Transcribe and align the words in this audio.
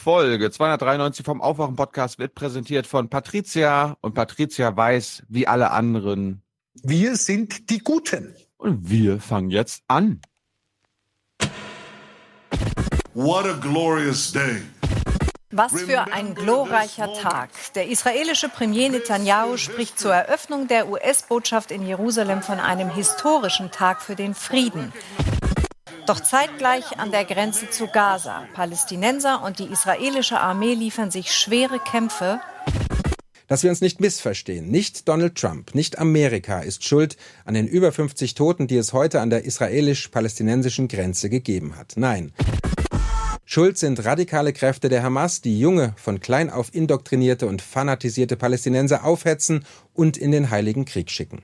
Folge 0.00 0.50
293 0.50 1.26
vom 1.26 1.42
Aufwachen-Podcast 1.42 2.18
wird 2.18 2.34
präsentiert 2.34 2.86
von 2.86 3.10
Patricia 3.10 3.98
und 4.00 4.14
Patricia 4.14 4.74
weiß, 4.74 5.24
wie 5.28 5.46
alle 5.46 5.72
anderen. 5.72 6.42
Wir 6.82 7.16
sind 7.16 7.68
die 7.68 7.80
Guten. 7.80 8.34
Und 8.56 8.88
wir 8.88 9.20
fangen 9.20 9.50
jetzt 9.50 9.82
an. 9.88 10.22
What 13.12 13.44
a 13.44 13.52
glorious 13.60 14.32
day. 14.32 14.62
Was 15.50 15.82
für 15.82 16.10
ein 16.12 16.34
glorreicher 16.34 17.12
Tag. 17.20 17.50
Der 17.74 17.88
israelische 17.88 18.48
Premier 18.48 18.88
Netanyahu 18.88 19.58
spricht 19.58 19.98
zur 19.98 20.14
Eröffnung 20.14 20.66
der 20.66 20.88
US-Botschaft 20.88 21.70
in 21.70 21.86
Jerusalem 21.86 22.40
von 22.40 22.58
einem 22.58 22.88
historischen 22.88 23.70
Tag 23.70 24.00
für 24.00 24.14
den 24.14 24.34
Frieden. 24.34 24.92
Doch 26.06 26.20
zeitgleich 26.20 26.98
an 26.98 27.10
der 27.10 27.24
Grenze 27.24 27.70
zu 27.70 27.86
Gaza. 27.86 28.44
Palästinenser 28.54 29.42
und 29.42 29.58
die 29.58 29.66
israelische 29.66 30.40
Armee 30.40 30.74
liefern 30.74 31.10
sich 31.10 31.32
schwere 31.32 31.78
Kämpfe. 31.78 32.40
Dass 33.46 33.62
wir 33.62 33.70
uns 33.70 33.80
nicht 33.80 34.00
missverstehen. 34.00 34.70
Nicht 34.70 35.08
Donald 35.08 35.34
Trump, 35.34 35.74
nicht 35.74 35.98
Amerika 35.98 36.60
ist 36.60 36.84
schuld 36.84 37.16
an 37.44 37.54
den 37.54 37.66
über 37.66 37.90
50 37.90 38.34
Toten, 38.34 38.66
die 38.68 38.76
es 38.76 38.92
heute 38.92 39.20
an 39.20 39.30
der 39.30 39.44
israelisch-palästinensischen 39.44 40.86
Grenze 40.86 41.28
gegeben 41.28 41.76
hat. 41.76 41.94
Nein. 41.96 42.32
Schuld 43.52 43.78
sind 43.78 44.04
radikale 44.04 44.52
Kräfte 44.52 44.88
der 44.88 45.02
Hamas, 45.02 45.40
die 45.40 45.58
junge, 45.58 45.92
von 45.96 46.20
klein 46.20 46.50
auf 46.50 46.72
indoktrinierte 46.72 47.48
und 47.48 47.60
fanatisierte 47.60 48.36
Palästinenser 48.36 49.04
aufhetzen 49.04 49.64
und 49.92 50.16
in 50.16 50.30
den 50.30 50.50
Heiligen 50.50 50.84
Krieg 50.84 51.10
schicken. 51.10 51.42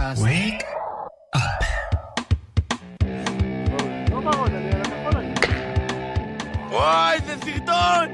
der 0.00 0.12
Aufwach-Podcast. 0.12 0.22
Wake 0.22 0.64
וואי, 6.70 7.18
זה 7.26 7.34
סרטון! 7.44 8.08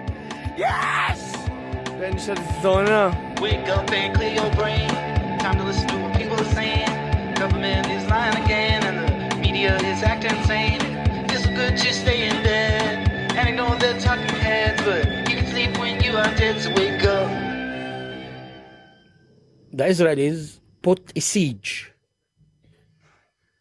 יס! 0.57 1.37
בן 2.01 2.19
של 2.19 2.35
זונה. 2.63 3.11
Wake 3.37 3.69
up 3.69 3.91
and 3.91 4.15
clear 4.17 4.35
your 4.35 4.51
brain. 4.55 4.89
Time 5.41 5.57
to 5.59 5.65
listen 5.65 5.89
to 5.89 5.97
what 6.03 6.17
people 6.17 6.39
are 6.39 6.53
saying. 6.55 6.91
Government 7.35 7.87
is 7.97 8.05
lying 8.09 8.37
again, 8.45 8.81
and 8.89 8.97
the 9.03 9.37
media 9.37 9.77
is 9.91 10.03
acting 10.03 10.37
insane. 10.39 10.81
Feels 11.29 11.45
so 11.45 11.51
good 11.59 11.77
just 11.77 12.01
stay 12.03 12.19
in 12.29 12.37
bed 12.45 13.11
and 13.39 13.49
ignore 13.51 13.77
the 13.85 13.93
talking 14.07 14.37
heads, 14.49 14.81
but 14.87 15.03
you 15.29 15.35
can 15.39 15.47
sleep 15.53 15.73
when 15.81 15.95
you 16.05 16.13
are 16.23 16.33
dead. 16.41 16.55
So 16.63 16.71
wake 16.79 17.05
up. 17.17 17.29
the 19.79 19.85
Israelis 19.93 20.56
put 20.82 21.12
a 21.16 21.22
siege 21.22 21.92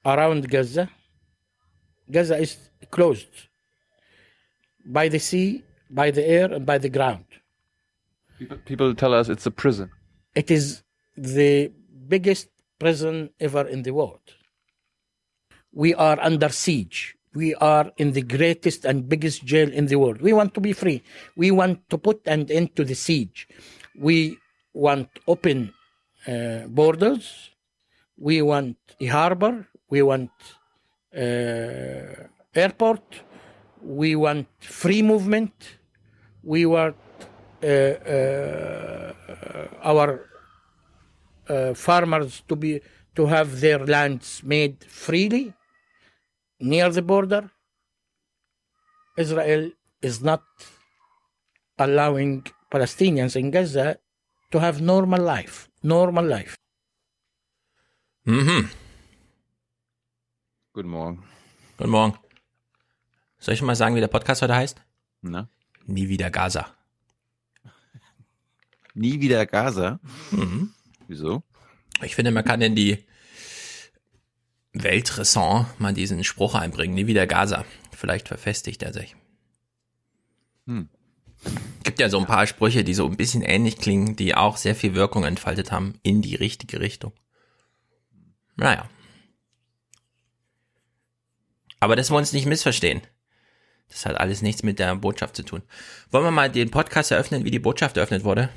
around 0.04 0.48
Gaza. 0.48 0.90
Gaza 2.10 2.36
is 2.38 2.56
closed 2.90 3.48
by 4.84 5.08
the 5.08 5.18
sea, 5.18 5.64
by 5.90 6.10
the 6.10 6.24
air, 6.24 6.52
and 6.52 6.64
by 6.64 6.78
the 6.78 6.88
ground. 6.88 7.24
People, 8.38 8.58
people 8.58 8.94
tell 8.94 9.14
us 9.14 9.28
it's 9.28 9.46
a 9.46 9.50
prison. 9.50 9.90
It 10.34 10.50
is 10.50 10.82
the 11.16 11.72
biggest 12.08 12.48
prison 12.78 13.30
ever 13.40 13.66
in 13.66 13.82
the 13.82 13.92
world. 13.92 14.20
We 15.72 15.94
are 15.94 16.18
under 16.20 16.48
siege. 16.50 17.16
We 17.34 17.54
are 17.56 17.92
in 17.98 18.12
the 18.12 18.22
greatest 18.22 18.84
and 18.84 19.08
biggest 19.08 19.44
jail 19.44 19.70
in 19.70 19.86
the 19.86 19.96
world. 19.96 20.22
We 20.22 20.32
want 20.32 20.54
to 20.54 20.60
be 20.60 20.72
free. 20.72 21.02
We 21.36 21.50
want 21.50 21.88
to 21.90 21.98
put 21.98 22.20
an 22.26 22.50
end 22.50 22.76
to 22.76 22.84
the 22.84 22.94
siege. 22.94 23.48
We 23.98 24.38
want 24.72 25.08
open 25.26 25.74
uh, 26.26 26.66
borders. 26.66 27.50
We 28.16 28.42
want 28.42 28.76
a 29.00 29.06
harbor. 29.06 29.68
We 29.88 30.02
want 30.02 30.30
uh, 31.14 32.28
airport. 32.54 33.22
We 33.80 34.16
want 34.16 34.48
free 34.60 35.02
movement. 35.02 35.52
We 36.42 36.66
want 36.66 36.96
uh, 37.62 37.66
uh, 37.66 39.12
our 39.82 40.26
farmers 41.74 42.42
to 42.48 42.56
be 42.56 42.80
to 43.14 43.26
have 43.26 43.60
their 43.60 43.78
lands 43.78 44.42
made 44.42 44.82
freely 44.84 45.54
near 46.58 46.90
the 46.90 47.02
border. 47.02 47.50
Israel 49.16 49.70
is 50.02 50.22
not 50.22 50.42
allowing 51.78 52.46
Palestinians 52.70 53.36
in 53.36 53.50
Gaza 53.50 53.98
to 54.56 54.62
have 54.62 54.80
normal 54.82 55.20
life. 55.20 55.68
Normal 55.82 56.26
life. 56.26 56.56
Mhm. 58.24 58.70
Guten 60.72 60.88
Morgen. 60.88 61.22
Guten 61.76 61.90
Morgen. 61.90 62.18
Soll 63.38 63.54
ich 63.54 63.62
mal 63.62 63.76
sagen, 63.76 63.94
wie 63.94 64.00
der 64.00 64.08
Podcast 64.08 64.42
heute 64.42 64.54
heißt? 64.54 64.80
Na? 65.22 65.48
Nie 65.86 66.08
wieder 66.08 66.30
Gaza. 66.30 66.74
Nie 68.94 69.20
wieder 69.20 69.46
Gaza. 69.46 70.00
Mhm. 70.30 70.72
Wieso? 71.06 71.42
Ich 72.02 72.14
finde, 72.14 72.30
man 72.30 72.44
kann 72.44 72.62
in 72.62 72.74
die 72.74 73.04
Weltresson 74.72 75.66
mal 75.78 75.94
diesen 75.94 76.24
Spruch 76.24 76.54
einbringen. 76.54 76.94
Nie 76.94 77.06
wieder 77.06 77.26
Gaza. 77.26 77.64
Vielleicht 77.92 78.28
verfestigt 78.28 78.82
er 78.82 78.92
sich. 78.92 79.16
Hm. 80.66 80.88
Gibt 81.96 82.02
ja 82.02 82.10
so 82.10 82.18
ein 82.18 82.26
paar 82.26 82.46
Sprüche, 82.46 82.84
die 82.84 82.92
so 82.92 83.06
ein 83.06 83.16
bisschen 83.16 83.40
ähnlich 83.40 83.78
klingen, 83.78 84.16
die 84.16 84.34
auch 84.34 84.58
sehr 84.58 84.74
viel 84.74 84.94
Wirkung 84.94 85.24
entfaltet 85.24 85.72
haben 85.72 85.98
in 86.02 86.20
die 86.20 86.34
richtige 86.34 86.78
Richtung. 86.78 87.14
Naja. 88.54 88.86
Aber 91.80 91.96
dass 91.96 92.10
wir 92.10 92.18
uns 92.18 92.34
nicht 92.34 92.44
missverstehen. 92.44 93.00
Das 93.88 94.04
hat 94.04 94.20
alles 94.20 94.42
nichts 94.42 94.62
mit 94.62 94.78
der 94.78 94.94
Botschaft 94.96 95.36
zu 95.36 95.42
tun. 95.42 95.62
Wollen 96.10 96.24
wir 96.24 96.30
mal 96.30 96.50
den 96.50 96.70
Podcast 96.70 97.12
eröffnen, 97.12 97.46
wie 97.46 97.50
die 97.50 97.60
Botschaft 97.60 97.96
eröffnet 97.96 98.24
wurde? 98.24 98.50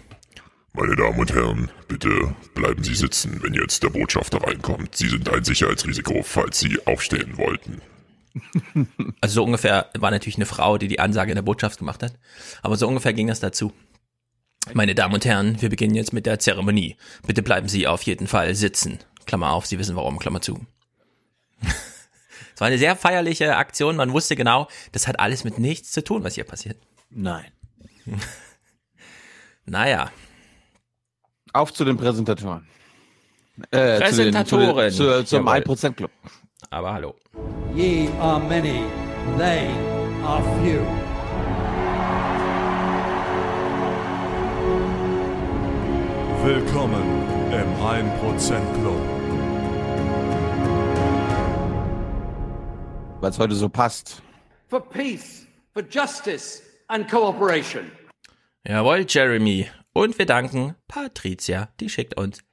Meine 0.73 0.97
Damen 0.97 1.17
und 1.17 1.33
Herren, 1.33 1.71
bitte 1.87 2.35
bleiben 2.55 2.83
Sie 2.83 2.93
sitzen, 2.93 3.41
wenn 3.41 3.53
jetzt 3.53 3.81
der 3.83 3.89
Botschafter 3.89 4.43
reinkommt. 4.43 4.97
Sie 4.97 5.07
sind 5.07 5.29
ein 5.29 5.45
Sicherheitsrisiko, 5.45 6.23
falls 6.23 6.59
Sie 6.59 6.77
aufstehen 6.85 7.37
wollten. 7.37 7.81
Also 9.21 9.35
so 9.35 9.43
ungefähr 9.43 9.89
war 9.97 10.11
natürlich 10.11 10.37
eine 10.37 10.45
Frau, 10.45 10.77
die 10.77 10.87
die 10.87 10.99
Ansage 10.99 11.31
in 11.31 11.35
der 11.35 11.41
Botschaft 11.41 11.79
gemacht 11.79 12.03
hat. 12.03 12.13
Aber 12.61 12.75
so 12.77 12.87
ungefähr 12.87 13.13
ging 13.13 13.27
das 13.27 13.39
dazu. 13.39 13.73
Meine 14.73 14.95
Damen 14.95 15.13
und 15.13 15.25
Herren, 15.25 15.61
wir 15.61 15.69
beginnen 15.69 15.95
jetzt 15.95 16.13
mit 16.13 16.25
der 16.25 16.39
Zeremonie. 16.39 16.95
Bitte 17.25 17.41
bleiben 17.41 17.67
Sie 17.67 17.87
auf 17.87 18.03
jeden 18.03 18.27
Fall 18.27 18.53
sitzen. 18.55 18.99
Klammer 19.25 19.51
auf, 19.51 19.65
Sie 19.65 19.79
wissen 19.79 19.95
warum, 19.95 20.19
Klammer 20.19 20.41
zu. 20.41 20.65
Es 22.55 22.61
war 22.61 22.67
eine 22.67 22.77
sehr 22.77 22.97
feierliche 22.97 23.55
Aktion. 23.55 23.95
Man 23.95 24.11
wusste 24.11 24.35
genau, 24.35 24.67
das 24.91 25.07
hat 25.07 25.21
alles 25.21 25.45
mit 25.45 25.59
nichts 25.59 25.91
zu 25.93 26.03
tun, 26.03 26.25
was 26.25 26.35
hier 26.35 26.43
passiert. 26.43 26.77
Nein. 27.09 27.45
Naja, 29.65 30.09
Auf 31.53 31.71
zu 31.73 31.85
den 31.85 31.95
Präsentatoren. 31.95 32.67
Äh, 33.69 33.99
Präsentatoren. 33.99 34.91
Zu 34.91 35.03
den, 35.03 35.25
zu, 35.25 35.37
zum 35.37 35.45
Jawohl. 35.45 35.75
1%-Club. 35.75 36.11
aber 36.71 36.93
hallo. 36.93 37.15
Ye 37.79 38.09
are 38.19 38.41
many, 38.41 38.83
they 39.37 39.69
are 40.21 40.43
few. 40.59 40.81
Willkommen 46.43 47.03
im 47.53 47.69
1% 47.77 48.73
Club. 48.81 48.99
Es 53.21 53.39
heute 53.39 53.55
so 53.55 53.69
passt. 53.69 54.21
For 54.67 54.81
peace, 54.81 55.47
for 55.73 55.81
justice 55.81 56.61
and 56.89 57.09
cooperation. 57.09 57.93
Jawohl, 58.67 59.05
Jeremy. 59.07 59.69
Und 59.93 60.19
wir 60.19 60.25
danken 60.25 60.75
Patricia, 60.89 61.69
die 61.79 61.87
schickt 61.87 62.17
uns 62.17 62.43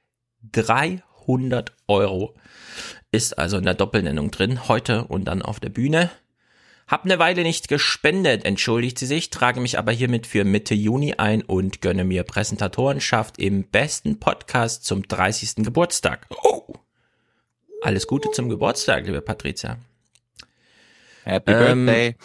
300 0.53 1.75
Euro. 1.89 2.33
Ist 3.17 3.39
also 3.39 3.57
in 3.57 3.63
der 3.63 3.73
Doppelnennung 3.73 4.29
drin, 4.29 4.67
heute 4.67 5.05
und 5.05 5.25
dann 5.25 5.41
auf 5.41 5.59
der 5.59 5.69
Bühne. 5.69 6.11
Hab 6.87 7.03
eine 7.03 7.17
Weile 7.17 7.41
nicht 7.41 7.67
gespendet, 7.67 8.45
entschuldigt 8.45 8.99
sie 8.99 9.07
sich, 9.07 9.31
trage 9.31 9.59
mich 9.59 9.79
aber 9.79 9.91
hiermit 9.91 10.27
für 10.27 10.43
Mitte 10.43 10.75
Juni 10.75 11.15
ein 11.15 11.41
und 11.41 11.81
gönne 11.81 12.03
mir 12.03 12.21
Präsentatorenschaft 12.21 13.39
im 13.39 13.63
besten 13.63 14.19
Podcast 14.19 14.85
zum 14.85 15.01
30. 15.07 15.65
Geburtstag. 15.65 16.27
Oh! 16.43 16.75
Alles 17.81 18.05
Gute 18.05 18.29
zum 18.29 18.49
Geburtstag, 18.49 19.07
liebe 19.07 19.21
Patricia. 19.21 19.79
Happy 21.23 21.51
Ähm, 21.53 21.87
Birthday. 21.87 22.15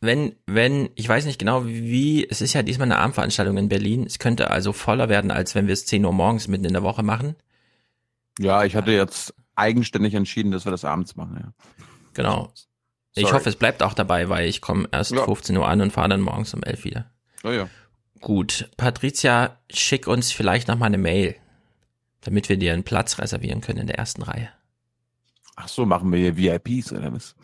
wenn, 0.00 0.36
wenn, 0.46 0.90
ich 0.94 1.08
weiß 1.08 1.24
nicht 1.24 1.40
genau 1.40 1.66
wie, 1.66 2.24
es 2.30 2.40
ist 2.42 2.52
ja 2.52 2.62
diesmal 2.62 2.86
eine 2.86 2.98
Abendveranstaltung 2.98 3.56
in 3.56 3.68
Berlin. 3.68 4.04
Es 4.06 4.20
könnte 4.20 4.52
also 4.52 4.72
voller 4.72 5.08
werden, 5.08 5.32
als 5.32 5.56
wenn 5.56 5.66
wir 5.66 5.72
es 5.72 5.84
10 5.84 6.04
Uhr 6.04 6.12
morgens 6.12 6.46
mitten 6.46 6.66
in 6.66 6.74
der 6.74 6.84
Woche 6.84 7.02
machen. 7.02 7.34
Ja, 8.38 8.64
ich 8.64 8.76
hatte 8.76 8.92
jetzt 8.92 9.34
eigenständig 9.56 10.14
entschieden, 10.14 10.52
dass 10.52 10.64
wir 10.64 10.70
das 10.72 10.84
abends 10.84 11.16
machen. 11.16 11.38
Ja. 11.40 11.52
Genau. 12.14 12.52
Ich 13.14 13.22
Sorry. 13.22 13.34
hoffe, 13.34 13.48
es 13.48 13.56
bleibt 13.56 13.82
auch 13.82 13.94
dabei, 13.94 14.28
weil 14.28 14.46
ich 14.48 14.60
komme 14.60 14.88
erst 14.92 15.12
Ja. 15.12 15.24
15 15.24 15.56
Uhr 15.56 15.66
an 15.66 15.80
und 15.80 15.92
fahre 15.92 16.10
dann 16.10 16.20
morgens 16.20 16.52
um 16.54 16.62
11 16.62 16.84
wieder. 16.84 17.10
Oh 17.44 17.50
ja. 17.50 17.68
Gut, 18.20 18.70
Patricia, 18.76 19.58
schick 19.70 20.06
uns 20.06 20.32
vielleicht 20.32 20.68
noch 20.68 20.78
mal 20.78 20.86
eine 20.86 20.98
Mail, 20.98 21.36
damit 22.22 22.48
wir 22.48 22.56
dir 22.56 22.72
einen 22.72 22.84
Platz 22.84 23.18
reservieren 23.18 23.60
können 23.60 23.80
in 23.80 23.86
der 23.86 23.98
ersten 23.98 24.22
Reihe. 24.22 24.48
Ach 25.56 25.68
so, 25.68 25.86
machen 25.86 26.12
wir 26.12 26.18
hier 26.18 26.36
VIPs 26.36 26.92
oder 26.92 27.12
was? 27.12 27.34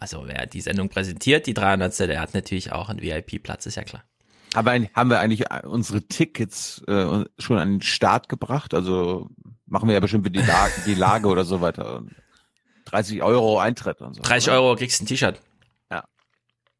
Also 0.00 0.24
wer 0.26 0.46
die 0.46 0.60
Sendung 0.60 0.88
präsentiert, 0.88 1.46
die 1.46 1.54
300. 1.54 1.96
Der 2.00 2.20
hat 2.20 2.34
natürlich 2.34 2.72
auch 2.72 2.88
einen 2.88 3.00
VIP-Platz, 3.00 3.66
ist 3.66 3.76
ja 3.76 3.84
klar. 3.84 4.02
Aber 4.54 4.72
haben 4.72 5.10
wir 5.10 5.20
eigentlich 5.20 5.44
unsere 5.64 6.02
Tickets 6.02 6.82
äh, 6.88 7.24
schon 7.38 7.58
an 7.58 7.72
den 7.72 7.82
Start 7.82 8.28
gebracht? 8.28 8.74
Also 8.74 9.30
machen 9.66 9.88
wir 9.88 9.94
ja 9.94 10.00
bestimmt 10.00 10.26
die 10.34 10.40
Lage, 10.40 10.72
die 10.86 10.94
Lage 10.94 11.28
oder 11.28 11.44
so 11.44 11.60
weiter. 11.60 12.02
30 12.86 13.22
Euro 13.22 13.58
Eintritt 13.58 14.00
und 14.00 14.14
so. 14.14 14.22
30 14.22 14.48
oder? 14.48 14.60
Euro 14.60 14.76
kriegst 14.76 15.00
du 15.00 15.04
ein 15.04 15.06
T-Shirt. 15.06 15.40
Ja. 15.90 16.04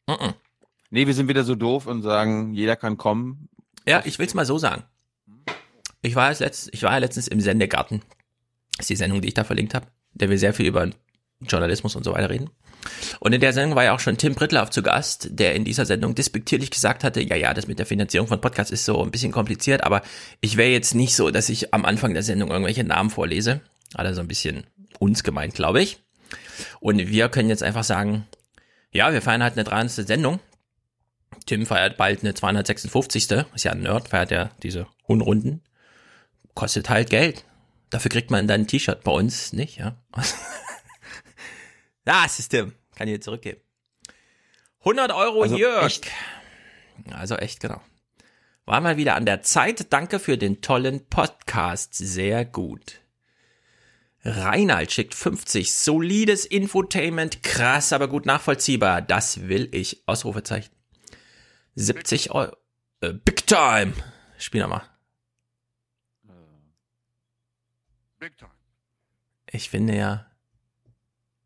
Mhm. 0.08 0.34
Nee, 0.90 1.06
wir 1.06 1.14
sind 1.14 1.28
wieder 1.28 1.44
so 1.44 1.54
doof 1.54 1.86
und 1.86 2.02
sagen, 2.02 2.52
jeder 2.52 2.74
kann 2.74 2.96
kommen. 2.96 3.48
Ja, 3.86 4.02
ich 4.04 4.18
will's 4.18 4.34
mal 4.34 4.44
so 4.44 4.58
sagen. 4.58 4.82
Ich 6.02 6.16
war, 6.16 6.30
jetzt 6.30 6.40
letzt, 6.40 6.70
ich 6.72 6.82
war 6.82 6.92
ja 6.92 6.98
letztens 6.98 7.28
im 7.28 7.40
Sendegarten. 7.40 8.02
Das 8.76 8.84
ist 8.84 8.90
die 8.90 8.96
Sendung, 8.96 9.20
die 9.20 9.28
ich 9.28 9.34
da 9.34 9.44
verlinkt 9.44 9.74
habe, 9.74 9.86
der 10.14 10.30
wir 10.30 10.38
sehr 10.38 10.54
viel 10.54 10.66
über 10.66 10.88
Journalismus 11.40 11.94
und 11.94 12.04
so 12.04 12.12
weiter 12.12 12.30
reden. 12.30 12.50
Und 13.18 13.32
in 13.32 13.40
der 13.40 13.52
Sendung 13.52 13.76
war 13.76 13.84
ja 13.84 13.94
auch 13.94 14.00
schon 14.00 14.16
Tim 14.16 14.34
Prittlaff 14.34 14.70
zu 14.70 14.82
Gast, 14.82 15.28
der 15.30 15.54
in 15.54 15.64
dieser 15.64 15.86
Sendung 15.86 16.14
despektierlich 16.14 16.70
gesagt 16.70 17.04
hatte, 17.04 17.20
ja, 17.20 17.36
ja, 17.36 17.54
das 17.54 17.66
mit 17.66 17.78
der 17.78 17.86
Finanzierung 17.86 18.28
von 18.28 18.40
Podcasts 18.40 18.72
ist 18.72 18.84
so 18.84 19.02
ein 19.02 19.10
bisschen 19.10 19.32
kompliziert, 19.32 19.84
aber 19.84 20.02
ich 20.40 20.56
wäre 20.56 20.70
jetzt 20.70 20.94
nicht 20.94 21.14
so, 21.14 21.30
dass 21.30 21.48
ich 21.48 21.74
am 21.74 21.84
Anfang 21.84 22.14
der 22.14 22.22
Sendung 22.22 22.50
irgendwelche 22.50 22.84
Namen 22.84 23.10
vorlese. 23.10 23.60
Hat 23.96 24.06
er 24.06 24.14
so 24.14 24.20
ein 24.20 24.28
bisschen 24.28 24.64
uns 24.98 25.22
gemeint, 25.22 25.54
glaube 25.54 25.82
ich. 25.82 25.98
Und 26.80 26.98
wir 26.98 27.28
können 27.28 27.48
jetzt 27.48 27.62
einfach 27.62 27.84
sagen, 27.84 28.26
ja, 28.92 29.12
wir 29.12 29.22
feiern 29.22 29.42
halt 29.42 29.54
eine 29.54 29.64
300. 29.64 30.06
Sendung. 30.06 30.40
Tim 31.46 31.66
feiert 31.66 31.96
bald 31.96 32.22
eine 32.22 32.34
256. 32.34 33.30
Ist 33.54 33.64
ja 33.64 33.72
ein 33.72 33.82
Nerd, 33.82 34.08
feiert 34.08 34.30
ja 34.30 34.50
diese 34.62 34.86
Unrunden. 35.06 35.62
Kostet 36.54 36.90
halt 36.90 37.10
Geld. 37.10 37.44
Dafür 37.90 38.10
kriegt 38.10 38.30
man 38.30 38.46
dann 38.46 38.62
ein 38.62 38.66
T-Shirt 38.66 39.02
bei 39.02 39.10
uns, 39.10 39.52
nicht, 39.52 39.78
ja? 39.78 39.96
ja, 42.10 42.24
es 42.26 42.40
ist 42.40 42.48
Tim. 42.48 42.74
Kann 42.96 43.06
ich 43.06 43.14
dir 43.14 43.20
zurückgeben. 43.20 43.60
100 44.80 45.12
Euro 45.12 45.42
Also 45.42 45.56
Jörg. 45.56 45.84
echt? 45.86 46.10
Also 47.12 47.36
echt, 47.36 47.60
genau. 47.60 47.80
War 48.64 48.80
mal 48.80 48.96
wieder 48.96 49.14
an 49.14 49.26
der 49.26 49.42
Zeit. 49.42 49.92
Danke 49.92 50.18
für 50.18 50.36
den 50.36 50.60
tollen 50.60 51.06
Podcast. 51.06 51.94
Sehr 51.94 52.44
gut. 52.44 53.00
Reinhard 54.24 54.90
schickt 54.90 55.14
50. 55.14 55.72
Solides 55.72 56.46
Infotainment. 56.46 57.44
Krass, 57.44 57.92
aber 57.92 58.08
gut 58.08 58.26
nachvollziehbar. 58.26 59.02
Das 59.02 59.48
will 59.48 59.68
ich. 59.72 60.02
Ausrufezeichen. 60.06 60.74
70 61.76 62.32
Euro. 62.32 62.56
Äh, 63.02 63.12
Big 63.12 63.46
Time. 63.46 63.92
Spiel 64.36 64.62
nochmal. 64.62 64.82
Big 68.18 68.36
time. 68.36 68.50
Ich 69.50 69.70
finde 69.70 69.96
ja, 69.96 70.29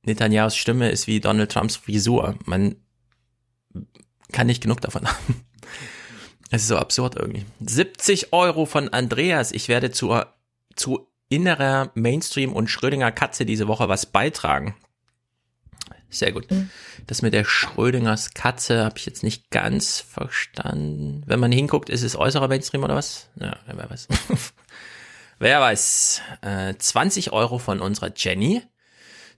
Netanyahus 0.04 0.56
Stimme 0.56 0.90
ist 0.90 1.06
wie 1.06 1.20
Donald 1.20 1.50
Trumps 1.50 1.76
Frisur. 1.76 2.36
Man 2.44 2.76
kann 4.32 4.46
nicht 4.46 4.62
genug 4.62 4.80
davon 4.80 5.06
haben. 5.08 5.44
Es 6.50 6.62
ist 6.62 6.68
so 6.68 6.76
absurd 6.76 7.16
irgendwie. 7.16 7.44
70 7.60 8.32
Euro 8.32 8.66
von 8.66 8.88
Andreas. 8.90 9.52
Ich 9.52 9.68
werde 9.68 9.90
zur, 9.90 10.34
zu 10.76 11.08
innerer 11.28 11.90
Mainstream 11.94 12.52
und 12.52 12.68
Schrödinger 12.68 13.10
Katze 13.12 13.46
diese 13.46 13.66
Woche 13.66 13.88
was 13.88 14.06
beitragen. 14.06 14.76
Sehr 16.10 16.30
gut. 16.30 16.46
Das 17.08 17.22
mit 17.22 17.34
der 17.34 17.44
Schrödingers 17.44 18.34
Katze 18.34 18.84
habe 18.84 18.98
ich 18.98 19.06
jetzt 19.06 19.24
nicht 19.24 19.50
ganz 19.50 19.98
verstanden. 19.98 21.24
Wenn 21.26 21.40
man 21.40 21.50
hinguckt, 21.50 21.90
ist 21.90 22.02
es 22.02 22.14
äußerer 22.14 22.46
Mainstream 22.46 22.84
oder 22.84 22.94
was? 22.94 23.28
Ja, 23.34 23.58
wer 23.66 23.90
weiß. 23.90 24.06
wer 25.40 25.60
weiß. 25.60 26.22
Äh, 26.42 26.74
20 26.78 27.32
Euro 27.32 27.58
von 27.58 27.80
unserer 27.80 28.12
Jenny 28.14 28.62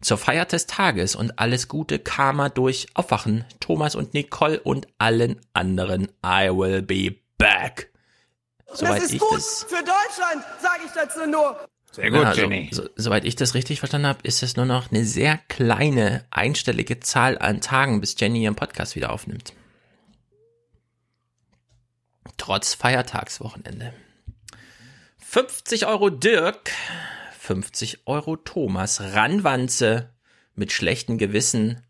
zur 0.01 0.19
Feier 0.19 0.45
des 0.45 0.67
Tages 0.67 1.15
und 1.17 1.39
alles 1.39 1.69
Gute 1.69 1.99
Karma 1.99 2.49
durch 2.49 2.87
Aufwachen, 2.95 3.45
Thomas 3.61 3.95
und 3.95 4.15
Nicole 4.15 4.61
und 4.61 4.87
allen 4.99 5.41
anderen. 5.53 6.09
I 6.25 6.49
will 6.51 6.83
be 6.83 7.17
back. 7.39 7.91
Soweit 8.73 8.99
das 8.99 9.05
ist 9.05 9.15
ich 9.15 9.21
gut 9.21 9.37
das 9.37 9.65
für 9.69 9.77
Deutschland, 9.77 10.45
sage 10.61 10.83
ich 10.85 10.93
dazu 10.93 11.27
nur. 11.27 11.59
Sehr 11.93 12.13
ja, 12.13 12.23
also, 12.25 12.51
so, 12.73 12.89
soweit 12.97 13.25
ich 13.25 13.37
das 13.37 13.55
richtig 13.55 13.79
verstanden 13.79 14.09
habe, 14.09 14.19
ist 14.23 14.43
es 14.43 14.57
nur 14.57 14.67
noch 14.67 14.91
eine 14.91 15.05
sehr 15.05 15.39
kleine 15.49 16.27
einstellige 16.31 17.01
Zahl 17.01 17.39
an 17.39 17.63
Tagen, 17.63 18.03
bis 18.03 18.17
Jenny 18.19 18.43
ihren 18.43 18.55
Podcast 18.55 18.97
wieder 18.97 19.13
aufnimmt. 19.13 19.55
Trotz 22.37 22.75
Feiertagswochenende. 22.75 23.95
50 25.19 25.87
Euro 25.87 26.11
Dirk, 26.11 26.71
50 27.47 28.09
Euro 28.09 28.35
Thomas, 28.35 29.01
Ranwanze 29.01 30.11
mit 30.57 30.73
schlechtem 30.73 31.17
Gewissen. 31.17 31.81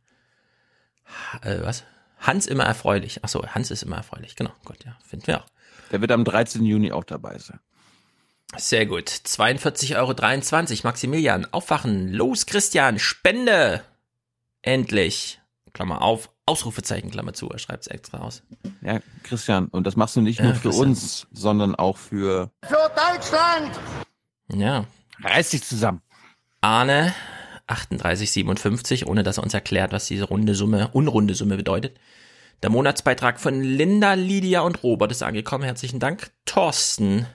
Äh, 1.41 1.61
was? 1.63 1.85
Hans 2.19 2.47
immer 2.47 2.65
erfreulich. 2.65 3.21
Ach 3.23 3.31
so, 3.31 3.43
Hans 3.47 3.71
ist 3.71 3.83
immer 3.83 3.97
erfreulich. 3.97 4.37
Genau, 4.37 4.53
Gott, 4.67 4.85
ja, 4.85 4.99
finden 5.03 5.29
wir 5.29 5.41
auch. 5.41 5.47
Der 5.93 6.03
wird 6.03 6.13
am 6.13 6.25
13. 6.25 6.63
Juni 6.63 6.93
auch 6.93 7.05
dabei 7.05 7.39
sein. 7.39 7.59
Sehr 8.59 8.85
gut. 8.85 9.09
42,23 9.09 9.97
Euro. 9.97 10.83
Maximilian, 10.89 11.47
aufwachen. 11.53 12.13
Los, 12.13 12.45
Christian, 12.45 12.99
Spende. 12.99 13.83
Endlich. 14.61 15.41
Klammer 15.73 16.03
auf, 16.03 16.29
Ausrufezeichen, 16.45 17.11
Klammer 17.11 17.33
zu. 17.33 17.49
Er 17.49 17.59
schreibt 17.59 17.83
es 17.83 17.87
extra 17.87 18.19
aus. 18.19 18.43
Ja, 18.83 19.01
Christian, 19.23 19.69
und 19.69 19.87
das 19.87 19.97
machst 19.97 20.17
du 20.17 20.21
nicht 20.21 20.39
Ja, 20.41 20.47
nur 20.47 20.55
für 20.55 20.69
Christian. 20.69 20.89
uns, 20.91 21.27
sondern 21.33 21.75
auch 21.75 21.97
für. 21.97 22.51
Für 22.63 22.91
Deutschland! 22.95 23.79
Ja. 24.53 24.87
Reiß 25.23 25.51
dich 25.51 25.65
zusammen. 25.65 26.03
Arne, 26.61 27.15
38,57, 27.69 29.07
ohne 29.07 29.23
dass 29.23 29.39
er 29.39 29.45
uns 29.45 29.55
erklärt, 29.55 29.93
was 29.93 30.07
diese 30.07 30.25
runde 30.25 30.55
Summe, 30.55 30.89
unrunde 30.93 31.35
Summe 31.35 31.57
bedeutet. 31.57 31.99
Der 32.63 32.71
Monatsbeitrag 32.71 33.39
von 33.41 33.63
Linda, 33.63 34.15
Lydia 34.15 34.61
und 34.61 34.83
Robert 34.83 35.11
ist 35.11 35.23
angekommen. 35.23 35.65
Herzlichen 35.65 36.01
Dank. 36.01 36.31
Thorsten. 36.47 37.27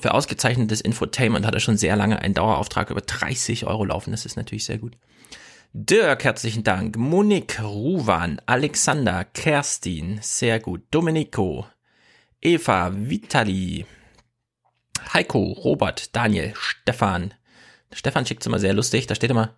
Für 0.00 0.14
ausgezeichnetes 0.14 0.80
Infotainment 0.80 1.44
hat 1.44 1.54
er 1.54 1.60
schon 1.60 1.76
sehr 1.76 1.96
lange 1.96 2.20
einen 2.20 2.34
Dauerauftrag 2.34 2.90
über 2.90 3.00
30 3.00 3.66
Euro 3.66 3.84
laufen. 3.84 4.12
Das 4.12 4.24
ist 4.24 4.36
natürlich 4.36 4.64
sehr 4.64 4.78
gut. 4.78 4.96
Dirk, 5.72 6.24
herzlichen 6.24 6.64
Dank. 6.64 6.96
Monique, 6.96 7.60
Ruwan, 7.62 8.40
Alexander, 8.46 9.24
Kerstin, 9.24 10.18
sehr 10.20 10.60
gut. 10.60 10.82
Domenico, 10.90 11.66
Eva, 12.40 12.92
Vitali, 12.94 13.86
Heiko, 15.12 15.52
Robert, 15.52 16.14
Daniel, 16.14 16.52
Stefan. 16.56 17.34
Stefan 17.92 18.26
schickt 18.26 18.42
es 18.42 18.46
immer 18.46 18.58
sehr 18.58 18.74
lustig. 18.74 19.06
Da 19.06 19.14
steht 19.14 19.30
immer 19.30 19.54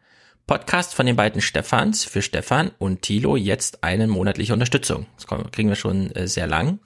Podcast 0.47 0.95
von 0.95 1.07
den 1.07 1.17
beiden 1.17 1.41
Stefans 1.41 2.05
für 2.05 2.21
Stefan 2.21 2.71
und 2.79 3.01
Thilo 3.01 3.35
jetzt 3.37 3.83
eine 3.83 4.07
monatliche 4.07 4.53
Unterstützung. 4.53 5.07
Das 5.17 5.27
kriegen 5.27 5.71
wir 5.71 5.77
schon 5.77 6.11
äh, 6.11 6.29
sehr 6.29 6.47
lang. 6.47 6.81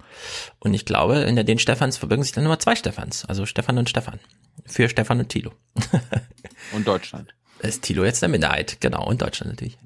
Und 0.60 0.74
ich 0.74 0.84
glaube, 0.84 1.16
in 1.20 1.34
den 1.34 1.58
Stefans 1.58 1.96
verbirgen 1.96 2.22
sich 2.22 2.32
dann 2.32 2.44
immer 2.44 2.60
zwei 2.60 2.76
Stefans. 2.76 3.24
Also 3.24 3.46
Stefan 3.46 3.78
und 3.78 3.90
Stefan. 3.90 4.20
Für 4.64 4.88
Stefan 4.88 5.18
und 5.18 5.28
Thilo. 5.28 5.52
Und 6.72 6.86
Deutschland. 6.86 7.34
Ist 7.60 7.82
Thilo 7.82 8.04
jetzt 8.04 8.20
der 8.20 8.28
Minderheit, 8.28 8.80
genau, 8.80 9.06
und 9.06 9.22
Deutschland 9.22 9.52
natürlich. 9.52 9.78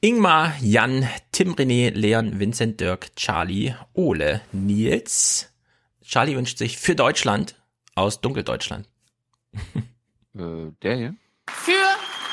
Ingmar, 0.00 0.54
Jan, 0.60 1.08
Tim 1.32 1.54
René, 1.54 1.90
Leon, 1.90 2.38
Vincent, 2.38 2.80
Dirk, 2.80 3.14
Charlie, 3.16 3.74
Ole, 3.92 4.40
Nils. 4.52 5.50
Charlie 6.02 6.36
wünscht 6.36 6.58
sich 6.58 6.78
für 6.78 6.94
Deutschland 6.94 7.54
aus 8.00 8.20
Dunkeldeutschland. 8.20 8.88
Äh, 10.32 10.70
der 10.82 10.96
hier? 10.96 11.14
Für 11.48 11.72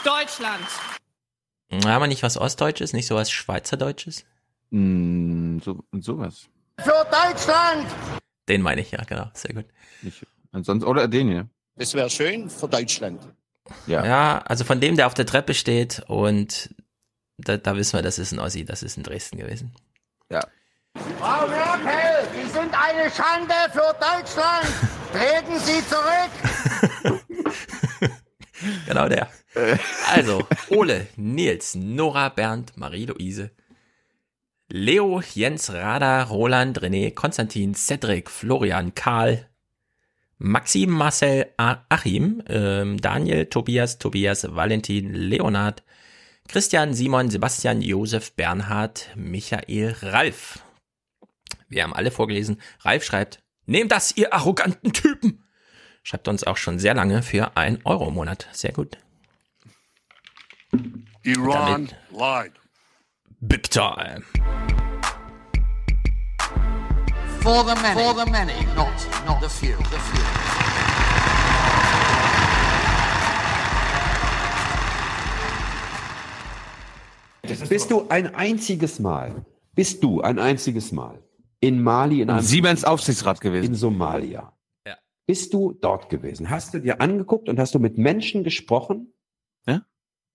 Deutschland. 0.06 0.68
Haben 1.72 2.04
wir 2.04 2.06
nicht 2.06 2.22
was 2.22 2.38
Ostdeutsches, 2.38 2.94
nicht 2.94 3.08
sowas 3.08 3.32
Schweizerdeutsches? 3.32 4.24
Mm, 4.70 5.58
so, 5.58 5.84
sowas. 5.94 6.48
Für 6.80 7.08
Deutschland! 7.10 7.88
Den 8.48 8.62
meine 8.62 8.82
ich, 8.82 8.92
ja, 8.92 9.04
genau, 9.04 9.32
sehr 9.34 9.56
gut. 9.56 9.66
Nicht, 10.04 10.28
ansonsten, 10.52 10.88
oder 10.88 11.08
den 11.08 11.28
hier. 11.28 11.50
Das 11.76 11.96
wäre 11.96 12.12
schön 12.12 12.52
für 12.52 12.68
Deutschland. 12.68 13.28
Ja. 13.88 14.06
Ja, 14.06 14.38
also 14.46 14.64
von 14.64 14.80
dem, 14.80 14.96
der 14.96 15.08
auf 15.08 15.16
der 15.16 15.26
Treppe 15.26 15.56
steht 15.56 16.04
und 16.08 16.76
da, 17.38 17.58
da 17.58 17.76
wissen 17.76 17.98
wir, 17.98 18.04
das 18.04 18.20
ist 18.20 18.32
ein 18.32 18.40
Ossi, 18.40 18.64
das 18.64 18.84
ist 18.84 18.98
in 18.98 19.02
Dresden 19.04 19.38
gewesen. 19.38 19.74
Ja. 20.30 20.46
Frau 21.20 21.48
Merkel, 21.48 21.88
Sie 21.88 21.94
sind 21.94 22.07
eine 22.98 23.12
Schande 23.12 23.54
für 23.72 23.94
Deutschland! 24.00 24.68
Treten 25.14 25.60
Sie 25.60 25.82
zurück! 25.88 27.22
Genau 28.88 29.08
der. 29.08 29.30
Also, 30.12 30.48
Ole, 30.70 31.08
Nils, 31.16 31.76
Nora, 31.76 32.30
Bernd, 32.30 32.76
Marie-Louise, 32.76 33.52
Leo, 34.70 35.22
Jens, 35.22 35.72
Rada, 35.72 36.24
Roland, 36.24 36.82
René, 36.82 37.12
Konstantin, 37.14 37.76
Cedric, 37.76 38.32
Florian, 38.32 38.96
Karl, 38.96 39.48
Maxim, 40.40 40.90
Marcel, 40.90 41.54
Achim, 41.58 42.42
ähm, 42.50 43.00
Daniel, 43.00 43.46
Tobias, 43.46 44.00
Tobias, 44.00 44.48
Valentin, 44.56 45.14
Leonard, 45.14 45.84
Christian, 46.48 46.96
Simon, 46.96 47.30
Sebastian, 47.30 47.80
Josef, 47.82 48.34
Bernhard, 48.34 49.12
Michael, 49.16 49.96
Ralf. 50.02 50.64
Wir 51.70 51.84
haben 51.84 51.94
alle 51.94 52.12
vorgelesen. 52.12 52.62
Ralf 52.82 53.04
schreibt, 53.04 53.44
nehmt 53.66 53.92
das, 53.92 54.16
ihr 54.16 54.34
arroganten 54.34 54.94
Typen. 54.94 55.44
Schreibt 56.04 56.30
uns 56.30 56.46
auch 56.46 56.56
schon 56.56 56.80
sehr 56.80 56.94
lange 56.94 57.22
für 57.22 57.58
ein 57.58 57.80
Euro 57.84 58.08
im 58.08 58.14
Monat. 58.14 58.48
Sehr 58.54 58.72
gut. 58.72 58.98
Iran 61.24 61.90
lied. 62.12 62.54
Big 63.42 63.70
time. 63.70 64.24
For 67.42 67.64
the 67.66 67.76
many. 67.82 68.02
For 68.02 68.14
the 68.14 68.32
many, 68.32 68.66
not, 68.76 68.94
not 69.26 69.42
the 69.42 69.50
few. 69.50 69.76
The 69.78 70.00
few. 70.00 70.24
Bist 77.70 77.92
du 77.92 78.08
ein 78.10 78.34
einziges 78.36 79.00
Mal, 79.00 79.46
bist 79.74 80.04
du 80.04 80.22
ein 80.22 80.40
einziges 80.40 80.92
Mal 80.92 81.22
in 81.60 81.82
Mali 81.82 82.22
in 82.22 82.30
einem 82.30 82.42
Siemens 82.42 82.84
Aufsichtsrat 82.84 83.42
gewesen. 83.42 83.68
in 83.68 83.76
Somalia? 83.76 84.54
Ja. 84.86 84.98
Bist 85.26 85.54
du 85.54 85.74
dort 85.74 86.10
gewesen? 86.10 86.50
Hast 86.50 86.74
du 86.74 86.80
dir 86.80 87.02
angeguckt 87.02 87.50
und 87.50 87.60
hast 87.60 87.74
du 87.76 87.80
mit 87.80 87.98
Menschen 87.98 88.44
gesprochen? 88.44 89.14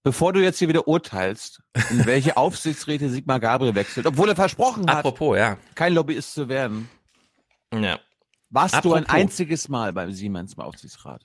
Bevor 0.05 0.33
du 0.33 0.43
jetzt 0.43 0.59
hier 0.59 0.67
wieder 0.67 0.89
urteilst, 0.89 1.63
in 1.91 2.05
welche 2.07 2.37
Aufsichtsräte 2.37 3.09
Sigmar 3.09 3.39
Gabriel 3.39 3.77
wechselt, 3.77 4.05
obwohl 4.05 4.29
er 4.31 4.35
versprochen 4.35 4.91
hat, 4.91 4.97
Apropos, 5.07 5.37
ja. 5.39 5.59
kein 5.77 5.95
Lobbyist 5.95 6.35
zu 6.35 6.49
werden. 6.49 6.89
Ja. 7.73 8.01
Warst 8.51 8.85
du 8.85 8.95
ein 8.95 9.05
Apropos. 9.05 9.15
einziges 9.23 9.69
Mal 9.69 9.93
beim 9.93 10.11
Siemens 10.11 10.59
Aufsichtsrat? 10.59 11.25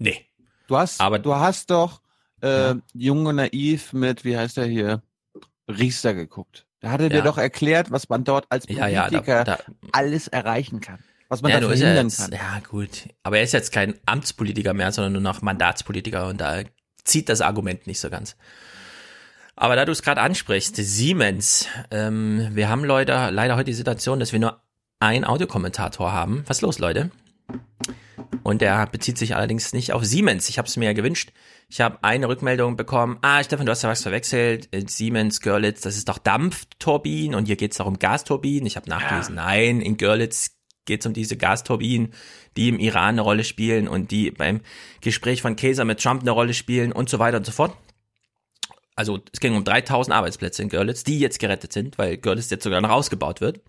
Nee. 0.00 0.26
Du 0.66 0.76
hast, 0.76 1.00
Aber- 1.00 1.20
du 1.20 1.36
hast 1.36 1.70
doch 1.70 2.00
äh, 2.40 2.74
Jung 2.94 3.26
und 3.26 3.36
Naiv 3.36 3.92
mit, 3.92 4.24
wie 4.24 4.36
heißt 4.36 4.58
er 4.58 4.66
hier, 4.66 5.02
Riester 5.68 6.12
geguckt. 6.12 6.65
Da 6.80 6.90
hat 6.90 7.00
er 7.00 7.08
dir 7.08 7.18
Ja. 7.18 7.24
doch 7.24 7.38
erklärt, 7.38 7.90
was 7.90 8.08
man 8.08 8.24
dort 8.24 8.46
als 8.50 8.64
Ja, 8.68 8.86
ja, 8.86 9.02
da- 9.02 9.08
Politiker 9.08 9.44
da- 9.44 9.58
alles 9.92 10.28
erreichen 10.28 10.80
kann. 10.80 10.98
Was 11.28 11.42
man 11.42 11.50
Ja, 11.50 11.58
da 11.60 11.66
er 11.66 11.76
verhindern 11.76 12.08
kann. 12.10 12.32
ja 12.32 12.60
gut. 12.68 13.08
Aber 13.24 13.38
er 13.38 13.42
ist 13.42 13.52
jetzt 13.52 13.72
kein 13.72 13.94
Amtspolitiker 14.06 14.74
mehr, 14.74 14.92
sondern 14.92 15.14
nur 15.14 15.22
noch 15.22 15.42
Mandatspolitiker 15.42 16.28
und 16.28 16.40
da 16.40 16.62
zieht 17.04 17.28
das 17.28 17.40
Argument 17.40 17.86
nicht 17.86 17.98
so 18.00 18.10
ganz. 18.10 18.36
Aber 19.56 19.74
da 19.74 19.84
du 19.86 19.92
es 19.92 20.02
gerade 20.02 20.20
ansprichst, 20.20 20.76
Siemens, 20.76 21.66
ähm, 21.90 22.48
wir 22.52 22.68
haben 22.68 22.84
Leute, 22.84 23.30
leider 23.32 23.56
heute 23.56 23.64
die 23.64 23.72
Situation, 23.74 24.20
dass 24.20 24.32
wir 24.32 24.38
nur 24.38 24.60
einen 25.00 25.24
Audiokommentator 25.24 26.12
haben. 26.12 26.44
Was 26.46 26.58
ist 26.58 26.62
los, 26.62 26.78
Leute? 26.78 27.10
Und 28.42 28.60
der 28.60 28.86
bezieht 28.86 29.18
sich 29.18 29.34
allerdings 29.34 29.72
nicht 29.72 29.92
auf 29.92 30.04
Siemens. 30.04 30.48
Ich 30.48 30.58
habe 30.58 30.68
es 30.68 30.76
mir 30.76 30.84
ja 30.86 30.92
gewünscht. 30.92 31.32
Ich 31.68 31.80
habe 31.80 31.98
eine 32.02 32.28
Rückmeldung 32.28 32.76
bekommen. 32.76 33.18
Ah, 33.22 33.42
Stefan, 33.42 33.66
du 33.66 33.72
hast 33.72 33.82
ja 33.82 33.88
was 33.88 34.02
verwechselt. 34.02 34.68
Äh, 34.72 34.84
Siemens, 34.86 35.40
Görlitz, 35.40 35.80
das 35.80 35.96
ist 35.96 36.08
doch 36.08 36.18
Dampfturbinen 36.18 37.34
und 37.34 37.46
hier 37.46 37.56
geht 37.56 37.72
es 37.72 37.78
doch 37.78 37.86
um 37.86 37.98
Gasturbinen. 37.98 38.66
Ich 38.66 38.76
habe 38.76 38.88
nachgelesen. 38.88 39.34
Nein, 39.34 39.80
in 39.80 39.96
Görlitz 39.96 40.56
geht 40.84 41.00
es 41.00 41.06
um 41.06 41.12
diese 41.12 41.36
Gasturbinen, 41.36 42.12
die 42.56 42.68
im 42.68 42.78
Iran 42.78 43.10
eine 43.10 43.22
Rolle 43.22 43.42
spielen 43.42 43.88
und 43.88 44.12
die 44.12 44.30
beim 44.30 44.60
Gespräch 45.00 45.42
von 45.42 45.56
Kaiser 45.56 45.84
mit 45.84 46.00
Trump 46.00 46.22
eine 46.22 46.30
Rolle 46.30 46.54
spielen 46.54 46.92
und 46.92 47.08
so 47.08 47.18
weiter 47.18 47.38
und 47.38 47.46
so 47.46 47.52
fort. 47.52 47.76
Also 48.94 49.20
es 49.32 49.40
ging 49.40 49.54
um 49.54 49.64
3000 49.64 50.14
Arbeitsplätze 50.14 50.62
in 50.62 50.68
Görlitz, 50.68 51.02
die 51.02 51.18
jetzt 51.18 51.40
gerettet 51.40 51.72
sind, 51.72 51.98
weil 51.98 52.16
Görlitz 52.16 52.48
jetzt 52.48 52.64
sogar 52.64 52.80
noch 52.80 52.90
ausgebaut 52.90 53.40
wird. 53.40 53.60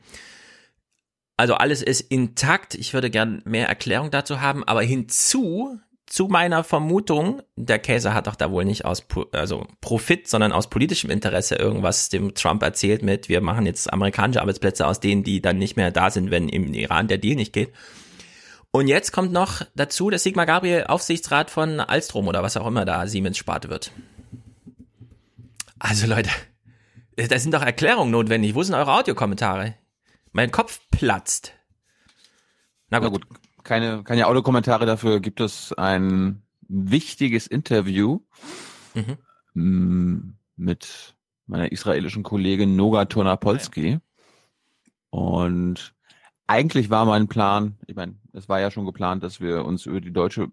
Also 1.36 1.56
alles 1.56 1.82
ist 1.82 2.01
intakt. 2.01 2.75
Ich 2.75 2.94
würde 2.94 3.10
gern 3.10 3.42
mehr 3.44 3.68
Erklärung 3.68 4.10
dazu 4.10 4.39
haben, 4.39 4.63
aber 4.63 4.82
hinzu 4.84 5.80
zu 6.08 6.28
meiner 6.28 6.64
Vermutung, 6.64 7.42
der 7.56 7.80
Käse 7.80 8.14
hat 8.14 8.28
doch 8.28 8.36
da 8.36 8.50
wohl 8.50 8.66
nicht 8.66 8.86
aus 8.86 9.06
also 9.34 9.68
Profit, 9.82 10.28
sondern 10.28 10.54
aus 10.54 10.70
politischem 10.70 11.10
Interesse 11.10 11.56
irgendwas 11.56 12.10
dem 12.10 12.34
Trump 12.34 12.64
erzählt 12.64 13.04
mit, 13.04 13.28
wir 13.30 13.42
machen 13.42 13.66
jetzt 13.66 13.92
amerikanische 13.92 14.42
Arbeitsplätze 14.42 14.88
aus 14.88 15.02
denen, 15.02 15.24
die 15.24 15.42
dann 15.42 15.58
nicht 15.58 15.76
mehr 15.76 15.92
da 15.92 16.10
sind, 16.10 16.32
wenn 16.32 16.48
im 16.48 16.74
Iran 16.74 17.10
der 17.10 17.18
Deal 17.18 17.36
nicht 17.36 17.52
geht. 17.54 17.74
Und 18.72 18.88
jetzt 18.88 19.12
kommt 19.12 19.34
noch 19.34 19.64
dazu, 19.76 20.10
dass 20.10 20.24
Sigmar 20.24 20.46
Gabriel 20.46 20.86
Aufsichtsrat 20.86 21.52
von 21.52 21.80
Alstrom 21.82 22.28
oder 22.28 22.42
was 22.42 22.58
auch 22.58 22.68
immer 22.68 22.86
da 22.86 23.06
Siemens 23.08 23.38
Sparte 23.38 23.70
wird. 23.70 23.92
Also 25.80 26.08
Leute, 26.08 26.30
da 27.16 27.38
sind 27.38 27.54
doch 27.54 27.62
Erklärungen 27.62 28.12
notwendig. 28.12 28.56
Wo 28.56 28.64
sind 28.64 28.76
eure 28.76 28.94
Audiokommentare? 28.94 29.76
Mein 30.32 30.52
Kopf 30.52 30.80
platzt. 30.92 31.54
Na 32.90 33.00
Na 33.00 33.10
gut. 33.10 33.26
Keine, 33.68 34.04
keine 34.04 34.28
Audiokommentare 34.28 34.86
dafür 34.86 35.20
gibt 35.20 35.40
es 35.42 35.74
ein 35.74 36.42
wichtiges 36.68 37.46
Interview 37.48 38.22
Mhm. 38.96 39.18
m, 39.54 40.38
mit 40.56 41.16
meiner 41.46 41.72
israelischen 41.72 42.24
Kollegin 42.24 42.76
Noga 42.76 43.06
Tornapolski. 43.06 44.00
Und 45.12 45.94
eigentlich 46.48 46.90
war 46.90 47.06
mein 47.06 47.28
Plan, 47.28 47.78
ich 47.86 47.96
meine, 47.96 48.16
es 48.34 48.50
war 48.50 48.60
ja 48.60 48.72
schon 48.72 48.86
geplant, 48.86 49.22
dass 49.24 49.40
wir 49.40 49.66
uns 49.66 49.86
über 49.86 50.02
die 50.02 50.12
deutsche 50.14 50.48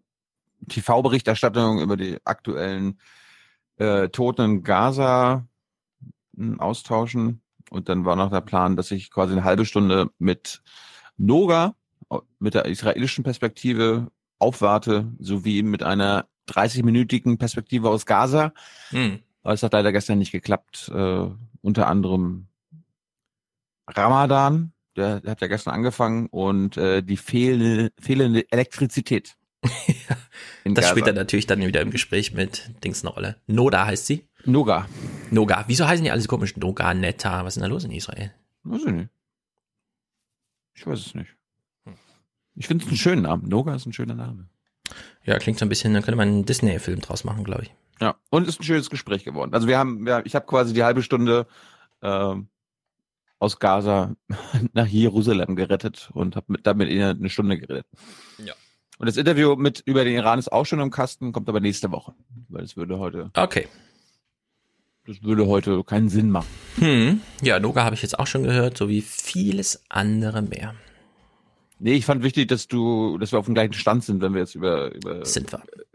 TV-Berichterstattung, 0.68 1.80
über 1.80 1.97
die 1.97 2.18
aktuellen 2.25 2.99
äh, 3.76 4.09
Toten 4.09 4.42
in 4.42 4.62
Gaza 4.62 5.47
m, 6.37 6.61
austauschen. 6.61 7.40
Und 7.71 7.88
dann 7.88 8.04
war 8.04 8.16
noch 8.16 8.30
der 8.30 8.40
Plan, 8.42 8.76
dass 8.76 8.90
ich 8.90 9.11
quasi 9.11 9.33
eine 9.33 9.44
halbe 9.44 9.64
Stunde 9.64 10.11
mit 10.18 10.62
Noga 11.16 11.75
mit 12.38 12.54
der 12.54 12.66
israelischen 12.66 13.25
Perspektive 13.25 14.08
aufwarte, 14.38 15.12
sowie 15.18 15.62
mit 15.62 15.82
einer 15.82 16.26
30-minütigen 16.49 17.38
Perspektive 17.38 17.88
aus 17.88 18.06
Gaza. 18.06 18.52
Hm. 18.90 19.20
Aber 19.42 19.54
es 19.54 19.62
hat 19.62 19.73
leider 19.73 19.92
gestern 19.92 20.18
nicht 20.18 20.32
geklappt. 20.32 20.90
Äh, 20.94 21.26
unter 21.62 21.87
anderem 21.87 22.46
Ramadan, 23.87 24.73
der, 24.96 25.20
der 25.20 25.32
hat 25.32 25.40
ja 25.40 25.46
gestern 25.46 25.75
angefangen 25.75 26.26
und 26.26 26.76
äh, 26.76 27.02
die 27.02 27.16
fehlende, 27.16 27.92
fehlende 28.00 28.50
Elektrizität. 28.50 29.37
Das 30.66 30.88
spielt 30.88 31.06
er 31.06 31.12
natürlich 31.12 31.46
dann 31.46 31.61
wieder 31.61 31.82
im 31.82 31.90
Gespräch 31.90 32.32
mit 32.32 32.70
Dings 32.82 33.04
eine 33.04 33.12
Rolle. 33.12 33.37
Noda 33.46 33.84
heißt 33.84 34.06
sie. 34.06 34.26
Noga. 34.46 34.88
Noga. 35.30 35.64
Wieso 35.66 35.87
heißen 35.87 36.02
die 36.02 36.11
alle 36.11 36.23
so 36.23 36.28
komisch? 36.28 36.56
Noga, 36.56 36.94
Netta. 36.94 37.44
Was 37.44 37.49
ist 37.49 37.56
denn 37.56 37.68
da 37.68 37.68
los 37.68 37.84
in 37.84 37.90
Israel? 37.90 38.32
Weiß 38.62 38.82
ich 38.87 38.92
nicht. 38.92 39.08
Ich 40.75 40.87
weiß 40.87 41.00
es 41.00 41.14
nicht. 41.14 41.37
Ich 42.56 42.66
finde 42.66 42.84
es 42.84 42.88
einen 42.88 42.96
schönen 42.96 43.23
Namen. 43.23 43.49
Noga 43.49 43.75
ist 43.75 43.87
ein 43.87 43.92
schöner 43.92 44.14
Name. 44.14 44.49
Ja, 45.25 45.38
klingt 45.38 45.58
so 45.58 45.64
ein 45.64 45.68
bisschen, 45.68 45.94
da 45.94 46.00
könnte 46.00 46.16
man 46.16 46.28
einen 46.28 46.44
Disney-Film 46.44 47.00
draus 47.00 47.25
machen, 47.25 47.44
glaube 47.44 47.62
ich. 47.64 47.75
Ja, 48.00 48.16
und 48.30 48.46
ist 48.49 48.61
ein 48.61 48.64
schönes 48.64 48.90
Gespräch 48.90 49.25
geworden. 49.25 49.54
Also 49.54 49.66
wir 49.66 49.78
haben, 49.78 50.06
ja, 50.06 50.20
ich 50.25 50.34
habe 50.34 50.46
quasi 50.46 50.75
die 50.75 50.84
halbe 50.84 51.02
Stunde 51.02 51.46
ähm, 52.02 52.49
aus 53.38 53.58
Gaza 53.58 54.14
nach 54.73 54.87
Jerusalem 54.87 55.56
gerettet 55.56 56.11
und 56.12 56.37
habe 56.37 56.46
mit, 56.49 56.66
damit 56.66 56.90
ihnen 56.90 57.18
eine 57.18 57.30
Stunde 57.30 57.58
geredet. 57.58 57.87
Ja. 58.44 58.52
Und 58.99 59.06
das 59.06 59.16
Interview 59.16 59.56
mit 59.56 59.82
über 59.87 60.04
den 60.04 60.14
Iran 60.14 60.38
ist 60.38 60.52
auch 60.52 60.66
schon 60.66 60.80
im 60.80 60.90
Kasten, 60.90 61.32
kommt 61.32 61.49
aber 61.49 61.61
nächste 61.61 61.90
Woche, 61.90 62.14
weil 62.49 62.62
es 62.62 62.76
würde 62.76 62.99
heute, 62.99 63.30
Okay. 63.37 63.66
das 65.06 65.23
würde 65.23 65.46
heute 65.46 65.82
keinen 65.82 66.08
Sinn 66.08 66.30
machen. 66.30 66.46
Hm. 66.76 67.20
Ja, 67.42 67.58
Noga 67.58 67.84
habe 67.84 67.94
ich 67.96 68.02
jetzt 68.02 68.18
auch 68.18 68.26
schon 68.26 68.44
gehört, 68.44 68.76
so 68.76 68.88
wie 68.88 69.02
vieles 69.02 69.82
andere 69.88 70.42
mehr. 70.42 70.75
Nee, 71.84 71.96
ich 71.96 72.06
fand 72.06 72.22
wichtig, 72.22 72.48
dass 72.48 72.66
du, 72.66 73.18
dass 73.18 73.32
wir 73.32 73.38
auf 73.38 73.44
dem 73.44 73.52
gleichen 73.52 73.74
Stand 73.74 74.04
sind, 74.04 74.22
wenn 74.22 74.32
wir 74.32 74.40
jetzt 74.40 74.54
über, 74.54 74.90
über. 74.94 75.26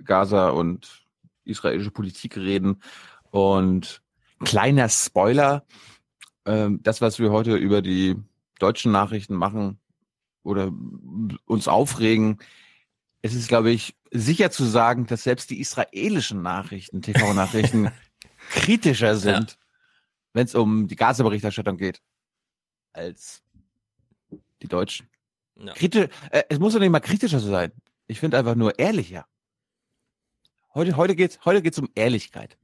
Gaza 0.05 0.49
und 0.49 1.03
israelische 1.45 1.89
Politik 1.89 2.37
reden. 2.37 2.83
Und 3.31 4.03
kleiner 4.43 4.87
Spoiler, 4.87 5.65
ähm, 6.45 6.79
das, 6.83 7.01
was 7.01 7.17
wir 7.17 7.31
heute 7.31 7.55
über 7.55 7.81
die 7.81 8.15
deutschen 8.59 8.91
Nachrichten 8.91 9.33
machen 9.33 9.79
oder 10.43 10.71
uns 11.45 11.67
aufregen, 11.67 12.37
es 13.23 13.33
ist, 13.33 13.47
glaube 13.47 13.71
ich, 13.71 13.95
sicher 14.11 14.51
zu 14.51 14.65
sagen, 14.65 15.07
dass 15.07 15.23
selbst 15.23 15.49
die 15.49 15.59
israelischen 15.59 16.43
Nachrichten, 16.43 17.01
TV-Nachrichten, 17.01 17.91
kritischer 18.51 19.15
sind, 19.15 19.57
wenn 20.33 20.45
es 20.45 20.53
um 20.53 20.87
die 20.87 20.95
Gaza-Berichterstattung 20.95 21.77
geht, 21.77 21.99
als 22.93 23.41
die 24.61 24.67
Deutschen. 24.67 25.09
Ja. 25.59 25.73
Kritisch, 25.73 26.09
äh, 26.31 26.43
es 26.49 26.59
muss 26.59 26.73
doch 26.73 26.79
nicht 26.79 26.89
mal 26.89 26.99
kritischer 26.99 27.39
sein. 27.39 27.71
Ich 28.07 28.19
finde 28.19 28.37
einfach 28.37 28.55
nur 28.55 28.79
ehrlicher. 28.79 29.25
Heute, 30.73 30.97
heute 30.97 31.15
geht's, 31.15 31.39
heute 31.45 31.61
geht's 31.61 31.79
um 31.79 31.89
Ehrlichkeit. 31.95 32.57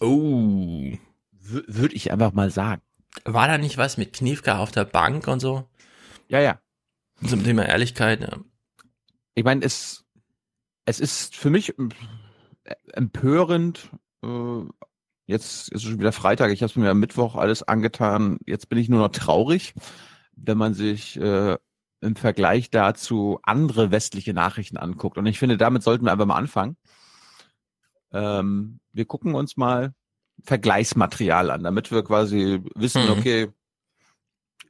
Oh. 0.00 0.92
Würde 1.40 1.94
ich 1.94 2.12
einfach 2.12 2.32
mal 2.32 2.50
sagen. 2.50 2.82
War 3.24 3.48
da 3.48 3.58
nicht 3.58 3.78
was 3.78 3.96
mit 3.96 4.12
Kniefka 4.12 4.58
auf 4.58 4.70
der 4.70 4.84
Bank 4.84 5.26
und 5.26 5.40
so? 5.40 5.68
Ja, 6.28 6.40
ja. 6.40 6.60
Zum 7.26 7.44
Thema 7.44 7.66
Ehrlichkeit, 7.66 8.20
ja. 8.20 8.38
Ich 9.34 9.44
meine, 9.44 9.64
es, 9.64 10.04
es 10.84 11.00
ist 11.00 11.36
für 11.36 11.50
mich 11.50 11.78
äh, 11.78 12.74
empörend. 12.92 13.90
Äh, 14.22 14.62
jetzt 15.26 15.68
ist 15.68 15.82
es 15.82 15.82
schon 15.82 16.00
wieder 16.00 16.12
Freitag. 16.12 16.52
Ich 16.52 16.62
habe 16.62 16.70
es 16.70 16.76
mir 16.76 16.90
am 16.90 17.00
Mittwoch 17.00 17.36
alles 17.36 17.62
angetan. 17.62 18.38
Jetzt 18.46 18.68
bin 18.68 18.78
ich 18.78 18.88
nur 18.88 19.00
noch 19.00 19.12
traurig, 19.12 19.74
wenn 20.36 20.58
man 20.58 20.74
sich 20.74 21.16
äh, 21.16 21.56
im 22.02 22.16
Vergleich 22.16 22.70
dazu 22.70 23.38
andere 23.42 23.90
westliche 23.90 24.34
Nachrichten 24.34 24.76
anguckt. 24.76 25.16
Und 25.18 25.26
ich 25.26 25.38
finde, 25.38 25.56
damit 25.56 25.82
sollten 25.82 26.04
wir 26.04 26.12
einfach 26.12 26.26
mal 26.26 26.36
anfangen. 26.36 26.76
Ähm, 28.12 28.80
wir 28.92 29.04
gucken 29.06 29.34
uns 29.34 29.56
mal 29.56 29.94
Vergleichsmaterial 30.44 31.50
an, 31.50 31.62
damit 31.62 31.90
wir 31.90 32.02
quasi 32.02 32.60
wissen, 32.74 33.04
Mhm. 33.04 33.10
okay, 33.10 33.48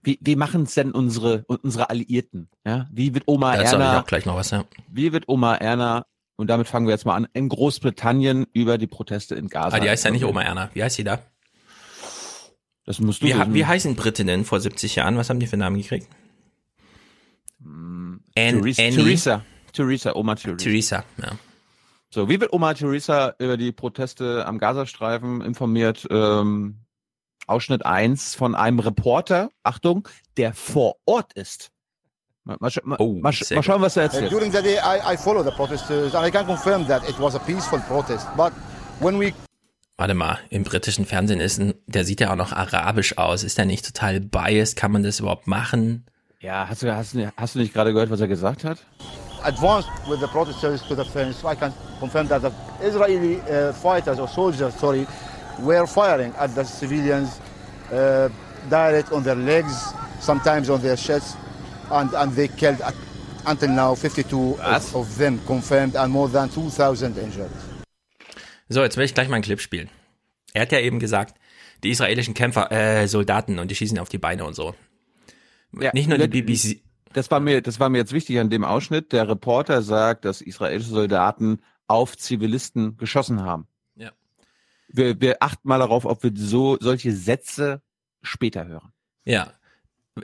wie, 0.03 0.19
wie 0.21 0.37
machen 0.37 0.65
es 0.65 0.75
denn 0.75 0.93
unsere, 0.93 1.45
unsere 1.47 1.89
Alliierten? 1.91 2.49
Ja? 2.67 2.89
Wie 2.93 3.15
wird 3.15 3.25
Oma 3.27 3.55
ich 3.61 3.71
Erna, 3.73 4.03
gleich 4.03 4.27
noch 4.27 4.37
was, 4.37 4.51
ja. 4.51 4.65
wie 4.89 5.13
wird 5.13 5.29
Oma 5.29 5.55
Erna, 5.55 6.05
und 6.37 6.49
damit 6.49 6.67
fangen 6.67 6.87
wir 6.87 6.93
jetzt 6.93 7.07
mal 7.07 7.15
an, 7.15 7.29
in 7.35 7.49
Großbritannien 7.49 8.47
über 8.53 8.77
die 8.79 8.87
Proteste 8.89 9.35
in 9.37 9.49
Gaza? 9.49 9.77
Ah, 9.77 9.81
die 9.81 9.89
heißt 9.89 10.05
ja 10.05 10.11
nicht 10.11 10.25
Oma 10.25 10.43
Erna. 10.43 10.71
Wie 10.75 10.83
heißt 10.83 10.99
die 10.99 11.05
da? 11.05 11.21
Das 12.85 12.99
musst 12.99 13.23
du 13.23 13.27
Wie, 13.27 13.35
wissen. 13.35 13.55
wie 13.55 13.65
heißen 13.65 13.95
Britinnen 13.95 14.45
vor 14.45 14.59
70 14.61 14.97
Jahren? 14.97 15.17
Was 15.17 15.31
haben 15.31 15.39
die 15.39 15.47
für 15.47 15.57
Namen 15.57 15.77
gekriegt? 15.79 16.09
Anne, 17.65 18.61
Theresa, 18.61 18.83
Annie, 18.83 18.97
Theresa, 18.97 19.45
Theresa, 19.73 20.15
Oma 20.17 20.35
Theresa. 20.35 20.57
Theresa, 20.65 21.05
ja. 21.21 21.33
So, 22.11 22.29
wie 22.29 22.41
wird 22.41 22.53
Oma 22.53 22.75
Theresa 22.75 23.35
über 23.39 23.57
die 23.57 23.73
Proteste 23.73 24.45
am 24.47 24.59
Gazastreifen 24.59 25.41
informiert? 25.41 26.07
Ähm, 26.11 26.77
Ausschnitt 27.47 27.85
1 27.85 28.35
von 28.35 28.55
einem 28.55 28.79
Reporter, 28.79 29.51
Achtung, 29.63 30.07
der 30.37 30.53
vor 30.55 30.97
Ort 31.07 31.33
ist. 31.33 31.71
Mal, 32.45 32.57
mal, 32.61 32.97
Oh, 32.99 33.15
mal, 33.21 33.33
schauen, 33.33 33.83
was 33.83 33.97
er 33.97 34.03
Uh, 34.03 34.07
erzählt. 34.07 34.33
during 34.33 34.53
the 34.53 34.61
day, 34.63 34.77
I, 34.79 35.15
I 35.15 35.17
follow 35.17 35.43
the 35.45 35.51
protesters, 35.53 36.15
and 36.15 36.27
I 36.27 36.31
can 36.31 36.45
confirm 36.47 36.87
that 36.89 37.09
it 37.09 37.19
was 37.19 37.35
a 37.35 37.39
peaceful 37.39 37.79
protest. 37.81 38.27
But 38.37 38.53
when 39.01 39.19
we 39.19 39.33
Warte 39.97 40.15
mal, 40.15 40.39
im 40.51 40.65
britischen 40.65 41.05
Fernsehen 41.07 41.39
ist 41.41 41.61
ein, 41.61 41.75
der 41.87 42.05
sieht 42.05 42.21
ja 42.21 42.33
auch 42.33 42.37
noch 42.37 42.53
arabisch 42.53 43.19
aus. 43.19 43.45
Ist 43.45 43.59
der 43.59 43.67
nicht 43.67 43.85
total 43.87 44.21
biased? 44.21 44.75
Kann 44.77 44.91
man 44.91 45.03
das 45.05 45.21
überhaupt 45.21 45.47
machen? 45.47 46.07
Ja, 46.43 46.67
hast 46.69 46.83
du, 46.83 46.93
hast, 46.95 47.15
du- 47.15 47.33
hast 47.37 47.55
du 47.55 47.61
nicht 47.61 47.73
gerade 47.73 47.93
gehört, 47.93 48.11
was 48.11 48.21
er 48.21 48.29
gesagt 48.29 48.65
hat? 48.65 48.79
advanced 49.45 49.89
with 50.09 50.21
the 50.21 50.27
protesters 50.29 50.83
to 50.89 50.95
the 50.95 51.05
fence, 51.05 51.43
I 51.45 51.55
can 51.57 51.73
confirm 51.99 52.29
that 52.29 52.43
the 52.43 52.53
Israeli 52.81 53.41
uh, 53.41 53.73
fighters 53.73 54.19
or 54.19 54.29
soldiers, 54.29 54.73
sorry, 54.79 55.07
were 55.61 55.87
firing 55.87 56.33
at 56.39 56.55
the 56.55 56.65
civilians, 56.65 57.41
uh, 57.93 58.29
direct 58.71 59.13
on 59.13 59.23
their 59.25 59.35
legs, 59.37 59.93
sometimes 60.21 60.71
on 60.71 60.81
their 60.81 60.97
chests, 60.97 61.37
and, 61.91 62.13
and 62.15 62.33
they 62.37 62.49
killed 62.49 62.81
uh, 62.83 62.93
until 63.47 63.69
now 63.71 63.95
52 63.97 64.59
of, 64.61 64.95
of 64.97 65.19
them 65.19 65.41
confirmed 65.47 65.97
and 65.97 66.13
more 66.13 66.29
than 66.29 66.49
2,000 66.49 67.19
injured. 67.19 67.51
So, 68.69 68.83
jetzt 68.83 68.97
will 68.97 69.05
ich 69.05 69.15
gleich 69.15 69.29
mal 69.29 69.37
einen 69.37 69.45
Clip 69.45 69.61
spielen. 69.61 69.91
Er 70.55 70.63
hat 70.63 70.73
ja 70.73 70.79
eben 70.79 70.99
gesagt, 71.01 71.35
die 71.83 71.91
israelischen 71.91 72.35
Kämpfer, 72.35 72.71
äh, 72.71 73.07
Soldaten 73.09 73.59
und 73.59 73.71
die 73.71 73.75
schießen 73.75 73.99
auf 73.99 74.09
die 74.09 74.19
Beine 74.19 74.45
und 74.45 74.55
so. 74.55 74.75
Ja, 75.81 75.91
Nicht 75.95 76.09
nur 76.09 76.19
die 76.19 76.25
le- 76.25 76.29
BBC. 76.43 76.83
Das 77.13 77.31
war 77.31 77.41
mir, 77.41 77.61
das 77.61 77.79
war 77.81 77.89
mir 77.91 77.99
jetzt 77.99 78.13
wichtig 78.13 78.39
an 78.39 78.49
dem 78.51 78.65
Ausschnitt. 78.65 79.13
Der 79.13 79.29
Reporter 79.29 79.83
sagt, 79.83 80.25
dass 80.25 80.41
israelische 80.41 80.89
Soldaten 80.89 81.61
auf 81.87 82.17
Zivilisten 82.17 82.97
geschossen 82.97 83.43
haben. 83.43 83.67
Ja. 83.97 84.13
Wir, 84.89 85.21
wir 85.21 85.37
achten 85.43 85.69
mal 85.69 85.79
darauf, 85.79 86.05
ob 86.07 86.23
wir 86.23 86.33
so 86.35 86.79
solche 86.81 87.13
Sätze 87.13 87.83
später 88.23 88.67
hören. 88.67 88.93
Ja. 89.25 89.53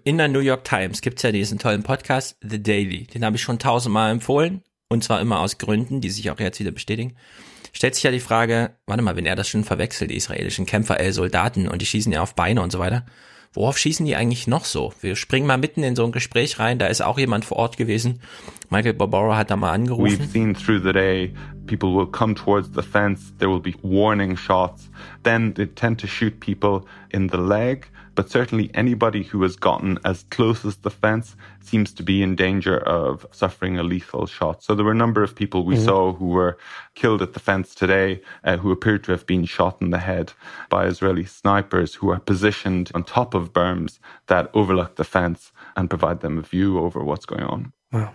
In 0.05 0.19
der 0.19 0.29
New 0.29 0.41
York 0.41 0.65
Times 0.65 1.01
gibt's 1.01 1.23
ja 1.23 1.33
diesen 1.33 1.59
tollen 1.59 1.83
Podcast, 1.83 2.37
The 2.43 2.63
Daily. 2.63 3.07
Den 3.07 3.25
habe 3.25 3.37
ich 3.37 3.43
schon 3.43 3.59
tausendmal 3.59 4.11
empfohlen. 4.11 4.63
Und 4.91 5.05
zwar 5.05 5.21
immer 5.21 5.41
aus 5.41 5.59
Gründen, 5.59 6.01
die 6.01 6.09
sich 6.11 6.31
auch 6.31 6.41
jetzt 6.41 6.61
wieder 6.61 6.71
bestätigen. 6.71 7.17
Stellt 7.75 7.95
sich 7.95 8.05
ja 8.05 8.11
die 8.11 8.21
Frage, 8.21 8.77
warte 8.87 9.03
mal, 9.03 9.17
wenn 9.17 9.27
er 9.27 9.37
das 9.37 9.49
schon 9.49 9.65
verwechselt, 9.65 10.11
die 10.11 10.17
israelischen 10.17 10.65
Kämpfer, 10.65 10.99
äh, 11.01 11.13
Soldaten 11.13 11.69
und 11.69 11.83
die 11.83 11.87
schießen 11.87 12.11
ja 12.13 12.23
auf 12.23 12.35
Beine 12.35 12.63
und 12.63 12.73
so 12.73 12.79
weiter. 12.79 13.05
Worauf 13.55 13.79
schießen 13.79 14.05
die 14.07 14.15
eigentlich 14.17 14.47
noch 14.47 14.65
so? 14.65 14.93
Wir 15.01 15.17
springen 15.17 15.47
mal 15.47 15.59
mitten 15.59 15.83
in 15.83 15.97
so 15.97 16.05
ein 16.05 16.13
Gespräch 16.13 16.59
rein, 16.59 16.79
da 16.79 16.87
ist 16.87 17.01
auch 17.01 17.19
jemand 17.19 17.45
vor 17.45 17.57
Ort 17.57 17.77
gewesen. 17.77 18.21
Michael 18.71 18.95
Barbaro 18.95 19.35
hat 19.35 19.51
da 19.51 19.57
mal 19.57 19.71
We've 19.71 19.75
angerufen. 19.75 20.29
seen 20.29 20.55
through 20.55 20.83
the 20.83 20.93
day 20.93 21.33
people 21.67 21.95
will 21.95 22.07
come 22.07 22.35
towards 22.35 22.69
the 22.75 22.83
fence, 22.83 23.33
there 23.39 23.49
will 23.51 23.61
be 23.61 23.75
warning 23.83 24.37
shots, 24.37 24.91
then 25.23 25.55
they 25.55 25.67
tend 25.67 26.01
to 26.01 26.07
shoot 26.07 26.39
people 26.41 26.83
in 27.11 27.29
the 27.29 27.37
leg. 27.39 27.87
But 28.19 28.31
certainly 28.33 28.69
anybody 28.75 29.23
who 29.23 29.43
has 29.43 29.55
gotten 29.55 29.97
as 30.05 30.25
close 30.25 30.65
as 30.65 30.79
the 30.79 30.91
fence 30.91 31.37
seems 31.61 31.93
to 31.93 32.03
be 32.03 32.21
in 32.21 32.35
danger 32.35 32.77
of 32.77 33.25
suffering 33.31 33.79
a 33.79 33.85
lethal 33.85 34.27
shot. 34.27 34.65
So 34.65 34.75
there 34.75 34.85
were 34.85 34.99
a 34.99 35.05
number 35.07 35.23
of 35.23 35.37
people 35.37 35.65
we 35.65 35.77
Mhm. 35.77 35.85
saw 35.85 36.13
who 36.15 36.27
were 36.27 36.59
killed 36.97 37.23
at 37.23 37.35
the 37.35 37.39
fence 37.39 37.77
today 37.77 38.21
uh, 38.43 38.57
who 38.57 38.73
appeared 38.73 39.05
to 39.05 39.13
have 39.13 39.25
been 39.25 39.45
shot 39.45 39.81
in 39.81 39.91
the 39.91 40.01
head 40.01 40.33
by 40.69 40.87
Israeli 40.87 41.27
snipers 41.27 41.95
who 41.95 42.11
are 42.11 42.19
positioned 42.19 42.91
on 42.93 43.05
top 43.05 43.35
of 43.35 43.53
berms 43.53 44.01
that 44.27 44.51
overlook 44.53 44.97
the 44.97 45.05
fence 45.05 45.53
and 45.77 45.89
provide 45.89 46.19
them 46.19 46.39
a 46.39 46.43
view 46.43 46.81
over 46.81 47.05
what's 47.05 47.25
going 47.25 47.45
on. 47.45 47.73
Wow. 47.93 48.11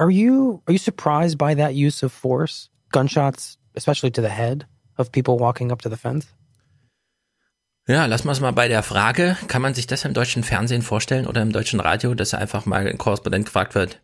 Are 0.00 0.10
you 0.10 0.60
are 0.66 0.72
you 0.72 0.78
surprised 0.90 1.38
by 1.38 1.54
that 1.54 1.76
use 1.76 2.02
of 2.02 2.10
force, 2.10 2.68
gunshots, 2.90 3.58
especially 3.76 4.10
to 4.10 4.20
the 4.20 4.28
head 4.40 4.66
of 4.98 5.12
people 5.12 5.38
walking 5.38 5.70
up 5.70 5.82
to 5.82 5.88
the 5.88 5.96
fence? 5.96 6.26
Ja, 7.88 8.06
lassen 8.06 8.26
wir 8.26 8.32
es 8.32 8.40
mal 8.40 8.50
bei 8.50 8.68
der 8.68 8.82
Frage, 8.82 9.36
kann 9.46 9.62
man 9.62 9.74
sich 9.74 9.86
das 9.86 10.04
im 10.04 10.12
deutschen 10.12 10.42
Fernsehen 10.42 10.82
vorstellen 10.82 11.26
oder 11.26 11.42
im 11.42 11.52
deutschen 11.52 11.78
Radio, 11.78 12.14
dass 12.14 12.34
einfach 12.34 12.66
mal 12.66 12.86
ein 12.86 12.98
Korrespondent 12.98 13.46
gefragt 13.46 13.74
wird, 13.76 14.00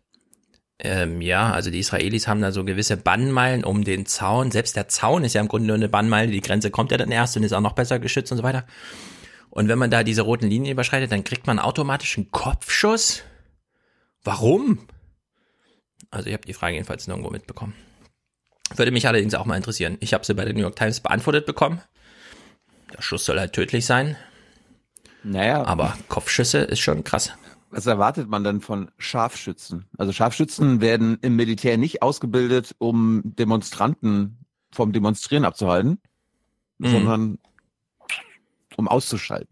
ähm, 0.79 1.21
ja, 1.21 1.51
also 1.51 1.71
die 1.71 1.79
Israelis 1.79 2.27
haben 2.27 2.41
da 2.41 2.51
so 2.51 2.65
gewisse 2.65 2.97
Bannmeilen 2.97 3.63
um 3.63 3.83
den 3.83 4.05
Zaun. 4.05 4.51
Selbst 4.51 4.75
der 4.75 4.89
Zaun 4.89 5.23
ist 5.23 5.33
ja 5.33 5.41
im 5.41 5.47
Grunde 5.47 5.67
nur 5.67 5.75
eine 5.75 5.87
Bannmeile. 5.87 6.31
Die 6.31 6.41
Grenze 6.41 6.71
kommt 6.71 6.91
ja 6.91 6.97
dann 6.97 7.11
erst 7.11 7.37
und 7.37 7.43
ist 7.43 7.53
auch 7.53 7.61
noch 7.61 7.73
besser 7.73 7.99
geschützt 7.99 8.31
und 8.31 8.37
so 8.37 8.43
weiter. 8.43 8.65
Und 9.49 9.69
wenn 9.69 9.77
man 9.77 9.91
da 9.91 10.03
diese 10.03 10.23
roten 10.23 10.49
Linien 10.49 10.73
überschreitet, 10.73 11.11
dann 11.11 11.23
kriegt 11.23 11.47
man 11.47 11.59
automatisch 11.59 12.17
einen 12.17 12.31
Kopfschuss. 12.31 13.23
Warum? 14.23 14.79
Also 16.09 16.27
ich 16.27 16.33
habe 16.33 16.45
die 16.45 16.53
Frage 16.53 16.73
jedenfalls 16.73 17.07
nirgendwo 17.07 17.29
mitbekommen. 17.29 17.73
Würde 18.75 18.91
mich 18.91 19.07
allerdings 19.07 19.35
auch 19.35 19.45
mal 19.45 19.57
interessieren. 19.57 19.97
Ich 19.99 20.13
habe 20.13 20.25
sie 20.25 20.33
bei 20.33 20.43
der 20.43 20.53
New 20.53 20.61
York 20.61 20.75
Times 20.75 20.99
beantwortet 20.99 21.45
bekommen. 21.45 21.81
Der 22.93 23.01
Schuss 23.01 23.25
soll 23.25 23.39
halt 23.39 23.53
tödlich 23.53 23.85
sein. 23.85 24.15
Naja. 25.23 25.65
Aber 25.65 25.97
Kopfschüsse 26.09 26.59
ist 26.59 26.79
schon 26.79 27.03
krass. 27.03 27.31
Was 27.69 27.87
erwartet 27.87 28.29
man 28.29 28.43
dann 28.43 28.61
von 28.61 28.91
Scharfschützen? 28.97 29.85
Also 29.97 30.11
Scharfschützen 30.11 30.79
werden 30.79 31.17
im 31.21 31.35
Militär 31.35 31.77
nicht 31.77 32.03
ausgebildet, 32.03 32.75
um 32.77 33.21
Demonstranten 33.23 34.45
vom 34.71 34.91
Demonstrieren 34.91 35.45
abzuhalten, 35.45 35.99
Mhm. 36.77 36.87
sondern 36.91 37.39
um 38.75 38.87
auszuschalten. 38.87 39.47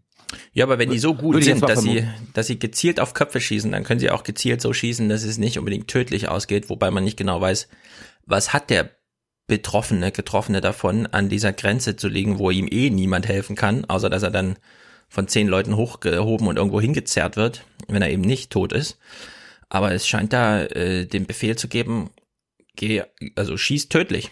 Ja, 0.52 0.64
aber 0.64 0.78
wenn 0.78 0.90
die 0.90 0.98
so 0.98 1.14
gut 1.14 1.42
sind, 1.42 1.62
dass 1.62 1.82
sie, 1.82 2.08
dass 2.32 2.46
sie 2.46 2.58
gezielt 2.58 3.00
auf 3.00 3.12
Köpfe 3.12 3.40
schießen, 3.40 3.70
dann 3.72 3.84
können 3.84 4.00
sie 4.00 4.10
auch 4.10 4.22
gezielt 4.22 4.60
so 4.62 4.72
schießen, 4.72 5.08
dass 5.08 5.24
es 5.24 5.38
nicht 5.38 5.58
unbedingt 5.58 5.88
tödlich 5.88 6.28
ausgeht, 6.28 6.70
wobei 6.70 6.90
man 6.90 7.04
nicht 7.04 7.16
genau 7.18 7.40
weiß, 7.40 7.68
was 8.24 8.52
hat 8.52 8.70
der 8.70 8.90
Betroffene, 9.46 10.12
Getroffene 10.12 10.60
davon, 10.60 11.06
an 11.06 11.28
dieser 11.28 11.52
Grenze 11.52 11.96
zu 11.96 12.08
liegen, 12.08 12.38
wo 12.38 12.50
ihm 12.50 12.68
eh 12.70 12.90
niemand 12.90 13.26
helfen 13.26 13.56
kann, 13.56 13.84
außer 13.84 14.08
dass 14.08 14.22
er 14.22 14.30
dann 14.30 14.56
von 15.08 15.28
zehn 15.28 15.46
Leuten 15.46 15.76
hochgehoben 15.76 16.46
und 16.46 16.56
irgendwo 16.56 16.80
hingezerrt 16.80 17.36
wird, 17.36 17.64
wenn 17.88 18.02
er 18.02 18.10
eben 18.10 18.22
nicht 18.22 18.50
tot 18.50 18.72
ist. 18.72 18.98
Aber 19.68 19.92
es 19.92 20.06
scheint 20.06 20.32
da 20.32 20.62
äh, 20.62 21.06
den 21.06 21.26
Befehl 21.26 21.56
zu 21.56 21.68
geben, 21.68 22.10
geh, 22.76 23.02
also 23.36 23.56
schieß 23.56 23.88
tödlich. 23.88 24.30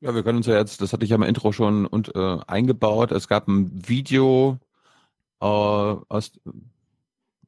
Ja, 0.00 0.14
wir 0.14 0.22
können 0.22 0.38
uns 0.38 0.46
ja 0.46 0.56
jetzt, 0.56 0.80
das 0.80 0.92
hatte 0.92 1.04
ich 1.04 1.10
ja 1.10 1.16
im 1.16 1.22
Intro 1.22 1.52
schon 1.52 1.86
und, 1.86 2.14
äh, 2.14 2.38
eingebaut. 2.46 3.12
Es 3.12 3.28
gab 3.28 3.48
ein 3.48 3.70
Video 3.86 4.58
äh, 5.40 5.44
aus, 5.44 6.32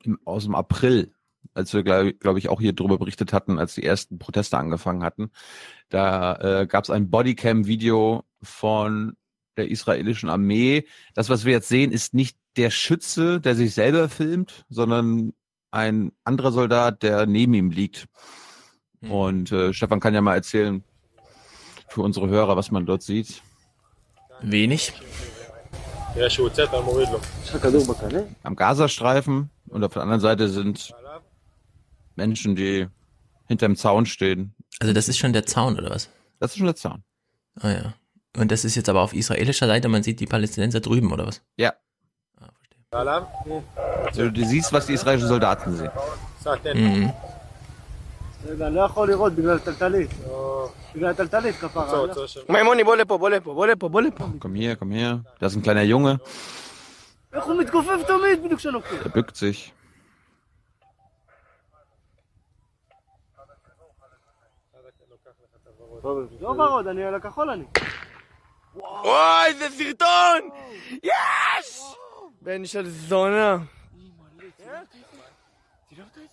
im, 0.05 0.19
aus 0.25 0.45
dem 0.45 0.55
April, 0.55 1.13
als 1.55 1.73
wir, 1.75 1.83
glaube 1.83 2.15
glaub 2.15 2.37
ich, 2.37 2.49
auch 2.49 2.61
hier 2.61 2.73
drüber 2.73 2.99
berichtet 2.99 3.33
hatten, 3.33 3.59
als 3.59 3.75
die 3.75 3.85
ersten 3.85 4.19
Proteste 4.19 4.59
angefangen 4.59 5.03
hatten. 5.03 5.31
Da 5.89 6.61
äh, 6.63 6.67
gab 6.67 6.85
es 6.85 6.91
ein 6.91 7.11
Bodycam-Video 7.11 8.25
von 8.43 9.17
der 9.57 9.71
israelischen 9.71 10.29
Armee. 10.29 10.87
Das, 11.15 11.29
was 11.29 11.45
wir 11.45 11.53
jetzt 11.53 11.69
sehen, 11.69 11.93
ist 11.93 12.15
nicht 12.15 12.37
der 12.57 12.71
Schütze, 12.71 13.41
der 13.41 13.55
sich 13.55 13.75
selber 13.75 14.09
filmt, 14.09 14.65
sondern 14.69 15.33
ein 15.71 16.13
anderer 16.25 16.53
Soldat, 16.53 17.03
der 17.03 17.27
neben 17.27 17.55
ihm 17.55 17.71
liegt. 17.71 18.07
Und 19.01 19.51
äh, 19.53 19.73
Stefan 19.73 20.01
kann 20.01 20.15
ja 20.15 20.21
mal 20.21 20.35
erzählen 20.35 20.85
für 21.89 22.03
unsere 22.03 22.29
Hörer, 22.29 22.57
was 22.57 22.71
man 22.71 22.87
dort 22.87 23.03
sieht. 23.03 23.43
Wenig. 24.41 24.93
Am 28.43 28.57
Gazastreifen 28.57 29.51
und 29.69 29.85
auf 29.85 29.93
der 29.95 30.03
anderen 30.03 30.21
Seite 30.21 30.49
sind 30.49 30.95
Menschen, 32.17 32.57
die 32.57 32.89
hinterm 33.47 33.77
Zaun 33.77 34.07
stehen. 34.07 34.55
Also 34.81 34.93
das 34.95 35.09
ist 35.09 35.19
schon 35.19 35.33
der 35.33 35.47
Zaun, 35.47 35.79
oder 35.79 35.91
was? 35.91 36.11
Das 36.41 36.53
ist 36.53 36.59
schon 36.59 36.67
der 36.67 36.77
Zaun. 36.77 37.03
Ah 37.61 37.71
ja. 37.71 37.95
Und 38.37 38.51
das 38.51 38.65
ist 38.65 38.77
jetzt 38.77 38.89
aber 38.89 39.03
auf 39.03 39.13
israelischer 39.13 39.67
Seite, 39.67 39.89
man 39.89 40.03
sieht 40.03 40.21
die 40.21 40.27
Palästinenser 40.27 40.81
drüben, 40.81 41.13
oder 41.13 41.27
was? 41.27 41.43
Ja. 41.57 41.75
Ah, 42.41 42.49
verstehe. 42.57 42.85
Also 44.07 44.31
du 44.31 44.45
siehst, 44.47 44.73
was 44.73 44.87
die 44.87 44.95
israelischen 44.95 45.29
Soldaten 45.29 45.77
sehen. 45.77 45.91
Mhm. 46.75 47.13
Komm 54.41 54.55
hier, 54.55 54.77
komm 54.77 54.91
her. 54.91 55.25
Da 55.39 55.47
ist 55.47 55.57
ein 55.57 55.63
kleiner 55.63 55.83
Junge. 55.83 56.21
Er 59.05 59.11
bückt 59.11 59.37
sich. 59.37 59.73
לא 66.42 66.48
ורוד, 66.48 66.88
אני 66.88 67.04
על 67.04 67.16
הכחול 67.16 67.50
אני. 67.50 67.66
וואי, 68.76 69.54
זה 69.54 69.70
סרטון! 69.70 70.50
יש! 71.04 71.82
בן 72.42 72.66
של 72.66 72.90
זונה. 72.90 73.58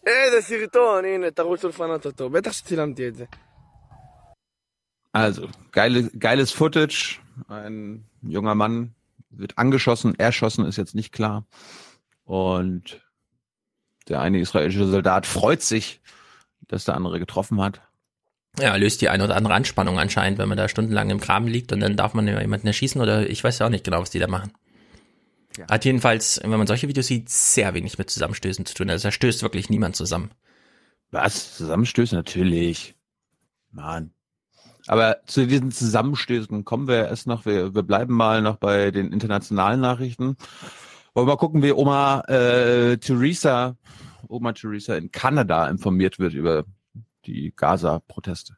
איזה 0.07 0.43
סרטון, 0.43 1.05
הנה, 1.05 1.31
תרוצו 1.31 1.69
לפנות 1.69 2.07
אותו. 2.07 2.31
בטח 2.31 2.53
שצילמתי 2.53 3.09
את 3.09 3.15
זה. 3.15 3.25
Also, 5.17 5.47
geile, 5.73 6.11
geiles 6.19 6.51
Footage. 6.51 7.21
Ein 7.49 8.05
junger 8.23 8.57
Mann 8.57 8.95
wird 9.31 9.59
angeschossen, 9.59 10.15
erschossen, 10.19 10.67
ist 10.67 10.77
jetzt 10.77 10.97
nicht 10.97 11.13
klar. 11.13 11.45
Und 12.25 13.01
der 14.09 14.21
eine 14.21 14.41
israelische 14.41 14.87
Soldat 14.87 15.27
freut 15.27 15.63
sich, 15.63 16.01
dass 16.67 16.85
der 16.85 16.97
andere 16.97 17.21
getroffen 17.21 17.63
hat. 17.63 17.81
Ja, 18.58 18.76
löst 18.76 19.02
die 19.02 19.10
eine 19.10 19.24
oder 19.24 19.36
andere 19.36 19.54
Anspannung 19.54 20.00
anscheinend, 20.00 20.40
wenn 20.40 20.50
man 20.50 20.58
da 20.58 20.68
stundenlang 20.68 21.10
im 21.10 21.20
Graben 21.20 21.48
liegt 21.48 21.72
und 21.72 21.80
dann 21.80 21.96
darf 21.96 22.14
man 22.14 22.28
ja 22.28 22.40
jemanden 22.42 22.68
erschießen 22.68 23.00
oder 23.00 23.30
ich 23.30 23.44
weiß 23.44 23.60
ja 23.60 23.68
auch 23.68 23.70
nicht 23.70 23.84
genau, 23.84 24.02
was 24.02 24.10
die 24.10 24.20
da 24.20 24.28
machen. 24.28 24.52
Ja. 25.58 25.68
Hat 25.68 25.86
jedenfalls, 25.86 26.40
wenn 26.42 26.50
man 26.52 26.68
solche 26.68 26.88
Videos 26.88 27.08
sieht, 27.08 27.30
sehr 27.30 27.74
wenig 27.74 27.98
mit 27.98 28.10
Zusammenstößen 28.10 28.66
zu 28.66 28.74
tun. 28.74 28.90
Also 28.90 29.08
da 29.08 29.12
stößt 29.12 29.44
wirklich 29.44 29.70
niemand 29.70 29.96
zusammen. 29.96 30.32
Was? 31.12 31.56
Zusammenstöße? 31.58 32.16
Natürlich. 32.16 32.96
Mann. 33.72 34.12
Aber 34.88 35.18
zu 35.26 35.46
diesen 35.46 35.72
Zusammenstößen 35.72 36.66
kommen 36.66 36.88
wir 36.88 37.08
erst 37.08 37.28
noch. 37.28 37.46
Wir, 37.46 37.76
wir 37.76 37.84
bleiben 37.84 38.14
mal 38.14 38.42
noch 38.42 38.58
bei 38.58 38.92
den 38.92 39.12
internationalen 39.12 39.80
Nachrichten. 39.80 40.38
Wollen 41.14 41.28
wir 41.28 41.34
mal 41.34 41.38
gucken, 41.38 41.62
wie 41.62 41.72
Oma 41.72 42.22
äh, 42.22 42.98
Theresa, 42.98 43.76
Oma 44.28 44.54
Theresa 44.54 44.96
in 44.96 45.12
Kanada 45.12 45.68
informiert 45.68 46.20
wird 46.20 46.34
über 46.34 46.66
die 47.30 47.52
Gaza-Proteste. 47.56 48.54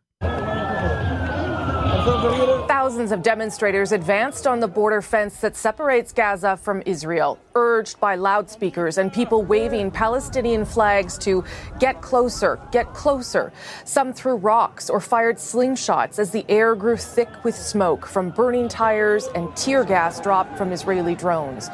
Thousands 2.67 3.11
of 3.11 3.21
demonstrators 3.21 3.91
advanced 3.91 4.47
on 4.47 4.59
the 4.59 4.67
border 4.67 5.01
fence 5.01 5.39
that 5.41 5.55
separates 5.55 6.11
Gaza 6.11 6.57
from 6.57 6.81
Israel, 6.85 7.37
urged 7.53 7.99
by 7.99 8.15
loudspeakers 8.15 8.97
and 8.97 9.13
people 9.13 9.43
waving 9.43 9.91
Palestinian 9.91 10.65
flags 10.65 11.17
to 11.19 11.43
get 11.79 12.01
closer, 12.01 12.59
get 12.71 12.91
closer. 12.93 13.53
Some 13.85 14.13
threw 14.13 14.35
rocks 14.35 14.89
or 14.89 14.99
fired 14.99 15.35
slingshots 15.37 16.17
as 16.17 16.31
the 16.31 16.45
air 16.49 16.73
grew 16.75 16.97
thick 16.97 17.29
with 17.43 17.55
smoke 17.55 18.07
from 18.07 18.31
burning 18.31 18.67
tires 18.67 19.27
and 19.35 19.55
tear 19.55 19.83
gas 19.83 20.19
dropped 20.19 20.57
from 20.57 20.71
Israeli 20.71 21.13
drones. 21.13 21.69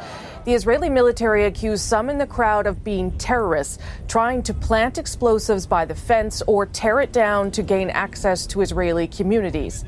The 0.48 0.54
Israeli 0.54 0.90
military 0.90 1.44
accused 1.44 1.84
some 1.84 2.10
in 2.10 2.20
the 2.20 2.26
crowd 2.26 2.68
of 2.68 2.82
being 2.82 3.12
terrorists, 3.18 3.80
trying 4.08 4.42
to 4.44 4.54
plant 4.54 4.98
explosives 4.98 5.68
by 5.68 5.84
the 5.84 5.94
fence 5.94 6.42
or 6.48 6.66
tear 6.66 7.02
it 7.02 7.12
down 7.12 7.52
to 7.52 7.62
gain 7.62 7.90
access 7.90 8.48
to 8.48 8.62
Israeli 8.62 9.10
communities. 9.10 9.84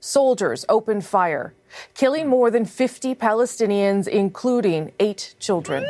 Soldiers 0.00 0.64
opened 0.68 1.04
fire, 1.06 1.54
killing 1.94 2.26
more 2.28 2.50
than 2.50 2.64
50 2.64 3.14
Palestinians, 3.14 4.08
including 4.08 4.90
eight 4.98 5.36
children. 5.38 5.84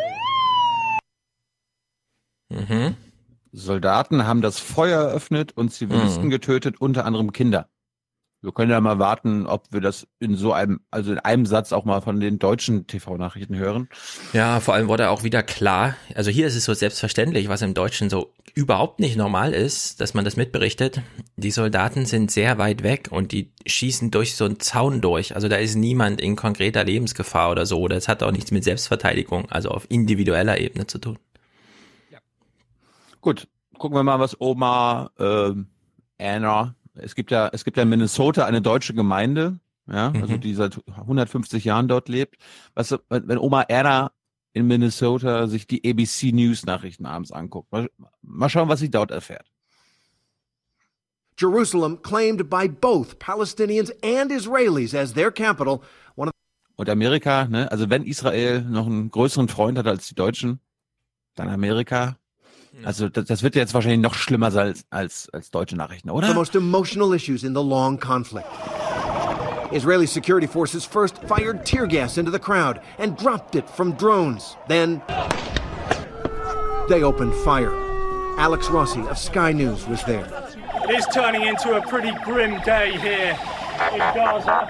Mhm. 2.52 2.96
Soldaten 3.54 4.26
haben 4.26 4.42
das 4.42 4.58
Feuer 4.58 5.00
eröffnet 5.00 5.56
und 5.56 5.72
Zivilisten 5.72 6.26
Mhm. 6.26 6.30
getötet, 6.30 6.78
unter 6.78 7.06
anderem 7.06 7.32
Kinder. 7.32 7.68
Wir 8.42 8.52
können 8.52 8.70
ja 8.70 8.80
mal 8.80 8.98
warten, 8.98 9.46
ob 9.46 9.66
wir 9.70 9.82
das 9.82 10.06
in 10.18 10.34
so 10.34 10.54
einem, 10.54 10.80
also 10.90 11.12
in 11.12 11.18
einem 11.18 11.44
Satz 11.44 11.72
auch 11.72 11.84
mal 11.84 12.00
von 12.00 12.20
den 12.20 12.38
deutschen 12.38 12.86
TV-Nachrichten 12.86 13.56
hören. 13.56 13.90
Ja, 14.32 14.60
vor 14.60 14.72
allem 14.72 14.88
wurde 14.88 15.10
auch 15.10 15.24
wieder 15.24 15.42
klar, 15.42 15.94
also 16.14 16.30
hier 16.30 16.46
ist 16.46 16.56
es 16.56 16.64
so 16.64 16.72
selbstverständlich, 16.72 17.48
was 17.48 17.60
im 17.60 17.74
Deutschen 17.74 18.08
so 18.08 18.32
überhaupt 18.54 18.98
nicht 18.98 19.16
normal 19.16 19.52
ist, 19.52 20.00
dass 20.00 20.14
man 20.14 20.24
das 20.24 20.36
mitberichtet. 20.36 21.02
Die 21.36 21.50
Soldaten 21.50 22.06
sind 22.06 22.30
sehr 22.30 22.56
weit 22.56 22.82
weg 22.82 23.08
und 23.10 23.32
die 23.32 23.52
schießen 23.66 24.10
durch 24.10 24.36
so 24.36 24.46
einen 24.46 24.58
Zaun 24.58 25.02
durch. 25.02 25.34
Also 25.34 25.48
da 25.48 25.56
ist 25.56 25.74
niemand 25.74 26.18
in 26.18 26.34
konkreter 26.34 26.82
Lebensgefahr 26.82 27.50
oder 27.50 27.66
so. 27.66 27.88
Das 27.88 28.08
hat 28.08 28.22
auch 28.22 28.32
nichts 28.32 28.52
mit 28.52 28.64
Selbstverteidigung, 28.64 29.50
also 29.50 29.68
auf 29.68 29.86
individueller 29.90 30.58
Ebene 30.58 30.86
zu 30.86 30.98
tun. 30.98 31.18
Gut, 33.20 33.48
gucken 33.76 33.98
wir 33.98 34.02
mal, 34.02 34.18
was 34.18 34.40
Oma 34.40 35.10
ähm, 35.18 35.66
Anna. 36.18 36.74
Es 36.94 37.14
gibt 37.14 37.30
ja, 37.30 37.48
es 37.52 37.64
gibt 37.64 37.76
ja 37.76 37.82
in 37.84 37.88
Minnesota 37.88 38.44
eine 38.46 38.60
deutsche 38.62 38.94
Gemeinde, 38.94 39.60
ja, 39.86 40.10
also 40.12 40.34
Mhm. 40.34 40.40
die 40.40 40.54
seit 40.54 40.78
150 40.86 41.64
Jahren 41.64 41.88
dort 41.88 42.08
lebt. 42.08 42.36
Was, 42.74 42.92
wenn 43.08 43.28
wenn 43.28 43.38
Oma 43.38 43.64
Anna 43.70 44.12
in 44.52 44.66
Minnesota 44.66 45.46
sich 45.46 45.66
die 45.66 45.88
ABC 45.88 46.32
News 46.32 46.66
Nachrichten 46.66 47.06
abends 47.06 47.30
anguckt, 47.32 47.70
mal, 47.72 47.88
mal 48.22 48.48
schauen, 48.48 48.68
was 48.68 48.80
sie 48.80 48.90
dort 48.90 49.10
erfährt. 49.10 49.46
Jerusalem 51.38 52.02
claimed 52.02 52.50
by 52.50 52.68
both 52.68 53.18
Palestinians 53.18 53.90
and 54.02 54.30
Israelis 54.30 54.94
as 54.94 55.14
their 55.14 55.30
capital, 55.30 55.80
one 56.16 56.28
of 56.28 56.34
Und 56.76 56.88
Amerika, 56.90 57.46
ne, 57.46 57.70
also 57.70 57.88
wenn 57.88 58.04
Israel 58.04 58.62
noch 58.62 58.86
einen 58.86 59.10
größeren 59.10 59.48
Freund 59.48 59.78
hat 59.78 59.86
als 59.86 60.08
die 60.08 60.14
Deutschen, 60.14 60.60
dann 61.34 61.48
Amerika. 61.48 62.16
Also 62.84 63.08
das, 63.08 63.26
das 63.26 63.42
wird 63.42 63.54
jetzt 63.54 63.74
wahrscheinlich 63.74 64.00
noch 64.00 64.14
schlimmer 64.14 64.50
sein 64.50 64.68
als, 64.68 64.84
als, 64.90 65.30
als 65.32 65.50
deutsche 65.50 65.76
Nachrichten, 65.76 66.08
the 66.08 66.14
oder? 66.14 66.34
most 66.34 66.54
emotional 66.54 67.14
issues 67.14 67.42
in 67.42 67.54
the 67.54 67.62
long 67.62 67.98
conflict. 67.98 68.46
Israeli 69.72 70.06
security 70.06 70.46
forces 70.46 70.84
first 70.84 71.22
fired 71.24 71.64
tear 71.64 71.86
gas 71.86 72.18
into 72.18 72.30
the 72.30 72.38
crowd 72.38 72.80
and 72.98 73.16
dropped 73.16 73.54
it 73.54 73.68
from 73.70 73.92
drones. 73.92 74.56
Then 74.68 75.00
they 76.88 77.02
opened 77.04 77.34
fire. 77.44 77.72
Alex 78.38 78.68
Rossi 78.68 79.00
of 79.02 79.16
Sky 79.18 79.52
News 79.52 79.86
was 79.86 80.02
there. 80.04 80.26
It 80.84 80.90
is 80.90 81.06
turning 81.14 81.44
into 81.46 81.76
a 81.76 81.82
pretty 81.82 82.10
grim 82.24 82.60
day 82.62 82.98
here 82.98 83.38
in 83.92 83.98
Gaza. 83.98 84.68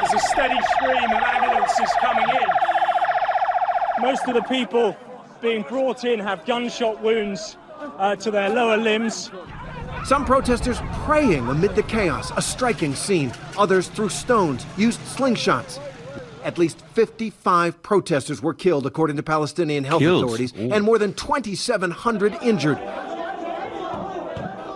There's 0.00 0.14
a 0.14 0.26
steady 0.26 0.60
stream 0.74 1.10
of 1.10 1.22
ambulances 1.22 1.92
coming 2.00 2.28
in. 2.28 2.48
Most 4.00 4.26
of 4.26 4.34
the 4.34 4.42
people 4.42 4.96
being 5.42 5.62
brought 5.62 6.04
in 6.04 6.20
have 6.20 6.46
gunshot 6.46 7.02
wounds 7.02 7.56
uh, 7.98 8.16
to 8.16 8.30
their 8.30 8.48
lower 8.48 8.76
limbs. 8.76 9.30
Some 10.04 10.24
protesters 10.24 10.78
praying 11.04 11.46
amid 11.48 11.74
the 11.74 11.82
chaos, 11.82 12.32
a 12.36 12.42
striking 12.42 12.94
scene. 12.94 13.32
Others 13.58 13.88
threw 13.88 14.08
stones, 14.08 14.64
used 14.76 15.00
slingshots. 15.00 15.80
At 16.44 16.58
least 16.58 16.80
55 16.94 17.82
protesters 17.82 18.42
were 18.42 18.54
killed, 18.54 18.86
according 18.86 19.16
to 19.16 19.22
Palestinian 19.22 19.84
health 19.84 20.00
Killed? 20.00 20.24
authorities, 20.24 20.52
Ooh. 20.58 20.72
and 20.72 20.84
more 20.84 20.98
than 20.98 21.14
2,700 21.14 22.34
injured. 22.42 22.78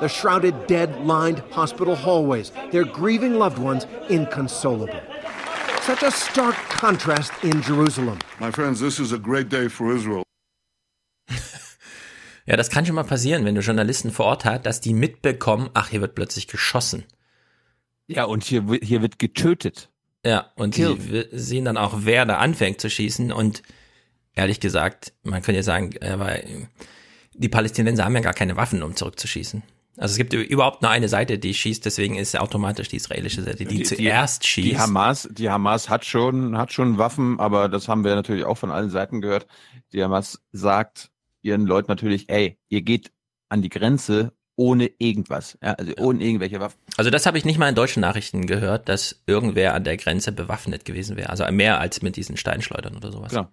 The 0.01 0.09
shrouded 0.09 0.67
dead 0.67 1.07
lined 1.07 1.39
hospital 1.51 1.97
hallways, 1.97 2.53
their 2.71 2.85
grieving 2.85 3.39
loved 3.39 3.59
ones 3.59 3.87
inconsolable. 4.11 5.01
Such 5.83 6.03
a 6.03 6.11
stark 6.11 6.55
contrast 6.69 7.33
in 7.43 7.63
Jerusalem. 7.63 8.19
My 8.39 8.51
friends, 8.51 8.79
this 8.79 9.01
is 9.01 9.13
a 9.13 9.19
great 9.19 9.49
day 9.49 9.69
for 9.69 9.93
Israel. 9.95 10.26
Ja, 12.47 12.57
das 12.57 12.71
kann 12.71 12.87
schon 12.87 12.95
mal 12.95 13.05
passieren, 13.05 13.45
wenn 13.45 13.55
du 13.55 13.61
Journalisten 13.61 14.13
vor 14.13 14.27
Ort 14.27 14.45
hast, 14.45 14.67
dass 14.67 14.81
die 14.81 14.95
mitbekommen, 14.95 15.69
ach, 15.75 15.89
hier 15.89 16.01
wird 16.01 16.15
plötzlich 16.15 16.47
geschossen. 16.47 17.05
Ja, 18.07 18.25
und 18.25 18.45
hier, 18.45 18.65
hier 18.83 19.03
wird 19.03 19.19
getötet. 19.19 19.91
Ja, 20.25 20.53
und 20.55 20.77
die 20.77 21.11
w- 21.13 21.27
sehen 21.33 21.65
dann 21.65 21.77
auch, 21.77 21.93
wer 22.03 22.25
da 22.25 22.39
anfängt 22.39 22.81
zu 22.81 22.89
schießen. 22.89 23.33
Und 23.33 23.63
ehrlich 24.35 24.61
gesagt, 24.61 25.13
man 25.25 25.43
könnte 25.43 25.57
ja 25.57 25.63
sagen, 25.65 25.93
äh, 26.01 26.19
weil 26.19 26.69
die 27.35 27.49
Palästinenser 27.49 28.05
haben 28.05 28.15
ja 28.15 28.21
gar 28.21 28.33
keine 28.33 28.57
Waffen, 28.57 28.83
um 28.83 28.95
zurückzuschießen. 28.95 29.63
Also 29.99 30.13
es 30.13 30.19
gibt 30.19 30.35
überhaupt 30.35 30.83
nur 30.83 30.91
eine 30.91 31.09
Seite, 31.09 31.39
die 31.39 31.55
schießt, 31.55 31.85
deswegen 31.85 32.17
ist 32.17 32.39
automatisch 32.39 32.89
die 32.89 32.97
israelische 32.97 33.43
Seite, 33.43 33.65
die, 33.65 33.83
zuerst 33.83 34.47
schießt. 34.47 34.69
Die 34.69 34.79
Hamas, 34.79 35.29
die 35.33 35.49
Hamas 35.49 35.89
hat 35.89 36.05
schon, 36.05 36.59
hat 36.59 36.71
schon 36.73 36.99
Waffen, 36.99 37.41
aber 37.41 37.71
das 37.71 37.89
haben 37.89 38.05
wir 38.05 38.15
natürlich 38.15 38.45
auch 38.45 38.59
von 38.59 38.71
allen 38.71 38.91
Seiten 38.91 39.23
gehört. 39.23 39.47
Die 39.95 40.05
Hamas 40.05 40.43
sagt 40.53 41.11
ihren 41.47 41.67
Leuten 41.67 41.91
natürlich, 41.91 42.29
ey, 42.29 42.59
ihr 42.69 42.83
geht 42.83 43.13
an 43.49 43.63
die 43.63 43.69
Grenze 43.69 44.33
ohne 44.57 44.91
irgendwas, 44.99 45.59
ja, 45.63 45.75
also 45.75 45.93
ohne 45.99 46.25
irgendwelche 46.25 46.61
Waffen. 46.61 46.79
Also 46.97 47.11
das 47.11 47.27
habe 47.27 47.37
ich 47.37 47.45
nicht 47.45 47.59
mal 47.59 47.69
in 47.69 47.75
deutschen 47.75 48.01
Nachrichten 48.01 48.47
gehört, 48.47 48.89
dass 48.89 49.23
irgendwer 49.27 49.75
an 49.75 49.85
der 49.85 49.99
Grenze 49.99 50.33
bewaffnet 50.33 50.85
gewesen 50.85 51.17
wäre. 51.17 51.29
Also 51.29 51.45
mehr 51.53 51.79
als 51.79 52.01
mit 52.03 52.17
diesen 52.17 52.37
Steinschleudern 52.37 52.97
oder 52.97 53.13
sowas. 53.13 53.33
Klar. 53.33 53.53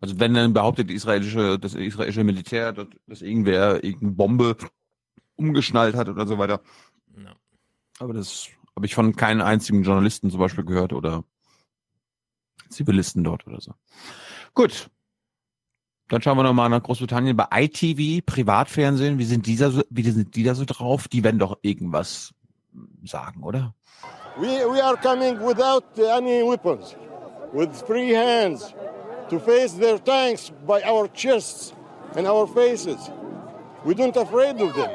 Also 0.00 0.18
wenn 0.20 0.32
dann 0.34 0.54
behauptet 0.54 0.90
die 0.90 0.94
israelische, 0.94 1.58
das 1.58 1.74
israelische 1.74 2.24
Militär, 2.24 2.72
dass, 2.72 2.86
dass 3.06 3.22
irgendwer 3.22 3.84
irgendeine 3.84 4.12
Bombe 4.12 4.56
umgeschnallt 5.36 5.94
hat 5.94 6.08
oder 6.08 6.26
so 6.26 6.38
weiter. 6.38 6.62
Ja. 7.16 7.34
Aber 7.98 8.14
das 8.14 8.48
habe 8.74 8.86
ich 8.86 8.94
von 8.94 9.16
keinem 9.16 9.42
einzigen 9.42 9.82
Journalisten 9.82 10.30
zum 10.30 10.40
Beispiel 10.40 10.64
gehört 10.64 10.92
oder 10.92 11.24
Zivilisten 12.70 13.24
dort 13.24 13.46
oder 13.46 13.60
so. 13.60 13.74
Gut. 14.54 14.90
Dann 16.08 16.22
schauen 16.22 16.38
wir 16.38 16.42
nochmal 16.42 16.70
nach 16.70 16.82
Großbritannien 16.82 17.36
bei 17.36 17.46
ITV, 17.52 18.24
Privatfernsehen. 18.24 19.18
Wie 19.18 19.24
sind, 19.24 19.46
dieser 19.46 19.70
so, 19.70 19.82
wie 19.90 20.02
sind 20.10 20.34
die 20.36 20.42
da 20.42 20.54
so 20.54 20.64
drauf? 20.66 21.06
Die 21.08 21.22
werden 21.22 21.38
doch 21.38 21.58
irgendwas 21.60 22.32
sagen, 23.04 23.42
oder? 23.42 23.74
We, 24.38 24.46
we 24.46 24.82
are 24.82 24.96
coming 24.96 25.38
without 25.40 25.84
any 25.98 26.42
weapons, 26.42 26.96
with 27.52 27.70
free 27.86 28.14
hands, 28.14 28.72
to 29.28 29.38
face 29.38 29.76
their 29.76 29.98
tanks 30.02 30.52
by 30.66 30.80
our 30.84 31.08
chests 31.12 31.74
and 32.14 32.26
our 32.26 32.46
faces. 32.46 33.10
We 33.84 33.94
don't 33.94 34.16
afraid 34.16 34.60
of 34.60 34.74
them. 34.74 34.90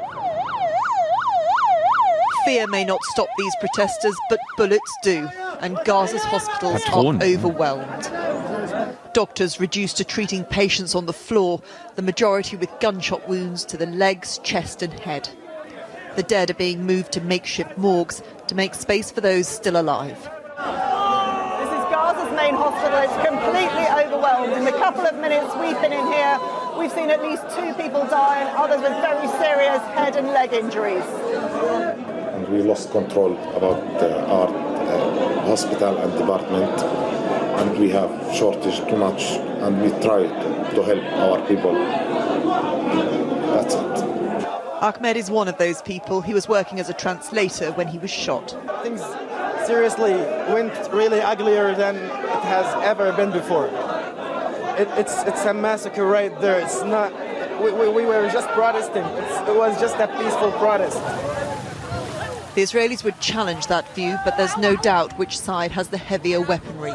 Fear 2.44 2.68
may 2.68 2.84
not 2.84 3.02
stop 3.12 3.28
these 3.38 3.54
protesters, 3.60 4.16
but 4.28 4.38
bullets 4.56 4.92
do. 5.02 5.28
And 5.60 5.76
Gaza's 5.78 6.24
hospitals 6.24 6.82
are 6.92 7.22
overwhelmed. 7.22 8.10
Doctors 9.12 9.60
reduced 9.60 9.96
to 9.98 10.04
treating 10.04 10.44
patients 10.44 10.94
on 10.94 11.06
the 11.06 11.12
floor, 11.12 11.60
the 11.94 12.02
majority 12.02 12.56
with 12.56 12.70
gunshot 12.80 13.28
wounds 13.28 13.64
to 13.66 13.76
the 13.76 13.86
legs, 13.86 14.38
chest, 14.42 14.82
and 14.82 14.92
head. 14.92 15.28
The 16.16 16.22
dead 16.22 16.50
are 16.50 16.54
being 16.54 16.84
moved 16.84 17.12
to 17.12 17.20
makeshift 17.20 17.76
morgues 17.78 18.22
to 18.48 18.54
make 18.54 18.74
space 18.74 19.10
for 19.10 19.20
those 19.20 19.48
still 19.48 19.80
alive. 19.80 20.16
This 20.16 21.70
is 21.70 21.84
Gaza's 21.90 22.32
main 22.36 22.54
hospital. 22.54 22.98
It's 23.02 23.28
completely 23.28 23.86
overwhelmed. 24.04 24.52
In 24.52 24.64
the 24.64 24.72
couple 24.72 25.06
of 25.06 25.14
minutes 25.16 25.54
we've 25.56 25.80
been 25.80 25.92
in 25.92 26.06
here, 26.12 26.38
we've 26.78 26.92
seen 26.92 27.10
at 27.10 27.22
least 27.22 27.42
two 27.56 27.72
people 27.74 28.04
die 28.06 28.40
and 28.40 28.48
others 28.56 28.80
with 28.80 28.92
very 29.02 29.26
serious 29.38 29.82
head 29.94 30.16
and 30.16 30.28
leg 30.28 30.52
injuries. 30.52 31.04
and 32.34 32.48
we 32.48 32.62
lost 32.62 32.90
control 32.90 33.32
about 33.56 33.80
uh, 34.02 34.26
our 34.36 34.73
hospital 35.44 35.96
and 35.98 36.12
department 36.18 36.80
and 37.60 37.78
we 37.78 37.88
have 37.90 38.10
shortage 38.34 38.78
too 38.88 38.96
much 38.96 39.22
and 39.64 39.80
we 39.82 39.90
try 40.02 40.22
to, 40.22 40.74
to 40.74 40.82
help 40.82 41.04
our 41.24 41.46
people 41.46 41.74
that's 43.52 43.74
it 43.74 44.14
Ahmed 44.84 45.16
is 45.16 45.30
one 45.30 45.48
of 45.48 45.56
those 45.56 45.80
people. 45.80 46.20
He 46.20 46.34
was 46.34 46.46
working 46.46 46.78
as 46.78 46.90
a 46.90 46.92
translator 46.92 47.72
when 47.72 47.88
he 47.88 47.96
was 47.96 48.10
shot. 48.10 48.50
Things 48.82 49.00
seriously 49.66 50.12
went 50.52 50.74
really 50.92 51.22
uglier 51.22 51.74
than 51.74 51.96
it 51.96 52.42
has 52.44 52.66
ever 52.84 53.10
been 53.14 53.30
before. 53.30 53.68
It, 54.76 54.88
it's 54.98 55.22
it's 55.22 55.42
a 55.46 55.54
massacre 55.54 56.04
right 56.04 56.38
there. 56.38 56.60
It's 56.60 56.82
not. 56.82 57.12
We, 57.62 57.72
we, 57.72 57.88
we 57.88 58.04
were 58.04 58.28
just 58.30 58.46
protesting. 58.48 59.04
It's, 59.04 59.48
it 59.48 59.56
was 59.56 59.80
just 59.80 59.96
a 59.96 60.08
peaceful 60.18 60.52
protest. 60.52 60.98
The 62.54 62.62
Israelis 62.62 63.02
would 63.04 63.18
challenge 63.20 63.66
that 63.66 63.84
view, 63.96 64.16
but 64.24 64.36
there's 64.36 64.56
no 64.56 64.76
doubt 64.76 65.18
which 65.18 65.36
side 65.38 65.72
has 65.72 65.88
the 65.88 65.98
heavier 65.98 66.40
weaponry. 66.40 66.94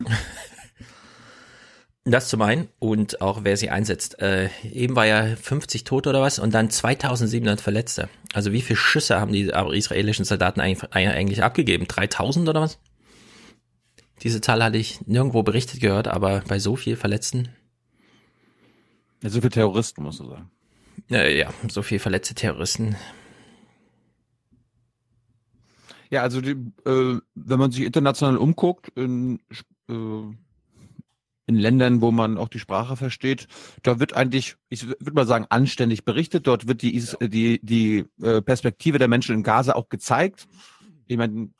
Das 2.04 2.28
zum 2.28 2.40
einen 2.40 2.68
und 2.78 3.20
auch 3.20 3.44
wer 3.44 3.58
sie 3.58 3.68
einsetzt. 3.68 4.20
Äh, 4.22 4.48
eben 4.64 4.96
war 4.96 5.06
ja 5.06 5.36
50 5.36 5.84
Tote 5.84 6.08
oder 6.08 6.22
was 6.22 6.38
und 6.38 6.54
dann 6.54 6.70
2700 6.70 7.60
Verletzte. 7.60 8.08
Also 8.32 8.52
wie 8.52 8.62
viele 8.62 8.78
Schüsse 8.78 9.20
haben 9.20 9.32
die 9.32 9.52
israelischen 9.72 10.24
Soldaten 10.24 10.60
eigentlich, 10.60 10.92
eigentlich 10.92 11.42
abgegeben? 11.42 11.86
3000 11.86 12.48
oder 12.48 12.62
was? 12.62 12.78
Diese 14.22 14.40
Zahl 14.40 14.64
hatte 14.64 14.78
ich 14.78 15.06
nirgendwo 15.06 15.42
berichtet 15.42 15.80
gehört, 15.80 16.08
aber 16.08 16.42
bei 16.48 16.58
so 16.58 16.74
viel 16.74 16.96
Verletzten. 16.96 17.50
Ja, 19.22 19.28
so 19.28 19.40
viele 19.40 19.50
Terroristen, 19.50 20.02
musst 20.02 20.20
du 20.20 20.26
sagen. 20.26 20.50
Äh, 21.10 21.38
ja, 21.38 21.52
so 21.68 21.82
viel 21.82 21.98
verletzte 21.98 22.34
Terroristen. 22.34 22.96
Ja, 26.10 26.22
also 26.22 26.40
die, 26.40 26.56
äh, 26.84 27.20
wenn 27.34 27.58
man 27.58 27.70
sich 27.70 27.84
international 27.84 28.36
umguckt, 28.36 28.88
in, 28.96 29.38
äh, 29.88 29.92
in 31.46 31.54
Ländern, 31.56 32.00
wo 32.00 32.10
man 32.10 32.36
auch 32.36 32.48
die 32.48 32.58
Sprache 32.58 32.96
versteht, 32.96 33.46
da 33.82 33.98
wird 34.00 34.14
eigentlich, 34.14 34.56
ich 34.68 34.86
würde 34.86 35.12
mal 35.12 35.26
sagen, 35.26 35.46
anständig 35.50 36.04
berichtet. 36.04 36.46
Dort 36.46 36.66
wird 36.68 36.82
die, 36.82 37.00
die, 37.22 37.60
die 37.62 38.04
äh, 38.22 38.42
Perspektive 38.42 38.98
der 38.98 39.08
Menschen 39.08 39.34
in 39.36 39.42
Gaza 39.42 39.74
auch 39.74 39.88
gezeigt. 39.88 40.46
Ich 41.06 41.16
meine, 41.16 41.50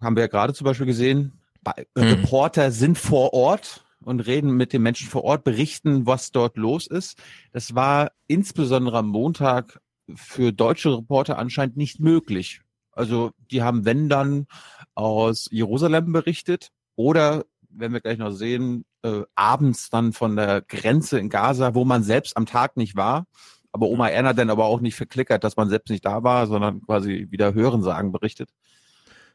haben 0.00 0.16
wir 0.16 0.22
ja 0.22 0.28
gerade 0.28 0.52
zum 0.54 0.64
Beispiel 0.66 0.86
gesehen, 0.86 1.32
bei- 1.62 1.86
Mhm. 1.94 2.02
Reporter 2.02 2.70
sind 2.70 2.98
vor 2.98 3.32
Ort 3.32 3.84
und 4.02 4.20
reden 4.20 4.50
mit 4.56 4.72
den 4.74 4.82
Menschen 4.82 5.08
vor 5.08 5.24
Ort, 5.24 5.44
berichten, 5.44 6.06
was 6.06 6.30
dort 6.30 6.56
los 6.58 6.86
ist. 6.86 7.18
Das 7.52 7.74
war 7.74 8.12
insbesondere 8.26 8.98
am 8.98 9.08
Montag 9.08 9.80
für 10.14 10.52
deutsche 10.52 10.94
Reporter 10.98 11.38
anscheinend 11.38 11.78
nicht 11.78 12.00
möglich. 12.00 12.60
Also 12.96 13.32
die 13.50 13.62
haben, 13.62 13.84
wenn 13.84 14.08
dann, 14.08 14.46
aus 14.94 15.48
Jerusalem 15.50 16.12
berichtet 16.12 16.68
oder, 16.96 17.44
wenn 17.68 17.92
wir 17.92 18.00
gleich 18.00 18.18
noch 18.18 18.30
sehen, 18.30 18.84
äh, 19.02 19.22
abends 19.34 19.90
dann 19.90 20.12
von 20.12 20.36
der 20.36 20.62
Grenze 20.62 21.18
in 21.18 21.28
Gaza, 21.28 21.74
wo 21.74 21.84
man 21.84 22.02
selbst 22.02 22.36
am 22.36 22.46
Tag 22.46 22.76
nicht 22.76 22.96
war. 22.96 23.26
Aber 23.72 23.88
Oma 23.88 24.08
Erna 24.08 24.32
dann 24.32 24.50
aber 24.50 24.66
auch 24.66 24.80
nicht 24.80 24.94
verklickert, 24.94 25.42
dass 25.42 25.56
man 25.56 25.68
selbst 25.68 25.90
nicht 25.90 26.04
da 26.04 26.22
war, 26.22 26.46
sondern 26.46 26.80
quasi 26.82 27.26
wieder 27.30 27.54
Hörensagen 27.54 28.12
berichtet. 28.12 28.50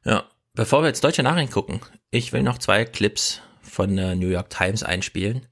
Ja, 0.05 0.23
bevor 0.53 0.81
wir 0.81 0.87
jetzt 0.87 1.03
deutsche 1.03 1.23
Nachrichten 1.23 1.51
gucken, 1.51 1.81
ich 2.09 2.31
will 2.31 2.41
noch 2.41 2.57
zwei 2.57 2.85
Clips 2.85 3.41
von 3.61 3.95
der 3.97 4.15
New 4.15 4.29
York 4.29 4.49
Times 4.49 4.83
einspielen. 4.83 5.45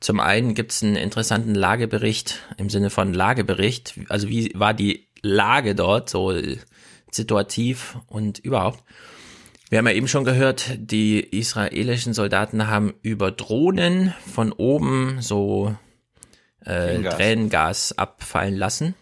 Zum 0.00 0.18
einen 0.18 0.54
gibt 0.54 0.72
es 0.72 0.82
einen 0.82 0.96
interessanten 0.96 1.54
Lagebericht 1.54 2.40
im 2.56 2.70
Sinne 2.70 2.88
von 2.88 3.12
Lagebericht, 3.12 4.00
also 4.08 4.28
wie 4.28 4.50
war 4.54 4.72
die 4.72 5.08
Lage 5.20 5.74
dort, 5.74 6.08
so 6.10 6.32
situativ 7.14 7.96
und 8.08 8.38
überhaupt. 8.38 8.82
Wir 9.70 9.78
haben 9.78 9.86
ja 9.86 9.94
eben 9.94 10.08
schon 10.08 10.24
gehört, 10.24 10.76
die 10.76 11.20
israelischen 11.20 12.12
Soldaten 12.12 12.66
haben 12.66 12.92
über 13.02 13.30
Drohnen 13.30 14.12
von 14.32 14.52
oben 14.52 15.16
so 15.20 15.74
äh, 16.60 16.64
Tränengas. 16.64 17.16
Tränengas 17.16 17.98
abfallen 17.98 18.56
lassen. 18.56 18.94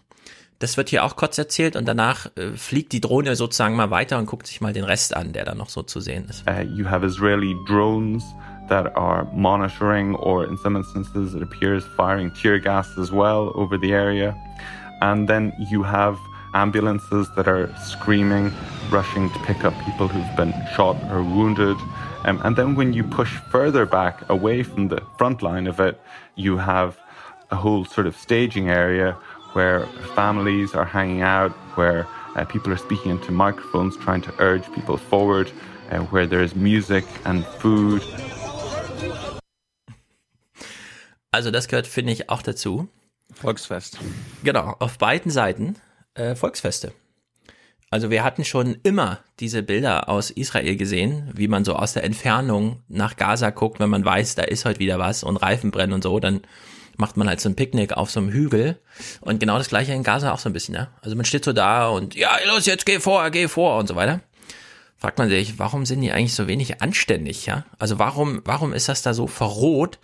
Das 0.59 0.77
wird 0.77 0.89
hier 0.89 1.03
auch 1.03 1.15
kurz 1.15 1.37
erzählt 1.37 1.75
und 1.75 1.87
danach 1.87 2.27
äh, 2.37 2.51
fliegt 2.55 2.93
die 2.93 3.01
Drohne 3.01 3.35
sozusagen 3.35 3.75
mal 3.75 3.89
weiter 3.89 4.19
und 4.19 4.27
guckt 4.27 4.45
sich 4.45 4.61
mal 4.61 4.73
den 4.73 4.83
Rest 4.83 5.15
an, 5.15 5.33
der 5.33 5.43
da 5.43 5.55
noch 5.55 5.69
so 5.69 5.81
zu 5.81 5.99
sehen 5.99 6.27
ist. 6.29 6.47
Uh, 6.47 6.61
you 6.61 6.87
have 6.87 7.05
Israeli 7.05 7.55
drones 7.67 8.23
that 8.69 8.95
are 8.95 9.27
monitoring, 9.33 10.15
or 10.15 10.47
in 10.47 10.55
some 10.57 10.77
instances, 10.77 11.33
it 11.33 11.41
appears 11.41 11.83
firing 11.97 12.31
tear 12.33 12.59
gas 12.59 12.87
as 12.97 13.11
well 13.11 13.51
over 13.55 13.77
the 13.77 13.91
area. 13.91 14.35
And 15.01 15.27
then 15.27 15.51
you 15.71 15.83
have 15.83 16.17
ambulances 16.53 17.29
that 17.35 17.47
are 17.47 17.73
screaming, 17.77 18.51
rushing 18.89 19.29
to 19.29 19.39
pick 19.39 19.63
up 19.63 19.73
people 19.85 20.07
who've 20.07 20.35
been 20.35 20.53
shot 20.75 20.97
or 21.11 21.23
wounded. 21.23 21.77
Um, 22.25 22.39
and 22.43 22.55
then 22.55 22.75
when 22.75 22.93
you 22.93 23.03
push 23.03 23.37
further 23.49 23.85
back 23.85 24.29
away 24.29 24.63
from 24.63 24.87
the 24.89 25.01
front 25.17 25.41
line 25.41 25.67
of 25.67 25.79
it, 25.79 25.99
you 26.35 26.57
have 26.57 26.97
a 27.49 27.55
whole 27.55 27.85
sort 27.85 28.07
of 28.07 28.15
staging 28.15 28.69
area 28.69 29.17
where 29.53 29.85
families 30.15 30.73
are 30.73 30.85
hanging 30.85 31.21
out, 31.21 31.51
where 31.75 32.07
uh, 32.35 32.45
people 32.45 32.71
are 32.71 32.77
speaking 32.77 33.11
into 33.11 33.31
microphones 33.31 33.97
trying 33.97 34.21
to 34.21 34.33
urge 34.39 34.71
people 34.73 34.97
forward, 34.97 35.51
uh, 35.91 35.99
where 36.11 36.25
there's 36.25 36.55
music 36.55 37.05
and 37.25 37.45
food. 37.59 38.01
Also 41.33 41.49
das 41.49 41.67
gehört, 41.67 41.87
finde 41.87 42.11
ich, 42.11 42.29
auch 42.29 42.41
dazu. 42.41 42.89
Volksfest. 43.33 43.99
Genau, 44.43 44.75
auf 44.79 44.97
beiden 44.97 45.31
Seiten 45.31 45.77
äh, 46.13 46.35
Volksfeste. 46.35 46.93
Also 47.89 48.09
wir 48.09 48.23
hatten 48.23 48.45
schon 48.45 48.77
immer 48.83 49.19
diese 49.41 49.63
Bilder 49.63 50.07
aus 50.07 50.29
Israel 50.29 50.77
gesehen, 50.77 51.29
wie 51.33 51.49
man 51.49 51.65
so 51.65 51.75
aus 51.75 51.91
der 51.91 52.05
Entfernung 52.05 52.83
nach 52.87 53.17
Gaza 53.17 53.49
guckt, 53.49 53.81
wenn 53.81 53.89
man 53.89 54.05
weiß, 54.05 54.35
da 54.35 54.43
ist 54.43 54.63
heute 54.63 54.79
wieder 54.79 54.97
was 54.97 55.23
und 55.23 55.35
Reifen 55.35 55.71
brennen 55.71 55.91
und 55.91 56.03
so, 56.03 56.19
dann 56.21 56.41
macht 56.95 57.17
man 57.17 57.27
halt 57.27 57.41
so 57.41 57.49
ein 57.49 57.55
Picknick 57.55 57.91
auf 57.93 58.09
so 58.09 58.21
einem 58.21 58.31
Hügel. 58.31 58.79
Und 59.19 59.41
genau 59.41 59.57
das 59.57 59.67
gleiche 59.67 59.91
in 59.91 60.03
Gaza 60.03 60.31
auch 60.31 60.39
so 60.39 60.47
ein 60.47 60.53
bisschen, 60.53 60.75
ja. 60.75 60.87
Also 61.01 61.17
man 61.17 61.25
steht 61.25 61.43
so 61.43 61.51
da 61.51 61.89
und 61.89 62.15
ja, 62.15 62.31
los, 62.47 62.65
jetzt 62.65 62.85
geh 62.85 62.99
vor, 63.01 63.29
geh 63.29 63.49
vor 63.49 63.77
und 63.77 63.87
so 63.87 63.95
weiter. 63.97 64.21
Fragt 64.97 65.17
man 65.17 65.27
sich, 65.27 65.59
warum 65.59 65.85
sind 65.85 65.99
die 65.99 66.13
eigentlich 66.13 66.35
so 66.35 66.47
wenig 66.47 66.81
anständig, 66.81 67.45
ja? 67.45 67.65
Also 67.77 67.99
warum, 67.99 68.41
warum 68.45 68.71
ist 68.71 68.87
das 68.87 69.01
da 69.01 69.13
so 69.13 69.27
verroht? 69.27 69.99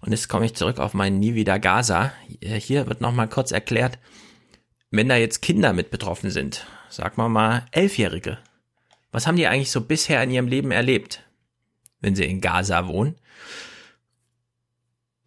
Und 0.00 0.10
jetzt 0.10 0.28
komme 0.28 0.46
ich 0.46 0.54
zurück 0.54 0.80
auf 0.80 0.94
mein 0.94 1.20
Nie 1.20 1.34
wieder 1.34 1.60
Gaza. 1.60 2.12
Hier 2.40 2.88
wird 2.88 3.00
nochmal 3.00 3.28
kurz 3.28 3.52
erklärt, 3.52 3.98
wenn 4.90 5.08
da 5.08 5.16
jetzt 5.16 5.42
Kinder 5.42 5.72
mit 5.72 5.90
betroffen 5.90 6.30
sind, 6.30 6.66
sag 6.88 7.18
mal 7.18 7.28
mal 7.28 7.66
Elfjährige, 7.72 8.38
was 9.12 9.26
haben 9.26 9.36
die 9.36 9.46
eigentlich 9.46 9.70
so 9.70 9.80
bisher 9.80 10.22
in 10.22 10.30
ihrem 10.30 10.48
Leben 10.48 10.70
erlebt, 10.70 11.24
wenn 12.00 12.14
sie 12.14 12.24
in 12.24 12.40
Gaza 12.40 12.88
wohnen? 12.88 13.16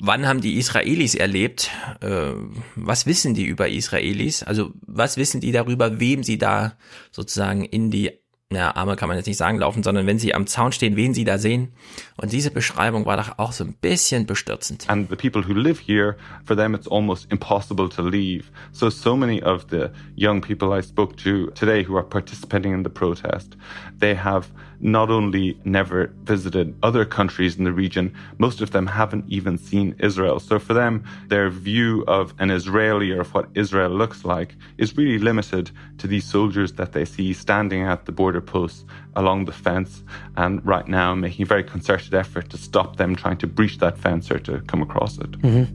Wann 0.04 0.28
haben 0.28 0.42
die 0.42 0.58
Israelis 0.58 1.14
erlebt? 1.14 1.70
Äh, 2.02 2.32
was 2.76 3.06
wissen 3.06 3.36
die 3.36 3.46
über 3.46 3.70
Israelis? 3.70 4.42
Also 4.42 4.72
was 4.82 5.18
wissen 5.18 5.42
die 5.42 5.52
darüber, 5.52 6.00
wem 6.00 6.24
sie 6.24 6.40
da 6.40 6.76
sozusagen 7.12 7.64
in 7.64 7.92
die 7.92 8.21
ja, 8.52 8.76
Arme 8.76 8.96
kann 8.96 9.08
man 9.08 9.18
jetzt 9.18 9.28
nicht 9.28 9.38
sagen, 9.38 9.58
laufen, 9.60 9.82
sondern 9.82 10.06
wenn 10.08 10.20
sie 10.20 10.36
am 10.36 10.46
Zaun 10.46 10.72
stehen, 10.72 10.96
wen 10.96 11.14
sie 11.14 11.24
da 11.24 11.38
sehen. 11.38 11.70
Und 12.18 12.32
diese 12.32 12.52
Beschreibung 12.52 13.06
war 13.06 13.18
doch 13.18 13.40
auch 13.40 13.52
so 13.52 13.64
ein 13.64 13.74
bisschen 13.74 14.26
bestürzend. 14.26 14.90
And 14.90 15.10
the 15.10 15.16
people 15.16 15.48
who 15.48 15.54
live 15.54 15.80
here, 15.80 16.18
for 16.46 16.56
them 16.56 16.76
it's 16.76 16.88
almost 16.88 17.32
impossible 17.32 17.90
to 17.90 18.02
leave. 18.02 18.46
So, 18.72 18.90
so 18.90 19.16
many 19.16 19.42
of 19.42 19.68
the 19.70 19.90
young 20.16 20.42
people 20.42 20.78
I 20.78 20.82
spoke 20.82 21.16
to 21.24 21.52
today 21.52 21.86
who 21.88 21.96
are 21.96 22.06
participating 22.06 22.74
in 22.74 22.84
the 22.84 22.90
protest, 22.90 23.56
they 24.00 24.16
have 24.16 24.48
not 24.82 25.10
only 25.10 25.60
never 25.64 26.08
visited 26.24 26.76
other 26.84 27.06
countries 27.06 27.58
in 27.58 27.64
the 27.64 27.72
region, 27.72 28.14
most 28.38 28.62
of 28.62 28.72
them 28.72 28.88
haven't 28.88 29.26
even 29.28 29.58
seen 29.58 29.96
Israel. 30.00 30.40
So 30.40 30.60
for 30.60 30.74
them, 30.74 31.04
their 31.28 31.50
view 31.50 32.04
of 32.08 32.34
an 32.40 32.52
Israeli 32.52 33.12
or 33.12 33.22
of 33.22 33.34
what 33.34 33.50
Israel 33.56 33.90
looks 33.90 34.26
like 34.26 34.56
is 34.78 34.98
really 34.98 35.20
limited 35.20 35.72
to 36.00 36.08
these 36.08 36.26
soldiers 36.26 36.74
that 36.74 36.92
they 36.94 37.06
see 37.06 37.34
standing 37.34 37.84
at 37.84 38.06
the 38.06 38.12
border 38.12 38.42
posts 38.42 38.86
along 39.16 39.46
the 39.46 39.52
fence 39.52 40.04
and 40.36 40.66
right 40.66 40.88
now 40.88 41.14
making 41.14 41.44
a 41.44 41.46
very 41.46 41.64
concerted 41.64 42.14
effort 42.14 42.50
to 42.50 42.58
stop 42.58 42.98
them 42.98 43.16
trying 43.16 43.38
to 43.38 43.48
breach 43.48 43.78
that 43.78 43.98
fence 43.98 44.32
or 44.32 44.40
to 44.40 44.62
come 44.62 44.82
across 44.82 45.18
it. 45.18 45.32
Mhm. 45.42 45.68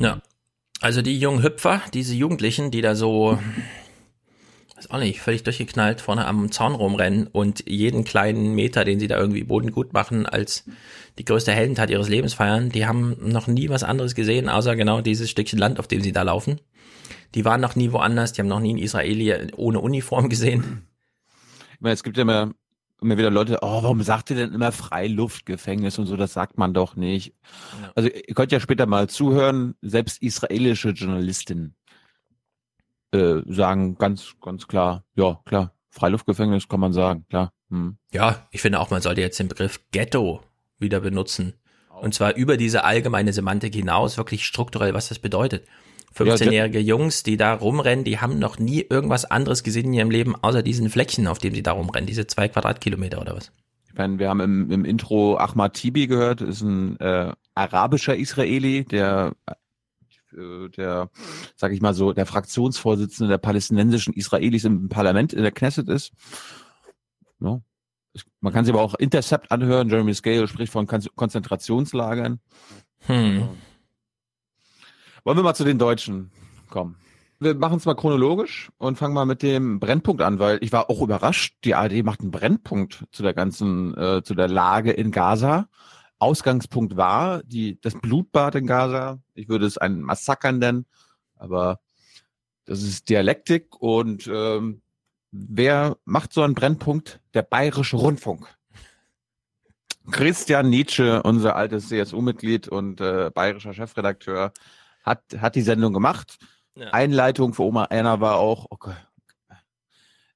Ja. 0.00 0.20
Also 0.82 1.02
die 1.02 1.18
jungen 1.18 1.42
Hüpfer, 1.42 1.80
diese 1.94 2.14
Jugendlichen, 2.14 2.70
die 2.70 2.82
da 2.82 2.94
so 2.94 3.32
Ist 3.32 3.85
auch 4.90 4.98
nicht 4.98 5.20
völlig 5.20 5.42
durchgeknallt, 5.42 6.00
vorne 6.00 6.26
am 6.26 6.50
Zaun 6.50 6.74
rumrennen 6.74 7.26
und 7.26 7.68
jeden 7.68 8.04
kleinen 8.04 8.54
Meter, 8.54 8.84
den 8.84 9.00
sie 9.00 9.08
da 9.08 9.18
irgendwie 9.18 9.44
Boden 9.44 9.72
gut 9.72 9.92
machen, 9.92 10.26
als 10.26 10.64
die 11.18 11.24
größte 11.24 11.52
Heldentat 11.52 11.90
ihres 11.90 12.08
Lebens 12.08 12.34
feiern. 12.34 12.70
Die 12.70 12.86
haben 12.86 13.16
noch 13.20 13.46
nie 13.46 13.68
was 13.68 13.82
anderes 13.82 14.14
gesehen, 14.14 14.48
außer 14.48 14.76
genau 14.76 15.00
dieses 15.00 15.30
Stückchen 15.30 15.58
Land, 15.58 15.78
auf 15.78 15.88
dem 15.88 16.00
sie 16.00 16.12
da 16.12 16.22
laufen. 16.22 16.60
Die 17.34 17.44
waren 17.44 17.60
noch 17.60 17.76
nie 17.76 17.92
woanders, 17.92 18.32
die 18.32 18.40
haben 18.40 18.48
noch 18.48 18.60
nie 18.60 18.70
einen 18.70 18.78
Israeli 18.78 19.52
ohne 19.56 19.80
Uniform 19.80 20.28
gesehen. 20.28 20.86
Ich 21.74 21.80
meine, 21.80 21.94
es 21.94 22.02
gibt 22.02 22.16
ja 22.16 22.22
immer, 22.22 22.52
immer 23.02 23.18
wieder 23.18 23.30
Leute, 23.30 23.58
oh, 23.62 23.82
warum 23.82 24.02
sagt 24.02 24.30
ihr 24.30 24.36
denn 24.36 24.54
immer 24.54 24.72
Freiluftgefängnis 24.72 25.98
und 25.98 26.06
so, 26.06 26.16
das 26.16 26.32
sagt 26.32 26.58
man 26.58 26.72
doch 26.72 26.96
nicht. 26.96 27.34
Ja. 27.82 27.92
Also 27.94 28.08
ihr 28.08 28.34
könnt 28.34 28.52
ja 28.52 28.60
später 28.60 28.86
mal 28.86 29.08
zuhören, 29.08 29.74
selbst 29.82 30.22
israelische 30.22 30.90
Journalistinnen 30.90 31.74
äh, 33.16 33.42
sagen 33.46 33.96
ganz, 33.96 34.34
ganz 34.40 34.68
klar, 34.68 35.04
ja, 35.14 35.40
klar, 35.44 35.72
Freiluftgefängnis 35.90 36.68
kann 36.68 36.80
man 36.80 36.92
sagen, 36.92 37.24
klar. 37.28 37.52
Hm. 37.70 37.96
Ja, 38.12 38.46
ich 38.50 38.60
finde 38.60 38.80
auch, 38.80 38.90
man 38.90 39.02
sollte 39.02 39.20
jetzt 39.20 39.38
den 39.38 39.48
Begriff 39.48 39.80
Ghetto 39.90 40.42
wieder 40.78 41.00
benutzen. 41.00 41.54
Und 42.00 42.14
zwar 42.14 42.36
über 42.36 42.56
diese 42.56 42.84
allgemeine 42.84 43.32
Semantik 43.32 43.74
hinaus, 43.74 44.18
wirklich 44.18 44.44
strukturell, 44.44 44.94
was 44.94 45.08
das 45.08 45.18
bedeutet. 45.18 45.66
15-jährige 46.14 46.78
Jungs, 46.78 47.22
die 47.22 47.36
da 47.36 47.54
rumrennen, 47.54 48.04
die 48.04 48.18
haben 48.18 48.38
noch 48.38 48.58
nie 48.58 48.84
irgendwas 48.88 49.24
anderes 49.24 49.62
gesehen 49.62 49.86
in 49.86 49.94
ihrem 49.94 50.10
Leben, 50.10 50.34
außer 50.36 50.62
diesen 50.62 50.88
Fleckchen, 50.88 51.26
auf 51.26 51.38
dem 51.38 51.54
sie 51.54 51.62
da 51.62 51.72
rumrennen, 51.72 52.06
diese 52.06 52.26
zwei 52.26 52.48
Quadratkilometer 52.48 53.20
oder 53.20 53.36
was. 53.36 53.52
Ich 53.88 53.98
meine, 53.98 54.18
wir 54.18 54.28
haben 54.28 54.40
im, 54.40 54.70
im 54.70 54.84
Intro 54.84 55.36
Ahmad 55.38 55.74
Tibi 55.74 56.06
gehört, 56.06 56.40
ist 56.40 56.62
ein 56.62 56.98
äh, 57.00 57.32
arabischer 57.54 58.16
Israeli, 58.16 58.84
der 58.84 59.32
äh, 60.36 60.68
der, 60.68 61.10
sag 61.54 61.72
ich 61.72 61.80
mal 61.80 61.94
so, 61.94 62.12
der 62.12 62.26
Fraktionsvorsitzende 62.26 63.30
der 63.30 63.38
palästinensischen 63.38 64.14
Israelis 64.14 64.64
im 64.64 64.88
Parlament 64.88 65.32
in 65.32 65.42
der 65.42 65.52
Knesset 65.52 65.88
ist. 65.88 66.12
Ja. 67.40 67.60
Man 68.40 68.52
kann 68.52 68.64
sich 68.64 68.72
aber 68.72 68.82
auch 68.82 68.94
Intercept 68.94 69.50
anhören. 69.50 69.90
Jeremy 69.90 70.14
Scale 70.14 70.48
spricht 70.48 70.72
von 70.72 70.86
Konzentrationslagern. 70.86 72.40
Hm. 73.00 73.48
Wollen 75.24 75.38
wir 75.38 75.42
mal 75.42 75.54
zu 75.54 75.64
den 75.64 75.78
Deutschen 75.78 76.30
kommen? 76.70 76.96
Wir 77.38 77.54
machen 77.54 77.76
es 77.76 77.84
mal 77.84 77.94
chronologisch 77.94 78.70
und 78.78 78.96
fangen 78.96 79.12
mal 79.12 79.26
mit 79.26 79.42
dem 79.42 79.78
Brennpunkt 79.78 80.22
an, 80.22 80.38
weil 80.38 80.58
ich 80.62 80.72
war 80.72 80.88
auch 80.88 81.02
überrascht. 81.02 81.56
Die 81.64 81.74
ARD 81.74 82.02
macht 82.02 82.20
einen 82.20 82.30
Brennpunkt 82.30 83.04
zu 83.12 83.22
der 83.22 83.34
ganzen, 83.34 83.94
äh, 83.98 84.22
zu 84.22 84.34
der 84.34 84.48
Lage 84.48 84.92
in 84.92 85.10
Gaza. 85.10 85.68
Ausgangspunkt 86.18 86.96
war 86.96 87.42
die, 87.42 87.80
das 87.80 87.94
Blutbad 87.94 88.54
in 88.54 88.66
Gaza. 88.66 89.20
Ich 89.34 89.48
würde 89.48 89.66
es 89.66 89.78
ein 89.78 90.00
Massaker 90.00 90.52
nennen, 90.52 90.86
aber 91.36 91.80
das 92.64 92.82
ist 92.82 93.08
Dialektik 93.08 93.80
und 93.80 94.26
ähm, 94.26 94.82
wer 95.30 95.96
macht 96.04 96.32
so 96.32 96.42
einen 96.42 96.54
Brennpunkt? 96.54 97.20
Der 97.34 97.42
Bayerische 97.42 97.96
Rundfunk. 97.96 98.46
Christian 100.10 100.70
Nietzsche, 100.70 101.22
unser 101.22 101.56
altes 101.56 101.88
CSU-Mitglied 101.88 102.68
und 102.68 103.00
äh, 103.00 103.30
bayerischer 103.34 103.74
Chefredakteur, 103.74 104.52
hat, 105.02 105.22
hat 105.38 105.54
die 105.54 105.62
Sendung 105.62 105.92
gemacht. 105.92 106.38
Ja. 106.76 106.90
Einleitung 106.90 107.54
für 107.54 107.64
Oma 107.64 107.84
Erna 107.84 108.20
war 108.20 108.36
auch, 108.36 108.66
okay, 108.70 108.94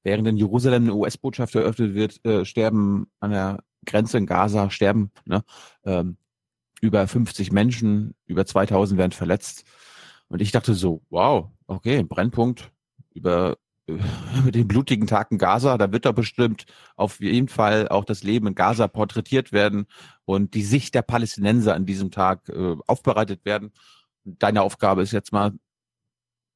während 0.02 0.26
in 0.26 0.36
Jerusalem 0.36 0.84
eine 0.84 0.94
US-Botschaft 0.94 1.54
eröffnet 1.54 1.94
wird, 1.94 2.24
äh, 2.24 2.44
sterben 2.44 3.10
an 3.20 3.30
der 3.32 3.58
Grenze 3.86 4.18
in 4.18 4.26
Gaza, 4.26 4.70
sterben 4.70 5.10
ne, 5.24 5.44
ähm, 5.84 6.16
über 6.80 7.06
50 7.06 7.52
Menschen, 7.52 8.14
über 8.26 8.46
2000 8.46 8.98
werden 8.98 9.12
verletzt. 9.12 9.64
Und 10.28 10.40
ich 10.40 10.52
dachte 10.52 10.74
so, 10.74 11.02
wow, 11.10 11.48
okay, 11.66 12.02
Brennpunkt 12.02 12.70
über 13.12 13.56
mit 14.44 14.54
den 14.54 14.68
blutigen 14.68 15.06
Tagen 15.06 15.38
Gaza, 15.38 15.76
da 15.78 15.92
wird 15.92 16.06
doch 16.06 16.12
bestimmt 16.12 16.66
auf 16.96 17.20
jeden 17.20 17.48
Fall 17.48 17.88
auch 17.88 18.04
das 18.04 18.22
Leben 18.22 18.46
in 18.46 18.54
Gaza 18.54 18.88
porträtiert 18.88 19.52
werden 19.52 19.86
und 20.24 20.54
die 20.54 20.62
Sicht 20.62 20.94
der 20.94 21.02
Palästinenser 21.02 21.74
an 21.74 21.86
diesem 21.86 22.10
Tag 22.10 22.48
äh, 22.48 22.76
aufbereitet 22.86 23.44
werden. 23.44 23.72
Deine 24.24 24.62
Aufgabe 24.62 25.02
ist 25.02 25.12
jetzt 25.12 25.32
mal 25.32 25.52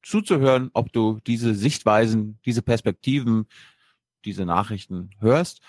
zuzuhören, 0.03 0.69
ob 0.73 0.93
du 0.93 1.19
diese 1.25 1.55
Sichtweisen, 1.55 2.39
diese 2.45 2.61
Perspektiven, 2.61 3.47
diese 4.23 4.45
Nachrichten 4.45 5.09
hörst. 5.19 5.61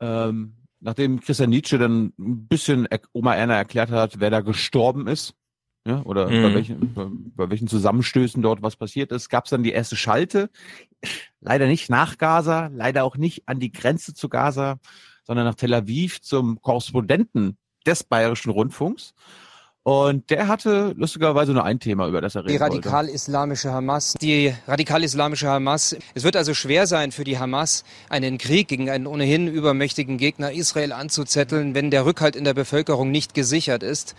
Ähm, 0.00 0.54
nachdem 0.80 1.20
Christian 1.20 1.50
Nietzsche 1.50 1.78
dann 1.78 2.12
ein 2.18 2.46
bisschen 2.48 2.86
Oma 3.12 3.34
Erna 3.34 3.54
erklärt 3.54 3.90
hat, 3.90 4.20
wer 4.20 4.30
da 4.30 4.40
gestorben 4.40 5.06
ist, 5.06 5.34
ja, 5.86 6.02
oder 6.02 6.30
Mhm. 6.30 6.42
bei, 6.42 6.54
welchen, 6.54 6.94
bei, 6.94 7.06
bei 7.08 7.50
welchen 7.50 7.68
Zusammenstößen 7.68 8.42
dort 8.42 8.60
was 8.62 8.76
passiert 8.76 9.12
ist, 9.12 9.28
gab 9.28 9.44
es 9.44 9.50
dann 9.50 9.62
die 9.62 9.72
erste 9.72 9.96
Schalte. 9.96 10.50
Leider 11.40 11.66
nicht 11.66 11.88
nach 11.90 12.18
Gaza, 12.18 12.70
leider 12.74 13.04
auch 13.04 13.16
nicht 13.16 13.48
an 13.48 13.60
die 13.60 13.70
Grenze 13.70 14.12
zu 14.12 14.28
Gaza, 14.28 14.80
sondern 15.24 15.44
nach 15.46 15.54
Tel 15.54 15.74
Aviv 15.74 16.20
zum 16.20 16.60
Korrespondenten 16.60 17.56
des 17.86 18.02
Bayerischen 18.02 18.50
Rundfunks. 18.50 19.14
Und 19.86 20.30
der 20.30 20.48
hatte 20.48 20.94
lustigerweise 20.96 21.52
nur 21.52 21.62
ein 21.62 21.78
Thema, 21.78 22.08
über 22.08 22.20
das 22.20 22.34
er 22.34 22.42
Die 22.42 22.48
reden 22.48 22.60
wollte. 22.60 22.88
radikal-islamische 22.88 23.70
Hamas. 23.70 24.14
Die 24.20 24.52
radikal-islamische 24.66 25.46
Hamas. 25.46 25.94
Es 26.12 26.24
wird 26.24 26.34
also 26.34 26.54
schwer 26.54 26.88
sein 26.88 27.12
für 27.12 27.22
die 27.22 27.38
Hamas, 27.38 27.84
einen 28.08 28.36
Krieg 28.36 28.66
gegen 28.66 28.90
einen 28.90 29.06
ohnehin 29.06 29.46
übermächtigen 29.46 30.18
Gegner 30.18 30.50
Israel 30.50 30.90
anzuzetteln, 30.90 31.76
wenn 31.76 31.92
der 31.92 32.04
Rückhalt 32.04 32.34
in 32.34 32.42
der 32.42 32.54
Bevölkerung 32.54 33.12
nicht 33.12 33.32
gesichert 33.32 33.84
ist. 33.84 34.16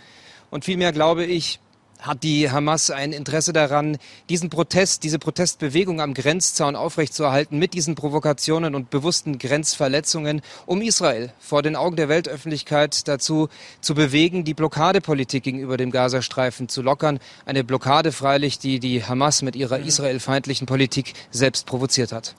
Und 0.48 0.64
vielmehr 0.64 0.92
glaube 0.92 1.26
ich, 1.26 1.60
hat 1.98 2.22
die 2.22 2.50
Hamas 2.50 2.90
ein 2.90 3.12
Interesse 3.12 3.52
daran, 3.52 3.98
diesen 4.28 4.50
Protest, 4.50 5.02
diese 5.04 5.18
Protestbewegung 5.18 6.00
am 6.00 6.14
Grenzzaun 6.14 6.76
aufrechtzuerhalten 6.76 7.58
mit 7.58 7.74
diesen 7.74 7.94
Provokationen 7.94 8.74
und 8.74 8.90
bewussten 8.90 9.38
Grenzverletzungen, 9.38 10.42
um 10.66 10.82
Israel 10.82 11.32
vor 11.38 11.62
den 11.62 11.76
Augen 11.76 11.96
der 11.96 12.08
Weltöffentlichkeit 12.08 13.08
dazu 13.08 13.48
zu 13.80 13.94
bewegen, 13.94 14.44
die 14.44 14.54
Blockadepolitik 14.54 15.42
gegenüber 15.42 15.76
dem 15.76 15.90
Gazastreifen 15.90 16.68
zu 16.68 16.82
lockern. 16.82 17.18
Eine 17.46 17.64
Blockade 17.64 18.12
freilich, 18.12 18.58
die 18.58 18.80
die 18.80 19.04
Hamas 19.04 19.42
mit 19.42 19.56
ihrer 19.56 19.78
israelfeindlichen 19.78 20.66
Politik 20.66 21.14
selbst 21.30 21.66
provoziert 21.66 22.12
hat. 22.12 22.34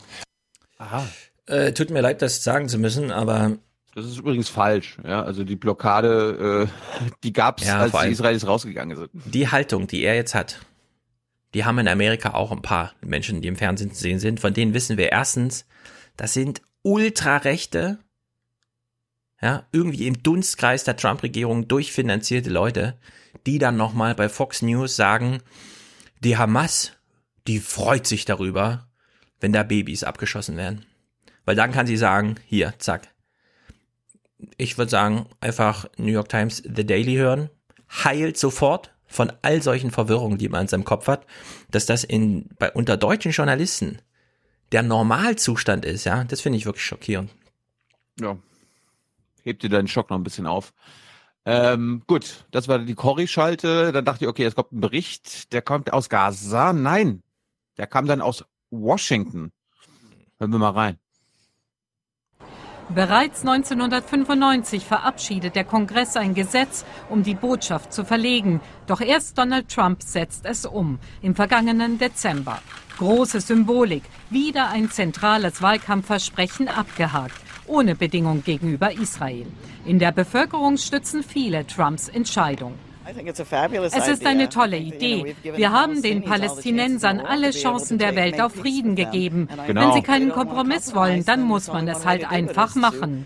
Aha. 0.78 1.08
Äh, 1.46 1.74
tut 1.74 1.90
mir 1.90 2.02
leid, 2.02 2.22
das 2.22 2.44
sagen 2.44 2.70
zu 2.70 2.78
müssen, 2.78 3.12
aber 3.12 3.58
Das 4.02 4.12
ist 4.12 4.18
übrigens 4.18 4.50
falsch. 4.50 4.98
Ja, 5.04 5.24
also 5.24 5.44
die 5.44 5.56
Blockade, 5.56 6.68
äh, 6.70 7.08
die 7.24 7.34
gab's, 7.34 7.66
Ja, 7.66 7.80
als 7.80 7.92
die 7.92 8.10
Israelis 8.10 8.48
rausgegangen 8.48 8.96
sind. 8.96 9.10
die 9.14 9.50
Haltung, 9.50 9.88
die 9.88 10.04
er 10.04 10.16
jetzt 10.16 10.36
hat, 10.36 10.60
die 11.54 11.66
haben 11.66 11.80
in 11.80 11.88
Amerika 11.88 12.34
auch 12.34 12.52
ein 12.52 12.62
paar 12.62 12.94
Menschen, 13.02 13.42
die 13.42 13.48
im 13.48 13.56
Fernsehen 13.56 13.92
zu 13.94 14.00
sehen 14.02 14.20
sind. 14.20 14.40
Von 14.40 14.54
denen 14.54 14.74
wissen 14.74 14.98
wir 14.98 15.12
erstens, 15.12 15.66
das 16.16 16.34
sind 16.34 16.62
ultrarechte, 16.84 18.00
ja, 19.42 19.66
irgendwie 19.72 20.08
im 20.08 20.22
Dunstkreis 20.24 20.84
der 20.84 20.96
Trump-Regierung 20.98 21.68
durchfinanzierte 21.68 22.50
Leute, 22.50 22.98
die 23.46 23.58
dann 23.60 23.78
nochmal 23.78 24.16
bei 24.16 24.30
Fox 24.30 24.62
News 24.62 24.96
sagen, 24.96 25.40
die 26.20 26.38
Hamas, 26.38 26.94
die 27.48 27.60
freut 27.60 28.06
sich 28.08 28.26
darüber, 28.26 28.88
wenn 29.40 29.54
da 29.54 29.64
Babys 29.64 30.04
abgeschossen 30.04 30.58
werden. 30.58 30.86
Weil 31.46 31.56
dann 31.56 31.72
kann 31.72 31.88
sie 31.88 31.98
sagen, 31.98 32.36
hier, 32.46 32.74
zack. 32.78 33.08
Ich 34.58 34.78
würde 34.78 34.92
sagen, 34.92 35.26
einfach 35.42 35.86
New 35.98 36.12
York 36.12 36.30
Times 36.30 36.64
The 36.64 36.86
Daily 36.86 37.16
hören, 37.16 37.50
heilt 37.90 38.38
sofort 38.38 38.94
von 39.08 39.34
all 39.42 39.62
solchen 39.62 39.92
Verwirrungen, 39.92 40.38
die 40.38 40.50
man 40.50 40.62
in 40.62 40.68
seinem 40.68 40.86
Kopf 40.86 41.08
hat, 41.08 41.26
dass 41.72 41.86
das 41.86 42.04
in, 42.04 42.50
bei, 42.60 42.72
unter 42.72 42.96
deutschen 42.96 43.32
Journalisten 43.32 44.00
der 44.72 44.84
Normalzustand 44.84 45.84
ist, 45.84 46.04
ja, 46.04 46.24
das 46.24 46.42
finde 46.42 46.58
ich 46.58 46.66
wirklich 46.66 46.86
schockierend. 46.86 47.32
Ja. 48.20 48.38
Hebt 49.44 49.64
dir 49.64 49.70
deinen 49.70 49.88
Schock 49.88 50.10
noch 50.10 50.18
ein 50.18 50.24
bisschen 50.24 50.46
auf. 50.46 50.74
Ähm, 51.46 52.04
gut, 52.06 52.46
das 52.52 52.68
war 52.68 52.80
die 52.80 52.94
Corrie-Schalte. 52.94 53.92
Dann 53.92 54.06
dachte 54.06 54.26
ich, 54.26 54.30
okay, 54.30 54.44
es 54.44 54.56
kommt 54.56 54.72
ein 54.72 54.82
Bericht, 54.82 55.52
der 55.54 55.62
kommt 55.62 55.92
aus 55.92 56.10
Gaza. 56.10 56.74
Nein, 56.74 57.24
der 57.78 57.88
kam 57.88 58.06
dann 58.06 58.22
aus 58.22 58.46
Washington. 58.70 59.52
Hören 60.38 60.52
wir 60.52 60.60
mal 60.60 60.72
rein. 60.72 61.00
Bereits 62.94 63.42
1995 63.42 64.84
verabschiedet 64.84 65.56
der 65.56 65.64
Kongress 65.64 66.18
ein 66.18 66.34
Gesetz, 66.34 66.86
um 67.10 67.22
die 67.22 67.36
Botschaft 67.36 67.94
zu 67.94 68.04
verlegen. 68.04 68.62
Doch 68.88 69.00
erst 69.00 69.38
Donald 69.38 69.70
Trump 69.70 70.02
setzt 70.02 70.46
es 70.48 70.66
um, 70.66 70.98
im 71.22 71.36
vergangenen 71.36 72.00
Dezember. 72.00 72.60
Große 72.98 73.42
Symbolik, 73.42 74.04
wieder 74.32 74.70
ein 74.70 74.90
zentrales 74.90 75.62
Wahlkampfversprechen 75.62 76.68
abgehakt, 76.68 77.40
ohne 77.68 77.94
Bedingung 77.94 78.44
gegenüber 78.44 78.92
Israel. 78.92 79.46
In 79.86 80.00
der 80.00 80.12
Bevölkerung 80.12 80.78
stützen 80.78 81.22
viele 81.22 81.68
Trumps 81.68 82.10
Entscheidung. 82.10 82.74
Es 83.92 84.08
ist 84.08 84.26
eine 84.26 84.50
tolle 84.50 84.78
Idee. 84.78 85.36
Wir 85.44 85.72
haben 85.72 86.02
den 86.02 86.24
Palästinensern 86.24 87.20
alle 87.20 87.52
Chancen 87.52 87.98
der 87.98 88.16
Welt 88.16 88.40
auf 88.42 88.54
Frieden 88.54 88.96
gegeben. 88.96 89.48
Wenn 89.56 89.68
Genau. 89.68 89.94
sie 89.94 90.02
keinen 90.02 90.32
Kompromiss 90.32 90.94
wollen, 90.96 91.26
dann 91.26 91.42
muss 91.44 91.68
man 91.68 91.88
es 91.88 92.06
halt 92.06 92.30
einfach 92.30 92.76
machen. 92.76 93.26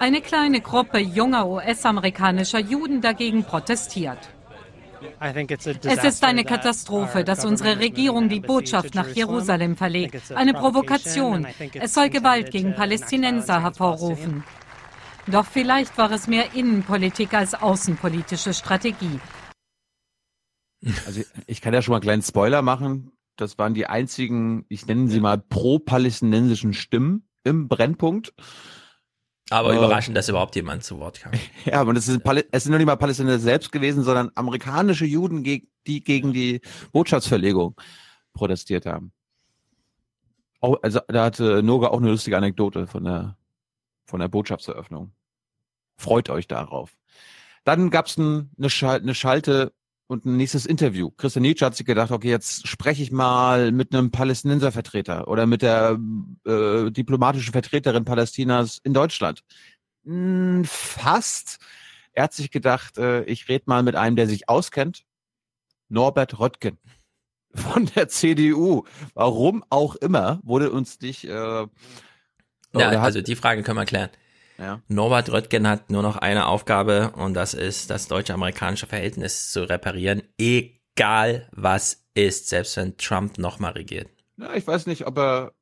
Eine 0.00 0.20
kleine 0.20 0.60
Gruppe 0.60 0.98
junger 0.98 1.46
US-amerikanischer 1.46 2.58
Juden 2.58 3.00
dagegen 3.00 3.44
protestiert. 3.44 4.18
Es 5.20 6.04
ist 6.04 6.24
eine 6.24 6.44
Katastrophe, 6.44 7.24
dass 7.24 7.44
unsere 7.44 7.78
Regierung 7.78 8.28
die 8.28 8.40
Botschaft 8.40 8.94
nach 8.94 9.08
Jerusalem 9.08 9.76
verlegt. 9.76 10.32
Eine 10.34 10.54
Provokation. 10.54 11.46
Es 11.74 11.94
soll 11.94 12.08
Gewalt 12.08 12.50
gegen 12.50 12.74
Palästinenser 12.74 13.62
hervorrufen. 13.62 14.44
Doch 15.26 15.46
vielleicht 15.46 15.96
war 15.96 16.10
es 16.12 16.26
mehr 16.26 16.54
Innenpolitik 16.54 17.32
als 17.34 17.54
außenpolitische 17.54 18.52
Strategie. 18.52 19.20
Also 21.06 21.22
ich 21.46 21.60
kann 21.60 21.72
ja 21.72 21.80
schon 21.80 21.92
mal 21.92 21.96
einen 21.96 22.02
kleinen 22.02 22.22
Spoiler 22.22 22.60
machen. 22.62 23.10
Das 23.36 23.58
waren 23.58 23.74
die 23.74 23.86
einzigen, 23.86 24.64
ich 24.68 24.86
nenne 24.86 25.08
sie 25.08 25.20
mal 25.20 25.38
pro-palästinensischen 25.38 26.74
Stimmen 26.74 27.26
im 27.42 27.68
Brennpunkt. 27.68 28.34
Aber 29.50 29.72
Äh, 29.72 29.76
überraschend, 29.78 30.16
dass 30.16 30.28
überhaupt 30.28 30.56
jemand 30.56 30.84
zu 30.84 30.98
Wort 30.98 31.20
kam. 31.20 31.32
Ja, 31.64 31.80
aber 31.80 31.94
das 31.94 32.06
ist, 32.08 32.22
Pal- 32.22 32.44
es 32.52 32.64
sind 32.64 32.72
noch 32.72 32.78
nicht 32.78 32.86
mal 32.86 32.96
Palästinenser 32.96 33.38
selbst 33.38 33.72
gewesen, 33.72 34.04
sondern 34.04 34.30
amerikanische 34.34 35.06
Juden, 35.06 35.42
die 35.42 35.68
gegen 36.04 36.32
die 36.32 36.60
Botschaftsverlegung 36.92 37.74
protestiert 38.34 38.86
haben. 38.86 39.12
Auch, 40.60 40.78
also 40.82 41.00
da 41.08 41.24
hatte 41.24 41.62
Noga 41.62 41.88
auch 41.88 41.98
eine 41.98 42.10
lustige 42.10 42.36
Anekdote 42.36 42.86
von 42.86 43.04
der, 43.04 43.36
von 44.04 44.20
der 44.20 44.28
Botschaftseröffnung. 44.28 45.12
Freut 45.96 46.30
euch 46.30 46.46
darauf. 46.46 46.96
Dann 47.64 47.90
gab's 47.90 48.16
ein, 48.18 48.50
eine, 48.58 48.70
Schal 48.70 49.00
eine 49.00 49.14
Schalte 49.14 49.72
und 50.06 50.26
ein 50.26 50.36
nächstes 50.36 50.66
Interview. 50.66 51.10
Christian 51.10 51.42
Nietzsche 51.42 51.64
hat 51.64 51.76
sich 51.76 51.86
gedacht, 51.86 52.10
okay, 52.10 52.28
jetzt 52.28 52.68
spreche 52.68 53.02
ich 53.02 53.10
mal 53.10 53.72
mit 53.72 53.94
einem 53.94 54.10
Palästinenservertreter 54.10 55.28
oder 55.28 55.46
mit 55.46 55.62
der 55.62 55.98
äh, 56.46 56.90
diplomatischen 56.90 57.52
Vertreterin 57.52 58.04
Palästinas 58.04 58.78
in 58.82 58.92
Deutschland. 58.92 59.42
Hm, 60.04 60.64
fast. 60.64 61.58
Er 62.12 62.24
hat 62.24 62.34
sich 62.34 62.50
gedacht, 62.50 62.98
äh, 62.98 63.24
ich 63.24 63.48
rede 63.48 63.64
mal 63.66 63.82
mit 63.82 63.96
einem, 63.96 64.16
der 64.16 64.28
sich 64.28 64.48
auskennt. 64.48 65.04
Norbert 65.88 66.38
Röttgen 66.38 66.78
von 67.54 67.86
der 67.94 68.08
CDU. 68.08 68.84
Warum 69.14 69.64
auch 69.70 69.96
immer 69.96 70.40
wurde 70.42 70.70
uns 70.70 71.00
nicht. 71.00 71.24
Äh, 71.24 71.66
Ja, 72.80 72.90
hat- 72.90 72.98
also 72.98 73.20
die 73.22 73.36
Frage 73.36 73.62
können 73.62 73.78
wir 73.78 73.84
klären. 73.84 74.10
Ja. 74.58 74.80
Norbert 74.88 75.32
Röttgen 75.32 75.66
hat 75.68 75.90
nur 75.90 76.02
noch 76.02 76.16
eine 76.16 76.46
Aufgabe 76.46 77.10
und 77.16 77.34
das 77.34 77.54
ist, 77.54 77.90
das 77.90 78.06
deutsche-amerikanische 78.06 78.86
Verhältnis 78.86 79.50
zu 79.50 79.68
reparieren, 79.68 80.22
egal 80.38 81.48
was 81.52 82.04
ist, 82.14 82.48
selbst 82.48 82.76
wenn 82.76 82.96
Trump 82.96 83.38
nochmal 83.38 83.72
regiert. 83.72 84.08
Ja, 84.36 84.54
ich 84.54 84.64
weiß 84.66 84.86
nicht, 84.86 85.06
ob 85.06 85.18
er 85.18 85.52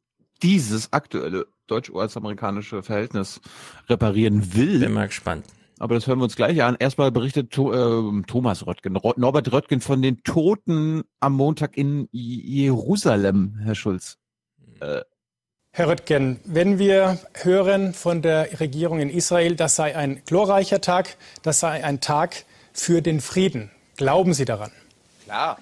dieses 0.42 0.92
aktuelle 0.92 1.46
deutsch-US-amerikanische 1.68 2.82
Verhältnis 2.82 3.40
reparieren 3.88 4.54
will. 4.54 4.80
Bin 4.80 4.92
mal 4.92 5.06
gespannt. 5.06 5.46
Aber 5.78 5.94
das 5.94 6.06
hören 6.06 6.18
wir 6.18 6.24
uns 6.24 6.36
gleich 6.36 6.62
an. 6.62 6.76
Erstmal 6.78 7.10
berichtet 7.10 7.56
äh, 7.56 8.22
Thomas 8.26 8.66
Röttgen, 8.66 8.94
Ro 8.96 9.14
Norbert 9.16 9.50
Röttgen 9.52 9.80
von 9.80 10.00
den 10.02 10.22
Toten 10.22 11.02
am 11.20 11.32
Montag 11.34 11.76
in 11.76 12.08
J- 12.12 12.44
Jerusalem, 12.44 13.58
Herr 13.62 13.74
Schulz. 13.74 14.18
Äh, 14.80 15.00
Herr 15.74 15.88
Röttgen, 15.88 16.38
wenn 16.44 16.78
wir 16.78 17.18
hören 17.32 17.94
von 17.94 18.20
der 18.20 18.60
Regierung 18.60 19.00
in 19.00 19.08
Israel, 19.08 19.56
das 19.56 19.74
sei 19.74 19.96
ein 19.96 20.20
glorreicher 20.26 20.82
Tag, 20.82 21.16
das 21.42 21.60
sei 21.60 21.82
ein 21.82 22.02
Tag 22.02 22.44
für 22.74 23.00
den 23.00 23.22
Frieden. 23.22 23.70
Glauben 23.96 24.34
Sie 24.34 24.44
daran? 24.44 24.70
Klar. 25.24 25.58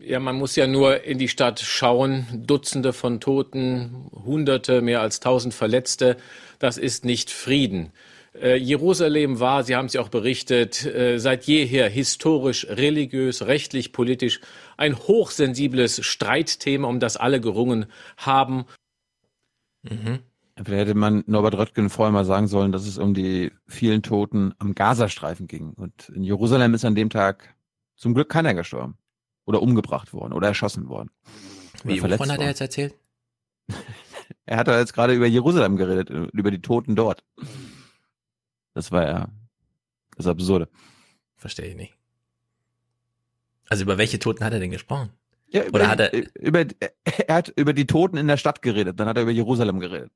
Ja, 0.00 0.20
man 0.20 0.36
muss 0.36 0.56
ja 0.56 0.66
nur 0.66 1.04
in 1.04 1.18
die 1.18 1.28
Stadt 1.28 1.60
schauen. 1.60 2.26
Dutzende 2.32 2.94
von 2.94 3.20
Toten, 3.20 4.08
Hunderte, 4.24 4.80
mehr 4.80 5.02
als 5.02 5.20
tausend 5.20 5.52
Verletzte. 5.52 6.16
Das 6.58 6.78
ist 6.78 7.04
nicht 7.04 7.30
Frieden. 7.30 7.92
Äh, 8.40 8.56
Jerusalem 8.56 9.38
war, 9.38 9.64
Sie 9.64 9.76
haben 9.76 9.84
es 9.84 9.92
ja 9.92 10.00
auch 10.00 10.08
berichtet, 10.08 10.86
äh, 10.86 11.18
seit 11.18 11.44
jeher 11.44 11.90
historisch, 11.90 12.66
religiös, 12.70 13.46
rechtlich, 13.46 13.92
politisch 13.92 14.40
ein 14.78 14.96
hochsensibles 14.96 16.02
Streitthema, 16.06 16.88
um 16.88 17.00
das 17.00 17.18
alle 17.18 17.38
gerungen 17.38 17.84
haben. 18.16 18.64
Vielleicht 20.56 20.88
hätte 20.88 20.94
man 20.94 21.22
Norbert 21.26 21.54
Röttgen 21.54 21.90
vorher 21.90 22.12
mal 22.12 22.24
sagen 22.24 22.48
sollen, 22.48 22.72
dass 22.72 22.86
es 22.86 22.96
um 22.96 23.12
die 23.12 23.52
vielen 23.66 24.02
Toten 24.02 24.54
am 24.58 24.74
Gazastreifen 24.74 25.46
ging. 25.46 25.74
Und 25.74 26.08
in 26.08 26.22
Jerusalem 26.22 26.72
ist 26.72 26.84
an 26.84 26.94
dem 26.94 27.10
Tag 27.10 27.54
zum 27.94 28.14
Glück 28.14 28.30
keiner 28.30 28.54
gestorben. 28.54 28.96
Oder 29.44 29.62
umgebracht 29.62 30.12
worden 30.12 30.32
oder 30.32 30.48
erschossen 30.48 30.88
worden. 30.88 31.10
Oder 31.84 31.94
Wie, 31.94 32.00
verletzt 32.00 32.20
wovon 32.20 32.32
hat 32.32 32.38
er 32.38 32.40
worden. 32.40 32.48
jetzt 32.48 32.60
erzählt? 32.60 32.94
Er 34.44 34.58
hat 34.58 34.68
jetzt 34.68 34.92
gerade 34.92 35.14
über 35.14 35.26
Jerusalem 35.26 35.76
geredet, 35.76 36.10
über 36.10 36.50
die 36.50 36.60
Toten 36.60 36.96
dort. 36.96 37.24
Das 38.74 38.90
war 38.90 39.04
ja 39.04 39.28
das 40.16 40.26
Absurde. 40.26 40.68
Verstehe 41.36 41.66
ich 41.66 41.76
nicht. 41.76 41.94
Also 43.68 43.84
über 43.84 43.98
welche 43.98 44.18
Toten 44.18 44.44
hat 44.44 44.52
er 44.52 44.60
denn 44.60 44.70
gesprochen? 44.70 45.10
Ja, 45.56 45.64
über, 45.64 45.78
Oder 45.78 45.88
hat 45.88 46.00
er, 46.00 46.12
über, 46.40 46.64
er 47.26 47.34
hat 47.34 47.52
über 47.56 47.72
die 47.72 47.86
Toten 47.86 48.16
in 48.16 48.28
der 48.28 48.36
Stadt 48.36 48.62
geredet, 48.62 48.98
dann 49.00 49.08
hat 49.08 49.16
er 49.16 49.22
über 49.22 49.32
Jerusalem 49.32 49.80
geredet. 49.80 50.10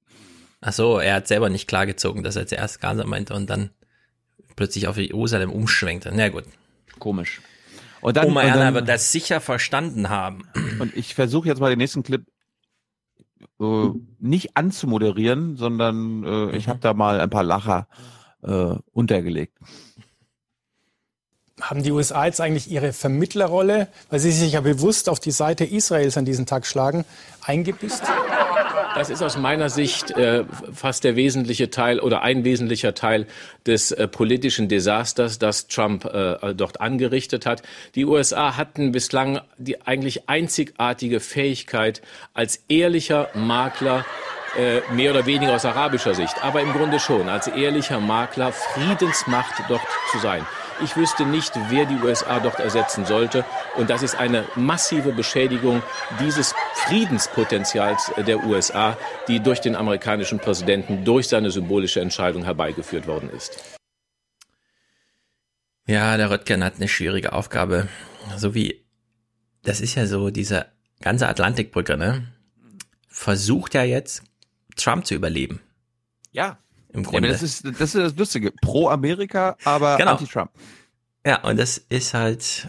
ach 0.60 0.72
so, 0.72 0.98
er 0.98 1.14
hat 1.16 1.28
selber 1.28 1.48
nicht 1.48 1.66
klargezogen, 1.68 2.22
dass 2.22 2.36
er 2.36 2.46
zuerst 2.46 2.80
Gaza 2.80 3.04
meinte 3.06 3.34
und 3.34 3.48
dann 3.48 3.70
plötzlich 4.56 4.86
auf 4.88 4.96
Jerusalem 4.98 5.50
umschwenkte. 5.50 6.10
Na 6.14 6.28
gut. 6.28 6.44
Komisch. 6.98 7.40
Und 8.02 8.16
dann, 8.16 8.26
Oma 8.28 8.42
und 8.42 8.48
Erna 8.48 8.64
dann- 8.66 8.74
wird 8.74 8.88
das 8.88 9.12
sicher 9.12 9.40
verstanden 9.40 10.08
haben. 10.08 10.42
Und 10.78 10.96
ich 10.96 11.14
versuche 11.14 11.48
jetzt 11.48 11.60
mal 11.60 11.70
den 11.70 11.78
nächsten 11.78 12.02
Clip 12.02 12.22
äh, 13.60 13.88
nicht 14.18 14.56
anzumoderieren, 14.56 15.56
sondern 15.56 16.24
äh, 16.24 16.56
ich 16.56 16.68
habe 16.68 16.78
da 16.80 16.94
mal 16.94 17.20
ein 17.20 17.30
paar 17.30 17.44
Lacher 17.44 17.88
äh, 18.42 18.74
untergelegt. 18.92 19.58
Haben 21.60 21.82
die 21.82 21.92
USA 21.92 22.26
jetzt 22.26 22.40
eigentlich 22.40 22.70
ihre 22.70 22.92
Vermittlerrolle, 22.92 23.88
weil 24.08 24.18
sie 24.18 24.32
sich 24.32 24.52
ja 24.52 24.60
bewusst 24.60 25.08
auf 25.08 25.20
die 25.20 25.30
Seite 25.30 25.64
Israels 25.64 26.16
an 26.16 26.24
diesem 26.24 26.46
Tag 26.46 26.66
schlagen, 26.66 27.04
eingebüßt? 27.44 28.02
Das 28.94 29.08
ist 29.08 29.22
aus 29.22 29.36
meiner 29.36 29.70
Sicht 29.70 30.10
äh, 30.12 30.44
fast 30.72 31.04
der 31.04 31.14
wesentliche 31.14 31.70
Teil 31.70 32.00
oder 32.00 32.22
ein 32.22 32.44
wesentlicher 32.44 32.94
Teil 32.94 33.26
des 33.64 33.92
äh, 33.92 34.08
politischen 34.08 34.68
Desasters, 34.68 35.38
das 35.38 35.68
Trump 35.68 36.04
äh, 36.06 36.54
dort 36.54 36.80
angerichtet 36.80 37.46
hat. 37.46 37.62
Die 37.94 38.04
USA 38.04 38.56
hatten 38.56 38.90
bislang 38.90 39.40
die 39.58 39.86
eigentlich 39.86 40.28
einzigartige 40.28 41.20
Fähigkeit, 41.20 42.02
als 42.34 42.64
ehrlicher 42.68 43.28
Makler 43.34 44.04
äh, 44.58 44.80
mehr 44.92 45.12
oder 45.12 45.26
weniger 45.26 45.54
aus 45.54 45.64
arabischer 45.64 46.14
Sicht, 46.14 46.42
aber 46.42 46.60
im 46.60 46.72
Grunde 46.72 46.98
schon, 46.98 47.28
als 47.28 47.46
ehrlicher 47.46 48.00
Makler 48.00 48.52
Friedensmacht 48.52 49.54
dort 49.68 49.82
zu 50.10 50.18
sein. 50.18 50.44
Ich 50.82 50.96
wüsste 50.96 51.26
nicht, 51.26 51.52
wer 51.68 51.84
die 51.84 51.96
USA 51.96 52.40
dort 52.40 52.58
ersetzen 52.58 53.04
sollte. 53.04 53.44
Und 53.76 53.90
das 53.90 54.02
ist 54.02 54.14
eine 54.14 54.46
massive 54.56 55.12
Beschädigung 55.12 55.82
dieses 56.20 56.54
Friedenspotenzials 56.74 58.12
der 58.26 58.44
USA, 58.44 58.96
die 59.28 59.40
durch 59.40 59.60
den 59.60 59.76
amerikanischen 59.76 60.38
Präsidenten, 60.38 61.04
durch 61.04 61.28
seine 61.28 61.50
symbolische 61.50 62.00
Entscheidung 62.00 62.44
herbeigeführt 62.44 63.06
worden 63.06 63.28
ist. 63.30 63.78
Ja, 65.86 66.16
der 66.16 66.30
Röttgen 66.30 66.64
hat 66.64 66.76
eine 66.76 66.88
schwierige 66.88 67.32
Aufgabe. 67.32 67.88
So 68.36 68.54
wie, 68.54 68.84
das 69.62 69.80
ist 69.80 69.96
ja 69.96 70.06
so, 70.06 70.30
diese 70.30 70.66
ganze 71.00 71.28
Atlantikbrücke, 71.28 71.96
ne? 71.96 72.28
Versucht 73.08 73.74
ja 73.74 73.82
jetzt, 73.82 74.22
Trump 74.76 75.04
zu 75.04 75.14
überleben. 75.14 75.60
Ja. 76.32 76.58
Im 76.92 77.02
Ja, 77.04 77.10
Grunde. 77.10 77.28
das 77.28 77.42
ist 77.42 77.64
das 77.64 77.94
ist 77.94 77.94
das 77.94 78.16
Lustige. 78.16 78.52
Pro 78.62 78.88
Amerika, 78.88 79.56
aber 79.64 79.96
Genau. 79.96 80.12
anti-Trump. 80.12 80.50
Ja, 81.26 81.42
und 81.44 81.58
das 81.58 81.78
ist 81.78 82.14
halt, 82.14 82.68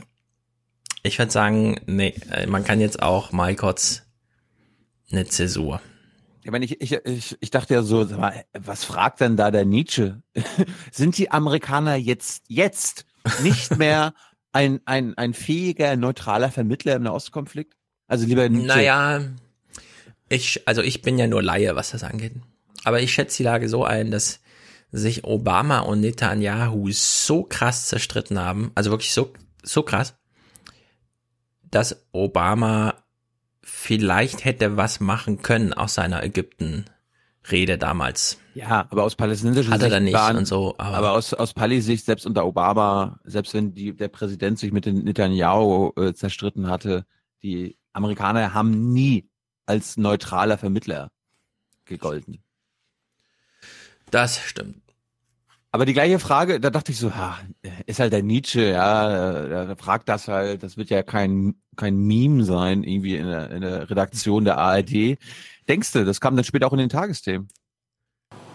ich 1.03 1.17
würde 1.17 1.32
sagen, 1.32 1.80
nee, 1.86 2.13
äh, 2.32 2.45
man 2.47 2.63
kann 2.63 2.80
jetzt 2.82 3.01
auch 3.01 3.32
mal 3.32 3.55
kurz 3.55 4.03
eine 5.11 5.26
Zäsur. 5.26 5.82
Ich 6.43 6.51
meine, 6.51 6.65
ich, 6.65 6.82
ich, 6.82 6.91
ich, 7.05 7.38
ich 7.39 7.49
dachte 7.51 7.74
ja 7.76 7.84
so, 7.84 8.03
mal, 8.05 8.43
was 8.53 8.84
fragt 8.84 9.22
denn 9.22 9.38
da 9.38 9.51
der 9.51 9.63
Nietzsche? 9.65 10.22
Sind 10.91 11.17
die 11.17 11.32
Amerikaner 11.32 11.95
jetzt, 11.95 12.43
jetzt 12.47 13.05
nicht 13.43 13.76
mehr 13.78 14.13
ein, 14.51 14.82
ein, 14.86 15.15
ein 15.17 15.34
fähiger, 15.34 15.95
neutraler 15.95 16.51
Vermittler 16.51 16.95
im 16.95 17.03
Nahostkonflikt? 17.03 17.76
Also 18.07 18.26
lieber 18.26 18.49
Nietzsche. 18.49 18.67
Naja, 18.67 19.22
ich, 20.30 20.67
also 20.67 20.82
ich 20.82 21.01
bin 21.01 21.17
ja 21.19 21.28
nur 21.28 21.41
Laie, 21.43 21.76
was 21.76 21.91
das 21.91 22.03
angeht. 22.03 22.34
Aber 22.84 23.01
ich 23.01 23.13
schätze 23.13 23.38
die 23.38 23.43
Lage 23.43 23.69
so 23.69 23.84
ein, 23.86 24.11
dass 24.11 24.39
sich 24.91 25.23
Obama 25.23 25.79
und 25.79 26.01
Netanyahu 26.01 26.89
so 26.91 27.43
krass 27.43 27.88
zerstritten 27.88 28.39
haben, 28.39 28.71
also 28.75 28.91
wirklich 28.91 29.13
so, 29.13 29.32
so 29.63 29.84
krass, 29.84 30.15
dass 31.63 32.05
Obama 32.11 32.95
vielleicht 33.61 34.43
hätte 34.43 34.75
was 34.75 34.99
machen 34.99 35.41
können 35.41 35.73
aus 35.73 35.93
seiner 35.93 36.23
Ägypten-Rede 36.23 37.77
damals. 37.77 38.38
Ja, 38.53 38.88
aber 38.89 39.03
aus 39.03 39.15
palästinensischer 39.15 39.71
Hat 39.71 39.79
er 39.79 39.84
Sicht 39.86 39.93
dann 39.93 40.03
nicht 40.03 40.13
waren, 40.13 40.38
und 40.38 40.45
so, 40.45 40.75
aber- 40.77 40.97
aber, 40.97 41.11
aus, 41.13 41.34
aus 41.34 41.53
Palis-Sicht, 41.53 42.05
selbst 42.05 42.25
unter 42.25 42.45
Obama, 42.45 43.19
selbst 43.23 43.53
wenn 43.53 43.73
die, 43.73 43.95
der 43.95 44.09
Präsident 44.09 44.59
sich 44.59 44.73
mit 44.73 44.86
den 44.86 45.03
Netanyahu 45.05 45.93
äh, 45.95 46.13
zerstritten 46.13 46.67
hatte, 46.67 47.05
die 47.43 47.77
Amerikaner 47.93 48.53
haben 48.53 48.91
nie 48.91 49.29
als 49.65 49.95
neutraler 49.95 50.57
Vermittler 50.57 51.11
gegolten. 51.86 52.43
Das 54.12 54.39
stimmt. 54.39 54.82
Aber 55.74 55.86
die 55.86 55.93
gleiche 55.93 56.20
Frage, 56.20 56.59
da 56.59 56.70
dachte 56.70 56.91
ich 56.91 56.99
so, 56.99 57.16
ha, 57.16 57.39
ist 57.86 58.01
halt 58.01 58.12
der 58.12 58.24
Nietzsche, 58.24 58.72
ja, 58.72 59.47
der, 59.47 59.66
der 59.68 59.78
fragt 59.78 60.09
das 60.09 60.28
halt, 60.28 60.64
das 60.64 60.76
wird 60.76 60.89
ja 60.89 61.01
kein, 61.01 61.55
kein 61.78 61.95
Meme 61.95 62.43
sein, 62.43 62.84
irgendwie 62.84 63.16
in 63.16 63.26
der, 63.26 63.51
in 63.51 63.62
der 63.62 63.89
Redaktion 63.89 64.43
der 64.43 64.57
ARD. 64.57 65.18
Denkst 65.70 65.93
du, 65.93 66.03
das 66.03 66.20
kam 66.20 66.36
dann 66.36 66.43
später 66.43 66.68
auch 66.68 66.74
in 66.74 66.80
den 66.80 66.89
Tagesthemen? 66.89 67.47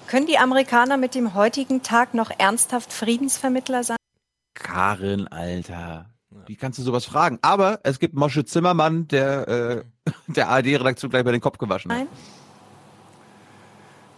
Können 0.08 0.26
die 0.26 0.36
Amerikaner 0.36 0.98
mit 0.98 1.14
dem 1.14 1.34
heutigen 1.34 1.82
Tag 1.82 2.12
noch 2.12 2.30
ernsthaft 2.30 2.92
Friedensvermittler 2.92 3.82
sein? 3.82 3.96
Karin, 4.52 5.26
Alter. 5.26 6.10
Wie 6.46 6.56
kannst 6.56 6.78
du 6.78 6.82
sowas 6.82 7.06
fragen? 7.06 7.38
Aber 7.40 7.80
es 7.82 7.98
gibt 7.98 8.14
Mosche 8.14 8.44
Zimmermann, 8.44 9.08
der 9.08 9.48
äh, 9.48 9.84
der 10.26 10.48
ARD-Redaktion 10.50 11.10
gleich 11.10 11.24
bei 11.24 11.32
den 11.32 11.40
Kopf 11.40 11.56
gewaschen 11.56 11.90
hat. 11.90 11.98
Nein. 11.98 12.08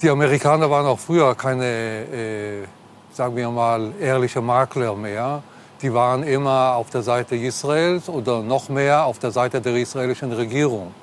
Die 0.00 0.08
Amerikaner 0.08 0.70
waren 0.70 0.86
auch 0.86 0.98
früher 0.98 1.34
keine, 1.34 1.64
äh, 1.64 2.64
sagen 3.12 3.34
wir 3.34 3.50
mal, 3.50 3.92
ehrliche 4.00 4.40
Makler 4.40 4.94
mehr. 4.94 5.42
Die 5.82 5.92
waren 5.92 6.22
immer 6.22 6.74
auf 6.74 6.90
der 6.90 7.02
Seite 7.02 7.34
Israels 7.34 8.08
oder 8.08 8.42
noch 8.42 8.68
mehr 8.68 9.04
auf 9.04 9.18
der 9.18 9.32
Seite 9.32 9.60
der 9.60 9.74
israelischen 9.74 10.32
Regierung. 10.32 10.94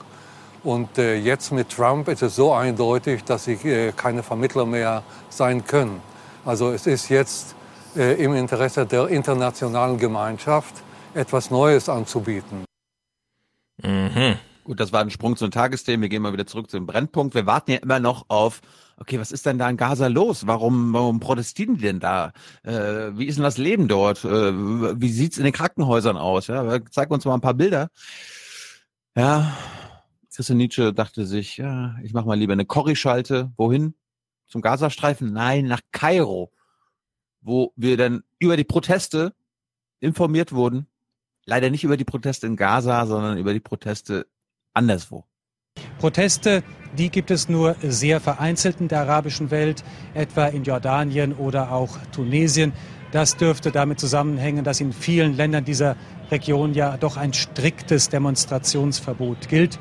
Und 0.63 0.97
äh, 0.97 1.15
jetzt 1.15 1.51
mit 1.51 1.69
Trump 1.69 2.07
ist 2.07 2.21
es 2.21 2.37
so 2.37 2.53
eindeutig, 2.53 3.25
dass 3.25 3.43
sie 3.43 3.53
äh, 3.67 3.91
keine 3.91 4.23
Vermittler 4.23 4.65
mehr 4.65 5.03
sein 5.29 5.65
können. 5.65 6.01
Also 6.45 6.71
es 6.71 6.87
ist 6.87 7.09
jetzt 7.09 7.53
äh, 7.97 8.23
im 8.23 8.33
Interesse 8.33 8.85
der 8.85 9.09
internationalen 9.09 9.97
Gemeinschaft, 9.97 10.73
etwas 11.13 11.51
Neues 11.51 11.89
anzubieten. 11.89 12.63
Mhm. 13.83 14.37
Gut, 14.63 14.79
das 14.79 14.91
war 14.91 15.01
ein 15.01 15.11
Sprung 15.11 15.35
zu 15.35 15.45
den 15.45 15.51
Tagesthemen. 15.51 16.01
Wir 16.01 16.09
gehen 16.09 16.21
mal 16.23 16.33
wieder 16.33 16.47
zurück 16.47 16.71
zu 16.71 16.77
dem 16.77 16.87
Brennpunkt. 16.87 17.35
Wir 17.35 17.45
warten 17.45 17.71
ja 17.71 17.77
immer 17.77 17.99
noch 17.99 18.25
auf, 18.29 18.61
okay, 18.97 19.19
was 19.19 19.31
ist 19.31 19.45
denn 19.45 19.57
da 19.57 19.69
in 19.69 19.77
Gaza 19.77 20.07
los? 20.07 20.47
Warum, 20.47 20.93
warum 20.93 21.19
protestieren 21.19 21.75
die 21.75 21.83
denn 21.83 21.99
da? 21.99 22.31
Äh, 22.63 23.17
wie 23.17 23.25
ist 23.25 23.35
denn 23.35 23.43
das 23.43 23.57
Leben 23.57 23.87
dort? 23.87 24.23
Äh, 24.25 24.53
wie 24.99 25.09
sieht's 25.09 25.37
in 25.37 25.43
den 25.43 25.53
Krankenhäusern 25.53 26.17
aus? 26.17 26.47
Ja, 26.47 26.79
zeig 26.89 27.11
uns 27.11 27.25
mal 27.25 27.35
ein 27.35 27.41
paar 27.41 27.53
Bilder. 27.53 27.89
Ja, 29.15 29.55
Christian 30.33 30.57
Nietzsche 30.57 30.93
dachte 30.93 31.25
sich, 31.25 31.57
ja, 31.57 31.95
ich 32.03 32.13
mache 32.13 32.27
mal 32.27 32.37
lieber 32.37 32.53
eine 32.53 32.65
Corrie-Schalte. 32.65 33.51
Wohin? 33.55 33.95
Zum 34.47 34.61
Gazastreifen? 34.61 35.31
Nein, 35.31 35.65
nach 35.65 35.81
Kairo, 35.91 36.51
wo 37.41 37.71
wir 37.75 37.97
dann 37.97 38.23
über 38.39 38.57
die 38.57 38.65
Proteste 38.65 39.33
informiert 40.01 40.51
wurden. 40.51 40.87
Leider 41.45 41.69
nicht 41.69 41.83
über 41.83 41.95
die 41.95 42.05
Proteste 42.05 42.47
in 42.47 42.57
Gaza, 42.57 43.05
sondern 43.05 43.37
über 43.37 43.53
die 43.53 43.59
Proteste 43.59 44.27
anderswo. 44.73 45.25
Proteste, 46.05 46.61
die 46.95 47.09
gibt 47.09 47.31
es 47.31 47.49
nur 47.49 47.75
sehr 47.81 48.21
vereinzelt 48.21 48.79
in 48.79 48.89
der 48.89 48.99
arabischen 48.99 49.49
Welt, 49.49 49.83
etwa 50.13 50.45
in 50.45 50.63
Jordanien 50.63 51.33
oder 51.33 51.71
auch 51.71 51.97
Tunesien. 52.11 52.73
Das 53.11 53.37
dürfte 53.37 53.71
damit 53.71 53.99
zusammenhängen, 53.99 54.63
dass 54.63 54.79
in 54.81 54.93
vielen 54.93 55.35
Ländern 55.35 55.65
dieser 55.65 55.95
Region 56.29 56.75
ja 56.75 56.95
doch 56.97 57.17
ein 57.17 57.33
striktes 57.33 58.09
Demonstrationsverbot 58.09 59.47
gilt. 59.47 59.79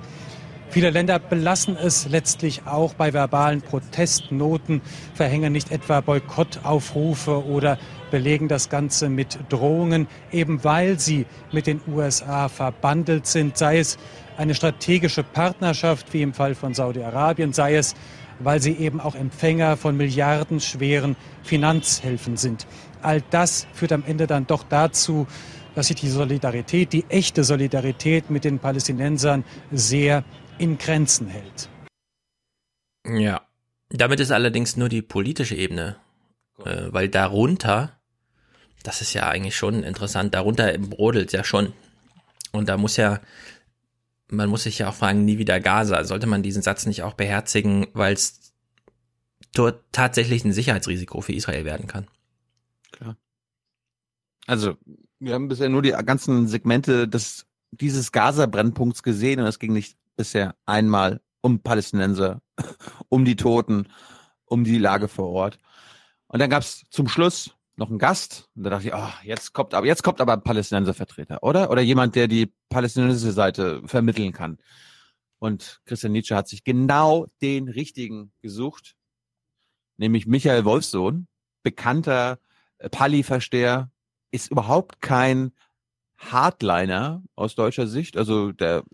Viele 0.70 0.88
Länder 0.88 1.18
belassen 1.18 1.76
es 1.76 2.08
letztlich 2.08 2.66
auch 2.66 2.94
bei 2.94 3.12
verbalen 3.12 3.60
Protestnoten, 3.60 4.80
verhängen 5.12 5.52
nicht 5.52 5.70
etwa 5.70 6.00
Boykottaufrufe 6.00 7.44
oder 7.44 7.78
belegen 8.10 8.48
das 8.48 8.70
Ganze 8.70 9.10
mit 9.10 9.38
Drohungen, 9.50 10.08
eben 10.32 10.64
weil 10.64 10.98
sie 10.98 11.26
mit 11.52 11.66
den 11.66 11.82
USA 11.86 12.48
verbandelt 12.48 13.26
sind, 13.26 13.58
sei 13.58 13.78
es 13.78 13.98
eine 14.36 14.54
strategische 14.54 15.22
Partnerschaft 15.22 16.12
wie 16.12 16.22
im 16.22 16.34
Fall 16.34 16.54
von 16.54 16.74
Saudi-Arabien, 16.74 17.52
sei 17.52 17.76
es, 17.76 17.94
weil 18.38 18.60
sie 18.60 18.72
eben 18.72 19.00
auch 19.00 19.14
Empfänger 19.14 19.76
von 19.76 19.96
milliardenschweren 19.96 21.16
Finanzhilfen 21.42 22.36
sind. 22.36 22.66
All 23.02 23.22
das 23.30 23.66
führt 23.72 23.92
am 23.92 24.04
Ende 24.06 24.26
dann 24.26 24.46
doch 24.46 24.64
dazu, 24.64 25.26
dass 25.74 25.88
sich 25.88 25.96
die 25.96 26.08
Solidarität, 26.08 26.92
die 26.92 27.04
echte 27.08 27.44
Solidarität 27.44 28.30
mit 28.30 28.44
den 28.44 28.58
Palästinensern 28.58 29.44
sehr 29.72 30.24
in 30.58 30.78
Grenzen 30.78 31.26
hält. 31.26 31.68
Ja, 33.06 33.42
damit 33.90 34.20
ist 34.20 34.30
allerdings 34.30 34.76
nur 34.76 34.88
die 34.88 35.02
politische 35.02 35.56
Ebene, 35.56 35.96
äh, 36.64 36.86
weil 36.88 37.08
darunter, 37.08 37.98
das 38.82 39.00
ist 39.00 39.12
ja 39.14 39.28
eigentlich 39.28 39.56
schon 39.56 39.82
interessant, 39.82 40.34
darunter 40.34 40.76
brodelt 40.78 41.32
ja 41.32 41.44
schon. 41.44 41.72
Und 42.52 42.68
da 42.68 42.76
muss 42.76 42.96
ja, 42.96 43.20
man 44.28 44.48
muss 44.48 44.64
sich 44.64 44.78
ja 44.78 44.88
auch 44.88 44.94
fragen, 44.94 45.24
nie 45.24 45.38
wieder 45.38 45.60
Gaza. 45.60 46.04
Sollte 46.04 46.26
man 46.26 46.42
diesen 46.42 46.62
Satz 46.62 46.86
nicht 46.86 47.02
auch 47.02 47.14
beherzigen, 47.14 47.86
weil 47.92 48.14
es 48.14 48.52
dort 49.52 49.84
tatsächlich 49.92 50.44
ein 50.44 50.52
Sicherheitsrisiko 50.52 51.20
für 51.20 51.32
Israel 51.32 51.64
werden 51.64 51.86
kann? 51.86 52.06
Klar. 52.92 53.16
Also, 54.46 54.76
wir 55.18 55.34
haben 55.34 55.48
bisher 55.48 55.68
nur 55.68 55.82
die 55.82 55.92
ganzen 55.92 56.48
Segmente 56.48 57.08
des, 57.08 57.46
dieses 57.70 58.12
Gaza-Brennpunkts 58.12 59.02
gesehen 59.02 59.40
und 59.40 59.46
es 59.46 59.58
ging 59.58 59.72
nicht 59.72 59.96
bisher 60.16 60.54
einmal 60.66 61.20
um 61.40 61.60
Palästinenser, 61.60 62.40
um 63.08 63.24
die 63.24 63.36
Toten, 63.36 63.88
um 64.46 64.64
die 64.64 64.78
Lage 64.78 65.08
vor 65.08 65.30
Ort. 65.30 65.58
Und 66.26 66.40
dann 66.40 66.50
gab 66.50 66.62
es 66.62 66.84
zum 66.90 67.08
Schluss 67.08 67.54
noch 67.76 67.90
einen 67.90 67.98
Gast 67.98 68.48
und 68.54 68.64
da 68.64 68.70
dachte 68.70 68.88
ich, 68.88 68.94
oh, 68.94 69.08
jetzt 69.24 69.52
kommt 69.52 69.74
aber 69.74 69.86
jetzt 69.86 70.02
kommt 70.02 70.20
aber 70.20 70.34
ein 70.34 70.42
Palästinenservertreter, 70.42 71.42
oder? 71.42 71.70
Oder 71.70 71.82
jemand, 71.82 72.14
der 72.14 72.28
die 72.28 72.52
palästinensische 72.68 73.32
Seite 73.32 73.82
vermitteln 73.86 74.32
kann. 74.32 74.58
Und 75.38 75.80
Christian 75.84 76.12
Nietzsche 76.12 76.36
hat 76.36 76.48
sich 76.48 76.64
genau 76.64 77.26
den 77.42 77.68
richtigen 77.68 78.32
gesucht, 78.40 78.94
nämlich 79.96 80.26
Michael 80.26 80.64
Wolfsohn, 80.64 81.26
bekannter 81.62 82.38
Pali-Versteher, 82.90 83.90
ist 84.30 84.50
überhaupt 84.50 85.00
kein 85.00 85.52
Hardliner 86.18 87.22
aus 87.34 87.54
deutscher 87.54 87.86
Sicht. 87.86 88.16
Also 88.16 88.52
der 88.52 88.84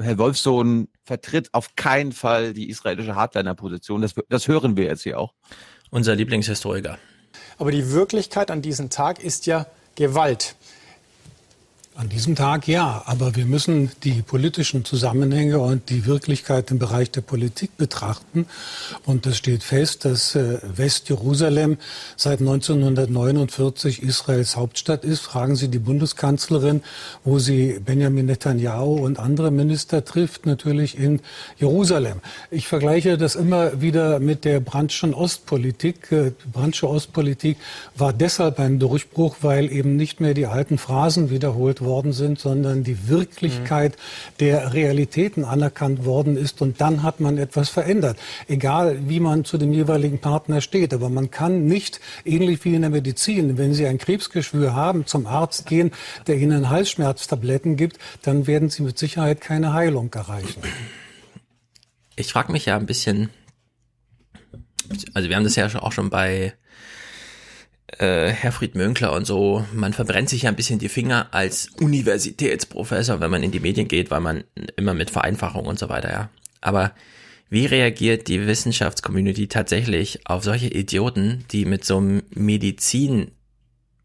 Herr 0.00 0.18
Wolfsohn 0.18 0.88
vertritt 1.04 1.50
auf 1.52 1.76
keinen 1.76 2.12
Fall 2.12 2.52
die 2.52 2.68
israelische 2.68 3.14
Hardliner-Position. 3.14 4.02
Das, 4.02 4.14
das 4.28 4.48
hören 4.48 4.76
wir 4.76 4.84
jetzt 4.84 5.02
hier 5.02 5.20
auch. 5.20 5.34
Unser 5.90 6.14
Lieblingshistoriker. 6.16 6.98
Aber 7.58 7.70
die 7.70 7.92
Wirklichkeit 7.92 8.50
an 8.50 8.62
diesem 8.62 8.90
Tag 8.90 9.22
ist 9.22 9.46
ja 9.46 9.66
Gewalt. 9.94 10.54
An 11.98 12.08
diesem 12.08 12.36
Tag 12.36 12.68
ja, 12.68 13.02
aber 13.06 13.34
wir 13.34 13.44
müssen 13.44 13.90
die 14.04 14.22
politischen 14.22 14.84
Zusammenhänge 14.84 15.58
und 15.58 15.90
die 15.90 16.06
Wirklichkeit 16.06 16.70
im 16.70 16.78
Bereich 16.78 17.10
der 17.10 17.22
Politik 17.22 17.76
betrachten. 17.76 18.46
Und 19.04 19.26
es 19.26 19.36
steht 19.36 19.64
fest, 19.64 20.04
dass 20.04 20.36
äh, 20.36 20.60
Westjerusalem 20.62 21.76
seit 22.14 22.38
1949 22.38 24.00
Israels 24.00 24.54
Hauptstadt 24.54 25.02
ist. 25.02 25.22
Fragen 25.22 25.56
Sie 25.56 25.66
die 25.66 25.80
Bundeskanzlerin, 25.80 26.82
wo 27.24 27.40
sie 27.40 27.80
Benjamin 27.84 28.26
Netanyahu 28.26 29.04
und 29.04 29.18
andere 29.18 29.50
Minister 29.50 30.04
trifft, 30.04 30.46
natürlich 30.46 30.96
in 30.96 31.18
Jerusalem. 31.56 32.20
Ich 32.52 32.68
vergleiche 32.68 33.18
das 33.18 33.34
immer 33.34 33.80
wieder 33.80 34.20
mit 34.20 34.44
der 34.44 34.60
Brandtschen 34.60 35.14
Ostpolitik. 35.14 36.12
Äh, 36.12 36.30
Brandsche 36.52 36.88
Ostpolitik 36.88 37.56
war 37.96 38.12
deshalb 38.12 38.60
ein 38.60 38.78
Durchbruch, 38.78 39.38
weil 39.40 39.72
eben 39.72 39.96
nicht 39.96 40.20
mehr 40.20 40.34
die 40.34 40.46
alten 40.46 40.78
Phrasen 40.78 41.30
wiederholt 41.30 41.80
wurden 41.80 41.87
worden 41.88 42.12
sind, 42.12 42.38
sondern 42.38 42.84
die 42.84 43.08
Wirklichkeit 43.08 43.92
mhm. 43.92 44.38
der 44.38 44.72
Realitäten 44.74 45.44
anerkannt 45.44 46.04
worden 46.04 46.36
ist. 46.36 46.62
Und 46.62 46.80
dann 46.80 47.02
hat 47.02 47.18
man 47.18 47.36
etwas 47.38 47.68
verändert. 47.68 48.16
Egal, 48.46 49.08
wie 49.08 49.18
man 49.18 49.44
zu 49.44 49.58
dem 49.58 49.72
jeweiligen 49.72 50.20
Partner 50.20 50.60
steht. 50.60 50.94
Aber 50.94 51.08
man 51.08 51.32
kann 51.32 51.64
nicht, 51.64 52.00
ähnlich 52.24 52.64
wie 52.64 52.74
in 52.74 52.82
der 52.82 52.90
Medizin, 52.90 53.58
wenn 53.58 53.74
Sie 53.74 53.86
ein 53.86 53.98
Krebsgeschwür 53.98 54.74
haben, 54.74 55.06
zum 55.06 55.26
Arzt 55.26 55.66
gehen, 55.66 55.90
der 56.28 56.36
Ihnen 56.36 56.70
Halsschmerztabletten 56.70 57.76
gibt, 57.76 57.98
dann 58.22 58.46
werden 58.46 58.70
Sie 58.70 58.82
mit 58.82 58.96
Sicherheit 58.98 59.40
keine 59.40 59.72
Heilung 59.72 60.12
erreichen. 60.14 60.62
Ich 62.16 62.32
frage 62.32 62.52
mich 62.52 62.66
ja 62.66 62.76
ein 62.76 62.86
bisschen, 62.86 63.30
also 65.14 65.28
wir 65.28 65.36
haben 65.36 65.44
das 65.44 65.56
ja 65.56 65.68
auch 65.80 65.92
schon 65.92 66.10
bei 66.10 66.54
äh, 67.98 68.28
Herfried 68.28 68.74
Mönkler 68.74 69.12
und 69.12 69.26
so, 69.26 69.64
man 69.72 69.92
verbrennt 69.92 70.28
sich 70.28 70.42
ja 70.42 70.50
ein 70.50 70.56
bisschen 70.56 70.78
die 70.78 70.88
Finger 70.88 71.28
als 71.32 71.70
Universitätsprofessor, 71.80 73.20
wenn 73.20 73.30
man 73.30 73.42
in 73.42 73.50
die 73.50 73.60
Medien 73.60 73.88
geht, 73.88 74.10
weil 74.10 74.20
man 74.20 74.44
immer 74.76 74.94
mit 74.94 75.10
Vereinfachung 75.10 75.66
und 75.66 75.78
so 75.78 75.88
weiter, 75.88 76.10
ja. 76.10 76.28
Aber 76.60 76.92
wie 77.50 77.64
reagiert 77.64 78.28
die 78.28 78.46
Wissenschaftscommunity 78.46 79.48
tatsächlich 79.48 80.26
auf 80.26 80.44
solche 80.44 80.68
Idioten, 80.68 81.44
die 81.50 81.64
mit 81.64 81.84
so 81.84 81.96
einem 81.96 82.22
Medizin, 82.34 83.30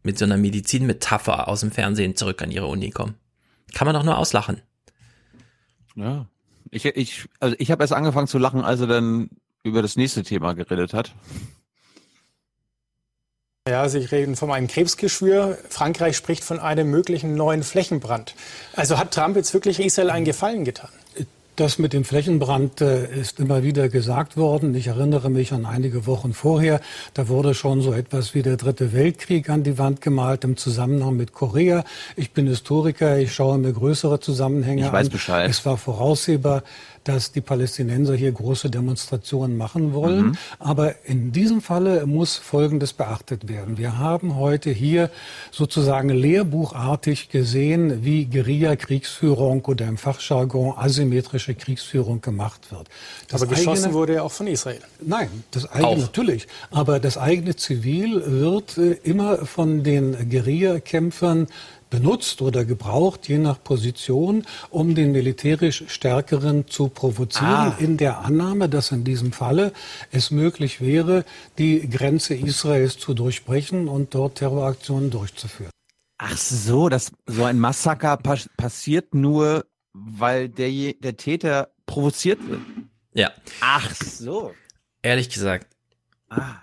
mit 0.02 0.18
so 0.18 0.24
einer 0.24 0.38
Medizinmetapher 0.38 1.46
aus 1.48 1.60
dem 1.60 1.70
Fernsehen 1.70 2.16
zurück 2.16 2.40
an 2.40 2.50
ihre 2.50 2.66
Uni 2.66 2.90
kommen? 2.90 3.16
Kann 3.74 3.86
man 3.86 3.94
doch 3.94 4.04
nur 4.04 4.16
auslachen. 4.16 4.62
Ja. 5.94 6.26
Ich, 6.70 6.86
ich, 6.86 7.28
also 7.38 7.54
ich 7.58 7.70
habe 7.70 7.84
erst 7.84 7.92
angefangen 7.92 8.28
zu 8.28 8.38
lachen, 8.38 8.62
als 8.62 8.80
er 8.80 8.86
dann 8.86 9.28
über 9.62 9.82
das 9.82 9.96
nächste 9.96 10.22
Thema 10.22 10.54
geredet 10.54 10.94
hat. 10.94 11.14
Ja, 13.66 13.88
Sie 13.88 14.00
reden 14.00 14.36
von 14.36 14.50
einem 14.50 14.66
Krebsgeschwür. 14.66 15.56
Frankreich 15.70 16.18
spricht 16.18 16.44
von 16.44 16.58
einem 16.58 16.90
möglichen 16.90 17.34
neuen 17.34 17.62
Flächenbrand. 17.62 18.34
Also 18.76 18.98
hat 18.98 19.14
Trump 19.14 19.36
jetzt 19.36 19.54
wirklich 19.54 19.80
Israel 19.80 20.10
einen 20.10 20.26
Gefallen 20.26 20.66
getan? 20.66 20.90
Das 21.56 21.78
mit 21.78 21.94
dem 21.94 22.04
Flächenbrand 22.04 22.82
äh, 22.82 23.06
ist 23.18 23.40
immer 23.40 23.62
wieder 23.62 23.88
gesagt 23.88 24.36
worden. 24.36 24.74
Ich 24.74 24.88
erinnere 24.88 25.30
mich 25.30 25.52
an 25.52 25.64
einige 25.64 26.06
Wochen 26.06 26.34
vorher. 26.34 26.80
Da 27.14 27.28
wurde 27.28 27.54
schon 27.54 27.80
so 27.80 27.94
etwas 27.94 28.34
wie 28.34 28.42
der 28.42 28.58
Dritte 28.58 28.92
Weltkrieg 28.92 29.48
an 29.48 29.62
die 29.62 29.78
Wand 29.78 30.02
gemalt 30.02 30.44
im 30.44 30.58
Zusammenhang 30.58 31.16
mit 31.16 31.32
Korea. 31.32 31.84
Ich 32.16 32.32
bin 32.32 32.46
Historiker. 32.46 33.16
Ich 33.18 33.32
schaue 33.32 33.56
mir 33.56 33.72
größere 33.72 34.20
Zusammenhänge 34.20 34.84
ich 34.84 34.92
weiß 34.92 35.06
an. 35.06 35.12
Bescheid. 35.12 35.48
Es 35.48 35.64
war 35.64 35.78
voraussehbar, 35.78 36.64
dass 37.04 37.32
die 37.32 37.40
Palästinenser 37.40 38.14
hier 38.14 38.32
große 38.32 38.70
Demonstrationen 38.70 39.56
machen 39.56 39.92
wollen. 39.92 40.26
Mhm. 40.28 40.36
Aber 40.58 40.94
in 41.04 41.32
diesem 41.32 41.60
Falle 41.60 42.06
muss 42.06 42.36
Folgendes 42.36 42.92
beachtet 42.92 43.48
werden. 43.48 43.78
Wir 43.78 43.98
haben 43.98 44.36
heute 44.36 44.70
hier 44.70 45.10
sozusagen 45.50 46.08
lehrbuchartig 46.08 47.28
gesehen, 47.28 48.04
wie 48.04 48.24
Guerilla-Kriegsführung 48.26 49.64
oder 49.66 49.86
im 49.86 49.98
Fachjargon 49.98 50.74
asymmetrische 50.76 51.54
Kriegsführung 51.54 52.20
gemacht 52.20 52.72
wird. 52.72 52.88
Das 53.28 53.42
Aber 53.42 53.50
geschossen 53.50 53.84
eigene- 53.84 53.94
wurde 53.94 54.14
ja 54.14 54.22
auch 54.22 54.32
von 54.32 54.46
Israel. 54.46 54.80
Nein, 55.00 55.28
das 55.50 55.70
eigene 55.70 55.88
Auch. 55.88 55.98
natürlich. 55.98 56.46
Aber 56.70 57.00
das 57.00 57.18
eigene 57.18 57.54
Zivil 57.56 58.22
wird 58.26 58.78
äh, 58.78 58.92
immer 59.04 59.44
von 59.46 59.82
den 59.84 60.28
Guerillakämpfern 60.30 61.46
benutzt 61.90 62.42
oder 62.42 62.64
gebraucht, 62.64 63.28
je 63.28 63.38
nach 63.38 63.62
Position, 63.62 64.44
um 64.70 64.94
den 64.94 65.12
militärisch 65.12 65.84
Stärkeren 65.88 66.66
zu 66.68 66.88
provozieren, 66.88 67.72
Ah. 67.72 67.76
in 67.78 67.96
der 67.96 68.18
Annahme, 68.20 68.68
dass 68.68 68.90
in 68.90 69.04
diesem 69.04 69.32
Falle 69.32 69.72
es 70.10 70.30
möglich 70.30 70.80
wäre, 70.80 71.24
die 71.58 71.88
Grenze 71.88 72.34
Israels 72.34 72.98
zu 72.98 73.14
durchbrechen 73.14 73.88
und 73.88 74.14
dort 74.14 74.38
Terroraktionen 74.38 75.10
durchzuführen. 75.10 75.70
Ach 76.18 76.36
so, 76.36 76.88
das, 76.88 77.12
so 77.26 77.44
ein 77.44 77.58
Massaker 77.58 78.16
pas 78.16 78.48
passiert 78.56 79.14
nur, 79.14 79.64
weil 79.92 80.48
der, 80.48 80.94
der 80.94 81.16
Täter 81.16 81.70
provoziert 81.86 82.38
wird. 82.48 82.60
Ja. 83.12 83.30
Ach 83.60 83.94
so. 83.94 84.52
Ehrlich 85.02 85.28
gesagt. 85.28 85.68
Ah. 86.30 86.56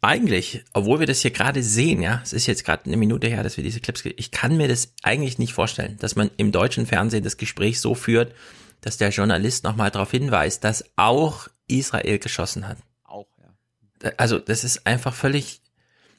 Eigentlich, 0.00 0.64
obwohl 0.74 1.00
wir 1.00 1.06
das 1.08 1.22
hier 1.22 1.32
gerade 1.32 1.62
sehen, 1.62 2.02
ja, 2.02 2.20
es 2.22 2.32
ist 2.32 2.46
jetzt 2.46 2.64
gerade 2.64 2.86
eine 2.86 2.96
Minute 2.96 3.26
her, 3.26 3.42
dass 3.42 3.56
wir 3.56 3.64
diese 3.64 3.80
Clips, 3.80 4.04
ich 4.04 4.30
kann 4.30 4.56
mir 4.56 4.68
das 4.68 4.92
eigentlich 5.02 5.38
nicht 5.38 5.52
vorstellen, 5.52 5.96
dass 5.98 6.14
man 6.14 6.30
im 6.36 6.52
deutschen 6.52 6.86
Fernsehen 6.86 7.24
das 7.24 7.36
Gespräch 7.36 7.80
so 7.80 7.96
führt, 7.96 8.32
dass 8.80 8.96
der 8.96 9.10
Journalist 9.10 9.64
nochmal 9.64 9.90
darauf 9.90 10.12
hinweist, 10.12 10.62
dass 10.62 10.84
auch 10.94 11.48
Israel 11.66 12.20
geschossen 12.20 12.68
hat. 12.68 12.78
Auch, 13.02 13.26
ja. 13.38 14.12
Also, 14.16 14.38
das 14.38 14.62
ist 14.62 14.86
einfach 14.86 15.14
völlig, 15.14 15.62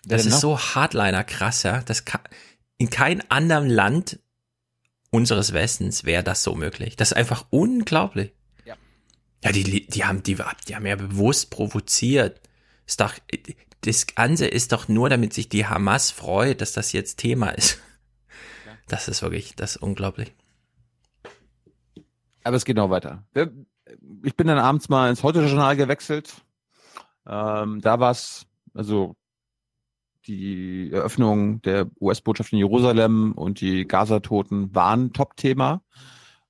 das 0.03 0.25
ist 0.25 0.33
noch? 0.33 0.39
so 0.39 0.59
Hardliner 0.59 1.23
krass, 1.23 1.63
ja. 1.63 1.81
Das 1.83 2.03
kann, 2.03 2.21
in 2.77 2.89
keinem 2.89 3.21
anderen 3.29 3.69
Land 3.69 4.19
unseres 5.09 5.53
Westens 5.53 6.03
wäre 6.03 6.23
das 6.23 6.43
so 6.43 6.53
möglich. 6.53 6.97
Das 6.97 7.11
ist 7.11 7.17
einfach 7.17 7.45
unglaublich. 7.49 8.33
Ja. 8.65 8.75
Ja, 9.43 9.53
die, 9.53 9.87
die 9.87 10.03
haben, 10.03 10.21
die, 10.23 10.37
die 10.67 10.75
haben 10.75 10.85
ja 10.85 10.95
bewusst 10.97 11.49
provoziert. 11.49 12.41
Ist 12.85 12.99
doch, 12.99 13.13
das 13.81 14.07
Ganze 14.07 14.47
ist 14.47 14.71
doch 14.71 14.87
nur, 14.87 15.09
damit 15.09 15.33
sich 15.33 15.49
die 15.49 15.65
Hamas 15.65 16.11
freut, 16.11 16.61
dass 16.61 16.73
das 16.73 16.91
jetzt 16.91 17.17
Thema 17.17 17.49
ist. 17.49 17.79
Das 18.87 19.07
ist 19.07 19.21
wirklich, 19.21 19.55
das 19.55 19.75
ist 19.75 19.81
unglaublich. 19.81 20.33
Aber 22.43 22.55
es 22.55 22.65
geht 22.65 22.77
noch 22.77 22.89
weiter. 22.89 23.23
Ich 24.23 24.35
bin 24.35 24.47
dann 24.47 24.57
abends 24.57 24.89
mal 24.89 25.09
ins 25.09 25.23
Heute-Journal 25.23 25.75
gewechselt. 25.75 26.33
Ähm, 27.27 27.81
da 27.81 27.99
war 27.99 28.11
es, 28.11 28.45
also 28.73 29.15
die 30.25 30.91
Eröffnung 30.91 31.61
der 31.61 31.87
US-Botschaft 31.99 32.51
in 32.53 32.59
Jerusalem 32.59 33.33
und 33.33 33.61
die 33.61 33.87
Gaza-Toten 33.87 34.73
waren 34.75 35.13
Top-Thema. 35.13 35.81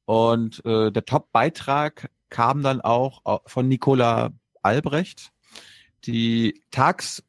Und 0.06 0.64
äh, 0.66 0.92
der 0.92 1.06
Top-Beitrag 1.06 2.10
kam 2.30 2.64
dann 2.64 2.82
auch 2.82 3.22
au- 3.26 3.42
von 3.46 3.68
Nicola 3.68 4.32
Albrecht, 4.62 5.32
die 6.06 6.62
tags, 6.72 7.24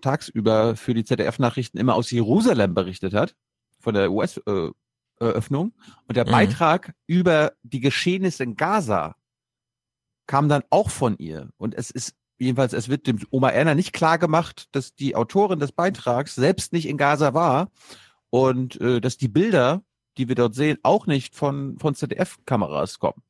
tagsüber 0.00 0.76
für 0.76 0.94
die 0.94 1.04
ZDF-Nachrichten 1.04 1.78
immer 1.78 1.94
aus 1.94 2.10
Jerusalem 2.10 2.74
berichtet 2.74 3.14
hat, 3.14 3.34
von 3.78 3.94
der 3.94 4.10
US-Eröffnung. 4.10 5.74
Und 6.06 6.16
der 6.16 6.26
Mhm. 6.26 6.30
Beitrag 6.30 6.94
über 7.06 7.52
die 7.62 7.80
Geschehnisse 7.80 8.42
in 8.42 8.56
Gaza 8.56 9.16
kam 10.26 10.48
dann 10.48 10.62
auch 10.70 10.90
von 10.90 11.16
ihr. 11.18 11.50
Und 11.56 11.74
es 11.74 11.90
ist 11.90 12.14
jedenfalls, 12.38 12.72
es 12.72 12.88
wird 12.88 13.06
dem 13.06 13.20
Oma 13.30 13.50
Erna 13.50 13.74
nicht 13.74 13.92
klar 13.92 14.18
gemacht, 14.18 14.66
dass 14.72 14.94
die 14.94 15.16
Autorin 15.16 15.58
des 15.58 15.72
Beitrags 15.72 16.34
selbst 16.34 16.72
nicht 16.72 16.88
in 16.88 16.96
Gaza 16.96 17.34
war 17.34 17.70
und 18.30 18.80
äh, 18.80 19.00
dass 19.00 19.16
die 19.16 19.28
Bilder, 19.28 19.82
die 20.16 20.28
wir 20.28 20.34
dort 20.34 20.54
sehen, 20.54 20.78
auch 20.82 21.06
nicht 21.06 21.34
von, 21.36 21.78
von 21.78 21.94
ZDF-Kameras 21.94 22.98
kommen. 22.98 23.22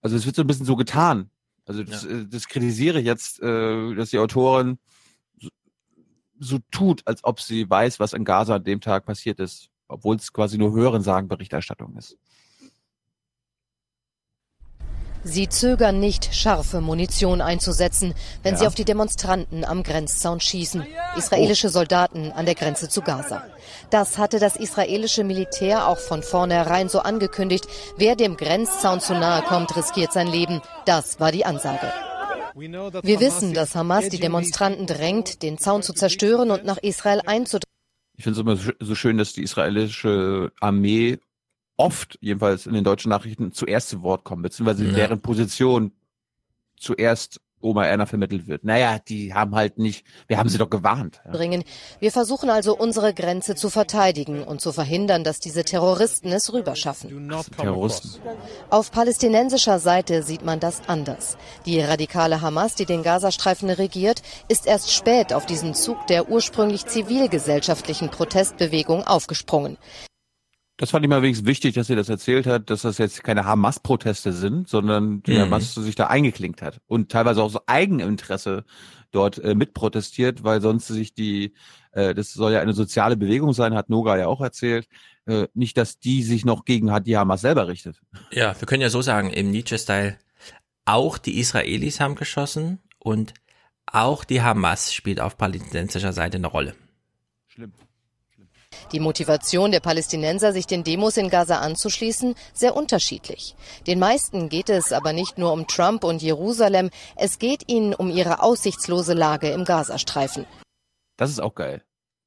Also 0.00 0.16
es 0.16 0.26
wird 0.26 0.36
so 0.36 0.42
ein 0.42 0.46
bisschen 0.46 0.66
so 0.66 0.76
getan. 0.76 1.30
Also 1.68 1.84
das, 1.84 2.04
äh, 2.04 2.26
das 2.26 2.48
kritisiere 2.48 2.98
ich 2.98 3.06
jetzt, 3.06 3.40
äh, 3.42 3.94
dass 3.94 4.10
die 4.10 4.18
Autorin 4.18 4.78
so, 5.38 5.48
so 6.40 6.58
tut, 6.70 7.06
als 7.06 7.22
ob 7.24 7.40
sie 7.40 7.68
weiß, 7.68 8.00
was 8.00 8.14
in 8.14 8.24
Gaza 8.24 8.56
an 8.56 8.64
dem 8.64 8.80
Tag 8.80 9.04
passiert 9.04 9.38
ist, 9.38 9.68
obwohl 9.86 10.16
es 10.16 10.32
quasi 10.32 10.56
nur 10.56 10.72
Hörensagen-Berichterstattung 10.72 11.96
ist. 11.96 12.16
Sie 15.30 15.46
zögern 15.46 16.00
nicht, 16.00 16.34
scharfe 16.34 16.80
Munition 16.80 17.42
einzusetzen, 17.42 18.14
wenn 18.42 18.54
Ja. 18.54 18.60
sie 18.60 18.66
auf 18.66 18.74
die 18.74 18.86
Demonstranten 18.86 19.62
am 19.62 19.82
Grenzzaun 19.82 20.40
schießen. 20.40 20.86
Israelische 21.18 21.68
Soldaten 21.68 22.32
an 22.32 22.46
der 22.46 22.54
Grenze 22.54 22.88
zu 22.88 23.02
Gaza. 23.02 23.42
Das 23.90 24.16
hatte 24.16 24.38
das 24.38 24.56
israelische 24.56 25.24
Militär 25.24 25.86
auch 25.86 25.98
von 25.98 26.22
vornherein 26.22 26.88
so 26.88 27.00
angekündigt. 27.00 27.66
Wer 27.98 28.16
dem 28.16 28.38
Grenzzaun 28.38 29.00
zu 29.00 29.12
nahe 29.12 29.42
kommt, 29.42 29.76
riskiert 29.76 30.14
sein 30.14 30.28
Leben. 30.28 30.62
Das 30.86 31.20
war 31.20 31.30
die 31.30 31.44
Ansage. 31.44 31.92
Wir 32.54 33.20
wissen, 33.20 33.52
dass 33.52 33.74
Hamas 33.74 34.08
die 34.08 34.18
Demonstranten 34.20 34.86
drängt, 34.86 35.42
den 35.42 35.58
Zaun 35.58 35.82
zu 35.82 35.92
zerstören 35.92 36.50
und 36.50 36.64
nach 36.64 36.78
Israel 36.78 37.20
einzudringen. 37.26 37.68
Ich 38.16 38.24
finde 38.24 38.40
es 38.40 38.42
immer 38.42 38.74
so 38.80 38.94
schön, 38.94 39.18
dass 39.18 39.34
die 39.34 39.42
israelische 39.42 40.52
Armee 40.58 41.18
oft, 41.78 42.18
jedenfalls 42.20 42.66
in 42.66 42.74
den 42.74 42.84
deutschen 42.84 43.08
Nachrichten, 43.08 43.52
zuerst 43.52 43.88
zu 43.88 44.02
Wort 44.02 44.24
kommt, 44.24 44.42
beziehungsweise 44.42 44.84
Ja. 44.84 44.92
deren 44.92 45.20
Position 45.20 45.92
zuerst 46.76 47.40
Oma 47.60 47.84
Erna 47.86 48.06
vermittelt 48.06 48.46
wird. 48.46 48.62
Naja, 48.62 49.00
die 49.00 49.34
haben 49.34 49.56
halt 49.56 49.78
nicht, 49.78 50.06
wir 50.28 50.38
haben 50.38 50.48
sie 50.48 50.58
doch 50.58 50.70
gewarnt. 50.70 51.20
Ja. 51.24 51.32
bringen. 51.32 51.64
Wir 51.98 52.12
versuchen 52.12 52.50
also 52.50 52.76
unsere 52.76 53.12
Grenze 53.12 53.56
zu 53.56 53.68
verteidigen 53.68 54.44
und 54.44 54.60
zu 54.60 54.70
verhindern, 54.72 55.24
dass 55.24 55.40
diese 55.40 55.64
Terroristen 55.64 56.30
es 56.30 56.52
rüberschaffen. 56.52 57.30
Terroristen. 57.56 58.20
Auf 58.70 58.92
palästinensischer 58.92 59.80
Seite 59.80 60.22
sieht 60.22 60.44
man 60.44 60.60
das 60.60 60.82
anders. 60.88 61.36
Die 61.66 61.80
radikale 61.80 62.42
Hamas, 62.42 62.76
die 62.76 62.86
den 62.86 63.02
Gazastreifen 63.02 63.70
regiert, 63.70 64.22
ist 64.46 64.66
erst 64.68 64.92
spät 64.92 65.32
auf 65.32 65.44
diesen 65.44 65.74
Zug 65.74 66.06
der 66.06 66.28
ursprünglich 66.30 66.86
zivilgesellschaftlichen 66.86 68.10
Protestbewegung 68.10 69.02
aufgesprungen. 69.04 69.78
Das 70.78 70.92
fand 70.92 71.04
ich 71.04 71.10
mal 71.10 71.22
wenigstens 71.22 71.48
wichtig, 71.48 71.74
dass 71.74 71.88
sie 71.88 71.96
das 71.96 72.08
erzählt 72.08 72.46
hat, 72.46 72.70
dass 72.70 72.82
das 72.82 72.98
jetzt 72.98 73.24
keine 73.24 73.44
Hamas-Proteste 73.44 74.32
sind, 74.32 74.68
sondern 74.68 75.24
die 75.24 75.32
Mhm. 75.32 75.40
Hamas 75.40 75.74
sich 75.74 75.96
da 75.96 76.06
eingeklinkt 76.06 76.62
hat 76.62 76.80
und 76.86 77.10
teilweise 77.10 77.42
auch 77.42 77.50
so 77.50 77.60
Eigeninteresse 77.66 78.64
dort 79.10 79.38
äh, 79.38 79.56
mitprotestiert, 79.56 80.44
weil 80.44 80.60
sonst 80.60 80.86
sich 80.86 81.14
die, 81.14 81.52
äh, 81.90 82.14
das 82.14 82.32
soll 82.32 82.52
ja 82.52 82.60
eine 82.60 82.74
soziale 82.74 83.16
Bewegung 83.16 83.52
sein, 83.52 83.74
hat 83.74 83.90
Noga 83.90 84.16
ja 84.16 84.28
auch 84.28 84.40
erzählt, 84.40 84.86
äh, 85.26 85.48
nicht, 85.52 85.76
dass 85.76 85.98
die 85.98 86.22
sich 86.22 86.44
noch 86.44 86.64
gegen 86.64 86.92
die 87.02 87.16
Hamas 87.16 87.40
selber 87.40 87.66
richtet. 87.66 88.00
Ja, 88.30 88.54
wir 88.58 88.66
können 88.66 88.82
ja 88.82 88.90
so 88.90 89.02
sagen, 89.02 89.30
im 89.30 89.50
Nietzsche-Style, 89.50 90.16
auch 90.84 91.18
die 91.18 91.40
Israelis 91.40 91.98
haben 91.98 92.14
geschossen 92.14 92.78
und 92.98 93.34
auch 93.84 94.22
die 94.22 94.42
Hamas 94.42 94.94
spielt 94.94 95.20
auf 95.20 95.36
palästinensischer 95.36 96.12
Seite 96.12 96.36
eine 96.36 96.46
Rolle. 96.46 96.74
Schlimm. 97.48 97.72
Die 98.92 99.00
Motivation 99.00 99.70
der 99.72 99.80
Palästinenser, 99.80 100.52
sich 100.52 100.66
den 100.66 100.84
Demos 100.84 101.16
in 101.16 101.30
Gaza 101.30 101.58
anzuschließen, 101.58 102.34
sehr 102.52 102.76
unterschiedlich. 102.76 103.54
Den 103.86 103.98
meisten 103.98 104.48
geht 104.48 104.68
es 104.70 104.92
aber 104.92 105.12
nicht 105.12 105.38
nur 105.38 105.52
um 105.52 105.66
Trump 105.66 106.04
und 106.04 106.22
Jerusalem, 106.22 106.90
es 107.16 107.38
geht 107.38 107.64
ihnen 107.68 107.94
um 107.94 108.10
ihre 108.10 108.42
aussichtslose 108.42 109.14
Lage 109.14 109.48
im 109.50 109.64
Gazastreifen. 109.64 110.46
Das 111.16 111.30
ist 111.30 111.40
auch 111.40 111.54
geil. 111.54 111.82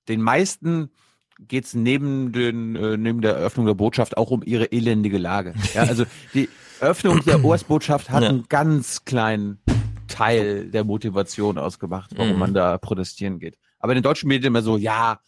Den 0.07 0.21
meisten 0.21 0.89
geht's 1.39 1.73
neben, 1.73 2.31
den, 2.33 2.75
äh, 2.75 2.97
neben 2.97 3.21
der 3.21 3.33
Eröffnung 3.35 3.65
der 3.65 3.73
Botschaft 3.73 4.17
auch 4.17 4.29
um 4.31 4.43
ihre 4.45 4.71
elendige 4.71 5.17
Lage. 5.17 5.53
Ja, 5.73 5.83
also 5.83 6.05
die 6.33 6.49
Eröffnung 6.79 7.23
der 7.25 7.43
US-Botschaft 7.43 8.09
hat 8.09 8.23
Ja. 8.23 8.29
einen 8.29 8.45
ganz 8.49 9.05
kleinen 9.05 9.59
Teil 10.07 10.69
der 10.69 10.83
Motivation 10.83 11.57
ausgemacht, 11.57 12.11
warum 12.15 12.33
Mhm. 12.33 12.39
man 12.39 12.53
da 12.53 12.77
protestieren 12.77 13.39
geht. 13.39 13.57
Aber 13.79 13.93
in 13.93 13.97
den 13.97 14.03
deutschen 14.03 14.27
Medien 14.27 14.47
immer 14.47 14.61
so, 14.61 14.77
ja, 14.77 15.19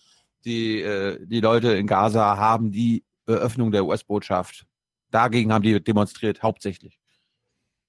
die, 0.46 0.82
äh, 0.82 1.20
die 1.26 1.40
Leute 1.40 1.74
in 1.74 1.88
Gaza 1.88 2.38
haben 2.38 2.72
die 2.72 3.04
Eröffnung 3.26 3.72
der 3.72 3.86
US-Botschaft. 3.86 4.66
Dagegen 5.12 5.54
haben 5.54 5.64
die 5.64 5.84
demonstriert, 5.84 6.44
hauptsächlich. 6.44 7.00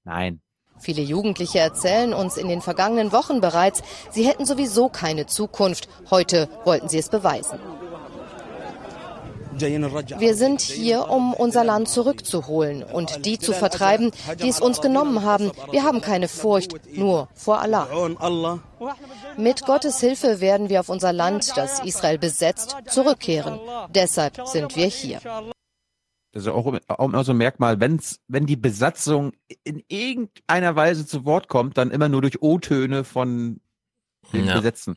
Nein. 0.05 0.41
Viele 0.79 1.03
Jugendliche 1.03 1.61
erzählen 1.61 2.13
uns 2.13 2.37
in 2.37 2.49
den 2.49 2.61
vergangenen 2.61 3.13
Wochen 3.13 3.41
bereits, 3.41 3.83
sie 4.11 4.27
hätten 4.27 4.45
sowieso 4.45 4.89
keine 4.89 5.27
Zukunft. 5.27 5.89
Heute 6.11 6.49
wollten 6.65 6.89
sie 6.89 6.99
es 6.99 7.09
beweisen. 7.09 7.59
Wir 9.61 10.35
sind 10.35 10.61
hier, 10.61 11.09
um 11.09 11.35
unser 11.35 11.65
Land 11.65 11.89
zurückzuholen 11.89 12.83
und 12.83 13.25
die 13.25 13.39
zu 13.39 13.53
vertreiben, 13.53 14.11
die 14.43 14.49
es 14.49 14.61
uns 14.61 14.81
genommen 14.81 15.23
haben. 15.23 15.53
Wir 15.71 15.85
haben 15.85 16.01
keine 16.01 16.29
Furcht, 16.29 16.73
nur 16.95 17.29
vor 17.35 17.61
Allah. 17.61 18.61
Mit 19.37 19.65
Gottes 19.67 20.01
Hilfe 20.01 20.41
werden 20.41 20.69
wir 20.69 20.81
auf 20.81 20.89
unser 20.89 21.13
Land, 21.13 21.53
das 21.57 21.81
Israel 21.81 22.19
besetzt, 22.19 22.77
zurückkehren. 22.89 23.59
Deshalb 23.95 24.47
sind 24.47 24.77
wir 24.77 24.87
hier. 24.87 25.21
Das 26.33 26.43
ist 26.43 26.49
auch, 26.49 26.67
auch 26.89 27.05
immer 27.05 27.23
so 27.23 27.33
ein 27.33 27.37
Merkmal, 27.39 27.79
wenn's, 27.79 28.19
wenn 28.27 28.47
die 28.47 28.57
Besatzung 28.57 29.33
in 29.63 29.85
irgendeiner 29.87 30.75
Weise 30.75 31.07
zu 31.07 31.25
Wort 31.25 31.47
kommt, 31.47 31.79
dann 31.79 31.93
immer 31.93 32.09
nur 32.09 32.23
durch 32.23 32.43
O-Töne 32.43 33.05
von 33.05 33.61
den 34.33 34.47
Ja. 34.47 34.57
Besetzten. 34.57 34.97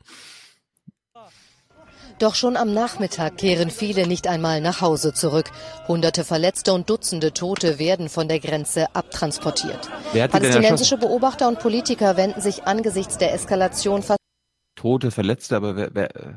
Doch 2.20 2.34
schon 2.34 2.58
am 2.58 2.74
Nachmittag 2.74 3.38
kehren 3.38 3.70
viele 3.70 4.08
nicht 4.08 4.28
einmal 4.28 4.60
nach 4.60 4.82
Hause 4.82 5.14
zurück. 5.14 5.52
Hunderte 5.88 6.24
Verletzte 6.24 6.74
und 6.74 6.90
Dutzende 6.90 7.32
Tote 7.32 7.78
werden 7.78 8.10
von 8.10 8.28
der 8.28 8.40
Grenze 8.40 8.88
abtransportiert. 8.96 9.90
Palästinensische 10.14 10.98
Beobachter 10.98 11.48
und 11.48 11.60
Politiker 11.60 12.18
wenden 12.18 12.42
sich 12.42 12.64
angesichts 12.64 13.18
der 13.18 13.34
Eskalation 13.34 14.02
fast 14.02 14.18
Tote, 14.76 15.12
Verletzte, 15.12 15.56
aber 15.56 15.76
wer, 15.76 15.90
wer, 15.94 16.16
äh, 16.16 16.34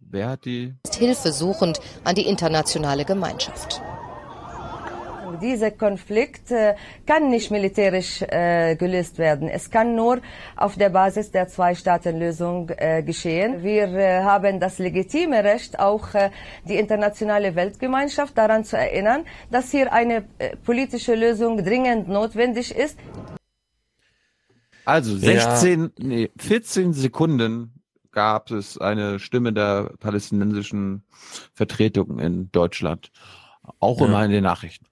wer 0.00 0.28
hat 0.28 0.44
die? 0.44 0.74
Hilfe 0.96 1.32
suchend 1.32 1.80
an 2.04 2.14
die 2.14 2.26
internationale 2.26 3.04
Gemeinschaft. 3.04 3.80
Dieser 5.38 5.70
Konflikt 5.70 6.52
kann 7.06 7.30
nicht 7.30 7.50
militärisch 7.50 8.22
äh, 8.22 8.76
gelöst 8.76 9.18
werden. 9.18 9.48
Es 9.48 9.70
kann 9.70 9.94
nur 9.94 10.20
auf 10.56 10.76
der 10.76 10.90
Basis 10.90 11.30
der 11.30 11.48
Zwei-Staaten-Lösung 11.48 12.70
äh, 12.76 13.02
geschehen. 13.02 13.62
Wir 13.62 13.84
äh, 13.84 14.22
haben 14.22 14.60
das 14.60 14.78
legitime 14.78 15.44
Recht, 15.44 15.78
auch 15.78 16.08
die 16.68 16.76
internationale 16.76 17.54
Weltgemeinschaft 17.54 18.36
daran 18.36 18.64
zu 18.64 18.76
erinnern, 18.76 19.24
dass 19.50 19.70
hier 19.70 19.92
eine 19.92 20.24
politische 20.64 21.14
Lösung 21.14 21.62
dringend 21.64 22.08
notwendig 22.08 22.74
ist. 22.74 22.98
Also 24.84 25.16
Ja. 25.16 25.56
16, 25.56 25.92
nee, 25.98 26.30
14 26.38 26.92
Sekunden 26.92 27.80
gab 28.12 28.50
es 28.50 28.76
eine 28.78 29.18
Stimme 29.18 29.52
der 29.52 29.92
palästinensischen 30.00 31.04
Vertretung 31.54 32.18
in 32.18 32.50
Deutschland. 32.50 33.10
Auch 33.78 34.00
Ja. 34.00 34.06
immer 34.06 34.24
in 34.24 34.30
den 34.32 34.42
Nachrichten. 34.44 34.86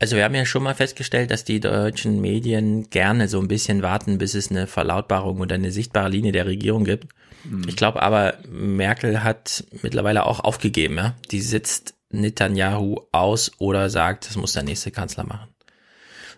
Also 0.00 0.16
wir 0.16 0.24
haben 0.24 0.34
ja 0.34 0.46
schon 0.46 0.62
mal 0.62 0.74
festgestellt, 0.74 1.30
dass 1.32 1.44
die 1.44 1.58
deutschen 1.58 2.20
Medien 2.20 2.88
gerne 2.88 3.26
so 3.26 3.40
ein 3.40 3.48
bisschen 3.48 3.82
warten, 3.82 4.18
bis 4.18 4.34
es 4.34 4.50
eine 4.50 4.68
Verlautbarung 4.68 5.40
oder 5.40 5.56
eine 5.56 5.72
sichtbare 5.72 6.08
Linie 6.08 6.30
der 6.30 6.46
Regierung 6.46 6.84
gibt. 6.84 7.08
Hm. 7.42 7.62
Ich 7.68 7.74
glaube 7.74 8.00
aber, 8.02 8.34
Merkel 8.48 9.24
hat 9.24 9.64
mittlerweile 9.82 10.24
auch 10.24 10.40
aufgegeben. 10.40 10.96
Ja? 10.96 11.14
Die 11.32 11.40
sitzt 11.40 11.94
Netanyahu 12.10 13.00
aus 13.10 13.52
oder 13.58 13.90
sagt, 13.90 14.28
das 14.28 14.36
muss 14.36 14.52
der 14.52 14.62
nächste 14.62 14.92
Kanzler 14.92 15.24
machen. 15.24 15.48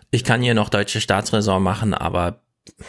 Ich 0.09 0.23
kann 0.23 0.41
hier 0.41 0.55
noch 0.55 0.69
deutsche 0.69 0.99
Staatsräson 0.99 1.61
machen, 1.61 1.93
aber 1.93 2.41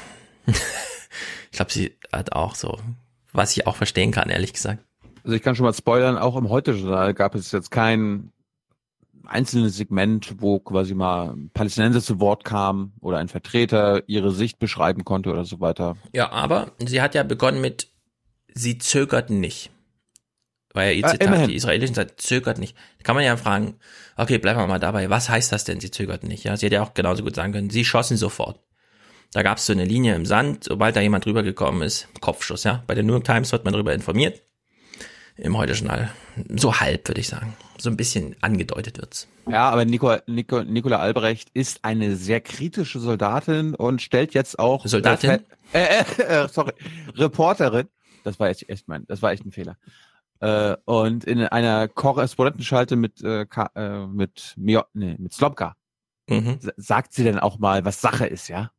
ich 0.46 1.52
glaube, 1.52 1.72
sie 1.72 1.96
hat 2.10 2.32
auch 2.32 2.54
so, 2.54 2.80
was 3.32 3.56
ich 3.56 3.66
auch 3.66 3.76
verstehen 3.76 4.10
kann, 4.10 4.30
ehrlich 4.30 4.54
gesagt. 4.54 4.82
Also 5.22 5.36
ich 5.36 5.42
kann 5.42 5.54
schon 5.54 5.66
mal 5.66 5.74
spoilern, 5.74 6.16
auch 6.18 6.34
im 6.34 6.48
Heute-Journal 6.48 7.14
gab 7.14 7.34
es 7.34 7.52
jetzt 7.52 7.70
kein 7.70 8.32
einzelnes 9.26 9.76
Segment, 9.76 10.34
wo 10.38 10.58
quasi 10.58 10.94
mal 10.94 11.34
Palästinenser 11.54 12.00
zu 12.02 12.20
Wort 12.20 12.44
kam 12.44 12.92
oder 13.00 13.18
ein 13.18 13.28
Vertreter 13.28 14.02
ihre 14.08 14.32
Sicht 14.32 14.58
beschreiben 14.58 15.04
konnte 15.04 15.30
oder 15.30 15.44
so 15.44 15.60
weiter. 15.60 15.96
Ja, 16.12 16.30
aber 16.30 16.72
sie 16.84 17.00
hat 17.02 17.14
ja 17.14 17.22
begonnen 17.22 17.60
mit, 17.60 17.88
sie 18.54 18.78
zögerten 18.78 19.40
nicht. 19.40 19.70
War 20.74 20.84
ja 20.84 20.92
ihr 20.92 21.04
Ah, 21.04 21.10
Zitat, 21.10 21.26
immerhin. 21.26 21.48
die 21.50 21.56
Israelischen 21.56 21.94
sagt, 21.94 22.20
zögert 22.20 22.58
nicht. 22.58 22.76
Da 22.98 23.04
kann 23.04 23.14
man 23.14 23.24
ja 23.24 23.36
fragen, 23.36 23.74
okay, 24.16 24.38
bleiben 24.38 24.58
wir 24.58 24.66
mal 24.66 24.78
dabei, 24.78 25.10
was 25.10 25.28
heißt 25.28 25.52
das 25.52 25.64
denn, 25.64 25.80
sie 25.80 25.90
zögerten 25.90 26.28
nicht? 26.28 26.44
Ja, 26.44 26.56
sie 26.56 26.66
hätte 26.66 26.76
ja 26.76 26.82
auch 26.82 26.94
genauso 26.94 27.22
gut 27.22 27.34
sagen 27.34 27.52
können, 27.52 27.68
sie 27.70 27.84
schossen 27.84 28.16
sofort. 28.16 28.58
Da 29.34 29.42
gab 29.42 29.58
es 29.58 29.66
so 29.66 29.72
eine 29.72 29.84
Linie 29.84 30.14
im 30.14 30.26
Sand, 30.26 30.64
sobald 30.64 30.96
da 30.96 31.00
jemand 31.00 31.24
drüber 31.26 31.42
gekommen 31.42 31.82
ist, 31.82 32.08
Kopfschuss, 32.20 32.64
ja. 32.64 32.82
Bei 32.86 32.94
der 32.94 33.04
New 33.04 33.12
York 33.12 33.24
Times 33.24 33.52
wird 33.52 33.64
man 33.64 33.72
darüber 33.72 33.92
informiert. 33.94 34.42
Im 35.36 35.56
Heute-Journal. 35.56 36.10
So 36.56 36.78
halb, 36.80 37.08
würde 37.08 37.20
ich 37.20 37.28
sagen. 37.28 37.54
So 37.78 37.90
ein 37.90 37.96
bisschen 37.96 38.36
angedeutet 38.42 38.98
wird's. 38.98 39.28
Ja, 39.48 39.70
aber 39.70 39.84
Nico, 39.84 40.16
Nico, 40.26 40.62
Nicola 40.62 40.98
Albrecht 40.98 41.48
ist 41.54 41.84
eine 41.84 42.16
sehr 42.16 42.40
kritische 42.40 43.00
Soldatin 43.00 43.74
und 43.74 44.02
stellt 44.02 44.34
jetzt 44.34 44.58
auch 44.58 44.86
Soldatin? 44.86 45.40
Äh, 45.72 46.04
äh, 46.18 46.22
äh, 46.44 46.48
sorry, 46.48 46.72
Reporterin. 47.16 47.88
Das 48.24 48.38
war 48.38 48.48
echt, 48.50 48.68
echt 48.68 48.86
mein, 48.88 49.04
das 49.08 49.20
war 49.22 49.32
echt 49.32 49.44
ein 49.44 49.52
Fehler. 49.52 49.76
Äh, 50.40 50.76
und 50.84 51.24
in 51.24 51.40
einer 51.44 51.88
Korrespondentenschalte 51.88 52.94
mit 52.96 53.20
äh, 53.22 53.46
Ka- 53.46 53.70
äh, 53.74 54.06
mit 54.06 54.54
Mio, 54.56 54.82
nee, 54.92 55.16
mit 55.18 55.32
Slomka 55.32 55.74
Mhm. 56.28 56.58
sa- 56.60 56.72
sagt 56.76 57.12
sie 57.14 57.24
denn 57.24 57.38
auch 57.40 57.58
mal, 57.58 57.84
was 57.84 58.00
Sache 58.00 58.26
ist, 58.26 58.46
ja? 58.48 58.70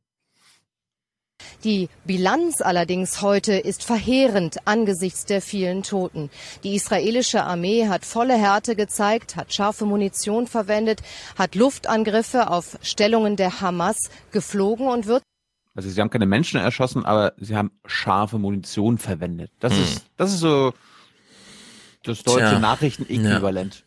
Die 1.64 1.90
Bilanz 2.06 2.62
allerdings 2.62 3.22
heute 3.22 3.54
ist 3.54 3.84
verheerend 3.84 4.58
angesichts 4.66 5.26
der 5.26 5.42
vielen 5.42 5.84
Toten. 5.84 6.30
Die 6.64 6.76
israelische 6.76 7.44
Armee 7.44 7.88
hat 7.88 8.06
volle 8.06 8.36
Härte 8.38 8.76
gezeigt, 8.76 9.36
hat 9.36 9.54
scharfe 9.54 9.86
Munition 9.86 10.48
verwendet, 10.48 11.02
hat 11.38 11.56
Luftangriffe 11.56 12.50
auf 12.50 12.78
Stellungen 12.82 13.36
der 13.36 13.62
Hamas 13.62 13.98
geflogen 14.32 14.88
und 14.88 15.08
wird 15.08 15.24
Also 15.76 15.90
sie 15.90 16.00
haben 16.00 16.10
keine 16.12 16.28
Menschen 16.28 16.60
erschossen, 16.60 17.04
aber 17.06 17.34
sie 17.38 17.56
haben 17.56 17.72
scharfe 17.86 18.38
Munition 18.38 18.98
verwendet. 18.98 19.52
Das 19.60 19.74
Hm. 19.74 19.84
ist, 19.84 20.06
das 20.18 20.34
ist 20.34 20.40
so 20.40 20.74
das 22.04 22.24
deutsche. 22.24 22.60
Nachrichtenäquivalent. 22.60 23.84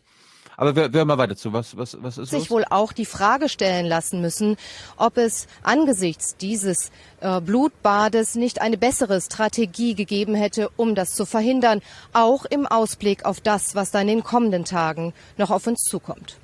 Aber 0.56 0.74
wir, 0.74 0.92
wir 0.92 0.98
hören 0.98 1.08
mal 1.08 1.18
weiter 1.18 1.36
zu. 1.36 1.52
Was, 1.52 1.76
was, 1.76 1.96
was 2.02 2.18
ist 2.18 2.30
sich 2.30 2.40
los? 2.40 2.50
wohl 2.50 2.64
auch 2.68 2.92
die 2.92 3.04
Frage 3.04 3.48
stellen 3.48 3.86
lassen 3.86 4.20
müssen, 4.20 4.56
ob 4.96 5.18
es 5.18 5.46
angesichts 5.62 6.36
dieses 6.36 6.90
äh, 7.20 7.40
Blutbades 7.40 8.34
nicht 8.34 8.60
eine 8.60 8.78
bessere 8.78 9.20
Strategie 9.20 9.94
gegeben 9.94 10.34
hätte, 10.34 10.70
um 10.76 10.94
das 10.94 11.14
zu 11.14 11.26
verhindern, 11.26 11.82
auch 12.12 12.44
im 12.46 12.66
Ausblick 12.66 13.24
auf 13.24 13.40
das, 13.40 13.74
was 13.74 13.90
dann 13.90 14.02
in 14.02 14.18
den 14.18 14.24
kommenden 14.24 14.64
Tagen 14.64 15.12
noch 15.36 15.50
auf 15.50 15.66
uns 15.66 15.82
zukommt. 15.82 16.38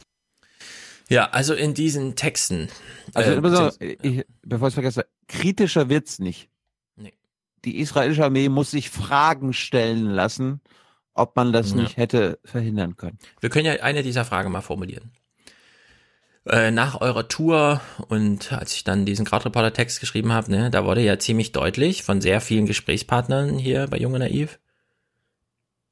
Ja, 1.09 1.29
also 1.31 1.55
in 1.55 1.75
diesen 1.75 2.17
Texten. 2.17 2.69
Also, 3.15 3.71
äh, 3.81 3.97
ich, 4.03 4.25
bevor 4.43 4.69
ich 4.69 4.73
es 4.73 4.75
vergesse, 4.75 5.07
kritischer 5.29 5.89
wird's 5.89 6.19
nicht. 6.19 6.49
Nee. 6.97 7.13
Die 7.65 7.81
israelische 7.81 8.25
Armee 8.25 8.49
muss 8.49 8.71
sich 8.71 8.91
Fragen 8.91 9.53
stellen 9.53 10.07
lassen, 10.07 10.61
ob 11.15 11.37
man 11.37 11.53
das 11.53 11.71
Ja. 11.71 11.77
nicht 11.77 11.97
hätte 11.97 12.39
verhindern 12.45 12.97
können. 12.97 13.19
Wir 13.41 13.51
können 13.51 13.67
ja 13.67 13.73
eine 13.83 14.03
dieser 14.03 14.25
Fragen 14.25 14.51
mal 14.53 14.61
formulieren. 14.61 15.13
Äh, 16.45 16.73
nach 16.73 17.01
eurer 17.01 17.29
Tour 17.29 17.81
und 18.09 18.53
als 18.53 18.75
ich 18.75 18.83
dann 18.83 19.07
diesen 19.07 19.25
Krautreporter-Text 19.25 20.01
geschrieben 20.01 20.33
habe, 20.33 20.51
ne, 20.51 20.71
da 20.71 20.85
wurde 20.85 21.01
ja 21.01 21.19
ziemlich 21.19 21.53
deutlich 21.53 22.03
von 22.03 22.21
sehr 22.21 22.41
vielen 22.41 22.67
Gesprächspartnern 22.67 23.59
hier 23.59 23.87
bei 23.87 23.99
Junge 23.99 24.19
Naiv, 24.19 24.59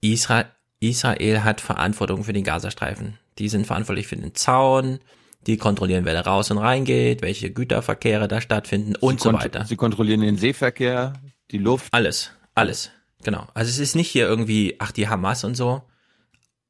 Isra 0.00 0.46
Israel 0.80 1.44
hat 1.44 1.60
Verantwortung 1.60 2.24
für 2.24 2.32
den 2.32 2.42
Gazastreifen. 2.42 3.18
Die 3.38 3.48
sind 3.48 3.66
verantwortlich 3.66 4.06
für 4.06 4.16
den 4.16 4.34
Zaun, 4.34 4.98
die 5.46 5.56
kontrollieren, 5.56 6.04
wer 6.04 6.14
da 6.14 6.22
raus 6.22 6.50
und 6.50 6.58
reingeht, 6.58 7.22
welche 7.22 7.50
Güterverkehre 7.50 8.26
da 8.26 8.40
stattfinden 8.40 8.96
und 8.96 9.20
sie 9.20 9.28
so 9.28 9.32
weiter. 9.34 9.64
Sie 9.66 9.76
kontrollieren 9.76 10.20
den 10.22 10.36
Seeverkehr, 10.36 11.12
die 11.50 11.58
Luft. 11.58 11.92
Alles, 11.92 12.32
alles, 12.54 12.90
genau. 13.22 13.46
Also 13.54 13.70
es 13.70 13.78
ist 13.78 13.94
nicht 13.94 14.10
hier 14.10 14.26
irgendwie, 14.26 14.76
ach 14.78 14.92
die 14.92 15.08
Hamas 15.08 15.44
und 15.44 15.54
so. 15.54 15.82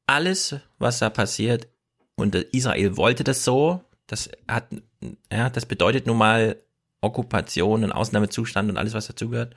Alles, 0.07 0.55
was 0.77 0.99
da 0.99 1.09
passiert, 1.09 1.67
und 2.15 2.35
Israel 2.35 2.97
wollte 2.97 3.23
das 3.23 3.43
so, 3.43 3.83
das 4.07 4.29
hat, 4.47 4.67
ja, 5.31 5.49
das 5.49 5.65
bedeutet 5.65 6.05
nun 6.05 6.17
mal 6.17 6.57
Okkupation 7.01 7.83
und 7.83 7.91
Ausnahmezustand 7.91 8.69
und 8.69 8.77
alles, 8.77 8.93
was 8.93 9.07
dazugehört. 9.07 9.55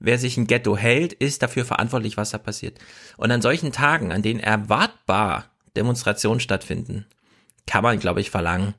Wer 0.00 0.18
sich 0.18 0.36
ein 0.36 0.46
Ghetto 0.46 0.76
hält, 0.76 1.12
ist 1.12 1.42
dafür 1.42 1.64
verantwortlich, 1.64 2.16
was 2.16 2.30
da 2.30 2.38
passiert. 2.38 2.78
Und 3.16 3.30
an 3.30 3.42
solchen 3.42 3.72
Tagen, 3.72 4.12
an 4.12 4.22
denen 4.22 4.40
erwartbar 4.40 5.50
Demonstrationen 5.76 6.40
stattfinden, 6.40 7.06
kann 7.66 7.84
man, 7.84 7.98
glaube 8.00 8.20
ich, 8.20 8.30
verlangen, 8.30 8.74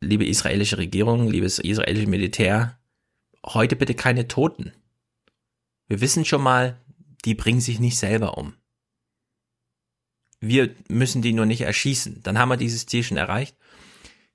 liebe 0.00 0.24
israelische 0.26 0.78
Regierung, 0.78 1.28
liebes 1.28 1.58
israelische 1.58 2.08
Militär, 2.08 2.78
heute 3.44 3.76
bitte 3.76 3.94
keine 3.94 4.28
Toten. 4.28 4.72
Wir 5.88 6.00
wissen 6.00 6.24
schon 6.24 6.42
mal, 6.42 6.78
die 7.24 7.34
bringen 7.34 7.60
sich 7.60 7.80
nicht 7.80 7.98
selber 7.98 8.38
um. 8.38 8.54
Wir 10.40 10.74
müssen 10.88 11.22
die 11.22 11.32
nur 11.32 11.46
nicht 11.46 11.62
erschießen. 11.62 12.22
Dann 12.22 12.38
haben 12.38 12.50
wir 12.50 12.56
dieses 12.56 12.86
Ziel 12.86 13.02
schon 13.02 13.16
erreicht. 13.16 13.56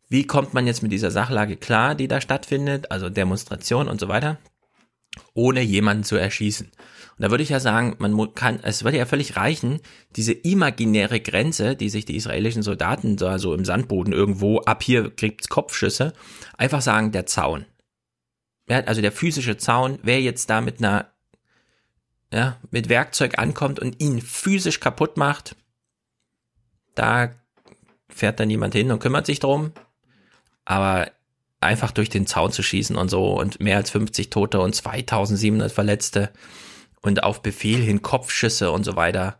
Wie 0.10 0.28
kommt 0.28 0.54
man 0.54 0.68
jetzt 0.68 0.84
mit 0.84 0.92
dieser 0.92 1.12
Sachlage 1.12 1.56
klar, 1.56 1.96
die 1.96 2.08
da 2.08 2.20
stattfindet, 2.20 2.92
also 2.92 3.10
Demonstration 3.10 3.88
und 3.88 4.00
so 4.00 4.10
weiter, 4.10 4.38
ohne 5.34 5.62
jemanden 5.62 6.04
zu 6.04 6.18
erschießen? 6.18 6.68
Und 6.68 7.22
da 7.22 7.30
würde 7.30 7.44
ich 7.44 7.50
ja 7.50 7.60
sagen, 7.60 7.96
man 8.00 8.34
kann, 8.34 8.60
es 8.64 8.84
würde 8.84 8.98
ja 8.98 9.06
völlig 9.06 9.38
reichen, 9.38 9.80
diese 10.16 10.34
imaginäre 10.34 11.20
Grenze, 11.20 11.76
die 11.76 11.90
sich 11.90 12.06
die 12.06 12.16
israelischen 12.16 12.64
Soldaten 12.64 13.18
so 13.18 13.28
also 13.28 13.54
im 13.54 13.66
Sandboden 13.66 14.14
irgendwo 14.14 14.60
ab 14.62 14.84
hier 14.84 15.10
kriegt's 15.10 15.48
Kopfschüsse, 15.48 16.14
einfach 16.58 16.82
sagen, 16.82 17.12
der 17.12 17.28
Zaun. 17.28 17.66
Ja, 18.68 18.80
also 18.82 19.02
der 19.02 19.12
physische 19.12 19.58
Zaun, 19.58 20.00
wer 20.04 20.22
jetzt 20.22 20.50
da 20.50 20.62
mit 20.62 20.80
einer, 20.80 21.13
ja, 22.34 22.58
mit 22.72 22.90
Werkzeug 22.90 23.38
ankommt 23.38 23.80
und 23.80 24.02
ihn 24.02 24.22
physisch 24.22 24.80
kaputt 24.80 25.18
macht, 25.18 25.56
Da 26.96 27.32
fährt 28.10 28.40
dann 28.40 28.48
niemand 28.48 28.74
hin 28.74 28.92
und 28.92 29.00
kümmert 29.00 29.26
sich 29.26 29.40
drum. 29.40 29.72
Aber 30.66 31.10
einfach 31.62 31.92
durch 31.92 32.10
den 32.10 32.28
Zaun 32.28 32.52
zu 32.52 32.62
schießen 32.62 32.96
und 32.96 33.10
so 33.10 33.34
und 33.40 33.60
mehr 33.60 33.78
als 33.78 33.90
50 33.92 34.30
Tote 34.30 34.60
und 34.60 34.76
2700 34.76 35.72
Verletzte 35.72 36.32
und 37.02 37.24
auf 37.24 37.42
Befehl 37.42 37.82
hin 37.82 38.02
Kopfschüsse 38.02 38.72
und 38.72 38.84
so 38.84 38.96
weiter. 38.96 39.38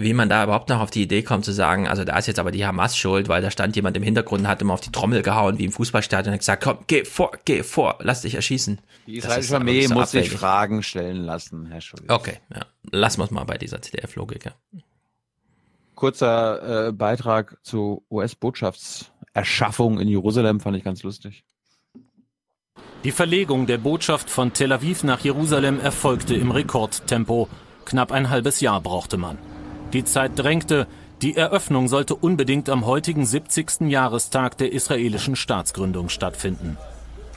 Wie 0.00 0.14
man 0.14 0.28
da 0.28 0.44
überhaupt 0.44 0.68
noch 0.68 0.78
auf 0.78 0.92
die 0.92 1.02
Idee 1.02 1.22
kommt 1.22 1.44
zu 1.44 1.50
sagen, 1.50 1.88
also 1.88 2.04
da 2.04 2.16
ist 2.16 2.26
jetzt 2.26 2.38
aber 2.38 2.52
die 2.52 2.64
Hamas 2.64 2.96
schuld, 2.96 3.28
weil 3.28 3.42
da 3.42 3.50
stand 3.50 3.74
jemand 3.74 3.96
im 3.96 4.04
Hintergrund 4.04 4.42
und 4.42 4.48
hat 4.48 4.62
immer 4.62 4.74
auf 4.74 4.80
die 4.80 4.92
Trommel 4.92 5.22
gehauen, 5.22 5.58
wie 5.58 5.64
im 5.64 5.72
Fußballstadion 5.72 6.34
und 6.34 6.38
gesagt, 6.38 6.62
komm, 6.62 6.78
geh 6.86 7.04
vor, 7.04 7.32
geh 7.44 7.64
vor, 7.64 7.98
lass 8.00 8.20
dich 8.20 8.36
erschießen. 8.36 8.78
Die 9.08 9.16
israelische 9.16 9.56
Armee 9.56 9.88
muss 9.88 10.12
sich 10.12 10.30
Fragen 10.30 10.84
stellen 10.84 11.24
lassen, 11.24 11.66
Herr 11.66 11.80
Schulz. 11.80 12.04
Okay, 12.06 12.36
ja. 12.54 12.60
Lassen 12.92 13.18
wir 13.18 13.24
es 13.24 13.32
mal 13.32 13.42
bei 13.42 13.58
dieser 13.58 13.82
CDF-Logik. 13.82 14.44
Ja. 14.44 14.52
Kurzer 15.96 16.86
äh, 16.86 16.92
Beitrag 16.92 17.58
zu 17.64 18.04
US-Botschaftserschaffung 18.08 19.98
in 19.98 20.06
Jerusalem 20.06 20.60
fand 20.60 20.76
ich 20.76 20.84
ganz 20.84 21.02
lustig. 21.02 21.42
Die 23.02 23.10
Verlegung 23.10 23.66
der 23.66 23.78
Botschaft 23.78 24.30
von 24.30 24.52
Tel 24.52 24.70
Aviv 24.70 25.02
nach 25.02 25.18
Jerusalem 25.18 25.80
erfolgte 25.80 26.36
im 26.36 26.52
Rekordtempo. 26.52 27.48
Knapp 27.84 28.12
ein 28.12 28.30
halbes 28.30 28.60
Jahr 28.60 28.80
brauchte 28.80 29.16
man. 29.16 29.38
Die 29.94 30.04
Zeit 30.04 30.32
drängte. 30.38 30.86
Die 31.22 31.34
Eröffnung 31.34 31.88
sollte 31.88 32.14
unbedingt 32.14 32.68
am 32.68 32.84
heutigen 32.84 33.24
70. 33.24 33.88
Jahrestag 33.88 34.58
der 34.58 34.72
israelischen 34.72 35.34
Staatsgründung 35.34 36.10
stattfinden. 36.10 36.76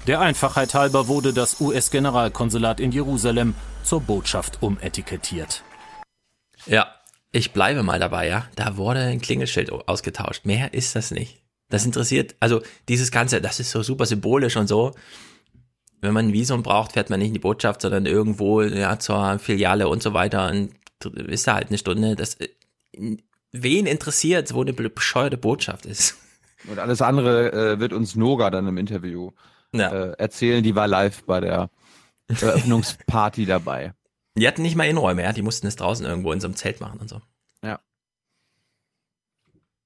Der 0.06 0.20
Einfachheit 0.20 0.74
halber 0.74 1.08
wurde 1.08 1.32
das 1.32 1.62
US-Generalkonsulat 1.62 2.82
in 2.82 2.92
Jerusalem 2.92 3.56
zur 3.84 4.02
Botschaft 4.02 4.62
umetikettiert. 4.62 5.64
Ja, 6.66 6.88
ich 7.32 7.54
bleibe 7.54 7.84
mal 7.84 8.00
dabei, 8.00 8.28
ja. 8.28 8.46
Da 8.56 8.76
wurde 8.76 9.00
ein 9.00 9.22
Klingelschild 9.22 9.72
ausgetauscht. 9.72 10.46
Mehr 10.46 10.74
ist 10.74 10.96
das 10.96 11.12
nicht. 11.12 11.42
Das 11.70 11.86
interessiert, 11.86 12.36
also 12.42 12.62
dieses 12.90 13.12
Ganze, 13.12 13.40
das 13.40 13.62
ist 13.62 13.72
so 13.72 13.82
super 13.82 14.06
symbolisch 14.06 14.58
und 14.58 14.68
so. 14.68 14.92
Wenn 16.02 16.14
man 16.14 16.28
ein 16.28 16.34
Visum 16.34 16.64
braucht, 16.64 16.94
fährt 16.94 17.10
man 17.10 17.20
nicht 17.20 17.30
in 17.30 17.36
die 17.36 17.40
Botschaft, 17.40 17.82
sondern 17.82 18.06
irgendwo 18.06 18.62
ja, 18.62 19.00
zur 19.00 19.40
Filiale 19.40 19.88
und 19.88 20.04
so 20.04 20.14
weiter 20.14 20.50
und 20.50 20.72
ist 21.06 21.48
da 21.48 21.56
halt 21.56 21.70
eine 21.70 21.78
Stunde. 21.78 22.16
Das, 22.16 22.38
wen 23.52 23.86
interessiert, 23.86 24.54
wo 24.54 24.62
eine 24.62 24.74
bescheuerte 24.74 25.38
Botschaft 25.38 25.86
ist? 25.86 26.18
Und 26.68 26.80
alles 26.80 27.02
andere 27.02 27.52
äh, 27.52 27.80
wird 27.80 27.94
uns 27.94 28.16
Noga 28.16 28.50
dann 28.50 28.68
im 28.68 28.78
Interview 28.78 29.32
ja. 29.74 29.92
äh, 29.92 30.12
erzählen. 30.18 30.64
Die 30.64 30.76
war 30.76 30.88
live 30.88 31.24
bei 31.24 31.40
der 31.40 31.70
Eröffnungsparty 32.28 33.46
dabei. 33.46 33.94
Die 34.38 34.48
hatten 34.48 34.62
nicht 34.62 34.76
mal 34.76 34.86
Innenräume, 34.86 35.24
ja. 35.24 35.34
Die 35.34 35.42
mussten 35.42 35.68
es 35.68 35.76
draußen 35.76 36.06
irgendwo 36.06 36.32
in 36.32 36.40
so 36.40 36.48
einem 36.48 36.56
Zelt 36.56 36.80
machen 36.80 37.00
und 37.00 37.10
so. 37.10 37.22
Ja. 37.64 37.80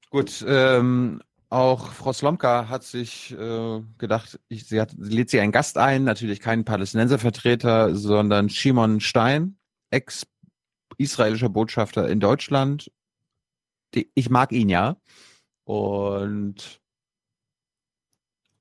Gut, 0.09 0.45
ähm, 0.47 1.21
auch 1.49 1.91
Frau 1.93 2.13
Slomka 2.13 2.69
hat 2.69 2.83
sich 2.83 3.31
äh, 3.31 3.81
gedacht, 3.97 4.39
ich, 4.47 4.65
sie, 4.67 4.81
hat, 4.81 4.91
sie 4.97 5.15
lädt 5.15 5.29
sie 5.29 5.39
einen 5.39 5.51
Gast 5.51 5.77
ein, 5.77 6.03
natürlich 6.03 6.39
keinen 6.39 6.65
Palästinenservertreter, 6.65 7.95
sondern 7.95 8.49
Shimon 8.49 8.99
Stein, 8.99 9.57
ex-israelischer 10.97 11.49
Botschafter 11.49 12.09
in 12.09 12.19
Deutschland. 12.19 12.91
Die, 13.93 14.11
ich 14.15 14.29
mag 14.29 14.51
ihn 14.51 14.69
ja. 14.69 14.97
Und 15.63 16.81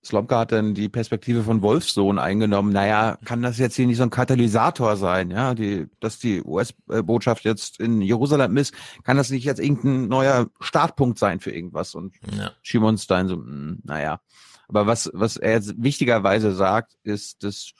Slomka 0.05 0.41
hat 0.41 0.53
dann 0.53 0.75
die 0.75 0.89
Perspektive 0.89 1.43
von 1.43 1.63
Wolfsohn 1.63 2.19
eingenommen. 2.19 2.73
Naja, 2.73 3.19
kann 3.25 3.43
das 3.43 3.59
jetzt 3.59 3.77
hier 3.77 3.87
nicht 3.87 3.97
so 3.97 4.03
ein 4.03 4.11
Katalysator 4.11 4.97
sein, 4.97 5.31
ja, 5.31 5.55
die, 5.55 5.87
dass 6.01 6.19
die 6.19 6.43
US-Botschaft 6.43 7.45
jetzt 7.45 7.81
in 7.81 8.03
Jerusalem 8.03 8.57
ist, 8.57 8.75
kann 9.03 9.17
das 9.17 9.31
nicht 9.31 9.45
jetzt 9.45 9.61
irgendein 9.61 10.09
neuer 10.09 10.49
Startpunkt 10.61 11.19
sein 11.19 11.41
für 11.41 11.53
irgendwas? 11.53 11.95
Und 11.95 12.15
ja. 12.37 12.53
Shimon 12.63 12.99
Stein 12.99 13.29
so, 13.29 13.37
mh, 13.37 13.45
hm, 13.45 13.81
naja. 13.85 14.21
Aber 14.69 14.87
was, 14.87 15.11
was 15.13 15.37
er 15.37 15.53
jetzt 15.53 15.75
wichtigerweise 15.83 16.53
sagt, 16.53 16.97
ist, 17.03 17.43
dass 17.43 17.73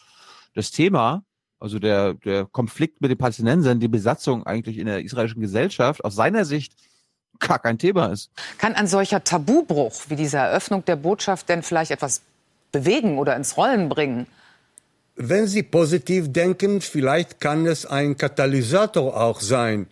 das 0.55 0.71
Thema, 0.71 1.25
also 1.61 1.79
der, 1.79 2.15
der 2.15 2.47
Konflikt 2.47 3.01
mit 3.01 3.11
den 3.11 3.19
Palästinensern, 3.19 3.81
die 3.81 3.89
Besatzung 3.89 4.47
eigentlich 4.47 4.79
in 4.79 4.87
der 4.87 5.03
israelischen 5.03 5.41
Gesellschaft 5.41 6.05
aus 6.05 6.15
seiner 6.15 6.45
Sicht 6.45 6.75
gar 7.39 7.59
kein 7.59 7.79
Thema 7.79 8.07
ist. 8.07 8.31
Kann 8.59 8.75
ein 8.75 8.87
solcher 8.87 9.25
Tabubruch 9.25 9.93
wie 10.09 10.17
diese 10.17 10.39
Eröffnung 10.39 10.85
der 10.85 10.97
Botschaft 10.97 11.49
denn 11.49 11.63
vielleicht 11.63 11.91
etwas 11.91 12.23
bewegen 12.73 13.19
oder 13.19 13.37
ins 13.37 13.57
Rollen 13.57 13.89
bringen? 13.89 14.27
Wenn 15.17 15.47
Sie 15.47 15.63
positiv 15.63 16.33
denken, 16.33 16.81
vielleicht 16.81 17.41
kann 17.41 17.67
es 17.67 17.87
ein 17.87 18.17
Katalysator 18.17 19.21
auch 19.21 19.41
sein. 19.41 19.87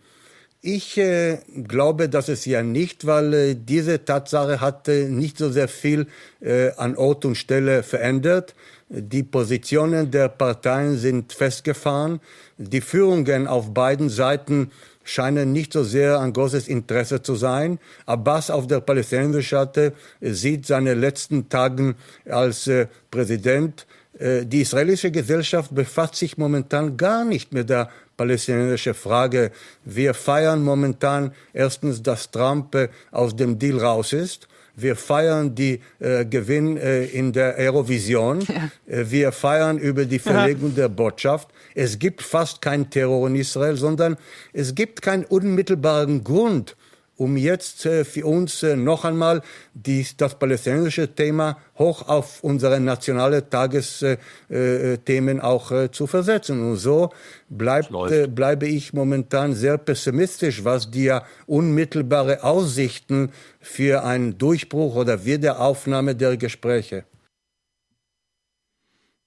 Ich 0.65 0.97
äh, 0.97 1.39
glaube, 1.67 2.07
dass 2.07 2.29
es 2.29 2.45
ja 2.45 2.63
nicht, 2.63 3.05
weil 3.05 3.33
äh, 3.33 3.53
diese 3.53 4.05
Tatsache 4.05 4.61
hat 4.61 4.87
äh, 4.87 5.09
nicht 5.09 5.37
so 5.37 5.51
sehr 5.51 5.67
viel 5.67 6.07
äh, 6.39 6.71
an 6.77 6.95
Ort 6.95 7.25
und 7.25 7.35
Stelle 7.35 7.83
verändert. 7.83 8.55
Die 8.87 9.23
Positionen 9.23 10.09
der 10.09 10.29
Parteien 10.29 10.97
sind 10.97 11.33
festgefahren. 11.33 12.21
Die 12.57 12.79
Führungen 12.79 13.45
auf 13.45 13.73
beiden 13.73 14.07
Seiten 14.07 14.71
scheinen 15.03 15.51
nicht 15.51 15.73
so 15.73 15.83
sehr 15.83 16.21
ein 16.21 16.31
großes 16.31 16.69
Interesse 16.69 17.21
zu 17.21 17.35
sein. 17.35 17.77
Abbas 18.05 18.49
auf 18.49 18.65
der 18.65 18.79
palästinensischen 18.79 19.57
Seite 19.57 19.91
sieht 20.21 20.65
seine 20.65 20.93
letzten 20.93 21.49
Tagen 21.49 21.95
als 22.25 22.67
äh, 22.67 22.87
Präsident. 23.11 23.85
Äh, 24.17 24.45
die 24.45 24.61
israelische 24.61 25.11
Gesellschaft 25.11 25.75
befasst 25.75 26.15
sich 26.15 26.37
momentan 26.37 26.97
gar 26.97 27.25
nicht 27.25 27.51
mit 27.51 27.69
der 27.69 27.89
palästinensischen 28.17 28.93
Frage. 28.93 29.51
Wir 29.83 30.13
feiern 30.13 30.63
momentan 30.63 31.33
erstens, 31.53 32.01
dass 32.01 32.31
Trump 32.31 32.75
äh, 32.75 32.89
aus 33.11 33.35
dem 33.35 33.59
Deal 33.59 33.79
raus 33.79 34.13
ist. 34.13 34.47
Wir 34.75 34.95
feiern 34.95 35.53
die 35.53 35.81
äh, 35.99 36.25
Gewinn 36.25 36.77
äh, 36.77 37.05
in 37.05 37.31
der 37.31 37.55
Eurovision. 37.57 38.41
Ja. 38.41 38.71
Äh, 38.87 39.11
wir 39.11 39.31
feiern 39.31 39.77
über 39.77 40.05
die 40.05 40.19
Verlegung 40.19 40.69
ja. 40.69 40.75
der 40.75 40.89
Botschaft. 40.89 41.49
Es 41.75 41.99
gibt 41.99 42.21
fast 42.21 42.61
keinen 42.61 42.89
Terror 42.89 43.27
in 43.27 43.35
Israel, 43.35 43.75
sondern 43.75 44.17
es 44.51 44.73
gibt 44.73 45.01
keinen 45.01 45.25
unmittelbaren 45.25 46.23
Grund, 46.23 46.75
um 47.23 47.37
jetzt 47.37 47.85
äh, 47.85 48.03
für 48.03 48.25
uns 48.25 48.63
äh, 48.63 48.75
noch 48.75 49.05
einmal 49.05 49.41
die, 49.73 50.05
das 50.17 50.37
palästinensische 50.37 51.07
Thema 51.15 51.57
hoch 51.79 52.07
auf 52.09 52.43
unsere 52.43 52.79
nationale 52.81 53.49
Tagesthemen 53.49 55.37
äh, 55.39 55.41
auch 55.41 55.89
zu 55.91 56.05
versetzen. 56.05 56.61
Und 56.61 56.75
so 56.75 57.11
bleibt, 57.49 57.91
bleibe 58.35 58.67
ich 58.67 58.93
momentan 58.93 59.53
sehr 59.53 59.77
pessimistisch, 59.77 60.63
was 60.63 60.91
die 60.91 61.17
unmittelbare 61.47 62.43
Aussichten 62.43 63.31
für 63.61 64.03
einen 64.03 64.37
Durchbruch 64.37 64.95
oder 64.95 65.23
Wiederaufnahme 65.23 66.15
der 66.15 66.35
Gespräche. 66.37 67.05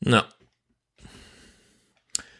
Na, 0.01 0.27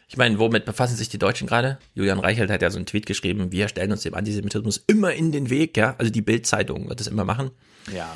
ich 0.07 0.15
meine, 0.15 0.39
womit 0.39 0.65
befassen 0.65 0.95
sich 0.95 1.09
die 1.09 1.17
Deutschen 1.17 1.47
gerade? 1.47 1.79
Julian 1.93 2.19
Reichelt 2.19 2.49
hat 2.49 2.61
ja 2.61 2.69
so 2.69 2.77
einen 2.77 2.85
Tweet 2.85 3.05
geschrieben, 3.05 3.51
wir 3.51 3.67
stellen 3.67 3.91
uns 3.91 4.03
dem 4.03 4.13
Antisemitismus 4.13 4.83
immer 4.87 5.13
in 5.13 5.33
den 5.33 5.49
Weg, 5.49 5.75
ja. 5.75 5.95
Also 5.97 6.11
die 6.11 6.21
Bildzeitung 6.21 6.87
wird 6.87 7.01
das 7.01 7.07
immer 7.07 7.25
machen. 7.25 7.51
Ja. 7.93 8.15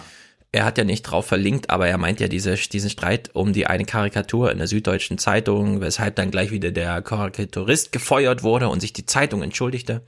Er 0.54 0.66
hat 0.66 0.78
ja 0.78 0.84
nicht 0.84 1.04
drauf 1.04 1.26
verlinkt, 1.28 1.70
aber 1.70 1.88
er 1.88 1.98
meint 1.98 2.20
ja 2.20 2.28
diese, 2.28 2.56
diesen 2.56 2.90
Streit 2.90 3.30
um 3.34 3.54
die 3.54 3.68
eine 3.68 3.86
Karikatur 3.86 4.52
in 4.52 4.58
der 4.58 4.68
Süddeutschen 4.68 5.18
Zeitung, 5.18 5.80
weshalb 5.80 6.16
dann 6.16 6.32
gleich 6.32 6.52
wieder 6.52 6.72
der 6.72 7.02
Karikaturist 7.02 7.92
gefeuert 7.92 8.44
wurde 8.44 8.68
und 8.70 8.82
sich 8.82 8.92
die 8.92 9.06
Zeitung 9.06 9.44
entschuldigte. 9.44 10.02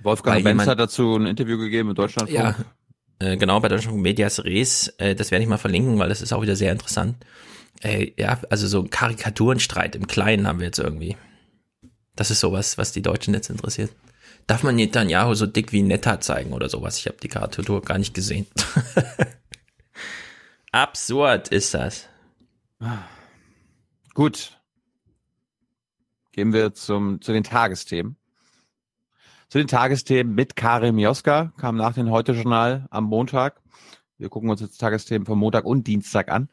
Wolfgang 0.00 0.44
Benz 0.44 0.66
hat 0.66 0.78
dazu 0.78 1.16
ein 1.16 1.26
Interview 1.26 1.58
gegeben 1.58 1.90
in 1.90 1.94
Deutschland. 1.96 2.30
Ja, 2.30 2.54
äh, 3.18 3.36
genau, 3.36 3.60
bei 3.60 3.68
Deutschland 3.68 3.98
Medias 3.98 4.44
Res. 4.44 4.88
Äh, 4.98 5.14
das 5.14 5.30
werde 5.30 5.44
ich 5.44 5.48
mal 5.48 5.58
verlinken, 5.58 5.98
weil 5.98 6.08
das 6.08 6.22
ist 6.22 6.32
auch 6.32 6.42
wieder 6.42 6.56
sehr 6.56 6.72
interessant. 6.72 7.16
Ey, 7.82 8.14
ja, 8.16 8.38
also 8.48 8.68
so 8.68 8.84
Karikaturenstreit 8.84 9.96
im 9.96 10.06
Kleinen 10.06 10.46
haben 10.46 10.60
wir 10.60 10.66
jetzt 10.66 10.78
irgendwie. 10.78 11.16
Das 12.14 12.30
ist 12.30 12.40
sowas, 12.40 12.78
was 12.78 12.92
die 12.92 13.02
Deutschen 13.02 13.34
jetzt 13.34 13.50
interessiert. 13.50 13.92
Darf 14.46 14.62
man 14.62 14.76
Netanyahu 14.76 15.34
so 15.34 15.46
dick 15.46 15.72
wie 15.72 15.82
Netta 15.82 16.20
zeigen 16.20 16.52
oder 16.52 16.68
sowas? 16.68 16.98
Ich 16.98 17.06
habe 17.06 17.16
die 17.20 17.28
Karikatur 17.28 17.82
gar 17.82 17.98
nicht 17.98 18.14
gesehen. 18.14 18.46
Absurd 20.72 21.48
ist 21.48 21.74
das. 21.74 22.08
Gut. 24.14 24.58
Gehen 26.30 26.52
wir 26.52 26.74
zum, 26.74 27.20
zu 27.20 27.32
den 27.32 27.44
Tagesthemen. 27.44 28.16
Zu 29.48 29.58
den 29.58 29.66
Tagesthemen 29.68 30.34
mit 30.34 30.56
Karim 30.56 30.98
Joska, 30.98 31.52
kam 31.58 31.76
nach 31.76 31.94
dem 31.94 32.10
Heute-Journal 32.10 32.86
am 32.90 33.04
Montag. 33.04 33.60
Wir 34.18 34.28
gucken 34.28 34.48
uns 34.50 34.60
jetzt 34.60 34.78
Tagesthemen 34.78 35.26
von 35.26 35.38
Montag 35.38 35.64
und 35.64 35.86
Dienstag 35.86 36.30
an. 36.30 36.48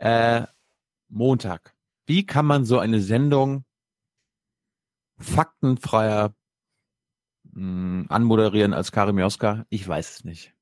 Äh, 0.00 0.46
Montag. 1.10 1.74
Wie 2.06 2.24
kann 2.24 2.46
man 2.46 2.64
so 2.64 2.78
eine 2.78 3.00
Sendung 3.00 3.64
faktenfreier 5.18 6.34
mh, 7.52 7.52
hm, 7.52 8.06
anmoderieren 8.08 8.72
als 8.72 8.92
Karim 8.92 9.18
Joska? 9.18 9.66
Ich 9.68 9.86
weiß 9.86 10.10
es 10.10 10.24
nicht. 10.24 10.54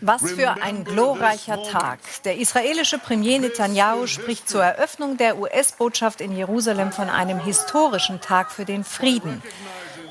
Was 0.00 0.32
für 0.32 0.60
ein 0.60 0.84
glorreicher 0.84 1.62
Tag. 1.62 2.00
Der 2.24 2.36
israelische 2.36 2.98
Premier 2.98 3.38
Netanyahu 3.38 4.06
spricht 4.06 4.48
zur 4.48 4.62
Eröffnung 4.62 5.16
der 5.16 5.38
US-Botschaft 5.38 6.20
in 6.20 6.36
Jerusalem 6.36 6.90
von 6.92 7.08
einem 7.08 7.38
historischen 7.38 8.20
Tag 8.20 8.50
für 8.50 8.64
den 8.64 8.82
Frieden. 8.84 9.40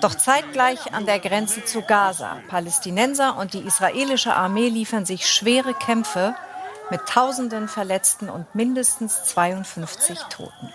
Doch 0.03 0.15
zeitgleich 0.15 0.93
an 0.93 1.05
der 1.05 1.17
Grenze 1.19 1.63
zu 1.63 1.81
Gaza. 1.81 2.41
Palästinenser 2.49 3.37
und 3.37 3.53
die 3.53 3.59
israelische 3.61 4.35
Armee 4.35 4.67
liefern 4.67 5.05
sich 5.05 5.25
schwere 5.25 5.73
Kämpfe 5.73 6.35
mit 6.91 6.99
tausenden 7.07 7.69
Verletzten 7.69 8.29
und 8.29 8.53
mindestens 8.53 9.23
52 9.23 10.19
Toten. 10.29 10.73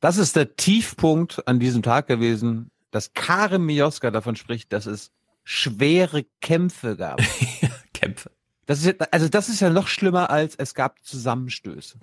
Das 0.00 0.18
ist 0.18 0.36
der 0.36 0.56
Tiefpunkt 0.56 1.48
an 1.48 1.58
diesem 1.58 1.82
Tag 1.82 2.06
gewesen, 2.06 2.70
dass 2.90 3.14
Karim 3.14 3.64
Mioska 3.64 4.10
davon 4.10 4.36
spricht, 4.36 4.74
dass 4.74 4.84
es 4.84 5.10
schwere 5.42 6.26
Kämpfe 6.42 6.98
gab. 6.98 7.18
Kämpfe. 7.94 8.30
Das 8.66 8.80
ist, 8.80 8.86
ja- 9.00 9.06
also 9.10 9.30
das 9.30 9.48
ist 9.48 9.60
ja 9.60 9.70
noch 9.70 9.88
schlimmer 9.88 10.28
als 10.28 10.54
es 10.56 10.74
gab 10.74 11.02
Zusammenstöße. 11.02 11.98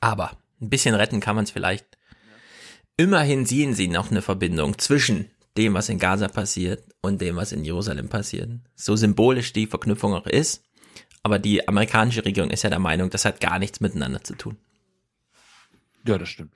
Aber 0.00 0.32
ein 0.60 0.68
bisschen 0.68 0.94
retten 0.94 1.20
kann 1.20 1.36
man 1.36 1.44
es 1.44 1.50
vielleicht. 1.50 1.96
Immerhin 3.00 3.46
sehen 3.46 3.72
sie 3.72 3.88
noch 3.88 4.10
eine 4.10 4.20
Verbindung 4.20 4.76
zwischen 4.76 5.30
dem, 5.56 5.72
was 5.72 5.88
in 5.88 5.98
Gaza 5.98 6.28
passiert 6.28 6.84
und 7.00 7.22
dem, 7.22 7.36
was 7.36 7.50
in 7.50 7.64
Jerusalem 7.64 8.10
passiert. 8.10 8.50
So 8.74 8.94
symbolisch 8.94 9.54
die 9.54 9.66
Verknüpfung 9.66 10.12
auch 10.12 10.26
ist. 10.26 10.62
Aber 11.22 11.38
die 11.38 11.66
amerikanische 11.66 12.26
Regierung 12.26 12.50
ist 12.50 12.62
ja 12.62 12.68
der 12.68 12.78
Meinung, 12.78 13.08
das 13.08 13.24
hat 13.24 13.40
gar 13.40 13.58
nichts 13.58 13.80
miteinander 13.80 14.22
zu 14.22 14.34
tun. 14.34 14.58
Ja, 16.06 16.18
das 16.18 16.28
stimmt. 16.28 16.52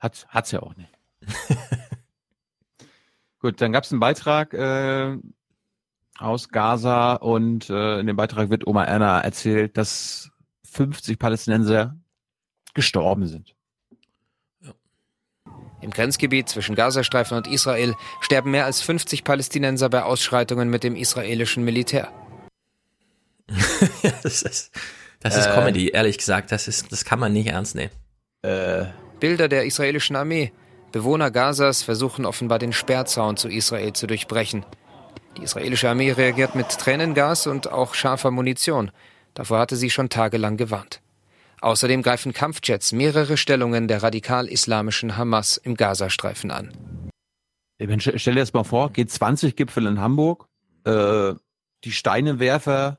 Hat, 0.00 0.26
hat's 0.30 0.50
ja 0.50 0.60
auch 0.60 0.74
nicht. 0.74 0.90
Gut, 3.38 3.60
dann 3.60 3.70
gab 3.70 3.84
es 3.84 3.92
einen 3.92 4.00
Beitrag 4.00 4.52
äh, 4.54 5.18
aus 6.18 6.48
Gaza 6.48 7.12
und 7.14 7.70
äh, 7.70 8.00
in 8.00 8.08
dem 8.08 8.16
Beitrag 8.16 8.50
wird 8.50 8.66
Oma 8.66 8.86
Erna 8.86 9.20
erzählt, 9.20 9.76
dass 9.76 10.32
50 10.64 11.16
Palästinenser 11.16 11.96
gestorben 12.74 13.28
sind. 13.28 13.54
Im 15.82 15.90
Grenzgebiet 15.90 16.48
zwischen 16.48 16.74
Gazastreifen 16.74 17.36
und 17.36 17.46
Israel 17.46 17.94
sterben 18.20 18.50
mehr 18.50 18.64
als 18.66 18.82
50 18.82 19.24
Palästinenser 19.24 19.88
bei 19.88 20.02
Ausschreitungen 20.02 20.68
mit 20.68 20.84
dem 20.84 20.96
israelischen 20.96 21.64
Militär. 21.64 22.08
das 24.22 24.42
ist, 24.42 24.70
das 25.20 25.36
ist 25.36 25.46
Äh. 25.46 25.54
Comedy, 25.54 25.88
ehrlich 25.88 26.18
gesagt. 26.18 26.52
Das, 26.52 26.68
ist, 26.68 26.92
das 26.92 27.04
kann 27.04 27.18
man 27.18 27.32
nicht 27.32 27.48
ernst 27.48 27.74
nehmen. 27.74 27.90
Bilder 29.20 29.48
der 29.48 29.66
israelischen 29.66 30.16
Armee. 30.16 30.52
Bewohner 30.92 31.30
Gazas 31.30 31.82
versuchen 31.82 32.24
offenbar 32.24 32.58
den 32.58 32.72
Sperrzaun 32.72 33.36
zu 33.36 33.48
Israel 33.48 33.92
zu 33.92 34.06
durchbrechen. 34.06 34.64
Die 35.36 35.42
israelische 35.42 35.88
Armee 35.88 36.10
reagiert 36.10 36.54
mit 36.54 36.68
Tränengas 36.70 37.46
und 37.46 37.70
auch 37.70 37.94
scharfer 37.94 38.30
Munition. 38.30 38.90
Davor 39.34 39.60
hatte 39.60 39.76
sie 39.76 39.90
schon 39.90 40.08
tagelang 40.08 40.56
gewarnt. 40.56 41.00
Außerdem 41.60 42.02
greifen 42.02 42.32
Kampfjets 42.32 42.92
mehrere 42.92 43.36
Stellungen 43.36 43.86
der 43.88 44.02
radikal-islamischen 44.02 45.16
Hamas 45.16 45.56
im 45.58 45.76
Gazastreifen 45.76 46.50
an. 46.50 46.72
Ich 47.78 47.88
meine, 47.88 48.00
stell 48.00 48.34
dir 48.34 48.40
das 48.40 48.52
mal 48.52 48.64
vor, 48.64 48.90
G20-Gipfel 48.90 49.86
in 49.86 50.00
Hamburg, 50.00 50.46
äh, 50.84 51.34
die 51.84 51.92
Steinewerfer 51.92 52.98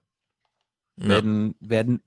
werden, 0.95 1.55
werden 1.59 2.01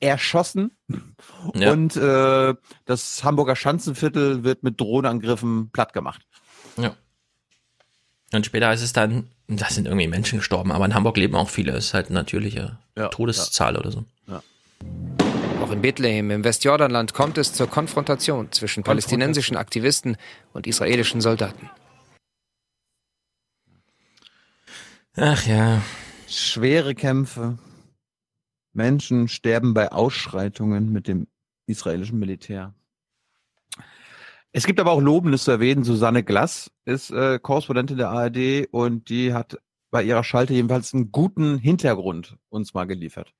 erschossen 0.00 0.76
Ja. 1.54 1.72
und 1.72 1.96
äh, 1.96 2.54
das 2.84 3.24
Hamburger 3.24 3.56
Schanzenviertel 3.56 4.44
wird 4.44 4.62
mit 4.62 4.80
Drohnenangriffen 4.80 5.70
plattgemacht. 5.70 6.22
Ja. 6.76 6.94
Und 8.32 8.44
später 8.44 8.72
ist 8.72 8.82
es 8.82 8.92
dann, 8.92 9.30
da 9.46 9.68
sind 9.70 9.86
irgendwie 9.86 10.08
Menschen 10.08 10.38
gestorben, 10.38 10.72
aber 10.72 10.84
in 10.84 10.94
Hamburg 10.94 11.16
leben 11.16 11.36
auch 11.36 11.48
viele. 11.48 11.72
Das 11.72 11.86
ist 11.86 11.94
halt 11.94 12.06
eine 12.06 12.14
natürliche 12.16 12.78
Ja, 12.96 13.08
Todeszahl 13.08 13.76
oder 13.76 13.90
so. 13.92 14.04
Auch 15.66 15.72
in 15.72 15.82
Bethlehem 15.82 16.30
im 16.30 16.44
Westjordanland 16.44 17.12
kommt 17.12 17.38
es 17.38 17.52
zur 17.52 17.66
Konfrontation 17.66 18.52
zwischen 18.52 18.84
palästinensischen 18.84 19.56
Aktivisten 19.56 20.16
und 20.52 20.68
israelischen 20.68 21.20
Soldaten. 21.20 21.68
Ach 25.16 25.44
ja. 25.44 25.82
Schwere 26.28 26.94
Kämpfe. 26.94 27.58
Menschen 28.74 29.26
sterben 29.26 29.74
bei 29.74 29.90
Ausschreitungen 29.90 30.92
mit 30.92 31.08
dem 31.08 31.26
israelischen 31.66 32.20
Militär. 32.20 32.72
Es 34.52 34.66
gibt 34.66 34.78
aber 34.78 34.92
auch 34.92 35.00
Lobendes 35.00 35.42
zu 35.42 35.50
erwähnen. 35.50 35.82
Susanne 35.82 36.22
Glass 36.22 36.70
ist 36.84 37.10
äh, 37.10 37.40
Korrespondentin 37.42 37.96
der 37.96 38.10
ARD 38.10 38.68
und 38.70 39.08
die 39.08 39.34
hat 39.34 39.58
bei 39.90 40.04
ihrer 40.04 40.22
Schalte 40.22 40.54
jedenfalls 40.54 40.94
einen 40.94 41.10
guten 41.10 41.58
Hintergrund 41.58 42.36
uns 42.50 42.72
mal 42.72 42.84
geliefert. 42.84 43.34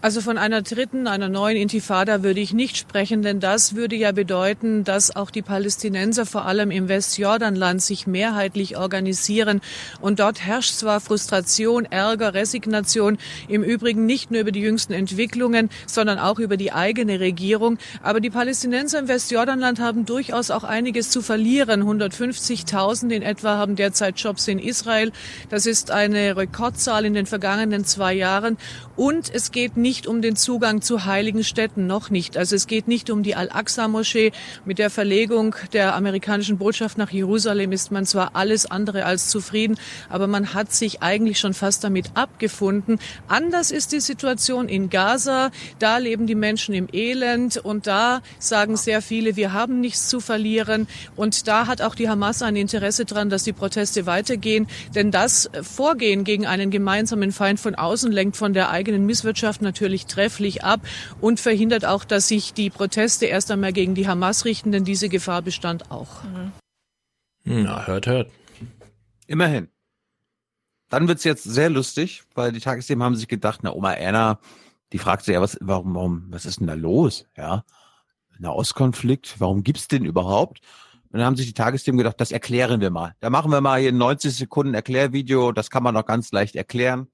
Also 0.00 0.20
von 0.20 0.36
einer 0.36 0.60
dritten, 0.60 1.06
einer 1.06 1.30
neuen 1.30 1.56
Intifada 1.56 2.22
würde 2.22 2.40
ich 2.40 2.52
nicht 2.52 2.76
sprechen, 2.76 3.22
denn 3.22 3.40
das 3.40 3.74
würde 3.74 3.96
ja 3.96 4.12
bedeuten, 4.12 4.84
dass 4.84 5.16
auch 5.16 5.30
die 5.30 5.40
Palästinenser 5.40 6.26
vor 6.26 6.44
allem 6.44 6.70
im 6.70 6.88
Westjordanland 6.88 7.80
sich 7.80 8.06
mehrheitlich 8.06 8.76
organisieren. 8.76 9.62
Und 10.02 10.20
dort 10.20 10.42
herrscht 10.42 10.74
zwar 10.74 11.00
Frustration, 11.00 11.86
Ärger, 11.86 12.34
Resignation, 12.34 13.16
im 13.48 13.62
Übrigen 13.62 14.04
nicht 14.04 14.30
nur 14.30 14.42
über 14.42 14.52
die 14.52 14.60
jüngsten 14.60 14.92
Entwicklungen, 14.92 15.70
sondern 15.86 16.18
auch 16.18 16.38
über 16.38 16.58
die 16.58 16.72
eigene 16.72 17.18
Regierung. 17.20 17.78
Aber 18.02 18.20
die 18.20 18.30
Palästinenser 18.30 18.98
im 18.98 19.08
Westjordanland 19.08 19.80
haben 19.80 20.04
durchaus 20.04 20.50
auch 20.50 20.64
einiges 20.64 21.08
zu 21.08 21.22
verlieren. 21.22 21.82
150.000 21.82 23.10
in 23.10 23.22
etwa 23.22 23.56
haben 23.56 23.74
derzeit 23.74 24.18
Jobs 24.18 24.48
in 24.48 24.58
Israel. 24.58 25.12
Das 25.48 25.64
ist 25.64 25.90
eine 25.90 26.36
Rekordzahl 26.36 27.06
in 27.06 27.14
den 27.14 27.24
vergangenen 27.24 27.86
zwei 27.86 28.12
Jahren. 28.12 28.58
Und 28.96 29.32
es 29.32 29.50
geht 29.50 29.76
nicht 29.84 30.06
um 30.06 30.22
den 30.22 30.34
Zugang 30.34 30.80
zu 30.80 31.04
heiligen 31.04 31.44
Städten, 31.44 31.86
noch 31.86 32.08
nicht. 32.08 32.38
Also 32.38 32.56
es 32.56 32.66
geht 32.66 32.88
nicht 32.88 33.10
um 33.10 33.22
die 33.22 33.34
Al-Aqsa-Moschee. 33.34 34.32
Mit 34.64 34.78
der 34.78 34.88
Verlegung 34.88 35.54
der 35.74 35.94
amerikanischen 35.94 36.56
Botschaft 36.56 36.96
nach 36.96 37.10
Jerusalem 37.10 37.70
ist 37.70 37.92
man 37.92 38.06
zwar 38.06 38.30
alles 38.34 38.64
andere 38.64 39.04
als 39.04 39.28
zufrieden, 39.28 39.76
aber 40.08 40.26
man 40.26 40.54
hat 40.54 40.72
sich 40.72 41.02
eigentlich 41.02 41.38
schon 41.38 41.52
fast 41.52 41.84
damit 41.84 42.12
abgefunden. 42.14 42.98
Anders 43.28 43.70
ist 43.70 43.92
die 43.92 44.00
Situation 44.00 44.70
in 44.70 44.88
Gaza. 44.88 45.50
Da 45.78 45.98
leben 45.98 46.26
die 46.26 46.34
Menschen 46.34 46.74
im 46.74 46.88
Elend 46.90 47.58
und 47.58 47.86
da 47.86 48.22
sagen 48.38 48.78
sehr 48.78 49.02
viele, 49.02 49.36
wir 49.36 49.52
haben 49.52 49.80
nichts 49.80 50.08
zu 50.08 50.20
verlieren. 50.20 50.88
Und 51.14 51.46
da 51.46 51.66
hat 51.66 51.82
auch 51.82 51.94
die 51.94 52.08
Hamas 52.08 52.40
ein 52.40 52.56
Interesse 52.56 53.04
daran, 53.04 53.28
dass 53.28 53.44
die 53.44 53.52
Proteste 53.52 54.06
weitergehen. 54.06 54.66
Denn 54.94 55.10
das 55.10 55.50
Vorgehen 55.60 56.24
gegen 56.24 56.46
einen 56.46 56.70
gemeinsamen 56.70 57.32
Feind 57.32 57.60
von 57.60 57.74
außen 57.74 58.10
lenkt 58.10 58.38
von 58.38 58.54
der 58.54 58.70
eigenen 58.70 59.04
Misswirtschaft 59.04 59.60
natürlich 59.74 60.06
trefflich 60.06 60.62
ab 60.62 60.80
und 61.20 61.40
verhindert 61.40 61.84
auch, 61.84 62.04
dass 62.04 62.28
sich 62.28 62.54
die 62.54 62.70
Proteste 62.70 63.26
erst 63.26 63.50
einmal 63.50 63.72
gegen 63.72 63.96
die 63.96 64.06
Hamas 64.06 64.44
richten, 64.44 64.70
denn 64.70 64.84
diese 64.84 65.08
Gefahr 65.08 65.42
bestand 65.42 65.90
auch. 65.90 66.22
Na, 67.42 67.86
hört, 67.86 68.06
hört. 68.06 68.30
Immerhin. 69.26 69.68
Dann 70.90 71.08
wird's 71.08 71.24
jetzt 71.24 71.42
sehr 71.42 71.70
lustig, 71.70 72.22
weil 72.36 72.52
die 72.52 72.60
Tagesthemen 72.60 73.02
haben 73.02 73.16
sich 73.16 73.26
gedacht, 73.26 73.60
na 73.62 73.72
Oma 73.72 73.92
Erna, 73.94 74.38
die 74.92 74.98
fragt 74.98 75.24
sich 75.24 75.34
ja, 75.34 75.40
was, 75.40 75.58
warum, 75.60 75.94
warum, 75.96 76.26
was 76.28 76.46
ist 76.46 76.60
denn 76.60 76.68
da 76.68 76.74
los? 76.74 77.26
Ja, 77.36 77.64
Nahostkonflikt, 78.38 79.40
warum 79.40 79.64
gibt's 79.64 79.88
den 79.88 80.04
überhaupt? 80.04 80.60
Und 81.10 81.18
dann 81.18 81.26
haben 81.26 81.36
sich 81.36 81.46
die 81.46 81.54
Tagesthemen 81.54 81.98
gedacht, 81.98 82.20
das 82.20 82.30
erklären 82.30 82.80
wir 82.80 82.90
mal. 82.90 83.16
Da 83.18 83.28
machen 83.28 83.50
wir 83.50 83.60
mal 83.60 83.80
hier 83.80 83.90
ein 83.90 83.98
90 83.98 84.36
Sekunden 84.36 84.74
Erklärvideo, 84.74 85.50
das 85.50 85.68
kann 85.70 85.82
man 85.82 85.94
noch 85.94 86.06
ganz 86.06 86.30
leicht 86.30 86.54
erklären. 86.54 87.08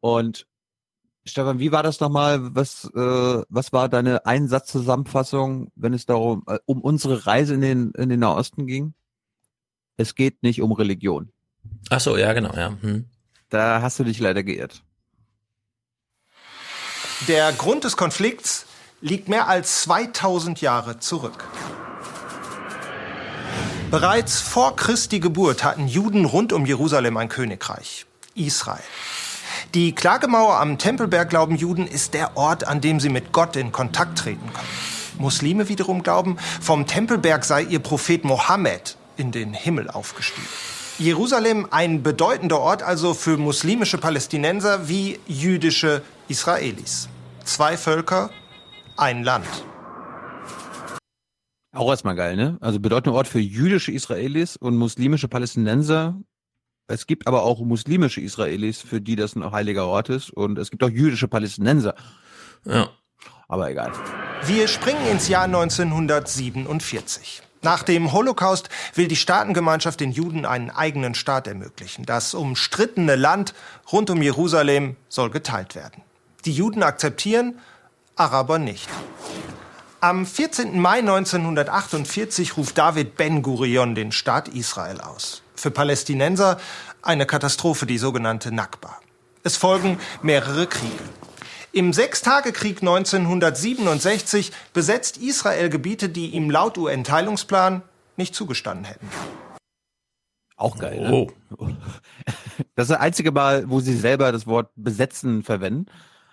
Und 0.00 0.46
Stefan, 1.24 1.60
wie 1.60 1.70
war 1.70 1.82
das 1.82 2.00
nochmal? 2.00 2.54
Was, 2.54 2.90
äh, 2.94 3.42
was 3.48 3.72
war 3.72 3.88
deine 3.88 4.26
Einsatzzusammenfassung, 4.26 5.70
wenn 5.76 5.94
es 5.94 6.04
darum, 6.04 6.42
äh, 6.48 6.58
um 6.66 6.80
unsere 6.80 7.26
Reise 7.26 7.54
in 7.54 7.60
den, 7.60 7.92
in 7.92 8.08
den 8.08 8.20
Nahosten 8.20 8.66
ging? 8.66 8.94
Es 9.96 10.14
geht 10.14 10.42
nicht 10.42 10.62
um 10.62 10.72
Religion. 10.72 11.32
Ach 11.90 12.00
so, 12.00 12.16
ja, 12.16 12.32
genau, 12.32 12.52
ja. 12.54 12.76
Hm. 12.80 13.08
Da 13.50 13.82
hast 13.82 13.98
du 13.98 14.04
dich 14.04 14.18
leider 14.18 14.42
geirrt. 14.42 14.82
Der 17.28 17.52
Grund 17.52 17.84
des 17.84 17.96
Konflikts 17.96 18.66
liegt 19.00 19.28
mehr 19.28 19.46
als 19.46 19.82
2000 19.82 20.60
Jahre 20.60 20.98
zurück. 20.98 21.44
Bereits 23.92 24.40
vor 24.40 24.74
Christi 24.74 25.20
Geburt 25.20 25.62
hatten 25.62 25.86
Juden 25.86 26.24
rund 26.24 26.52
um 26.52 26.66
Jerusalem 26.66 27.16
ein 27.18 27.28
Königreich, 27.28 28.06
Israel. 28.34 28.80
Die 29.74 29.94
Klagemauer 29.94 30.60
am 30.60 30.76
Tempelberg, 30.76 31.30
glauben 31.30 31.56
Juden, 31.56 31.86
ist 31.86 32.12
der 32.12 32.36
Ort, 32.36 32.68
an 32.68 32.82
dem 32.82 33.00
sie 33.00 33.08
mit 33.08 33.32
Gott 33.32 33.56
in 33.56 33.72
Kontakt 33.72 34.18
treten 34.18 34.52
können. 34.52 34.68
Muslime 35.18 35.70
wiederum 35.70 36.02
glauben, 36.02 36.36
vom 36.60 36.86
Tempelberg 36.86 37.42
sei 37.42 37.62
ihr 37.62 37.78
Prophet 37.78 38.22
Mohammed 38.22 38.98
in 39.16 39.32
den 39.32 39.54
Himmel 39.54 39.88
aufgestiegen. 39.88 40.46
Jerusalem 40.98 41.68
ein 41.70 42.02
bedeutender 42.02 42.60
Ort 42.60 42.82
also 42.82 43.14
für 43.14 43.38
muslimische 43.38 43.96
Palästinenser 43.96 44.90
wie 44.90 45.18
jüdische 45.26 46.02
Israelis. 46.28 47.08
Zwei 47.44 47.78
Völker, 47.78 48.28
ein 48.98 49.24
Land. 49.24 49.46
Auch 51.74 51.88
erstmal 51.88 52.14
geil, 52.14 52.36
ne? 52.36 52.58
Also 52.60 52.78
bedeutender 52.78 53.16
Ort 53.16 53.26
für 53.26 53.40
jüdische 53.40 53.90
Israelis 53.90 54.56
und 54.58 54.76
muslimische 54.76 55.28
Palästinenser. 55.28 56.20
Es 56.92 57.06
gibt 57.06 57.26
aber 57.26 57.42
auch 57.44 57.58
muslimische 57.60 58.20
Israelis, 58.20 58.82
für 58.82 59.00
die 59.00 59.16
das 59.16 59.34
ein 59.34 59.50
heiliger 59.50 59.86
Ort 59.86 60.10
ist. 60.10 60.28
Und 60.28 60.58
es 60.58 60.70
gibt 60.70 60.84
auch 60.84 60.90
jüdische 60.90 61.26
Palästinenser. 61.26 61.94
Ja. 62.66 62.90
Aber 63.48 63.70
egal. 63.70 63.92
Wir 64.44 64.68
springen 64.68 65.06
ins 65.06 65.26
Jahr 65.26 65.44
1947. 65.44 67.40
Nach 67.62 67.82
dem 67.82 68.12
Holocaust 68.12 68.68
will 68.94 69.08
die 69.08 69.16
Staatengemeinschaft 69.16 70.00
den 70.00 70.12
Juden 70.12 70.44
einen 70.44 70.68
eigenen 70.68 71.14
Staat 71.14 71.46
ermöglichen. 71.46 72.04
Das 72.04 72.34
umstrittene 72.34 73.16
Land 73.16 73.54
rund 73.90 74.10
um 74.10 74.20
Jerusalem 74.20 74.96
soll 75.08 75.30
geteilt 75.30 75.74
werden. 75.74 76.02
Die 76.44 76.52
Juden 76.52 76.82
akzeptieren, 76.82 77.58
Araber 78.16 78.58
nicht. 78.58 78.90
Am 80.02 80.26
14. 80.26 80.78
Mai 80.78 80.98
1948 80.98 82.58
ruft 82.58 82.76
David 82.76 83.16
Ben-Gurion 83.16 83.94
den 83.94 84.12
Staat 84.12 84.48
Israel 84.48 85.00
aus. 85.00 85.41
Für 85.62 85.70
Palästinenser 85.70 86.58
eine 87.02 87.24
Katastrophe, 87.24 87.86
die 87.86 87.96
sogenannte 87.96 88.50
Nakba. 88.50 88.98
Es 89.44 89.56
folgen 89.56 90.00
mehrere 90.20 90.66
Kriege. 90.66 91.04
Im 91.70 91.92
Sechstagekrieg 91.92 92.78
1967 92.80 94.50
besetzt 94.72 95.18
Israel 95.18 95.70
Gebiete, 95.70 96.08
die 96.08 96.30
ihm 96.30 96.50
laut 96.50 96.78
UN-Teilungsplan 96.78 97.82
nicht 98.16 98.34
zugestanden 98.34 98.86
hätten. 98.86 99.08
Auch 100.56 100.76
geil. 100.78 101.08
Oh. 101.12 101.30
Ne? 101.64 101.76
Das 102.74 102.88
ist 102.88 102.90
das 102.90 102.98
einzige 102.98 103.30
Mal, 103.30 103.70
wo 103.70 103.78
sie 103.78 103.96
selber 103.96 104.32
das 104.32 104.48
Wort 104.48 104.72
besetzen 104.74 105.44
verwenden. 105.44 105.86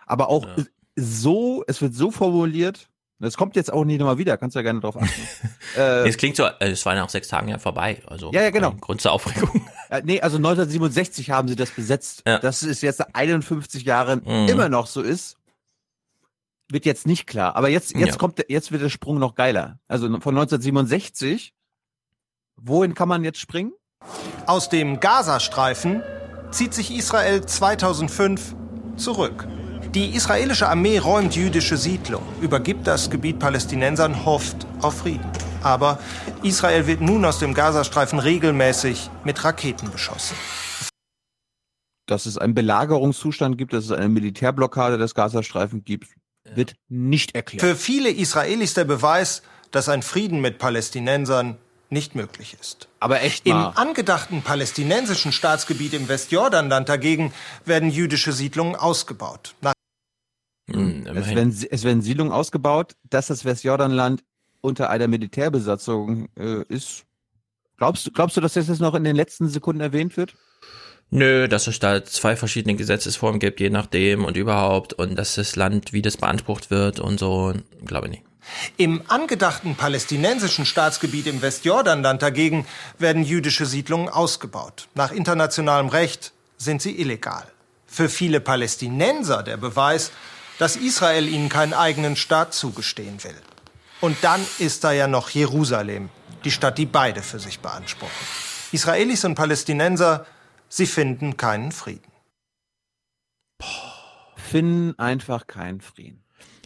Aber 0.07 0.29
auch 0.29 0.47
ja. 0.57 0.63
so, 0.95 1.63
es 1.67 1.83
wird 1.83 1.93
so 1.93 2.09
formuliert, 2.09 2.89
das 3.19 3.35
kommt 3.35 3.55
jetzt 3.55 3.71
auch 3.71 3.83
nicht 3.83 3.99
nochmal 3.99 4.17
wieder, 4.17 4.37
kannst 4.37 4.55
du 4.55 4.59
ja 4.59 4.63
gerne 4.63 4.79
drauf 4.79 4.95
achten. 4.95 5.21
äh, 5.77 6.07
es 6.07 6.17
klingt 6.17 6.37
so, 6.37 6.45
äh, 6.45 6.69
es 6.69 6.85
waren 6.85 6.95
nach 6.95 7.09
sechs 7.09 7.27
Tagen 7.27 7.49
ja 7.49 7.59
vorbei. 7.59 8.01
Also 8.07 8.31
ja, 8.31 8.43
ja, 8.43 8.49
genau. 8.49 8.71
Grund 8.71 9.01
zur 9.01 9.11
Aufregung. 9.11 9.67
Äh, 9.91 10.03
nee, 10.05 10.21
also 10.21 10.37
1967 10.37 11.31
haben 11.31 11.47
sie 11.47 11.55
das 11.55 11.71
besetzt. 11.71 12.21
Ja. 12.27 12.37
Dass 12.37 12.61
es 12.61 12.83
jetzt 12.83 13.15
51 13.15 13.85
Jahren 13.85 14.21
mhm. 14.23 14.47
immer 14.47 14.69
noch 14.69 14.85
so 14.85 15.01
ist, 15.01 15.39
wird 16.69 16.85
jetzt 16.85 17.07
nicht 17.07 17.25
klar. 17.25 17.55
Aber 17.55 17.69
jetzt, 17.69 17.95
jetzt 17.95 18.09
ja. 18.11 18.15
kommt, 18.17 18.45
jetzt 18.49 18.71
wird 18.71 18.83
der 18.83 18.89
Sprung 18.89 19.17
noch 19.17 19.33
geiler. 19.33 19.79
Also 19.87 20.05
von 20.05 20.37
1967, 20.37 21.55
wohin 22.55 22.93
kann 22.93 23.09
man 23.09 23.23
jetzt 23.23 23.39
springen? 23.39 23.73
Aus 24.45 24.69
dem 24.69 24.99
Gazastreifen 24.99 26.03
zieht 26.51 26.75
sich 26.75 26.95
Israel 26.95 27.43
2005 27.43 28.55
zurück. 28.95 29.47
Die 29.95 30.15
israelische 30.15 30.69
Armee 30.69 30.99
räumt 30.99 31.35
jüdische 31.35 31.75
Siedlungen, 31.75 32.27
übergibt 32.41 32.85
das 32.85 33.09
Gebiet 33.09 33.39
Palästinensern, 33.39 34.23
hofft 34.23 34.67
auf 34.81 34.99
Frieden. 34.99 35.27
Aber 35.63 35.97
Israel 36.43 36.85
wird 36.85 37.01
nun 37.01 37.25
aus 37.25 37.39
dem 37.39 37.55
Gazastreifen 37.55 38.19
regelmäßig 38.19 39.09
mit 39.23 39.43
Raketen 39.43 39.89
beschossen. 39.89 40.35
Dass 42.05 42.27
es 42.27 42.37
einen 42.37 42.53
Belagerungszustand 42.53 43.57
gibt, 43.57 43.73
dass 43.73 43.85
es 43.85 43.91
eine 43.91 44.09
Militärblockade 44.09 44.99
des 44.99 45.15
Gazastreifens 45.15 45.83
gibt, 45.85 46.09
wird 46.53 46.75
nicht 46.87 47.33
erklärt. 47.33 47.65
Für 47.65 47.75
viele 47.75 48.11
Israelis 48.11 48.75
der 48.75 48.85
Beweis, 48.85 49.41
dass 49.71 49.89
ein 49.89 50.03
Frieden 50.03 50.39
mit 50.39 50.59
Palästinensern 50.59 51.57
nicht 51.89 52.15
möglich 52.15 52.55
ist. 52.59 52.87
Aber 52.99 53.21
echt 53.21 53.45
mal. 53.45 53.69
Im 53.69 53.77
angedachten 53.77 54.41
palästinensischen 54.41 55.31
Staatsgebiet 55.31 55.93
im 55.93 56.07
Westjordanland 56.07 56.87
dagegen 56.87 57.33
werden 57.65 57.89
jüdische 57.89 58.31
Siedlungen 58.31 58.75
ausgebaut. 58.75 59.55
Nach 59.61 59.73
hm, 60.69 61.07
es, 61.07 61.27
werden, 61.29 61.67
es 61.69 61.83
werden 61.83 62.01
Siedlungen 62.01 62.31
ausgebaut, 62.31 62.95
dass 63.09 63.27
das 63.27 63.45
Westjordanland 63.45 64.23
unter 64.61 64.89
einer 64.89 65.07
Militärbesatzung 65.07 66.29
äh, 66.37 66.63
ist. 66.67 67.05
Glaubst, 67.77 68.05
du, 68.05 68.11
glaubst 68.11 68.37
du, 68.37 68.41
dass 68.41 68.53
das 68.53 68.67
jetzt 68.67 68.81
noch 68.81 68.93
in 68.93 69.03
den 69.03 69.15
letzten 69.15 69.47
Sekunden 69.47 69.81
erwähnt 69.81 70.17
wird? 70.17 70.35
Nö, 71.11 71.47
dass 71.47 71.65
es 71.65 71.79
da 71.79 72.03
zwei 72.03 72.35
verschiedene 72.35 72.75
Gesetzesformen 72.75 73.39
gibt, 73.39 73.59
je 73.59 73.71
nachdem 73.71 74.25
und 74.25 74.37
überhaupt 74.37 74.93
und 74.93 75.15
dass 75.15 75.35
das 75.35 75.55
Land, 75.55 75.91
wie 75.91 76.03
das 76.03 76.17
beansprucht 76.17 76.69
wird 76.69 76.99
und 76.99 77.19
so, 77.19 77.53
glaube 77.83 78.07
ich 78.07 78.11
nicht. 78.11 78.28
Im 78.77 79.03
angedachten 79.07 79.75
palästinensischen 79.75 80.65
Staatsgebiet 80.65 81.27
im 81.27 81.41
Westjordanland 81.41 82.21
dagegen 82.21 82.65
werden 82.97 83.23
jüdische 83.23 83.65
Siedlungen 83.65 84.09
ausgebaut. 84.09 84.87
Nach 84.95 85.11
internationalem 85.11 85.89
Recht 85.89 86.33
sind 86.57 86.81
sie 86.81 86.99
illegal. 86.99 87.45
Für 87.87 88.09
viele 88.09 88.39
Palästinenser 88.39 89.43
der 89.43 89.57
Beweis, 89.57 90.11
dass 90.59 90.75
Israel 90.75 91.27
ihnen 91.27 91.49
keinen 91.49 91.73
eigenen 91.73 92.15
Staat 92.15 92.53
zugestehen 92.53 93.23
will. 93.23 93.35
Und 94.01 94.17
dann 94.21 94.45
ist 94.59 94.83
da 94.83 94.91
ja 94.91 95.07
noch 95.07 95.29
Jerusalem, 95.29 96.09
die 96.43 96.51
Stadt, 96.51 96.77
die 96.77 96.85
beide 96.85 97.21
für 97.21 97.39
sich 97.39 97.59
beanspruchen. 97.59 98.11
Israelis 98.71 99.25
und 99.25 99.35
Palästinenser, 99.35 100.25
sie 100.69 100.85
finden 100.85 101.37
keinen 101.37 101.71
Frieden. 101.71 102.11
Finden 104.37 104.97
einfach 104.97 105.47
keinen 105.47 105.81
Frieden. 105.81 106.18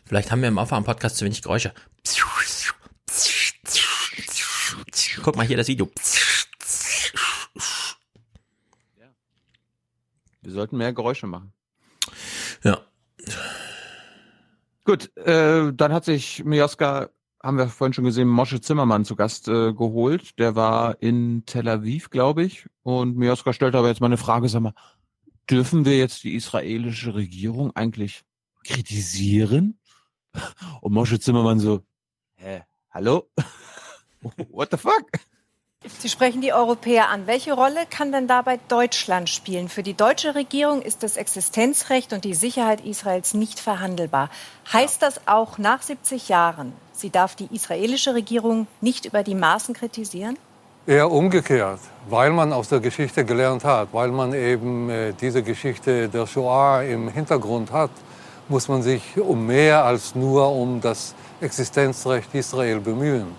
Vielleicht 0.06 0.32
haben 0.32 0.42
wir 0.42 0.50
im 0.50 0.58
Aufwärm-Podcast 0.58 1.18
zu 1.18 1.26
wenig 1.26 1.42
Geräusche. 1.42 1.74
Guck 5.24 5.36
mal 5.36 5.46
hier 5.46 5.58
das 5.58 5.68
Video. 5.68 5.90
Wir 10.42 10.52
sollten 10.52 10.78
mehr 10.78 10.94
Geräusche 10.94 11.26
machen. 11.26 11.54
Ja. 12.64 12.82
Gut, 14.84 15.16
äh, 15.18 15.72
dann 15.74 15.94
hat 15.94 16.04
sich 16.04 16.44
Mioska, 16.44 17.10
haben 17.42 17.58
wir 17.58 17.68
vorhin 17.70 17.94
schon 17.94 18.04
gesehen, 18.04 18.28
Mosche 18.28 18.60
Zimmermann 18.60 19.06
zu 19.06 19.16
Gast 19.16 19.48
äh, 19.48 19.74
geholt. 19.74 20.38
Der 20.40 20.56
war 20.56 21.02
in 21.02 21.46
Tel 21.46 21.70
Aviv, 21.70 22.10
glaube 22.10 22.44
ich. 22.44 22.68
Und 22.84 23.16
Mioska 23.16 23.54
stellt 23.54 23.76
aber 23.76 23.88
jetzt 23.88 24.02
mal 24.02 24.08
eine 24.08 24.18
Frage, 24.18 24.50
sag 24.50 24.62
mal, 24.62 24.74
dürfen 25.50 25.86
wir 25.86 25.98
jetzt 25.98 26.26
die 26.26 26.36
israelische 26.36 27.16
Regierung 27.16 27.74
eigentlich 27.76 28.24
kritisieren? 28.66 29.80
Und 30.82 30.94
Mosche 30.94 31.20
Zimmermann 31.20 31.60
so, 31.60 31.82
hä, 32.36 32.64
hallo? 32.92 33.28
What 34.52 34.70
the 34.72 34.78
fuck? 34.78 35.08
Sie 36.00 36.08
sprechen 36.08 36.42
die 36.42 36.54
Europäer 36.54 37.10
an. 37.10 37.28
Welche 37.28 37.54
Rolle 37.54 37.86
kann 37.90 38.14
denn 38.14 38.28
dabei 38.28 38.58
Deutschland 38.70 39.30
spielen? 39.30 39.68
Für 39.68 39.84
die 39.84 39.94
deutsche 39.94 40.34
Regierung 40.34 40.82
ist 40.82 41.04
das 41.04 41.18
Existenzrecht 41.18 42.14
und 42.14 42.24
die 42.24 42.36
Sicherheit 42.36 42.86
Israels 42.86 43.34
nicht 43.34 43.60
verhandelbar. 43.60 44.30
Heißt 44.72 45.02
das 45.02 45.28
auch 45.28 45.58
nach 45.58 45.82
70 45.82 46.30
Jahren, 46.30 46.72
sie 46.94 47.10
darf 47.10 47.36
die 47.36 47.54
israelische 47.54 48.14
Regierung 48.14 48.68
nicht 48.80 49.06
über 49.06 49.24
die 49.24 49.36
Maßen 49.36 49.74
kritisieren? 49.76 50.38
Eher 50.86 51.12
umgekehrt, 51.12 51.80
weil 52.10 52.32
man 52.32 52.54
aus 52.54 52.70
der 52.70 52.80
Geschichte 52.80 53.26
gelernt 53.26 53.66
hat, 53.66 53.90
weil 53.92 54.10
man 54.10 54.34
eben 54.34 54.90
äh, 54.90 55.14
diese 55.14 55.44
Geschichte 55.44 56.08
der 56.10 56.28
Shoah 56.28 56.84
im 56.84 57.10
Hintergrund 57.10 57.72
hat, 57.72 57.92
muss 58.54 58.68
man 58.68 58.84
sich 58.84 59.18
um 59.18 59.48
mehr 59.48 59.84
als 59.84 60.14
nur 60.14 60.52
um 60.52 60.80
das 60.80 61.16
Existenzrecht 61.42 62.36
Israel 62.36 62.80
bemühen. 62.80 63.30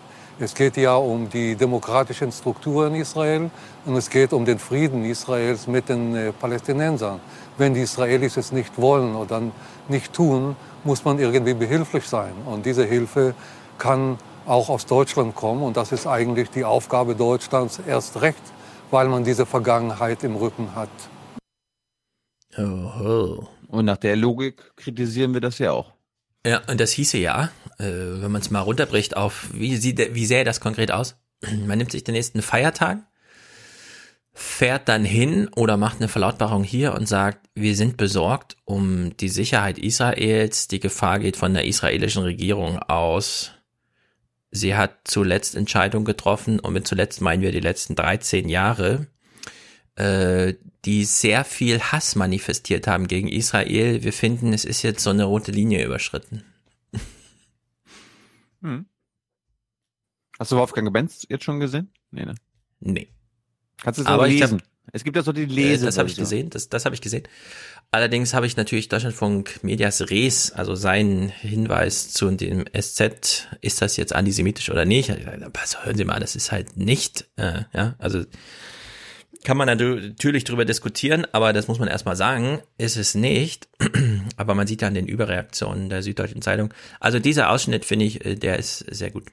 Es 0.41 0.53
geht 0.53 0.77
ja 0.77 0.97
um 0.97 1.31
die 1.31 1.55
demokratischen 1.55 2.33
Strukturen 2.33 2.97
Israel 2.97 3.49
und 3.87 3.95
es 3.95 4.11
geht 4.11 4.33
um 4.33 4.45
den 4.45 4.59
Frieden 4.59 5.05
Israels 5.05 5.69
mit 5.69 5.89
den 5.89 6.17
äh, 6.17 6.33
Palästinensern. 6.33 7.21
Wenn 7.57 7.75
die 7.75 7.83
Israelis 7.83 8.37
es 8.37 8.51
nicht 8.51 8.77
wollen 8.77 9.15
oder 9.15 9.41
nicht 9.89 10.13
tun, 10.13 10.57
muss 10.83 11.05
man 11.05 11.21
irgendwie 11.21 11.55
behilflich 11.55 12.09
sein. 12.09 12.33
Und 12.45 12.67
diese 12.67 12.85
Hilfe 12.85 13.35
kann 13.79 14.19
auch 14.47 14.69
aus 14.69 14.85
Deutschland 14.85 15.37
kommen. 15.37 15.63
Und 15.63 15.77
das 15.77 15.93
ist 15.93 16.09
eigentlich 16.09 16.51
die 16.51 16.65
Aufgabe 16.65 17.15
Deutschlands 17.15 17.81
erst 17.87 18.21
recht, 18.21 18.43
weil 18.91 19.07
man 19.07 19.23
diese 19.23 19.47
Vergangenheit 19.47 20.25
im 20.25 20.35
Rücken 20.35 20.75
hat. 20.75 20.91
Oho. 22.59 23.54
Und 23.75 23.87
nach 23.87 23.97
der 23.97 24.15
Logik 24.15 24.77
kritisieren 24.77 25.35
wir 25.35 25.41
das 25.41 25.59
ja 25.59 25.73
auch. 25.73 25.95
Ja, 26.47 26.63
und 26.69 26.79
das 26.79 26.93
hieße 26.93 27.19
ja, 27.19 27.51
äh, 27.79 27.85
wenn 27.87 28.31
man 28.31 28.41
es 28.41 28.53
mal 28.53 28.61
runterbricht 28.61 29.17
auf, 29.17 29.49
wie, 29.53 29.77
sieht, 29.77 30.15
wie 30.15 30.27
sähe 30.27 30.45
das 30.45 30.61
konkret 30.61 30.93
aus? 30.93 31.17
Man 31.67 31.79
nimmt 31.79 31.91
sich 31.91 32.05
den 32.05 32.15
nächsten 32.15 32.41
Feiertag, 32.41 32.99
fährt 34.33 34.89
dann 34.89 35.05
hin 35.05 35.49
oder 35.57 35.77
macht 35.77 35.97
eine 35.97 36.07
Verlautbarung 36.07 36.63
hier 36.63 36.95
und 36.95 37.09
sagt, 37.09 37.49
wir 37.57 37.75
sind 37.75 37.97
besorgt 37.97 38.57
um 38.65 39.17
die 39.17 39.29
Sicherheit 39.29 39.77
Israels, 39.77 40.69
die 40.69 40.79
Gefahr 40.79 41.19
geht 41.19 41.37
von 41.37 41.53
der 41.53 41.65
israelischen 41.65 42.23
Regierung 42.23 42.79
aus. 42.79 43.51
Sie 44.53 44.77
hat 44.77 44.99
zuletzt 45.03 45.57
Entscheidungen 45.57 46.05
getroffen 46.05 46.61
und 46.61 46.75
mit 46.75 46.87
zuletzt 46.87 47.21
meinen 47.21 47.43
wir 47.43 47.51
die 47.51 47.59
letzten 47.59 47.97
13 47.97 48.49
Jahre, 48.49 49.09
äh, 49.97 50.55
die 50.85 51.05
sehr 51.05 51.45
viel 51.45 51.81
Hass 51.81 52.15
manifestiert 52.15 52.87
haben 52.87 53.09
gegen 53.09 53.29
Israel. 53.29 54.03
Wir 54.03 54.13
finden, 54.13 54.53
es 54.53 54.65
ist 54.65 54.83
jetzt 54.83 55.03
so 55.03 55.11
eine 55.11 55.25
rote 55.25 55.53
Linie 55.53 55.85
überschritten. 55.85 56.45
Hm. 58.63 58.87
Hast 60.39 60.53
du 60.53 60.57
Wolfgang 60.57 60.93
Benz 60.93 61.27
jetzt 61.29 61.45
schon 61.45 61.61
gesehen? 61.61 61.93
Nee, 62.11 62.25
ne? 62.25 62.35
Nee. 62.81 63.09
Kannst 63.83 63.99
du 63.99 64.03
es 64.03 64.09
aber 64.09 64.27
lesen? 64.27 64.61
Hab, 64.61 64.69
es 64.93 65.05
gibt 65.05 65.17
ja 65.17 65.23
so 65.23 65.33
die 65.33 65.45
Lese. 65.45 65.87
Das 65.87 65.99
habe 65.99 66.09
ich 66.09 66.17
gesehen, 66.17 66.51
das, 66.51 66.69
das 66.69 66.85
habe 66.85 66.95
ich 66.95 67.01
gesehen. 67.01 67.25
Allerdings 67.91 68.35
habe 68.35 68.47
ich 68.47 68.57
natürlich 68.57 68.89
Deutschlandfunk 68.89 69.63
Medias 69.63 70.11
Res, 70.11 70.53
also 70.53 70.75
seinen 70.75 71.29
Hinweis 71.29 72.11
zu 72.11 72.31
dem 72.31 72.65
SZ, 72.77 73.49
ist 73.61 73.83
das 73.83 73.97
jetzt 73.97 74.15
antisemitisch 74.15 74.71
oder 74.71 74.85
nicht? 74.85 75.11
Also 75.11 75.79
hören 75.83 75.97
Sie 75.97 76.05
mal, 76.05 76.21
das 76.21 76.37
ist 76.37 76.51
halt 76.51 76.77
nicht, 76.77 77.29
äh, 77.37 77.63
ja, 77.73 77.95
also 77.99 78.25
kann 79.45 79.59
man 79.59 79.67
natürlich 79.67 80.45
drüber 80.45 80.65
diskutieren, 80.65 81.27
aber 81.33 81.53
das 81.53 81.69
muss 81.69 81.79
man 81.79 81.89
erstmal 81.89 82.17
sagen, 82.17 82.63
ist 82.79 82.97
es 82.97 83.15
nicht. 83.15 83.69
aber 84.37 84.55
man 84.55 84.67
sieht 84.67 84.83
ja 84.83 84.89
an 84.89 84.95
den 84.95 85.07
Überreaktionen 85.07 85.91
der 85.91 86.03
Süddeutschen 86.03 86.43
Zeitung. 86.43 86.73
Also 86.99 87.19
dieser 87.19 87.51
Ausschnitt 87.51 87.85
finde 87.85 88.07
ich, 88.07 88.25
äh, 88.25 88.35
der 88.35 88.59
ist 88.59 88.79
sehr 88.79 89.11
gut. 89.11 89.31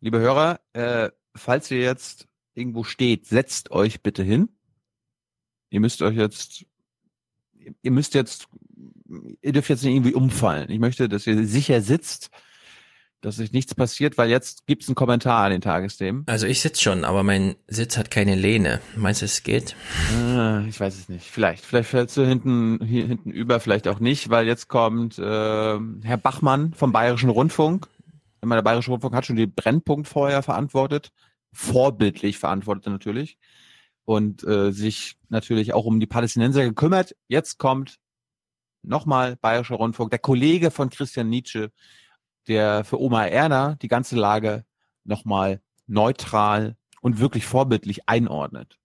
liebe 0.00 0.18
Hörer, 0.18 0.60
äh, 0.72 1.10
falls 1.34 1.70
ihr 1.70 1.80
jetzt 1.80 2.26
irgendwo 2.54 2.84
steht, 2.84 3.26
setzt 3.26 3.70
euch 3.70 4.02
bitte 4.02 4.22
hin. 4.22 4.48
Ihr 5.70 5.80
müsst 5.80 6.02
euch 6.02 6.16
jetzt, 6.16 6.66
ihr 7.82 7.90
müsst 7.90 8.14
jetzt, 8.14 8.48
ihr 9.40 9.52
dürft 9.52 9.68
jetzt 9.68 9.84
nicht 9.84 9.94
irgendwie 9.94 10.14
umfallen. 10.14 10.68
Ich 10.70 10.80
möchte, 10.80 11.08
dass 11.08 11.26
ihr 11.28 11.46
sicher 11.46 11.80
sitzt, 11.80 12.30
dass 13.20 13.36
sich 13.36 13.52
nichts 13.52 13.74
passiert, 13.74 14.16
weil 14.16 14.30
jetzt 14.30 14.66
gibt's 14.66 14.88
einen 14.88 14.94
Kommentar 14.94 15.44
an 15.44 15.50
den 15.50 15.60
Tagesthemen. 15.60 16.24
Also 16.26 16.46
ich 16.46 16.60
sitze 16.60 16.80
schon, 16.80 17.04
aber 17.04 17.22
mein 17.22 17.56
Sitz 17.68 17.98
hat 17.98 18.10
keine 18.10 18.34
Lehne. 18.34 18.80
Meinst 18.96 19.20
du, 19.20 19.26
es 19.26 19.42
geht? 19.42 19.76
Ah, 20.16 20.64
ich 20.68 20.80
weiß 20.80 20.96
es 20.96 21.08
nicht. 21.08 21.26
Vielleicht. 21.26 21.64
Vielleicht 21.64 21.90
fällst 21.90 22.16
du 22.16 22.26
hinten, 22.26 22.84
hier 22.84 23.06
hinten 23.06 23.30
über, 23.30 23.60
vielleicht 23.60 23.88
auch 23.88 24.00
nicht, 24.00 24.30
weil 24.30 24.46
jetzt 24.46 24.68
kommt 24.68 25.18
äh, 25.18 25.22
Herr 25.22 26.16
Bachmann 26.22 26.72
vom 26.72 26.92
Bayerischen 26.92 27.30
Rundfunk. 27.30 27.88
Ich 28.40 28.46
meine, 28.46 28.62
der 28.62 28.70
Bayerische 28.70 28.90
Rundfunk 28.90 29.14
hat 29.14 29.26
schon 29.26 29.36
die 29.36 29.46
Brennpunkt 29.46 30.08
vorher 30.08 30.42
verantwortet. 30.42 31.12
Vorbildlich 31.52 32.38
verantwortet 32.38 32.86
natürlich. 32.86 33.38
Und 34.04 34.44
äh, 34.44 34.72
sich 34.72 35.16
natürlich 35.28 35.74
auch 35.74 35.84
um 35.84 36.00
die 36.00 36.06
Palästinenser 36.06 36.64
gekümmert. 36.64 37.14
Jetzt 37.28 37.58
kommt 37.58 37.98
nochmal 38.82 39.36
Bayerischer 39.36 39.76
Rundfunk, 39.76 40.10
der 40.10 40.18
Kollege 40.20 40.70
von 40.70 40.88
Christian 40.88 41.28
Nietzsche, 41.28 41.70
der 42.48 42.84
für 42.84 43.00
Oma 43.00 43.26
Erna 43.26 43.76
die 43.82 43.88
ganze 43.88 44.16
Lage 44.16 44.64
nochmal 45.04 45.60
neutral 45.86 46.76
und 47.00 47.18
wirklich 47.18 47.46
vorbildlich 47.46 48.08
einordnet. 48.08 48.80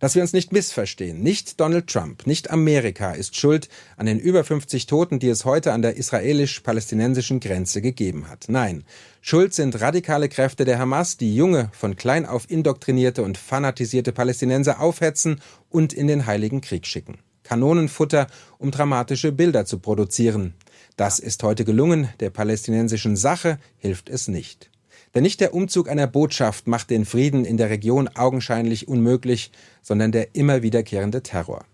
Dass 0.00 0.14
wir 0.14 0.22
uns 0.22 0.32
nicht 0.32 0.50
missverstehen. 0.50 1.22
Nicht 1.22 1.60
Donald 1.60 1.86
Trump, 1.86 2.26
nicht 2.26 2.50
Amerika 2.50 3.12
ist 3.12 3.36
schuld 3.36 3.68
an 3.98 4.06
den 4.06 4.18
über 4.18 4.44
50 4.44 4.86
Toten, 4.86 5.18
die 5.18 5.28
es 5.28 5.44
heute 5.44 5.74
an 5.74 5.82
der 5.82 5.96
israelisch-palästinensischen 5.96 7.38
Grenze 7.38 7.82
gegeben 7.82 8.30
hat. 8.30 8.46
Nein, 8.48 8.84
schuld 9.20 9.52
sind 9.52 9.78
radikale 9.78 10.30
Kräfte 10.30 10.64
der 10.64 10.78
Hamas, 10.78 11.18
die 11.18 11.36
junge, 11.36 11.68
von 11.72 11.96
klein 11.96 12.24
auf 12.24 12.50
indoktrinierte 12.50 13.22
und 13.22 13.36
fanatisierte 13.36 14.12
Palästinenser 14.12 14.80
aufhetzen 14.80 15.42
und 15.68 15.92
in 15.92 16.06
den 16.06 16.24
Heiligen 16.24 16.62
Krieg 16.62 16.86
schicken. 16.86 17.18
Kanonenfutter, 17.42 18.26
um 18.56 18.70
dramatische 18.70 19.32
Bilder 19.32 19.66
zu 19.66 19.80
produzieren. 19.80 20.54
Das 21.00 21.18
ist 21.18 21.42
heute 21.44 21.64
gelungen, 21.64 22.10
der 22.20 22.28
palästinensischen 22.28 23.16
Sache 23.16 23.58
hilft 23.78 24.10
es 24.10 24.28
nicht. 24.28 24.70
Denn 25.14 25.22
nicht 25.22 25.40
der 25.40 25.54
Umzug 25.54 25.88
einer 25.88 26.06
Botschaft 26.06 26.66
macht 26.66 26.90
den 26.90 27.06
Frieden 27.06 27.46
in 27.46 27.56
der 27.56 27.70
Region 27.70 28.06
augenscheinlich 28.08 28.86
unmöglich, 28.86 29.50
sondern 29.80 30.12
der 30.12 30.34
immer 30.34 30.60
wiederkehrende 30.60 31.22
Terror. 31.22 31.64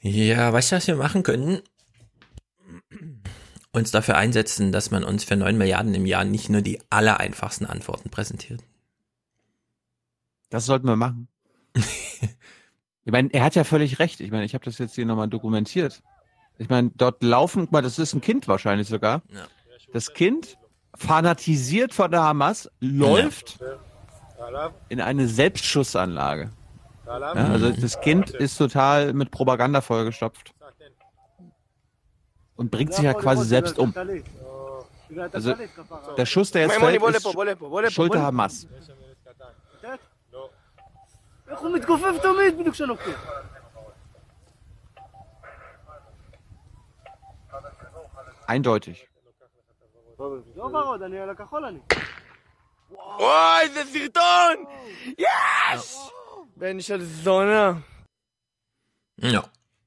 Ja, 0.00 0.52
weißt 0.52 0.72
du, 0.72 0.76
was 0.76 0.88
wir 0.88 0.96
machen 0.96 1.22
können? 1.22 1.60
Uns 3.70 3.92
dafür 3.92 4.16
einsetzen, 4.16 4.72
dass 4.72 4.90
man 4.90 5.04
uns 5.04 5.22
für 5.22 5.36
9 5.36 5.56
Milliarden 5.56 5.94
im 5.94 6.06
Jahr 6.06 6.24
nicht 6.24 6.48
nur 6.48 6.62
die 6.62 6.80
allereinfachsten 6.90 7.68
Antworten 7.68 8.10
präsentiert. 8.10 8.64
Das 10.50 10.66
sollten 10.66 10.88
wir 10.88 10.96
machen. 10.96 11.28
ich 11.76 13.12
meine, 13.12 13.32
er 13.32 13.44
hat 13.44 13.54
ja 13.54 13.62
völlig 13.62 14.00
recht. 14.00 14.18
Ich 14.18 14.32
meine, 14.32 14.44
ich 14.44 14.54
habe 14.54 14.64
das 14.64 14.78
jetzt 14.78 14.96
hier 14.96 15.06
nochmal 15.06 15.28
dokumentiert. 15.28 16.02
Ich 16.58 16.68
meine, 16.68 16.90
dort 16.96 17.22
laufen, 17.22 17.62
guck 17.62 17.72
mal, 17.72 17.82
das 17.82 17.98
ist 17.98 18.14
ein 18.14 18.20
Kind 18.20 18.48
wahrscheinlich 18.48 18.88
sogar. 18.88 19.22
Ja. 19.32 19.46
Das 19.92 20.12
Kind, 20.12 20.58
fanatisiert 20.96 21.94
von 21.94 22.10
der 22.10 22.22
Hamas, 22.22 22.68
läuft 22.80 23.58
in 24.88 25.00
eine 25.00 25.28
Selbstschussanlage. 25.28 26.50
Ja, 27.06 27.12
also 27.14 27.70
das 27.70 28.00
Kind 28.00 28.30
ist 28.30 28.58
total 28.58 29.12
mit 29.14 29.30
Propaganda 29.30 29.80
vollgestopft. 29.80 30.52
Und 32.56 32.70
bringt 32.70 32.92
sich 32.92 33.04
ja 33.04 33.14
quasi 33.14 33.44
selbst 33.44 33.78
um. 33.78 33.94
Also 35.32 35.54
der 36.16 36.26
Schuss, 36.26 36.50
der 36.50 36.62
jetzt 36.62 36.74
fällt, 36.76 37.02
ist 37.02 37.92
Schuld 37.94 38.12
der 38.12 38.22
Hamas. 38.22 38.66
Eindeutig. 48.47 48.97
לא 50.55 50.63
ורוד, 50.63 51.01
אני 51.01 51.19
על 51.19 51.29
הכחול 51.29 51.65
אני. 51.65 51.79
וואי, 53.19 53.61
איזה 53.63 53.83
סרטון! 53.93 54.55
יש! 55.17 55.95
בן 56.57 56.81
של 56.81 57.03
זונה. 57.03 57.73
Ja. 59.21 59.43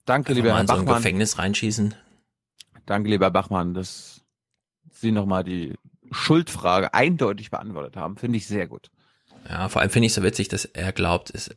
Danke, 0.06 0.32
Einfach 0.32 0.34
lieber 0.34 0.50
mal 0.50 0.54
Herr 0.54 0.60
in 0.60 0.66
so 0.68 0.72
ein 0.74 0.84
Bachmann. 0.84 0.96
Gefängnis 1.02 1.38
reinschießen. 1.38 1.94
Danke, 2.86 3.08
lieber 3.10 3.30
Bachmann, 3.30 3.74
dass 3.74 4.20
Sie 4.92 5.10
nochmal 5.12 5.42
die 5.44 5.74
Schuldfrage 6.12 6.94
eindeutig 6.94 7.50
beantwortet 7.50 7.96
haben. 7.96 8.16
Finde 8.16 8.38
ich 8.38 8.46
sehr 8.46 8.66
gut. 8.68 8.90
Ja, 9.48 9.68
vor 9.68 9.80
allem 9.82 9.90
finde 9.90 10.06
ich 10.06 10.14
so 10.14 10.22
witzig, 10.22 10.48
dass 10.48 10.64
er 10.64 10.92
glaubt, 10.92 11.30
es, 11.34 11.50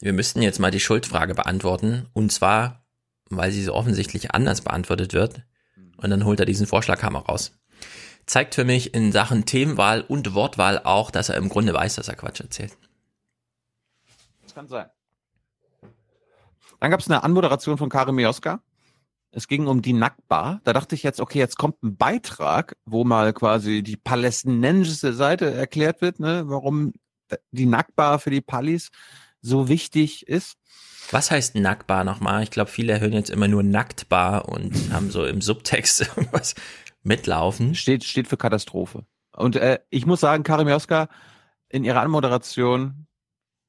wir 0.00 0.12
müssten 0.12 0.40
jetzt 0.42 0.58
mal 0.58 0.70
die 0.70 0.80
Schuldfrage 0.80 1.34
beantworten. 1.34 2.08
Und 2.14 2.32
zwar, 2.32 2.84
weil 3.30 3.50
sie 3.52 3.62
so 3.62 3.74
offensichtlich 3.74 4.34
anders 4.34 4.62
beantwortet 4.62 5.12
wird. 5.12 5.42
und 6.01 6.09
dann 6.09 6.25
holt 6.25 6.39
er 6.39 6.45
diesen 6.45 6.67
Vorschlaghammer 6.67 7.19
raus. 7.19 7.51
Zeigt 8.25 8.55
für 8.55 8.63
mich 8.63 8.93
in 8.93 9.11
Sachen 9.11 9.45
Themenwahl 9.45 10.01
und 10.01 10.33
Wortwahl 10.33 10.79
auch, 10.83 11.11
dass 11.11 11.29
er 11.29 11.35
im 11.37 11.49
Grunde 11.49 11.73
weiß, 11.73 11.95
dass 11.95 12.07
er 12.07 12.15
Quatsch 12.15 12.41
erzählt. 12.41 12.77
Das 14.43 14.53
kann 14.53 14.67
sein. 14.67 14.89
Dann 16.79 16.91
gab 16.91 16.99
es 16.99 17.09
eine 17.09 17.23
Anmoderation 17.23 17.77
von 17.77 17.89
Karim 17.89 18.15
Mioska. 18.15 18.61
Es 19.31 19.47
ging 19.47 19.67
um 19.67 19.81
die 19.81 19.93
Nakba. 19.93 20.59
Da 20.63 20.73
dachte 20.73 20.95
ich 20.95 21.03
jetzt, 21.03 21.19
okay, 21.19 21.39
jetzt 21.39 21.57
kommt 21.57 21.83
ein 21.83 21.97
Beitrag, 21.97 22.75
wo 22.85 23.03
mal 23.03 23.33
quasi 23.33 23.83
die 23.83 23.97
palästinensische 23.97 25.13
Seite 25.13 25.53
erklärt 25.53 26.01
wird, 26.01 26.19
ne, 26.19 26.43
warum 26.45 26.93
die 27.51 27.65
Nakba 27.65 28.17
für 28.17 28.31
die 28.31 28.41
Palis 28.41 28.89
so 29.41 29.67
wichtig 29.67 30.27
ist. 30.27 30.55
Was 31.11 31.31
heißt 31.31 31.55
Nackbar 31.55 32.03
nochmal? 32.03 32.43
Ich 32.43 32.51
glaube, 32.51 32.69
viele 32.69 32.99
hören 32.99 33.13
jetzt 33.13 33.31
immer 33.31 33.47
nur 33.47 33.63
Nacktbar 33.63 34.47
und 34.47 34.73
haben 34.93 35.09
so 35.09 35.25
im 35.25 35.41
Subtext 35.41 36.01
irgendwas 36.15 36.55
mitlaufen. 37.03 37.75
Steht, 37.75 38.03
steht 38.03 38.27
für 38.27 38.37
Katastrophe. 38.37 39.05
Und 39.35 39.55
äh, 39.55 39.79
ich 39.89 40.05
muss 40.05 40.19
sagen, 40.19 40.43
Karim 40.43 40.67
Joska 40.67 41.09
in 41.69 41.83
ihrer 41.83 42.01
Anmoderation 42.01 43.07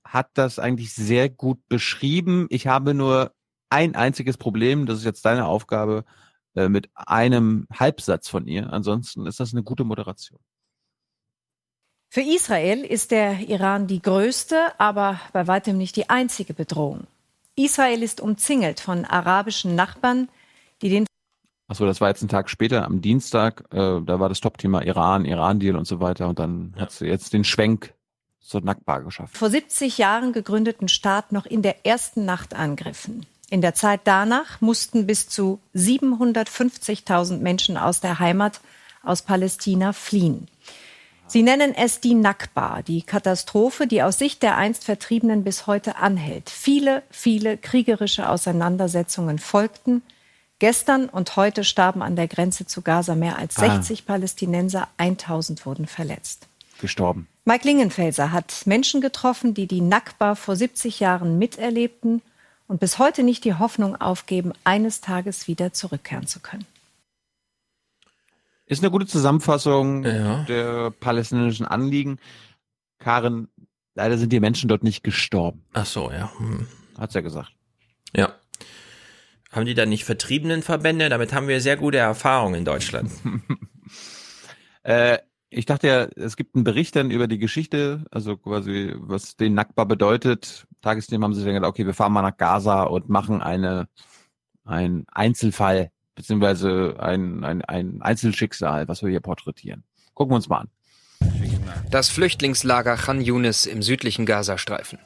hat 0.04 0.30
das 0.34 0.58
eigentlich 0.58 0.92
sehr 0.92 1.28
gut 1.28 1.66
beschrieben. 1.68 2.46
Ich 2.50 2.66
habe 2.66 2.94
nur 2.94 3.32
ein 3.68 3.94
einziges 3.94 4.36
Problem, 4.36 4.86
das 4.86 4.98
ist 4.98 5.04
jetzt 5.04 5.24
deine 5.24 5.46
Aufgabe, 5.46 6.04
äh, 6.54 6.68
mit 6.68 6.90
einem 6.94 7.66
Halbsatz 7.72 8.28
von 8.28 8.46
ihr. 8.46 8.72
Ansonsten 8.72 9.26
ist 9.26 9.40
das 9.40 9.52
eine 9.52 9.62
gute 9.62 9.84
Moderation. 9.84 10.40
Für 12.12 12.22
Israel 12.22 12.84
ist 12.84 13.12
der 13.12 13.48
Iran 13.48 13.86
die 13.86 14.02
größte, 14.02 14.72
aber 14.78 15.20
bei 15.32 15.46
weitem 15.46 15.78
nicht 15.78 15.94
die 15.94 16.10
einzige 16.10 16.54
Bedrohung. 16.54 17.06
Israel 17.64 18.02
ist 18.02 18.20
umzingelt 18.20 18.80
von 18.80 19.04
arabischen 19.04 19.74
Nachbarn, 19.74 20.28
die 20.82 20.88
den 20.88 21.06
Achso, 21.68 21.86
das 21.86 22.00
war 22.00 22.08
jetzt 22.08 22.22
ein 22.22 22.28
Tag 22.28 22.50
später, 22.50 22.84
am 22.84 23.00
Dienstag, 23.00 23.62
äh, 23.70 23.76
da 23.76 24.18
war 24.18 24.28
das 24.28 24.40
Top-Thema 24.40 24.82
Iran, 24.82 25.24
Iran-Deal 25.24 25.76
und 25.76 25.86
so 25.86 26.00
weiter. 26.00 26.26
Und 26.26 26.40
dann 26.40 26.74
hat 26.76 26.90
sie 26.90 27.06
jetzt 27.06 27.32
den 27.32 27.44
Schwenk 27.44 27.94
zur 28.40 28.60
Nackbar 28.62 29.02
geschafft. 29.02 29.36
vor 29.36 29.50
70 29.50 29.96
Jahren 29.98 30.32
gegründeten 30.32 30.88
Staat 30.88 31.30
noch 31.30 31.46
in 31.46 31.62
der 31.62 31.86
ersten 31.86 32.24
Nacht 32.24 32.54
angriffen. 32.54 33.24
In 33.50 33.60
der 33.60 33.74
Zeit 33.74 34.00
danach 34.04 34.60
mussten 34.60 35.06
bis 35.06 35.28
zu 35.28 35.60
750.000 35.76 37.38
Menschen 37.38 37.76
aus 37.76 38.00
der 38.00 38.18
Heimat 38.18 38.60
aus 39.04 39.22
Palästina 39.22 39.92
fliehen. 39.92 40.48
Sie 41.30 41.44
nennen 41.44 41.76
es 41.76 42.00
die 42.00 42.14
Nakba, 42.14 42.82
die 42.82 43.02
Katastrophe, 43.02 43.86
die 43.86 44.02
aus 44.02 44.18
Sicht 44.18 44.42
der 44.42 44.56
einst 44.56 44.82
Vertriebenen 44.82 45.44
bis 45.44 45.68
heute 45.68 45.94
anhält. 45.94 46.50
Viele, 46.50 47.04
viele 47.08 47.56
kriegerische 47.56 48.28
Auseinandersetzungen 48.28 49.38
folgten. 49.38 50.02
Gestern 50.58 51.08
und 51.08 51.36
heute 51.36 51.62
starben 51.62 52.02
an 52.02 52.16
der 52.16 52.26
Grenze 52.26 52.66
zu 52.66 52.82
Gaza 52.82 53.14
mehr 53.14 53.38
als 53.38 53.56
Ah. 53.58 53.76
60 53.76 54.06
Palästinenser, 54.06 54.88
1000 54.96 55.64
wurden 55.66 55.86
verletzt. 55.86 56.48
Gestorben. 56.80 57.28
Mike 57.44 57.64
Lingenfelser 57.64 58.32
hat 58.32 58.66
Menschen 58.66 59.00
getroffen, 59.00 59.54
die 59.54 59.68
die 59.68 59.82
Nakba 59.82 60.34
vor 60.34 60.56
70 60.56 60.98
Jahren 60.98 61.38
miterlebten 61.38 62.22
und 62.66 62.80
bis 62.80 62.98
heute 62.98 63.22
nicht 63.22 63.44
die 63.44 63.54
Hoffnung 63.54 64.00
aufgeben, 64.00 64.52
eines 64.64 65.00
Tages 65.00 65.46
wieder 65.46 65.72
zurückkehren 65.72 66.26
zu 66.26 66.40
können. 66.40 66.66
Ist 68.70 68.84
eine 68.84 68.92
gute 68.92 69.06
Zusammenfassung 69.06 70.04
der 70.04 70.92
palästinensischen 70.92 71.66
Anliegen. 71.66 72.20
Karin, 73.00 73.48
leider 73.96 74.16
sind 74.16 74.32
die 74.32 74.38
Menschen 74.38 74.68
dort 74.68 74.84
nicht 74.84 75.02
gestorben. 75.02 75.64
Ach 75.72 75.86
so, 75.86 76.12
ja. 76.12 76.30
Hm. 76.38 76.68
Hat's 76.96 77.14
ja 77.14 77.20
gesagt. 77.20 77.50
Ja. 78.14 78.32
Haben 79.50 79.66
die 79.66 79.74
da 79.74 79.86
nicht 79.86 80.04
Vertriebenenverbände? 80.04 81.08
Damit 81.08 81.32
haben 81.32 81.48
wir 81.48 81.60
sehr 81.60 81.76
gute 81.76 81.98
Erfahrungen 81.98 82.54
in 82.54 82.64
Deutschland. 82.64 83.10
Äh, 84.82 85.18
ich 85.50 85.66
dachte 85.66 85.86
ja, 85.88 86.04
es 86.16 86.36
gibt 86.36 86.54
einen 86.54 86.64
Bericht 86.64 86.96
dann 86.96 87.10
über 87.10 87.26
die 87.28 87.36
Geschichte, 87.36 88.06
also 88.10 88.38
quasi, 88.38 88.94
was 88.96 89.36
den 89.36 89.52
Nakba 89.52 89.84
bedeutet. 89.84 90.66
Tagesthemen 90.80 91.22
haben 91.22 91.34
sie 91.34 91.44
dann 91.44 91.52
gedacht, 91.52 91.68
okay, 91.68 91.84
wir 91.84 91.92
fahren 91.92 92.14
mal 92.14 92.22
nach 92.22 92.38
Gaza 92.38 92.84
und 92.84 93.10
machen 93.10 93.42
eine, 93.42 93.88
ein 94.64 95.04
Einzelfall 95.12 95.90
beziehungsweise 96.20 96.96
ein, 96.98 97.44
ein, 97.44 97.62
ein 97.62 98.02
Einzelschicksal, 98.02 98.88
was 98.88 99.02
wir 99.02 99.10
hier 99.10 99.20
porträtieren. 99.20 99.84
Gucken 100.14 100.32
wir 100.32 100.36
uns 100.36 100.48
mal 100.48 100.60
an. 100.60 100.68
Das 101.90 102.08
Flüchtlingslager 102.08 102.96
Khan 102.96 103.20
Yunis 103.20 103.66
im 103.66 103.82
südlichen 103.82 104.26
Gazastreifen. 104.26 104.98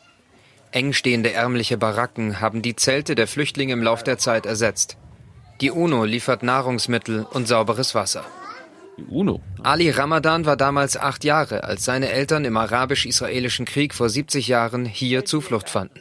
Eng 0.72 0.92
stehende 0.92 1.32
ärmliche 1.32 1.78
Baracken 1.78 2.40
haben 2.40 2.62
die 2.62 2.74
Zelte 2.74 3.14
der 3.14 3.28
Flüchtlinge 3.28 3.72
im 3.74 3.82
Lauf 3.82 4.02
der 4.02 4.18
Zeit 4.18 4.44
ersetzt. 4.44 4.96
Die 5.60 5.70
UNO 5.70 6.04
liefert 6.04 6.42
Nahrungsmittel 6.42 7.24
und 7.30 7.46
sauberes 7.46 7.94
Wasser. 7.94 8.24
Die 8.98 9.04
UNO? 9.04 9.40
Ali 9.62 9.90
Ramadan 9.90 10.46
war 10.46 10.56
damals 10.56 10.96
acht 10.96 11.22
Jahre, 11.22 11.62
als 11.62 11.84
seine 11.84 12.10
Eltern 12.10 12.44
im 12.44 12.56
arabisch-israelischen 12.56 13.66
Krieg 13.66 13.94
vor 13.94 14.08
70 14.08 14.48
Jahren 14.48 14.84
hier 14.84 15.24
Zuflucht 15.24 15.70
fanden. 15.70 16.00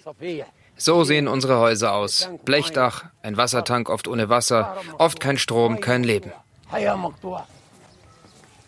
So 0.83 1.05
sehen 1.05 1.29
unsere 1.29 1.59
Häuser 1.59 1.93
aus. 1.93 2.27
Blechdach, 2.43 3.05
ein 3.21 3.37
Wassertank 3.37 3.87
oft 3.89 4.05
ohne 4.05 4.27
Wasser, 4.27 4.75
oft 4.97 5.21
kein 5.21 5.37
Strom, 5.37 5.79
kein 5.79 6.03
Leben. 6.03 6.33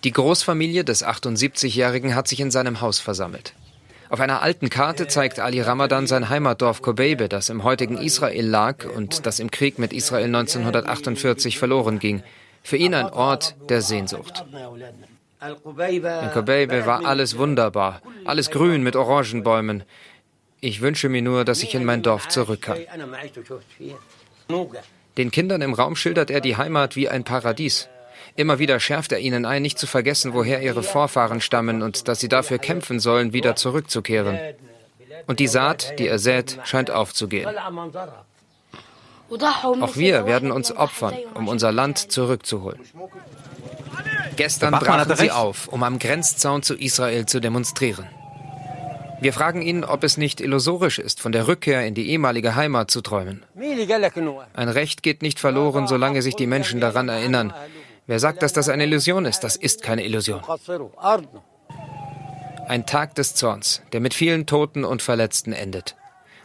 Die 0.05 0.11
Großfamilie 0.13 0.85
des 0.85 1.05
78-Jährigen 1.05 2.15
hat 2.15 2.29
sich 2.29 2.39
in 2.39 2.51
seinem 2.51 2.79
Haus 2.79 2.99
versammelt. 2.99 3.53
Auf 4.09 4.21
einer 4.21 4.41
alten 4.41 4.69
Karte 4.69 5.09
zeigt 5.09 5.41
Ali 5.41 5.59
Ramadan 5.59 6.07
sein 6.07 6.29
Heimatdorf 6.29 6.81
Kobebe, 6.81 7.27
das 7.27 7.49
im 7.49 7.65
heutigen 7.65 7.97
Israel 7.97 8.47
lag 8.47 8.85
und 8.85 9.25
das 9.25 9.41
im 9.41 9.51
Krieg 9.51 9.77
mit 9.77 9.91
Israel 9.91 10.27
1948 10.27 11.59
verloren 11.59 11.99
ging. 11.99 12.23
Für 12.63 12.77
ihn 12.77 12.93
ein 12.93 13.09
Ort 13.09 13.57
der 13.67 13.81
Sehnsucht. 13.81 14.45
In 15.41 16.31
Kobebe 16.31 16.85
war 16.85 17.05
alles 17.05 17.37
wunderbar, 17.37 18.01
alles 18.23 18.51
grün 18.51 18.83
mit 18.83 18.95
Orangenbäumen. 18.95 19.83
Ich 20.65 20.81
wünsche 20.81 21.09
mir 21.09 21.21
nur, 21.21 21.45
dass 21.45 21.61
ich 21.61 21.75
in 21.75 21.85
mein 21.85 22.01
Dorf 22.01 22.27
zurück 22.27 22.63
kann. 22.63 22.79
Den 25.15 25.29
Kindern 25.29 25.61
im 25.61 25.75
Raum 25.75 25.95
schildert 25.95 26.31
er 26.31 26.41
die 26.41 26.57
Heimat 26.57 26.95
wie 26.95 27.07
ein 27.07 27.23
Paradies. 27.23 27.87
Immer 28.35 28.57
wieder 28.57 28.79
schärft 28.79 29.11
er 29.11 29.19
ihnen 29.19 29.45
ein, 29.45 29.61
nicht 29.61 29.77
zu 29.77 29.85
vergessen, 29.85 30.33
woher 30.33 30.63
ihre 30.63 30.81
Vorfahren 30.81 31.39
stammen 31.39 31.83
und 31.83 32.07
dass 32.07 32.19
sie 32.19 32.29
dafür 32.29 32.57
kämpfen 32.57 32.99
sollen, 32.99 33.31
wieder 33.31 33.55
zurückzukehren. 33.55 34.39
Und 35.27 35.39
die 35.39 35.45
Saat, 35.47 35.99
die 35.99 36.07
er 36.07 36.17
sät, 36.17 36.57
scheint 36.63 36.89
aufzugehen. 36.89 37.47
Auch 39.29 39.95
wir 39.95 40.25
werden 40.25 40.51
uns 40.51 40.75
opfern, 40.75 41.13
um 41.35 41.47
unser 41.47 41.71
Land 41.71 42.11
zurückzuholen. 42.11 42.79
Gestern 44.35 44.71
brachen 44.71 45.15
sie 45.15 45.29
auf, 45.29 45.67
um 45.67 45.83
am 45.83 45.99
Grenzzaun 45.99 46.63
zu 46.63 46.73
Israel 46.73 47.27
zu 47.27 47.39
demonstrieren. 47.39 48.07
Wir 49.21 49.33
fragen 49.33 49.61
ihn, 49.61 49.83
ob 49.83 50.03
es 50.03 50.17
nicht 50.17 50.41
illusorisch 50.41 50.99
ist, 50.99 51.21
von 51.21 51.31
der 51.31 51.47
Rückkehr 51.47 51.85
in 51.85 51.93
die 51.93 52.09
ehemalige 52.09 52.55
Heimat 52.55 52.91
zu 52.91 53.01
träumen. 53.01 53.43
Ein 54.53 54.69
Recht 54.69 55.03
geht 55.03 55.21
nicht 55.21 55.39
verloren, 55.39 55.87
solange 55.87 56.21
sich 56.21 56.35
die 56.35 56.47
Menschen 56.47 56.81
daran 56.81 57.09
erinnern. 57.09 57.53
Wer 58.07 58.19
sagt, 58.19 58.43
dass 58.43 58.53
das 58.53 58.69
eine 58.69 58.83
Illusion 58.83 59.25
ist, 59.25 59.39
das 59.43 59.55
ist 59.55 59.81
keine 59.81 60.03
Illusion. 60.03 60.41
Ein 62.67 62.85
Tag 62.85 63.15
des 63.15 63.35
Zorns, 63.35 63.81
der 63.93 63.99
mit 63.99 64.13
vielen 64.13 64.45
Toten 64.45 64.85
und 64.85 65.01
Verletzten 65.01 65.53
endet. 65.53 65.95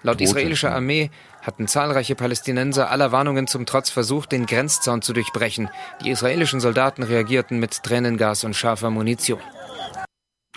Laut 0.03 0.21
israelischer 0.21 0.75
Armee 0.75 1.11
hatten 1.43 1.67
zahlreiche 1.67 2.15
Palästinenser 2.15 2.91
aller 2.91 3.13
Warnungen 3.13 3.47
zum 3.47 3.67
Trotz 3.67 3.91
versucht, 3.91 4.33
den 4.33 4.47
Grenzzaun 4.47 5.03
zu 5.03 5.13
durchbrechen. 5.13 5.71
Die 6.05 6.11
israelischen 6.11 6.61
Soldaten 6.61 7.03
reagierten 7.03 7.59
mit 7.59 7.83
Tränengas 7.83 8.45
und 8.45 8.55
scharfer 8.55 8.91
Munition. 8.91 9.41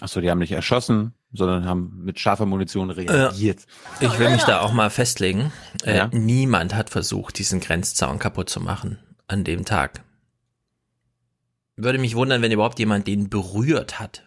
Achso, 0.03 0.19
die 0.19 0.29
haben 0.29 0.39
nicht 0.39 0.51
erschossen, 0.51 1.13
sondern 1.31 1.63
haben 1.63 2.01
mit 2.03 2.19
scharfer 2.19 2.45
Munition 2.45 2.89
reagiert. 2.89 3.65
Äh, 4.01 4.05
ich 4.05 4.19
will 4.19 4.31
mich 4.31 4.43
da 4.43 4.59
auch 4.59 4.73
mal 4.73 4.89
festlegen. 4.89 5.53
Äh, 5.85 5.95
Ja. 5.95 6.09
Niemand 6.11 6.75
hat 6.75 6.89
versucht, 6.89 7.39
diesen 7.39 7.61
Grenzzaun 7.61 8.19
kaputt 8.19 8.49
zu 8.49 8.59
machen 8.59 8.99
an 9.27 9.45
dem 9.45 9.63
Tag. 9.63 10.03
Würde 11.77 11.99
mich 11.99 12.17
wundern, 12.17 12.41
wenn 12.41 12.51
überhaupt 12.51 12.79
jemand 12.79 13.07
den 13.07 13.29
berührt 13.29 14.01
hat. 14.01 14.23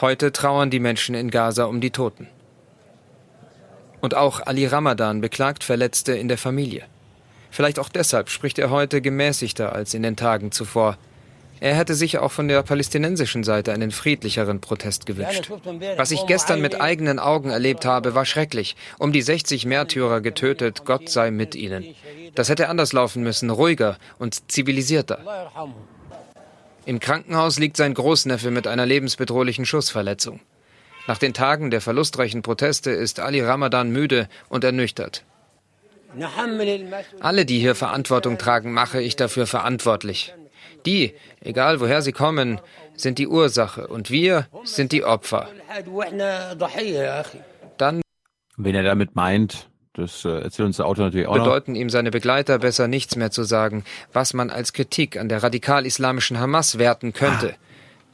Heute 0.00 0.32
trauern 0.32 0.70
die 0.70 0.80
Menschen 0.80 1.14
in 1.14 1.30
Gaza 1.30 1.64
um 1.64 1.82
die 1.82 1.90
Toten. 1.90 2.26
Und 4.00 4.14
auch 4.14 4.46
Ali 4.46 4.64
Ramadan 4.64 5.20
beklagt 5.20 5.62
Verletzte 5.62 6.14
in 6.14 6.28
der 6.28 6.38
Familie. 6.38 6.86
Vielleicht 7.50 7.78
auch 7.78 7.90
deshalb 7.90 8.30
spricht 8.30 8.58
er 8.58 8.70
heute 8.70 9.02
gemäßigter 9.02 9.74
als 9.74 9.92
in 9.92 10.02
den 10.02 10.16
Tagen 10.16 10.52
zuvor. 10.52 10.96
Er 11.60 11.74
hätte 11.74 11.94
sich 11.94 12.18
auch 12.18 12.32
von 12.32 12.48
der 12.48 12.62
palästinensischen 12.62 13.44
Seite 13.44 13.72
einen 13.72 13.90
friedlicheren 13.90 14.60
Protest 14.62 15.04
gewünscht. 15.04 15.50
Was 15.96 16.10
ich 16.10 16.26
gestern 16.26 16.62
mit 16.62 16.80
eigenen 16.80 17.18
Augen 17.18 17.50
erlebt 17.50 17.84
habe, 17.84 18.14
war 18.14 18.24
schrecklich. 18.24 18.76
Um 18.98 19.12
die 19.12 19.20
60 19.20 19.66
Märtyrer 19.66 20.22
getötet, 20.22 20.86
Gott 20.86 21.10
sei 21.10 21.30
mit 21.30 21.54
ihnen. 21.54 21.94
Das 22.34 22.48
hätte 22.48 22.68
anders 22.70 22.94
laufen 22.94 23.22
müssen, 23.22 23.50
ruhiger 23.50 23.98
und 24.18 24.50
zivilisierter. 24.50 25.20
Im 26.86 26.98
Krankenhaus 26.98 27.58
liegt 27.58 27.76
sein 27.76 27.92
Großneffe 27.92 28.50
mit 28.50 28.66
einer 28.66 28.86
lebensbedrohlichen 28.86 29.66
Schussverletzung. 29.66 30.40
Nach 31.06 31.18
den 31.18 31.34
Tagen 31.34 31.70
der 31.70 31.82
verlustreichen 31.82 32.40
Proteste 32.40 32.90
ist 32.90 33.20
Ali 33.20 33.42
Ramadan 33.42 33.90
müde 33.90 34.28
und 34.48 34.64
ernüchtert. 34.64 35.24
Alle, 37.20 37.44
die 37.44 37.60
hier 37.60 37.74
Verantwortung 37.74 38.38
tragen, 38.38 38.72
mache 38.72 39.00
ich 39.00 39.16
dafür 39.16 39.46
verantwortlich. 39.46 40.32
Die, 40.86 41.14
egal 41.40 41.80
woher 41.80 42.02
sie 42.02 42.12
kommen, 42.12 42.60
sind 42.94 43.18
die 43.18 43.28
Ursache 43.28 43.86
und 43.86 44.10
wir 44.10 44.46
sind 44.64 44.92
die 44.92 45.04
Opfer. 45.04 45.48
Dann 47.78 48.00
Wen 48.56 48.74
er 48.74 48.82
damit 48.82 49.16
meint, 49.16 49.70
das 49.94 50.24
äh, 50.24 50.42
erzählt 50.42 50.66
uns 50.66 50.76
der 50.76 50.86
Autor 50.86 51.06
natürlich 51.06 51.26
auch 51.26 51.36
noch. 51.36 51.44
bedeuten 51.44 51.74
ihm 51.74 51.88
seine 51.90 52.10
Begleiter 52.10 52.58
besser 52.58 52.88
nichts 52.88 53.16
mehr 53.16 53.30
zu 53.30 53.42
sagen, 53.42 53.84
was 54.12 54.34
man 54.34 54.50
als 54.50 54.72
Kritik 54.72 55.16
an 55.16 55.28
der 55.28 55.42
radikal-islamischen 55.42 56.38
Hamas 56.38 56.78
werten 56.78 57.12
könnte. 57.12 57.56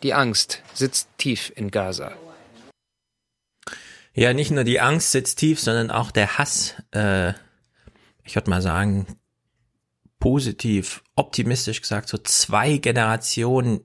Die 0.03 0.15
Angst 0.15 0.63
sitzt 0.73 1.09
tief 1.19 1.53
in 1.57 1.71
Gaza. 1.71 2.13
Ja, 4.15 4.33
nicht 4.33 4.51
nur 4.51 4.65
die 4.65 4.81
Angst 4.81 5.13
sitzt 5.13 5.39
tief, 5.39 5.61
sondern 5.61 5.91
auch 5.91 6.11
der 6.11 6.39
Hass. 6.39 6.75
Äh, 6.93 7.31
ich 8.25 8.35
würde 8.35 8.51
mal 8.51 8.63
sagen, 8.63 9.07
positiv, 10.19 11.03
optimistisch 11.15 11.81
gesagt, 11.81 12.09
so 12.09 12.19
zwei 12.19 12.79
Generationen 12.79 13.81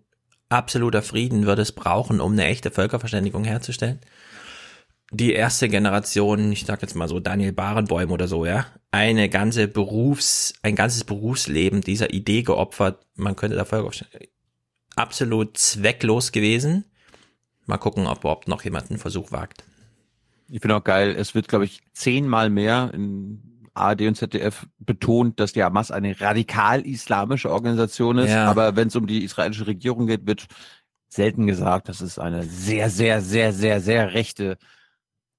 absoluter 0.49 1.01
Frieden 1.01 1.45
würde 1.45 1.61
es 1.61 1.71
brauchen, 1.71 2.21
um 2.21 2.33
eine 2.33 2.45
echte 2.45 2.71
Völkerverständigung 2.71 3.43
herzustellen. 3.43 3.99
Die 5.13 5.33
erste 5.33 5.67
Generation, 5.67 6.51
ich 6.51 6.65
sag 6.65 6.81
jetzt 6.81 6.95
mal 6.95 7.09
so 7.09 7.19
Daniel 7.19 7.51
Barenboim 7.51 8.11
oder 8.11 8.27
so, 8.27 8.45
ja, 8.45 8.65
eine 8.91 9.27
ganze 9.29 9.67
Berufs, 9.67 10.53
ein 10.61 10.75
ganzes 10.75 11.03
Berufsleben 11.03 11.81
dieser 11.81 12.13
Idee 12.13 12.43
geopfert, 12.43 13.05
man 13.15 13.35
könnte 13.35 13.57
da 13.57 13.65
Völkerverständigung, 13.65 14.33
absolut 14.95 15.57
zwecklos 15.57 16.31
gewesen. 16.31 16.85
Mal 17.65 17.77
gucken, 17.77 18.07
ob 18.07 18.19
überhaupt 18.19 18.47
noch 18.47 18.63
jemand 18.63 18.89
einen 18.89 18.99
Versuch 18.99 19.31
wagt. 19.31 19.63
Ich 20.49 20.61
finde 20.61 20.75
auch 20.75 20.83
geil, 20.83 21.15
es 21.17 21.35
wird, 21.35 21.47
glaube 21.47 21.65
ich, 21.65 21.81
zehnmal 21.93 22.49
mehr 22.49 22.91
in 22.93 23.50
ARD 23.73 24.01
und 24.01 24.15
ZDF 24.15 24.67
betont, 24.79 25.39
dass 25.39 25.53
die 25.53 25.63
Hamas 25.63 25.91
eine 25.91 26.19
radikal-islamische 26.19 27.51
Organisation 27.51 28.17
ist. 28.17 28.31
Ja. 28.31 28.49
Aber 28.49 28.75
wenn 28.75 28.89
es 28.89 28.95
um 28.95 29.07
die 29.07 29.23
israelische 29.23 29.67
Regierung 29.67 30.07
geht, 30.07 30.27
wird 30.27 30.47
selten 31.07 31.47
gesagt, 31.47 31.89
das 31.89 32.01
ist 32.01 32.19
eine 32.19 32.43
sehr, 32.43 32.89
sehr, 32.89 33.21
sehr, 33.21 33.53
sehr, 33.53 33.81
sehr 33.81 34.13
rechte 34.13 34.57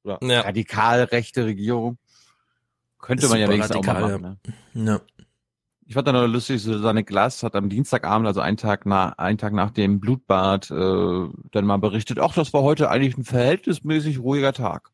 oder 0.05 0.19
radikal 0.45 1.05
rechte 1.05 1.45
Regierung. 1.45 1.99
Könnte 2.99 3.29
man 3.29 3.41
ja 3.41 3.49
wenigstens 3.49 3.77
auch 3.77 3.85
mal 3.85 4.03
radikal, 4.03 4.19
machen. 4.19 4.41
ja. 4.75 4.81
Ne? 4.83 4.93
Ja. 4.93 5.01
Ich 5.85 5.95
fand 5.95 6.07
dann 6.07 6.15
noch 6.15 6.27
lustig, 6.27 6.63
Susanne 6.63 7.05
Glass 7.05 7.43
hat 7.43 7.55
am 7.55 7.69
Dienstagabend, 7.69 8.27
also 8.27 8.41
einen 8.41 8.57
Tag 8.57 8.87
nach, 8.87 9.19
einen 9.19 9.37
Tag 9.37 9.53
nach 9.53 9.71
dem 9.71 10.01
Blutbad, 10.01 10.71
äh, 10.71 11.29
dann 11.51 11.67
mal 11.67 11.77
berichtet, 11.79 12.19
ach, 12.19 12.35
das 12.35 12.53
war 12.55 12.63
heute 12.63 12.89
eigentlich 12.89 13.19
ein 13.19 13.25
verhältnismäßig 13.25 14.21
ruhiger 14.21 14.53
Tag. 14.53 14.91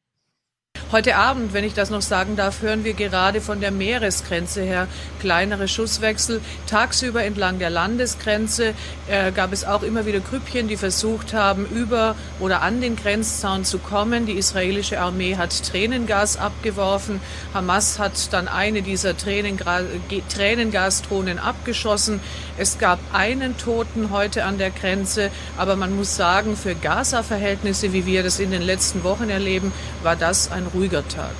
Heute 0.90 1.16
Abend, 1.16 1.52
wenn 1.52 1.64
ich 1.64 1.74
das 1.74 1.90
noch 1.90 2.00
sagen 2.00 2.34
darf, 2.34 2.62
hören 2.62 2.82
wir 2.82 2.94
gerade 2.94 3.42
von 3.42 3.60
der 3.60 3.70
Meeresgrenze 3.70 4.62
her 4.62 4.88
kleinere 5.20 5.68
Schusswechsel. 5.68 6.40
Tagsüber 6.66 7.22
entlang 7.24 7.58
der 7.58 7.68
Landesgrenze 7.68 8.72
äh, 9.06 9.30
gab 9.32 9.52
es 9.52 9.64
auch 9.66 9.82
immer 9.82 10.06
wieder 10.06 10.20
Grüppchen, 10.20 10.66
die 10.66 10.78
versucht 10.78 11.34
haben, 11.34 11.66
über 11.66 12.14
oder 12.40 12.62
an 12.62 12.80
den 12.80 12.96
Grenzzaun 12.96 13.66
zu 13.66 13.78
kommen. 13.78 14.24
Die 14.24 14.32
israelische 14.32 14.98
Armee 14.98 15.36
hat 15.36 15.62
Tränengas 15.62 16.38
abgeworfen. 16.38 17.20
Hamas 17.52 17.98
hat 17.98 18.32
dann 18.32 18.48
eine 18.48 18.80
dieser 18.80 19.14
Tränengra 19.14 19.80
Ge- 20.08 20.22
Tränengasdrohnen 20.34 21.38
abgeschossen. 21.38 22.20
Es 22.60 22.76
gab 22.80 22.98
einen 23.12 23.56
Toten 23.56 24.10
heute 24.10 24.44
an 24.44 24.58
der 24.58 24.70
Grenze, 24.70 25.30
aber 25.56 25.76
man 25.76 25.94
muss 25.94 26.16
sagen, 26.16 26.56
für 26.56 26.74
Gaza-Verhältnisse, 26.74 27.92
wie 27.92 28.04
wir 28.04 28.24
das 28.24 28.40
in 28.40 28.50
den 28.50 28.62
letzten 28.62 29.04
Wochen 29.04 29.30
erleben, 29.30 29.72
war 30.02 30.16
das 30.16 30.50
ein 30.50 30.66
ruhiger 30.66 31.06
Tag. 31.06 31.36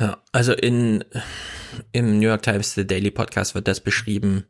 Ja, 0.00 0.18
also 0.32 0.52
in, 0.52 1.04
im 1.92 2.18
New 2.18 2.26
York 2.26 2.42
Times 2.42 2.74
The 2.74 2.84
Daily 2.84 3.12
Podcast 3.12 3.54
wird 3.54 3.68
das 3.68 3.78
beschrieben. 3.78 4.46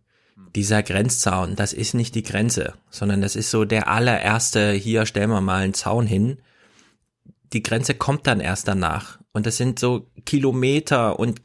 Dieser 0.55 0.83
Grenzzaun, 0.83 1.57
das 1.57 1.75
ist 1.75 1.93
nicht 1.93 2.15
die 2.15 2.23
Grenze, 2.23 2.73
sondern 2.89 3.21
das 3.21 3.37
ist 3.37 3.51
so 3.51 3.67
der 3.67 3.89
allererste, 3.89 4.73
hier 4.73 5.05
stellen 5.05 5.29
wir 5.29 5.43
mal 5.43 5.63
einen 5.63 5.75
Zaun 5.75 6.07
hin. 6.07 6.39
Die 7.53 7.63
Grenze 7.63 7.95
kommt 7.95 8.27
dann 8.27 8.41
erst 8.41 8.67
danach. 8.67 9.19
Und 9.33 9.45
das 9.45 9.59
sind 9.59 9.79
so 9.79 10.09
Kilometer 10.25 11.19
und 11.19 11.43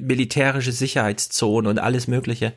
militärische 0.00 0.72
Sicherheitszonen 0.72 1.70
und 1.70 1.78
alles 1.78 2.08
Mögliche. 2.08 2.54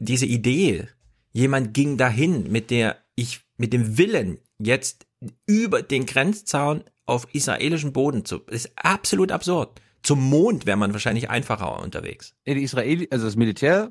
Diese 0.00 0.26
Idee, 0.26 0.88
jemand 1.32 1.74
ging 1.74 1.96
dahin 1.96 2.50
mit 2.50 2.70
der, 2.70 2.96
ich, 3.14 3.40
mit 3.56 3.72
dem 3.72 3.98
Willen, 3.98 4.38
jetzt 4.58 5.06
über 5.46 5.82
den 5.82 6.06
Grenzzaun 6.06 6.84
auf 7.04 7.28
israelischem 7.32 7.92
Boden 7.92 8.24
zu, 8.24 8.40
ist 8.46 8.70
absolut 8.76 9.32
absurd. 9.32 9.80
Zum 10.02 10.22
Mond 10.22 10.66
wäre 10.66 10.76
man 10.76 10.92
wahrscheinlich 10.92 11.30
einfacher 11.30 11.80
unterwegs. 11.82 12.34
Die 12.46 12.62
Israeli, 12.62 13.08
also 13.10 13.26
das 13.26 13.36
Militär 13.36 13.90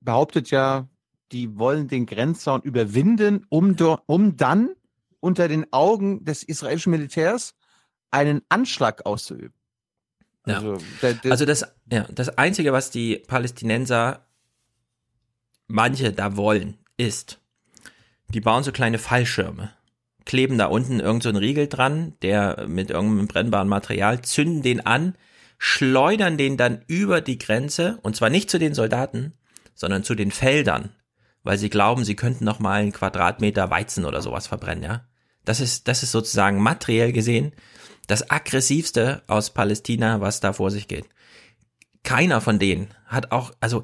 behauptet 0.00 0.50
ja, 0.50 0.88
die 1.32 1.58
wollen 1.58 1.88
den 1.88 2.06
Grenzzaun 2.06 2.62
überwinden, 2.62 3.46
um, 3.48 3.76
um 4.06 4.36
dann 4.36 4.70
unter 5.20 5.48
den 5.48 5.72
Augen 5.72 6.24
des 6.24 6.42
israelischen 6.42 6.90
Militärs 6.90 7.54
einen 8.10 8.42
Anschlag 8.48 9.06
auszuüben. 9.06 9.54
Ja. 10.46 10.56
Also, 10.56 10.76
der 11.00 11.32
also 11.32 11.46
das, 11.46 11.64
ja, 11.90 12.06
das 12.12 12.36
Einzige, 12.36 12.72
was 12.72 12.90
die 12.90 13.16
Palästinenser 13.26 14.23
manche 15.66 16.12
da 16.12 16.36
wollen, 16.36 16.78
ist, 16.96 17.40
die 18.28 18.40
bauen 18.40 18.64
so 18.64 18.72
kleine 18.72 18.98
Fallschirme, 18.98 19.72
kleben 20.24 20.58
da 20.58 20.66
unten 20.66 21.00
irgendeinen 21.00 21.34
so 21.34 21.40
Riegel 21.40 21.68
dran, 21.68 22.14
der 22.22 22.66
mit 22.68 22.90
irgendeinem 22.90 23.28
brennbaren 23.28 23.68
Material, 23.68 24.22
zünden 24.22 24.62
den 24.62 24.84
an, 24.84 25.14
schleudern 25.58 26.36
den 26.36 26.56
dann 26.56 26.82
über 26.86 27.20
die 27.20 27.38
Grenze, 27.38 27.98
und 28.02 28.16
zwar 28.16 28.30
nicht 28.30 28.50
zu 28.50 28.58
den 28.58 28.74
Soldaten, 28.74 29.32
sondern 29.74 30.04
zu 30.04 30.14
den 30.14 30.30
Feldern, 30.30 30.90
weil 31.42 31.58
sie 31.58 31.70
glauben, 31.70 32.04
sie 32.04 32.16
könnten 32.16 32.44
noch 32.44 32.58
mal 32.58 32.80
einen 32.80 32.92
Quadratmeter 32.92 33.70
Weizen 33.70 34.04
oder 34.04 34.22
sowas 34.22 34.46
verbrennen, 34.46 34.84
ja. 34.84 35.06
Das 35.44 35.60
ist, 35.60 35.88
das 35.88 36.02
ist 36.02 36.12
sozusagen 36.12 36.62
materiell 36.62 37.12
gesehen 37.12 37.52
das 38.06 38.30
aggressivste 38.30 39.22
aus 39.26 39.50
Palästina, 39.50 40.20
was 40.20 40.40
da 40.40 40.52
vor 40.52 40.70
sich 40.70 40.88
geht. 40.88 41.06
Keiner 42.02 42.40
von 42.40 42.58
denen 42.58 42.88
hat 43.06 43.32
auch, 43.32 43.52
also 43.60 43.82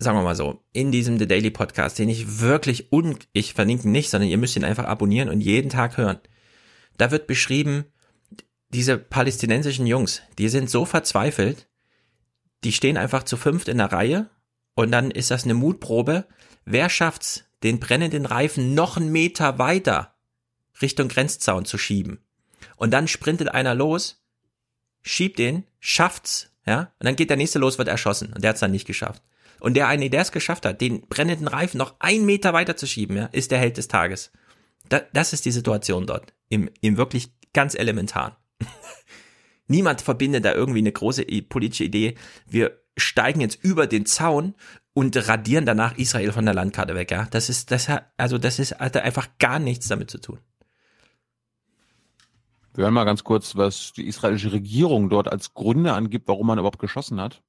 sagen 0.00 0.16
wir 0.16 0.22
mal 0.22 0.34
so, 0.34 0.64
in 0.72 0.90
diesem 0.90 1.18
The 1.18 1.28
Daily 1.28 1.50
Podcast, 1.50 1.98
den 1.98 2.08
ich 2.08 2.40
wirklich 2.40 2.90
un, 2.90 3.18
ich 3.32 3.52
verlinke 3.52 3.88
nicht, 3.88 4.10
sondern 4.10 4.30
ihr 4.30 4.38
müsst 4.38 4.56
ihn 4.56 4.64
einfach 4.64 4.86
abonnieren 4.86 5.28
und 5.28 5.42
jeden 5.42 5.68
Tag 5.68 5.98
hören. 5.98 6.18
Da 6.96 7.10
wird 7.10 7.26
beschrieben, 7.26 7.84
diese 8.70 8.96
palästinensischen 8.96 9.86
Jungs, 9.86 10.22
die 10.38 10.48
sind 10.48 10.70
so 10.70 10.86
verzweifelt, 10.86 11.68
die 12.64 12.72
stehen 12.72 12.96
einfach 12.96 13.24
zu 13.24 13.36
fünft 13.36 13.68
in 13.68 13.78
der 13.78 13.92
Reihe 13.92 14.30
und 14.74 14.90
dann 14.90 15.10
ist 15.10 15.30
das 15.30 15.44
eine 15.44 15.54
Mutprobe. 15.54 16.26
Wer 16.64 16.88
schafft's, 16.88 17.44
den 17.62 17.78
brennenden 17.78 18.24
Reifen 18.24 18.74
noch 18.74 18.96
einen 18.96 19.12
Meter 19.12 19.58
weiter 19.58 20.14
Richtung 20.80 21.08
Grenzzaun 21.08 21.66
zu 21.66 21.76
schieben? 21.76 22.24
Und 22.76 22.90
dann 22.92 23.06
sprintet 23.06 23.48
einer 23.48 23.74
los, 23.74 24.24
schiebt 25.02 25.38
den, 25.38 25.66
schafft's, 25.78 26.52
ja, 26.66 26.92
und 26.98 27.06
dann 27.06 27.16
geht 27.16 27.28
der 27.28 27.36
nächste 27.36 27.58
los, 27.58 27.76
wird 27.76 27.88
erschossen 27.88 28.32
und 28.32 28.42
der 28.42 28.50
hat's 28.50 28.60
dann 28.60 28.70
nicht 28.70 28.86
geschafft. 28.86 29.22
Und 29.60 29.74
der 29.74 29.88
eine, 29.88 30.10
der 30.10 30.22
es 30.22 30.32
geschafft 30.32 30.66
hat, 30.66 30.80
den 30.80 31.06
brennenden 31.08 31.48
Reifen 31.48 31.78
noch 31.78 31.94
einen 32.00 32.26
Meter 32.26 32.52
weiter 32.52 32.76
zu 32.76 32.86
schieben, 32.86 33.16
ja, 33.16 33.26
ist 33.26 33.50
der 33.50 33.58
Held 33.58 33.76
des 33.76 33.88
Tages. 33.88 34.32
Da, 34.88 35.02
das 35.12 35.32
ist 35.32 35.44
die 35.44 35.52
Situation 35.52 36.06
dort. 36.06 36.32
Im, 36.48 36.70
im 36.80 36.96
wirklich 36.96 37.32
ganz 37.52 37.74
elementar. 37.74 38.42
Niemand 39.66 40.00
verbindet 40.00 40.44
da 40.44 40.54
irgendwie 40.54 40.80
eine 40.80 40.92
große 40.92 41.24
politische 41.48 41.84
Idee. 41.84 42.16
Wir 42.48 42.80
steigen 42.96 43.40
jetzt 43.40 43.62
über 43.62 43.86
den 43.86 44.06
Zaun 44.06 44.54
und 44.92 45.16
radieren 45.28 45.66
danach 45.66 45.96
Israel 45.96 46.32
von 46.32 46.44
der 46.44 46.54
Landkarte 46.54 46.94
weg, 46.94 47.10
ja. 47.10 47.26
Das 47.30 47.48
ist, 47.48 47.70
das 47.70 47.88
hat, 47.88 48.10
also 48.16 48.38
das 48.38 48.58
ist, 48.58 48.78
hat 48.78 48.96
einfach 48.96 49.28
gar 49.38 49.58
nichts 49.58 49.88
damit 49.88 50.10
zu 50.10 50.18
tun. 50.18 50.40
Wir 52.74 52.84
hören 52.84 52.94
mal 52.94 53.04
ganz 53.04 53.24
kurz, 53.24 53.56
was 53.56 53.92
die 53.92 54.06
israelische 54.06 54.52
Regierung 54.52 55.08
dort 55.08 55.28
als 55.28 55.54
Gründe 55.54 55.92
angibt, 55.92 56.28
warum 56.28 56.46
man 56.46 56.58
überhaupt 56.58 56.78
geschossen 56.78 57.20
hat. 57.20 57.42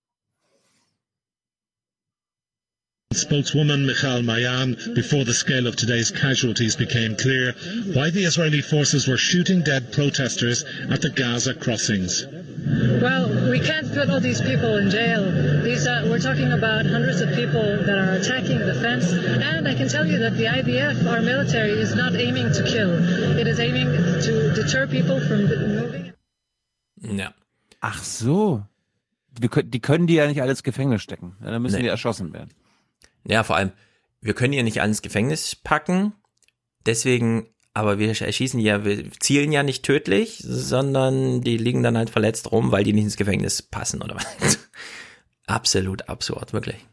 Spokeswoman 3.13 3.85
Michal 3.85 4.21
Mayan, 4.23 4.77
before 4.95 5.25
the 5.25 5.33
scale 5.33 5.67
of 5.67 5.75
today's 5.75 6.11
casualties 6.11 6.75
became 6.77 7.15
clear, 7.17 7.53
why 7.93 8.09
the 8.09 8.23
Israeli 8.23 8.61
forces 8.61 9.07
were 9.07 9.17
shooting 9.17 9.63
dead 9.63 9.91
protesters 9.91 10.63
at 10.89 11.01
the 11.01 11.09
Gaza 11.09 11.53
crossings. 11.53 12.25
Well, 13.01 13.27
we 13.49 13.59
can't 13.59 13.91
put 13.93 14.09
all 14.09 14.21
these 14.21 14.39
people 14.39 14.77
in 14.77 14.89
jail. 14.89 15.23
These, 15.61 15.87
uh, 15.87 16.07
we're 16.09 16.19
talking 16.19 16.51
about 16.53 16.85
hundreds 16.85 17.19
of 17.19 17.29
people 17.35 17.61
that 17.61 17.97
are 17.97 18.13
attacking 18.13 18.59
the 18.59 18.75
fence. 18.75 19.11
And 19.11 19.67
I 19.67 19.75
can 19.75 19.89
tell 19.89 20.05
you 20.07 20.19
that 20.19 20.37
the 20.37 20.45
IDF, 20.45 21.05
our 21.05 21.21
military, 21.21 21.71
is 21.71 21.95
not 21.95 22.15
aiming 22.15 22.53
to 22.53 22.63
kill. 22.63 22.91
It 23.37 23.47
is 23.47 23.59
aiming 23.59 23.91
to 24.21 24.53
deter 24.53 24.87
people 24.87 25.19
from 25.19 25.47
moving. 25.47 26.13
Ja. 27.01 27.33
Ach 27.81 28.03
so. 28.03 28.63
Die, 29.39 29.49
die 29.63 29.79
können 29.79 30.07
die 30.07 30.15
ja 30.15 30.27
nicht 30.27 30.41
alles 30.41 30.61
Gefängnis 30.63 31.01
stecken. 31.01 31.35
Dann 31.41 31.61
müssen 31.61 31.77
nee. 31.77 31.83
die 31.83 31.87
erschossen 31.89 32.31
werden. 32.33 32.51
Ja, 33.23 33.43
vor 33.43 33.55
allem, 33.55 33.71
wir 34.21 34.33
können 34.33 34.53
ja 34.53 34.63
nicht 34.63 34.81
ans 34.81 35.01
Gefängnis 35.01 35.55
packen. 35.55 36.13
Deswegen, 36.85 37.47
aber 37.73 37.99
wir 37.99 38.09
erschießen 38.09 38.59
ja, 38.59 38.85
wir 38.85 39.11
zielen 39.19 39.51
ja 39.51 39.63
nicht 39.63 39.83
tödlich, 39.83 40.43
sondern 40.43 41.41
die 41.41 41.57
liegen 41.57 41.83
dann 41.83 41.97
halt 41.97 42.09
verletzt 42.09 42.51
rum, 42.51 42.71
weil 42.71 42.83
die 42.83 42.93
nicht 42.93 43.05
ins 43.05 43.17
Gefängnis 43.17 43.61
passen 43.61 44.01
oder 44.01 44.15
was. 44.15 44.59
Absolut 45.47 46.07
absurd, 46.07 46.53
wirklich. 46.53 46.87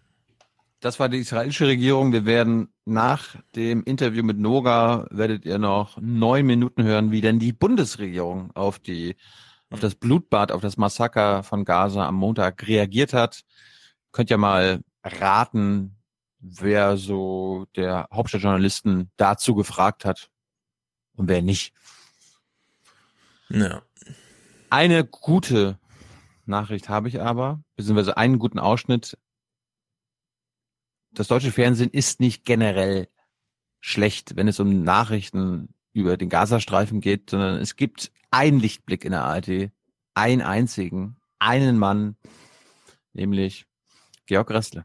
Das 0.81 0.99
war 1.01 1.09
die 1.09 1.19
israelische 1.19 1.67
Regierung. 1.67 2.13
Wir 2.13 2.25
werden 2.25 2.69
nach 2.85 3.37
dem 3.57 3.83
Interview 3.85 4.23
mit 4.23 4.39
Noga 4.39 5.07
werdet 5.11 5.45
ihr 5.45 5.59
noch 5.59 5.99
neun 6.01 6.47
Minuten 6.47 6.85
hören, 6.85 7.11
wie 7.11 7.21
denn 7.21 7.39
die 7.39 7.53
Bundesregierung 7.53 8.53
auf 8.55 8.79
die, 8.79 9.17
auf 9.71 9.81
das 9.81 9.95
Blutbad, 9.95 10.53
auf 10.53 10.61
das 10.61 10.77
Massaker 10.77 11.43
von 11.43 11.65
Gaza 11.65 12.07
am 12.07 12.15
Montag 12.15 12.67
reagiert 12.67 13.13
hat. 13.13 13.43
Könnt 14.13 14.31
ihr 14.31 14.39
mal 14.39 14.81
raten, 15.05 15.98
wer 16.41 16.97
so 16.97 17.67
der 17.77 18.09
Hauptstadtjournalisten 18.13 19.11
dazu 19.17 19.55
gefragt 19.55 20.05
hat 20.05 20.31
und 21.17 21.29
wer 21.29 21.43
nicht. 21.43 21.75
Ja. 23.49 23.83
Eine 24.71 25.05
gute 25.05 25.79
Nachricht 26.45 26.89
habe 26.89 27.09
ich 27.09 27.21
aber, 27.21 27.63
beziehungsweise 27.77 28.17
einen 28.17 28.39
guten 28.39 28.59
Ausschnitt. 28.59 29.19
Das 31.11 31.29
deutsche 31.29 31.53
Fernsehen 31.53 31.91
ist 31.91 32.21
nicht 32.21 32.45
generell 32.45 33.09
schlecht, 33.81 34.37
wenn 34.37 34.49
es 34.49 34.61
um 34.61 34.83
Nachrichten 34.83 35.75
über 35.93 36.17
den 36.17 36.29
Gazastreifen 36.29 37.01
geht, 37.01 37.31
sondern 37.31 37.57
es 37.57 37.77
gibt 37.77 38.13
einen 38.31 38.61
Lichtblick 38.61 39.05
in 39.05 39.13
der 39.13 39.25
ARD, 39.25 39.71
einen 40.15 40.43
einzigen, 40.43 41.17
einen 41.39 41.79
Mann, 41.79 42.17
nämlich 43.13 43.67
Georg 44.27 44.51
Ressle. 44.51 44.85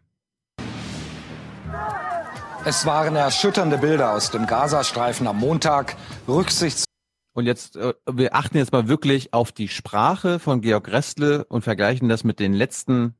Es 2.65 2.85
waren 2.85 3.15
erschütternde 3.17 3.77
Bilder 3.77 4.13
aus 4.13 4.31
dem 4.31 4.47
Gazastreifen 4.47 5.27
am 5.27 5.37
Montag. 5.37 5.95
Rücksichts 6.27 6.85
und 7.33 7.45
jetzt, 7.45 7.75
äh, 7.75 7.93
wir 8.09 8.35
achten 8.35 8.57
jetzt 8.57 8.71
mal 8.71 8.87
wirklich 8.87 9.33
auf 9.33 9.51
die 9.51 9.67
Sprache 9.67 10.39
von 10.39 10.61
Georg 10.61 10.91
Restle 10.91 11.45
und 11.45 11.63
vergleichen 11.63 12.07
das 12.07 12.23
mit 12.23 12.39
den 12.39 12.53
letzten 12.53 13.15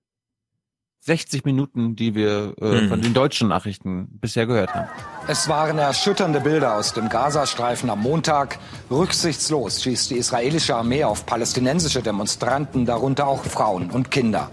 60 1.01 1.43
Minuten, 1.43 1.97
die 1.97 2.15
wir 2.15 2.53
äh, 2.61 2.81
hm. 2.81 2.89
von 2.89 3.01
den 3.01 3.13
deutschen 3.13 3.49
Nachrichten 3.49 4.07
bisher 4.21 4.45
gehört 4.45 4.73
haben. 4.73 4.87
Es 5.27 5.49
waren 5.49 5.77
erschütternde 5.77 6.39
Bilder 6.39 6.75
aus 6.75 6.93
dem 6.93 7.09
Gazastreifen 7.09 7.89
am 7.89 8.01
Montag. 8.01 8.59
Rücksichtslos 8.89 9.83
schießt 9.83 10.11
die 10.11 10.17
israelische 10.17 10.75
Armee 10.75 11.03
auf 11.03 11.25
palästinensische 11.25 12.01
Demonstranten, 12.01 12.85
darunter 12.85 13.27
auch 13.27 13.43
Frauen 13.43 13.89
und 13.89 14.11
Kinder. 14.11 14.49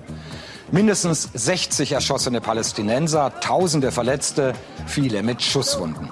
Mindestens 0.73 1.29
60 1.35 1.91
erschossene 1.91 2.41
Palästinenser, 2.41 3.41
Tausende 3.41 3.91
Verletzte, 3.91 4.53
viele 4.87 5.25
mit 5.25 5.43
Schusswunden. 5.43 6.11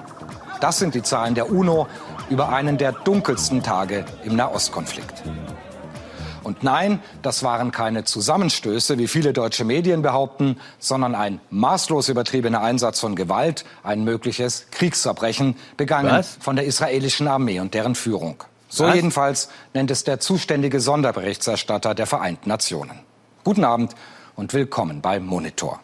Das 0.59 0.79
sind 0.79 0.95
die 0.95 1.01
Zahlen 1.01 1.33
der 1.33 1.49
UNO 1.49 1.87
über 2.29 2.49
einen 2.49 2.77
der 2.77 2.91
dunkelsten 2.91 3.63
Tage 3.63 4.03
im 4.25 4.35
Nahostkonflikt. 4.35 5.23
Und 6.43 6.63
nein, 6.63 6.99
das 7.21 7.41
waren 7.43 7.71
keine 7.71 8.03
Zusammenstöße, 8.03 8.97
wie 8.97 9.07
viele 9.07 9.31
deutsche 9.31 9.63
Medien 9.63 10.01
behaupten, 10.01 10.57
sondern 10.77 11.15
ein 11.15 11.39
maßlos 11.51 12.09
übertriebener 12.09 12.61
Einsatz 12.61 12.99
von 12.99 13.15
Gewalt, 13.15 13.63
ein 13.83 14.03
mögliches 14.03 14.65
Kriegsverbrechen, 14.71 15.55
begangen 15.77 16.11
Was? 16.11 16.37
von 16.41 16.57
der 16.57 16.65
israelischen 16.65 17.29
Armee 17.29 17.61
und 17.61 17.73
deren 17.73 17.95
Führung. 17.95 18.43
So 18.67 18.83
Was? 18.85 18.95
jedenfalls 18.95 19.49
nennt 19.73 19.89
es 19.89 20.03
der 20.03 20.19
zuständige 20.19 20.81
Sonderberichterstatter 20.81 21.95
der 21.95 22.07
Vereinten 22.07 22.49
Nationen. 22.49 22.99
Guten 23.45 23.63
Abend 23.63 23.95
und 24.39 24.53
willkommen 24.53 25.01
bei 25.01 25.19
Monitor. 25.19 25.81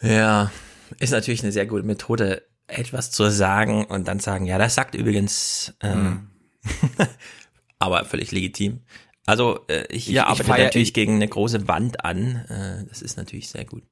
Ja, 0.00 0.50
ist 0.98 1.12
natürlich 1.12 1.44
eine 1.44 1.52
sehr 1.52 1.66
gute 1.66 1.84
Methode, 1.84 2.42
etwas 2.66 3.12
zu 3.12 3.30
sagen 3.30 3.84
und 3.84 4.08
dann 4.08 4.18
sagen, 4.18 4.46
ja, 4.46 4.58
das 4.58 4.74
sagt 4.74 4.96
übrigens, 4.96 5.74
ähm, 5.80 6.28
mhm. 6.64 6.90
aber 7.78 8.04
völlig 8.04 8.32
legitim. 8.32 8.80
Also 9.26 9.60
äh, 9.68 9.86
ich, 9.90 10.10
ich 10.10 10.20
arbeite 10.20 10.42
ich 10.42 10.48
natürlich 10.48 10.88
ich, 10.88 10.94
gegen 10.94 11.14
eine 11.14 11.28
große 11.28 11.68
Wand 11.68 12.04
an. 12.04 12.44
Äh, 12.48 12.88
das 12.88 13.00
ist 13.00 13.16
natürlich 13.16 13.48
sehr 13.48 13.64
gut. 13.64 13.84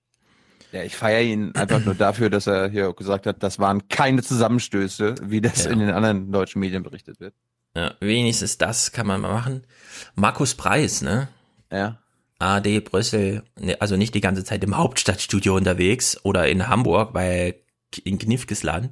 Ja, 0.73 0.83
ich 0.83 0.97
feiere 0.97 1.23
ihn 1.23 1.55
einfach 1.55 1.85
nur 1.85 1.95
dafür, 1.95 2.29
dass 2.29 2.49
er 2.49 2.71
hier 2.71 2.93
gesagt 2.93 3.27
hat, 3.27 3.41
das 3.45 3.61
waren 3.61 3.87
keine 3.87 4.25
Zusammenstöße, 4.25 5.15
wie 5.23 5.41
das 5.41 5.65
ja. 5.65 5.71
in 5.71 5.79
den 5.79 5.91
anderen 5.91 6.33
deutschen 6.33 6.59
Medien 6.59 6.83
berichtet 6.83 7.21
wird. 7.21 7.35
Ja, 7.77 7.95
wenigstens 8.01 8.59
das 8.59 8.91
kann 8.91 9.07
man 9.07 9.21
mal 9.21 9.33
machen. 9.33 9.65
Markus 10.17 10.57
Preis, 10.57 11.03
ne? 11.03 11.29
Ja. 11.71 12.01
AD 12.41 12.81
Brüssel, 12.81 13.45
ne, 13.59 13.81
also 13.81 13.97
nicht 13.97 14.15
die 14.15 14.21
ganze 14.21 14.45
Zeit 14.45 14.65
im 14.65 14.77
Hauptstadtstudio 14.77 15.55
unterwegs 15.55 16.19
oder 16.25 16.49
in 16.49 16.69
Hamburg, 16.69 17.15
weil 17.15 17.61
in 18.05 18.19
Knifkesland. 18.19 18.91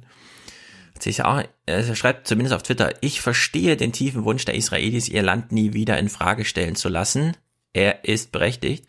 Sich 0.99 1.23
auch, 1.23 1.43
er 1.65 1.95
schreibt 1.95 2.27
zumindest 2.27 2.53
auf 2.53 2.63
Twitter, 2.63 2.93
ich 3.01 3.21
verstehe 3.21 3.77
den 3.77 3.93
tiefen 3.93 4.25
Wunsch 4.25 4.45
der 4.45 4.55
Israelis, 4.55 5.07
ihr 5.07 5.23
Land 5.23 5.51
nie 5.51 5.73
wieder 5.73 5.97
in 5.97 6.09
Frage 6.09 6.43
stellen 6.43 6.75
zu 6.75 6.89
lassen. 6.89 7.37
Er 7.73 8.03
ist 8.05 8.31
berechtigt. 8.31 8.85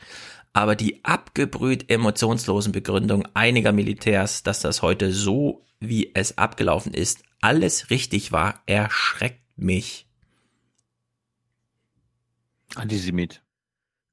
Aber 0.53 0.75
die 0.75 1.05
abgebrüht 1.05 1.89
emotionslosen 1.91 2.73
Begründungen 2.73 3.29
einiger 3.35 3.71
Militärs, 3.71 4.43
dass 4.43 4.61
das 4.61 4.83
heute 4.83 5.13
so, 5.13 5.65
wie 5.79 6.11
es 6.15 6.37
abgelaufen 6.39 6.93
ist, 6.93 7.23
alles 7.41 7.91
richtig 7.91 8.33
war, 8.33 8.61
erschreckt 8.67 9.41
mich. 9.57 10.09
Antisemit. 12.75 13.43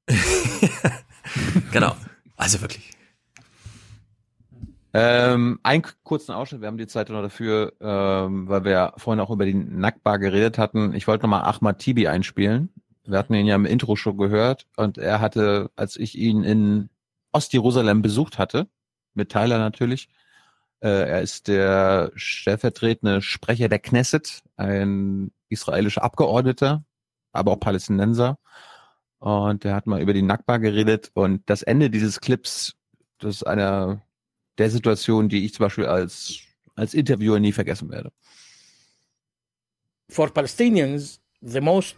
genau. 1.72 1.94
Also 2.36 2.60
wirklich. 2.60 2.90
Ähm, 4.94 5.60
einen 5.62 5.82
kurzen 6.02 6.32
Ausschnitt, 6.32 6.62
wir 6.62 6.68
haben 6.68 6.78
die 6.78 6.86
Zeit 6.86 7.10
noch 7.10 7.20
dafür, 7.20 7.74
ähm, 7.80 8.48
weil 8.48 8.64
wir 8.64 8.72
ja 8.72 8.92
vorhin 8.96 9.20
auch 9.20 9.30
über 9.30 9.44
die 9.44 9.54
Nackbar 9.54 10.18
geredet 10.18 10.56
hatten. 10.56 10.94
Ich 10.94 11.06
wollte 11.06 11.24
nochmal 11.24 11.42
Ahmad 11.42 11.78
Tibi 11.78 12.08
einspielen. 12.08 12.70
Wir 13.04 13.18
hatten 13.18 13.34
ihn 13.34 13.46
ja 13.46 13.54
im 13.54 13.66
Intro 13.66 13.96
schon 13.96 14.16
gehört 14.16 14.66
und 14.76 14.98
er 14.98 15.20
hatte, 15.20 15.70
als 15.76 15.96
ich 15.96 16.16
ihn 16.16 16.42
in 16.42 16.88
Ostjerusalem 17.32 18.02
besucht 18.02 18.38
hatte, 18.38 18.68
mit 19.14 19.30
Tyler 19.30 19.58
natürlich, 19.58 20.08
äh, 20.80 20.88
er 20.88 21.22
ist 21.22 21.48
der 21.48 22.12
stellvertretende 22.14 23.20
Sprecher 23.22 23.68
der 23.68 23.78
Knesset, 23.78 24.42
ein 24.56 25.32
israelischer 25.48 26.02
Abgeordneter, 26.02 26.84
aber 27.32 27.52
auch 27.52 27.60
Palästinenser. 27.60 28.38
Und 29.18 29.64
der 29.64 29.74
hat 29.74 29.86
mal 29.86 30.00
über 30.00 30.12
die 30.12 30.22
Nakba 30.22 30.58
geredet 30.58 31.10
und 31.14 31.42
das 31.46 31.62
Ende 31.62 31.90
dieses 31.90 32.20
Clips, 32.20 32.74
das 33.18 33.36
ist 33.36 33.46
einer 33.46 34.00
der 34.58 34.70
Situationen, 34.70 35.28
die 35.28 35.44
ich 35.44 35.54
zum 35.54 35.66
Beispiel 35.66 35.86
als, 35.86 36.40
als 36.76 36.94
Interviewer 36.94 37.40
nie 37.40 37.52
vergessen 37.52 37.90
werde. 37.90 38.12
For 40.10 40.32
Palestinians, 40.32 41.20
the 41.40 41.60
most 41.60 41.96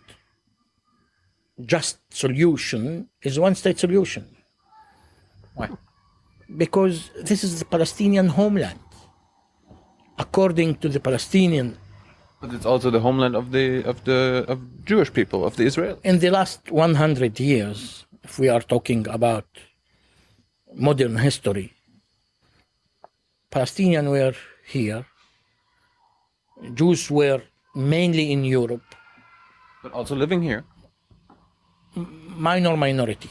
just 1.57 2.01
solution 2.11 3.09
is 3.21 3.39
one 3.39 3.55
state 3.55 3.79
solution. 3.79 4.25
Why? 5.55 5.69
Because 6.49 7.11
this 7.23 7.45
is 7.45 7.59
the 7.59 7.65
Palestinian 7.65 8.29
homeland. 8.29 8.81
According 10.17 10.81
to 10.81 10.89
the 10.89 10.99
Palestinian 10.99 11.77
But 12.41 12.55
it's 12.55 12.65
also 12.67 12.91
the 12.91 13.01
homeland 13.01 13.35
of 13.37 13.53
the 13.53 13.67
of 13.85 13.97
the 14.05 14.21
of 14.49 14.59
Jewish 14.91 15.13
people 15.13 15.41
of 15.45 15.57
the 15.57 15.65
Israel. 15.71 15.97
in 16.11 16.19
the 16.21 16.31
last 16.31 16.61
100 16.71 17.39
years, 17.39 18.07
if 18.23 18.39
we 18.39 18.49
are 18.49 18.63
talking 18.75 19.07
about 19.09 19.45
modern 20.75 21.17
history, 21.19 21.73
Palestinians 23.51 24.09
were 24.11 24.35
here, 24.67 25.05
Jews 26.75 27.11
were 27.11 27.43
mainly 27.75 28.33
in 28.33 28.45
Europe, 28.45 28.89
But 29.83 29.93
also 29.93 30.15
living 30.15 30.43
here. 30.43 30.65
minor 32.49 32.77
minority. 32.77 33.31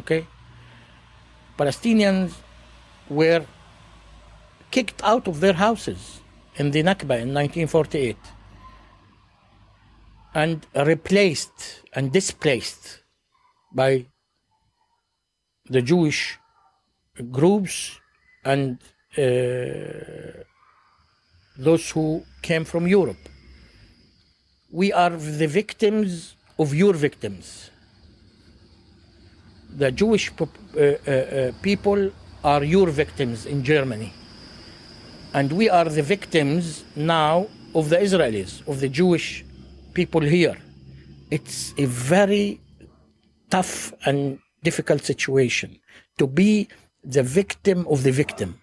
Okay? 0.00 0.26
Palestinians 1.58 2.30
were 3.10 3.44
kicked 4.70 5.00
out 5.02 5.24
of 5.28 5.40
their 5.40 5.54
houses 5.66 6.20
in 6.60 6.70
the 6.70 6.82
Nakba 6.82 7.16
in 7.24 7.34
1948 7.34 8.16
and 10.42 10.58
replaced 10.92 11.58
and 11.96 12.04
displaced 12.20 12.84
by 13.80 13.90
the 15.74 15.82
Jewish 15.90 16.20
groups 17.38 17.76
and 18.44 18.78
uh, 19.18 19.24
those 21.66 21.84
who 21.90 22.06
came 22.48 22.64
from 22.72 22.86
Europe. 22.86 23.24
We 24.80 24.92
are 24.92 25.14
the 25.40 25.48
victims 25.62 26.36
of 26.62 26.68
your 26.82 26.94
victims. 27.06 27.70
The 29.82 29.90
Jewish 29.90 30.30
uh, 30.30 30.44
uh, 30.44 31.10
uh, 31.10 31.52
people 31.62 32.00
are 32.44 32.62
your 32.62 32.88
victims 33.02 33.38
in 33.44 33.64
Germany. 33.64 34.12
And 35.34 35.52
we 35.60 35.68
are 35.68 35.88
the 35.98 36.06
victims 36.16 36.84
now 36.94 37.48
of 37.74 37.84
the 37.92 37.98
Israelis, 38.06 38.52
of 38.70 38.80
the 38.80 38.88
Jewish 38.88 39.44
people 39.94 40.20
here. 40.20 40.56
It's 41.30 41.74
a 41.78 41.86
very 41.86 42.60
tough 43.50 43.92
and 44.04 44.38
difficult 44.62 45.04
situation 45.04 45.78
to 46.18 46.26
be 46.26 46.68
the 47.04 47.22
victim 47.22 47.86
of 47.86 48.02
the 48.02 48.12
victim. 48.12 48.54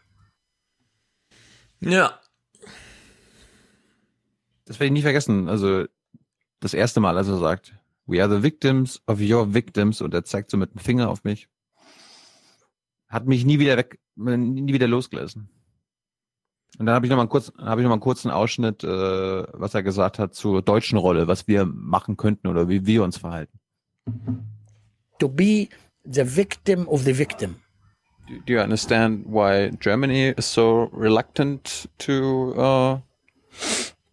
Ja. 1.79 2.19
Das 4.65 4.79
werde 4.79 4.87
ich 4.87 4.91
nie 4.91 5.01
vergessen. 5.01 5.47
Also 5.47 5.85
das 6.59 6.73
erste 6.73 6.99
Mal, 6.99 7.17
als 7.17 7.27
er 7.27 7.37
sagt, 7.37 7.73
we 8.07 8.21
are 8.21 8.29
the 8.29 8.41
victims 8.41 9.01
of 9.07 9.19
your 9.19 9.53
victims 9.53 10.01
und 10.01 10.13
er 10.13 10.23
zeigt 10.23 10.49
so 10.49 10.57
mit 10.57 10.73
dem 10.73 10.79
Finger 10.79 11.09
auf 11.09 11.23
mich, 11.23 11.47
hat 13.07 13.27
mich 13.27 13.45
nie 13.45 13.59
wieder 13.59 13.77
weg, 13.77 13.99
nie 14.15 14.73
wieder 14.73 14.87
losgelassen. 14.87 15.49
Und 16.77 16.87
dann 16.87 16.95
habe 16.95 17.05
ich 17.05 17.09
noch 17.09 17.17
mal 17.17 17.27
kurz, 17.27 17.51
habe 17.57 17.81
ich 17.81 17.83
noch 17.83 17.89
mal 17.89 17.95
einen 17.95 18.01
kurzen 18.01 18.31
Ausschnitt, 18.31 18.83
äh, 18.83 18.87
was 18.87 19.73
er 19.73 19.83
gesagt 19.83 20.19
hat 20.19 20.33
zur 20.33 20.61
deutschen 20.61 20.97
Rolle, 20.97 21.27
was 21.27 21.47
wir 21.47 21.65
machen 21.65 22.17
könnten 22.17 22.47
oder 22.47 22.67
wie 22.67 22.85
wir 22.85 23.03
uns 23.03 23.17
verhalten. 23.17 23.59
To 25.19 25.29
be 25.29 25.69
the 26.03 26.35
victim 26.35 26.87
of 26.87 27.03
the 27.03 27.17
victim. 27.17 27.55
Do, 28.27 28.35
do 28.45 28.53
you 28.53 28.59
understand 28.59 29.25
why 29.27 29.71
Germany 29.79 30.33
is 30.35 30.51
so 30.51 30.89
reluctant 30.93 31.87
to 31.99 32.53
uh, 32.57 32.99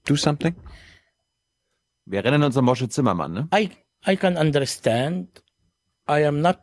do 0.06 0.16
something? 0.16 0.55
Wir 2.05 2.20
erinnern 2.20 2.44
uns 2.44 2.56
an 2.56 2.64
Moshe 2.64 2.89
Zimmermann, 2.89 3.32
ne? 3.32 3.48
I 3.55 3.70
I 4.06 4.16
can 4.16 4.36
understand. 4.36 5.28
I 6.09 6.24
am 6.24 6.43
not. 6.43 6.60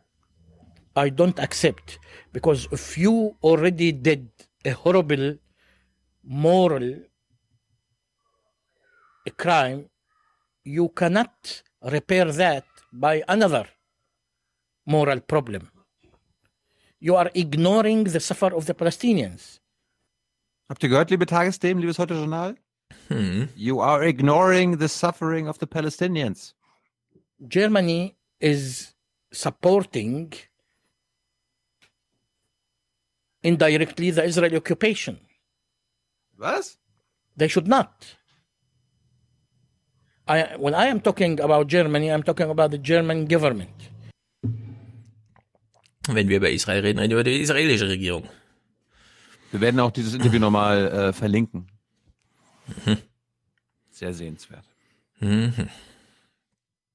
I 0.96 1.10
don't 1.10 1.38
accept 1.38 1.98
because 2.32 2.68
if 2.72 2.98
you 2.98 3.36
already 3.42 3.92
did 3.92 4.28
a 4.64 4.72
horrible 4.72 5.38
moral 6.22 7.10
crime, 9.36 9.88
you 10.64 10.88
cannot 10.90 11.62
repair 11.82 12.26
that 12.32 12.64
by 12.92 13.22
another 13.28 13.66
moral 14.86 15.20
problem. 15.20 15.70
You 16.98 17.16
are 17.16 17.30
ignoring 17.34 18.04
the 18.04 18.20
suffer 18.20 18.54
of 18.54 18.66
the 18.66 18.74
Palestinians. 18.74 19.60
Habt 20.68 20.82
ihr 20.84 20.90
gehört, 20.90 21.10
liebe 21.10 21.26
Tagesthemen, 21.26 21.80
liebes 21.82 21.98
Heute 21.98 22.14
Journal? 22.14 22.56
Hm. 23.08 23.48
You 23.56 23.80
are 23.80 24.04
ignoring 24.04 24.78
the 24.78 24.88
suffering 24.88 25.48
of 25.48 25.58
the 25.58 25.66
Palestinians. 25.66 26.54
Germany 27.48 28.16
is 28.40 28.94
supporting 29.32 30.32
indirectly 33.42 34.10
the 34.10 34.22
Israeli 34.22 34.56
occupation. 34.56 35.18
Was? 36.40 36.78
They 37.36 37.48
should 37.48 37.68
not. 37.68 38.16
I, 40.26 40.56
when 40.56 40.74
I 40.74 40.86
am 40.86 41.00
talking 41.00 41.38
about 41.38 41.68
Germany, 41.68 42.10
I'm 42.10 42.22
talking 42.22 42.48
about 42.48 42.70
the 42.70 42.78
German 42.78 43.28
government. 43.28 43.90
Wenn 46.08 46.28
wir 46.28 46.38
über 46.38 46.50
Israel 46.50 46.80
reden, 46.80 46.98
reden 46.98 47.10
wir 47.10 47.18
über 47.18 47.24
die 47.24 47.40
israelische 47.40 47.88
Regierung. 47.88 48.26
Wir 49.50 49.60
werden 49.60 49.80
auch 49.80 49.90
dieses 49.90 50.14
Interview 50.14 50.38
nochmal 50.38 50.86
äh, 50.86 51.12
verlinken. 51.12 51.66
Mhm. 52.86 52.96
Sehr 53.90 54.14
sehenswert. 54.14 54.64
Mhm. 55.18 55.68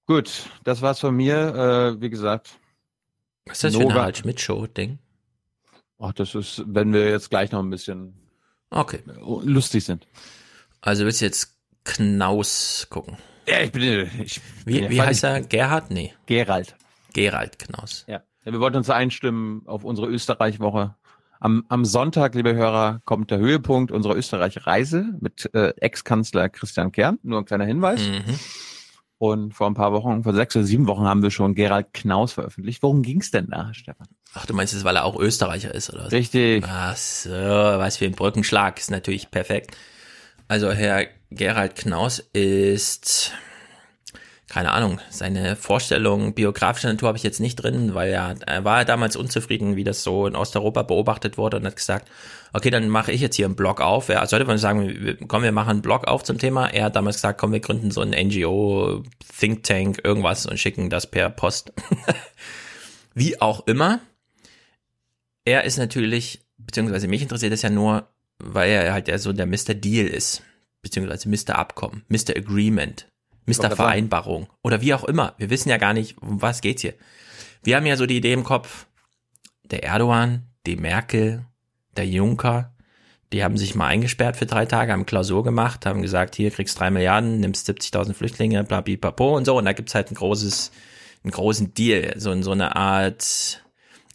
Gut, 0.08 0.50
das 0.64 0.82
war's 0.82 1.00
von 1.00 1.16
mir. 1.16 1.36
Äh, 1.36 2.02
wie 2.02 2.10
gesagt. 2.10 2.58
Was 3.46 3.58
ist 3.58 3.64
das 3.66 3.76
für 3.76 3.82
eine 3.82 3.94
Harald 3.94 4.18
Schmidt-Show-Ding? 4.18 4.98
Ach, 6.00 6.14
das 6.14 6.34
ist, 6.34 6.64
wenn 6.66 6.94
wir 6.94 7.12
jetzt 7.12 7.30
gleich 7.30 7.52
noch 7.52 7.62
ein 7.62 7.70
bisschen 7.70 8.25
Okay. 8.76 9.00
lustig 9.44 9.86
sind. 9.86 10.06
Also 10.82 11.06
willst 11.06 11.22
du 11.22 11.26
jetzt 11.26 11.56
Knaus 11.86 12.88
gucken? 12.90 13.18
Ja, 13.48 13.62
ich 13.62 13.72
bin. 13.72 14.10
Ich, 14.24 14.42
Wie, 14.66 14.90
wie 14.90 15.02
heißt 15.02 15.24
er? 15.24 15.42
Gerhard? 15.42 15.92
Nee. 15.92 16.14
Gerald. 16.26 16.76
Gerald 17.14 17.58
Knaus. 17.58 18.04
Ja. 18.08 18.22
ja. 18.44 18.52
Wir 18.52 18.60
wollten 18.60 18.78
uns 18.78 18.90
einstimmen 18.90 19.62
auf 19.66 19.84
unsere 19.84 20.08
Österreich-Woche. 20.08 20.96
Am, 21.40 21.64
am 21.70 21.86
Sonntag, 21.86 22.36
liebe 22.36 22.54
Hörer, 22.54 23.02
kommt 23.06 23.32
der 23.32 23.38
Höhepunkt 23.38 23.92
unserer 23.92 24.16
Österreich-Reise 24.16 25.06
mit 25.22 25.50
äh, 25.54 25.74
Ex-Kanzler 25.78 26.50
Christian 26.50 26.92
Kern. 26.92 27.20
Nur 27.24 27.40
ein 27.40 27.46
kleiner 27.46 27.66
Hinweis. 27.66 28.02
Mhm. 28.02 28.40
Und 29.18 29.54
vor 29.54 29.68
ein 29.68 29.76
paar 29.76 29.94
Wochen, 29.94 30.24
vor 30.24 30.34
sechs 30.34 30.56
oder 30.56 30.66
sieben 30.66 30.88
Wochen 30.88 31.06
haben 31.06 31.24
wir 31.24 31.32
schon 31.32 31.56
Gerald 31.56 31.94
Knaus 31.94 32.34
veröffentlicht. 32.34 32.84
Worum 32.84 33.02
ging's 33.02 33.32
denn 33.32 33.48
da, 33.50 33.74
Stefan? 33.74 34.08
Ach, 34.34 34.46
du 34.46 34.54
meinst 34.54 34.74
es, 34.74 34.84
weil 34.84 34.98
er 34.98 35.06
auch 35.06 35.18
Österreicher 35.18 35.74
ist, 35.74 35.94
oder? 35.94 36.12
Richtig. 36.12 36.66
Ach 36.68 36.98
so, 36.98 37.30
was 37.30 37.98
für 37.98 38.06
ein 38.06 38.12
Brückenschlag. 38.12 38.78
Ist 38.78 38.92
natürlich 38.92 39.32
perfekt. 39.32 39.78
Also 40.50 40.72
Herr 40.72 41.08
Gerald 41.32 41.76
Knaus 41.76 42.20
ist 42.34 43.32
keine 44.56 44.72
Ahnung, 44.72 45.02
seine 45.10 45.58
Vorstellung 45.58 46.34
biografischer 46.34 46.88
Natur 46.88 47.10
habe 47.10 47.18
ich 47.18 47.26
jetzt 47.26 47.42
nicht 47.42 47.58
drin, 47.58 47.94
weil 47.94 48.14
er, 48.14 48.36
er 48.48 48.64
war 48.64 48.86
damals 48.86 49.18
unzufrieden, 49.18 49.76
wie 49.76 49.84
das 49.84 50.02
so 50.02 50.28
in 50.28 50.36
Osteuropa 50.38 50.84
beobachtet 50.84 51.38
wurde 51.38 51.58
und 51.58 51.66
hat 51.66 51.76
gesagt, 51.76 52.10
okay, 52.54 52.70
dann 52.70 52.88
mache 52.88 53.12
ich 53.12 53.20
jetzt 53.20 53.36
hier 53.36 53.48
einen 53.48 53.58
Blog 53.58 53.82
auf. 53.82 54.08
Er 54.08 54.26
sollte 54.28 54.46
man 54.46 54.58
sagen, 54.58 55.18
komm, 55.28 55.44
wir 55.44 55.52
machen 55.52 55.72
einen 55.72 55.82
Blog 55.82 56.08
auf 56.08 56.24
zum 56.24 56.38
Thema. 56.38 56.68
Er 56.68 56.86
hat 56.86 56.96
damals 56.96 57.18
gesagt, 57.18 57.38
komm, 57.38 57.52
wir 57.52 57.60
gründen 57.60 57.92
so 57.92 58.00
ein 58.00 58.12
NGO, 58.12 59.04
Think 59.38 59.64
Tank, 59.64 60.00
irgendwas 60.06 60.46
und 60.46 60.58
schicken 60.58 60.90
das 60.90 61.06
per 61.06 61.30
Post. 61.30 61.74
wie 63.14 63.42
auch 63.42 63.68
immer. 63.68 64.00
Er 65.44 65.66
ist 65.66 65.78
natürlich, 65.78 66.46
beziehungsweise 66.58 67.10
mich 67.10 67.22
interessiert 67.22 67.52
es 67.52 67.62
ja 67.62 67.70
nur, 67.70 68.08
weil 68.40 68.70
er 68.70 68.94
halt 68.94 69.10
ja 69.10 69.18
so 69.18 69.34
der 69.34 69.48
Mr. 69.48 69.74
Deal 69.74 70.08
ist, 70.08 70.44
beziehungsweise 70.82 71.28
Mr. 71.28 71.60
Abkommen, 71.60 72.06
Mr. 72.08 72.38
Agreement. 72.38 73.06
Mr. 73.46 73.76
Vereinbarung 73.76 74.48
oder 74.64 74.82
wie 74.82 74.94
auch 74.94 75.04
immer. 75.04 75.34
Wir 75.38 75.50
wissen 75.50 75.70
ja 75.70 75.78
gar 75.78 75.94
nicht, 75.94 76.18
um 76.22 76.42
was 76.42 76.62
geht's 76.62 76.82
hier. 76.82 76.96
Wir 77.64 77.76
haben 77.76 77.86
ja 77.86 77.98
so 77.98 78.06
die 78.06 78.18
Idee 78.18 78.34
im 78.34 78.44
Kopf, 78.44 78.86
der 79.64 79.84
Erdogan, 79.84 80.48
die 80.66 80.76
Merkel, 80.76 81.46
der 81.96 82.08
Juncker, 82.08 82.76
die 83.34 83.44
haben 83.44 83.58
sich 83.58 83.76
mal 83.76 83.88
eingesperrt 83.88 84.38
für 84.38 84.46
drei 84.46 84.66
Tage, 84.66 84.92
haben 84.92 85.06
Klausur 85.06 85.44
gemacht, 85.44 85.86
haben 85.86 86.02
gesagt, 86.02 86.36
hier 86.36 86.52
kriegst 86.52 86.80
drei 86.80 86.92
Milliarden, 86.92 87.40
nimmst 87.40 87.70
70.000 87.70 88.14
Flüchtlinge, 88.14 88.64
bla, 88.64 88.82
bla, 88.82 89.12
bla, 89.12 89.26
und 89.26 89.46
so. 89.46 89.58
Und 89.58 89.66
da 89.66 89.74
gibt's 89.74 89.96
halt 89.96 90.12
ein 90.12 90.16
großes, 90.16 90.72
einen 91.24 91.32
großen 91.32 91.74
Deal, 91.74 92.14
so 92.18 92.40
so 92.42 92.52
eine 92.52 92.76
Art, 92.76 93.64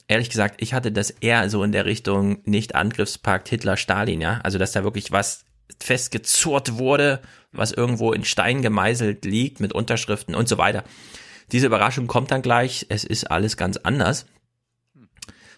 ehrlich 0.06 0.30
gesagt, 0.30 0.62
ich 0.62 0.74
hatte 0.74 0.92
das 0.92 1.10
eher 1.10 1.50
so 1.50 1.62
in 1.64 1.72
der 1.72 1.84
Richtung 1.84 2.38
nicht 2.44 2.74
Angriffspakt 2.74 3.48
Hitler-Stalin, 3.48 4.20
ja. 4.20 4.40
Also, 4.42 4.58
dass 4.58 4.72
da 4.72 4.84
wirklich 4.84 5.10
was 5.12 5.44
festgezurrt 5.80 6.78
wurde, 6.78 7.20
was 7.52 7.72
irgendwo 7.72 8.12
in 8.12 8.24
Stein 8.24 8.62
gemeißelt 8.62 9.24
liegt 9.24 9.60
mit 9.60 9.72
Unterschriften 9.72 10.34
und 10.34 10.48
so 10.48 10.58
weiter. 10.58 10.84
Diese 11.52 11.66
Überraschung 11.66 12.06
kommt 12.06 12.30
dann 12.30 12.42
gleich. 12.42 12.86
Es 12.88 13.04
ist 13.04 13.30
alles 13.30 13.56
ganz 13.56 13.76
anders. 13.76 14.26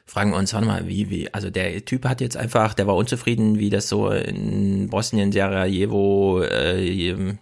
Fragen 0.05 0.31
wir 0.31 0.39
uns, 0.39 0.53
warte 0.53 0.67
mal, 0.67 0.89
wie, 0.89 1.11
wie, 1.11 1.33
also 1.33 1.51
der 1.51 1.85
Typ 1.85 2.05
hat 2.07 2.21
jetzt 2.21 2.37
einfach, 2.37 2.75
der 2.75 2.87
war 2.87 2.97
unzufrieden, 2.97 3.59
wie 3.59 3.71
das 3.71 3.89
so 3.89 4.11
in 4.11 4.89
Bosnien, 4.89 5.33
Sarajevo, 5.33 6.43
äh, 6.43 7.37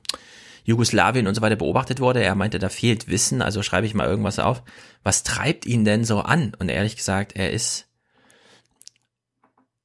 Jugoslawien 0.65 1.27
und 1.27 1.35
so 1.35 1.41
weiter 1.41 1.57
beobachtet 1.57 2.01
wurde. 2.01 2.23
Er 2.23 2.35
meinte, 2.35 2.59
da 2.59 2.69
fehlt 2.69 3.09
Wissen, 3.09 3.41
also 3.41 3.63
schreibe 3.63 3.87
ich 3.87 3.95
mal 3.95 4.07
irgendwas 4.07 4.39
auf. 4.39 4.63
Was 5.03 5.23
treibt 5.23 5.65
ihn 5.65 5.85
denn 5.85 6.05
so 6.05 6.21
an? 6.21 6.53
Und 6.59 6.69
ehrlich 6.69 6.97
gesagt, 6.97 7.35
er 7.35 7.51
ist, 7.51 7.89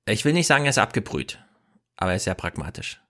ich 0.08 0.26
will 0.26 0.34
nicht 0.34 0.48
sagen, 0.48 0.66
er 0.66 0.72
ist 0.72 0.78
abgebrüht 0.78 1.40
aber 1.98 2.12
er 2.12 2.18
ist 2.18 2.26
sehr 2.26 2.36
pragmatisch. 2.36 3.02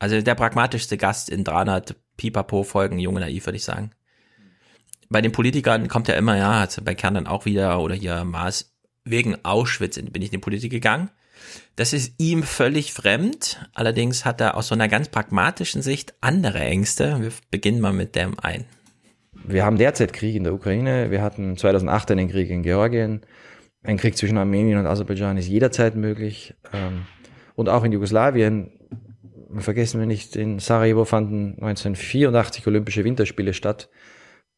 Also 0.00 0.20
der 0.20 0.34
pragmatischste 0.34 0.96
Gast 0.96 1.28
in 1.28 1.44
300 1.44 1.94
Pipapo-Folgen, 2.16 2.98
junge 2.98 3.20
naiv, 3.20 3.46
würde 3.46 3.58
ich 3.58 3.64
sagen. 3.64 3.92
Bei 5.10 5.20
den 5.20 5.30
Politikern 5.30 5.88
kommt 5.88 6.08
er 6.08 6.16
immer, 6.16 6.36
ja, 6.36 6.66
bei 6.82 6.94
Kern 6.94 7.14
dann 7.14 7.26
auch 7.26 7.44
wieder, 7.44 7.80
oder 7.80 7.94
hier 7.94 8.24
Maas, 8.24 8.72
wegen 9.04 9.44
Auschwitz 9.44 10.00
bin 10.00 10.22
ich 10.22 10.28
in 10.28 10.32
die 10.32 10.38
Politik 10.38 10.72
gegangen. 10.72 11.10
Das 11.76 11.92
ist 11.92 12.14
ihm 12.18 12.42
völlig 12.42 12.92
fremd. 12.92 13.60
Allerdings 13.74 14.24
hat 14.24 14.40
er 14.40 14.56
aus 14.56 14.68
so 14.68 14.74
einer 14.74 14.88
ganz 14.88 15.08
pragmatischen 15.08 15.82
Sicht 15.82 16.14
andere 16.20 16.60
Ängste. 16.60 17.20
Wir 17.20 17.32
beginnen 17.50 17.80
mal 17.80 17.92
mit 17.92 18.14
dem 18.14 18.38
ein. 18.40 18.64
Wir 19.32 19.64
haben 19.64 19.78
derzeit 19.78 20.12
Krieg 20.12 20.34
in 20.34 20.44
der 20.44 20.54
Ukraine. 20.54 21.10
Wir 21.10 21.22
hatten 21.22 21.56
2008 21.56 22.12
einen 22.12 22.28
Krieg 22.28 22.48
in 22.50 22.62
Georgien. 22.62 23.20
Ein 23.82 23.98
Krieg 23.98 24.16
zwischen 24.16 24.38
Armenien 24.38 24.78
und 24.78 24.86
Aserbaidschan 24.86 25.36
ist 25.36 25.48
jederzeit 25.48 25.94
möglich. 25.94 26.54
Ähm, 26.72 27.06
und 27.54 27.68
auch 27.68 27.84
in 27.84 27.92
Jugoslawien, 27.92 28.70
vergessen 29.58 30.00
wir 30.00 30.06
nicht, 30.06 30.36
in 30.36 30.58
Sarajevo 30.58 31.04
fanden 31.04 31.54
1984 31.60 32.66
Olympische 32.66 33.04
Winterspiele 33.04 33.54
statt. 33.54 33.90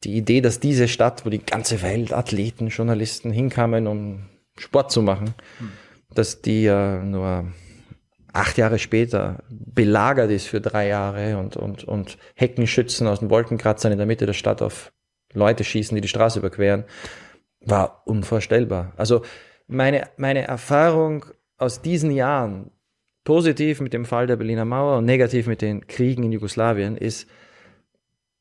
Die 0.04 0.16
Idee, 0.16 0.40
dass 0.40 0.60
diese 0.60 0.88
Stadt, 0.88 1.24
wo 1.24 1.30
die 1.30 1.44
ganze 1.44 1.82
Welt 1.82 2.12
Athleten, 2.12 2.68
Journalisten 2.68 3.30
hinkamen, 3.30 3.86
um 3.86 4.28
Sport 4.58 4.90
zu 4.90 5.02
machen, 5.02 5.34
hm. 5.58 5.72
dass 6.14 6.42
die 6.42 6.64
ja 6.64 7.02
nur 7.02 7.52
acht 8.32 8.58
Jahre 8.58 8.78
später 8.78 9.42
belagert 9.48 10.30
ist 10.30 10.46
für 10.46 10.60
drei 10.60 10.88
Jahre 10.88 11.38
und, 11.38 11.56
und, 11.56 11.84
und 11.84 12.18
Heckenschützen 12.34 13.06
aus 13.06 13.20
den 13.20 13.30
Wolkenkratzern 13.30 13.92
in 13.92 13.98
der 13.98 14.06
Mitte 14.06 14.26
der 14.26 14.32
Stadt 14.32 14.62
auf 14.62 14.92
Leute 15.32 15.64
schießen, 15.64 15.94
die 15.94 16.00
die 16.00 16.08
Straße 16.08 16.38
überqueren, 16.38 16.84
war 17.60 18.02
unvorstellbar. 18.06 18.92
Also 18.96 19.22
meine, 19.66 20.08
meine 20.16 20.46
Erfahrung 20.46 21.26
aus 21.56 21.82
diesen 21.82 22.10
Jahren, 22.10 22.70
positiv 23.24 23.80
mit 23.80 23.92
dem 23.92 24.04
Fall 24.04 24.26
der 24.26 24.36
Berliner 24.36 24.64
Mauer 24.64 24.98
und 24.98 25.04
negativ 25.04 25.46
mit 25.46 25.62
den 25.62 25.86
Kriegen 25.86 26.24
in 26.24 26.32
Jugoslawien 26.32 26.96
ist, 26.96 27.28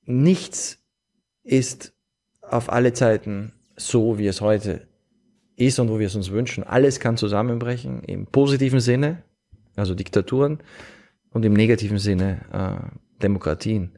nichts 0.05 0.79
ist 1.43 1.93
auf 2.41 2.71
alle 2.71 2.93
Zeiten 2.93 3.53
so, 3.75 4.17
wie 4.17 4.27
es 4.27 4.41
heute 4.41 4.87
ist 5.55 5.79
und 5.79 5.89
wo 5.89 5.99
wir 5.99 6.07
es 6.07 6.15
uns 6.15 6.31
wünschen. 6.31 6.63
Alles 6.63 6.99
kann 6.99 7.17
zusammenbrechen 7.17 8.03
im 8.03 8.25
positiven 8.25 8.79
Sinne, 8.79 9.23
also 9.75 9.95
Diktaturen, 9.95 10.59
und 11.31 11.45
im 11.45 11.53
negativen 11.53 11.97
Sinne 11.97 12.41
äh, 12.51 13.21
Demokratien. 13.21 13.91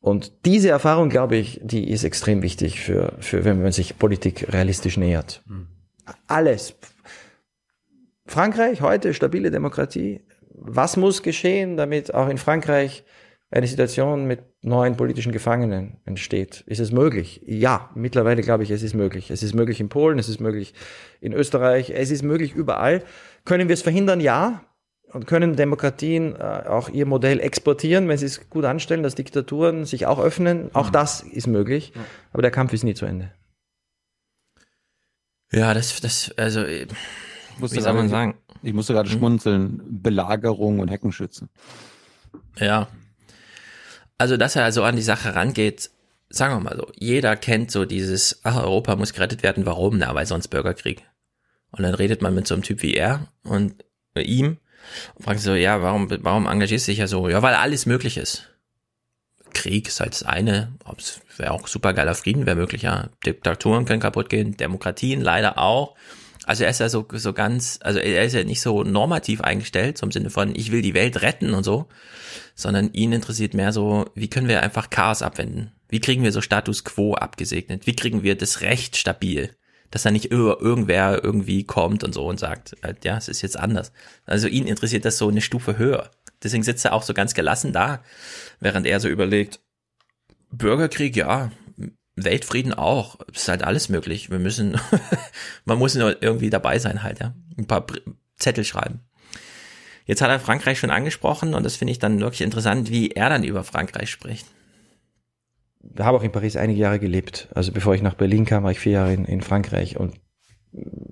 Und 0.00 0.32
diese 0.44 0.68
Erfahrung, 0.68 1.08
glaube 1.08 1.36
ich, 1.36 1.60
die 1.62 1.90
ist 1.90 2.04
extrem 2.04 2.42
wichtig 2.42 2.80
für, 2.80 3.14
für 3.20 3.44
wenn 3.44 3.62
man 3.62 3.72
sich 3.72 3.98
Politik 3.98 4.52
realistisch 4.52 4.96
nähert. 4.96 5.42
Mhm. 5.46 5.68
Alles, 6.26 6.76
Frankreich 8.26 8.80
heute 8.80 9.14
stabile 9.14 9.50
Demokratie. 9.50 10.22
Was 10.54 10.96
muss 10.96 11.22
geschehen, 11.22 11.76
damit 11.76 12.14
auch 12.14 12.28
in 12.28 12.38
Frankreich 12.38 13.04
eine 13.50 13.66
Situation 13.66 14.26
mit 14.26 14.40
neuen 14.62 14.96
politischen 14.96 15.32
Gefangenen 15.32 15.98
entsteht? 16.04 16.64
Ist 16.66 16.80
es 16.80 16.90
möglich? 16.90 17.42
Ja, 17.46 17.90
mittlerweile 17.94 18.42
glaube 18.42 18.64
ich, 18.64 18.70
es 18.70 18.82
ist 18.82 18.94
möglich. 18.94 19.30
Es 19.30 19.42
ist 19.42 19.54
möglich 19.54 19.80
in 19.80 19.88
Polen, 19.88 20.18
es 20.18 20.28
ist 20.28 20.40
möglich 20.40 20.74
in 21.20 21.32
Österreich, 21.32 21.90
es 21.90 22.10
ist 22.10 22.22
möglich 22.22 22.54
überall. 22.54 23.02
Können 23.44 23.68
wir 23.68 23.74
es 23.74 23.82
verhindern? 23.82 24.20
Ja. 24.20 24.64
Und 25.12 25.28
können 25.28 25.54
Demokratien 25.54 26.34
äh, 26.34 26.64
auch 26.66 26.88
ihr 26.88 27.06
Modell 27.06 27.38
exportieren, 27.38 28.08
wenn 28.08 28.18
sie 28.18 28.26
es 28.26 28.50
gut 28.50 28.64
anstellen, 28.64 29.04
dass 29.04 29.14
Diktaturen 29.14 29.84
sich 29.84 30.06
auch 30.06 30.18
öffnen? 30.18 30.70
Auch 30.72 30.90
das 30.90 31.22
ist 31.22 31.46
möglich. 31.46 31.92
Aber 32.32 32.42
der 32.42 32.50
Kampf 32.50 32.72
ist 32.72 32.82
nie 32.82 32.94
zu 32.94 33.06
Ende. 33.06 33.30
Ja, 35.52 35.72
das, 35.72 36.00
das, 36.00 36.34
also 36.36 36.64
wie 37.58 37.80
soll 37.80 37.92
man 37.92 38.08
sagen? 38.08 38.38
Ich 38.62 38.72
musste 38.72 38.92
gerade 38.92 39.10
hm? 39.10 39.18
schmunzeln. 39.18 39.82
Belagerung 40.02 40.80
und 40.80 40.88
Heckenschützen. 40.88 41.48
Ja. 42.58 42.88
Also, 44.18 44.36
dass 44.36 44.56
er 44.56 44.64
also 44.64 44.82
an 44.84 44.96
die 44.96 45.02
Sache 45.02 45.34
rangeht, 45.34 45.90
sagen 46.28 46.54
wir 46.54 46.60
mal 46.60 46.76
so, 46.76 46.90
jeder 46.96 47.36
kennt 47.36 47.70
so 47.70 47.84
dieses, 47.84 48.40
ach, 48.44 48.56
Europa 48.62 48.96
muss 48.96 49.12
gerettet 49.12 49.42
werden, 49.42 49.66
warum? 49.66 49.98
Na, 49.98 50.14
weil 50.14 50.26
sonst 50.26 50.48
Bürgerkrieg. 50.48 51.02
Und 51.70 51.82
dann 51.82 51.94
redet 51.94 52.22
man 52.22 52.34
mit 52.34 52.46
so 52.46 52.54
einem 52.54 52.62
Typ 52.62 52.82
wie 52.82 52.94
er 52.94 53.28
und 53.42 53.84
ihm 54.16 54.58
und 55.14 55.24
fragt 55.24 55.40
so, 55.40 55.54
ja, 55.54 55.82
warum, 55.82 56.08
warum 56.22 56.46
engagierst 56.46 56.86
du 56.86 56.92
dich 56.92 56.98
ja 56.98 57.06
so? 57.06 57.28
Ja, 57.28 57.42
weil 57.42 57.54
alles 57.54 57.86
möglich 57.86 58.16
ist. 58.16 58.50
Krieg 59.52 59.88
ist 59.88 60.00
halt 60.00 60.12
das 60.12 60.24
eine, 60.24 60.74
es 60.98 61.20
wäre 61.36 61.52
auch 61.52 61.68
super 61.68 61.92
geiler 61.94 62.14
Frieden, 62.14 62.44
wäre 62.44 62.56
möglich, 62.56 62.82
ja. 62.82 63.08
Diktaturen 63.24 63.84
können 63.84 64.00
kaputt 64.00 64.28
gehen, 64.28 64.56
Demokratien 64.56 65.20
leider 65.20 65.58
auch. 65.58 65.94
Also 66.46 66.64
er 66.64 66.70
ist 66.70 66.80
ja 66.80 66.88
so, 66.88 67.06
so 67.12 67.32
ganz, 67.32 67.78
also 67.82 67.98
er 67.98 68.24
ist 68.24 68.34
ja 68.34 68.44
nicht 68.44 68.60
so 68.60 68.84
normativ 68.84 69.40
eingestellt, 69.40 69.98
zum 69.98 70.10
Sinne 70.10 70.30
von, 70.30 70.54
ich 70.54 70.72
will 70.72 70.82
die 70.82 70.94
Welt 70.94 71.22
retten 71.22 71.54
und 71.54 71.64
so, 71.64 71.88
sondern 72.54 72.92
ihn 72.92 73.12
interessiert 73.12 73.54
mehr 73.54 73.72
so, 73.72 74.06
wie 74.14 74.28
können 74.28 74.48
wir 74.48 74.62
einfach 74.62 74.90
Chaos 74.90 75.22
abwenden? 75.22 75.72
Wie 75.88 76.00
kriegen 76.00 76.22
wir 76.22 76.32
so 76.32 76.40
Status 76.40 76.84
quo 76.84 77.14
abgesegnet? 77.14 77.86
Wie 77.86 77.96
kriegen 77.96 78.22
wir 78.22 78.36
das 78.36 78.60
Recht 78.60 78.96
stabil? 78.96 79.50
Dass 79.90 80.02
da 80.02 80.10
nicht 80.10 80.30
irgendwer 80.30 81.22
irgendwie 81.22 81.64
kommt 81.64 82.02
und 82.04 82.12
so 82.12 82.26
und 82.26 82.40
sagt, 82.40 82.76
halt, 82.82 83.04
ja, 83.04 83.16
es 83.16 83.28
ist 83.28 83.42
jetzt 83.42 83.58
anders. 83.58 83.92
Also 84.26 84.48
ihn 84.48 84.66
interessiert 84.66 85.04
das 85.04 85.18
so 85.18 85.28
eine 85.28 85.40
Stufe 85.40 85.78
höher. 85.78 86.10
Deswegen 86.42 86.64
sitzt 86.64 86.84
er 86.84 86.92
auch 86.92 87.04
so 87.04 87.14
ganz 87.14 87.34
gelassen 87.34 87.72
da, 87.72 88.02
während 88.60 88.86
er 88.86 89.00
so 89.00 89.08
überlegt, 89.08 89.60
Bürgerkrieg, 90.50 91.16
ja, 91.16 91.50
Weltfrieden 92.16 92.74
auch. 92.74 93.18
Ist 93.32 93.48
halt 93.48 93.64
alles 93.64 93.88
möglich. 93.88 94.30
Wir 94.30 94.38
müssen, 94.38 94.78
man 95.64 95.78
muss 95.78 95.94
nur 95.94 96.22
irgendwie 96.22 96.50
dabei 96.50 96.78
sein 96.78 97.02
halt, 97.02 97.20
ja. 97.20 97.34
Ein 97.56 97.66
paar 97.66 97.86
Zettel 98.36 98.64
schreiben. 98.64 99.00
Jetzt 100.06 100.20
hat 100.20 100.30
er 100.30 100.40
Frankreich 100.40 100.78
schon 100.78 100.90
angesprochen 100.90 101.54
und 101.54 101.64
das 101.64 101.76
finde 101.76 101.92
ich 101.92 101.98
dann 101.98 102.20
wirklich 102.20 102.42
interessant, 102.42 102.90
wie 102.90 103.10
er 103.10 103.30
dann 103.30 103.42
über 103.42 103.64
Frankreich 103.64 104.10
spricht. 104.10 104.46
Ich 105.82 106.00
habe 106.00 106.18
auch 106.18 106.22
in 106.22 106.32
Paris 106.32 106.56
einige 106.56 106.80
Jahre 106.80 106.98
gelebt. 106.98 107.48
Also 107.54 107.72
bevor 107.72 107.94
ich 107.94 108.02
nach 108.02 108.14
Berlin 108.14 108.44
kam, 108.44 108.64
war 108.64 108.70
ich 108.70 108.80
vier 108.80 108.92
Jahre 108.92 109.14
in, 109.14 109.24
in 109.24 109.40
Frankreich 109.40 109.98
und 109.98 110.20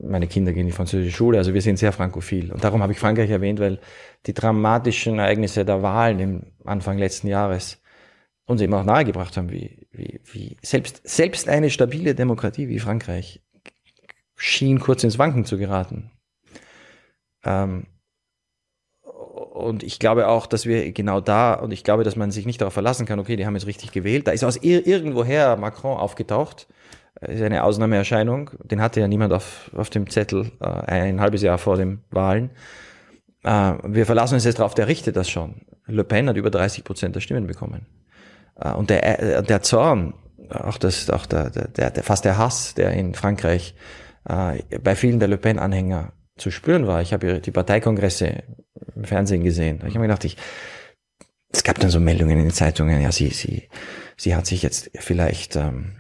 meine 0.03 0.27
Kinder 0.27 0.53
gehen 0.53 0.63
in 0.63 0.67
die 0.67 0.73
französische 0.73 1.17
Schule, 1.17 1.39
also 1.39 1.55
wir 1.55 1.63
sind 1.63 1.79
sehr 1.79 1.93
frankophil. 1.93 2.53
Und 2.53 2.65
darum 2.65 2.83
habe 2.83 2.93
ich 2.93 2.99
Frankreich 2.99 3.31
erwähnt, 3.31 3.61
weil 3.61 3.79
die 4.27 4.35
dramatischen 4.35 5.19
Ereignisse 5.19 5.65
der 5.65 5.83
Wahlen 5.83 6.19
im 6.19 6.43
Anfang 6.65 6.99
letzten 6.99 7.29
Jahres 7.29 7.82
uns 8.47 8.61
eben 8.61 8.75
auch 8.75 8.85
nahegebracht 8.85 9.37
haben, 9.37 9.51
wie, 9.51 9.87
wie, 9.93 10.21
wie 10.25 10.57
selbst, 10.63 11.01
selbst 11.05 11.49
eine 11.49 11.71
stabile 11.71 12.15
Demokratie 12.15 12.69
wie 12.69 12.79
Frankreich 12.79 13.41
schien 14.37 14.81
kurz 14.81 15.05
ins 15.05 15.19
Wanken 15.19 15.45
zu 15.45 15.57
geraten. 15.57 16.11
Ähm, 17.45 17.87
und 19.03 19.83
ich 19.83 19.99
glaube 19.99 20.29
auch, 20.29 20.47
dass 20.47 20.67
wir 20.67 20.93
genau 20.93 21.21
da, 21.21 21.55
und 21.55 21.73
ich 21.73 21.85
glaube, 21.85 22.05
dass 22.05 22.17
man 22.17 22.31
sich 22.31 22.47
nicht 22.47 22.61
darauf 22.61 22.73
verlassen 22.73 23.07
kann, 23.07 23.21
okay, 23.21 23.37
die 23.37 23.47
haben 23.47 23.55
jetzt 23.55 23.67
richtig 23.67 23.93
gewählt. 23.93 24.27
Da 24.27 24.33
ist 24.33 24.45
aus 24.45 24.57
ir 24.57 24.87
irgendwoher 24.87 25.57
Macron 25.57 25.97
aufgetaucht. 25.97 26.67
Das 27.21 27.35
ist 27.35 27.43
eine 27.43 27.63
Ausnahmeerscheinung. 27.63 28.51
Den 28.65 28.81
hatte 28.81 29.01
ja 29.01 29.07
niemand 29.07 29.33
auf, 29.33 29.71
auf 29.77 29.91
dem 29.91 30.11
Zettel 30.11 30.51
äh, 30.61 30.67
ein 30.67 31.21
halbes 31.21 31.43
Jahr 31.43 31.59
vor 31.59 31.77
den 31.77 32.03
Wahlen. 32.11 32.51
Äh, 33.45 33.75
wir 33.85 34.07
verlassen 34.07 34.35
uns 34.35 34.45
jetzt 34.45 34.59
darauf, 34.59 34.75
der 34.75 34.89
richtet 34.89 35.17
das 35.17 35.29
schon. 35.29 35.63
Le 35.87 36.05
Pen 36.05 36.29
hat 36.29 36.37
über 36.37 36.51
30 36.51 36.83
Prozent 36.83 37.15
der 37.15 37.21
Stimmen 37.21 37.47
bekommen. 37.47 37.87
Äh, 38.57 38.73
und 38.73 38.91
der, 38.91 39.21
äh, 39.21 39.43
der 39.43 39.63
Zorn, 39.63 40.15
auch, 40.51 40.79
das, 40.79 41.11
auch 41.11 41.27
der, 41.27 41.51
der, 41.51 41.91
der, 41.91 42.03
fast 42.03 42.25
der 42.25 42.39
Hass, 42.39 42.75
der 42.75 42.93
in 42.93 43.15
Frankreich 43.15 43.75
äh, 44.29 44.63
bei 44.79 44.95
vielen 44.97 45.19
der 45.19 45.29
Le 45.29 45.39
Pen-Anhänger 45.39 46.13
zu 46.37 46.51
spüren 46.51 46.87
war. 46.87 47.03
Ich 47.03 47.13
habe 47.13 47.41
die 47.41 47.51
Parteikongresse 47.51 48.43
im 48.97 49.05
Fernsehen 49.05 49.45
gesehen. 49.45 49.77
Ich 49.79 49.95
habe 49.95 50.01
mir 50.01 50.07
gedacht, 50.07 50.25
ich, 50.25 50.37
es 51.51 51.63
gab 51.65 51.79
dann 51.79 51.91
so 51.91 52.01
Meldungen 52.01 52.39
in 52.39 52.45
den 52.45 52.53
Zeitungen, 52.53 53.01
ja, 53.01 53.13
sie, 53.13 53.29
sie, 53.29 53.69
sie 54.17 54.35
hat 54.35 54.47
sich 54.47 54.63
jetzt 54.63 54.91
vielleicht, 54.99 55.57
ähm, 55.57 55.97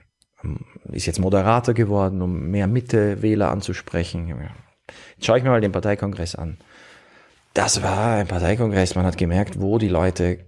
ist 0.90 1.06
jetzt 1.06 1.20
Moderator 1.20 1.74
geworden, 1.74 2.22
um 2.22 2.50
mehr 2.50 2.66
Mitte-Wähler 2.66 3.50
anzusprechen. 3.50 4.28
Jetzt 4.28 5.26
schaue 5.26 5.38
ich 5.38 5.44
mir 5.44 5.50
mal 5.50 5.60
den 5.60 5.72
Parteikongress 5.72 6.34
an. 6.34 6.58
Das 7.54 7.82
war 7.82 8.16
ein 8.16 8.26
Parteikongress, 8.26 8.94
man 8.94 9.04
hat 9.04 9.18
gemerkt, 9.18 9.60
wo 9.60 9.78
die 9.78 9.88
Leute 9.88 10.38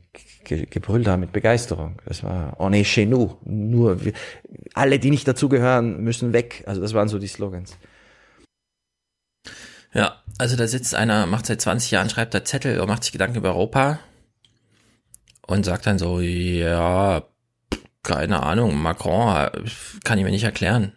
ge 0.44 0.66
gebrüllt 0.66 1.06
haben 1.08 1.20
mit 1.20 1.32
Begeisterung. 1.32 2.00
Das 2.06 2.22
war 2.22 2.58
on 2.60 2.72
est 2.72 2.88
chez 2.88 3.06
nous. 3.06 3.36
Nur 3.44 4.04
wir, 4.04 4.12
alle, 4.74 4.98
die 4.98 5.10
nicht 5.10 5.26
dazugehören, 5.26 6.02
müssen 6.02 6.32
weg. 6.32 6.64
Also 6.66 6.80
das 6.80 6.94
waren 6.94 7.08
so 7.08 7.18
die 7.18 7.28
Slogans. 7.28 7.76
Ja, 9.92 10.22
also 10.38 10.56
da 10.56 10.66
sitzt 10.66 10.94
einer, 10.94 11.26
macht 11.26 11.46
seit 11.46 11.60
20 11.60 11.92
Jahren, 11.92 12.10
schreibt 12.10 12.34
da 12.34 12.44
Zettel 12.44 12.80
und 12.80 12.88
macht 12.88 13.04
sich 13.04 13.12
Gedanken 13.12 13.38
über 13.38 13.50
Europa 13.50 14.00
und 15.46 15.64
sagt 15.64 15.86
dann 15.86 15.98
so, 15.98 16.20
ja, 16.20 17.22
keine 18.02 18.42
Ahnung, 18.42 18.76
Macron 18.76 19.50
kann 20.02 20.18
ich 20.18 20.24
mir 20.24 20.30
nicht 20.30 20.44
erklären. 20.44 20.92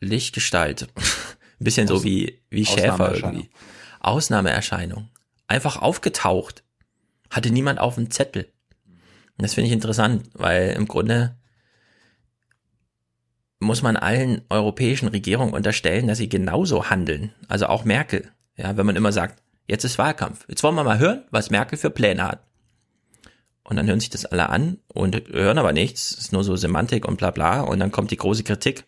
Lichtgestalt. 0.00 0.88
Ein 0.94 0.94
bisschen 1.58 1.86
so 1.86 2.04
wie, 2.04 2.40
wie 2.50 2.66
Schäfer 2.66 3.14
irgendwie. 3.14 3.50
Ausnahmeerscheinung. 4.00 5.08
Einfach 5.46 5.80
aufgetaucht. 5.80 6.63
Hatte 7.34 7.50
niemand 7.50 7.80
auf 7.80 7.96
dem 7.96 8.12
Zettel. 8.12 8.44
Und 9.36 9.42
das 9.42 9.54
finde 9.54 9.66
ich 9.66 9.72
interessant, 9.72 10.30
weil 10.34 10.70
im 10.70 10.86
Grunde 10.86 11.36
muss 13.58 13.82
man 13.82 13.96
allen 13.96 14.42
europäischen 14.50 15.08
Regierungen 15.08 15.52
unterstellen, 15.52 16.06
dass 16.06 16.18
sie 16.18 16.28
genauso 16.28 16.90
handeln. 16.90 17.32
Also 17.48 17.66
auch 17.66 17.84
Merkel. 17.84 18.30
Ja, 18.56 18.76
wenn 18.76 18.86
man 18.86 18.94
immer 18.94 19.10
sagt, 19.10 19.42
jetzt 19.66 19.82
ist 19.82 19.98
Wahlkampf. 19.98 20.44
Jetzt 20.48 20.62
wollen 20.62 20.76
wir 20.76 20.84
mal 20.84 21.00
hören, 21.00 21.24
was 21.32 21.50
Merkel 21.50 21.76
für 21.76 21.90
Pläne 21.90 22.22
hat. 22.22 22.46
Und 23.64 23.76
dann 23.76 23.88
hören 23.88 23.98
sich 23.98 24.10
das 24.10 24.26
alle 24.26 24.50
an 24.50 24.78
und 24.86 25.28
hören 25.28 25.58
aber 25.58 25.72
nichts. 25.72 26.12
ist 26.12 26.32
nur 26.32 26.44
so 26.44 26.54
Semantik 26.54 27.04
und 27.08 27.16
bla 27.16 27.32
bla. 27.32 27.62
Und 27.62 27.80
dann 27.80 27.90
kommt 27.90 28.12
die 28.12 28.16
große 28.16 28.44
Kritik. 28.44 28.84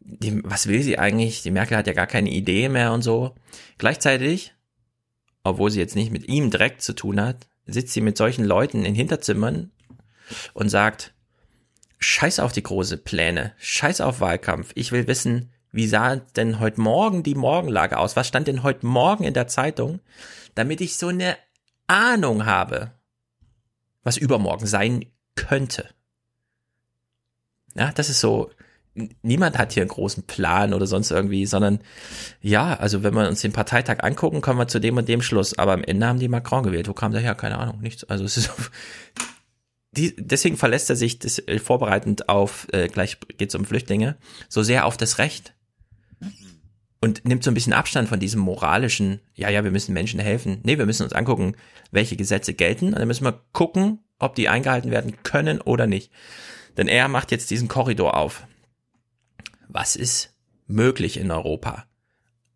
Die, 0.00 0.44
was 0.44 0.66
will 0.66 0.82
sie 0.82 0.98
eigentlich? 0.98 1.40
Die 1.40 1.50
Merkel 1.50 1.78
hat 1.78 1.86
ja 1.86 1.94
gar 1.94 2.06
keine 2.06 2.28
Idee 2.28 2.68
mehr 2.68 2.92
und 2.92 3.00
so. 3.00 3.34
Gleichzeitig, 3.78 4.52
obwohl 5.44 5.70
sie 5.70 5.80
jetzt 5.80 5.96
nicht 5.96 6.12
mit 6.12 6.28
ihm 6.28 6.50
direkt 6.50 6.82
zu 6.82 6.92
tun 6.92 7.18
hat, 7.22 7.46
sitzt 7.66 7.92
sie 7.92 8.00
mit 8.00 8.16
solchen 8.16 8.44
Leuten 8.44 8.84
in 8.84 8.94
Hinterzimmern 8.94 9.70
und 10.52 10.68
sagt, 10.68 11.14
Scheiß 11.98 12.40
auf 12.40 12.52
die 12.52 12.62
große 12.62 12.98
Pläne, 12.98 13.54
scheiß 13.58 14.00
auf 14.00 14.20
Wahlkampf. 14.20 14.72
Ich 14.74 14.92
will 14.92 15.06
wissen, 15.06 15.50
wie 15.72 15.86
sah 15.86 16.16
denn 16.16 16.60
heute 16.60 16.80
Morgen 16.80 17.22
die 17.22 17.34
Morgenlage 17.34 17.98
aus? 17.98 18.14
Was 18.14 18.28
stand 18.28 18.46
denn 18.46 18.62
heute 18.62 18.86
Morgen 18.86 19.24
in 19.24 19.34
der 19.34 19.48
Zeitung? 19.48 20.00
Damit 20.54 20.80
ich 20.80 20.96
so 20.96 21.08
eine 21.08 21.36
Ahnung 21.86 22.44
habe, 22.44 22.92
was 24.02 24.16
übermorgen 24.16 24.66
sein 24.66 25.06
könnte. 25.34 25.88
Ja, 27.74 27.90
das 27.92 28.08
ist 28.08 28.20
so, 28.20 28.50
niemand 29.22 29.58
hat 29.58 29.72
hier 29.72 29.82
einen 29.82 29.90
großen 29.90 30.24
Plan 30.24 30.72
oder 30.72 30.86
sonst 30.86 31.10
irgendwie, 31.10 31.46
sondern 31.46 31.80
ja, 32.40 32.74
also 32.74 33.02
wenn 33.02 33.14
wir 33.14 33.28
uns 33.28 33.40
den 33.40 33.52
Parteitag 33.52 34.02
angucken, 34.02 34.40
kommen 34.40 34.58
wir 34.58 34.68
zu 34.68 34.80
dem 34.80 34.96
und 34.96 35.08
dem 35.08 35.22
Schluss. 35.22 35.58
Aber 35.58 35.72
am 35.72 35.82
Ende 35.82 36.06
haben 36.06 36.20
die 36.20 36.28
Macron 36.28 36.62
gewählt. 36.62 36.88
Wo 36.88 36.92
kam 36.92 37.12
der 37.12 37.20
her? 37.20 37.34
Keine 37.34 37.58
Ahnung, 37.58 37.80
nichts. 37.80 38.04
Also 38.04 38.24
es 38.24 38.36
ist 38.36 38.50
die, 39.92 40.14
deswegen 40.16 40.56
verlässt 40.56 40.90
er 40.90 40.96
sich 40.96 41.18
das, 41.18 41.38
äh, 41.40 41.58
vorbereitend 41.58 42.28
auf, 42.28 42.66
äh, 42.72 42.88
gleich 42.88 43.18
geht's 43.36 43.54
um 43.54 43.64
Flüchtlinge, 43.64 44.16
so 44.48 44.62
sehr 44.62 44.86
auf 44.86 44.96
das 44.96 45.18
Recht. 45.18 45.54
Und 47.00 47.26
nimmt 47.26 47.44
so 47.44 47.50
ein 47.50 47.54
bisschen 47.54 47.74
Abstand 47.74 48.08
von 48.08 48.18
diesem 48.18 48.40
moralischen, 48.40 49.20
ja, 49.34 49.50
ja, 49.50 49.62
wir 49.62 49.70
müssen 49.70 49.92
Menschen 49.92 50.20
helfen. 50.20 50.60
Nee, 50.62 50.78
wir 50.78 50.86
müssen 50.86 51.02
uns 51.02 51.12
angucken, 51.12 51.54
welche 51.90 52.16
Gesetze 52.16 52.54
gelten. 52.54 52.88
Und 52.88 52.98
dann 52.98 53.08
müssen 53.08 53.24
wir 53.24 53.42
gucken, 53.52 53.98
ob 54.18 54.34
die 54.34 54.48
eingehalten 54.48 54.90
werden 54.90 55.22
können 55.22 55.60
oder 55.60 55.86
nicht. 55.86 56.10
Denn 56.78 56.88
er 56.88 57.08
macht 57.08 57.30
jetzt 57.30 57.50
diesen 57.50 57.68
Korridor 57.68 58.16
auf. 58.16 58.46
Was 59.68 59.96
ist 59.96 60.34
möglich 60.66 61.16
in 61.18 61.30
Europa? 61.30 61.84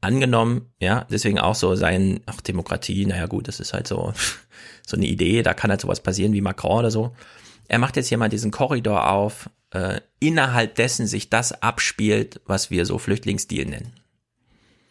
Angenommen, 0.01 0.72
ja, 0.80 1.06
deswegen 1.10 1.40
auch 1.40 1.56
so 1.56 1.74
sein, 1.74 2.20
ach, 2.26 2.40
Demokratie, 2.40 3.05
naja 3.05 3.26
gut, 3.26 3.48
das 3.48 3.59
ist 3.59 3.72
halt 3.72 3.89
so, 3.89 4.12
so 4.86 4.97
eine 4.97 5.06
Idee, 5.06 5.43
da 5.43 5.55
kann 5.55 5.70
halt 5.70 5.80
sowas 5.80 6.01
passieren 6.01 6.32
wie 6.32 6.40
Macron 6.40 6.78
oder 6.78 6.90
so. 6.90 7.14
Er 7.66 7.78
macht 7.78 7.97
jetzt 7.97 8.09
hier 8.09 8.18
mal 8.18 8.28
diesen 8.28 8.51
Korridor 8.51 9.10
auf, 9.10 9.51
äh, 9.72 10.01
innerhalb 10.20 10.76
dessen 10.76 11.06
sich 11.06 11.30
das 11.30 11.62
abspielt, 11.62 12.40
was 12.47 12.70
wir 12.70 12.86
so 12.86 12.98
Flüchtlingsdeal 12.98 13.66
nennen. 13.66 13.93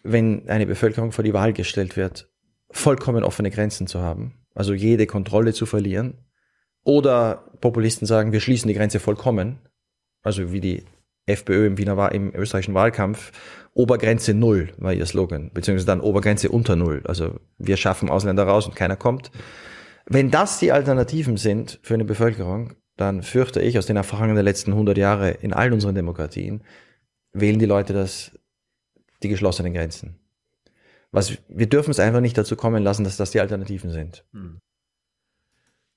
Wenn 0.04 0.48
eine 0.50 0.68
Bevölkerung 0.68 1.12
vor 1.12 1.24
die 1.24 1.34
Wahl 1.34 1.54
gestellt 1.54 1.96
wird, 1.96 2.30
vollkommen 2.70 3.24
offene 3.24 3.50
Grenzen 3.50 3.88
zu 3.88 4.02
haben, 4.02 4.34
also 4.54 4.74
jede 4.74 5.08
Kontrolle 5.08 5.54
zu 5.54 5.66
verlieren, 5.66 6.20
oder 6.84 7.52
Populisten 7.60 8.08
sagen, 8.08 8.32
wir 8.32 8.40
schließen 8.40 8.68
die 8.68 8.74
Grenze 8.74 9.00
vollkommen, 9.00 9.60
also 10.22 10.52
wie 10.52 10.62
die 10.62 10.84
FPÖ 11.28 11.68
im 11.68 11.78
Wiener 11.78 12.12
im 12.12 12.34
österreichischen 12.34 12.74
Wahlkampf, 12.74 13.32
Obergrenze 13.74 14.34
Null 14.34 14.74
war 14.78 14.92
ihr 14.92 15.06
Slogan, 15.06 15.52
beziehungsweise 15.54 15.86
dann 15.86 16.02
Obergrenze 16.02 16.50
unter 16.50 16.76
Null. 16.76 17.04
Also 17.06 17.40
wir 17.60 17.78
schaffen 17.78 18.10
Ausländer 18.10 18.44
raus 18.44 18.66
und 18.66 18.76
keiner 18.76 18.96
kommt. 18.96 19.30
Wenn 20.08 20.32
das 20.32 20.58
die 20.58 20.72
Alternativen 20.72 21.38
sind 21.38 21.80
für 21.84 21.94
eine 21.94 22.06
Bevölkerung, 22.06 22.74
dann 22.96 23.22
fürchte 23.22 23.62
ich 23.62 23.78
aus 23.78 23.86
den 23.86 23.96
Erfahrungen 23.96 24.34
der 24.34 24.44
letzten 24.44 24.72
100 24.72 24.98
Jahre 24.98 25.30
in 25.30 25.54
allen 25.54 25.74
unseren 25.74 25.94
Demokratien, 25.94 26.64
wählen 27.34 27.60
die 27.60 27.66
Leute 27.66 27.94
das, 27.94 28.32
die 29.22 29.30
geschlossenen 29.30 29.74
Grenzen. 29.74 30.18
Was, 31.12 31.38
wir 31.48 31.70
dürfen 31.70 31.92
es 31.92 32.00
einfach 32.00 32.22
nicht 32.22 32.38
dazu 32.38 32.56
kommen 32.56 32.84
lassen, 32.84 33.04
dass 33.04 33.18
das 33.18 33.30
die 33.30 33.42
Alternativen 33.42 33.92
sind. 33.92 34.26
Hm. 34.34 34.60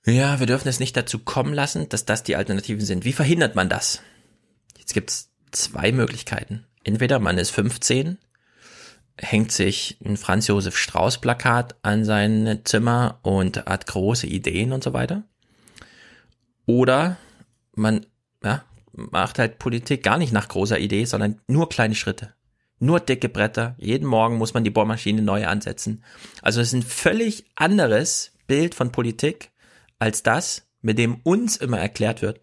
Ja, 0.05 0.39
wir 0.39 0.47
dürfen 0.47 0.69
es 0.69 0.81
nicht 0.81 0.97
dazu 0.97 1.19
kommen 1.19 1.55
lassen, 1.55 1.89
dass 1.89 2.05
das 2.05 2.23
die 2.23 2.37
Alternativen 2.37 2.85
sind. 2.85 3.05
Wie 3.05 3.13
verhindert 3.13 3.55
man 3.55 3.69
das? 3.69 4.03
Jetzt 4.91 4.95
gibt 4.95 5.11
es 5.11 5.31
zwei 5.53 5.93
Möglichkeiten. 5.93 6.67
Entweder 6.83 7.21
man 7.21 7.39
ist 7.39 7.51
15 7.51 8.19
hängt 9.17 9.53
sich 9.53 9.99
ein 10.05 10.17
Franz 10.17 10.49
Josef 10.49 10.77
Strauß 10.77 11.21
Plakat 11.21 11.77
an 11.83 12.05
sein 12.05 12.63
Zimmer 12.65 13.21
und 13.23 13.67
hat 13.67 13.87
große 13.87 14.27
Ideen 14.27 14.73
und 14.73 14.83
so 14.83 14.93
weiter. 14.93 15.23
Oder 16.67 17.19
man 17.77 18.05
ja, 18.43 18.65
macht 18.91 19.39
halt 19.39 19.61
Politik 19.61 20.03
gar 20.03 20.19
nicht 20.19 20.33
nach 20.33 20.49
großer 20.49 20.81
Idee, 20.81 21.05
sondern 21.05 21.41
nur 21.47 21.69
kleine 21.69 21.95
Schritte. 21.95 22.35
Nur 22.81 22.99
dicke 22.99 23.29
Bretter. 23.29 23.77
Jeden 23.79 24.09
Morgen 24.09 24.39
muss 24.39 24.55
man 24.55 24.65
die 24.65 24.71
Bohrmaschine 24.71 25.23
neu 25.23 25.47
ansetzen. 25.47 26.03
Also 26.43 26.61
es 26.61 26.69
ist 26.69 26.75
ein 26.75 26.83
völlig 26.83 27.45
anderes 27.55 28.33
Bild 28.49 28.75
von 28.75 28.91
Politik 28.91 29.53
als 30.01 30.25
das, 30.25 30.67
mit 30.83 30.99
dem 30.99 31.21
uns 31.23 31.59
immer 31.59 31.79
erklärt 31.79 32.23
wird, 32.23 32.41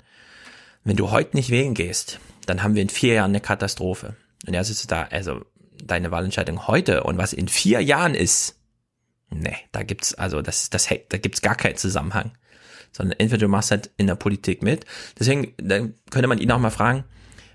wenn 0.86 0.96
du 0.96 1.12
heute 1.12 1.36
nicht 1.36 1.50
wählen 1.50 1.74
gehst, 1.74 2.22
dann 2.48 2.64
haben 2.64 2.76
wir 2.76 2.82
in 2.82 2.90
vier 2.90 3.16
Jahren 3.16 3.32
eine 3.32 3.42
Katastrophe. 3.42 4.16
Und 4.48 4.54
er 4.54 4.64
sitzt 4.64 4.92
da, 4.92 5.04
also 5.04 5.46
deine 5.84 6.12
Wahlentscheidung 6.12 6.68
heute 6.68 7.04
und 7.04 7.18
was 7.18 7.34
in 7.34 7.48
vier 7.48 7.82
Jahren 7.82 8.16
ist, 8.16 8.60
nee, 9.30 9.58
da 9.72 9.84
gibt's, 9.84 10.14
also 10.14 10.42
das, 10.42 10.70
das, 10.70 10.88
da 11.10 11.18
gibt's 11.18 11.42
gar 11.42 11.56
keinen 11.56 11.78
Zusammenhang. 11.78 12.32
Sondern 12.92 13.20
entweder 13.20 13.46
du 13.46 13.48
machst 13.50 13.72
halt 13.72 13.92
in 13.98 14.08
der 14.08 14.16
Politik 14.16 14.64
mit. 14.64 14.86
Deswegen, 15.20 15.54
dann 15.58 15.96
könnte 16.10 16.28
man 16.28 16.40
ihn 16.40 16.52
auch 16.52 16.60
mal 16.60 16.72
fragen, 16.72 17.04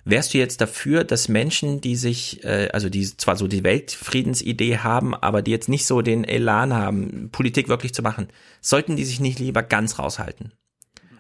wärst 0.05 0.35
du 0.35 0.39
jetzt 0.39 0.61
dafür, 0.61 1.05
dass 1.05 1.29
Menschen, 1.29 1.81
die 1.81 1.97
sich, 1.97 2.45
äh, 2.45 2.69
also 2.73 2.89
die 2.89 3.05
zwar 3.17 3.37
so 3.37 3.49
die 3.49 3.65
Weltfriedensidee 3.65 4.79
haben, 4.79 5.15
aber 5.15 5.43
die 5.43 5.51
jetzt 5.51 5.69
nicht 5.69 5.87
so 5.87 6.03
den 6.03 6.25
Elan 6.25 6.75
haben, 6.75 7.31
Politik 7.33 7.69
wirklich 7.69 7.95
zu 7.95 8.03
machen, 8.03 8.29
sollten 8.61 8.97
die 8.97 9.05
sich 9.05 9.21
nicht 9.21 9.39
lieber 9.39 9.63
ganz 9.63 9.99
raushalten? 9.99 10.53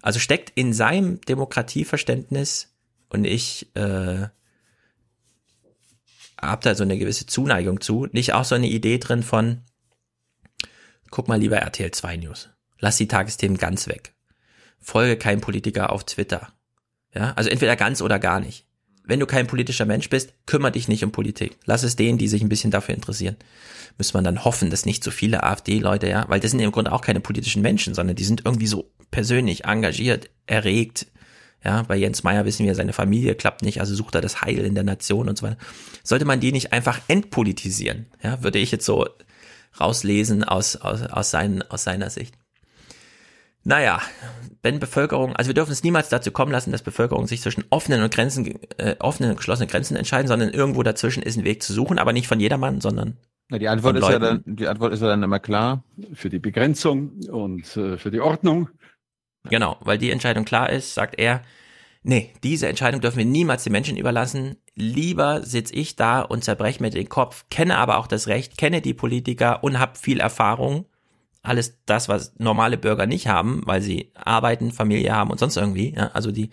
Also 0.02 0.18
steckt 0.18 0.50
in 0.54 0.72
seinem 0.72 1.20
Demokratieverständnis 1.22 2.71
und 3.12 3.24
ich 3.24 3.74
äh, 3.74 4.26
habe 6.40 6.62
da 6.62 6.74
so 6.74 6.82
eine 6.82 6.97
gewisse 6.97 7.26
Zuneigung 7.26 7.80
zu. 7.82 8.09
Nicht 8.12 8.32
auch 8.32 8.44
so 8.44 8.55
eine 8.55 8.68
Idee 8.68 8.98
drin 8.98 9.22
von, 9.22 9.60
guck 11.10 11.28
mal 11.28 11.39
lieber 11.39 11.59
RTL 11.59 11.90
2 11.90 12.16
News. 12.16 12.48
Lass 12.78 12.97
die 12.97 13.09
Tagesthemen 13.09 13.59
ganz 13.59 13.86
weg. 13.86 14.14
Folge 14.80 15.16
kein 15.16 15.43
Politiker 15.43 15.93
auf 15.93 16.05
Twitter. 16.05 16.52
Ja, 17.14 17.32
also 17.34 17.51
entweder 17.51 17.76
ganz 17.76 18.01
oder 18.01 18.18
gar 18.18 18.40
nicht. 18.40 18.66
wenn 19.05 19.20
du 19.20 19.26
kein 19.26 19.47
politischer 19.47 19.84
Mensch 19.84 20.09
bist, 20.09 20.32
kümmere 20.47 20.72
dich 20.72 20.89
nicht 20.89 21.05
um 21.05 21.12
Politik. 21.12 21.59
Lass 21.64 21.82
es 21.82 21.97
denen, 21.97 22.18
die 22.18 22.28
sich 22.28 22.40
ein 22.43 22.48
bisschen 22.48 22.70
dafür 22.70 22.94
interessieren. 22.94 23.36
Muss 23.98 24.14
man 24.14 24.24
dann 24.24 24.44
hoffen, 24.44 24.70
dass 24.70 24.86
nicht 24.86 25.02
so 25.02 25.10
viele 25.10 25.43
AfD-Leute, 25.43 26.09
ja, 26.09 26.24
weil 26.28 26.40
das 26.40 26.52
sind 26.52 26.60
im 26.60 26.72
Grunde 26.72 26.93
auch 26.93 27.02
keine 27.02 27.20
politischen 27.20 27.62
Menschen, 27.62 27.94
sondern 27.94 28.16
die 28.16 28.24
sind 28.24 28.44
irgendwie 28.44 28.68
so 28.68 28.93
persönlich 29.10 29.64
engagiert, 29.64 30.30
erregt. 30.47 31.09
Ja, 31.64 31.82
bei 31.82 31.97
Jens 31.97 32.24
Meyer 32.24 32.44
wissen 32.44 32.66
wir, 32.66 32.74
seine 32.74 32.93
Familie 32.93 33.34
klappt 33.34 33.62
nicht, 33.62 33.80
also 33.80 33.94
sucht 33.94 34.14
er 34.14 34.20
das 34.20 34.43
Heil 34.43 34.59
in 34.59 34.74
der 34.74 34.84
Nation 34.84 35.28
und 35.28 35.39
so 35.39 35.47
weiter. 35.47 35.59
Sollte 36.02 36.24
man 36.24 36.40
die 36.40 36.52
nicht 36.52 36.72
einfach 36.72 37.01
entpolitisieren? 37.09 38.06
Ja, 38.22 38.43
würde 38.43 38.59
ich 38.59 38.72
jetzt 38.72 38.84
so 38.84 39.06
rauslesen 39.80 40.44
aus, 40.44 40.76
aus, 40.76 41.02
aus, 41.02 41.30
seinen, 41.30 41.62
aus 41.62 41.84
seiner 41.84 42.10
Sicht. 42.10 42.34
Naja, 43.64 44.01
wenn 44.62 44.80
Bevölkerung, 44.80 45.36
also 45.36 45.48
wir 45.48 45.55
dürfen 45.55 45.70
es 45.70 45.84
niemals 45.84 46.09
dazu 46.09 46.32
kommen 46.32 46.51
lassen, 46.51 46.72
dass 46.72 46.82
Bevölkerung 46.82 47.28
sich 47.28 47.40
zwischen 47.40 47.64
offenen 47.70 48.02
und 48.02 48.12
Grenzen, 48.12 48.59
äh, 48.78 48.97
offenen 48.98 49.30
und 49.30 49.36
geschlossenen 49.36 49.68
Grenzen 49.68 49.97
entscheiden, 49.97 50.26
sondern 50.26 50.51
irgendwo 50.51 50.82
dazwischen 50.82 51.22
ist 51.22 51.36
ein 51.36 51.44
Weg 51.44 51.62
zu 51.62 51.72
suchen, 51.72 51.98
aber 51.98 52.12
nicht 52.12 52.26
von 52.26 52.40
jedermann, 52.40 52.80
sondern 52.80 53.18
Na, 53.51 53.59
die 53.59 53.68
Antwort 53.68 53.97
ist 53.97 54.09
ja 54.09 54.18
dann, 54.18 54.43
die 54.47 54.66
Antwort 54.66 54.93
ist 54.93 55.01
ja 55.01 55.06
dann 55.06 55.22
immer 55.22 55.39
klar. 55.39 55.84
Für 56.12 56.28
die 56.28 56.40
Begrenzung 56.40 57.20
und 57.30 57.76
äh, 57.76 57.98
für 57.98 58.10
die 58.10 58.20
Ordnung. 58.20 58.68
Genau, 59.44 59.77
weil 59.81 59.98
die 59.98 60.10
Entscheidung 60.10 60.44
klar 60.44 60.70
ist, 60.70 60.94
sagt 60.94 61.19
er, 61.19 61.43
nee, 62.02 62.32
diese 62.43 62.69
Entscheidung 62.69 63.01
dürfen 63.01 63.19
wir 63.19 63.24
niemals 63.24 63.64
den 63.64 63.73
Menschen 63.73 63.97
überlassen. 63.97 64.56
Lieber 64.74 65.43
sitze 65.43 65.74
ich 65.74 65.97
da 65.97 66.20
und 66.20 66.44
zerbreche 66.44 66.82
mir 66.82 66.90
den 66.90 67.09
Kopf, 67.09 67.47
kenne 67.51 67.77
aber 67.77 67.98
auch 67.98 68.06
das 68.06 68.28
Recht, 68.28 68.56
kenne 68.56 68.81
die 68.81 68.94
Politiker 68.94 69.64
und 69.64 69.78
habe 69.78 69.98
viel 69.98 70.20
Erfahrung. 70.20 70.86
Alles 71.44 71.81
das, 71.86 72.09
was 72.09 72.35
normale 72.39 72.78
Bürger 72.78 73.06
nicht 73.06 73.27
haben, 73.27 73.62
weil 73.64 73.82
sie 73.82 74.12
arbeiten, 74.14 74.70
Familie 74.70 75.12
haben 75.12 75.31
und 75.31 75.40
sonst 75.40 75.56
irgendwie. 75.56 75.93
Ja, 75.93 76.09
also 76.12 76.31
die 76.31 76.51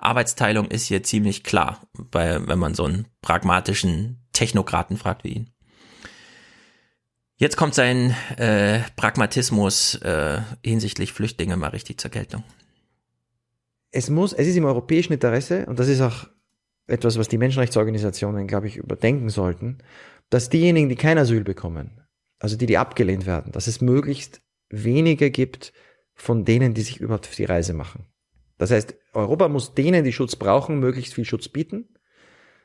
Arbeitsteilung 0.00 0.66
ist 0.66 0.86
hier 0.86 1.04
ziemlich 1.04 1.44
klar, 1.44 1.80
bei, 2.10 2.44
wenn 2.48 2.58
man 2.58 2.74
so 2.74 2.84
einen 2.84 3.06
pragmatischen 3.22 4.18
Technokraten 4.32 4.96
fragt 4.96 5.22
wie 5.22 5.28
ihn. 5.28 5.51
Jetzt 7.42 7.56
kommt 7.56 7.74
sein 7.74 8.14
äh, 8.36 8.82
Pragmatismus 8.94 9.96
äh, 9.96 10.42
hinsichtlich 10.64 11.12
Flüchtlinge 11.12 11.56
mal 11.56 11.70
richtig 11.70 12.00
zur 12.00 12.12
Geltung. 12.12 12.44
Es 13.90 14.08
muss, 14.08 14.32
es 14.32 14.46
ist 14.46 14.54
im 14.54 14.64
europäischen 14.64 15.12
Interesse, 15.12 15.66
und 15.66 15.80
das 15.80 15.88
ist 15.88 16.00
auch 16.02 16.28
etwas, 16.86 17.18
was 17.18 17.26
die 17.26 17.38
Menschenrechtsorganisationen, 17.38 18.46
glaube 18.46 18.68
ich, 18.68 18.76
überdenken 18.76 19.28
sollten, 19.28 19.78
dass 20.30 20.50
diejenigen, 20.50 20.88
die 20.88 20.94
kein 20.94 21.18
Asyl 21.18 21.42
bekommen, 21.42 22.00
also 22.38 22.56
die, 22.56 22.66
die 22.66 22.78
abgelehnt 22.78 23.26
werden, 23.26 23.50
dass 23.50 23.66
es 23.66 23.80
möglichst 23.80 24.40
weniger 24.68 25.28
gibt 25.30 25.72
von 26.14 26.44
denen, 26.44 26.74
die 26.74 26.82
sich 26.82 27.00
überhaupt 27.00 27.26
auf 27.26 27.34
die 27.34 27.46
Reise 27.46 27.72
machen. 27.72 28.06
Das 28.56 28.70
heißt, 28.70 28.94
Europa 29.14 29.48
muss 29.48 29.74
denen, 29.74 30.04
die 30.04 30.12
Schutz 30.12 30.36
brauchen, 30.36 30.78
möglichst 30.78 31.14
viel 31.14 31.24
Schutz 31.24 31.48
bieten. 31.48 31.88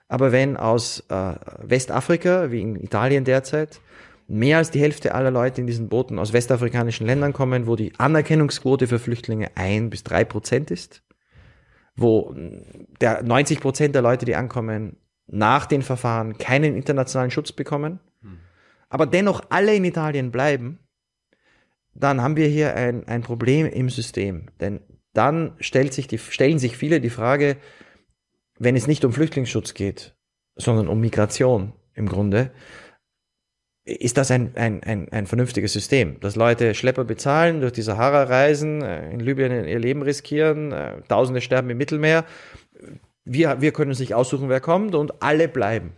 Aber 0.08 0.32
wenn 0.32 0.56
aus 0.56 1.04
äh, 1.10 1.34
Westafrika, 1.64 2.52
wie 2.52 2.62
in 2.62 2.76
Italien 2.76 3.24
derzeit, 3.26 3.82
mehr 4.28 4.58
als 4.58 4.72
die 4.72 4.82
Hälfte 4.82 5.16
aller 5.16 5.32
Leute 5.32 5.62
in 5.62 5.68
diesen 5.68 5.90
Booten 5.90 6.20
aus 6.20 6.34
westafrikanischen 6.34 7.08
Ländern 7.08 7.34
kommen, 7.34 7.68
wo 7.68 7.76
die 7.76 7.94
Anerkennungsquote 7.98 8.88
für 8.88 9.00
Flüchtlinge 9.00 9.52
ein 9.56 9.90
bis 9.90 10.04
drei 10.04 10.26
Prozent 10.26 10.70
ist, 10.70 11.04
wo 11.96 12.36
der 13.02 13.24
90 13.24 13.62
Prozent 13.62 13.96
der 13.96 14.02
Leute, 14.02 14.26
die 14.26 14.36
ankommen, 14.36 14.98
nach 15.28 15.66
den 15.66 15.82
Verfahren 15.82 16.38
keinen 16.38 16.76
internationalen 16.76 17.32
Schutz 17.32 17.52
bekommen, 17.52 18.00
aber 18.90 19.06
dennoch 19.06 19.42
alle 19.50 19.76
in 19.76 19.86
Italien 19.86 20.32
bleiben, 20.32 20.80
dann 21.94 22.22
haben 22.22 22.36
wir 22.36 22.48
hier 22.48 22.76
ein, 22.76 23.08
ein 23.08 23.22
Problem 23.22 23.66
im 23.66 23.90
System. 23.90 24.48
Denn 24.60 24.82
dann 25.14 25.56
stellt 25.60 25.94
sich 25.94 26.08
die, 26.08 26.20
stellen 26.20 26.60
sich 26.60 26.78
viele 26.78 27.02
die 27.02 27.10
Frage, 27.10 27.58
wenn 28.60 28.76
es 28.76 28.88
nicht 28.88 29.04
um 29.04 29.12
Flüchtlingsschutz 29.12 29.74
geht, 29.74 30.16
sondern 30.56 30.88
um 30.88 31.00
Migration 31.00 31.74
im 31.94 32.08
Grunde, 32.08 32.52
ist 33.88 34.18
das 34.18 34.32
ein, 34.32 34.52
ein, 34.56 34.84
ein, 34.84 35.08
ein 35.12 35.28
vernünftiges 35.28 35.72
System, 35.72 36.20
dass 36.20 36.36
Leute 36.36 36.76
Schlepper 36.76 37.06
bezahlen, 37.06 37.62
durch 37.62 37.72
die 37.72 37.82
Sahara 37.82 38.24
reisen, 38.24 38.82
äh, 38.82 39.12
in 39.12 39.22
Libyen 39.22 39.66
ihr 39.66 39.80
Leben 39.80 40.02
riskieren, 40.02 40.74
äh, 40.74 41.02
Tausende 41.08 41.40
sterben 41.40 41.70
im 41.70 41.78
Mittelmeer. 41.78 42.26
Wir, 43.24 43.62
wir 43.62 43.72
können 43.72 43.92
uns 43.92 44.00
nicht 44.00 44.14
aussuchen, 44.14 44.50
wer 44.50 44.60
kommt 44.60 44.94
und 44.94 45.24
alle 45.24 45.48
bleiben. 45.48 45.94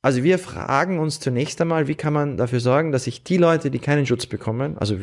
Also 0.00 0.24
wir 0.24 0.38
fragen 0.38 0.98
uns 0.98 1.20
zunächst 1.20 1.60
einmal, 1.60 1.88
wie 1.88 1.94
kann 1.94 2.12
man 2.12 2.36
dafür 2.36 2.60
sorgen, 2.60 2.90
dass 2.90 3.04
sich 3.04 3.22
die 3.22 3.36
Leute, 3.36 3.70
die 3.70 3.78
keinen 3.78 4.06
Schutz 4.06 4.26
bekommen, 4.26 4.76
also 4.78 4.98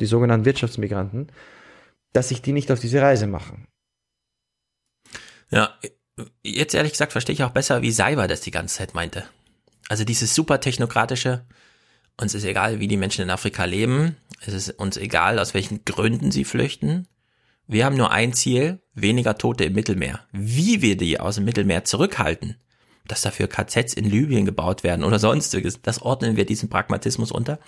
die 0.00 0.06
sogenannten 0.06 0.46
Wirtschaftsmigranten, 0.46 1.30
dass 2.12 2.30
sich 2.30 2.42
die 2.42 2.52
nicht 2.52 2.72
auf 2.72 2.80
diese 2.80 3.00
Reise 3.00 3.26
machen. 3.26 3.66
Ja, 5.50 5.78
jetzt 6.42 6.74
ehrlich 6.74 6.92
gesagt 6.92 7.12
verstehe 7.12 7.34
ich 7.34 7.44
auch 7.44 7.50
besser, 7.50 7.82
wie 7.82 7.92
Seiber 7.92 8.26
das 8.26 8.40
die 8.40 8.50
ganze 8.50 8.78
Zeit 8.78 8.94
meinte. 8.94 9.24
Also 9.90 10.04
dieses 10.04 10.36
super 10.36 10.60
technokratische, 10.60 11.44
uns 12.16 12.34
ist 12.34 12.44
egal, 12.44 12.78
wie 12.78 12.86
die 12.86 12.96
Menschen 12.96 13.22
in 13.22 13.30
Afrika 13.30 13.64
leben, 13.64 14.16
es 14.40 14.54
ist 14.54 14.70
uns 14.78 14.96
egal, 14.96 15.40
aus 15.40 15.52
welchen 15.52 15.84
Gründen 15.84 16.30
sie 16.30 16.44
flüchten. 16.44 17.08
Wir 17.66 17.84
haben 17.84 17.96
nur 17.96 18.12
ein 18.12 18.32
Ziel, 18.32 18.80
weniger 18.94 19.36
Tote 19.36 19.64
im 19.64 19.72
Mittelmeer. 19.72 20.20
Wie 20.30 20.80
wir 20.80 20.96
die 20.96 21.18
aus 21.18 21.34
dem 21.34 21.44
Mittelmeer 21.44 21.82
zurückhalten, 21.82 22.54
dass 23.08 23.22
dafür 23.22 23.48
KZs 23.48 23.94
in 23.94 24.04
Libyen 24.04 24.44
gebaut 24.44 24.84
werden 24.84 25.02
oder 25.02 25.18
sonstiges, 25.18 25.82
das 25.82 26.00
ordnen 26.00 26.36
wir 26.36 26.46
diesem 26.46 26.68
Pragmatismus 26.68 27.32
unter. 27.32 27.54
Ja. 27.54 27.58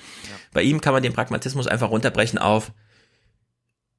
Bei 0.52 0.62
ihm 0.62 0.80
kann 0.80 0.92
man 0.92 1.02
den 1.02 1.14
Pragmatismus 1.14 1.66
einfach 1.66 1.90
runterbrechen 1.90 2.38
auf, 2.38 2.70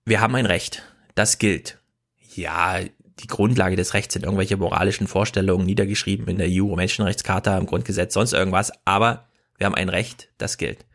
wir 0.06 0.22
haben 0.22 0.36
ein 0.36 0.46
Recht, 0.46 0.82
das 1.14 1.40
gilt. 1.40 1.78
Ja, 2.36 2.80
die 3.20 3.28
Grundlage 3.28 3.76
des 3.76 3.94
Rechts 3.94 4.14
sind 4.14 4.24
irgendwelche 4.24 4.58
moralischen 4.58 5.08
Vorstellungen 5.08 5.66
niedergeschrieben 5.66 6.28
in 6.28 6.38
der 6.38 6.48
EU-Menschenrechtscharta, 6.50 7.58
im 7.58 7.66
Grundgesetz, 7.66 8.14
sonst 8.14 8.34
irgendwas, 8.34 8.72
aber 8.86 9.28
wir 9.58 9.66
haben 9.66 9.76
ein 9.76 9.90
Recht, 9.90 10.30
das 10.38 10.58
gilt. 10.58 10.86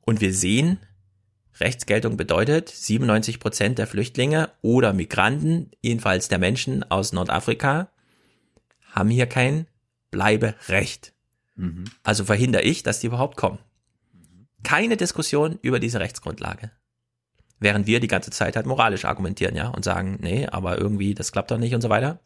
Und 0.00 0.20
wir 0.20 0.32
sehen, 0.32 0.78
Rechtsgeltung 1.60 2.16
bedeutet, 2.16 2.68
97 2.70 3.38
Prozent 3.38 3.78
der 3.78 3.86
Flüchtlinge 3.86 4.50
oder 4.62 4.92
Migranten, 4.92 5.70
jedenfalls 5.80 6.28
der 6.28 6.38
Menschen 6.38 6.90
aus 6.90 7.12
Nordafrika, 7.12 7.90
haben 8.90 9.10
hier 9.10 9.26
kein 9.26 9.66
Bleiberecht. 10.10 11.12
Mhm. 11.54 11.84
Also 12.02 12.24
verhindere 12.24 12.62
ich, 12.62 12.82
dass 12.82 13.00
die 13.00 13.06
überhaupt 13.06 13.36
kommen. 13.36 13.58
Keine 14.62 14.96
Diskussion 14.96 15.58
über 15.62 15.78
diese 15.78 16.00
Rechtsgrundlage. 16.00 16.70
Während 17.62 17.86
wir 17.86 18.00
die 18.00 18.08
ganze 18.08 18.30
Zeit 18.30 18.56
halt 18.56 18.66
moralisch 18.66 19.04
argumentieren, 19.04 19.54
ja, 19.54 19.68
und 19.68 19.84
sagen, 19.84 20.18
nee, 20.20 20.46
aber 20.46 20.78
irgendwie, 20.78 21.14
das 21.14 21.32
klappt 21.32 21.50
doch 21.50 21.58
nicht 21.58 21.74
und 21.74 21.80
so 21.80 21.88
weiter. 21.88 22.18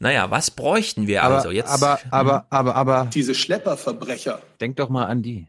Naja, 0.00 0.32
was 0.32 0.50
bräuchten 0.50 1.06
wir 1.06 1.22
aber, 1.22 1.36
also 1.36 1.52
jetzt? 1.52 1.70
Aber, 1.70 2.00
aber, 2.10 2.46
aber, 2.50 2.74
aber. 2.74 3.08
Diese 3.14 3.36
Schlepperverbrecher. 3.36 4.42
Denk 4.60 4.76
doch 4.76 4.88
mal 4.88 5.06
an 5.06 5.22
die. 5.22 5.46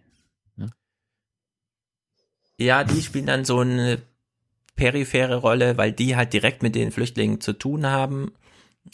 Ja, 0.57 0.67
ja 2.59 2.83
die 2.83 3.01
spielen 3.01 3.25
dann 3.25 3.45
so 3.45 3.59
eine 3.59 3.99
periphere 4.75 5.37
Rolle, 5.37 5.77
weil 5.77 5.91
die 5.91 6.15
halt 6.15 6.33
direkt 6.33 6.61
mit 6.61 6.75
den 6.75 6.91
Flüchtlingen 6.91 7.41
zu 7.41 7.53
tun 7.53 7.87
haben. 7.87 8.31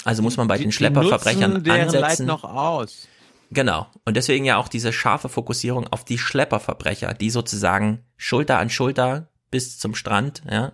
Also 0.05 0.21
muss 0.21 0.37
man 0.37 0.47
bei 0.47 0.57
die, 0.57 0.63
den 0.63 0.71
Schlepperverbrechern 0.71 1.61
die 1.61 1.71
ansetzen. 1.71 1.99
Leid 1.99 2.19
noch 2.21 2.45
aus. 2.45 3.09
Genau. 3.51 3.87
Und 4.05 4.15
deswegen 4.15 4.45
ja 4.45 4.57
auch 4.57 4.69
diese 4.69 4.93
scharfe 4.93 5.27
Fokussierung 5.27 5.87
auf 5.87 6.05
die 6.05 6.17
Schlepperverbrecher, 6.17 7.13
die 7.13 7.29
sozusagen 7.29 8.05
Schulter 8.15 8.59
an 8.59 8.69
Schulter 8.69 9.27
bis 9.51 9.77
zum 9.77 9.95
Strand, 9.95 10.43
ja. 10.49 10.73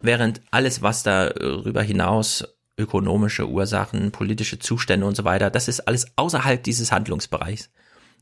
Während 0.00 0.40
alles, 0.50 0.82
was 0.82 1.02
darüber 1.02 1.82
hinaus 1.82 2.44
ökonomische 2.76 3.48
Ursachen, 3.48 4.10
politische 4.10 4.58
Zustände 4.58 5.06
und 5.06 5.16
so 5.16 5.24
weiter, 5.24 5.50
das 5.50 5.68
ist 5.68 5.80
alles 5.80 6.06
außerhalb 6.16 6.62
dieses 6.62 6.90
Handlungsbereichs. 6.90 7.70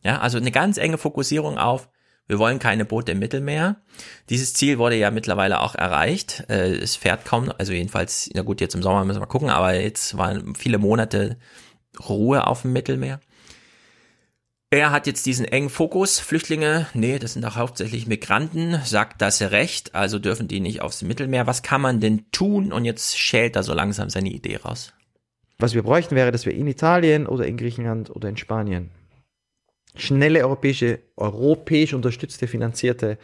Ja, 0.02 0.18
also 0.18 0.38
eine 0.38 0.50
ganz 0.50 0.76
enge 0.76 0.98
Fokussierung 0.98 1.58
auf, 1.58 1.88
wir 2.30 2.38
wollen 2.38 2.60
keine 2.60 2.84
Boote 2.84 3.10
im 3.10 3.18
Mittelmeer. 3.18 3.82
Dieses 4.28 4.54
Ziel 4.54 4.78
wurde 4.78 4.94
ja 4.94 5.10
mittlerweile 5.10 5.60
auch 5.60 5.74
erreicht. 5.74 6.44
Äh, 6.48 6.76
es 6.76 6.94
fährt 6.94 7.24
kaum, 7.24 7.50
also 7.58 7.72
jedenfalls, 7.72 8.30
na 8.32 8.42
gut, 8.42 8.60
jetzt 8.60 8.76
im 8.76 8.84
Sommer 8.84 9.04
müssen 9.04 9.20
wir 9.20 9.26
gucken, 9.26 9.50
aber 9.50 9.74
jetzt 9.74 10.16
waren 10.16 10.54
viele 10.54 10.78
Monate 10.78 11.38
Ruhe 12.08 12.46
auf 12.46 12.62
dem 12.62 12.72
Mittelmeer. 12.72 13.18
Er 14.72 14.92
hat 14.92 15.08
jetzt 15.08 15.26
diesen 15.26 15.46
engen 15.46 15.68
Fokus. 15.68 16.20
Flüchtlinge, 16.20 16.86
nee, 16.94 17.18
das 17.18 17.32
sind 17.32 17.44
auch 17.44 17.56
hauptsächlich 17.56 18.06
Migranten, 18.06 18.80
sagt 18.84 19.20
das 19.20 19.42
Recht, 19.42 19.96
also 19.96 20.20
dürfen 20.20 20.46
die 20.46 20.60
nicht 20.60 20.80
aufs 20.80 21.02
Mittelmeer. 21.02 21.48
Was 21.48 21.62
kann 21.62 21.80
man 21.80 21.98
denn 21.98 22.30
tun? 22.30 22.72
Und 22.72 22.84
jetzt 22.84 23.18
schält 23.18 23.56
er 23.56 23.64
so 23.64 23.74
langsam 23.74 24.10
seine 24.10 24.30
Idee 24.30 24.58
raus. 24.58 24.92
Was 25.58 25.74
wir 25.74 25.82
bräuchten, 25.82 26.14
wäre, 26.14 26.30
dass 26.30 26.46
wir 26.46 26.54
in 26.54 26.68
Italien 26.68 27.26
oder 27.26 27.46
in 27.46 27.56
Griechenland 27.56 28.10
oder 28.10 28.28
in 28.28 28.36
Spanien 28.36 28.90
schnelle 29.96 30.44
europäische, 30.44 31.00
europäisch 31.16 31.92
unterstützte, 31.92 32.46
finanzierte, 32.46 33.18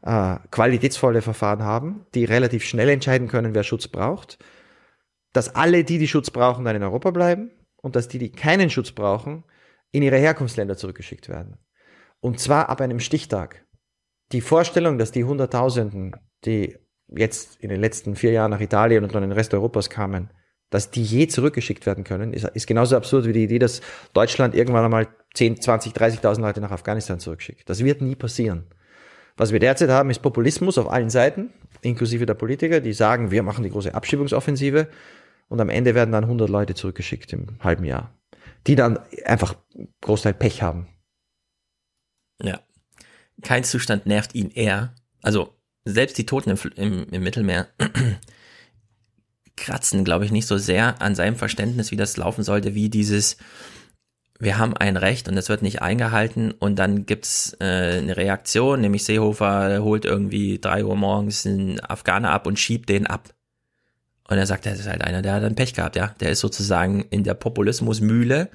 äh, 0.00 0.36
qualitätsvolle 0.50 1.20
Verfahren 1.20 1.62
haben, 1.62 2.06
die 2.14 2.24
relativ 2.24 2.64
schnell 2.64 2.88
entscheiden 2.88 3.28
können, 3.28 3.54
wer 3.54 3.64
Schutz 3.64 3.86
braucht, 3.86 4.38
dass 5.34 5.54
alle, 5.54 5.84
die 5.84 5.98
die 5.98 6.08
Schutz 6.08 6.30
brauchen, 6.30 6.64
dann 6.64 6.76
in 6.76 6.82
Europa 6.82 7.10
bleiben 7.10 7.50
und 7.82 7.96
dass 7.96 8.08
die, 8.08 8.18
die 8.18 8.32
keinen 8.32 8.70
Schutz 8.70 8.92
brauchen, 8.92 9.44
in 9.92 10.02
ihre 10.02 10.18
Herkunftsländer 10.18 10.76
zurückgeschickt 10.76 11.28
werden. 11.28 11.56
Und 12.20 12.40
zwar 12.40 12.68
ab 12.68 12.80
einem 12.80 13.00
Stichtag. 13.00 13.64
Die 14.32 14.40
Vorstellung, 14.40 14.98
dass 14.98 15.12
die 15.12 15.24
Hunderttausenden, 15.24 16.16
die 16.44 16.76
jetzt 17.08 17.56
in 17.60 17.68
den 17.68 17.80
letzten 17.80 18.16
vier 18.16 18.32
Jahren 18.32 18.50
nach 18.50 18.60
Italien 18.60 19.04
und 19.04 19.14
dann 19.14 19.22
in 19.22 19.30
den 19.30 19.38
Rest 19.38 19.54
Europas 19.54 19.90
kamen, 19.90 20.30
dass 20.70 20.90
die 20.90 21.02
je 21.02 21.28
zurückgeschickt 21.28 21.86
werden 21.86 22.04
können, 22.04 22.32
ist, 22.32 22.44
ist 22.48 22.66
genauso 22.66 22.96
absurd 22.96 23.26
wie 23.26 23.32
die 23.32 23.44
Idee, 23.44 23.60
dass 23.60 23.80
Deutschland 24.12 24.54
irgendwann 24.54 24.84
einmal 24.84 25.08
10, 25.34 25.60
20, 25.60 25.92
30.000 25.92 26.40
Leute 26.40 26.60
nach 26.60 26.72
Afghanistan 26.72 27.20
zurückschickt. 27.20 27.68
Das 27.68 27.84
wird 27.84 28.02
nie 28.02 28.16
passieren. 28.16 28.66
Was 29.36 29.52
wir 29.52 29.60
derzeit 29.60 29.90
haben, 29.90 30.10
ist 30.10 30.22
Populismus 30.22 30.78
auf 30.78 30.90
allen 30.90 31.10
Seiten, 31.10 31.52
inklusive 31.82 32.26
der 32.26 32.34
Politiker, 32.34 32.80
die 32.80 32.94
sagen, 32.94 33.30
wir 33.30 33.42
machen 33.42 33.62
die 33.62 33.70
große 33.70 33.94
Abschiebungsoffensive 33.94 34.88
und 35.48 35.60
am 35.60 35.68
Ende 35.68 35.94
werden 35.94 36.10
dann 36.10 36.24
100 36.24 36.48
Leute 36.48 36.74
zurückgeschickt 36.74 37.32
im 37.34 37.58
halben 37.60 37.84
Jahr, 37.84 38.18
die 38.66 38.74
dann 38.74 38.98
einfach 39.24 39.54
Großteil 40.00 40.34
Pech 40.34 40.62
haben. 40.62 40.88
Ja. 42.42 42.60
Kein 43.42 43.64
Zustand 43.64 44.06
nervt 44.06 44.34
ihn 44.34 44.50
eher. 44.50 44.94
Also 45.22 45.54
selbst 45.84 46.18
die 46.18 46.26
Toten 46.26 46.50
im, 46.50 46.58
im, 46.76 47.08
im 47.10 47.22
Mittelmeer 47.22 47.68
kratzen, 49.56 50.04
glaube 50.04 50.24
ich, 50.24 50.32
nicht 50.32 50.46
so 50.46 50.58
sehr 50.58 51.00
an 51.00 51.14
seinem 51.14 51.36
Verständnis, 51.36 51.90
wie 51.90 51.96
das 51.96 52.16
laufen 52.16 52.44
sollte, 52.44 52.74
wie 52.74 52.90
dieses, 52.90 53.36
wir 54.38 54.58
haben 54.58 54.76
ein 54.76 54.96
Recht 54.96 55.28
und 55.28 55.36
es 55.36 55.48
wird 55.48 55.62
nicht 55.62 55.80
eingehalten 55.80 56.52
und 56.52 56.76
dann 56.76 57.06
gibt's 57.06 57.56
äh, 57.60 57.98
eine 57.98 58.16
Reaktion, 58.16 58.80
nämlich 58.80 59.04
Seehofer 59.04 59.82
holt 59.82 60.04
irgendwie 60.04 60.58
drei 60.58 60.84
Uhr 60.84 60.96
morgens 60.96 61.46
einen 61.46 61.80
Afghaner 61.80 62.30
ab 62.30 62.46
und 62.46 62.58
schiebt 62.58 62.88
den 62.88 63.06
ab. 63.06 63.35
Und 64.28 64.38
er 64.38 64.46
sagt, 64.46 64.66
das 64.66 64.80
ist 64.80 64.88
halt 64.88 65.02
einer, 65.02 65.22
der 65.22 65.34
hat 65.34 65.42
dann 65.42 65.54
Pech 65.54 65.74
gehabt, 65.74 65.96
ja. 65.96 66.08
Der 66.20 66.30
ist 66.30 66.40
sozusagen 66.40 67.02
in 67.10 67.22
der 67.24 67.34
Populismusmühle. 67.34 68.50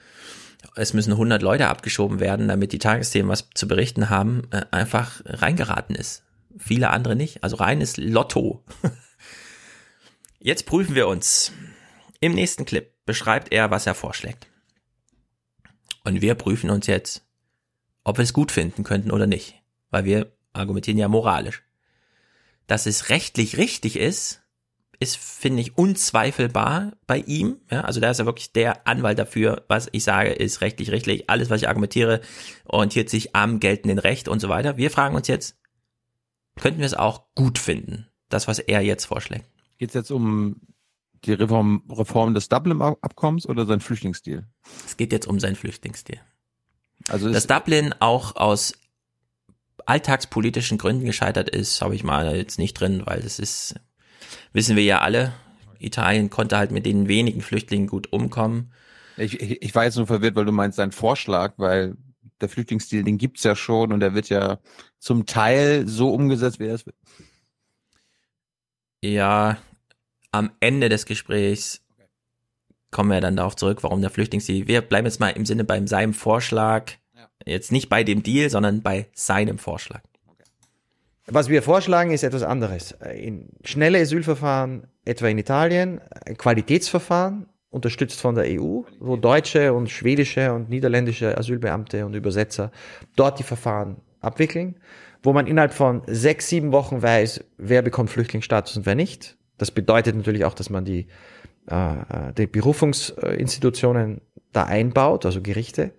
Es 0.75 0.93
müssen 0.93 1.13
100 1.13 1.41
Leute 1.41 1.67
abgeschoben 1.67 2.19
werden, 2.19 2.47
damit 2.47 2.73
die 2.73 2.79
Tagesthemen 2.79 3.29
was 3.29 3.49
zu 3.53 3.67
berichten 3.67 4.09
haben, 4.09 4.43
äh, 4.51 4.65
einfach 4.71 5.21
reingeraten 5.25 5.95
ist. 5.95 6.23
Viele 6.57 6.89
andere 6.89 7.15
nicht. 7.15 7.43
Also 7.43 7.55
reines 7.55 7.97
Lotto. 7.97 8.63
Jetzt 10.39 10.65
prüfen 10.65 10.95
wir 10.95 11.07
uns. 11.07 11.51
Im 12.19 12.33
nächsten 12.33 12.65
Clip 12.65 12.91
beschreibt 13.05 13.51
er, 13.51 13.71
was 13.71 13.87
er 13.87 13.95
vorschlägt. 13.95 14.47
Und 16.03 16.21
wir 16.21 16.35
prüfen 16.35 16.69
uns 16.69 16.87
jetzt, 16.87 17.23
ob 18.03 18.17
wir 18.17 18.23
es 18.23 18.33
gut 18.33 18.51
finden 18.51 18.83
könnten 18.83 19.11
oder 19.11 19.27
nicht. 19.27 19.61
Weil 19.89 20.05
wir 20.05 20.31
argumentieren 20.53 20.97
ja 20.97 21.07
moralisch. 21.07 21.63
Dass 22.67 22.85
es 22.85 23.09
rechtlich 23.09 23.57
richtig 23.57 23.97
ist, 23.97 24.40
ist, 25.01 25.17
finde 25.17 25.61
ich, 25.61 25.77
unzweifelbar 25.77 26.93
bei 27.07 27.17
ihm. 27.19 27.57
Ja, 27.71 27.81
also 27.81 27.99
da 27.99 28.11
ist 28.11 28.19
er 28.19 28.25
wirklich 28.25 28.53
der 28.53 28.87
Anwalt 28.87 29.17
dafür, 29.17 29.65
was 29.67 29.89
ich 29.91 30.03
sage, 30.03 30.29
ist 30.31 30.61
rechtlich 30.61 30.91
richtig. 30.91 31.29
Alles, 31.29 31.49
was 31.49 31.61
ich 31.61 31.67
argumentiere, 31.67 32.21
orientiert 32.65 33.09
sich 33.09 33.35
am 33.35 33.59
geltenden 33.59 33.99
Recht 33.99 34.27
und 34.27 34.39
so 34.39 34.49
weiter. 34.49 34.77
Wir 34.77 34.91
fragen 34.91 35.15
uns 35.15 35.27
jetzt, 35.27 35.57
könnten 36.59 36.79
wir 36.79 36.85
es 36.85 36.93
auch 36.93 37.25
gut 37.35 37.57
finden? 37.57 38.07
Das, 38.29 38.47
was 38.47 38.59
er 38.59 38.81
jetzt 38.81 39.05
vorschlägt. 39.05 39.45
Geht 39.77 39.89
es 39.89 39.95
jetzt 39.95 40.11
um 40.11 40.61
die 41.25 41.33
Reform, 41.33 41.83
Reform 41.89 42.33
des 42.33 42.47
Dublin-Abkommens 42.49 43.47
oder 43.47 43.65
sein 43.65 43.79
Flüchtlingsdeal? 43.79 44.47
Es 44.85 44.97
geht 44.97 45.11
jetzt 45.11 45.27
um 45.27 45.39
sein 45.39 45.55
Flüchtlingsdeal. 45.55 46.21
Also 47.07 47.31
dass 47.31 47.47
Dublin 47.47 47.95
auch 47.99 48.35
aus 48.35 48.73
alltagspolitischen 49.85 50.77
Gründen 50.77 51.05
gescheitert 51.05 51.49
ist, 51.49 51.81
habe 51.81 51.95
ich 51.95 52.03
mal 52.03 52.35
jetzt 52.35 52.59
nicht 52.59 52.75
drin, 52.75 53.01
weil 53.05 53.21
das 53.21 53.39
ist, 53.39 53.75
wissen 54.53 54.75
wir 54.75 54.83
ja 54.83 54.99
alle. 54.99 55.33
Italien 55.79 56.29
konnte 56.29 56.57
halt 56.57 56.71
mit 56.71 56.85
den 56.85 57.07
wenigen 57.07 57.41
Flüchtlingen 57.41 57.87
gut 57.87 58.11
umkommen. 58.13 58.71
Ich, 59.17 59.39
ich, 59.39 59.61
ich 59.61 59.75
war 59.75 59.83
jetzt 59.85 59.97
nur 59.97 60.07
verwirrt, 60.07 60.35
weil 60.35 60.45
du 60.45 60.51
meinst 60.51 60.79
dein 60.79 60.91
Vorschlag, 60.91 61.53
weil 61.57 61.95
der 62.39 62.49
Flüchtlingsdeal, 62.49 63.03
den 63.03 63.17
gibt's 63.17 63.43
ja 63.43 63.55
schon 63.55 63.91
und 63.91 63.99
der 63.99 64.13
wird 64.13 64.29
ja 64.29 64.59
zum 64.99 65.25
Teil 65.25 65.87
so 65.87 66.13
umgesetzt, 66.13 66.59
wie 66.59 66.67
er 66.67 66.75
es 66.75 66.85
will. 66.85 66.93
Ja, 69.03 69.57
am 70.31 70.51
Ende 70.59 70.89
des 70.89 71.05
Gesprächs 71.05 71.81
kommen 72.91 73.09
wir 73.09 73.21
dann 73.21 73.35
darauf 73.35 73.55
zurück, 73.55 73.83
warum 73.83 74.01
der 74.01 74.09
Flüchtlingsdeal. 74.09 74.67
Wir 74.67 74.81
bleiben 74.81 75.07
jetzt 75.07 75.19
mal 75.19 75.29
im 75.29 75.45
Sinne 75.45 75.63
bei 75.63 75.83
seinem 75.85 76.13
Vorschlag. 76.13 76.93
Jetzt 77.45 77.71
nicht 77.71 77.89
bei 77.89 78.03
dem 78.03 78.21
Deal, 78.21 78.49
sondern 78.49 78.81
bei 78.81 79.09
seinem 79.13 79.57
Vorschlag. 79.57 80.03
Was 81.27 81.49
wir 81.49 81.61
vorschlagen, 81.61 82.11
ist 82.11 82.23
etwas 82.23 82.43
anderes. 82.43 82.95
In 83.15 83.49
schnelle 83.63 83.99
Asylverfahren, 83.99 84.87
etwa 85.05 85.27
in 85.27 85.37
Italien, 85.37 86.01
ein 86.25 86.35
Qualitätsverfahren, 86.35 87.47
unterstützt 87.69 88.19
von 88.19 88.35
der 88.35 88.45
EU, 88.47 88.81
wo 88.99 89.15
deutsche 89.15 89.73
und 89.73 89.89
schwedische 89.89 90.53
und 90.53 90.69
niederländische 90.69 91.37
Asylbeamte 91.37 92.05
und 92.05 92.13
Übersetzer 92.13 92.71
dort 93.15 93.39
die 93.39 93.43
Verfahren 93.43 94.01
abwickeln, 94.19 94.75
wo 95.23 95.31
man 95.33 95.47
innerhalb 95.47 95.73
von 95.73 96.01
sechs, 96.05 96.49
sieben 96.49 96.71
Wochen 96.71 97.01
weiß, 97.01 97.43
wer 97.57 97.81
bekommt 97.81 98.09
Flüchtlingsstatus 98.09 98.77
und 98.77 98.85
wer 98.85 98.95
nicht. 98.95 99.37
Das 99.57 99.71
bedeutet 99.71 100.15
natürlich 100.15 100.43
auch, 100.43 100.53
dass 100.53 100.69
man 100.69 100.85
die, 100.85 101.07
äh, 101.69 101.93
äh, 101.93 102.33
die 102.37 102.47
Berufungsinstitutionen 102.47 104.21
da 104.51 104.63
einbaut, 104.63 105.25
also 105.25 105.41
Gerichte. 105.41 105.93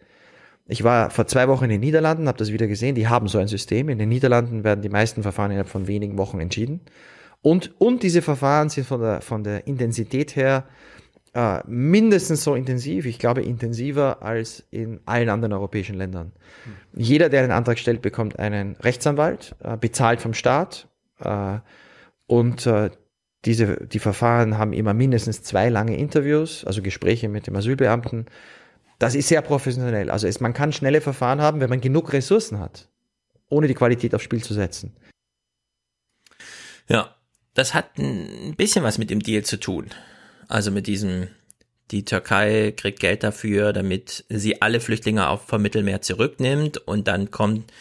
Ich 0.66 0.84
war 0.84 1.10
vor 1.10 1.26
zwei 1.26 1.48
Wochen 1.48 1.64
in 1.64 1.70
den 1.70 1.80
Niederlanden, 1.80 2.28
habe 2.28 2.38
das 2.38 2.52
wieder 2.52 2.66
gesehen. 2.66 2.94
Die 2.94 3.08
haben 3.08 3.28
so 3.28 3.38
ein 3.38 3.48
System. 3.48 3.88
In 3.88 3.98
den 3.98 4.08
Niederlanden 4.08 4.64
werden 4.64 4.82
die 4.82 4.88
meisten 4.88 5.22
Verfahren 5.22 5.50
innerhalb 5.50 5.68
von 5.68 5.86
wenigen 5.88 6.18
Wochen 6.18 6.40
entschieden. 6.40 6.80
Und, 7.40 7.72
und 7.80 8.02
diese 8.02 8.22
Verfahren 8.22 8.68
sind 8.68 8.86
von 8.86 9.00
der, 9.00 9.20
von 9.20 9.42
der 9.42 9.66
Intensität 9.66 10.36
her 10.36 10.64
äh, 11.34 11.60
mindestens 11.66 12.44
so 12.44 12.54
intensiv, 12.54 13.06
ich 13.06 13.18
glaube 13.18 13.42
intensiver 13.42 14.22
als 14.22 14.64
in 14.70 15.00
allen 15.06 15.28
anderen 15.28 15.52
europäischen 15.52 15.96
Ländern. 15.96 16.32
Hm. 16.64 17.02
Jeder, 17.02 17.28
der 17.28 17.42
einen 17.42 17.52
Antrag 17.52 17.78
stellt, 17.78 18.02
bekommt 18.02 18.38
einen 18.38 18.76
Rechtsanwalt, 18.76 19.56
äh, 19.62 19.76
bezahlt 19.76 20.20
vom 20.20 20.34
Staat. 20.34 20.88
Äh, 21.20 21.58
und 22.26 22.66
äh, 22.66 22.90
diese, 23.44 23.86
die 23.86 23.98
Verfahren 23.98 24.58
haben 24.58 24.72
immer 24.72 24.94
mindestens 24.94 25.42
zwei 25.42 25.68
lange 25.68 25.96
Interviews, 25.96 26.64
also 26.64 26.82
Gespräche 26.82 27.28
mit 27.28 27.46
dem 27.46 27.56
Asylbeamten. 27.56 28.26
Das 29.02 29.16
ist 29.16 29.26
sehr 29.26 29.42
professionell. 29.42 30.10
Also 30.10 30.28
es, 30.28 30.38
man 30.38 30.54
kann 30.54 30.72
schnelle 30.72 31.00
Verfahren 31.00 31.40
haben, 31.40 31.58
wenn 31.58 31.68
man 31.68 31.80
genug 31.80 32.12
Ressourcen 32.12 32.60
hat, 32.60 32.88
ohne 33.48 33.66
die 33.66 33.74
Qualität 33.74 34.14
aufs 34.14 34.22
Spiel 34.22 34.44
zu 34.44 34.54
setzen. 34.54 34.94
Ja, 36.88 37.12
das 37.54 37.74
hat 37.74 37.98
ein 37.98 38.54
bisschen 38.56 38.84
was 38.84 38.98
mit 38.98 39.10
dem 39.10 39.18
Deal 39.18 39.42
zu 39.42 39.58
tun. 39.58 39.90
Also 40.46 40.70
mit 40.70 40.86
diesem, 40.86 41.26
die 41.90 42.04
Türkei 42.04 42.72
kriegt 42.76 43.00
Geld 43.00 43.24
dafür, 43.24 43.72
damit 43.72 44.24
sie 44.28 44.62
alle 44.62 44.78
Flüchtlinge 44.78 45.26
auf 45.26 45.48
vom 45.48 45.62
Mittelmeer 45.62 46.00
zurücknimmt 46.00 46.78
und 46.78 47.08
dann 47.08 47.32
kommt 47.32 47.72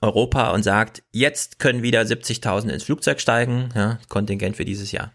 Europa 0.00 0.50
und 0.50 0.64
sagt, 0.64 1.04
jetzt 1.12 1.60
können 1.60 1.84
wieder 1.84 2.00
70.000 2.02 2.70
ins 2.70 2.82
Flugzeug 2.82 3.20
steigen, 3.20 3.68
ja, 3.76 4.00
Kontingent 4.08 4.56
für 4.56 4.64
dieses 4.64 4.90
Jahr. 4.90 5.12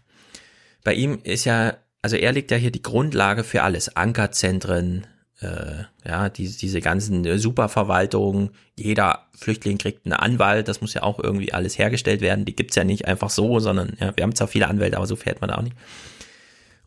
Bei 0.82 0.94
ihm 0.94 1.18
ist 1.24 1.44
ja, 1.44 1.76
also 2.00 2.16
er 2.16 2.32
legt 2.32 2.50
ja 2.50 2.56
hier 2.56 2.72
die 2.72 2.82
Grundlage 2.82 3.44
für 3.44 3.64
alles, 3.64 3.94
Ankerzentren, 3.94 5.06
äh, 5.42 5.84
ja, 6.08 6.28
die, 6.28 6.48
diese 6.48 6.80
ganzen 6.80 7.38
Superverwaltungen, 7.38 8.50
jeder 8.78 9.26
Flüchtling 9.34 9.78
kriegt 9.78 10.06
einen 10.06 10.14
Anwalt, 10.14 10.68
das 10.68 10.80
muss 10.80 10.94
ja 10.94 11.02
auch 11.02 11.18
irgendwie 11.18 11.52
alles 11.52 11.78
hergestellt 11.78 12.20
werden, 12.20 12.44
die 12.44 12.56
gibt's 12.56 12.76
ja 12.76 12.84
nicht 12.84 13.06
einfach 13.06 13.30
so, 13.30 13.58
sondern 13.58 13.96
ja, 14.00 14.16
wir 14.16 14.22
haben 14.22 14.34
zwar 14.34 14.48
viele 14.48 14.68
Anwälte, 14.68 14.96
aber 14.96 15.06
so 15.06 15.16
fährt 15.16 15.40
man 15.40 15.50
auch 15.50 15.62
nicht. 15.62 15.76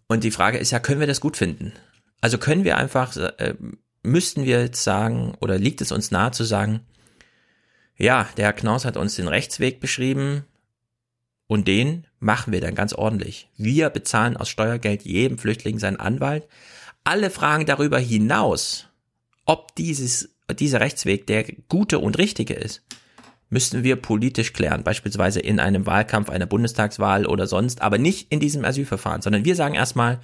Und 0.07 0.23
die 0.23 0.31
Frage 0.31 0.57
ist 0.57 0.71
ja, 0.71 0.79
können 0.79 0.99
wir 0.99 1.07
das 1.07 1.21
gut 1.21 1.37
finden? 1.37 1.73
Also 2.21 2.37
können 2.37 2.63
wir 2.63 2.77
einfach, 2.77 3.15
äh, 3.17 3.55
müssten 4.03 4.45
wir 4.45 4.61
jetzt 4.61 4.83
sagen, 4.83 5.35
oder 5.41 5.57
liegt 5.57 5.81
es 5.81 5.91
uns 5.91 6.11
nahe 6.11 6.31
zu 6.31 6.43
sagen, 6.43 6.81
ja, 7.97 8.27
der 8.37 8.45
Herr 8.45 8.53
Knaus 8.53 8.85
hat 8.85 8.97
uns 8.97 9.15
den 9.15 9.27
Rechtsweg 9.27 9.79
beschrieben 9.79 10.45
und 11.47 11.67
den 11.67 12.07
machen 12.19 12.51
wir 12.51 12.61
dann 12.61 12.75
ganz 12.75 12.93
ordentlich. 12.93 13.49
Wir 13.57 13.89
bezahlen 13.89 14.37
aus 14.37 14.49
Steuergeld 14.49 15.03
jedem 15.03 15.37
Flüchtling 15.37 15.79
seinen 15.79 15.99
Anwalt. 15.99 16.47
Alle 17.05 17.29
Fragen 17.29 17.67
darüber 17.67 17.99
hinaus, 17.99 18.87
ob 19.45 19.75
dieses, 19.75 20.35
dieser 20.59 20.79
Rechtsweg 20.79 21.27
der 21.27 21.45
gute 21.69 21.99
und 21.99 22.17
richtige 22.17 22.55
ist, 22.55 22.81
müssten 23.49 23.83
wir 23.83 23.95
politisch 23.95 24.53
klären, 24.53 24.83
beispielsweise 24.83 25.39
in 25.39 25.59
einem 25.59 25.85
Wahlkampf 25.85 26.31
einer 26.31 26.47
Bundestagswahl 26.47 27.27
oder 27.27 27.45
sonst, 27.45 27.83
aber 27.83 27.99
nicht 27.99 28.31
in 28.31 28.39
diesem 28.39 28.65
Asylverfahren, 28.65 29.21
sondern 29.21 29.45
wir 29.45 29.55
sagen 29.55 29.75
erstmal, 29.75 30.19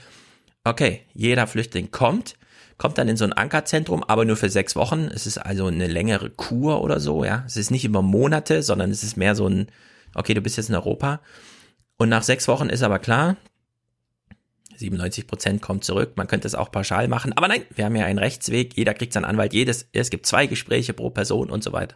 okay, 0.63 1.01
jeder 1.13 1.45
Flüchtling 1.45 1.91
kommt, 1.91 2.35
kommt 2.79 2.97
dann 2.97 3.07
in 3.07 3.15
so 3.15 3.25
ein 3.25 3.33
Ankerzentrum, 3.33 4.03
aber 4.03 4.25
nur 4.25 4.37
für 4.37 4.49
sechs 4.49 4.75
Wochen. 4.75 5.07
Es 5.13 5.27
ist 5.27 5.37
also 5.37 5.67
eine 5.67 5.85
längere 5.85 6.31
Kur 6.31 6.81
oder 6.81 6.99
so, 6.99 7.23
ja. 7.23 7.43
Es 7.45 7.57
ist 7.57 7.69
nicht 7.69 7.85
über 7.85 8.01
Monate, 8.01 8.63
sondern 8.63 8.89
es 8.89 9.03
ist 9.03 9.17
mehr 9.17 9.35
so 9.35 9.47
ein, 9.47 9.67
okay, 10.15 10.33
du 10.33 10.41
bist 10.41 10.57
jetzt 10.57 10.69
in 10.69 10.75
Europa. 10.75 11.21
Und 11.97 12.09
nach 12.09 12.23
sechs 12.23 12.47
Wochen 12.47 12.69
ist 12.69 12.81
aber 12.81 12.97
klar, 12.97 13.37
97 14.81 15.25
Prozent 15.27 15.61
kommt 15.61 15.83
zurück. 15.83 16.13
Man 16.15 16.27
könnte 16.27 16.47
es 16.47 16.55
auch 16.55 16.71
pauschal 16.71 17.07
machen. 17.07 17.33
Aber 17.33 17.47
nein, 17.47 17.63
wir 17.73 17.85
haben 17.85 17.95
ja 17.95 18.05
einen 18.05 18.19
Rechtsweg. 18.19 18.75
Jeder 18.75 18.93
kriegt 18.93 19.13
seinen 19.13 19.25
Anwalt. 19.25 19.53
Jedes, 19.53 19.87
es 19.93 20.09
gibt 20.09 20.25
zwei 20.25 20.47
Gespräche 20.47 20.93
pro 20.93 21.09
Person 21.09 21.49
und 21.49 21.63
so 21.63 21.71
weiter. 21.71 21.95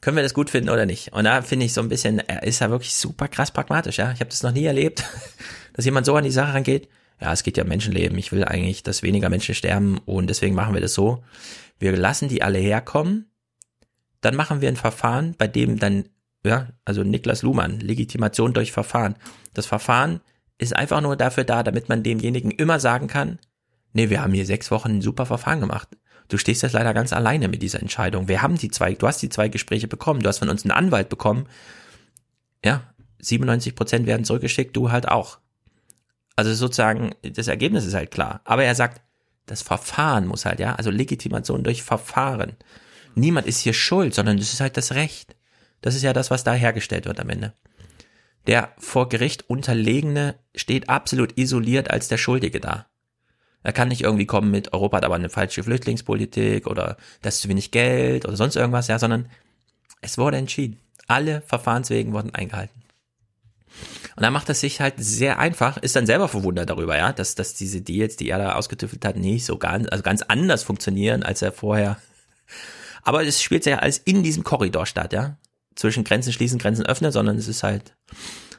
Können 0.00 0.16
wir 0.16 0.22
das 0.22 0.34
gut 0.34 0.48
finden 0.50 0.70
oder 0.70 0.86
nicht? 0.86 1.12
Und 1.12 1.24
da 1.24 1.42
finde 1.42 1.66
ich 1.66 1.72
so 1.72 1.80
ein 1.80 1.88
bisschen, 1.88 2.20
er 2.20 2.44
ist 2.44 2.60
ja 2.60 2.70
wirklich 2.70 2.94
super 2.94 3.28
krass 3.28 3.50
pragmatisch, 3.50 3.98
ja. 3.98 4.12
Ich 4.12 4.20
habe 4.20 4.30
das 4.30 4.42
noch 4.42 4.52
nie 4.52 4.64
erlebt, 4.64 5.04
dass 5.74 5.84
jemand 5.84 6.06
so 6.06 6.16
an 6.16 6.24
die 6.24 6.30
Sache 6.30 6.54
rangeht 6.54 6.88
ja, 7.20 7.32
es 7.32 7.42
geht 7.42 7.56
ja 7.56 7.64
um 7.64 7.68
Menschenleben, 7.68 8.16
ich 8.18 8.32
will 8.32 8.44
eigentlich, 8.44 8.82
dass 8.82 9.02
weniger 9.02 9.28
Menschen 9.28 9.54
sterben 9.54 9.98
und 10.04 10.28
deswegen 10.28 10.54
machen 10.54 10.74
wir 10.74 10.80
das 10.80 10.94
so. 10.94 11.24
Wir 11.78 11.96
lassen 11.96 12.28
die 12.28 12.42
alle 12.42 12.58
herkommen, 12.58 13.30
dann 14.20 14.36
machen 14.36 14.60
wir 14.60 14.68
ein 14.68 14.76
Verfahren, 14.76 15.34
bei 15.36 15.48
dem 15.48 15.78
dann, 15.78 16.08
ja, 16.44 16.68
also 16.84 17.02
Niklas 17.02 17.42
Luhmann, 17.42 17.80
Legitimation 17.80 18.52
durch 18.52 18.72
Verfahren. 18.72 19.16
Das 19.54 19.66
Verfahren 19.66 20.20
ist 20.58 20.74
einfach 20.74 21.00
nur 21.00 21.16
dafür 21.16 21.44
da, 21.44 21.62
damit 21.62 21.88
man 21.88 22.02
demjenigen 22.02 22.50
immer 22.50 22.80
sagen 22.80 23.06
kann, 23.06 23.38
nee, 23.92 24.10
wir 24.10 24.20
haben 24.20 24.32
hier 24.32 24.46
sechs 24.46 24.70
Wochen 24.70 24.98
ein 24.98 25.02
super 25.02 25.26
Verfahren 25.26 25.60
gemacht. 25.60 25.88
Du 26.28 26.36
stehst 26.36 26.62
jetzt 26.62 26.72
leider 26.72 26.92
ganz 26.92 27.12
alleine 27.12 27.48
mit 27.48 27.62
dieser 27.62 27.80
Entscheidung. 27.80 28.28
Wir 28.28 28.42
haben 28.42 28.56
die 28.56 28.70
zwei, 28.70 28.94
du 28.94 29.06
hast 29.06 29.22
die 29.22 29.30
zwei 29.30 29.48
Gespräche 29.48 29.88
bekommen, 29.88 30.20
du 30.20 30.28
hast 30.28 30.38
von 30.38 30.50
uns 30.50 30.64
einen 30.64 30.72
Anwalt 30.72 31.08
bekommen. 31.08 31.46
Ja, 32.64 32.82
97 33.20 33.74
Prozent 33.74 34.06
werden 34.06 34.24
zurückgeschickt, 34.24 34.76
du 34.76 34.90
halt 34.90 35.08
auch. 35.08 35.38
Also 36.36 36.52
sozusagen, 36.54 37.14
das 37.22 37.48
Ergebnis 37.48 37.86
ist 37.86 37.94
halt 37.94 38.10
klar. 38.10 38.42
Aber 38.44 38.64
er 38.64 38.74
sagt, 38.74 39.00
das 39.46 39.62
Verfahren 39.62 40.26
muss 40.26 40.44
halt, 40.44 40.60
ja, 40.60 40.74
also 40.74 40.90
Legitimation 40.90 41.64
durch 41.64 41.82
Verfahren. 41.82 42.56
Niemand 43.14 43.46
ist 43.46 43.60
hier 43.60 43.72
schuld, 43.72 44.14
sondern 44.14 44.36
das 44.36 44.52
ist 44.52 44.60
halt 44.60 44.76
das 44.76 44.92
Recht. 44.92 45.34
Das 45.80 45.94
ist 45.94 46.02
ja 46.02 46.12
das, 46.12 46.30
was 46.30 46.44
da 46.44 46.52
hergestellt 46.52 47.06
wird 47.06 47.20
am 47.20 47.30
Ende. 47.30 47.54
Der 48.46 48.72
vor 48.78 49.08
Gericht 49.08 49.48
Unterlegene 49.48 50.36
steht 50.54 50.88
absolut 50.88 51.36
isoliert 51.38 51.90
als 51.90 52.08
der 52.08 52.18
Schuldige 52.18 52.60
da. 52.60 52.86
Er 53.62 53.72
kann 53.72 53.88
nicht 53.88 54.02
irgendwie 54.02 54.26
kommen 54.26 54.50
mit, 54.50 54.72
Europa 54.72 54.98
hat 54.98 55.04
aber 55.04 55.16
eine 55.16 55.28
falsche 55.28 55.62
Flüchtlingspolitik 55.62 56.66
oder 56.66 56.96
das 57.22 57.36
ist 57.36 57.42
zu 57.42 57.48
wenig 57.48 57.70
Geld 57.70 58.24
oder 58.24 58.36
sonst 58.36 58.56
irgendwas, 58.56 58.88
ja, 58.88 58.98
sondern 58.98 59.28
es 60.00 60.16
wurde 60.16 60.36
entschieden. 60.36 60.78
Alle 61.06 61.42
Verfahrenswegen 61.42 62.12
wurden 62.12 62.34
eingehalten. 62.34 62.82
Und 64.16 64.22
dann 64.22 64.32
macht 64.32 64.48
es 64.48 64.60
sich 64.60 64.80
halt 64.80 64.94
sehr 64.96 65.38
einfach, 65.38 65.76
ist 65.76 65.96
dann 65.96 66.06
selber 66.06 66.28
verwundert 66.28 66.70
darüber, 66.70 66.96
ja, 66.96 67.12
dass, 67.12 67.34
dass 67.34 67.54
diese 67.54 67.82
Deals, 67.82 68.16
die 68.16 68.30
er 68.30 68.38
da 68.38 68.54
ausgetüffelt 68.54 69.04
hat, 69.04 69.16
nicht 69.16 69.44
so 69.44 69.58
ganz, 69.58 69.88
also 69.90 70.02
ganz 70.02 70.22
anders 70.22 70.62
funktionieren, 70.62 71.22
als 71.22 71.42
er 71.42 71.52
vorher. 71.52 71.98
Aber 73.02 73.24
es 73.24 73.42
spielt 73.42 73.66
ja 73.66 73.78
alles 73.78 73.98
in 73.98 74.22
diesem 74.22 74.44
Korridor 74.44 74.86
statt, 74.86 75.12
ja. 75.12 75.36
Zwischen 75.78 76.02
Grenzen 76.02 76.32
schließen, 76.32 76.58
Grenzen 76.58 76.84
öffnen, 76.84 77.12
sondern 77.12 77.38
es 77.38 77.46
ist 77.46 77.62
halt, 77.62 77.94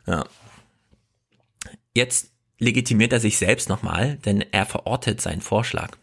ja. 0.07 0.23
Jetzt 1.93 2.31
legitimiert 2.59 3.11
er 3.11 3.19
sich 3.19 3.37
selbst 3.37 3.67
nochmal, 3.67 4.15
denn 4.23 4.41
er 4.53 4.65
verortet 4.65 5.19
seinen 5.19 5.41
Vorschlag 5.41 5.97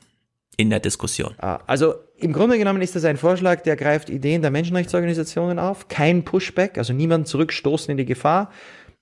in 0.58 0.68
der 0.68 0.78
Diskussion. 0.78 1.34
Ah, 1.38 1.60
also 1.66 1.94
im 2.18 2.34
Grunde 2.34 2.58
genommen 2.58 2.82
ist 2.82 2.96
das 2.96 3.06
ein 3.06 3.16
Vorschlag, 3.16 3.62
der 3.62 3.76
greift 3.76 4.10
Ideen 4.10 4.42
der 4.42 4.50
Menschenrechtsorganisationen 4.50 5.58
auf, 5.58 5.88
kein 5.88 6.22
Pushback, 6.22 6.76
also 6.76 6.92
niemand 6.92 7.28
zurückstoßen 7.28 7.90
in 7.90 7.96
die 7.96 8.04
Gefahr, 8.04 8.50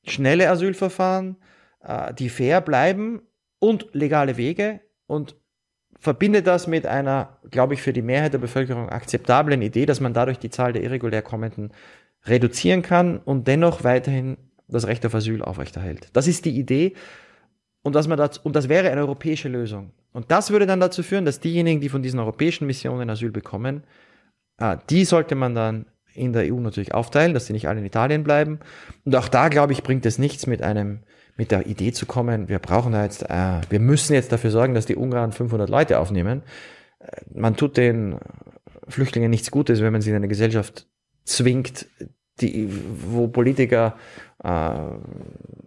schnelle 0.07 0.49
Asylverfahren, 0.49 1.37
äh, 1.81 2.15
die 2.15 2.29
fair 2.29 2.61
bleiben 2.61 3.23
und 3.59 3.89
legale 3.93 4.37
Wege 4.37 4.83
und 5.09 5.35
verbindet 5.99 6.47
das 6.47 6.69
mit 6.69 6.87
einer, 6.87 7.41
glaube 7.51 7.75
ich, 7.75 7.83
für 7.83 7.93
die 7.93 8.03
Mehrheit 8.03 8.35
der 8.35 8.39
Bevölkerung 8.39 8.89
akzeptablen 8.89 9.63
Idee, 9.63 9.87
dass 9.87 10.01
man 10.01 10.15
dadurch 10.15 10.39
die 10.39 10.51
Zahl 10.51 10.73
der 10.73 10.85
irregulär 10.85 11.23
Kommenden 11.23 11.73
reduzieren 12.27 12.83
kann 12.83 13.19
und 13.19 13.47
dennoch 13.49 13.85
weiterhin 13.85 14.37
das 14.69 14.87
Recht 14.87 15.05
auf 15.05 15.15
Asyl 15.15 15.43
aufrechterhält. 15.43 16.09
Das 16.13 16.27
ist 16.27 16.45
die 16.45 16.59
Idee 16.59 16.95
und, 17.83 17.95
dass 17.95 18.09
man 18.09 18.19
das, 18.19 18.39
und 18.39 18.57
das 18.57 18.69
wäre 18.69 18.91
eine 18.91 19.03
europäische 19.03 19.49
Lösung. 19.49 19.91
Und 20.13 20.31
das 20.31 20.51
würde 20.51 20.67
dann 20.67 20.81
dazu 20.81 21.03
führen, 21.03 21.25
dass 21.25 21.41
diejenigen, 21.41 21.81
die 21.81 21.89
von 21.89 22.03
diesen 22.03 22.19
europäischen 22.19 22.67
Missionen 22.67 23.11
Asyl 23.11 23.31
bekommen, 23.31 23.85
äh, 24.59 24.77
die 24.89 25.05
sollte 25.05 25.35
man 25.35 25.55
dann 25.55 25.87
in 26.15 26.33
der 26.33 26.53
EU 26.53 26.61
natürlich 26.61 26.95
aufteilen, 26.95 27.35
dass 27.35 27.47
sie 27.47 27.53
nicht 27.53 27.69
alle 27.69 27.81
in 27.81 27.87
Italien 27.87 28.25
bleiben. 28.25 28.61
Und 29.05 29.15
auch 29.17 29.29
da, 29.29 29.49
glaube 29.49 29.73
ich, 29.73 29.83
bringt 29.83 30.07
es 30.07 30.19
nichts 30.19 30.47
mit 30.47 30.63
einem, 30.63 31.01
mit 31.37 31.51
der 31.51 31.67
Idee 31.67 31.93
zu 31.93 32.07
kommen, 32.07 32.49
wir 32.49 32.61
brauchen 32.61 32.95
jetzt, 32.95 33.29
äh, 33.29 33.61
wir 33.69 33.81
müssen 33.81 34.15
jetzt 34.15 34.33
dafür 34.33 34.51
sorgen, 34.51 34.75
dass 34.75 34.87
die 34.87 34.97
Ungarn 34.97 35.33
500 35.33 35.69
Leute 35.69 35.99
aufnehmen. 35.99 36.43
Äh, 37.01 37.21
man 37.35 37.57
tut 37.57 37.77
den 37.77 38.19
Flüchtlingen 38.89 39.31
nichts 39.31 39.51
Gutes, 39.51 39.81
wenn 39.81 39.93
man 39.93 40.01
sie 40.01 40.11
in 40.11 40.17
eine 40.17 40.29
Gesellschaft 40.29 40.87
zwingt, 41.25 41.87
die, 42.41 42.69
wo 43.07 43.29
Politiker 43.29 43.97
äh, 44.43 44.49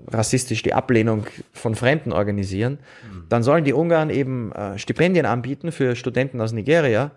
rassistisch 0.08 0.64
die 0.64 0.74
Ablehnung 0.74 1.26
von 1.54 1.76
Fremden 1.76 2.12
organisieren, 2.12 2.80
mhm. 3.12 3.26
dann 3.30 3.44
sollen 3.44 3.64
die 3.64 3.74
Ungarn 3.74 4.10
eben 4.10 4.52
äh, 4.52 4.78
Stipendien 4.78 5.26
anbieten 5.26 5.72
für 5.72 5.96
Studenten 5.96 6.42
aus 6.42 6.52
Nigeria 6.52 7.12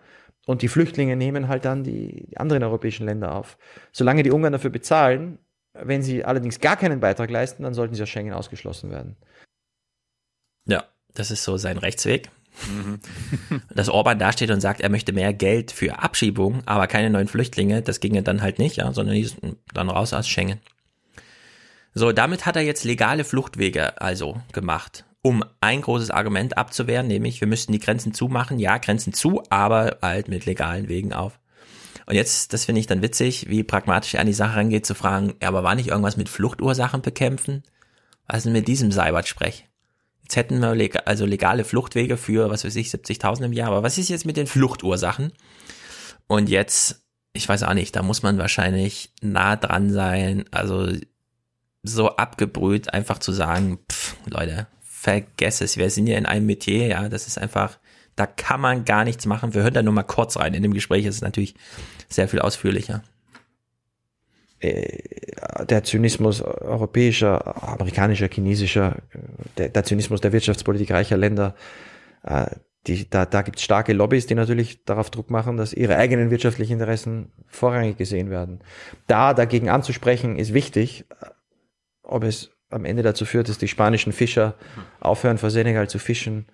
und 0.47 0.63
die 0.63 0.69
Flüchtlinge 0.69 1.17
nehmen 1.17 1.49
halt 1.49 1.65
dann 1.65 1.85
die, 1.85 2.27
die 2.29 2.37
anderen 2.37 2.63
europäischen 2.63 3.07
Länder 3.07 3.35
auf. 3.35 3.59
Solange 3.93 4.23
die 4.23 4.31
Ungarn 4.31 4.53
dafür 4.53 4.71
bezahlen, 4.71 5.39
wenn 5.73 6.03
sie 6.03 6.25
allerdings 6.25 6.61
gar 6.61 6.77
keinen 6.77 7.01
Beitrag 7.01 7.31
leisten, 7.31 7.63
dann 7.63 7.75
sollten 7.75 7.95
sie 7.95 8.03
aus 8.03 8.09
Schengen 8.09 8.33
ausgeschlossen 8.33 8.91
werden. 8.91 9.17
Ja, 10.67 10.85
das 11.15 11.31
ist 11.31 11.45
so 11.45 11.57
sein 11.57 11.79
Rechtsweg. 11.79 12.31
Mhm. 12.69 13.01
Dass 13.75 13.89
Orban 13.89 14.19
dasteht 14.19 14.51
und 14.51 14.61
sagt, 14.61 14.81
er 14.81 14.91
möchte 14.91 15.13
mehr 15.13 15.33
Geld 15.33 15.71
für 15.71 15.99
Abschiebung, 16.01 16.63
aber 16.67 16.87
keine 16.87 17.11
neuen 17.11 17.29
Flüchtlinge, 17.29 17.83
das 17.83 18.01
ginge 18.01 18.23
dann 18.23 18.43
halt 18.43 18.59
nicht, 18.59 18.77
ja, 18.77 18.93
sondern 18.93 19.25
dann 19.73 19.89
raus 19.89 20.13
aus 20.13 20.29
Schengen. 20.29 20.61
So, 21.95 22.13
damit 22.13 22.47
hat 22.47 22.57
er 22.57 22.63
jetzt 22.63 22.85
legale 22.85 23.25
Fluchtwege 23.25 24.01
also 24.01 24.41
gemacht, 24.53 25.05
um 25.23 25.45
ein 25.61 25.81
großes 25.81 26.11
Argument 26.11 26.57
abzuwehren, 26.57 27.09
nämlich 27.09 27.41
wir 27.41 27.49
müssten 27.49 27.73
die 27.73 27.81
Grenzen 27.81 28.15
zumachen. 28.15 28.59
Ja, 28.59 28.79
Grenzen 28.79 29.13
zu, 29.13 29.43
aber 29.51 29.99
halt 30.03 30.29
mit 30.29 30.47
legalen 30.47 30.89
Wegen 30.89 31.13
auf. 31.13 31.39
Und 32.07 32.15
jetzt, 32.15 32.53
das 32.53 32.65
finde 32.65 32.81
ich 32.81 32.87
dann 32.87 33.03
witzig, 33.03 33.49
wie 33.49 33.63
pragmatisch 33.63 34.15
er 34.15 34.21
an 34.21 34.27
die 34.27 34.33
Sache 34.33 34.57
rangeht, 34.57 34.87
zu 34.87 34.95
fragen, 34.95 35.35
ja, 35.41 35.49
aber 35.49 35.63
war 35.63 35.75
nicht 35.75 35.89
irgendwas 35.89 36.17
mit 36.17 36.29
Fluchtursachen 36.29 37.03
bekämpfen? 37.03 37.63
Was 38.27 38.39
ist 38.39 38.47
denn 38.47 38.53
mit 38.53 38.69
diesem 38.69 38.93
Seibert-Sprech? 38.93 39.70
Jetzt 40.31 40.37
hätten 40.37 40.61
wir 40.61 40.77
leg 40.77 40.97
also 41.07 41.27
legale 41.27 41.65
Fluchtwege 41.65 42.17
für, 42.17 42.51
was 42.51 42.65
weiß 42.65 42.77
ich, 42.77 42.87
70.000 42.91 43.47
im 43.47 43.53
Jahr. 43.53 43.67
Aber 43.67 43.83
was 43.83 43.99
ist 43.99 44.11
jetzt 44.11 44.25
mit 44.25 44.37
den 44.37 44.47
Fluchtursachen? 44.47 45.33
Und 46.29 46.49
jetzt, 46.49 47.03
ich 47.33 47.49
weiß 47.49 47.65
auch 47.65 47.75
nicht, 47.75 47.97
da 47.97 48.05
muss 48.05 48.23
man 48.23 48.39
wahrscheinlich 48.39 49.13
nah 49.23 49.57
dran 49.57 49.91
sein. 49.91 50.45
Also 50.53 50.87
so 51.83 52.11
abgebrüht, 52.11 52.95
einfach 52.95 53.19
zu 53.19 53.33
sagen, 53.33 53.81
pff, 53.91 54.15
Leute, 54.27 54.69
vergess 54.83 55.63
es. 55.63 55.77
Wir 55.77 55.91
sind 55.91 56.07
ja 56.07 56.17
in 56.17 56.27
einem 56.27 56.47
Metier, 56.47 56.87
ja, 56.87 57.09
das 57.09 57.27
ist 57.27 57.37
einfach, 57.37 57.81
da 58.15 58.27
kann 58.27 58.61
man 58.61 58.85
gar 58.85 59.03
nichts 59.03 59.27
machen. 59.27 59.53
Wir 59.53 59.65
hören 59.65 59.75
da 59.75 59.83
nur 59.83 59.95
mal 59.95 60.05
kurz 60.05 60.37
rein. 60.37 60.55
In 60.55 60.63
dem 60.63 60.75
Gespräch 60.75 61.07
ist 61.07 61.17
es 61.17 61.23
natürlich 61.23 61.57
sehr 62.09 62.29
viel 62.29 62.39
ausführlicher. 62.39 63.03
Äh, 64.61 64.99
der 65.65 65.85
Zynismus 65.85 66.43
europäischer, 66.43 67.63
amerikanischer, 67.67 68.29
chinesischer, 68.29 68.97
der, 69.57 69.71
der 69.71 69.85
Zynismus 69.85 70.21
der 70.21 70.33
Wirtschaftspolitik 70.33 70.91
reicher 70.91 71.17
Länder, 71.17 71.55
äh, 72.25 72.47
die, 72.87 73.09
da, 73.09 73.27
da 73.27 73.43
gibt 73.43 73.59
es 73.59 73.65
starke 73.65 73.93
Lobbys, 73.93 74.27
die 74.27 74.35
natürlich 74.35 74.85
darauf 74.85 75.11
Druck 75.11 75.31
machen, 75.31 75.57
dass 75.57 75.73
ihre 75.73 75.97
eigenen 75.97 76.31
wirtschaftlichen 76.31 76.75
Interessen 76.75 77.33
vorrangig 77.47 77.99
gesehen 77.99 78.31
werden. 78.31 78.61
Da 79.07 79.35
dagegen 79.35 79.69
anzusprechen, 79.69 80.39
ist 80.39 80.55
wichtig. 80.55 81.05
Ob 82.03 82.25
es 82.25 82.51
am 82.71 82.85
Ende 82.85 83.03
dazu 83.03 83.25
führt, 83.25 83.49
dass 83.49 83.59
die 83.59 83.69
spanischen 83.69 84.13
Fischer 84.13 84.55
aufhören, 85.01 85.39
vor 85.39 85.51
Senegal 85.51 85.89
zu 85.89 85.99
fischen. 85.99 86.47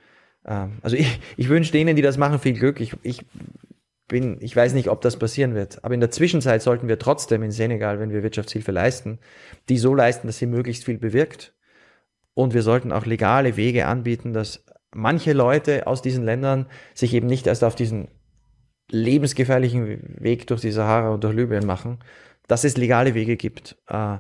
Ähm, 0.44 0.78
also 0.82 0.96
ich, 0.96 1.20
ich 1.36 1.48
wünsche 1.48 1.72
denen, 1.72 1.96
die 1.96 2.02
das 2.02 2.18
machen, 2.18 2.38
viel 2.38 2.54
Glück. 2.54 2.80
Ich, 2.80 2.94
ich 3.02 3.24
bin, 4.08 4.38
ich 4.40 4.54
weiß 4.54 4.74
nicht, 4.74 4.88
ob 4.88 5.00
das 5.00 5.18
passieren 5.18 5.54
wird. 5.54 5.84
Aber 5.84 5.94
in 5.94 6.00
der 6.00 6.10
Zwischenzeit 6.10 6.62
sollten 6.62 6.88
wir 6.88 6.98
trotzdem 6.98 7.42
in 7.42 7.50
Senegal, 7.50 7.98
wenn 7.98 8.10
wir 8.10 8.22
Wirtschaftshilfe 8.22 8.72
leisten, 8.72 9.18
die 9.68 9.78
so 9.78 9.94
leisten, 9.94 10.26
dass 10.26 10.38
sie 10.38 10.46
möglichst 10.46 10.84
viel 10.84 10.98
bewirkt. 10.98 11.54
Und 12.34 12.54
wir 12.54 12.62
sollten 12.62 12.92
auch 12.92 13.06
legale 13.06 13.56
Wege 13.56 13.86
anbieten, 13.86 14.32
dass 14.32 14.64
manche 14.94 15.32
Leute 15.32 15.86
aus 15.86 16.02
diesen 16.02 16.24
Ländern 16.24 16.66
sich 16.94 17.14
eben 17.14 17.26
nicht 17.26 17.46
erst 17.46 17.64
auf 17.64 17.74
diesen 17.74 18.08
lebensgefährlichen 18.90 20.16
Weg 20.20 20.46
durch 20.46 20.60
die 20.60 20.70
Sahara 20.70 21.10
und 21.10 21.24
durch 21.24 21.34
Libyen 21.34 21.66
machen, 21.66 21.98
dass 22.46 22.64
es 22.64 22.76
legale 22.76 23.14
Wege 23.14 23.36
gibt. 23.36 23.76
Äh, 23.88 24.18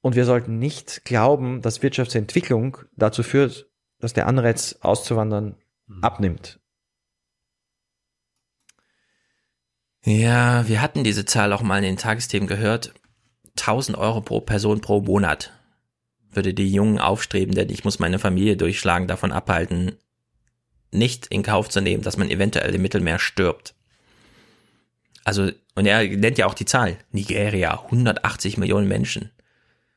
und 0.00 0.16
wir 0.16 0.24
sollten 0.24 0.58
nicht 0.58 1.04
glauben, 1.04 1.62
dass 1.62 1.82
Wirtschaftsentwicklung 1.82 2.78
dazu 2.96 3.22
führt, 3.22 3.70
dass 4.00 4.12
der 4.12 4.26
Anreiz 4.26 4.78
auszuwandern 4.80 5.56
mhm. 5.86 6.02
abnimmt. 6.02 6.60
Ja, 10.06 10.68
wir 10.68 10.80
hatten 10.82 11.02
diese 11.02 11.24
Zahl 11.24 11.52
auch 11.52 11.62
mal 11.62 11.78
in 11.78 11.82
den 11.82 11.96
Tagesthemen 11.96 12.46
gehört. 12.46 12.94
1000 13.58 13.98
Euro 13.98 14.20
pro 14.20 14.40
Person 14.40 14.80
pro 14.80 15.00
Monat 15.00 15.52
würde 16.30 16.54
die 16.54 16.72
jungen 16.72 17.00
Aufstrebenden, 17.00 17.70
ich 17.70 17.82
muss 17.82 17.98
meine 17.98 18.20
Familie 18.20 18.56
durchschlagen, 18.56 19.08
davon 19.08 19.32
abhalten, 19.32 19.96
nicht 20.92 21.26
in 21.26 21.42
Kauf 21.42 21.68
zu 21.68 21.80
nehmen, 21.80 22.04
dass 22.04 22.18
man 22.18 22.30
eventuell 22.30 22.72
im 22.72 22.82
Mittelmeer 22.82 23.18
stirbt. 23.18 23.74
Also, 25.24 25.50
und 25.74 25.86
er 25.86 26.06
nennt 26.06 26.38
ja 26.38 26.46
auch 26.46 26.54
die 26.54 26.66
Zahl. 26.66 26.98
Nigeria, 27.10 27.72
180 27.72 28.58
Millionen 28.58 28.86
Menschen. 28.86 29.32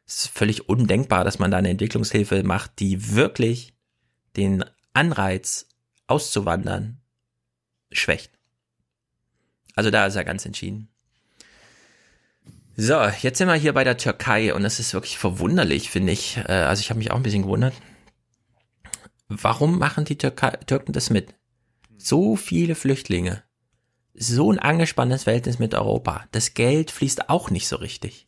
Es 0.08 0.26
ist 0.26 0.30
völlig 0.30 0.68
undenkbar, 0.68 1.24
dass 1.24 1.38
man 1.38 1.52
da 1.52 1.58
eine 1.58 1.70
Entwicklungshilfe 1.70 2.42
macht, 2.42 2.80
die 2.80 3.14
wirklich 3.14 3.76
den 4.36 4.66
Anreiz 4.94 5.68
auszuwandern 6.08 7.00
schwächt. 7.92 8.39
Also 9.80 9.92
da 9.92 10.08
ist 10.08 10.18
er 10.18 10.26
ganz 10.26 10.46
entschieden. 10.46 10.90
So, 12.76 13.00
jetzt 13.22 13.38
sind 13.38 13.48
wir 13.48 13.56
hier 13.56 13.72
bei 13.72 13.86
der 13.86 13.96
Türkei 13.96 14.54
und 14.54 14.64
das 14.64 14.78
ist 14.82 14.94
wirklich 14.94 15.18
verwunderlich, 15.18 15.90
finde 15.90 16.12
ich. 16.12 16.36
Äh, 16.36 16.52
also 16.52 16.82
ich 16.82 16.90
habe 16.90 16.98
mich 16.98 17.12
auch 17.12 17.16
ein 17.16 17.24
bisschen 17.24 17.44
gewundert. 17.44 17.74
Warum 19.30 19.80
machen 19.80 20.04
die 20.04 20.18
Türkei, 20.18 20.50
Türken 20.68 20.92
das 20.92 21.10
mit? 21.10 21.34
So 21.98 22.36
viele 22.36 22.76
Flüchtlinge. 22.76 23.42
So 24.16 24.52
ein 24.52 24.60
angespanntes 24.60 25.24
Verhältnis 25.24 25.60
mit 25.60 25.74
Europa. 25.74 26.26
Das 26.34 26.56
Geld 26.56 26.92
fließt 26.92 27.30
auch 27.30 27.50
nicht 27.50 27.70
so 27.70 27.78
richtig. 27.78 28.28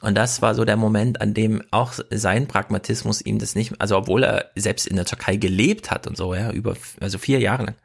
Und 0.00 0.16
das 0.16 0.42
war 0.42 0.56
so 0.56 0.64
der 0.64 0.76
Moment, 0.76 1.20
an 1.20 1.34
dem 1.34 1.62
auch 1.70 1.92
sein 2.10 2.48
Pragmatismus 2.48 3.20
ihm 3.20 3.38
das 3.38 3.54
nicht, 3.54 3.80
also 3.80 3.96
obwohl 3.96 4.24
er 4.24 4.50
selbst 4.56 4.88
in 4.88 4.96
der 4.96 5.04
Türkei 5.04 5.36
gelebt 5.36 5.92
hat 5.92 6.08
und 6.08 6.16
so, 6.16 6.34
ja, 6.34 6.50
über, 6.50 6.76
also 7.00 7.18
vier 7.18 7.38
Jahre 7.38 7.66
lang. 7.66 7.76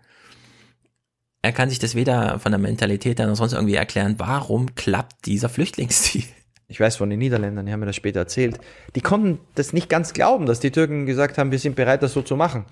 Er 1.41 1.53
kann 1.53 1.69
sich 1.69 1.79
das 1.79 1.95
weder 1.95 2.39
von 2.39 2.51
der 2.51 2.59
Mentalität 2.59 3.19
her 3.19 3.27
noch 3.27 3.35
sonst 3.35 3.53
irgendwie 3.53 3.75
erklären, 3.75 4.15
warum 4.17 4.75
klappt 4.75 5.25
dieser 5.25 5.49
Flüchtlingsdeal? 5.49 6.25
Ich 6.67 6.79
weiß 6.79 6.97
von 6.97 7.09
den 7.09 7.17
Niederländern, 7.17 7.65
die 7.65 7.71
haben 7.71 7.79
mir 7.79 7.87
das 7.87 7.95
später 7.95 8.19
erzählt. 8.19 8.59
Die 8.95 9.01
konnten 9.01 9.39
das 9.55 9.73
nicht 9.73 9.89
ganz 9.89 10.13
glauben, 10.13 10.45
dass 10.45 10.59
die 10.59 10.69
Türken 10.69 11.07
gesagt 11.07 11.39
haben, 11.39 11.49
wir 11.49 11.57
sind 11.57 11.75
bereit, 11.75 12.03
das 12.03 12.13
so 12.13 12.21
zu 12.21 12.35
machen. 12.35 12.65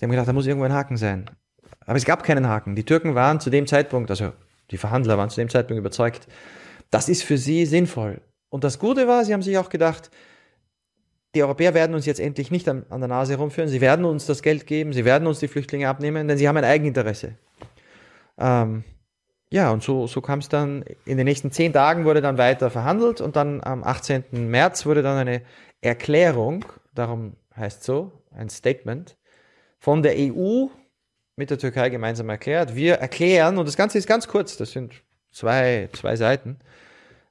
Die 0.00 0.04
haben 0.04 0.10
gedacht, 0.10 0.26
da 0.26 0.32
muss 0.32 0.46
irgendwo 0.46 0.64
ein 0.64 0.72
Haken 0.72 0.96
sein. 0.96 1.30
Aber 1.86 1.96
es 1.96 2.04
gab 2.04 2.24
keinen 2.24 2.48
Haken. 2.48 2.74
Die 2.74 2.84
Türken 2.84 3.14
waren 3.14 3.38
zu 3.38 3.48
dem 3.48 3.68
Zeitpunkt, 3.68 4.10
also 4.10 4.32
die 4.72 4.76
Verhandler 4.76 5.18
waren 5.18 5.30
zu 5.30 5.40
dem 5.40 5.48
Zeitpunkt 5.48 5.78
überzeugt, 5.78 6.26
das 6.90 7.08
ist 7.08 7.22
für 7.22 7.38
sie 7.38 7.64
sinnvoll. 7.64 8.20
Und 8.48 8.64
das 8.64 8.78
Gute 8.78 9.06
war, 9.06 9.24
sie 9.24 9.32
haben 9.32 9.42
sich 9.42 9.56
auch 9.56 9.68
gedacht, 9.68 10.10
die 11.34 11.42
Europäer 11.42 11.74
werden 11.74 11.94
uns 11.94 12.06
jetzt 12.06 12.20
endlich 12.20 12.50
nicht 12.50 12.68
an, 12.68 12.86
an, 12.88 13.00
der 13.00 13.08
Nase 13.08 13.34
herumführen, 13.34 13.68
sie 13.68 13.80
werden 13.80 14.04
uns 14.04 14.26
das 14.26 14.42
Geld 14.42 14.66
geben, 14.66 14.92
sie 14.92 15.04
werden 15.04 15.28
uns 15.28 15.38
die 15.38 15.48
Flüchtlinge 15.48 15.88
abnehmen, 15.88 16.26
denn 16.26 16.38
sie 16.38 16.48
haben 16.48 16.56
ein 16.56 16.64
Eigeninteresse. 16.64 17.36
Ähm, 18.38 18.84
ja, 19.50 19.70
und 19.70 19.82
so, 19.82 20.06
so 20.06 20.20
kam 20.20 20.40
es 20.40 20.48
dann, 20.48 20.84
in 21.06 21.16
den 21.16 21.24
nächsten 21.24 21.50
zehn 21.50 21.72
Tagen 21.72 22.04
wurde 22.04 22.20
dann 22.20 22.36
weiter 22.36 22.70
verhandelt 22.70 23.20
und 23.20 23.36
dann 23.36 23.62
am 23.62 23.82
18. 23.82 24.24
März 24.30 24.84
wurde 24.84 25.02
dann 25.02 25.16
eine 25.16 25.42
Erklärung, 25.80 26.64
darum 26.94 27.34
heißt 27.56 27.82
so, 27.82 28.12
ein 28.30 28.50
Statement, 28.50 29.16
von 29.78 30.02
der 30.02 30.14
EU 30.16 30.66
mit 31.36 31.50
der 31.50 31.58
Türkei 31.58 31.88
gemeinsam 31.88 32.28
erklärt. 32.28 32.74
Wir 32.74 32.96
erklären, 32.96 33.58
und 33.58 33.66
das 33.66 33.76
Ganze 33.76 33.96
ist 33.96 34.06
ganz 34.06 34.28
kurz, 34.28 34.56
das 34.56 34.72
sind 34.72 34.92
zwei, 35.32 35.88
zwei 35.92 36.16
Seiten, 36.16 36.58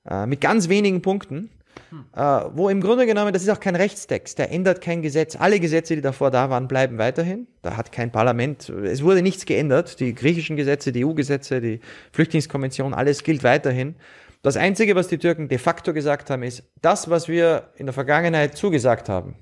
äh, 0.09 0.25
mit 0.25 0.41
ganz 0.41 0.69
wenigen 0.69 1.01
Punkten, 1.01 1.51
hm. 1.89 2.05
äh, 2.15 2.45
wo 2.53 2.69
im 2.69 2.81
Grunde 2.81 3.05
genommen, 3.05 3.33
das 3.33 3.43
ist 3.43 3.49
auch 3.49 3.59
kein 3.59 3.75
Rechtstext, 3.75 4.39
der 4.39 4.51
ändert 4.51 4.81
kein 4.81 5.01
Gesetz. 5.01 5.35
Alle 5.35 5.59
Gesetze, 5.59 5.95
die 5.95 6.01
davor 6.01 6.31
da 6.31 6.49
waren, 6.49 6.67
bleiben 6.67 6.97
weiterhin. 6.97 7.47
Da 7.61 7.77
hat 7.77 7.91
kein 7.91 8.11
Parlament, 8.11 8.69
es 8.69 9.03
wurde 9.03 9.21
nichts 9.21 9.45
geändert. 9.45 9.99
Die 9.99 10.13
griechischen 10.13 10.55
Gesetze, 10.55 10.91
die 10.91 11.05
EU-Gesetze, 11.05 11.61
die 11.61 11.79
Flüchtlingskonvention, 12.11 12.93
alles 12.93 13.23
gilt 13.23 13.43
weiterhin. 13.43 13.95
Das 14.41 14.55
Einzige, 14.55 14.95
was 14.95 15.07
die 15.07 15.17
Türken 15.17 15.47
de 15.47 15.57
facto 15.57 15.93
gesagt 15.93 16.29
haben, 16.29 16.43
ist, 16.43 16.63
das, 16.81 17.09
was 17.09 17.27
wir 17.27 17.71
in 17.75 17.85
der 17.85 17.93
Vergangenheit 17.93 18.55
zugesagt 18.55 19.09
haben, 19.09 19.35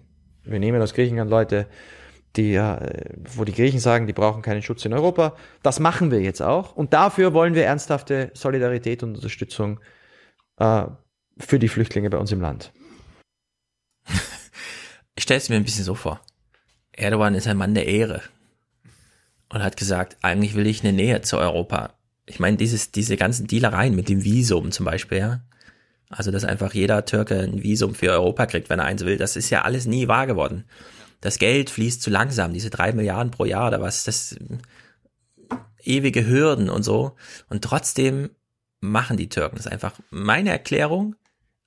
wir 0.44 0.60
nehmen 0.60 0.82
aus 0.82 0.94
Griechenland 0.94 1.30
Leute, 1.30 1.68
die, 2.36 2.60
wo 3.36 3.44
die 3.44 3.54
Griechen 3.54 3.80
sagen, 3.80 4.08
die 4.08 4.14
brauchen 4.14 4.42
keinen 4.42 4.62
Schutz 4.62 4.86
in 4.86 4.94
Europa. 4.94 5.36
Das 5.64 5.80
machen 5.80 6.12
wir 6.12 6.22
jetzt 6.22 6.42
auch. 6.42 6.76
Und 6.76 6.94
dafür 6.94 7.34
wollen 7.34 7.56
wir 7.56 7.66
ernsthafte 7.66 8.32
Solidarität 8.34 9.04
und 9.04 9.16
Unterstützung 9.16 9.80
äh, 10.60 10.86
für 11.38 11.60
die 11.60 11.68
Flüchtlinge 11.70 12.10
bei 12.10 12.18
uns 12.18 12.32
im 12.32 12.42
Land. 12.42 12.72
Ich 15.16 15.24
stelle 15.24 15.38
es 15.38 15.50
mir 15.50 15.56
ein 15.56 15.64
bisschen 15.64 15.86
so 15.86 15.96
vor. 15.96 16.20
Erdogan 16.92 17.36
ist 17.36 17.48
ein 17.48 17.58
Mann 17.58 17.74
der 17.74 17.88
Ehre 17.88 18.22
und 19.50 19.64
hat 19.64 19.78
gesagt, 19.78 20.18
eigentlich 20.22 20.56
will 20.56 20.68
ich 20.68 20.84
eine 20.84 20.94
Nähe 20.94 21.22
zu 21.22 21.38
Europa. 21.38 21.94
Ich 22.26 22.40
meine, 22.40 22.58
dieses, 22.58 22.92
diese 22.92 23.16
ganzen 23.16 23.48
Dealereien 23.48 23.96
mit 23.96 24.10
dem 24.10 24.24
Visum 24.24 24.72
zum 24.72 24.86
Beispiel, 24.86 25.20
ja. 25.20 25.42
Also, 26.10 26.32
dass 26.32 26.44
einfach 26.44 26.74
jeder 26.74 27.06
Türke 27.06 27.40
ein 27.40 27.64
Visum 27.64 27.96
für 27.96 28.12
Europa 28.12 28.46
kriegt, 28.46 28.70
wenn 28.70 28.80
er 28.80 28.86
eins 28.86 29.06
will, 29.06 29.18
das 29.18 29.36
ist 29.36 29.50
ja 29.50 29.64
alles 29.64 29.86
nie 29.86 30.08
wahr 30.08 30.28
geworden. 30.28 30.66
Das 31.22 31.40
Geld 31.40 31.70
fließt 31.70 32.02
zu 32.02 32.10
langsam, 32.10 32.54
diese 32.54 32.70
drei 32.70 32.92
Milliarden 32.92 33.32
pro 33.32 33.46
Jahr 33.46 33.70
oder 33.70 33.82
was, 33.82 34.04
das 34.04 34.36
ewige 35.82 36.28
Hürden 36.28 36.70
und 36.70 36.84
so. 36.84 37.16
Und 37.50 37.64
trotzdem 37.64 38.30
machen 38.80 39.18
die 39.18 39.30
Türken. 39.30 39.56
Das 39.56 39.68
einfach 39.68 39.94
meine 40.10 40.50
Erklärung. 40.50 41.16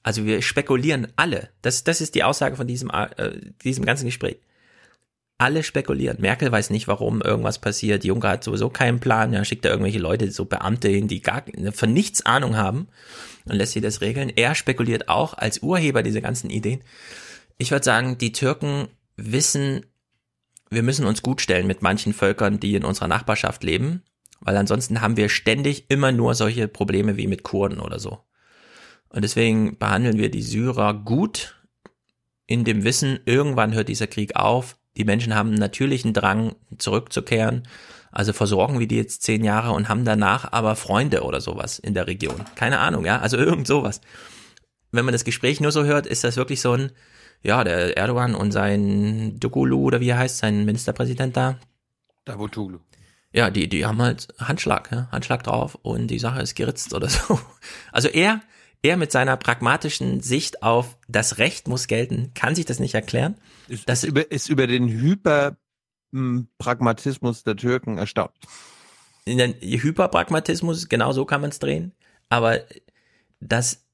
Also 0.02 0.24
wir 0.24 0.42
spekulieren 0.42 1.08
alle. 1.16 1.50
Das, 1.62 1.84
das 1.84 2.00
ist 2.00 2.14
die 2.14 2.24
Aussage 2.24 2.56
von 2.56 2.66
diesem, 2.66 2.90
äh, 2.90 3.52
diesem 3.62 3.84
ganzen 3.84 4.06
Gespräch. 4.06 4.38
Alle 5.38 5.62
spekulieren. 5.62 6.20
Merkel 6.20 6.50
weiß 6.50 6.70
nicht, 6.70 6.88
warum 6.88 7.22
irgendwas 7.22 7.60
passiert. 7.60 8.04
Juncker 8.04 8.30
hat 8.30 8.44
sowieso 8.44 8.70
keinen 8.70 8.98
Plan. 8.98 9.32
Ja, 9.32 9.44
schickt 9.44 9.64
da 9.64 9.68
irgendwelche 9.68 10.00
Leute, 10.00 10.30
so 10.30 10.46
Beamte 10.46 10.88
hin, 10.88 11.06
die 11.06 11.22
gar 11.22 11.44
von 11.72 11.92
nichts 11.92 12.26
Ahnung 12.26 12.56
haben 12.56 12.88
und 13.44 13.54
lässt 13.54 13.72
sie 13.72 13.80
das 13.80 14.00
regeln. 14.00 14.32
Er 14.34 14.54
spekuliert 14.54 15.08
auch 15.08 15.34
als 15.34 15.62
Urheber 15.62 16.02
dieser 16.02 16.20
ganzen 16.20 16.50
Ideen. 16.50 16.82
Ich 17.56 17.70
würde 17.70 17.84
sagen, 17.84 18.18
die 18.18 18.32
Türken 18.32 18.88
wissen, 19.16 19.86
wir 20.70 20.82
müssen 20.82 21.06
uns 21.06 21.22
gut 21.22 21.40
stellen 21.40 21.68
mit 21.68 21.82
manchen 21.82 22.12
Völkern, 22.12 22.58
die 22.58 22.74
in 22.74 22.84
unserer 22.84 23.08
Nachbarschaft 23.08 23.62
leben 23.62 24.02
weil 24.40 24.56
ansonsten 24.56 25.00
haben 25.00 25.16
wir 25.16 25.28
ständig 25.28 25.90
immer 25.90 26.12
nur 26.12 26.34
solche 26.34 26.68
Probleme 26.68 27.16
wie 27.16 27.26
mit 27.26 27.42
Kurden 27.42 27.80
oder 27.80 27.98
so. 27.98 28.18
Und 29.10 29.22
deswegen 29.22 29.78
behandeln 29.78 30.18
wir 30.18 30.30
die 30.30 30.42
Syrer 30.42 30.94
gut 30.94 31.54
in 32.46 32.64
dem 32.64 32.84
Wissen, 32.84 33.20
irgendwann 33.26 33.74
hört 33.74 33.88
dieser 33.88 34.06
Krieg 34.06 34.36
auf. 34.36 34.76
Die 34.96 35.04
Menschen 35.04 35.34
haben 35.34 35.50
einen 35.50 35.58
natürlichen 35.58 36.14
Drang, 36.14 36.56
zurückzukehren. 36.78 37.68
Also 38.10 38.32
versorgen 38.32 38.80
wir 38.80 38.88
die 38.88 38.96
jetzt 38.96 39.22
zehn 39.22 39.44
Jahre 39.44 39.72
und 39.72 39.88
haben 39.88 40.04
danach 40.04 40.52
aber 40.52 40.76
Freunde 40.76 41.22
oder 41.22 41.40
sowas 41.40 41.78
in 41.78 41.94
der 41.94 42.06
Region. 42.06 42.42
Keine 42.54 42.78
Ahnung, 42.78 43.04
ja, 43.04 43.18
also 43.20 43.36
irgend 43.36 43.66
sowas. 43.66 44.00
Wenn 44.92 45.04
man 45.04 45.12
das 45.12 45.24
Gespräch 45.24 45.60
nur 45.60 45.72
so 45.72 45.84
hört, 45.84 46.06
ist 46.06 46.24
das 46.24 46.36
wirklich 46.36 46.62
so 46.62 46.72
ein, 46.72 46.92
ja, 47.42 47.62
der 47.64 47.96
Erdogan 47.96 48.34
und 48.34 48.52
sein 48.52 49.38
Dugulu 49.38 49.82
oder 49.82 50.00
wie 50.00 50.08
er 50.08 50.18
heißt, 50.18 50.38
sein 50.38 50.64
Ministerpräsident 50.64 51.36
da. 51.36 51.58
Davutoglu 52.24 52.78
ja, 53.32 53.50
die, 53.50 53.68
die 53.68 53.84
haben 53.84 54.00
halt 54.00 54.28
Handschlag, 54.38 54.90
ja, 54.90 55.08
Handschlag 55.12 55.42
drauf 55.42 55.74
und 55.82 56.08
die 56.08 56.18
Sache 56.18 56.40
ist 56.40 56.54
geritzt 56.54 56.94
oder 56.94 57.08
so. 57.08 57.38
Also 57.92 58.08
er, 58.08 58.40
er 58.82 58.96
mit 58.96 59.12
seiner 59.12 59.36
pragmatischen 59.36 60.20
Sicht 60.20 60.62
auf 60.62 60.96
das 61.08 61.36
Recht 61.38 61.68
muss 61.68 61.86
gelten, 61.86 62.32
kann 62.34 62.54
sich 62.54 62.64
das 62.64 62.78
nicht 62.78 62.94
erklären. 62.94 63.36
Ist, 63.68 63.86
das 63.88 64.04
ist 64.04 64.10
über, 64.10 64.30
ist 64.30 64.48
über 64.48 64.66
den 64.66 64.88
Hyperpragmatismus 64.88 67.44
der 67.44 67.56
Türken 67.56 67.98
erstaunt. 67.98 68.32
In 69.24 69.36
den 69.38 69.54
Hyperpragmatismus, 69.54 70.88
genau 70.88 71.12
so 71.12 71.24
kann 71.24 71.40
man 71.40 71.50
es 71.50 71.58
drehen. 71.58 71.92
Aber 72.28 72.60
das, 73.40 73.84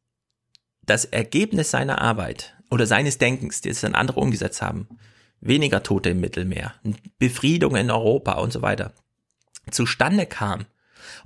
das 0.83 1.07
Ergebnis 1.07 1.71
seiner 1.71 2.03
Arbeit 2.03 2.55
oder 2.71 2.87
seines 2.87 3.17
Denkens, 3.19 3.63
das 3.63 3.81
dann 3.81 3.95
andere 3.95 4.21
umgesetzt 4.21 4.63
haben, 4.63 4.89
weniger 5.41 5.83
Tote 5.83 6.11
im 6.11 6.21
Mittelmeer, 6.21 6.75
Befriedung 7.19 7.75
in 7.77 7.91
Europa 7.91 8.35
und 8.35 8.53
so 8.53 8.63
weiter, 8.63 8.93
zustande 9.71 10.27
kam, 10.27 10.67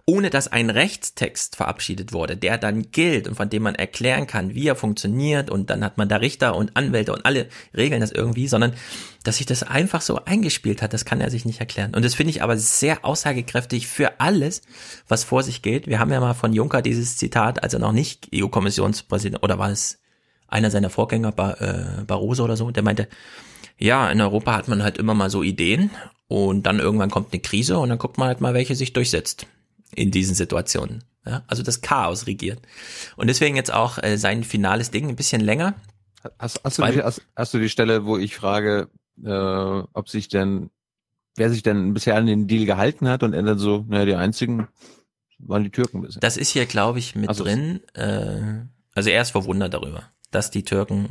ohne 0.07 0.31
dass 0.31 0.49
ein 0.49 0.71
Rechtstext 0.71 1.57
verabschiedet 1.57 2.13
wurde, 2.13 2.37
der 2.37 2.59
dann 2.59 2.91
gilt 2.91 3.29
und 3.29 3.35
von 3.35 3.51
dem 3.51 3.63
man 3.63 3.75
erklären 3.75 4.27
kann, 4.27 4.55
wie 4.55 4.67
er 4.67 4.77
funktioniert 4.77 5.51
und 5.51 5.71
dann 5.71 5.85
hat 5.85 5.99
man 5.99 6.09
da 6.09 6.17
Richter 6.17 6.57
und 6.57 6.77
Anwälte 6.77 7.13
und 7.13 7.25
alle 7.27 7.49
regeln 7.77 8.01
das 8.01 8.13
irgendwie, 8.13 8.49
sondern 8.49 8.73
dass 9.25 9.37
sich 9.37 9.47
das 9.47 9.63
einfach 9.63 10.01
so 10.01 10.25
eingespielt 10.25 10.81
hat, 10.81 10.93
das 10.93 11.05
kann 11.05 11.21
er 11.21 11.31
sich 11.31 11.45
nicht 11.45 11.61
erklären. 11.61 11.95
Und 11.95 12.05
das 12.05 12.15
finde 12.15 12.31
ich 12.31 12.43
aber 12.43 12.57
sehr 12.57 13.05
aussagekräftig 13.05 13.87
für 13.87 14.21
alles, 14.21 14.63
was 15.09 15.25
vor 15.25 15.43
sich 15.43 15.63
geht. 15.63 15.87
Wir 15.87 15.99
haben 15.99 16.11
ja 16.13 16.21
mal 16.21 16.35
von 16.35 16.53
Juncker 16.53 16.83
dieses 16.83 17.17
Zitat, 17.17 17.63
als 17.63 17.75
er 17.75 17.81
noch 17.81 17.93
nicht 17.93 18.29
EU-Kommissionspräsident, 18.35 19.43
oder 19.43 19.59
war 19.59 19.71
es 19.71 19.99
einer 20.47 20.71
seiner 20.71 20.89
Vorgänger, 20.89 21.33
Bar, 21.33 21.61
äh, 21.61 22.05
Barroso 22.07 22.45
oder 22.45 22.57
so, 22.57 22.71
der 22.71 22.83
meinte, 22.83 23.09
ja, 23.77 24.11
in 24.11 24.21
Europa 24.21 24.57
hat 24.57 24.69
man 24.69 24.83
halt 24.83 24.99
immer 24.99 25.15
mal 25.15 25.31
so 25.31 25.43
Ideen 25.43 25.91
und 26.27 26.65
dann 26.65 26.79
irgendwann 26.79 27.11
kommt 27.11 27.33
eine 27.33 27.41
Krise 27.41 27.79
und 27.79 27.91
dann 27.91 27.99
guckt 27.99 28.19
man 28.19 28.29
halt 28.29 28.41
mal, 28.41 28.55
welche 28.55 28.75
sich 28.75 28.93
durchsetzt 28.93 29.47
in 29.95 30.11
diesen 30.11 30.35
Situationen. 30.35 31.05
Ja, 31.27 31.43
also 31.47 31.63
das 31.63 31.81
Chaos 31.81 32.27
regiert. 32.27 32.61
Und 33.17 33.27
deswegen 33.27 33.57
jetzt 33.57 33.73
auch 33.73 34.03
äh, 34.03 34.17
sein 34.17 34.45
finales 34.45 34.91
Ding 34.91 35.09
ein 35.09 35.17
bisschen 35.17 35.41
länger. 35.41 35.75
Hast, 36.39 36.61
hast, 36.65 36.79
du, 36.79 36.85
die, 36.87 37.03
hast, 37.03 37.23
hast 37.37 37.55
du 37.55 37.59
die 37.59 37.69
Stelle, 37.69 38.07
wo 38.07 38.17
ich 38.17 38.35
frage, 38.35 38.89
äh, 39.23 39.31
ob 39.31 40.09
sich 40.09 40.29
denn, 40.29 40.71
wer 41.37 41.51
sich 41.51 41.63
denn 41.63 41.93
bisher 41.93 42.17
an 42.17 42.27
den 42.27 42.47
Deal 42.47 42.65
gehalten 42.65 43.09
hat 43.09 43.23
und 43.23 43.35
er 43.35 43.43
dann 43.43 43.59
so, 43.59 43.85
naja, 43.89 44.05
die 44.07 44.15
einzigen 44.15 44.69
waren 45.39 45.65
die 45.65 45.71
Türken 45.71 46.01
bisher. 46.01 46.21
Das 46.21 46.37
ist 46.37 46.51
hier, 46.51 46.67
glaube 46.67 46.99
ich, 46.99 47.15
mit 47.15 47.29
also 47.29 47.45
drin. 47.45 47.81
Äh, 47.95 48.65
also 48.95 49.11
er 49.11 49.23
ist 49.23 49.31
verwundert 49.31 49.75
darüber, 49.75 50.05
dass 50.31 50.51
die 50.51 50.65
Türken, 50.65 51.11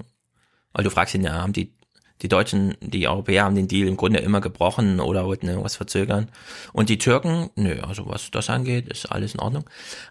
weil 0.74 0.84
du 0.84 0.90
fragst 0.90 1.16
ihn 1.16 1.24
ja, 1.24 1.34
haben 1.34 1.54
die 1.54 1.77
die 2.22 2.27
Deutschen, 2.27 2.76
die 2.81 3.07
Europäer 3.07 3.44
haben 3.44 3.56
den 3.56 3.68
Deal 3.68 3.88
im 3.88 3.98
Grunde 3.98 4.19
immer 4.19 4.41
gebrochen 4.41 4.99
oder 4.99 5.26
wollten 5.26 5.48
irgendwas 5.48 5.76
verzögern. 5.76 6.30
Und 6.73 6.89
die 6.89 6.98
Türken, 6.98 7.49
nö, 7.56 7.80
also 7.81 8.07
was 8.07 8.31
das 8.31 8.49
angeht, 8.49 8.88
ist 8.88 9.06
alles 9.06 9.34
in 9.34 9.39
Ordnung. 9.39 9.65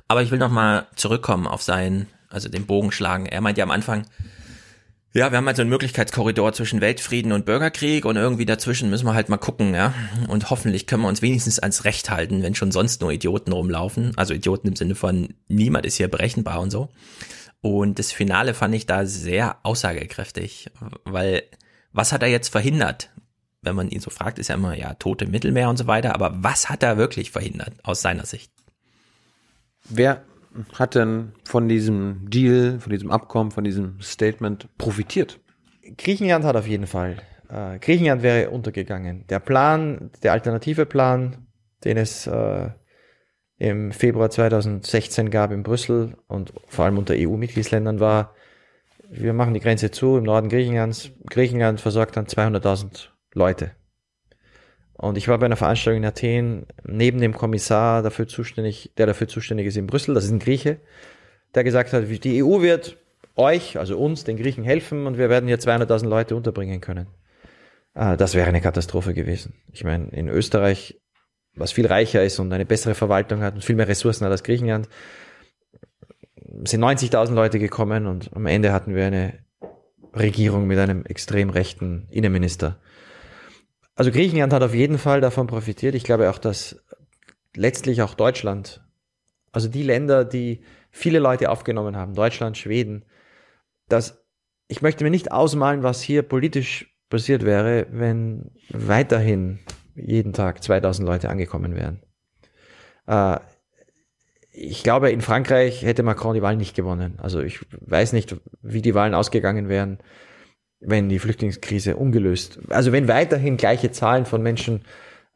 Aber 0.09 0.23
ich 0.23 0.31
will 0.31 0.39
nochmal 0.39 0.87
zurückkommen 0.95 1.47
auf 1.47 1.63
seinen, 1.63 2.07
also 2.31 2.49
den 2.49 2.67
Bogen 2.67 2.93
schlagen. 2.93 3.27
Er 3.27 3.41
meint 3.41 3.59
ja 3.59 3.65
am 3.65 3.71
Anfang, 3.71 4.07
ja, 5.17 5.33
wir 5.33 5.39
haben 5.39 5.47
halt 5.47 5.57
so 5.57 5.63
einen 5.63 5.71
Möglichkeitskorridor 5.71 6.53
zwischen 6.53 6.83
Weltfrieden 6.83 7.33
und 7.33 7.47
Bürgerkrieg 7.47 8.05
und 8.05 8.17
irgendwie 8.17 8.45
dazwischen 8.45 8.91
müssen 8.91 9.07
wir 9.07 9.15
halt 9.15 9.31
mal 9.31 9.39
gucken, 9.39 9.75
ja. 9.75 9.95
Und 10.29 10.51
hoffentlich 10.51 10.87
können 10.87 11.03
wir 11.03 11.09
uns 11.09 11.23
wenigstens 11.23 11.59
ans 11.59 11.85
Recht 11.85 12.11
halten, 12.11 12.43
wenn 12.43 12.55
schon 12.55 12.71
sonst 12.71 13.01
nur 13.01 13.11
Idioten 13.11 13.53
rumlaufen. 13.53 14.13
Also 14.17 14.35
Idioten 14.35 14.69
im 14.69 14.77
Sinne 14.77 14.95
von 14.95 15.35
niemand 15.49 15.87
ist 15.87 15.97
hier 15.97 16.09
berechenbar 16.09 16.61
und 16.61 16.71
so. 16.71 16.91
Und 17.63 17.99
das 17.99 18.13
Finale 18.13 18.53
fand 18.53 18.75
ich 18.75 18.85
da 18.85 19.07
sehr 19.07 19.57
aussagekräftig, 19.63 20.71
weil 21.05 21.45
was 21.97 22.13
hat 22.13 22.23
er 22.23 22.29
jetzt 22.29 22.49
verhindert? 22.49 23.11
Wenn 23.63 23.75
man 23.75 23.89
ihn 23.89 24.01
so 24.01 24.11
fragt, 24.11 24.39
ist 24.39 24.49
ja 24.49 24.55
immer, 24.55 24.77
ja, 24.77 24.95
tote 24.95 25.27
Mittelmeer 25.27 25.69
und 25.69 25.77
so 25.77 25.87
weiter, 25.87 26.15
aber 26.15 26.33
was 26.37 26.69
hat 26.69 26.83
er 26.83 26.99
wirklich 26.99 27.31
verhindert 27.31 27.73
aus 27.83 28.03
seiner 28.03 28.27
Sicht? 28.27 28.53
Wer 29.89 30.23
hat 30.75 30.95
denn 30.95 31.33
von 31.45 31.69
diesem 31.69 32.31
Deal, 32.31 32.79
von 32.81 32.93
diesem 32.93 33.11
Abkommen, 33.11 33.51
von 33.51 33.65
diesem 33.65 34.01
Statement 34.01 34.69
profitiert? 34.79 35.41
Griechenland 35.97 36.45
hat 36.45 36.57
auf 36.57 36.67
jeden 36.67 36.87
Fall. 36.87 37.17
Äh, 37.49 37.79
Griechenland 37.79 38.23
wäre 38.23 38.51
untergegangen. 38.51 39.27
Der 39.29 39.41
Plan, 39.41 40.11
der 40.23 40.33
alternative 40.33 40.87
Plan, 40.87 41.47
den 41.85 41.97
es 41.97 42.27
äh, 42.27 42.71
im 43.59 43.93
Februar 43.93 44.31
2016 44.31 45.31
gab 45.31 45.51
in 45.51 45.63
Brüssel 45.63 46.17
und 46.27 46.53
vor 46.69 46.85
allem 46.85 46.99
unter 46.99 47.15
EU-Mitgliedsländern 47.17 48.01
war, 48.01 48.35
wir 49.11 49.33
machen 49.33 49.55
die 49.55 49.61
Grenze 49.61 49.91
zu 49.91 50.17
im 50.17 50.25
Norden 50.25 50.49
Griechenlands. 50.49 51.11
Griechenland 51.29 51.81
versorgt 51.81 52.17
dann 52.17 52.27
200.000 52.27 53.09
Leute. 53.33 53.73
Und 54.95 55.19
ich 55.19 55.29
war 55.29 55.39
bei 55.39 55.47
einer 55.47 55.57
Veranstaltung 55.57 56.03
in 56.03 56.09
Athen 56.09 56.67
neben 56.85 57.21
dem 57.21 57.35
Kommissar 57.35 58.03
dafür 58.03 58.27
zuständig, 58.27 58.93
der 58.97 59.07
dafür 59.07 59.29
zuständig 59.29 59.67
ist 59.67 59.77
in 59.77 59.87
Brüssel, 59.87 60.15
das 60.15 60.25
ist 60.25 60.31
ein 60.31 60.39
Grieche, 60.39 60.81
der 61.55 61.65
gesagt 61.65 61.93
hat, 61.93 62.05
die 62.09 62.43
EU 62.43 62.63
wird 62.63 62.97
euch, 63.37 63.79
also 63.79 63.99
uns, 63.99 64.25
den 64.25 64.39
Griechen 64.39 64.65
helfen 64.65 65.07
und 65.07 65.19
wir 65.19 65.29
werden 65.29 65.47
hier 65.47 65.59
200.000 65.59 66.09
Leute 66.09 66.35
unterbringen 66.35 66.81
können. 66.81 67.09
Ah, 67.93 68.17
das 68.17 68.35
wäre 68.35 68.49
eine 68.49 68.61
Katastrophe 68.61 69.13
gewesen. 69.13 69.55
Ich 69.73 69.85
meine, 69.85 70.09
in 70.09 70.29
Österreich, 70.29 71.01
was 71.55 71.73
viel 71.73 71.87
reicher 71.87 72.25
ist 72.25 72.39
und 72.39 72.53
eine 72.53 72.67
bessere 72.67 72.95
Verwaltung 72.95 73.43
hat 73.43 73.55
und 73.55 73.65
viel 73.65 73.77
mehr 73.77 73.89
Ressourcen 73.89 74.25
hat 74.25 74.33
als 74.33 74.43
Griechenland, 74.43 74.89
sind 76.65 76.83
90.000 76.83 77.35
Leute 77.35 77.59
gekommen 77.59 78.07
und 78.07 78.31
am 78.35 78.47
Ende 78.47 78.73
hatten 78.73 78.95
wir 78.95 79.07
eine 79.07 79.39
Regierung 80.15 80.67
mit 80.67 80.79
einem 80.79 81.05
extrem 81.05 81.51
rechten 81.51 82.09
Innenminister. 82.11 82.81
Also 83.95 84.11
Griechenland 84.11 84.53
hat 84.53 84.63
auf 84.63 84.75
jeden 84.75 84.99
Fall 84.99 85.21
davon 85.21 85.47
profitiert. 85.47 85.95
Ich 85.95 86.05
glaube 86.05 86.31
auch, 86.31 86.39
dass 86.39 86.83
letztlich 87.55 88.03
auch 88.03 88.15
Deutschland, 88.15 88.85
also 89.53 89.69
die 89.69 89.83
Länder, 89.83 90.25
die 90.25 90.63
viele 90.91 91.19
Leute 91.19 91.51
aufgenommen 91.51 91.97
haben, 91.97 92.15
Deutschland, 92.15 92.59
Schweden, 92.59 93.05
dass 93.89 94.23
ich 94.69 94.83
möchte 94.83 95.05
mir 95.05 95.11
nicht 95.11 95.33
ausmalen, 95.33 95.83
was 95.83 96.03
hier 96.03 96.23
politisch 96.23 96.95
passiert 97.09 97.45
wäre, 97.45 97.87
wenn 97.91 98.51
weiterhin 98.71 99.61
jeden 99.95 100.33
Tag 100.33 100.63
2000 100.63 101.07
Leute 101.07 101.31
angekommen 101.31 101.75
wären. 101.75 102.03
Äh, 103.07 103.39
ich 104.59 104.83
glaube, 104.83 105.11
in 105.11 105.21
Frankreich 105.21 105.83
hätte 105.83 106.03
Macron 106.03 106.35
die 106.35 106.43
Wahl 106.43 106.57
nicht 106.57 106.75
gewonnen. 106.75 107.19
Also 107.19 107.41
ich 107.41 107.61
weiß 107.81 108.15
nicht, 108.15 108.37
wie 108.63 108.81
die 108.81 108.95
Wahlen 108.95 109.15
ausgegangen 109.15 109.69
wären, 109.69 109.99
wenn 110.81 111.09
die 111.09 111.19
Flüchtlingskrise 111.19 111.97
ungelöst, 111.97 112.59
also 112.71 112.93
wenn 112.93 113.07
weiterhin 113.07 113.57
gleiche 113.57 113.91
Zahlen 113.91 114.25
von 114.25 114.43
Menschen 114.43 114.83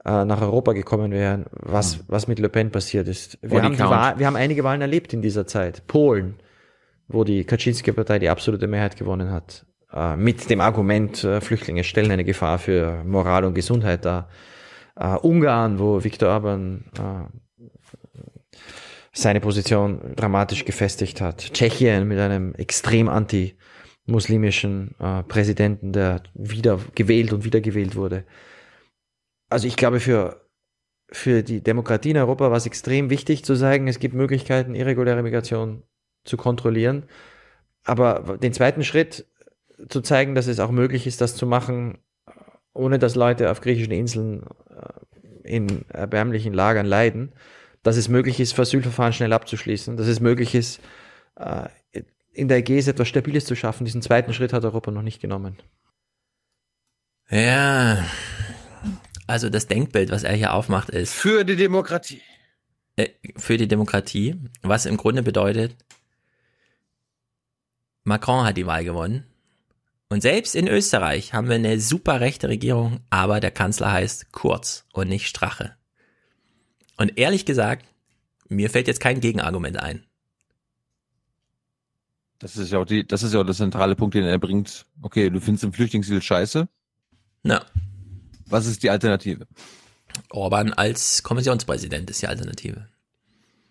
äh, 0.04 0.24
nach 0.24 0.40
Europa 0.40 0.72
gekommen 0.72 1.12
wären, 1.12 1.46
was, 1.50 1.98
mhm. 1.98 2.02
was 2.08 2.28
mit 2.28 2.38
Le 2.38 2.48
Pen 2.48 2.70
passiert 2.70 3.08
ist. 3.08 3.38
Wir 3.42 3.62
haben, 3.62 3.78
Wahl, 3.78 4.18
wir 4.18 4.26
haben 4.26 4.36
einige 4.36 4.64
Wahlen 4.64 4.80
erlebt 4.80 5.12
in 5.12 5.20
dieser 5.20 5.46
Zeit. 5.46 5.86
Polen, 5.86 6.36
wo 7.08 7.24
die 7.24 7.44
Kaczynski-Partei 7.44 8.18
die 8.18 8.30
absolute 8.30 8.66
Mehrheit 8.66 8.96
gewonnen 8.96 9.30
hat, 9.30 9.66
äh, 9.92 10.16
mit 10.16 10.48
dem 10.48 10.62
Argument, 10.62 11.24
äh, 11.24 11.42
Flüchtlinge 11.42 11.84
stellen 11.84 12.10
eine 12.10 12.24
Gefahr 12.24 12.58
für 12.58 13.04
Moral 13.04 13.44
und 13.44 13.54
Gesundheit 13.54 14.04
dar. 14.06 14.28
Äh, 14.96 15.16
Ungarn, 15.16 15.78
wo 15.78 16.02
Viktor 16.02 16.30
Orban 16.30 16.84
äh, 16.98 17.49
seine 19.12 19.40
Position 19.40 20.14
dramatisch 20.16 20.64
gefestigt 20.64 21.20
hat. 21.20 21.52
Tschechien 21.52 22.06
mit 22.06 22.18
einem 22.18 22.54
extrem 22.54 23.08
anti-muslimischen 23.08 24.94
äh, 25.00 25.22
Präsidenten, 25.24 25.92
der 25.92 26.22
wieder 26.34 26.78
gewählt 26.94 27.32
und 27.32 27.44
wieder 27.44 27.60
gewählt 27.60 27.96
wurde. 27.96 28.24
Also 29.48 29.66
ich 29.66 29.76
glaube, 29.76 29.98
für, 29.98 30.46
für 31.10 31.42
die 31.42 31.60
Demokratie 31.60 32.10
in 32.10 32.18
Europa 32.18 32.50
war 32.50 32.56
es 32.56 32.66
extrem 32.66 33.10
wichtig 33.10 33.44
zu 33.44 33.56
sagen, 33.56 33.88
es 33.88 33.98
gibt 33.98 34.14
Möglichkeiten, 34.14 34.76
irreguläre 34.76 35.22
Migration 35.22 35.82
zu 36.24 36.36
kontrollieren. 36.36 37.04
Aber 37.84 38.38
den 38.40 38.52
zweiten 38.52 38.84
Schritt 38.84 39.26
zu 39.88 40.02
zeigen, 40.02 40.34
dass 40.34 40.46
es 40.46 40.60
auch 40.60 40.70
möglich 40.70 41.06
ist, 41.06 41.20
das 41.20 41.34
zu 41.34 41.46
machen, 41.46 41.98
ohne 42.74 42.98
dass 43.00 43.16
Leute 43.16 43.50
auf 43.50 43.60
griechischen 43.60 43.92
Inseln 43.92 44.44
äh, 44.68 45.48
in 45.48 45.84
erbärmlichen 45.88 46.52
Lagern 46.52 46.86
leiden, 46.86 47.32
dass 47.82 47.96
es 47.96 48.08
möglich 48.08 48.40
ist, 48.40 48.58
Asylverfahren 48.58 49.12
schnell 49.12 49.32
abzuschließen, 49.32 49.96
dass 49.96 50.06
es 50.06 50.20
möglich 50.20 50.54
ist, 50.54 50.80
äh, 51.36 51.68
in 52.32 52.48
der 52.48 52.58
Ägäis 52.58 52.86
etwas 52.86 53.08
Stabiles 53.08 53.44
zu 53.44 53.56
schaffen. 53.56 53.84
Diesen 53.84 54.02
zweiten 54.02 54.32
Schritt 54.32 54.52
hat 54.52 54.64
Europa 54.64 54.90
noch 54.90 55.02
nicht 55.02 55.20
genommen. 55.20 55.56
Ja, 57.30 58.04
also 59.26 59.48
das 59.48 59.66
Denkbild, 59.66 60.10
was 60.10 60.24
er 60.24 60.34
hier 60.34 60.52
aufmacht, 60.54 60.90
ist. 60.90 61.14
Für 61.14 61.44
die 61.44 61.56
Demokratie. 61.56 62.20
Äh, 62.96 63.10
für 63.36 63.56
die 63.56 63.68
Demokratie, 63.68 64.36
was 64.62 64.86
im 64.86 64.96
Grunde 64.96 65.22
bedeutet, 65.22 65.76
Macron 68.02 68.44
hat 68.44 68.56
die 68.56 68.66
Wahl 68.66 68.84
gewonnen. 68.84 69.24
Und 70.08 70.22
selbst 70.22 70.56
in 70.56 70.66
Österreich 70.66 71.32
haben 71.32 71.48
wir 71.48 71.54
eine 71.54 71.78
super 71.78 72.20
rechte 72.20 72.48
Regierung, 72.48 73.00
aber 73.10 73.38
der 73.38 73.52
Kanzler 73.52 73.92
heißt 73.92 74.32
Kurz 74.32 74.84
und 74.92 75.08
nicht 75.08 75.28
Strache. 75.28 75.76
Und 77.00 77.16
ehrlich 77.16 77.46
gesagt, 77.46 77.86
mir 78.50 78.68
fällt 78.68 78.86
jetzt 78.86 79.00
kein 79.00 79.20
Gegenargument 79.20 79.78
ein. 79.78 80.04
Das 82.38 82.58
ist 82.58 82.70
ja 82.70 82.78
auch 82.78 82.84
die, 82.84 83.06
das 83.06 83.22
ist 83.22 83.32
ja 83.32 83.40
auch 83.40 83.44
der 83.44 83.54
zentrale 83.54 83.96
Punkt, 83.96 84.14
den 84.14 84.24
er 84.24 84.38
bringt. 84.38 84.84
Okay, 85.00 85.30
du 85.30 85.40
findest 85.40 85.64
den 85.64 85.72
Flüchtlingsdeal 85.72 86.20
scheiße. 86.20 86.68
Na. 87.42 87.64
Was 88.44 88.66
ist 88.66 88.82
die 88.82 88.90
Alternative? 88.90 89.46
Orban 90.28 90.74
als 90.74 91.22
Kommissionspräsident 91.22 92.10
ist 92.10 92.20
die 92.20 92.26
Alternative. 92.26 92.86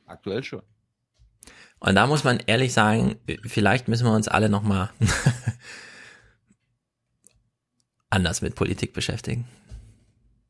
Aktuell 0.07 0.43
schon. 0.43 0.63
Und 1.77 1.93
da 1.93 2.07
muss 2.07 2.23
man 2.23 2.39
ehrlich 2.47 2.73
sagen, 2.73 3.17
vielleicht 3.45 3.87
müssen 3.87 4.07
wir 4.07 4.15
uns 4.15 4.27
alle 4.27 4.49
nochmal 4.49 4.89
anders 8.09 8.41
mit 8.41 8.55
Politik 8.55 8.93
beschäftigen. 8.93 9.47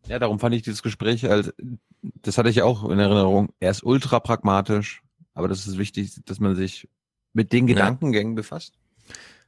Ja, 0.10 0.18
darum 0.18 0.40
fand 0.40 0.56
ich 0.56 0.64
dieses 0.64 0.81
Gespräch, 0.81 1.30
als, 1.30 1.53
das 2.02 2.40
hatte 2.40 2.49
ich 2.49 2.56
ja 2.56 2.64
auch 2.65 2.90
in 2.90 2.98
Erinnerung. 2.98 3.49
Er 3.60 3.69
ist 3.69 3.84
ultra 3.84 4.19
pragmatisch, 4.19 5.03
aber 5.36 5.48
das 5.48 5.68
ist 5.68 5.77
wichtig, 5.77 6.15
dass 6.26 6.40
man 6.40 6.56
sich 6.56 6.90
mit 7.34 7.53
den 7.53 7.68
Gedankengängen 7.68 8.34
ja. 8.34 8.38
befasst. 8.38 8.73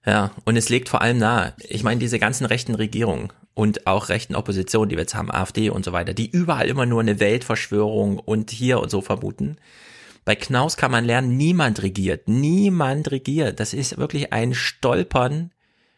Ja, 0.05 0.31
und 0.45 0.55
es 0.57 0.69
legt 0.69 0.87
vor 0.87 1.01
allem 1.01 1.17
nahe, 1.17 1.55
ich 1.67 1.83
meine, 1.83 1.99
diese 1.99 2.19
ganzen 2.19 2.45
rechten 2.45 2.75
Regierungen 2.75 3.33
und 3.55 3.87
auch 3.87 4.09
rechten 4.09 4.35
Oppositionen, 4.35 4.89
die 4.89 4.97
wir 4.97 5.01
jetzt 5.01 5.15
haben, 5.15 5.31
AfD 5.31 5.71
und 5.71 5.83
so 5.83 5.93
weiter, 5.93 6.13
die 6.13 6.29
überall 6.29 6.67
immer 6.67 6.85
nur 6.85 7.01
eine 7.01 7.19
Weltverschwörung 7.19 8.19
und 8.19 8.51
hier 8.51 8.79
und 8.79 8.91
so 8.91 9.01
vermuten. 9.01 9.57
Bei 10.25 10.35
Knaus 10.35 10.77
kann 10.77 10.91
man 10.91 11.05
lernen, 11.05 11.37
niemand 11.37 11.81
regiert, 11.81 12.27
niemand 12.27 13.09
regiert. 13.09 13.59
Das 13.59 13.73
ist 13.73 13.97
wirklich 13.97 14.31
ein 14.31 14.53
Stolpern. 14.53 15.51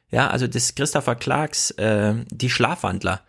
Ja, 0.10 0.30
also 0.30 0.48
das 0.48 0.76
Christopher 0.76 1.16
Clarks, 1.16 1.72
äh, 1.72 2.16
die 2.30 2.50
Schlafwandler. 2.50 3.26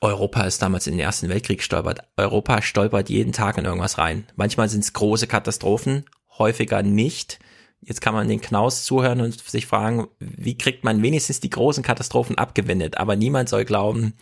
Europa 0.00 0.42
ist 0.44 0.62
damals 0.62 0.86
in 0.86 0.94
den 0.94 1.00
Ersten 1.00 1.28
Weltkrieg 1.28 1.58
gestolpert. 1.58 2.00
Europa 2.16 2.62
stolpert 2.62 3.10
jeden 3.10 3.32
Tag 3.32 3.58
in 3.58 3.66
irgendwas 3.66 3.98
rein. 3.98 4.24
Manchmal 4.34 4.68
sind 4.68 4.82
es 4.82 4.94
große 4.94 5.26
Katastrophen, 5.26 6.04
häufiger 6.38 6.82
nicht. 6.82 7.38
Jetzt 7.82 8.00
kann 8.00 8.14
man 8.14 8.28
den 8.28 8.40
Knaus 8.40 8.84
zuhören 8.84 9.20
und 9.20 9.40
sich 9.40 9.66
fragen, 9.66 10.08
wie 10.18 10.56
kriegt 10.56 10.84
man 10.84 11.02
wenigstens 11.02 11.40
die 11.40 11.50
großen 11.50 11.82
Katastrophen 11.82 12.38
abgewendet? 12.38 12.98
Aber 12.98 13.16
niemand 13.16 13.48
soll 13.48 13.64
glauben, 13.64 14.14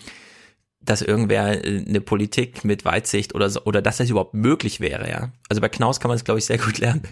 dass 0.81 1.03
irgendwer 1.03 1.65
äh, 1.65 1.85
eine 1.87 2.01
Politik 2.01 2.65
mit 2.65 2.85
Weitsicht 2.85 3.35
oder 3.35 3.51
so, 3.51 3.65
oder 3.65 3.83
dass 3.83 3.99
das 3.99 4.11
überhaupt 4.11 4.35
möglich 4.35 4.81
wäre, 4.81 5.09
ja. 5.09 5.33
Also 5.49 5.61
bei 5.61 5.69
Knaus 5.69 6.01
kann 6.01 6.09
man 6.09 6.17
es, 6.17 6.25
glaube 6.25 6.39
ich, 6.39 6.47
sehr 6.47 6.59
gut 6.59 6.79
lernen. 6.79 7.03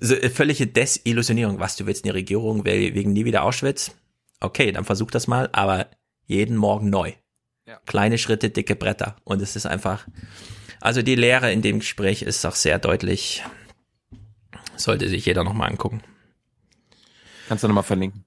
So, 0.00 0.14
äh, 0.14 0.30
völlige 0.30 0.66
Desillusionierung. 0.66 1.58
Was, 1.60 1.76
du 1.76 1.86
willst 1.86 2.04
in 2.04 2.10
die 2.10 2.16
Regierung 2.16 2.64
wegen 2.64 3.12
nie 3.12 3.24
wieder 3.24 3.42
Auschwitz? 3.42 3.92
Okay, 4.40 4.70
dann 4.72 4.84
versuch 4.84 5.10
das 5.10 5.26
mal, 5.26 5.48
aber 5.52 5.88
jeden 6.26 6.56
Morgen 6.56 6.90
neu. 6.90 7.12
Ja. 7.68 7.80
Kleine 7.84 8.16
Schritte, 8.16 8.48
dicke 8.48 8.76
Bretter. 8.76 9.16
Und 9.24 9.42
es 9.42 9.54
ist 9.54 9.66
einfach, 9.66 10.06
also 10.80 11.02
die 11.02 11.16
Lehre 11.16 11.52
in 11.52 11.60
dem 11.60 11.80
Gespräch 11.80 12.22
ist 12.22 12.46
auch 12.46 12.54
sehr 12.54 12.78
deutlich. 12.78 13.44
Sollte 14.76 15.06
sich 15.10 15.26
jeder 15.26 15.44
nochmal 15.44 15.68
angucken. 15.68 16.02
Kannst 17.46 17.64
du 17.64 17.68
nochmal 17.68 17.84
verlinken? 17.84 18.24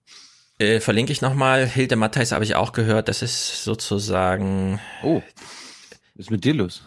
Äh, 0.60 0.80
verlinke 0.80 1.12
ich 1.12 1.24
nochmal. 1.24 1.66
Hilde 1.66 1.96
Matthijs 1.96 2.34
habe 2.34 2.44
ich 2.44 2.54
auch 2.54 2.72
gehört. 2.72 3.08
Das 3.08 3.24
ist 3.24 3.64
sozusagen. 3.64 4.80
Oh. 5.02 5.24
Was 6.14 6.28
ist 6.28 6.32
mit 6.32 6.46
dir 6.46 6.54
los? 6.54 6.84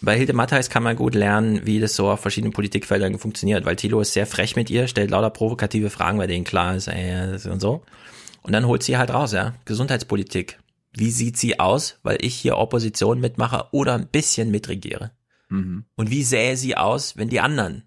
Bei 0.00 0.16
Hilde 0.16 0.32
Matthijs 0.32 0.70
kann 0.70 0.82
man 0.82 0.96
gut 0.96 1.14
lernen, 1.14 1.66
wie 1.66 1.80
das 1.80 1.96
so 1.96 2.10
auf 2.10 2.20
verschiedenen 2.20 2.54
Politikfeldern 2.54 3.18
funktioniert, 3.18 3.66
weil 3.66 3.76
Thilo 3.76 4.00
ist 4.00 4.14
sehr 4.14 4.26
frech 4.26 4.56
mit 4.56 4.70
ihr, 4.70 4.88
stellt 4.88 5.10
lauter 5.10 5.28
provokative 5.28 5.90
Fragen, 5.90 6.16
bei 6.16 6.26
denen 6.26 6.44
klar 6.44 6.76
ist, 6.76 6.88
ey, 6.88 7.34
und 7.50 7.60
so. 7.60 7.82
Und 8.40 8.54
dann 8.54 8.66
holt 8.66 8.82
sie 8.82 8.96
halt 8.96 9.12
raus, 9.12 9.32
ja. 9.32 9.52
Gesundheitspolitik. 9.66 10.58
Wie 10.92 11.10
sieht 11.10 11.36
sie 11.36 11.60
aus, 11.60 11.98
weil 12.02 12.18
ich 12.20 12.34
hier 12.34 12.58
Opposition 12.58 13.20
mitmache 13.20 13.68
oder 13.72 13.94
ein 13.94 14.08
bisschen 14.08 14.50
mitregiere? 14.50 15.12
Mhm. 15.48 15.84
Und 15.96 16.10
wie 16.10 16.24
sähe 16.24 16.56
sie 16.56 16.76
aus, 16.76 17.16
wenn 17.16 17.28
die 17.28 17.40
anderen? 17.40 17.84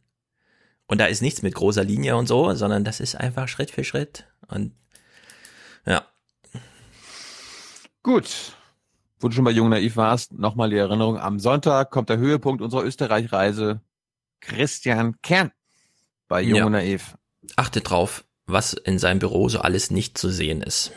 Und 0.88 1.00
da 1.00 1.06
ist 1.06 1.22
nichts 1.22 1.42
mit 1.42 1.56
großer 1.56 1.84
Linie 1.84 2.16
und 2.16 2.28
so, 2.28 2.54
sondern 2.54 2.84
das 2.84 3.00
ist 3.00 3.16
einfach 3.16 3.48
Schritt 3.48 3.72
für 3.72 3.84
Schritt. 3.84 4.26
Und 4.48 4.74
ja. 5.86 6.06
Gut. 8.04 8.54
Wo 9.20 9.30
du 9.30 9.36
schon 9.36 9.46
bei 9.46 9.52
Jung 9.52 9.70
Naiv 9.70 9.96
warst, 9.96 10.34
nochmal 10.34 10.70
die 10.70 10.78
Erinnerung. 10.78 11.18
Am 11.18 11.40
Sonntag 11.40 11.92
kommt 11.92 12.10
der 12.10 12.18
Höhepunkt 12.18 12.62
unserer 12.62 12.84
Österreich-Reise. 12.84 13.82
Christian 14.42 15.16
Kern. 15.22 15.52
bei 16.28 16.42
Jung 16.42 16.58
ja. 16.58 16.70
Naiv. 16.70 17.18
Achtet 17.56 17.90
drauf, 17.90 18.26
was 18.46 18.74
in 18.74 19.00
seinem 19.00 19.20
Büro 19.20 19.48
so 19.48 19.60
alles 19.60 19.92
nicht 19.92 20.18
zu 20.18 20.30
sehen 20.30 20.62
ist. 20.62 20.92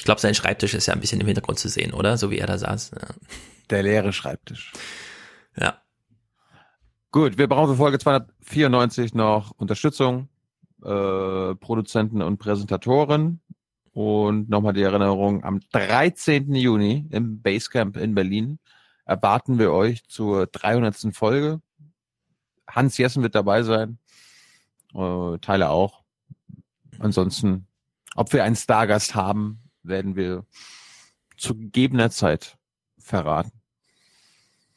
Ich 0.00 0.04
glaube, 0.04 0.18
sein 0.18 0.34
Schreibtisch 0.34 0.72
ist 0.72 0.86
ja 0.86 0.94
ein 0.94 1.00
bisschen 1.00 1.20
im 1.20 1.26
Hintergrund 1.26 1.58
zu 1.58 1.68
sehen, 1.68 1.92
oder? 1.92 2.16
So 2.16 2.30
wie 2.30 2.38
er 2.38 2.46
da 2.46 2.56
saß. 2.56 2.92
Ja. 2.92 3.08
Der 3.68 3.82
leere 3.82 4.14
Schreibtisch. 4.14 4.72
Ja. 5.54 5.82
Gut, 7.12 7.36
wir 7.36 7.46
brauchen 7.48 7.72
für 7.72 7.76
Folge 7.76 7.98
294 7.98 9.12
noch 9.12 9.50
Unterstützung, 9.58 10.30
äh, 10.82 11.54
Produzenten 11.54 12.22
und 12.22 12.38
Präsentatoren. 12.38 13.42
Und 13.92 14.48
nochmal 14.48 14.72
die 14.72 14.80
Erinnerung, 14.80 15.44
am 15.44 15.60
13. 15.72 16.54
Juni 16.54 17.06
im 17.10 17.42
Basecamp 17.42 17.98
in 17.98 18.14
Berlin 18.14 18.58
erwarten 19.04 19.58
wir 19.58 19.70
euch 19.70 20.02
zur 20.08 20.46
300. 20.46 21.14
Folge. 21.14 21.60
Hans 22.66 22.96
Jessen 22.96 23.22
wird 23.22 23.34
dabei 23.34 23.64
sein, 23.64 23.98
äh, 24.94 25.36
Teile 25.42 25.68
auch. 25.68 26.04
Ansonsten, 26.98 27.66
ob 28.14 28.32
wir 28.32 28.44
einen 28.44 28.56
Stargast 28.56 29.14
haben, 29.14 29.60
werden 29.82 30.16
wir 30.16 30.44
zu 31.36 31.56
gegebener 31.56 32.10
Zeit 32.10 32.56
verraten. 32.98 33.52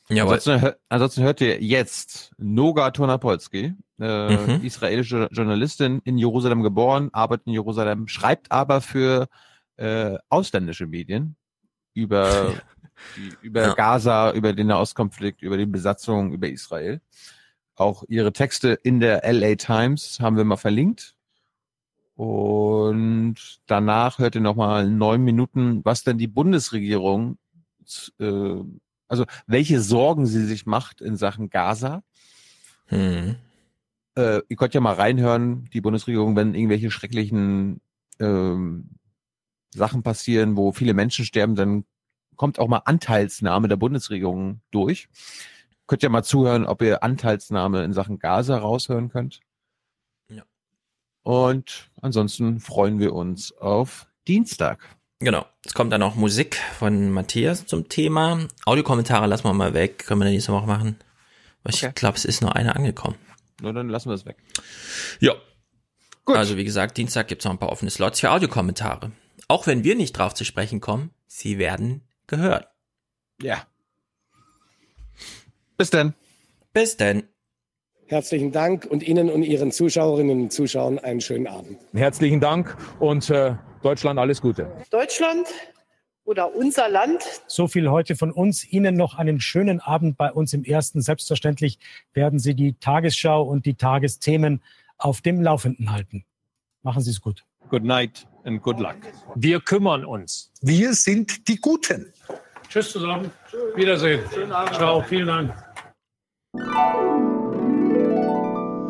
Ja, 0.10 0.24
ansonsten, 0.24 0.74
ansonsten 0.90 1.24
hört 1.24 1.42
ihr 1.42 1.62
jetzt 1.62 2.34
Noga 2.38 2.92
Tonapolski, 2.92 3.74
äh, 4.00 4.38
mhm. 4.38 4.64
israelische 4.64 5.30
Journalistin 5.32 6.02
in 6.04 6.18
Jerusalem 6.18 6.62
geboren, 6.62 7.10
arbeitet 7.14 7.48
in 7.48 7.54
Jerusalem, 7.54 8.08
schreibt 8.08 8.52
aber 8.52 8.82
für 8.82 9.28
äh, 9.78 10.18
ausländische 10.30 10.88
Medien 10.88 11.36
über, 11.94 12.54
die, 13.16 13.32
über 13.42 13.62
ja. 13.62 13.74
Gaza, 13.74 14.32
über 14.32 14.54
den 14.54 14.68
Nahostkonflikt, 14.68 15.42
über 15.42 15.58
die 15.58 15.66
Besatzung, 15.66 16.34
über 16.34 16.50
Israel. 16.50 17.02
Auch 17.76 18.04
ihre 18.08 18.34
Texte 18.34 18.74
in 18.84 19.00
der 19.00 19.22
LA 19.24 19.56
Times 19.56 20.20
haben 20.20 20.38
wir 20.38 20.44
mal 20.44 20.58
verlinkt. 20.58 21.13
Und 22.16 23.36
danach 23.66 24.20
hört 24.20 24.36
ihr 24.36 24.42
nochmal 24.42 24.88
neun 24.88 25.24
Minuten, 25.24 25.84
was 25.84 26.04
denn 26.04 26.18
die 26.18 26.28
Bundesregierung, 26.28 27.38
äh, 28.20 28.56
also 29.08 29.26
welche 29.48 29.80
Sorgen 29.80 30.26
sie 30.26 30.46
sich 30.46 30.66
macht 30.66 31.02
in 31.02 31.16
Sachen 31.16 31.50
Gaza. 31.50 32.04
Hm. 32.86 33.36
Äh, 34.16 34.42
ihr 34.48 34.58
könnt 34.58 34.76
ja 34.76 34.82
mal 34.82 34.94
reinhören, 34.94 35.70
die 35.74 35.82
Bundesregierung, 35.82 36.36
wenn 36.36 36.54
irgendwelche 36.54 36.92
schrecklichen 36.92 37.82
ähm, 38.20 38.90
Sachen 39.74 40.04
passieren, 40.04 40.56
wo 40.56 40.72
viele 40.72 40.94
Menschen 40.94 41.26
sterben, 41.26 41.56
dann 41.56 41.86
kommt 42.36 42.60
auch 42.60 42.68
mal 42.68 42.82
Anteilsnahme 42.86 43.68
der 43.68 43.76
Bundesregierung 43.78 44.62
durch. 44.70 45.10
Könnt 45.88 46.04
ihr 46.04 46.10
mal 46.10 46.24
zuhören, 46.24 46.66
ob 46.66 46.82
ihr 46.82 47.04
Anteilsnahme 47.04 47.84
in 47.84 47.94
Sachen 47.94 48.20
Gaza 48.20 48.58
raushören 48.58 49.10
könnt. 49.10 49.42
Und 51.24 51.90
ansonsten 52.02 52.60
freuen 52.60 53.00
wir 53.00 53.14
uns 53.14 53.54
auf 53.54 54.08
Dienstag. 54.28 54.80
Genau. 55.20 55.46
Es 55.66 55.74
kommt 55.74 55.94
dann 55.94 56.04
auch 56.04 56.16
Musik 56.16 56.60
von 56.78 57.12
Matthias 57.12 57.66
zum 57.66 57.88
Thema. 57.88 58.46
Audiokommentare 58.66 59.26
lassen 59.28 59.46
wir 59.46 59.54
mal 59.54 59.74
weg. 59.74 60.06
Können 60.06 60.22
wir 60.22 60.30
nächste 60.30 60.52
Woche 60.52 60.68
machen. 60.68 60.98
Weil 61.64 61.74
okay. 61.74 61.88
ich 61.88 61.96
glaube, 61.96 62.18
es 62.18 62.26
ist 62.26 62.42
nur 62.42 62.56
einer 62.56 62.76
angekommen. 62.76 63.16
Nur 63.62 63.72
dann 63.72 63.88
lassen 63.88 64.10
wir 64.10 64.16
es 64.16 64.26
weg. 64.26 64.38
Ja. 65.22 65.34
Gut. 66.26 66.36
Also 66.36 66.58
wie 66.58 66.66
gesagt, 66.66 66.98
Dienstag 66.98 67.30
gibt 67.30 67.42
es 67.42 67.46
noch 67.46 67.54
ein 67.54 67.58
paar 67.58 67.72
offene 67.72 67.90
Slots 67.90 68.20
für 68.20 68.32
Audiokommentare. 68.32 69.12
Auch 69.48 69.68
wenn 69.68 69.84
wir 69.86 69.96
nicht 69.96 70.14
drauf 70.14 70.34
zu 70.34 70.44
sprechen 70.44 70.82
kommen, 70.82 71.12
sie 71.28 71.58
werden 71.58 72.02
gehört. 72.28 72.68
Ja. 73.42 73.66
Bis 75.78 75.90
denn. 75.90 76.14
Bis 76.74 76.98
denn. 76.98 77.24
Herzlichen 78.08 78.52
Dank 78.52 78.86
und 78.86 79.04
Ihnen 79.04 79.30
und 79.30 79.44
Ihren 79.44 79.72
Zuschauerinnen 79.72 80.44
und 80.44 80.54
Zuschauern 80.54 81.00
einen 81.00 81.22
schönen 81.22 81.48
Abend. 81.48 81.80
Herzlichen 81.94 82.40
Dank 82.40 82.76
und 83.00 83.30
äh, 83.30 83.56
Deutschland 83.82 84.20
alles 84.20 84.42
Gute. 84.42 84.72
Deutschland 84.90 85.48
oder 86.26 86.56
unser 86.56 86.90
Land. 86.90 87.24
So 87.48 87.68
viel 87.68 87.90
heute 87.90 88.16
von 88.16 88.32
uns. 88.32 88.66
Ihnen 88.72 88.96
noch 88.96 89.18
einen 89.18 89.40
schönen 89.40 89.80
Abend 89.80 90.18
bei 90.18 90.32
uns 90.32 90.54
im 90.54 90.64
Ersten. 90.64 91.02
Selbstverständlich 91.02 91.80
werden 92.14 92.40
Sie 92.40 92.56
die 92.56 92.74
Tagesschau 92.74 93.44
und 93.44 93.66
die 93.66 93.76
Tagesthemen 93.76 94.62
auf 94.98 95.22
dem 95.22 95.42
Laufenden 95.42 95.92
halten. 95.92 96.26
Machen 96.82 97.02
Sie 97.02 97.12
es 97.12 97.22
gut. 97.22 97.46
Good 97.70 97.84
night 97.84 98.28
and 98.44 98.62
good 98.62 98.80
luck. 98.80 98.96
Wir 99.36 99.60
kümmern 99.60 100.06
uns. 100.06 100.52
Wir 100.62 100.94
sind 100.94 101.48
die 101.48 101.58
Guten. 101.58 102.14
Tschüss 102.70 102.92
zusammen. 102.92 103.32
Wiedersehen. 103.76 104.22
Schönen 104.34 104.52
Abend. 104.52 104.76
Ciao. 104.76 105.02
Vielen 105.02 105.28
Dank. 105.28 105.54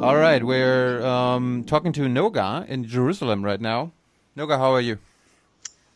All 0.03 0.17
right, 0.17 0.43
we're 0.43 1.01
um, 1.05 1.63
talking 1.63 1.93
to 1.93 2.01
Noga 2.01 2.67
in 2.67 2.83
Jerusalem 2.83 3.41
right 3.41 3.61
now. 3.61 3.93
Noga, 4.35 4.57
how 4.57 4.73
are 4.73 4.81
you? 4.81 4.97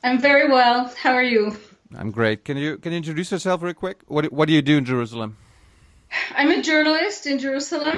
I'm 0.02 0.18
very 0.22 0.48
well. 0.48 0.90
How 0.98 1.12
are 1.12 1.24
you? 1.24 1.58
I'm 1.94 2.12
great. 2.12 2.46
Can 2.46 2.56
you 2.56 2.78
can 2.78 2.94
you 2.94 3.00
introduce 3.00 3.34
yourself 3.34 3.62
real 3.62 3.74
quick? 3.74 3.98
What 4.08 4.32
what 4.32 4.48
do 4.48 4.54
you 4.54 4.62
do 4.62 4.78
in 4.78 4.86
Jerusalem? 4.86 5.36
I'm 6.34 6.52
a 6.52 6.62
journalist 6.62 7.28
in 7.28 7.38
Jerusalem. 7.38 7.98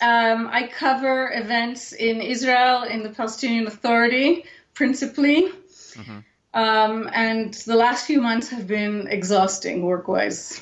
Um, 0.00 0.46
I 0.46 0.68
cover 0.68 1.32
events 1.34 1.92
in 1.92 2.22
Israel, 2.22 2.84
in 2.84 3.02
the 3.02 3.10
Palestinian 3.10 3.66
Authority, 3.66 4.44
principally. 4.74 5.48
Mm-hmm. 5.48 6.18
Um, 6.54 7.10
and 7.12 7.52
the 7.52 7.74
last 7.74 8.06
few 8.06 8.20
months 8.20 8.48
have 8.50 8.68
been 8.68 9.08
exhausting 9.08 9.82
work-wise. 9.82 10.60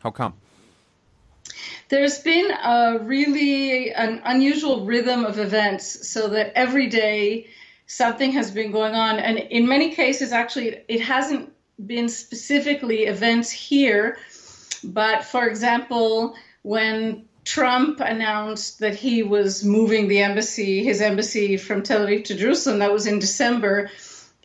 How 0.00 0.10
come? 0.10 0.34
There's 1.88 2.18
been 2.18 2.50
a 2.50 2.98
really 3.00 3.92
an 3.92 4.20
unusual 4.24 4.84
rhythm 4.84 5.24
of 5.24 5.38
events 5.38 6.08
so 6.08 6.28
that 6.28 6.52
every 6.56 6.88
day 6.88 7.46
something 7.86 8.32
has 8.32 8.50
been 8.50 8.72
going 8.72 8.94
on. 8.94 9.18
And 9.18 9.38
in 9.38 9.68
many 9.68 9.94
cases, 9.94 10.32
actually, 10.32 10.80
it 10.88 11.00
hasn't 11.00 11.52
been 11.84 12.08
specifically 12.08 13.04
events 13.04 13.50
here. 13.50 14.18
But 14.82 15.24
for 15.24 15.46
example, 15.46 16.34
when 16.62 17.26
Trump 17.44 18.00
announced 18.00 18.80
that 18.80 18.96
he 18.96 19.22
was 19.22 19.64
moving 19.64 20.08
the 20.08 20.18
embassy, 20.18 20.82
his 20.82 21.00
embassy 21.00 21.56
from 21.56 21.82
Tel 21.82 22.04
Aviv 22.04 22.24
to 22.24 22.34
Jerusalem, 22.34 22.80
that 22.80 22.92
was 22.92 23.06
in 23.06 23.20
December. 23.20 23.90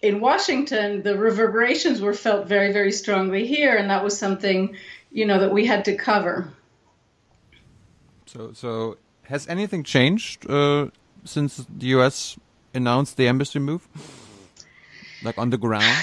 In 0.04 0.20
Washington, 0.20 1.02
the 1.02 1.18
reverberations 1.18 2.02
were 2.02 2.14
felt 2.14 2.48
very, 2.48 2.72
very 2.72 2.92
strongly 2.92 3.48
here, 3.48 3.76
and 3.76 3.90
that 3.90 4.04
was 4.04 4.18
something, 4.18 4.78
you 5.12 5.26
know, 5.26 5.40
that 5.40 5.52
we 5.52 5.66
had 5.66 5.86
to 5.86 5.96
cover. 5.96 6.54
So, 8.32 8.54
so 8.54 8.98
has 9.24 9.46
anything 9.50 9.84
changed 9.84 10.50
uh, 10.50 10.88
since 11.26 11.58
the 11.58 11.88
U.S. 11.88 12.40
announced 12.74 13.18
the 13.18 13.28
embassy 13.28 13.60
move, 13.60 13.86
like 15.22 15.38
on 15.38 15.50
the 15.50 15.58
ground? 15.58 15.98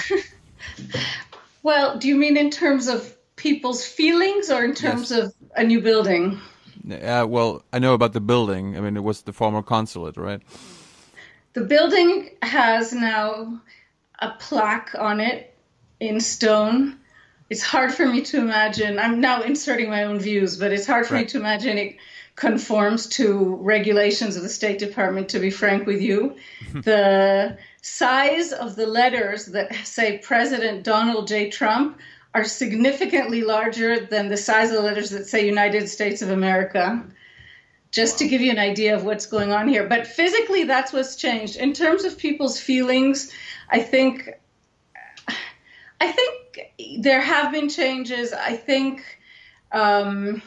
well, 1.63 1.97
do 1.97 2.07
you 2.07 2.13
mean 2.13 2.37
in 2.37 2.51
terms 2.51 2.87
of 2.87 3.15
people's 3.35 3.83
feelings 3.83 4.51
or 4.51 4.63
in 4.63 4.75
terms 4.75 5.09
yes. 5.09 5.19
of 5.19 5.35
a 5.55 5.63
new 5.63 5.81
building? 5.81 6.39
Yeah, 6.83 7.23
well, 7.23 7.63
I 7.73 7.79
know 7.79 7.95
about 7.95 8.13
the 8.13 8.21
building. 8.21 8.77
I 8.77 8.81
mean, 8.81 8.95
it 8.95 9.03
was 9.03 9.23
the 9.23 9.33
former 9.33 9.63
consulate, 9.63 10.15
right? 10.15 10.43
The 11.53 11.61
building 11.61 12.29
has 12.43 12.93
now 12.93 13.59
a 14.19 14.29
plaque 14.37 14.93
on 14.99 15.19
it 15.19 15.57
in 15.99 16.19
stone. 16.19 16.99
It's 17.49 17.63
hard 17.63 17.91
for 17.91 18.05
me 18.05 18.21
to 18.21 18.37
imagine. 18.37 18.99
I'm 18.99 19.19
now 19.19 19.41
inserting 19.41 19.89
my 19.89 20.03
own 20.03 20.19
views, 20.19 20.57
but 20.57 20.71
it's 20.71 20.85
hard 20.85 21.07
for 21.07 21.15
right. 21.15 21.21
me 21.21 21.29
to 21.29 21.39
imagine 21.39 21.79
it 21.79 21.97
conforms 22.39 23.07
to 23.07 23.57
regulations 23.59 24.37
of 24.37 24.43
the 24.43 24.49
State 24.49 24.79
Department, 24.79 25.27
to 25.27 25.39
be 25.39 25.51
frank 25.51 25.85
with 25.85 26.01
you. 26.01 26.37
the 26.73 27.57
size 27.81 28.53
of 28.53 28.77
the 28.77 28.87
letters 28.87 29.47
that 29.47 29.75
say 29.83 30.19
President 30.19 30.85
Donald 30.85 31.27
J. 31.27 31.49
Trump 31.49 31.99
are 32.33 32.45
significantly 32.45 33.41
larger 33.41 33.99
than 33.99 34.29
the 34.29 34.37
size 34.37 34.69
of 34.69 34.77
the 34.77 34.83
letters 34.83 35.09
that 35.09 35.27
say 35.27 35.45
United 35.45 35.89
States 35.89 36.21
of 36.21 36.29
America. 36.29 37.03
Just 37.91 38.19
to 38.19 38.27
give 38.29 38.39
you 38.39 38.51
an 38.51 38.59
idea 38.59 38.95
of 38.95 39.03
what's 39.03 39.25
going 39.25 39.51
on 39.51 39.67
here. 39.67 39.85
But 39.87 40.07
physically, 40.07 40.63
that's 40.63 40.93
what's 40.93 41.17
changed. 41.17 41.57
In 41.57 41.73
terms 41.73 42.05
of 42.05 42.17
people's 42.17 42.57
feelings, 42.57 43.33
I 43.69 43.81
think. 43.81 44.29
I 45.99 46.13
think 46.13 47.03
there 47.03 47.19
have 47.19 47.51
been 47.51 47.67
changes. 47.67 48.31
I 48.31 48.55
think 48.55 49.03
um, 49.73 50.41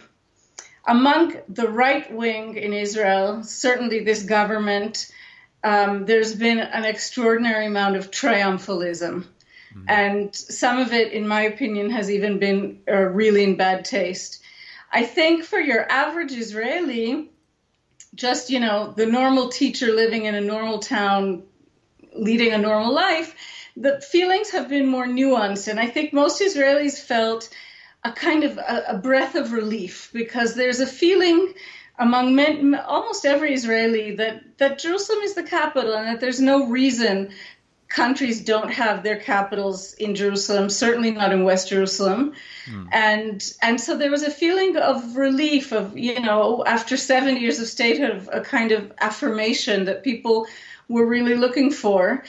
among 0.85 1.35
the 1.49 1.69
right 1.69 2.13
wing 2.13 2.57
in 2.57 2.73
Israel, 2.73 3.43
certainly 3.45 4.05
this 4.05 4.23
government, 4.25 5.11
um, 5.65 6.07
there's 6.07 6.35
been 6.35 6.59
an 6.59 6.85
extraordinary 6.85 7.67
amount 7.67 7.97
of 7.97 8.11
triumphalism. 8.11 9.25
Mm-hmm. 9.75 9.85
And 9.89 10.35
some 10.35 10.79
of 10.79 10.93
it, 10.93 11.13
in 11.13 11.27
my 11.27 11.43
opinion, 11.43 11.91
has 11.91 12.11
even 12.11 12.39
been 12.39 12.81
uh, 12.89 12.95
really 12.95 13.45
in 13.45 13.57
bad 13.57 13.85
taste. 13.85 14.43
I 14.91 15.05
think 15.05 15.45
for 15.45 15.59
your 15.59 15.91
average 15.91 16.33
Israeli, 16.33 17.31
just, 18.15 18.51
you 18.51 18.61
know, 18.61 18.93
the 18.95 19.07
normal 19.07 19.49
teacher 19.49 19.87
living 19.87 20.27
in 20.27 20.35
a 20.35 20.41
normal 20.41 20.81
town, 20.81 21.45
leading 22.15 22.53
a 22.53 22.59
normal 22.59 22.93
life, 22.93 23.35
the 23.77 24.01
feelings 24.01 24.51
have 24.51 24.69
been 24.69 24.87
more 24.87 25.07
nuanced. 25.07 25.69
And 25.69 25.81
I 25.81 25.87
think 25.87 26.13
most 26.13 26.43
Israelis 26.43 27.01
felt 27.01 27.49
a 28.05 28.13
kind 28.13 28.45
of 28.45 28.59
a, 28.59 28.85
a 28.89 28.99
breath 28.99 29.35
of 29.35 29.53
relief 29.53 30.11
because 30.13 30.55
there's 30.55 30.81
a 30.81 30.87
feeling 30.87 31.55
among 31.99 32.35
men, 32.35 32.75
almost 32.75 33.25
every 33.25 33.53
Israeli 33.55 34.17
that, 34.17 34.59
that 34.59 34.79
Jerusalem 34.79 35.21
is 35.21 35.35
the 35.35 35.43
capital 35.43 35.95
and 35.95 36.09
that 36.09 36.21
there's 36.21 36.41
no 36.41 36.67
reason 36.67 37.33
countries 37.93 38.43
don't 38.43 38.73
have 38.73 39.03
their 39.03 39.17
capitals 39.17 39.93
in 39.95 40.15
Jerusalem, 40.15 40.71
certainly 40.71 41.11
not 41.11 41.33
in 41.33 41.45
West 41.45 41.69
Jerusalem. 41.69 42.33
Mm. 42.67 42.89
And 42.91 43.53
and 43.61 43.81
so 43.81 43.97
there 43.97 44.11
was 44.11 44.23
a 44.23 44.31
feeling 44.31 44.77
of 44.77 45.17
relief 45.17 45.73
of, 45.73 45.97
you 45.97 46.19
know, 46.21 46.65
after 46.67 46.97
seven 46.97 47.37
years 47.37 47.61
of 47.61 47.67
statehood, 47.67 48.29
a 48.33 48.41
kind 48.41 48.73
of 48.73 48.93
affirmation 48.99 49.85
that 49.85 50.03
people 50.03 50.47
were 50.89 51.07
really 51.07 51.35
looking 51.35 51.71
for. 51.71 52.25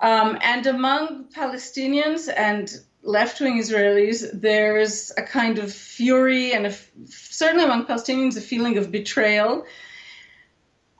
Um, 0.00 0.38
and 0.42 0.66
among 0.66 1.24
Palestinians 1.34 2.28
and 2.34 2.70
left 3.08 3.40
wing 3.40 3.58
Israelis, 3.58 4.28
there's 4.34 5.10
a 5.16 5.22
kind 5.22 5.58
of 5.58 5.72
fury 5.72 6.52
and 6.52 6.66
a, 6.66 6.74
certainly 7.06 7.64
among 7.64 7.86
Palestinians, 7.86 8.36
a 8.36 8.40
feeling 8.40 8.76
of 8.76 8.92
betrayal. 8.92 9.64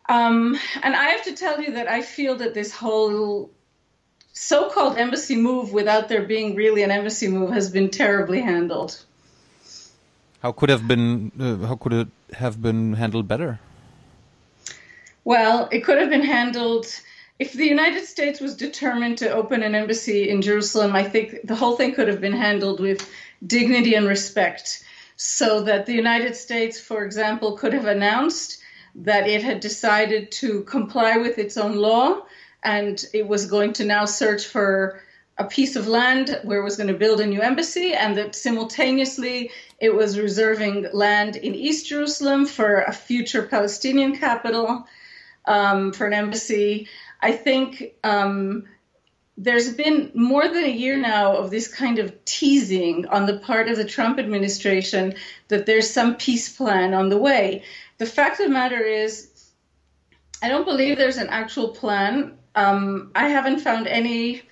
Um, 0.08 0.58
and 0.82 0.96
I 0.96 1.08
have 1.10 1.24
to 1.24 1.34
tell 1.34 1.60
you 1.60 1.72
that 1.72 1.86
I 1.86 2.00
feel 2.00 2.36
that 2.36 2.54
this 2.54 2.72
whole 2.72 3.50
so-called 4.32 4.96
embassy 4.96 5.36
move 5.36 5.72
without 5.72 6.08
there 6.08 6.22
being 6.22 6.54
really 6.54 6.82
an 6.82 6.90
embassy 6.90 7.28
move 7.28 7.50
has 7.50 7.70
been 7.70 7.90
terribly 7.90 8.40
handled. 8.40 9.04
How 10.42 10.52
could 10.52 10.70
have 10.70 10.88
been 10.88 11.32
uh, 11.38 11.66
how 11.66 11.76
could 11.76 11.92
it 11.92 12.08
have 12.32 12.62
been 12.62 12.94
handled 12.94 13.28
better? 13.28 13.58
Well, 15.24 15.68
it 15.70 15.80
could 15.84 15.98
have 15.98 16.08
been 16.08 16.24
handled 16.24 16.86
if 17.38 17.52
the 17.52 17.66
United 17.66 18.04
States 18.04 18.40
was 18.40 18.56
determined 18.56 19.18
to 19.18 19.30
open 19.30 19.62
an 19.62 19.74
embassy 19.74 20.28
in 20.28 20.42
Jerusalem. 20.42 20.96
I 20.96 21.04
think 21.04 21.46
the 21.46 21.54
whole 21.54 21.76
thing 21.76 21.94
could 21.94 22.08
have 22.08 22.20
been 22.20 22.32
handled 22.32 22.80
with 22.80 23.08
dignity 23.46 23.94
and 23.94 24.08
respect, 24.08 24.82
so 25.16 25.62
that 25.62 25.86
the 25.86 25.94
United 25.94 26.34
States, 26.36 26.80
for 26.80 27.04
example, 27.04 27.56
could 27.56 27.72
have 27.72 27.86
announced 27.86 28.58
that 28.96 29.28
it 29.28 29.42
had 29.42 29.60
decided 29.60 30.32
to 30.32 30.62
comply 30.62 31.18
with 31.18 31.38
its 31.38 31.56
own 31.56 31.76
law 31.76 32.22
and 32.62 33.04
it 33.12 33.26
was 33.26 33.46
going 33.46 33.72
to 33.74 33.84
now 33.84 34.04
search 34.04 34.46
for 34.46 35.00
a 35.36 35.44
piece 35.44 35.76
of 35.76 35.86
land 35.86 36.40
where 36.42 36.58
it 36.58 36.64
was 36.64 36.76
going 36.76 36.88
to 36.88 36.94
build 36.94 37.20
a 37.20 37.26
new 37.26 37.40
embassy, 37.40 37.94
and 37.94 38.18
that 38.18 38.34
simultaneously 38.34 39.52
it 39.78 39.94
was 39.94 40.18
reserving 40.18 40.88
land 40.92 41.36
in 41.36 41.54
East 41.54 41.86
Jerusalem 41.86 42.44
for 42.44 42.80
a 42.80 42.92
future 42.92 43.42
Palestinian 43.42 44.16
capital, 44.16 44.88
um, 45.46 45.92
for 45.92 46.06
an 46.06 46.12
embassy. 46.12 46.88
I 47.20 47.32
think 47.32 47.94
um, 48.04 48.64
there's 49.36 49.72
been 49.72 50.10
more 50.14 50.48
than 50.48 50.64
a 50.64 50.70
year 50.70 50.96
now 50.96 51.36
of 51.36 51.50
this 51.50 51.68
kind 51.72 51.98
of 51.98 52.24
teasing 52.24 53.06
on 53.06 53.26
the 53.26 53.38
part 53.38 53.68
of 53.68 53.76
the 53.76 53.84
Trump 53.84 54.18
administration 54.18 55.14
that 55.48 55.66
there's 55.66 55.88
some 55.88 56.16
peace 56.16 56.54
plan 56.54 56.94
on 56.94 57.08
the 57.08 57.18
way. 57.18 57.62
The 57.98 58.06
fact 58.06 58.40
of 58.40 58.46
the 58.46 58.52
matter 58.52 58.80
is, 58.80 59.50
I 60.42 60.48
don't 60.48 60.64
believe 60.64 60.98
there's 60.98 61.16
an 61.16 61.28
actual 61.28 61.68
plan. 61.68 62.36
Um, 62.54 63.10
I 63.14 63.28
haven't 63.28 63.60
found 63.60 63.86
any 63.86 64.42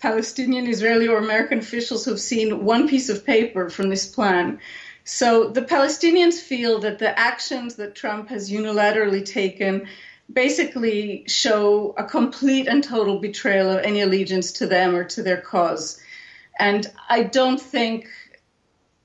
Palestinian, 0.00 0.68
Israeli, 0.68 1.08
or 1.08 1.18
American 1.18 1.58
officials 1.58 2.04
who've 2.04 2.20
seen 2.20 2.64
one 2.64 2.88
piece 2.88 3.08
of 3.08 3.26
paper 3.26 3.68
from 3.68 3.88
this 3.88 4.06
plan. 4.06 4.60
So 5.04 5.48
the 5.48 5.62
Palestinians 5.62 6.34
feel 6.34 6.80
that 6.80 6.98
the 6.98 7.18
actions 7.18 7.76
that 7.76 7.94
Trump 7.94 8.28
has 8.28 8.50
unilaterally 8.50 9.24
taken 9.24 9.88
basically 10.32 11.24
show 11.26 11.94
a 11.96 12.04
complete 12.04 12.66
and 12.66 12.84
total 12.84 13.18
betrayal 13.18 13.70
of 13.70 13.82
any 13.82 14.02
allegiance 14.02 14.52
to 14.52 14.66
them 14.66 14.94
or 14.94 15.04
to 15.04 15.22
their 15.22 15.40
cause. 15.40 16.00
And 16.58 16.86
I 17.08 17.22
don't 17.22 17.60
think, 17.60 18.08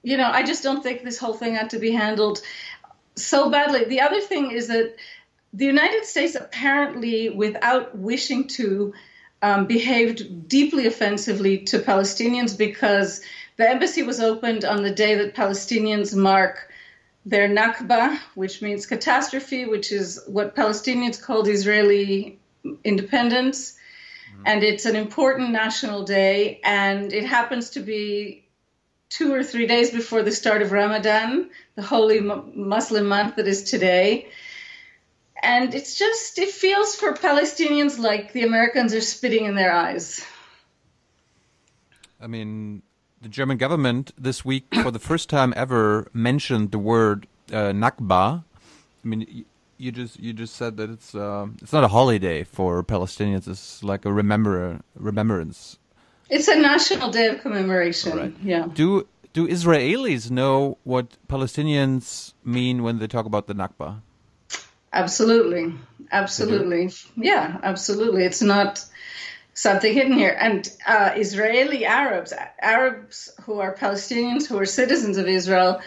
you 0.02 0.18
know, 0.18 0.30
I 0.30 0.44
just 0.44 0.64
don't 0.64 0.84
think 0.84 1.04
this 1.04 1.18
whole 1.18 1.34
thing 1.34 1.56
had 1.56 1.70
to 1.72 1.80
be 1.80 1.92
handled 1.92 2.42
so 3.16 3.50
badly. 3.50 3.86
The 3.86 4.02
other 4.02 4.20
thing 4.20 4.52
is 4.52 4.68
that 4.68 4.96
the 5.54 5.66
United 5.66 6.06
States 6.06 6.36
apparently, 6.36 7.30
without 7.30 7.96
wishing 7.98 8.48
to, 8.48 8.94
um, 9.42 9.68
behaved 9.68 10.48
deeply 10.48 10.88
offensively 10.88 11.60
to 11.60 11.80
Palestinians 11.80 12.58
because 12.58 13.22
the 13.58 13.70
embassy 13.70 14.02
was 14.02 14.20
opened 14.20 14.66
on 14.66 14.82
the 14.82 14.92
day 14.92 15.16
that 15.16 15.36
Palestinians 15.36 16.16
mark 16.16 16.72
their 17.26 17.48
Nakba, 17.48 18.18
which 18.36 18.62
means 18.62 18.86
catastrophe, 18.86 19.66
which 19.66 19.92
is 19.92 20.22
what 20.28 20.56
Palestinians 20.56 21.22
called 21.22 21.48
Israeli 21.48 22.40
independence. 22.84 23.74
Mm-hmm. 24.34 24.44
And 24.46 24.64
it's 24.64 24.86
an 24.86 24.96
important 24.96 25.52
national 25.52 26.04
day, 26.04 26.60
and 26.64 27.14
it 27.14 27.26
happens 27.26 27.72
to 27.72 27.80
be 27.80 28.46
two 29.10 29.34
or 29.34 29.44
three 29.44 29.68
days 29.68 29.92
before 29.92 30.24
the 30.24 30.32
start 30.32 30.62
of 30.62 30.72
Ramadan, 30.72 31.50
the 31.76 31.84
holy 31.84 32.20
Muslim 32.20 33.08
month 33.08 33.36
that 33.36 33.48
is 33.48 33.64
today 33.64 34.30
and 35.44 35.76
it's 35.76 35.96
just 35.96 36.40
it 36.40 36.50
feels 36.50 36.96
for 36.96 37.14
Palestinians 37.14 38.00
like 38.00 38.32
the 38.32 38.44
Americans 38.44 38.94
are 38.94 39.02
spitting 39.02 39.46
in 39.46 39.56
their 39.56 39.74
eyes. 39.74 40.26
I 42.20 42.28
mean, 42.28 42.82
the 43.24 43.30
German 43.30 43.58
government 43.58 44.12
this 44.18 44.46
week, 44.46 44.66
for 44.84 44.92
the 44.92 45.00
first 45.00 45.30
time 45.30 45.54
ever, 45.56 46.08
mentioned 46.14 46.72
the 46.72 46.78
word 46.78 47.26
uh, 47.52 47.72
Nakba. 47.72 48.44
I 49.04 49.08
mean, 49.08 49.46
you 49.78 49.92
just 49.92 50.20
you 50.20 50.34
just 50.34 50.56
said 50.56 50.78
that 50.78 50.90
it's 50.90 51.16
uh, 51.16 51.48
it's 51.62 51.74
not 51.74 51.84
a 51.84 51.88
holiday 51.88 52.44
for 52.44 52.84
Palestinians. 52.84 53.48
It's 53.48 53.84
like 53.84 54.06
a 54.06 54.14
remember 54.14 54.82
remembrance. 54.96 55.80
It's 56.30 56.48
a 56.48 56.56
national 56.56 57.12
day 57.12 57.28
of 57.28 57.42
commemoration. 57.42 58.18
Right. 58.18 58.36
Yeah. 58.44 58.68
Do 58.72 59.08
do 59.34 59.48
Israelis 59.48 60.30
know 60.30 60.78
what 60.84 61.18
Palestinians 61.28 62.34
mean 62.44 62.84
when 62.84 63.00
they 63.00 63.08
talk 63.08 63.26
about 63.26 63.48
the 63.48 63.56
Nakba? 63.56 64.02
Absolutely. 64.92 65.74
Absolutely. 66.12 66.92
Yeah, 67.18 67.60
absolutely. 67.64 68.24
It's 68.24 68.42
not 68.42 68.86
something 69.54 69.94
hidden 69.94 70.14
here. 70.14 70.36
And 70.40 70.70
uh, 70.86 71.12
Israeli 71.16 71.86
Arabs, 71.86 72.34
Arabs 72.60 73.32
who 73.44 73.60
are 73.60 73.76
Palestinians, 73.76 74.48
who 74.48 74.58
are 74.58 74.66
citizens 74.66 75.18
of 75.18 75.28
Israel, 75.28 75.82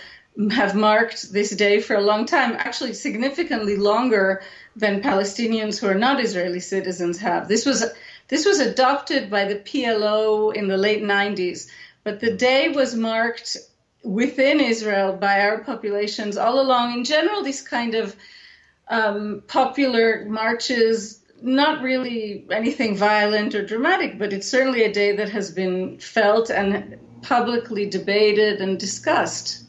have 0.50 0.74
marked 0.74 1.32
this 1.32 1.50
day 1.50 1.80
for 1.80 1.96
a 1.96 2.00
long 2.00 2.26
time, 2.26 2.52
actually 2.52 2.92
significantly 2.92 3.76
longer 3.76 4.42
than 4.74 5.02
Palestinians 5.02 5.80
who 5.80 5.86
are 5.86 5.94
not 5.94 6.20
Israeli 6.20 6.60
citizens 6.60 7.18
have. 7.18 7.48
This 7.48 7.64
was 7.64 7.84
this 8.28 8.44
was 8.44 8.58
adopted 8.58 9.30
by 9.30 9.44
the 9.44 9.56
PLO 9.56 10.54
in 10.54 10.66
the 10.66 10.76
late 10.76 11.02
90s, 11.02 11.68
but 12.02 12.20
the 12.20 12.32
day 12.32 12.68
was 12.68 12.94
marked 12.94 13.56
within 14.02 14.60
Israel 14.60 15.12
by 15.12 15.38
Arab 15.38 15.64
populations 15.64 16.36
all 16.36 16.60
along. 16.60 16.92
In 16.92 17.04
general, 17.04 17.42
these 17.42 17.62
kind 17.62 17.94
of 17.94 18.14
um, 18.88 19.42
popular 19.46 20.24
marches, 20.26 21.20
not 21.42 21.82
really 21.82 22.46
anything 22.50 22.96
violent 22.96 23.54
or 23.54 23.64
dramatic, 23.64 24.18
but 24.18 24.32
it's 24.32 24.48
certainly 24.48 24.84
a 24.84 24.92
day 24.92 25.16
that 25.16 25.28
has 25.30 25.50
been 25.50 25.98
felt 25.98 26.50
and 26.50 26.98
publicly 27.22 27.88
debated 27.88 28.60
and 28.60 28.78
discussed. 28.78 29.64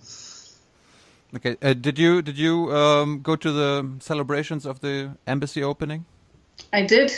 Okay, 1.35 1.57
uh, 1.61 1.73
did 1.73 1.99
you 1.99 2.22
did 2.22 2.38
you 2.38 2.73
um, 2.73 3.22
go 3.22 3.35
to 3.35 3.52
the 3.52 3.91
celebrations 3.99 4.65
of 4.65 4.80
the 4.80 5.11
embassy 5.27 5.61
opening? 5.61 6.06
I 6.72 6.84
did. 6.84 7.11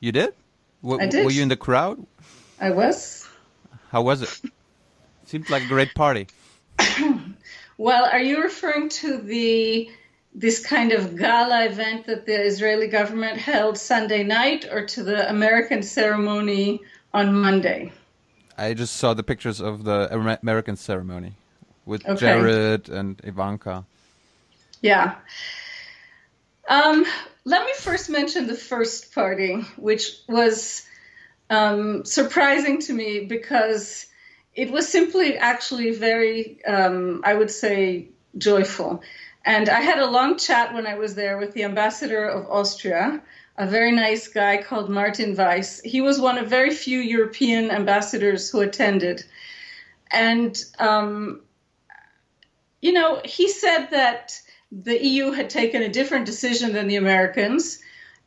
You 0.00 0.12
did? 0.12 0.34
W 0.82 1.02
I 1.02 1.06
did. 1.06 1.24
Were 1.24 1.30
you 1.30 1.42
in 1.42 1.48
the 1.48 1.56
crowd? 1.56 2.04
I 2.60 2.70
was. 2.70 3.28
How 3.90 4.02
was 4.02 4.22
it? 4.22 4.50
Seemed 5.26 5.50
like 5.50 5.64
a 5.64 5.68
great 5.68 5.94
party. 5.94 6.28
well, 7.78 8.04
are 8.04 8.20
you 8.20 8.42
referring 8.42 8.88
to 9.00 9.18
the 9.18 9.90
this 10.36 10.64
kind 10.64 10.92
of 10.92 11.16
gala 11.16 11.64
event 11.64 12.06
that 12.06 12.26
the 12.26 12.38
Israeli 12.44 12.88
government 12.88 13.38
held 13.38 13.78
Sunday 13.78 14.22
night 14.22 14.66
or 14.70 14.84
to 14.84 15.02
the 15.02 15.28
American 15.28 15.82
ceremony 15.82 16.82
on 17.14 17.34
Monday? 17.34 17.90
I 18.58 18.74
just 18.74 18.96
saw 18.96 19.14
the 19.14 19.22
pictures 19.22 19.60
of 19.60 19.84
the 19.84 20.38
American 20.42 20.76
ceremony 20.76 21.32
with 21.86 22.06
okay. 22.06 22.20
Jared 22.20 22.90
and 22.90 23.18
Ivanka. 23.24 23.86
Yeah. 24.82 25.14
Um, 26.68 27.06
let 27.44 27.64
me 27.64 27.72
first 27.78 28.10
mention 28.10 28.46
the 28.46 28.54
first 28.54 29.14
party, 29.14 29.62
which 29.76 30.18
was 30.28 30.84
um, 31.48 32.04
surprising 32.04 32.80
to 32.82 32.92
me 32.92 33.24
because 33.24 34.06
it 34.54 34.70
was 34.70 34.86
simply 34.88 35.38
actually 35.38 35.92
very, 35.92 36.62
um, 36.64 37.22
I 37.24 37.32
would 37.32 37.50
say, 37.50 38.08
joyful. 38.36 39.02
And 39.46 39.68
I 39.68 39.80
had 39.80 40.00
a 40.00 40.10
long 40.10 40.38
chat 40.38 40.74
when 40.74 40.88
I 40.88 40.98
was 40.98 41.14
there 41.14 41.38
with 41.38 41.54
the 41.54 41.62
ambassador 41.62 42.26
of 42.26 42.50
Austria, 42.50 43.22
a 43.56 43.66
very 43.66 43.92
nice 43.92 44.26
guy 44.26 44.60
called 44.60 44.90
Martin 44.90 45.36
Weiss. 45.36 45.80
He 45.82 46.00
was 46.00 46.20
one 46.20 46.36
of 46.36 46.48
very 46.48 46.74
few 46.74 46.98
European 46.98 47.70
ambassadors 47.70 48.50
who 48.50 48.60
attended. 48.60 49.24
And, 50.10 50.60
um, 50.80 51.42
you 52.82 52.92
know, 52.92 53.22
he 53.24 53.48
said 53.48 53.86
that 53.92 54.40
the 54.72 55.00
EU 55.00 55.30
had 55.30 55.48
taken 55.48 55.80
a 55.80 55.88
different 55.88 56.26
decision 56.26 56.72
than 56.72 56.88
the 56.88 56.96
Americans 56.96 57.78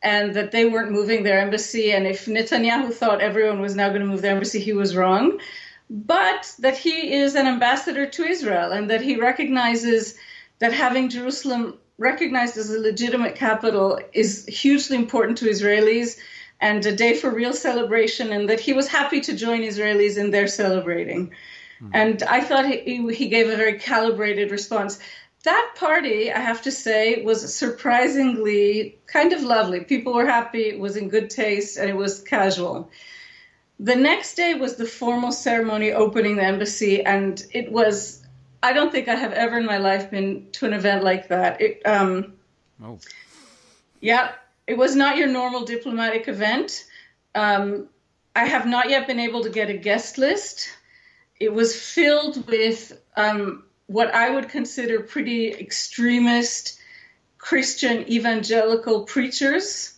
and 0.02 0.32
that 0.32 0.52
they 0.52 0.64
weren't 0.64 0.90
moving 0.90 1.22
their 1.22 1.40
embassy. 1.40 1.92
And 1.92 2.06
if 2.06 2.24
Netanyahu 2.24 2.94
thought 2.94 3.20
everyone 3.20 3.60
was 3.60 3.76
now 3.76 3.90
going 3.90 4.00
to 4.00 4.06
move 4.06 4.22
their 4.22 4.32
embassy, 4.32 4.58
he 4.58 4.72
was 4.72 4.96
wrong. 4.96 5.38
But 5.90 6.54
that 6.60 6.78
he 6.78 7.12
is 7.12 7.34
an 7.34 7.46
ambassador 7.46 8.06
to 8.06 8.24
Israel 8.24 8.72
and 8.72 8.88
that 8.88 9.02
he 9.02 9.16
recognizes 9.16 10.16
that 10.60 10.72
having 10.72 11.08
Jerusalem 11.08 11.78
recognized 11.98 12.56
as 12.56 12.70
a 12.70 12.78
legitimate 12.78 13.34
capital 13.34 14.00
is 14.12 14.46
hugely 14.46 14.96
important 14.96 15.38
to 15.38 15.46
Israelis 15.46 16.16
and 16.60 16.84
a 16.86 16.94
day 16.94 17.14
for 17.14 17.30
real 17.30 17.52
celebration, 17.52 18.32
and 18.32 18.48
that 18.50 18.60
he 18.60 18.74
was 18.74 18.86
happy 18.86 19.20
to 19.22 19.36
join 19.36 19.62
Israelis 19.62 20.18
in 20.18 20.30
their 20.30 20.46
celebrating. 20.46 21.32
Hmm. 21.78 21.90
And 21.94 22.22
I 22.22 22.42
thought 22.42 22.66
he, 22.66 23.12
he 23.14 23.28
gave 23.28 23.48
a 23.48 23.56
very 23.56 23.78
calibrated 23.78 24.50
response. 24.50 24.98
That 25.44 25.72
party, 25.76 26.30
I 26.30 26.38
have 26.38 26.60
to 26.62 26.70
say, 26.70 27.22
was 27.24 27.54
surprisingly 27.54 28.98
kind 29.06 29.32
of 29.32 29.42
lovely. 29.42 29.80
People 29.80 30.12
were 30.12 30.26
happy, 30.26 30.64
it 30.68 30.78
was 30.78 30.96
in 30.96 31.08
good 31.08 31.30
taste, 31.30 31.78
and 31.78 31.88
it 31.88 31.96
was 31.96 32.20
casual. 32.20 32.90
The 33.78 33.96
next 33.96 34.34
day 34.34 34.52
was 34.52 34.76
the 34.76 34.84
formal 34.84 35.32
ceremony 35.32 35.92
opening 35.92 36.36
the 36.36 36.44
embassy, 36.44 37.02
and 37.02 37.42
it 37.54 37.72
was, 37.72 38.19
I 38.62 38.72
don't 38.72 38.92
think 38.92 39.08
I 39.08 39.14
have 39.14 39.32
ever 39.32 39.58
in 39.58 39.66
my 39.66 39.78
life 39.78 40.10
been 40.10 40.48
to 40.52 40.66
an 40.66 40.72
event 40.72 41.02
like 41.02 41.28
that. 41.28 41.60
It, 41.60 41.82
um, 41.86 42.34
Oh. 42.82 42.98
yeah, 44.00 44.32
it 44.66 44.76
was 44.76 44.96
not 44.96 45.16
your 45.16 45.28
normal 45.28 45.64
diplomatic 45.64 46.28
event. 46.28 46.84
Um, 47.34 47.88
I 48.34 48.44
have 48.46 48.66
not 48.66 48.88
yet 48.90 49.06
been 49.06 49.20
able 49.20 49.42
to 49.42 49.50
get 49.50 49.70
a 49.70 49.76
guest 49.76 50.18
list. 50.18 50.68
It 51.38 51.52
was 51.52 51.74
filled 51.74 52.46
with 52.46 53.00
um, 53.16 53.64
what 53.86 54.14
I 54.14 54.30
would 54.30 54.48
consider 54.48 55.00
pretty 55.00 55.52
extremist 55.52 56.78
Christian 57.38 58.10
evangelical 58.10 59.04
preachers. 59.04 59.94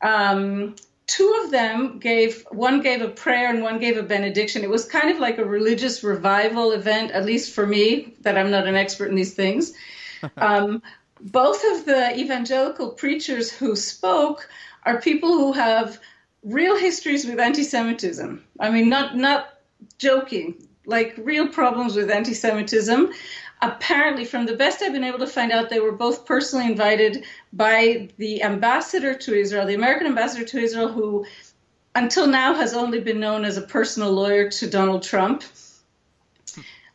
Um, 0.00 0.76
two 1.06 1.42
of 1.44 1.50
them 1.50 1.98
gave 1.98 2.44
one 2.50 2.80
gave 2.80 3.02
a 3.02 3.08
prayer 3.08 3.50
and 3.50 3.62
one 3.62 3.78
gave 3.78 3.96
a 3.96 4.02
benediction. 4.02 4.62
It 4.62 4.70
was 4.70 4.84
kind 4.86 5.10
of 5.10 5.18
like 5.18 5.38
a 5.38 5.44
religious 5.44 6.02
revival 6.02 6.72
event, 6.72 7.10
at 7.10 7.24
least 7.24 7.54
for 7.54 7.66
me, 7.66 8.14
that 8.22 8.38
I'm 8.38 8.50
not 8.50 8.66
an 8.66 8.74
expert 8.74 9.10
in 9.10 9.14
these 9.14 9.34
things. 9.34 9.74
um, 10.38 10.82
both 11.20 11.62
of 11.72 11.84
the 11.84 12.18
evangelical 12.18 12.90
preachers 12.90 13.50
who 13.50 13.76
spoke 13.76 14.48
are 14.84 15.00
people 15.00 15.32
who 15.32 15.52
have 15.52 15.98
real 16.42 16.76
histories 16.76 17.26
with 17.26 17.40
anti-Semitism. 17.40 18.44
I 18.60 18.70
mean, 18.70 18.88
not 18.88 19.16
not 19.16 19.58
joking, 19.98 20.68
like 20.86 21.14
real 21.18 21.48
problems 21.48 21.96
with 21.96 22.10
anti-Semitism. 22.10 23.12
Apparently, 23.62 24.24
from 24.24 24.46
the 24.46 24.56
best 24.56 24.82
I've 24.82 24.92
been 24.92 25.04
able 25.04 25.20
to 25.20 25.26
find 25.26 25.52
out, 25.52 25.70
they 25.70 25.80
were 25.80 25.92
both 25.92 26.26
personally 26.26 26.66
invited 26.66 27.24
by 27.52 28.10
the 28.18 28.42
ambassador 28.42 29.14
to 29.14 29.34
Israel, 29.34 29.66
the 29.66 29.74
American 29.74 30.06
ambassador 30.06 30.44
to 30.44 30.58
Israel, 30.58 30.88
who 30.88 31.24
until 31.94 32.26
now 32.26 32.54
has 32.54 32.74
only 32.74 33.00
been 33.00 33.20
known 33.20 33.44
as 33.44 33.56
a 33.56 33.62
personal 33.62 34.12
lawyer 34.12 34.50
to 34.50 34.68
Donald 34.68 35.02
Trump. 35.02 35.44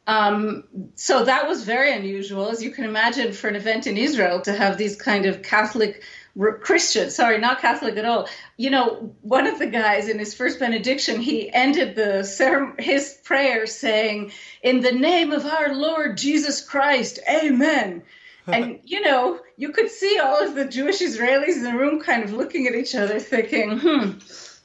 Um, 0.08 0.64
so 0.96 1.24
that 1.26 1.48
was 1.48 1.64
very 1.64 1.94
unusual, 1.94 2.50
as 2.50 2.64
you 2.64 2.72
can 2.72 2.84
imagine, 2.84 3.32
for 3.32 3.48
an 3.48 3.56
event 3.56 3.88
in 3.88 3.96
Israel 3.96 4.42
to 4.42 4.54
have 4.54 4.78
these 4.78 4.96
kind 4.96 5.26
of 5.26 5.44
Catholic 5.44 6.04
Christian, 6.40 7.10
sorry, 7.10 7.38
not 7.38 7.60
Catholic 7.60 7.98
at 7.98 8.06
all. 8.06 8.30
You 8.56 8.70
know, 8.70 9.14
one 9.22 9.46
of 9.46 9.60
the 9.60 9.68
guys 9.68 10.08
in 10.08 10.20
his 10.20 10.34
first 10.34 10.58
benediction, 10.60 11.20
he 11.20 11.52
ended 11.52 11.96
the 11.96 12.24
ceremony, 12.24 12.82
his 12.82 13.18
prayer 13.26 13.68
saying, 13.68 14.32
"In 14.64 14.80
the 14.80 14.94
name 14.94 15.34
of 15.34 15.46
our 15.46 15.74
Lord 15.74 16.16
Jesus 16.16 16.62
Christ, 16.62 17.20
Amen." 17.30 18.04
and 18.48 18.80
you 18.86 19.02
know, 19.02 19.42
you 19.58 19.74
could 19.74 19.92
see 19.92 20.18
all 20.18 20.42
of 20.42 20.56
the 20.56 20.66
Jewish 20.66 21.00
Israelis 21.02 21.58
in 21.58 21.64
the 21.64 21.78
room, 21.78 22.00
kind 22.00 22.24
of 22.24 22.32
looking 22.32 22.68
at 22.68 22.76
each 22.76 22.96
other, 22.96 23.20
thinking, 23.20 23.78
"Hmm, 23.78 24.12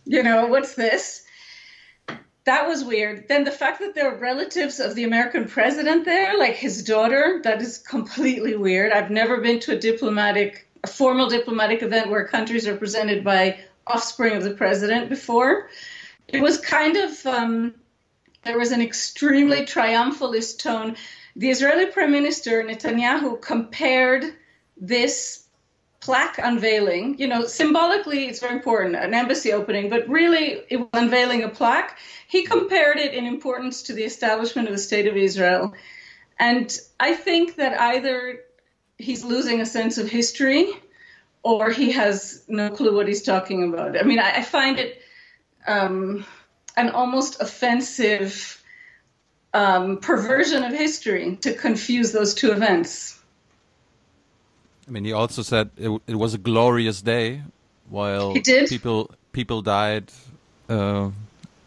you 0.04 0.22
know, 0.22 0.46
what's 0.46 0.74
this?" 0.74 1.24
That 2.44 2.68
was 2.68 2.84
weird. 2.84 3.26
Then 3.26 3.42
the 3.42 3.50
fact 3.50 3.80
that 3.80 3.94
there 3.94 4.14
are 4.14 4.18
relatives 4.18 4.78
of 4.78 4.94
the 4.94 5.04
American 5.04 5.48
president 5.48 6.04
there, 6.04 6.38
like 6.38 6.54
his 6.54 6.84
daughter, 6.84 7.40
that 7.42 7.60
is 7.62 7.78
completely 7.78 8.54
weird. 8.54 8.92
I've 8.92 9.10
never 9.10 9.40
been 9.40 9.58
to 9.60 9.72
a 9.72 9.78
diplomatic 9.78 10.63
a 10.84 10.86
formal 10.86 11.28
diplomatic 11.28 11.82
event 11.82 12.10
where 12.10 12.28
countries 12.28 12.68
are 12.68 12.76
presented 12.76 13.24
by 13.24 13.58
offspring 13.86 14.36
of 14.36 14.44
the 14.44 14.52
president 14.52 15.08
before. 15.08 15.70
It 16.28 16.42
was 16.42 16.58
kind 16.60 16.96
of, 16.98 17.26
um, 17.26 17.74
there 18.42 18.58
was 18.58 18.70
an 18.70 18.82
extremely 18.82 19.62
triumphalist 19.62 20.58
tone. 20.58 20.96
The 21.36 21.48
Israeli 21.48 21.86
Prime 21.86 22.12
Minister 22.12 22.62
Netanyahu 22.62 23.40
compared 23.40 24.24
this 24.76 25.46
plaque 26.00 26.36
unveiling, 26.36 27.16
you 27.18 27.28
know, 27.28 27.46
symbolically 27.46 28.26
it's 28.26 28.40
very 28.40 28.54
important, 28.54 28.94
an 28.94 29.14
embassy 29.14 29.54
opening, 29.54 29.88
but 29.88 30.06
really 30.06 30.60
it 30.68 30.76
was 30.76 30.88
unveiling 30.92 31.44
a 31.44 31.48
plaque. 31.48 31.98
He 32.28 32.42
compared 32.44 32.98
it 32.98 33.14
in 33.14 33.24
importance 33.24 33.84
to 33.84 33.94
the 33.94 34.04
establishment 34.04 34.68
of 34.68 34.74
the 34.74 34.80
State 34.90 35.06
of 35.06 35.16
Israel. 35.16 35.72
And 36.38 36.78
I 37.00 37.14
think 37.14 37.56
that 37.56 37.80
either 37.80 38.40
he's 38.98 39.24
losing 39.24 39.60
a 39.60 39.66
sense 39.66 39.98
of 39.98 40.08
history 40.08 40.68
or 41.42 41.70
he 41.70 41.92
has 41.92 42.42
no 42.48 42.70
clue 42.70 42.94
what 42.96 43.06
he's 43.06 43.22
talking 43.22 43.62
about. 43.72 43.98
I 43.98 44.02
mean, 44.02 44.18
I, 44.18 44.36
I 44.36 44.42
find 44.42 44.78
it 44.78 45.02
um, 45.66 46.24
an 46.76 46.90
almost 46.90 47.40
offensive 47.40 48.62
um, 49.52 49.98
perversion 49.98 50.64
of 50.64 50.72
history 50.72 51.36
to 51.42 51.54
confuse 51.54 52.12
those 52.12 52.34
two 52.34 52.50
events. 52.52 53.20
I 54.88 54.90
mean, 54.90 55.04
he 55.04 55.12
also 55.12 55.42
said 55.42 55.70
it, 55.76 55.90
it 56.06 56.14
was 56.14 56.34
a 56.34 56.38
glorious 56.38 57.00
day, 57.00 57.42
while 57.88 58.34
did. 58.34 58.68
people 58.68 59.10
people 59.32 59.62
died 59.62 60.12
uh, 60.68 61.10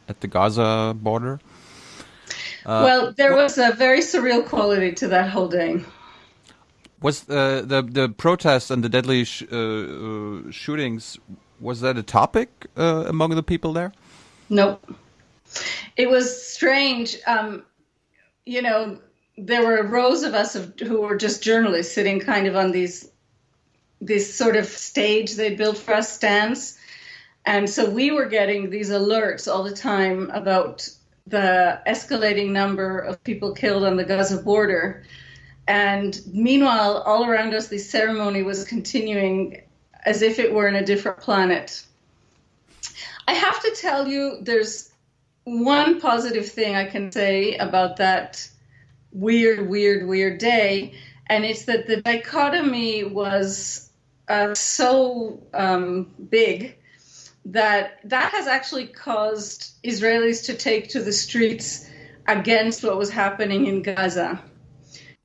at 0.08 0.22
the 0.22 0.28
Gaza 0.28 0.96
border. 0.96 1.40
Uh, 2.66 2.82
well, 2.84 3.14
there 3.14 3.36
was 3.36 3.58
a 3.58 3.72
very 3.72 4.00
surreal 4.00 4.46
quality 4.46 4.92
to 4.92 5.08
that 5.08 5.30
whole 5.30 5.48
day. 5.48 5.82
Was 7.02 7.30
uh, 7.30 7.62
the 7.66 7.82
the 7.84 8.10
protests 8.10 8.72
and 8.72 8.84
the 8.84 8.90
deadly 8.90 9.24
sh 9.24 9.44
uh, 9.52 9.56
uh, 9.56 10.52
shootings 10.52 11.20
was 11.60 11.82
that 11.82 11.98
a 11.98 12.04
topic 12.04 12.50
uh, 12.78 13.06
among 13.08 13.36
the 13.36 13.44
people 13.44 13.74
there? 13.74 13.92
Nope. 14.50 14.96
It 15.96 16.10
was 16.10 16.46
strange. 16.46 17.18
Um, 17.26 17.64
you 18.46 18.62
know, 18.62 19.00
there 19.38 19.66
were 19.66 19.84
rows 19.84 20.24
of 20.24 20.34
us 20.34 20.56
of, 20.56 20.74
who 20.80 21.02
were 21.02 21.16
just 21.16 21.44
journalists 21.44 21.94
sitting 21.94 22.20
kind 22.20 22.48
of 22.48 22.56
on 22.56 22.72
these 22.72 23.10
this 24.02 24.34
sort 24.34 24.56
of 24.56 24.66
stage 24.66 25.36
they 25.36 25.56
built 25.56 25.78
for 25.78 25.94
us 25.94 26.12
stands. 26.12 26.78
And 27.46 27.70
so 27.70 27.90
we 27.90 28.12
were 28.12 28.26
getting 28.26 28.70
these 28.70 28.90
alerts 28.90 29.52
all 29.52 29.64
the 29.64 29.76
time 29.76 30.30
about 30.32 30.88
the 31.26 31.80
escalating 31.88 32.50
number 32.50 33.00
of 33.00 33.24
people 33.24 33.54
killed 33.54 33.84
on 33.84 33.98
the 33.98 34.04
Gaza 34.04 34.38
border. 34.38 35.04
And 35.68 36.20
meanwhile, 36.28 37.00
all 37.00 37.26
around 37.26 37.54
us, 37.54 37.68
the 37.68 37.78
ceremony 37.78 38.42
was 38.42 38.64
continuing 38.64 39.62
as 40.06 40.22
if 40.22 40.40
it 40.40 40.54
were 40.54 40.68
in 40.68 40.76
a 40.76 40.86
different 40.86 41.20
planet. 41.20 41.86
I 43.28 43.34
have 43.34 43.62
to 43.62 43.76
tell 43.80 44.08
you, 44.08 44.38
there's 44.42 44.90
one 45.44 46.00
positive 46.00 46.50
thing 46.50 46.76
I 46.76 46.86
can 46.86 47.12
say 47.12 47.58
about 47.58 47.98
that 47.98 48.50
weird, 49.12 49.68
weird, 49.68 50.08
weird 50.08 50.38
day, 50.38 50.94
and 51.28 51.44
it's 51.44 51.66
that 51.66 51.88
the 51.88 52.02
dichotomy 52.02 53.04
was 53.04 53.90
uh, 54.30 54.56
so 54.56 55.42
um, 55.54 56.14
big 56.30 56.78
that 57.46 58.00
that 58.04 58.32
has 58.32 58.48
actually 58.48 58.88
caused 58.88 59.82
Israelis 59.84 60.46
to 60.46 60.54
take 60.54 60.90
to 60.90 61.02
the 61.02 61.14
streets 61.14 61.90
against 62.28 62.84
what 62.84 62.98
was 62.98 63.10
happening 63.10 63.68
in 63.68 63.82
Gaza. 63.82 64.42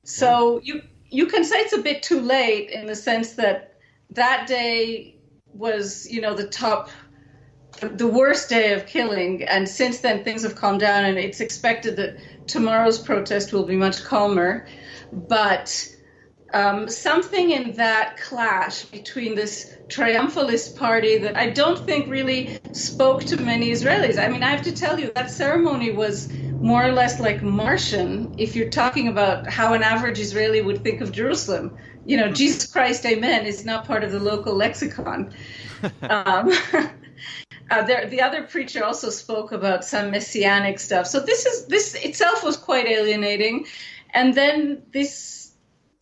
So 0.03 0.59
you 0.63 0.81
you 1.09 1.27
can 1.27 1.43
say 1.43 1.57
it's 1.57 1.73
a 1.73 1.81
bit 1.81 2.03
too 2.03 2.19
late 2.19 2.69
in 2.69 2.87
the 2.87 2.95
sense 2.95 3.33
that 3.33 3.75
that 4.11 4.47
day 4.47 5.15
was 5.53 6.07
you 6.09 6.21
know 6.21 6.33
the 6.33 6.47
top 6.47 6.89
the 7.81 8.07
worst 8.07 8.49
day 8.49 8.73
of 8.73 8.85
killing. 8.85 9.43
And 9.43 9.67
since 9.67 9.99
then 9.99 10.23
things 10.23 10.43
have 10.43 10.55
calmed 10.55 10.79
down 10.79 11.05
and 11.05 11.17
it's 11.17 11.39
expected 11.39 11.95
that 11.97 12.17
tomorrow's 12.47 12.99
protest 12.99 13.51
will 13.53 13.65
be 13.65 13.75
much 13.75 14.03
calmer. 14.03 14.67
But 15.11 15.92
um, 16.53 16.87
something 16.87 17.51
in 17.51 17.73
that 17.73 18.17
clash 18.17 18.85
between 18.85 19.35
this 19.35 19.75
triumphalist 19.87 20.75
party 20.75 21.17
that 21.17 21.35
I 21.35 21.49
don't 21.49 21.83
think 21.85 22.07
really 22.07 22.59
spoke 22.71 23.23
to 23.25 23.37
many 23.41 23.71
Israelis. 23.71 24.17
I 24.17 24.27
mean, 24.29 24.43
I 24.43 24.49
have 24.49 24.61
to 24.63 24.71
tell 24.71 24.99
you, 24.99 25.11
that 25.15 25.31
ceremony 25.31 25.91
was 25.91 26.31
more 26.61 26.85
or 26.85 26.91
less 26.91 27.19
like 27.19 27.41
Martian 27.41 28.35
if 28.37 28.55
you're 28.55 28.69
talking 28.69 29.07
about 29.07 29.49
how 29.49 29.73
an 29.73 29.83
average 29.83 30.19
Israeli 30.19 30.61
would 30.61 30.83
think 30.83 31.01
of 31.01 31.11
Jerusalem. 31.11 31.75
You 32.05 32.17
know, 32.17 32.31
Jesus 32.31 32.71
Christ, 32.71 33.05
Amen 33.05 33.45
is 33.45 33.65
not 33.65 33.85
part 33.85 34.03
of 34.03 34.11
the 34.11 34.19
local 34.19 34.55
lexicon. 34.55 35.33
um, 36.03 36.51
uh, 37.71 37.81
there, 37.83 38.07
the 38.07 38.21
other 38.21 38.43
preacher 38.43 38.83
also 38.83 39.09
spoke 39.09 39.51
about 39.51 39.83
some 39.83 40.11
messianic 40.11 40.79
stuff. 40.79 41.07
So 41.07 41.19
this 41.19 41.45
is 41.45 41.65
this 41.65 41.95
itself 41.95 42.43
was 42.43 42.57
quite 42.57 42.85
alienating, 42.85 43.65
and 44.13 44.33
then 44.35 44.83
this 44.91 45.42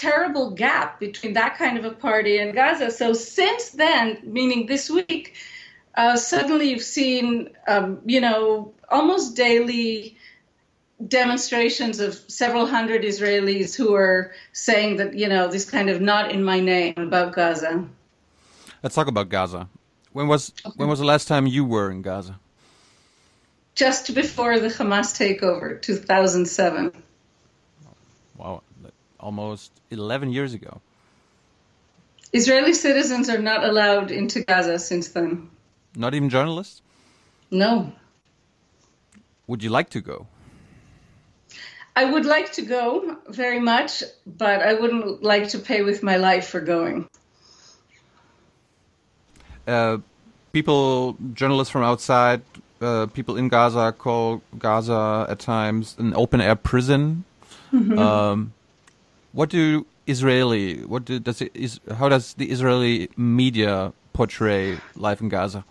terrible 0.01 0.49
gap 0.49 0.99
between 0.99 1.33
that 1.33 1.57
kind 1.57 1.77
of 1.77 1.85
a 1.85 1.91
party 1.91 2.39
and 2.39 2.55
Gaza. 2.55 2.89
So 2.89 3.13
since 3.13 3.69
then, 3.69 4.17
meaning 4.23 4.65
this 4.65 4.89
week, 4.89 5.35
uh, 5.93 6.17
suddenly 6.17 6.71
you've 6.71 6.81
seen, 6.81 7.49
um, 7.67 8.01
you 8.05 8.19
know, 8.19 8.73
almost 8.89 9.35
daily 9.35 10.17
demonstrations 11.07 11.99
of 11.99 12.15
several 12.27 12.65
hundred 12.65 13.03
Israelis 13.03 13.75
who 13.75 13.93
are 13.93 14.31
saying 14.53 14.97
that, 14.97 15.13
you 15.13 15.30
know, 15.30 15.47
this 15.47 15.69
kind 15.69 15.89
of 15.89 16.01
not 16.01 16.31
in 16.31 16.43
my 16.43 16.59
name 16.59 16.95
about 16.97 17.33
Gaza. 17.33 17.88
Let's 18.81 18.95
talk 18.95 19.07
about 19.07 19.30
Gaza. 19.30 19.69
When 20.13 20.27
was 20.27 20.51
when 20.77 20.89
was 20.89 20.99
the 20.99 21.05
last 21.05 21.27
time 21.27 21.45
you 21.45 21.63
were 21.63 21.91
in 21.91 22.01
Gaza? 22.01 22.39
Just 23.75 24.13
before 24.15 24.59
the 24.59 24.67
Hamas 24.67 25.15
takeover, 25.15 25.81
2007. 25.81 26.91
Wow, 28.38 28.63
almost 29.22 29.72
11 29.91 30.32
years 30.32 30.53
ago. 30.53 30.82
Israeli 32.33 32.74
citizens 32.74 33.30
are 33.30 33.41
not 33.41 33.64
allowed 33.64 34.11
into 34.11 34.41
Gaza 34.43 34.80
since 34.80 35.09
then. 35.09 35.50
Not 35.95 36.14
even 36.14 36.30
journalists? 36.30 36.82
No. 37.50 37.91
Would 39.48 39.64
you 39.64 39.69
like 39.69 39.90
to 39.91 40.01
go? 40.01 40.27
I 41.95 42.06
would 42.06 42.25
like 42.25 42.53
to 42.53 42.61
go 42.61 43.17
very 43.27 43.59
much, 43.59 44.03
but 44.25 44.61
I 44.61 44.74
wouldn't 44.75 45.24
like 45.24 45.50
to 45.50 45.59
pay 45.59 45.82
with 45.82 46.03
my 46.03 46.16
life 46.16 46.48
for 46.48 46.61
going. 46.61 47.09
Uh, 49.67 49.98
people, 50.53 51.17
journalists 51.33 51.72
from 51.72 51.83
outside, 51.83 52.41
uh, 52.82 53.08
people 53.08 53.35
in 53.35 53.50
Gaza 53.50 53.93
call 53.98 54.41
Gaza 54.58 55.25
at 55.30 55.40
times 55.40 55.95
an 56.00 56.14
open 56.16 56.40
air 56.40 56.56
prison. 56.56 57.25
Mhm. 57.74 58.00
Um, 58.00 58.53
what 59.34 59.50
do 59.50 59.85
Israeli, 60.08 60.84
what 60.84 61.06
do, 61.06 61.19
does 61.19 61.42
it, 61.42 61.51
is, 61.53 61.80
how 61.98 62.10
does 62.10 62.34
the 62.35 62.50
Israeli 62.50 63.10
media 63.18 63.93
portray 64.14 64.77
life 64.95 65.22
in 65.22 65.30
Gaza? 65.30 65.64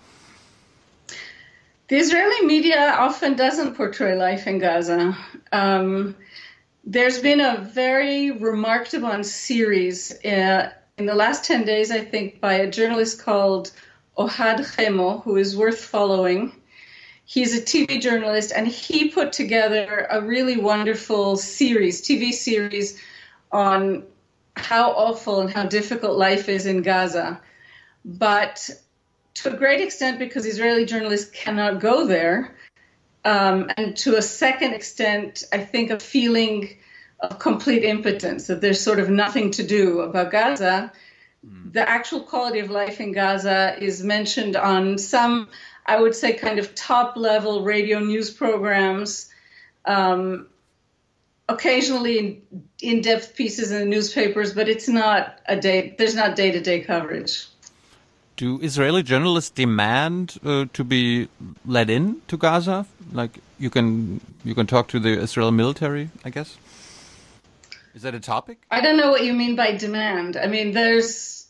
The 1.88 1.96
Israeli 1.96 2.46
media 2.46 2.94
often 2.98 3.34
doesn't 3.34 3.74
portray 3.74 4.16
life 4.16 4.46
in 4.46 4.58
Gaza. 4.58 5.16
Um, 5.50 6.14
there's 6.84 7.18
been 7.18 7.40
a 7.40 7.58
very 7.58 8.30
remarkable 8.30 9.24
series 9.24 10.12
uh, 10.24 10.72
in 10.96 11.06
the 11.06 11.14
last 11.14 11.44
10 11.44 11.64
days, 11.64 11.90
I 11.90 12.00
think, 12.00 12.40
by 12.40 12.54
a 12.54 12.70
journalist 12.70 13.22
called 13.22 13.72
Ohad 14.16 14.60
Chemo, 14.60 15.22
who 15.24 15.36
is 15.36 15.56
worth 15.56 15.80
following. 15.84 16.52
He's 17.24 17.56
a 17.56 17.62
TV 17.62 18.00
journalist, 18.00 18.52
and 18.54 18.66
he 18.66 19.08
put 19.08 19.32
together 19.32 20.06
a 20.10 20.20
really 20.20 20.56
wonderful 20.56 21.36
series, 21.36 22.02
TV 22.02 22.32
series, 22.32 23.00
on 23.52 24.04
how 24.56 24.92
awful 24.92 25.40
and 25.40 25.50
how 25.50 25.66
difficult 25.66 26.16
life 26.16 26.48
is 26.48 26.66
in 26.66 26.82
Gaza. 26.82 27.40
But 28.04 28.70
to 29.34 29.54
a 29.54 29.56
great 29.56 29.80
extent, 29.80 30.18
because 30.18 30.46
Israeli 30.46 30.84
journalists 30.84 31.30
cannot 31.30 31.80
go 31.80 32.06
there, 32.06 32.56
um, 33.24 33.70
and 33.76 33.96
to 33.98 34.16
a 34.16 34.22
second 34.22 34.74
extent, 34.74 35.44
I 35.52 35.58
think 35.58 35.90
a 35.90 36.00
feeling 36.00 36.78
of 37.20 37.38
complete 37.38 37.84
impotence 37.84 38.46
that 38.46 38.60
there's 38.60 38.80
sort 38.80 38.98
of 38.98 39.10
nothing 39.10 39.50
to 39.52 39.62
do 39.62 40.00
about 40.00 40.30
Gaza. 40.30 40.92
The 41.42 41.88
actual 41.88 42.20
quality 42.20 42.58
of 42.60 42.70
life 42.70 43.00
in 43.00 43.12
Gaza 43.12 43.76
is 43.78 44.02
mentioned 44.02 44.56
on 44.56 44.98
some, 44.98 45.48
I 45.86 45.98
would 46.00 46.14
say, 46.14 46.34
kind 46.34 46.58
of 46.58 46.74
top 46.74 47.16
level 47.16 47.62
radio 47.62 47.98
news 48.00 48.30
programs. 48.30 49.30
Um, 49.86 50.48
occasionally 51.50 52.42
in 52.80 53.02
depth 53.02 53.36
pieces 53.36 53.70
in 53.70 53.80
the 53.80 53.86
newspapers, 53.86 54.52
but 54.52 54.68
it's 54.68 54.88
not 54.88 55.38
a 55.46 55.56
day, 55.56 55.94
there's 55.98 56.14
not 56.14 56.36
day 56.36 56.50
to 56.50 56.60
day 56.60 56.80
coverage. 56.80 57.46
Do 58.36 58.58
Israeli 58.62 59.02
journalists 59.02 59.50
demand 59.50 60.38
uh, 60.44 60.64
to 60.72 60.84
be 60.84 61.28
let 61.66 61.90
in 61.90 62.22
to 62.28 62.38
Gaza? 62.38 62.86
Like 63.12 63.38
you 63.58 63.68
can 63.68 64.20
you 64.44 64.54
can 64.54 64.66
talk 64.66 64.88
to 64.88 64.98
the 64.98 65.20
Israeli 65.20 65.52
military, 65.52 66.10
I 66.24 66.30
guess. 66.30 66.56
Is 67.94 68.02
that 68.02 68.14
a 68.14 68.20
topic? 68.20 68.62
I 68.70 68.80
don't 68.80 68.96
know 68.96 69.10
what 69.10 69.24
you 69.24 69.34
mean 69.34 69.56
by 69.56 69.76
demand. 69.76 70.38
I 70.38 70.46
mean, 70.46 70.72
there's 70.72 71.48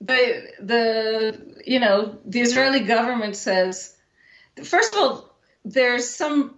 the 0.00 0.48
the 0.58 1.62
you 1.64 1.78
know 1.78 2.18
the 2.24 2.40
Israeli 2.40 2.80
government 2.80 3.36
says 3.36 3.94
first 4.62 4.94
of 4.94 5.00
all 5.00 5.36
there's 5.64 6.08
some 6.08 6.55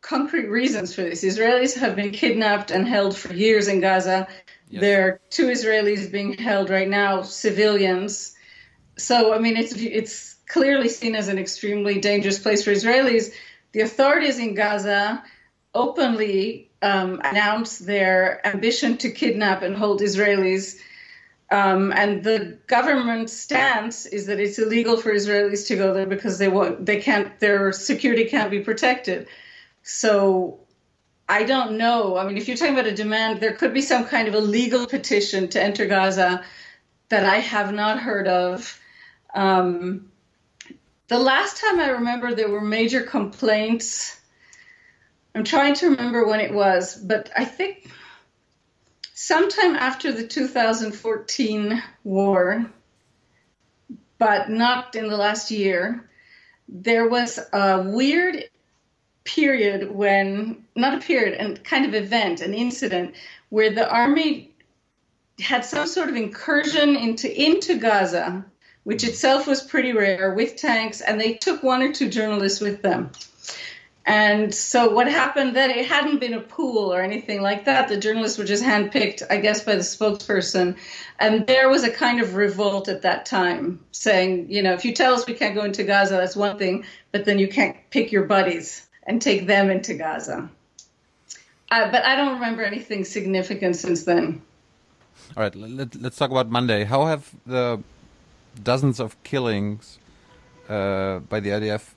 concrete 0.00 0.48
reasons 0.48 0.94
for 0.94 1.02
this. 1.02 1.22
Israelis 1.24 1.76
have 1.78 1.96
been 1.96 2.10
kidnapped 2.10 2.70
and 2.70 2.86
held 2.86 3.16
for 3.16 3.32
years 3.32 3.68
in 3.68 3.80
Gaza. 3.80 4.28
There 4.72 5.08
are 5.08 5.20
two 5.30 5.48
Israelis 5.48 6.10
being 6.10 6.34
held 6.34 6.70
right 6.70 6.88
now, 6.88 7.22
civilians. 7.22 8.34
So 8.96 9.34
I 9.34 9.38
mean, 9.38 9.56
it's 9.56 9.74
it's 9.74 10.36
clearly 10.46 10.88
seen 10.88 11.14
as 11.14 11.28
an 11.28 11.38
extremely 11.38 12.00
dangerous 12.00 12.38
place 12.38 12.64
for 12.64 12.70
Israelis. 12.70 13.32
The 13.72 13.80
authorities 13.80 14.38
in 14.38 14.54
Gaza 14.54 15.22
openly 15.74 16.70
um, 16.82 17.20
announced 17.24 17.86
their 17.86 18.44
ambition 18.46 18.96
to 18.98 19.10
kidnap 19.10 19.62
and 19.62 19.76
hold 19.76 20.00
Israelis. 20.00 20.76
Um, 21.52 21.92
and 21.92 22.22
the 22.22 22.58
government 22.68 23.28
stance 23.28 24.06
is 24.06 24.26
that 24.26 24.38
it's 24.38 24.58
illegal 24.58 24.96
for 24.96 25.12
Israelis 25.12 25.66
to 25.68 25.76
go 25.76 25.92
there 25.92 26.06
because 26.06 26.38
they 26.38 26.48
won't, 26.48 26.86
they 26.86 27.00
can't, 27.00 27.38
their 27.40 27.72
security 27.72 28.24
can't 28.24 28.50
be 28.50 28.60
protected. 28.60 29.26
So 29.82 30.60
I 31.28 31.44
don't 31.44 31.78
know. 31.78 32.16
I 32.16 32.26
mean, 32.26 32.36
if 32.36 32.48
you're 32.48 32.56
talking 32.56 32.74
about 32.74 32.86
a 32.86 32.94
demand, 32.94 33.40
there 33.40 33.52
could 33.52 33.72
be 33.72 33.82
some 33.82 34.04
kind 34.04 34.26
of 34.26 34.34
a 34.34 34.40
legal 34.40 34.86
petition 34.86 35.48
to 35.50 35.62
enter 35.62 35.86
Gaza 35.86 36.44
that 37.08 37.24
I 37.24 37.36
have 37.36 37.72
not 37.72 38.00
heard 38.00 38.26
of. 38.26 38.80
Um, 39.32 40.10
the 41.06 41.18
last 41.18 41.58
time 41.58 41.78
I 41.78 41.90
remember 41.90 42.34
there 42.34 42.48
were 42.48 42.60
major 42.60 43.02
complaints. 43.02 44.20
I'm 45.34 45.44
trying 45.44 45.74
to 45.74 45.90
remember 45.90 46.26
when 46.26 46.40
it 46.40 46.52
was, 46.52 46.96
but 46.96 47.30
I 47.36 47.44
think 47.44 47.88
sometime 49.14 49.76
after 49.76 50.10
the 50.10 50.26
2014 50.26 51.82
war, 52.02 52.66
but 54.18 54.50
not 54.50 54.96
in 54.96 55.08
the 55.08 55.16
last 55.16 55.52
year, 55.52 56.08
there 56.68 57.08
was 57.08 57.38
a 57.52 57.82
weird 57.82 58.49
period 59.34 59.90
when, 59.90 60.64
not 60.74 60.94
a 60.94 60.98
period, 60.98 61.34
and 61.34 61.62
kind 61.64 61.86
of 61.86 61.94
event, 61.94 62.40
an 62.40 62.54
incident, 62.54 63.14
where 63.48 63.70
the 63.70 63.88
army 63.88 64.50
had 65.38 65.64
some 65.64 65.86
sort 65.86 66.08
of 66.08 66.16
incursion 66.16 66.96
into 66.96 67.28
into 67.30 67.78
Gaza, 67.78 68.44
which 68.84 69.04
itself 69.04 69.46
was 69.46 69.62
pretty 69.62 69.92
rare, 69.92 70.34
with 70.34 70.56
tanks, 70.56 71.00
and 71.00 71.20
they 71.20 71.34
took 71.34 71.62
one 71.62 71.82
or 71.82 71.92
two 71.92 72.08
journalists 72.08 72.60
with 72.60 72.82
them. 72.82 73.10
And 74.06 74.52
so 74.52 74.90
what 74.90 75.06
happened 75.06 75.54
then, 75.54 75.70
it 75.70 75.86
hadn't 75.86 76.18
been 76.18 76.34
a 76.34 76.40
pool 76.40 76.92
or 76.92 77.00
anything 77.00 77.42
like 77.42 77.66
that. 77.66 77.88
The 77.88 77.98
journalists 77.98 78.38
were 78.38 78.44
just 78.44 78.64
handpicked, 78.64 79.22
I 79.30 79.36
guess, 79.36 79.62
by 79.62 79.76
the 79.76 79.82
spokesperson. 79.82 80.76
And 81.18 81.46
there 81.46 81.68
was 81.68 81.84
a 81.84 81.90
kind 81.90 82.20
of 82.20 82.34
revolt 82.34 82.88
at 82.88 83.02
that 83.02 83.26
time 83.26 83.78
saying, 83.92 84.50
you 84.50 84.62
know, 84.62 84.72
if 84.72 84.84
you 84.84 84.94
tell 84.94 85.14
us 85.14 85.26
we 85.26 85.34
can't 85.34 85.54
go 85.54 85.64
into 85.64 85.84
Gaza, 85.84 86.14
that's 86.14 86.34
one 86.34 86.58
thing, 86.58 86.86
but 87.12 87.24
then 87.24 87.38
you 87.38 87.46
can't 87.46 87.76
pick 87.90 88.10
your 88.10 88.24
buddies 88.24 88.88
and 89.04 89.20
take 89.20 89.46
them 89.46 89.70
into 89.70 89.94
Gaza. 89.94 90.48
Uh, 91.70 91.90
but 91.90 92.04
I 92.04 92.16
don't 92.16 92.34
remember 92.34 92.62
anything 92.62 93.04
significant 93.04 93.76
since 93.76 94.04
then. 94.04 94.42
All 95.36 95.42
right, 95.44 95.54
let, 95.54 95.94
us 96.04 96.16
talk 96.16 96.30
about 96.30 96.50
Monday. 96.50 96.84
How 96.84 97.06
have 97.06 97.30
the 97.46 97.82
dozens 98.62 98.98
of 98.98 99.22
killings 99.22 99.98
uh, 100.68 101.20
by 101.20 101.38
the 101.38 101.50
IDF 101.50 101.90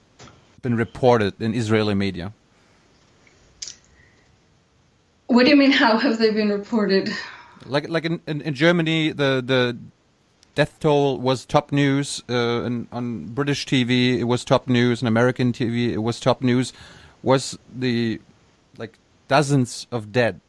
been 0.61 0.75
reported 0.75 1.41
in 1.41 1.55
Israeli 1.55 1.95
media? 1.95 2.33
What 5.27 5.45
do 5.45 5.49
you 5.49 5.55
mean? 5.55 5.71
How 5.71 5.97
have 5.97 6.19
they 6.19 6.29
been 6.29 6.49
reported? 6.49 7.09
Like, 7.65 7.89
like 7.89 8.05
in, 8.05 8.21
in, 8.27 8.41
in 8.41 8.53
Germany, 8.53 9.13
the 9.13 9.41
the 9.43 9.77
death 10.55 10.79
toll 10.79 11.17
was 11.19 11.45
top 11.45 11.71
news. 11.71 12.23
Uh, 12.29 12.63
and 12.63 12.87
on 12.91 13.25
British 13.27 13.65
TV, 13.65 14.17
it 14.19 14.25
was 14.25 14.43
top 14.45 14.67
news. 14.67 15.01
On 15.01 15.07
American 15.07 15.51
TV, 15.53 15.91
it 15.91 15.99
was 15.99 16.19
top 16.19 16.41
news. 16.41 16.73
Was 17.21 17.57
the 17.73 18.19
like 18.77 18.97
dozens 19.27 19.87
of 19.91 20.11
dead? 20.11 20.39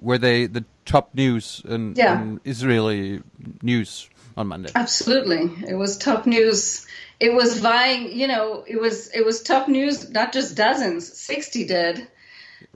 Were 0.00 0.18
they 0.18 0.46
the 0.46 0.64
top 0.84 1.14
news 1.14 1.62
in, 1.68 1.94
Yeah. 1.96 2.20
in 2.20 2.40
Israeli 2.44 3.22
news 3.62 4.08
on 4.36 4.48
Monday? 4.48 4.70
Absolutely, 4.74 5.50
it 5.68 5.74
was 5.74 5.96
top 5.96 6.26
news. 6.26 6.86
It 7.20 7.32
was 7.34 7.60
vying, 7.60 8.12
you 8.18 8.26
know, 8.26 8.64
it 8.66 8.80
was 8.80 9.08
it 9.14 9.24
was 9.24 9.42
top 9.42 9.68
news. 9.68 10.10
Not 10.10 10.32
just 10.32 10.56
dozens, 10.56 11.12
sixty 11.16 11.64
dead. 11.66 12.08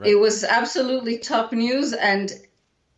It 0.03 0.15
was 0.15 0.43
absolutely 0.43 1.17
top 1.17 1.51
news, 1.53 1.91
and 1.93 2.31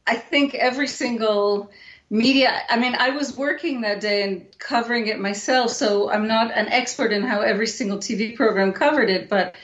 I 0.05 0.15
think 0.15 0.53
every 0.55 0.87
single 0.87 1.71
media. 2.09 2.61
I 2.69 2.77
mean, 2.79 2.95
I 2.95 3.11
was 3.11 3.37
working 3.37 3.81
that 3.81 4.01
day 4.01 4.23
and 4.23 4.45
covering 4.57 5.07
it 5.07 5.19
myself, 5.19 5.71
so 5.71 6.09
I'm 6.09 6.27
not 6.27 6.51
an 6.51 6.67
expert 6.67 7.11
in 7.11 7.23
how 7.23 7.41
every 7.41 7.67
single 7.67 7.97
TV 7.97 8.35
program 8.35 8.73
covered 8.73 9.09
it, 9.09 9.29
but 9.29 9.55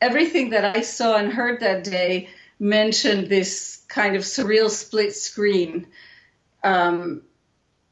everything 0.00 0.50
that 0.50 0.76
I 0.76 0.80
saw 0.80 1.16
and 1.16 1.32
heard 1.32 1.60
that 1.60 1.84
day 1.84 2.28
mentioned 2.58 3.28
this 3.28 3.82
kind 3.88 4.16
of 4.16 4.22
surreal 4.22 4.70
split 4.70 5.14
screen. 5.14 5.86
Um, 6.64 7.22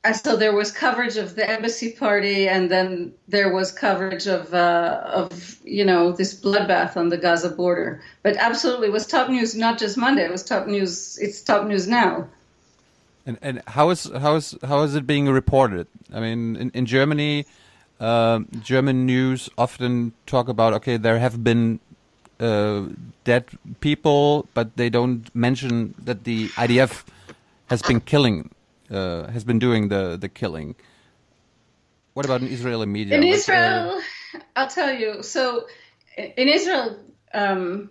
and 0.03 0.17
so 0.17 0.37
there 0.37 0.55
was 0.55 0.73
coverage 0.73 1.19
of 1.19 1.35
the 1.35 1.49
embassy 1.49 1.93
party, 1.93 2.49
and 2.49 2.71
then 2.71 3.13
there 3.29 3.53
was 3.53 3.71
coverage 3.71 4.27
of 4.27 4.55
uh, 4.55 5.03
of 5.05 5.59
you 5.63 5.85
know 5.85 6.13
this 6.13 6.41
bloodbath 6.41 6.97
on 6.97 7.11
the 7.11 7.19
Gaza 7.19 7.51
border. 7.51 8.03
But 8.23 8.37
absolutely, 8.39 8.89
it 8.89 8.93
was 8.93 9.07
top 9.07 9.29
news 9.29 9.55
not 9.55 9.79
just 9.79 9.99
Monday. 9.99 10.25
It 10.25 10.31
was 10.31 10.43
top 10.43 10.67
news. 10.67 11.19
It's 11.21 11.43
top 11.43 11.67
news 11.67 11.87
now. 11.87 12.29
And 13.27 13.39
and 13.43 13.63
how 13.67 13.91
is 13.91 14.11
how 14.19 14.37
is 14.37 14.57
how 14.63 14.83
is 14.83 14.95
it 14.95 15.07
being 15.07 15.29
reported? 15.29 15.87
I 16.13 16.21
mean, 16.21 16.57
in 16.57 16.71
in 16.71 16.87
Germany, 16.87 17.47
uh, 18.01 18.41
German 18.63 19.07
news 19.07 19.51
often 19.59 20.13
talk 20.27 20.49
about 20.49 20.73
okay, 20.75 20.97
there 20.97 21.19
have 21.19 21.45
been 21.45 21.81
uh, 22.41 22.87
dead 23.25 23.45
people, 23.81 24.49
but 24.55 24.77
they 24.77 24.89
don't 24.89 25.33
mention 25.35 25.95
that 26.03 26.25
the 26.25 26.49
IDF 26.51 27.05
has 27.67 27.83
been 27.83 28.01
killing 28.01 28.51
uh, 28.91 29.31
has 29.31 29.45
been 29.45 29.59
doing 29.59 29.89
the 29.89 30.17
the 30.17 30.29
killing. 30.29 30.75
What 32.15 32.27
about 32.27 32.41
in 32.41 32.49
Israeli 32.49 32.87
media? 32.87 33.17
In 33.17 33.25
Israel, 33.25 34.01
I'll 34.57 34.69
tell 34.69 34.93
you. 34.93 35.23
So, 35.23 35.67
in 36.17 36.49
Israel, 36.49 36.99
um, 37.33 37.91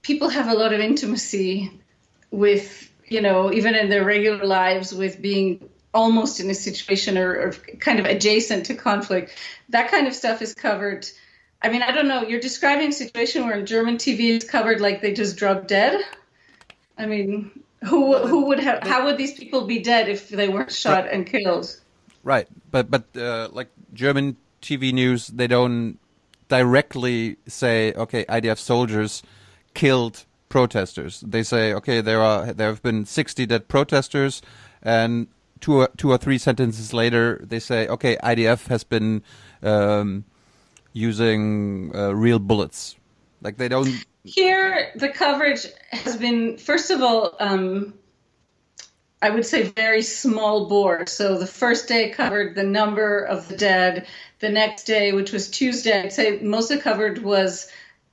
people 0.00 0.28
have 0.30 0.48
a 0.48 0.54
lot 0.54 0.72
of 0.72 0.80
intimacy 0.80 1.70
with, 2.30 2.90
you 3.12 3.20
know, 3.20 3.52
even 3.52 3.74
in 3.74 3.90
their 3.90 4.04
regular 4.04 4.44
lives, 4.44 4.94
with 4.94 5.20
being 5.20 5.68
almost 5.94 6.40
in 6.40 6.50
a 6.50 6.54
situation 6.54 7.18
or, 7.18 7.32
or 7.32 7.52
kind 7.78 8.00
of 8.00 8.06
adjacent 8.06 8.66
to 8.66 8.74
conflict. 8.74 9.36
That 9.68 9.90
kind 9.90 10.06
of 10.06 10.14
stuff 10.14 10.42
is 10.42 10.54
covered. 10.54 11.06
I 11.60 11.68
mean, 11.68 11.82
I 11.82 11.92
don't 11.92 12.08
know. 12.08 12.22
You're 12.22 12.40
describing 12.40 12.88
a 12.88 12.92
situation 12.92 13.46
where 13.46 13.62
German 13.62 13.96
TV 13.96 14.36
is 14.36 14.44
covered 14.44 14.80
like 14.80 15.00
they 15.00 15.12
just 15.12 15.36
dropped 15.36 15.68
dead. 15.68 16.00
I 16.98 17.06
mean, 17.06 17.50
who 17.84 18.16
who 18.18 18.46
would 18.46 18.60
have? 18.60 18.82
How 18.86 19.04
would 19.04 19.18
these 19.18 19.34
people 19.34 19.66
be 19.66 19.80
dead 19.80 20.08
if 20.08 20.28
they 20.28 20.48
weren't 20.48 20.72
shot 20.72 21.08
and 21.10 21.26
killed? 21.26 21.78
Right, 22.24 22.48
but 22.70 22.90
but 22.90 23.04
uh, 23.16 23.48
like 23.52 23.68
German 23.92 24.36
TV 24.60 24.92
news, 24.92 25.28
they 25.28 25.46
don't 25.46 25.98
directly 26.48 27.36
say, 27.46 27.92
okay, 27.94 28.24
IDF 28.24 28.58
soldiers 28.58 29.22
killed 29.74 30.24
protesters. 30.52 31.20
They 31.26 31.42
say, 31.42 31.72
okay, 31.72 32.02
there 32.02 32.20
are 32.20 32.52
there 32.52 32.68
have 32.68 32.82
been 32.82 33.06
sixty 33.06 33.46
dead 33.46 33.68
protesters, 33.68 34.42
and 34.82 35.28
two 35.62 35.80
or, 35.80 35.88
two 35.96 36.10
or 36.10 36.18
three 36.18 36.36
sentences 36.36 36.92
later, 36.92 37.40
they 37.42 37.58
say, 37.58 37.88
okay, 37.88 38.18
IDF 38.22 38.66
has 38.66 38.84
been 38.84 39.22
um, 39.62 40.24
using 40.92 41.90
uh, 41.96 42.14
real 42.14 42.38
bullets. 42.38 42.96
Like 43.40 43.56
they 43.56 43.68
don't. 43.68 43.88
Here, 44.24 44.92
the 44.94 45.08
coverage 45.08 45.66
has 45.90 46.16
been, 46.16 46.58
first 46.58 46.90
of 46.90 47.02
all, 47.02 47.34
um, 47.40 47.94
I 49.22 49.30
would 49.30 49.46
say 49.46 49.62
very 49.62 50.02
small 50.02 50.68
bore. 50.68 51.06
So 51.06 51.38
the 51.38 51.46
first 51.46 51.88
day 51.88 52.10
covered 52.10 52.54
the 52.54 52.62
number 52.62 53.20
of 53.20 53.48
the 53.48 53.56
dead. 53.56 54.06
The 54.40 54.50
next 54.50 54.84
day, 54.84 55.12
which 55.12 55.32
was 55.32 55.48
Tuesday, 55.48 56.02
I'd 56.02 56.12
say 56.12 56.40
most 56.40 56.70
of 56.70 56.82
coverage 56.82 57.20
was 57.20 57.68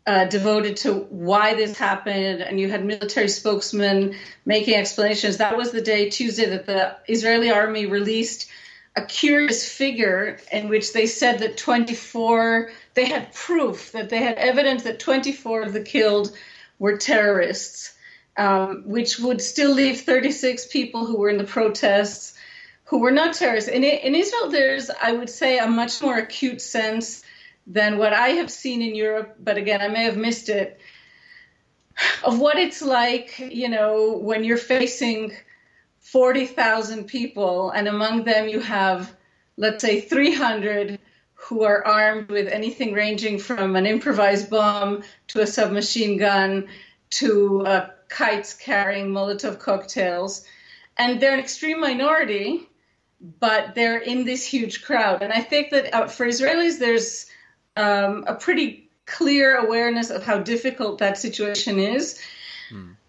uh, 0.09 0.25
devoted 0.25 0.75
to 0.75 0.91
why 1.11 1.53
this 1.53 1.77
happened, 1.77 2.41
and 2.41 2.59
you 2.59 2.67
had 2.67 2.83
military 2.83 3.27
spokesmen 3.27 4.15
making 4.43 4.73
explanations. 4.73 5.37
That 5.37 5.55
was 5.55 5.71
the 5.71 5.81
day, 5.81 6.09
Tuesday, 6.09 6.47
that 6.47 6.65
the 6.65 6.97
Israeli 7.07 7.51
army 7.51 7.85
released 7.85 8.49
a 8.95 9.05
curious 9.05 9.71
figure 9.71 10.39
in 10.51 10.67
which 10.67 10.93
they 10.93 11.05
said 11.05 11.37
that 11.39 11.57
24, 11.57 12.71
they 12.95 13.05
had 13.05 13.35
proof 13.35 13.91
that 13.91 14.09
they 14.09 14.17
had 14.17 14.39
evidence 14.39 14.81
that 14.81 14.99
24 14.99 15.61
of 15.61 15.73
the 15.73 15.83
killed 15.83 16.35
were 16.79 16.97
terrorists, 16.97 17.93
um, 18.35 18.85
which 18.87 19.19
would 19.19 19.39
still 19.39 19.71
leave 19.71 20.01
36 20.01 20.65
people 20.71 21.05
who 21.05 21.17
were 21.17 21.29
in 21.29 21.37
the 21.37 21.43
protests 21.43 22.33
who 22.85 22.97
were 22.97 23.11
not 23.11 23.35
terrorists. 23.35 23.69
In, 23.69 23.83
in 23.83 24.15
Israel, 24.15 24.49
there's, 24.49 24.89
I 24.89 25.11
would 25.11 25.29
say, 25.29 25.59
a 25.59 25.67
much 25.67 26.01
more 26.01 26.17
acute 26.17 26.61
sense 26.61 27.23
than 27.69 27.99
what 27.99 28.13
I 28.13 28.29
have 28.29 28.51
seen 28.51 28.81
in 28.81 28.95
Europe, 28.95 29.35
but 29.39 29.57
again, 29.57 29.79
I 29.79 29.87
may 29.87 30.03
have 30.03 30.17
missed 30.17 30.49
it, 30.49 30.81
of 32.23 32.39
what 32.39 32.57
it's 32.57 32.81
like, 32.81 33.37
you 33.39 33.69
know, 33.69 34.17
when 34.17 34.43
you're 34.43 34.57
facing 34.57 35.33
40,000 35.99 37.05
people, 37.05 37.69
and 37.69 37.87
among 37.87 38.23
them 38.23 38.47
you 38.47 38.59
have, 38.59 39.15
let's 39.55 39.83
say, 39.83 40.01
300 40.01 40.99
who 41.35 41.63
are 41.63 41.85
armed 41.85 42.29
with 42.29 42.47
anything 42.47 42.93
ranging 42.93 43.37
from 43.37 43.75
an 43.75 43.85
improvised 43.85 44.49
bomb 44.49 45.03
to 45.27 45.41
a 45.41 45.47
submachine 45.47 46.17
gun 46.17 46.67
to 47.11 47.65
uh, 47.65 47.89
kites 48.09 48.55
carrying 48.55 49.09
Molotov 49.09 49.59
cocktails. 49.59 50.43
And 50.97 51.21
they're 51.21 51.33
an 51.33 51.39
extreme 51.39 51.79
minority, 51.79 52.67
but 53.21 53.75
they're 53.75 53.99
in 53.99 54.25
this 54.25 54.43
huge 54.43 54.83
crowd. 54.83 55.21
And 55.21 55.31
I 55.31 55.41
think 55.41 55.69
that 55.69 55.93
uh, 55.93 56.07
for 56.07 56.25
Israelis, 56.25 56.79
there's 56.79 57.28
um, 57.79 58.25
a 58.27 58.35
pretty 58.35 58.89
clear 59.05 59.57
awareness 59.57 60.09
of 60.09 60.23
how 60.23 60.39
difficult 60.39 60.99
that 60.99 61.17
situation 61.17 61.79
is. 61.79 62.19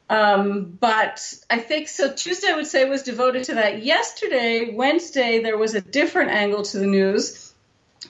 Um, 0.08 0.76
but 0.80 1.22
I 1.48 1.58
think 1.58 1.88
so. 1.88 2.12
Tuesday, 2.12 2.48
I 2.50 2.56
would 2.56 2.66
say, 2.66 2.88
was 2.88 3.02
devoted 3.02 3.44
to 3.44 3.54
that. 3.54 3.84
Yesterday, 3.84 4.74
Wednesday, 4.74 5.42
there 5.42 5.56
was 5.56 5.74
a 5.74 5.80
different 5.80 6.30
angle 6.30 6.62
to 6.62 6.78
the 6.78 6.86
news, 6.86 7.52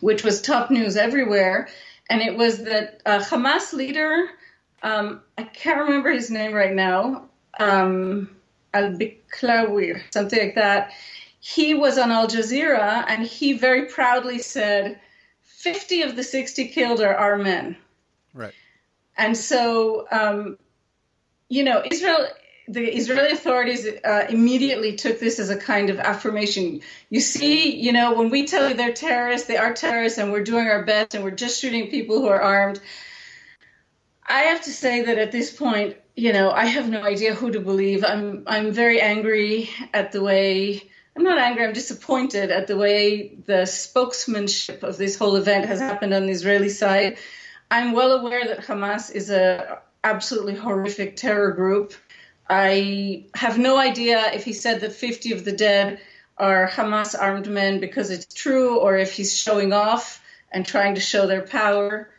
which 0.01 0.25
was 0.25 0.41
top 0.41 0.71
news 0.71 0.97
everywhere. 0.97 1.69
And 2.09 2.23
it 2.23 2.37
was 2.37 2.65
that 2.65 3.03
uh, 3.05 3.19
Hamas 3.19 3.73
leader, 3.73 4.29
um, 4.83 5.21
I 5.37 5.43
can't 5.43 5.81
remember 5.81 6.11
his 6.11 6.31
name 6.31 6.53
right 6.53 6.75
now, 6.75 7.27
um, 7.59 8.31
Al 8.73 8.93
Biklawir, 8.93 10.03
something 10.11 10.39
like 10.39 10.55
that. 10.55 10.93
He 11.41 11.75
was 11.75 11.99
on 11.99 12.11
Al 12.11 12.29
Jazeera 12.29 13.05
and 13.09 13.27
he 13.27 13.53
very 13.53 13.87
proudly 13.87 14.39
said, 14.39 14.99
50 15.61 16.03
of 16.03 16.17
the 16.17 16.23
60 16.23 16.69
killed 16.69 17.03
are 17.03 17.15
our 17.15 17.37
men. 17.37 17.77
Right. 18.33 18.55
And 19.15 19.37
so, 19.37 20.07
um, 20.11 20.57
you 21.51 21.65
know, 21.65 21.83
Israel, 21.91 22.29
the 22.67 22.81
Israeli 22.81 23.33
authorities 23.33 23.87
uh, 23.87 24.27
immediately 24.31 24.97
took 24.97 25.21
this 25.21 25.39
as 25.39 25.51
a 25.51 25.59
kind 25.59 25.91
of 25.91 25.99
affirmation. 25.99 26.81
You 27.11 27.21
see, 27.21 27.77
you 27.77 27.93
know, 27.93 28.15
when 28.15 28.31
we 28.31 28.47
tell 28.47 28.71
you 28.71 28.75
they're 28.75 28.95
terrorists, 28.95 29.49
they 29.49 29.59
are 29.59 29.75
terrorists, 29.75 30.19
and 30.19 30.33
we're 30.33 30.45
doing 30.45 30.67
our 30.67 30.83
best, 30.83 31.15
and 31.15 31.23
we're 31.23 31.31
just 31.33 31.61
shooting 31.61 31.91
people 31.91 32.21
who 32.21 32.29
are 32.29 32.41
armed. 32.41 32.81
I 34.27 34.43
have 34.43 34.63
to 34.63 34.71
say 34.71 35.03
that 35.03 35.19
at 35.19 35.31
this 35.31 35.55
point, 35.55 35.97
you 36.17 36.33
know, 36.33 36.51
I 36.51 36.65
have 36.65 36.89
no 36.89 37.03
idea 37.03 37.35
who 37.35 37.51
to 37.51 37.61
believe. 37.61 38.03
I'm 38.03 38.45
I'm 38.47 38.73
very 38.73 39.01
angry 39.01 39.69
at 39.93 40.13
the 40.13 40.23
way 40.23 40.90
I'm 41.17 41.25
not 41.25 41.39
angry, 41.39 41.65
I'm 41.65 41.73
disappointed 41.73 42.51
at 42.51 42.67
the 42.67 42.77
way 42.77 43.35
the 43.47 43.67
spokesmanship 43.67 44.83
of 44.83 44.97
this 44.97 45.17
whole 45.19 45.37
event 45.37 45.67
has 45.67 45.81
happened 45.81 46.15
on 46.15 46.27
the 46.27 46.33
Israeli 46.33 46.69
side. 46.69 47.19
I'm 47.71 47.93
well 47.93 48.13
aware 48.13 48.47
that 48.47 48.61
Hamas 48.61 49.11
is 49.13 49.31
an 49.31 49.63
absolutely 50.05 50.55
horrific 50.55 51.17
terror 51.17 51.53
group. 51.53 51.95
I 52.49 53.27
have 53.35 53.59
no 53.59 53.77
idea 53.77 54.33
if 54.33 54.45
he 54.45 54.53
said 54.53 54.81
that 54.81 54.93
50 54.93 55.33
of 55.33 55.45
the 55.45 55.53
dead 55.53 56.01
are 56.37 56.69
Hamas 56.69 57.15
armed 57.21 57.49
men 57.49 57.81
because 57.81 58.11
it's 58.11 58.33
true 58.33 58.79
or 58.79 58.97
if 58.97 59.13
he's 59.13 59.37
showing 59.37 59.73
off 59.73 60.23
and 60.51 60.67
trying 60.67 60.95
to 60.95 61.01
show 61.01 61.27
their 61.27 61.43
power. 61.43 62.11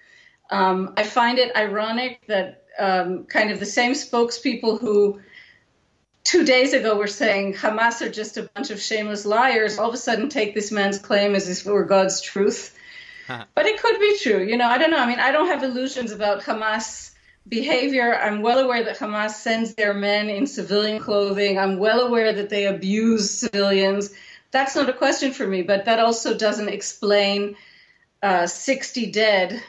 Um, 0.50 0.94
I 0.96 1.04
find 1.04 1.40
it 1.40 1.56
ironic 1.56 2.22
that 2.28 2.64
um, 2.78 3.26
kind 3.26 3.52
of 3.52 3.60
the 3.60 3.66
same 3.66 3.94
spokespeople 3.94 4.80
who 4.80 5.22
two 6.24 6.46
days 6.46 6.74
ago 6.74 6.94
we 6.94 7.00
were 7.00 7.08
saying 7.08 7.54
Hamas 7.56 8.02
are 8.02 8.12
just 8.12 8.38
a 8.38 8.44
bunch 8.44 8.70
of 8.70 8.80
shameless 8.80 9.26
liars 9.26 9.78
all 9.78 9.90
of 9.90 9.96
a 9.96 9.98
sudden 9.98 10.30
take 10.30 10.54
this 10.54 10.72
man's 10.72 11.00
claim 11.00 11.36
as 11.36 11.50
if 11.50 11.66
it 11.66 11.72
were 11.72 11.86
God's 11.86 12.22
truth. 12.22 12.78
But 13.56 13.66
it 13.66 13.82
could 13.82 14.00
be 14.00 14.18
true. 14.18 14.44
You 14.44 14.58
know, 14.58 14.68
I 14.68 14.78
don't 14.78 14.92
know. 14.92 14.98
I 14.98 15.08
mean, 15.08 15.20
I 15.20 15.32
don't 15.32 15.48
have 15.48 15.64
illusions 15.64 16.12
about 16.12 16.42
Hamas 16.42 17.12
behavior. 17.48 18.14
I'm 18.16 18.42
well 18.42 18.60
aware 18.60 18.84
that 18.84 18.98
Hamas 18.98 19.32
sends 19.32 19.74
their 19.74 19.94
men 19.94 20.30
in 20.30 20.48
civilian 20.48 21.00
clothing. 21.00 21.58
I'm 21.58 21.78
well 21.78 22.02
aware 22.02 22.34
that 22.34 22.50
they 22.50 22.66
abuse 22.66 23.32
civilians. 23.32 24.14
That's 24.52 24.76
not 24.76 24.90
a 24.90 24.94
question 24.94 25.32
for 25.32 25.48
me, 25.48 25.62
but 25.62 25.86
that 25.86 26.00
also 26.00 26.38
doesn't 26.38 26.70
explain 26.70 27.56
uh, 28.22 28.48
60 28.48 29.12
dead 29.12 29.64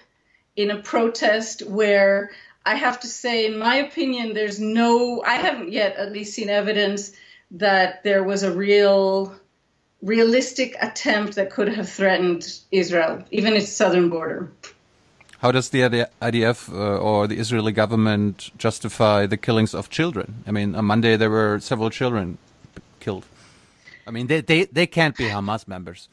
in 0.56 0.70
a 0.70 0.82
protest 0.82 1.62
where 1.62 2.32
I 2.64 2.76
have 2.76 3.00
to 3.00 3.08
say, 3.08 3.46
in 3.46 3.58
my 3.58 3.76
opinion, 3.76 4.34
there's 4.34 4.60
no, 4.60 5.22
I 5.22 5.34
haven't 5.34 5.72
yet 5.72 5.96
at 5.96 6.12
least 6.12 6.34
seen 6.34 6.48
evidence 6.48 7.12
that 7.52 8.02
there 8.04 8.22
was 8.22 8.42
a 8.42 8.52
real, 8.52 9.34
realistic 10.00 10.76
attempt 10.80 11.34
that 11.34 11.50
could 11.50 11.68
have 11.68 11.88
threatened 11.88 12.60
Israel, 12.70 13.24
even 13.30 13.54
its 13.54 13.68
southern 13.68 14.08
border. 14.08 14.50
How 15.38 15.50
does 15.50 15.70
the 15.70 16.06
IDF 16.20 16.72
uh, 16.72 16.98
or 16.98 17.26
the 17.26 17.36
Israeli 17.36 17.72
government 17.72 18.52
justify 18.58 19.26
the 19.26 19.36
killings 19.36 19.74
of 19.74 19.90
children? 19.90 20.44
I 20.46 20.52
mean, 20.52 20.76
on 20.76 20.84
Monday 20.84 21.16
there 21.16 21.30
were 21.30 21.58
several 21.58 21.90
children 21.90 22.38
killed. 23.00 23.24
I 24.06 24.12
mean, 24.12 24.28
they, 24.28 24.40
they, 24.40 24.64
they 24.66 24.86
can't 24.86 25.16
be 25.16 25.24
Hamas 25.24 25.66
members. 25.66 26.08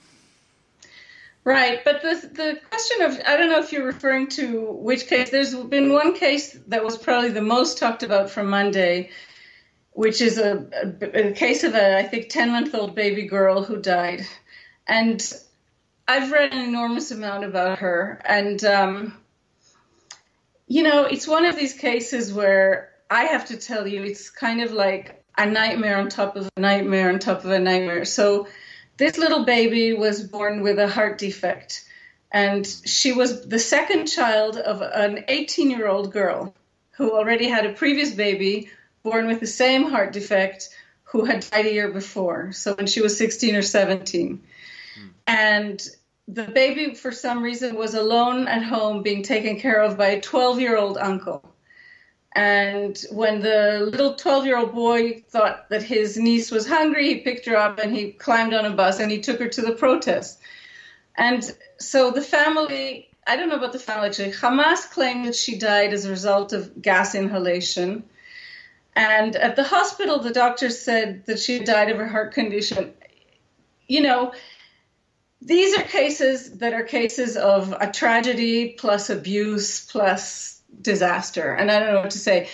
Right, 1.50 1.84
but 1.84 2.04
the 2.04 2.30
the 2.32 2.60
question 2.70 3.02
of 3.02 3.20
I 3.26 3.36
don't 3.36 3.50
know 3.50 3.58
if 3.58 3.72
you're 3.72 3.84
referring 3.84 4.28
to 4.38 4.72
which 4.72 5.08
case. 5.08 5.32
There's 5.32 5.56
been 5.56 5.92
one 5.92 6.14
case 6.14 6.56
that 6.68 6.84
was 6.84 6.96
probably 6.96 7.32
the 7.32 7.42
most 7.42 7.80
talked 7.80 8.04
about 8.04 8.30
from 8.30 8.52
Monday, 8.52 9.10
which 9.94 10.22
is 10.22 10.38
a, 10.38 10.68
a, 11.02 11.30
a 11.30 11.32
case 11.32 11.64
of 11.64 11.74
a, 11.74 11.98
I 11.98 12.04
think, 12.04 12.30
10 12.30 12.52
month 12.52 12.76
old 12.76 12.94
baby 12.94 13.24
girl 13.24 13.64
who 13.64 13.82
died. 13.82 14.28
And 14.86 15.20
I've 16.08 16.32
read 16.32 16.54
an 16.54 16.60
enormous 16.60 17.10
amount 17.10 17.46
about 17.46 17.80
her. 17.80 18.22
And, 18.26 18.64
um, 18.64 19.18
you 20.68 20.84
know, 20.84 21.06
it's 21.06 21.28
one 21.28 21.46
of 21.46 21.56
these 21.56 21.74
cases 21.74 22.32
where 22.32 22.92
I 23.10 23.24
have 23.24 23.46
to 23.48 23.58
tell 23.58 23.88
you, 23.88 24.04
it's 24.04 24.30
kind 24.30 24.62
of 24.62 24.72
like 24.72 25.26
a 25.36 25.48
nightmare 25.48 25.98
on 25.98 26.10
top 26.10 26.36
of 26.36 26.48
a 26.56 26.60
nightmare 26.60 27.10
on 27.10 27.18
top 27.18 27.44
of 27.44 27.50
a 27.50 27.58
nightmare. 27.58 28.06
So, 28.06 28.48
this 29.00 29.18
little 29.18 29.46
baby 29.46 29.94
was 29.94 30.22
born 30.22 30.62
with 30.62 30.78
a 30.78 30.88
heart 30.88 31.18
defect. 31.18 31.86
And 32.32 32.68
she 32.68 33.14
was 33.14 33.48
the 33.48 33.58
second 33.58 34.06
child 34.06 34.58
of 34.58 34.82
an 34.82 35.24
18 35.28 35.72
year 35.72 35.88
old 35.88 36.12
girl 36.12 36.54
who 36.92 37.14
already 37.14 37.48
had 37.48 37.66
a 37.66 37.74
previous 37.74 38.14
baby 38.14 38.70
born 39.02 39.26
with 39.26 39.40
the 39.40 39.48
same 39.48 39.90
heart 39.90 40.12
defect 40.14 40.70
who 41.04 41.24
had 41.24 41.48
died 41.50 41.66
a 41.66 41.74
year 41.74 41.92
before. 41.92 42.52
So 42.52 42.76
when 42.76 42.86
she 42.86 43.02
was 43.02 43.18
16 43.18 43.56
or 43.56 43.62
17. 43.62 44.44
Hmm. 44.96 45.08
And 45.26 45.90
the 46.28 46.44
baby, 46.44 46.94
for 46.94 47.12
some 47.12 47.42
reason, 47.42 47.76
was 47.76 47.96
alone 47.96 48.48
at 48.48 48.64
home 48.64 49.02
being 49.02 49.24
taken 49.24 49.60
care 49.60 49.82
of 49.82 49.98
by 49.98 50.08
a 50.10 50.22
12 50.22 50.60
year 50.60 50.78
old 50.78 50.98
uncle. 50.98 51.49
And 52.34 52.98
when 53.12 53.42
the 53.42 53.88
little 53.92 54.14
12 54.14 54.46
year 54.46 54.58
old 54.58 54.74
boy 54.74 55.24
thought 55.30 55.70
that 55.70 55.82
his 55.82 56.18
niece 56.18 56.52
was 56.52 56.68
hungry, 56.68 57.08
he 57.08 57.16
picked 57.22 57.46
her 57.48 57.58
up 57.58 57.80
and 57.80 57.96
he 57.96 58.12
climbed 58.12 58.54
on 58.54 58.66
a 58.66 58.72
bus 58.72 59.00
and 59.00 59.12
he 59.12 59.20
took 59.20 59.40
her 59.40 59.48
to 59.50 59.62
the 59.62 59.72
protest. 59.72 60.40
And 61.18 61.44
so 61.80 62.12
the 62.12 62.22
family, 62.22 63.10
I 63.26 63.36
don't 63.36 63.50
know 63.50 63.56
about 63.56 63.74
the 63.74 63.80
family 63.80 64.08
actually, 64.08 64.32
Hamas 64.32 64.90
claimed 64.90 65.26
that 65.26 65.36
she 65.36 65.58
died 65.58 65.92
as 65.92 66.06
a 66.06 66.12
result 66.12 66.54
of 66.54 66.82
gas 66.82 67.16
inhalation. 67.16 68.04
And 68.96 69.36
at 69.36 69.56
the 69.56 69.64
hospital, 69.64 70.20
the 70.20 70.32
doctors 70.32 70.80
said 70.80 71.26
that 71.26 71.40
she 71.40 71.60
died 71.60 71.90
of 71.90 71.98
her 71.98 72.08
heart 72.08 72.34
condition. 72.34 72.94
You 73.88 74.02
know, 74.02 74.34
these 75.42 75.78
are 75.78 75.84
cases 75.84 76.60
that 76.60 76.74
are 76.74 76.84
cases 76.84 77.38
of 77.38 77.74
a 77.80 77.92
tragedy 77.92 78.76
plus 78.78 79.10
abuse 79.10 79.86
plus 79.86 80.59
disaster. 80.82 81.54
And 81.54 81.72
I 81.72 81.80
don't 81.80 81.94
know 81.94 82.02
what 82.02 82.12
to 82.12 82.20
say. 82.20 82.50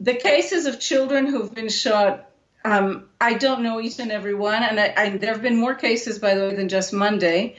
The 0.00 0.14
cases 0.14 0.66
of 0.66 0.80
children 0.80 1.26
who've 1.26 1.54
been 1.54 1.68
shot, 1.68 2.30
um, 2.64 3.08
I 3.20 3.34
don't 3.34 3.62
know 3.62 3.80
each 3.80 3.98
and 3.98 4.10
every 4.10 4.34
one. 4.34 4.62
And 4.62 4.80
I, 4.80 4.94
I, 4.96 5.08
there 5.16 5.32
have 5.32 5.42
been 5.42 5.56
more 5.56 5.74
cases, 5.74 6.18
by 6.18 6.34
the 6.34 6.42
way, 6.42 6.54
than 6.54 6.68
just 6.68 6.92
Monday. 6.92 7.56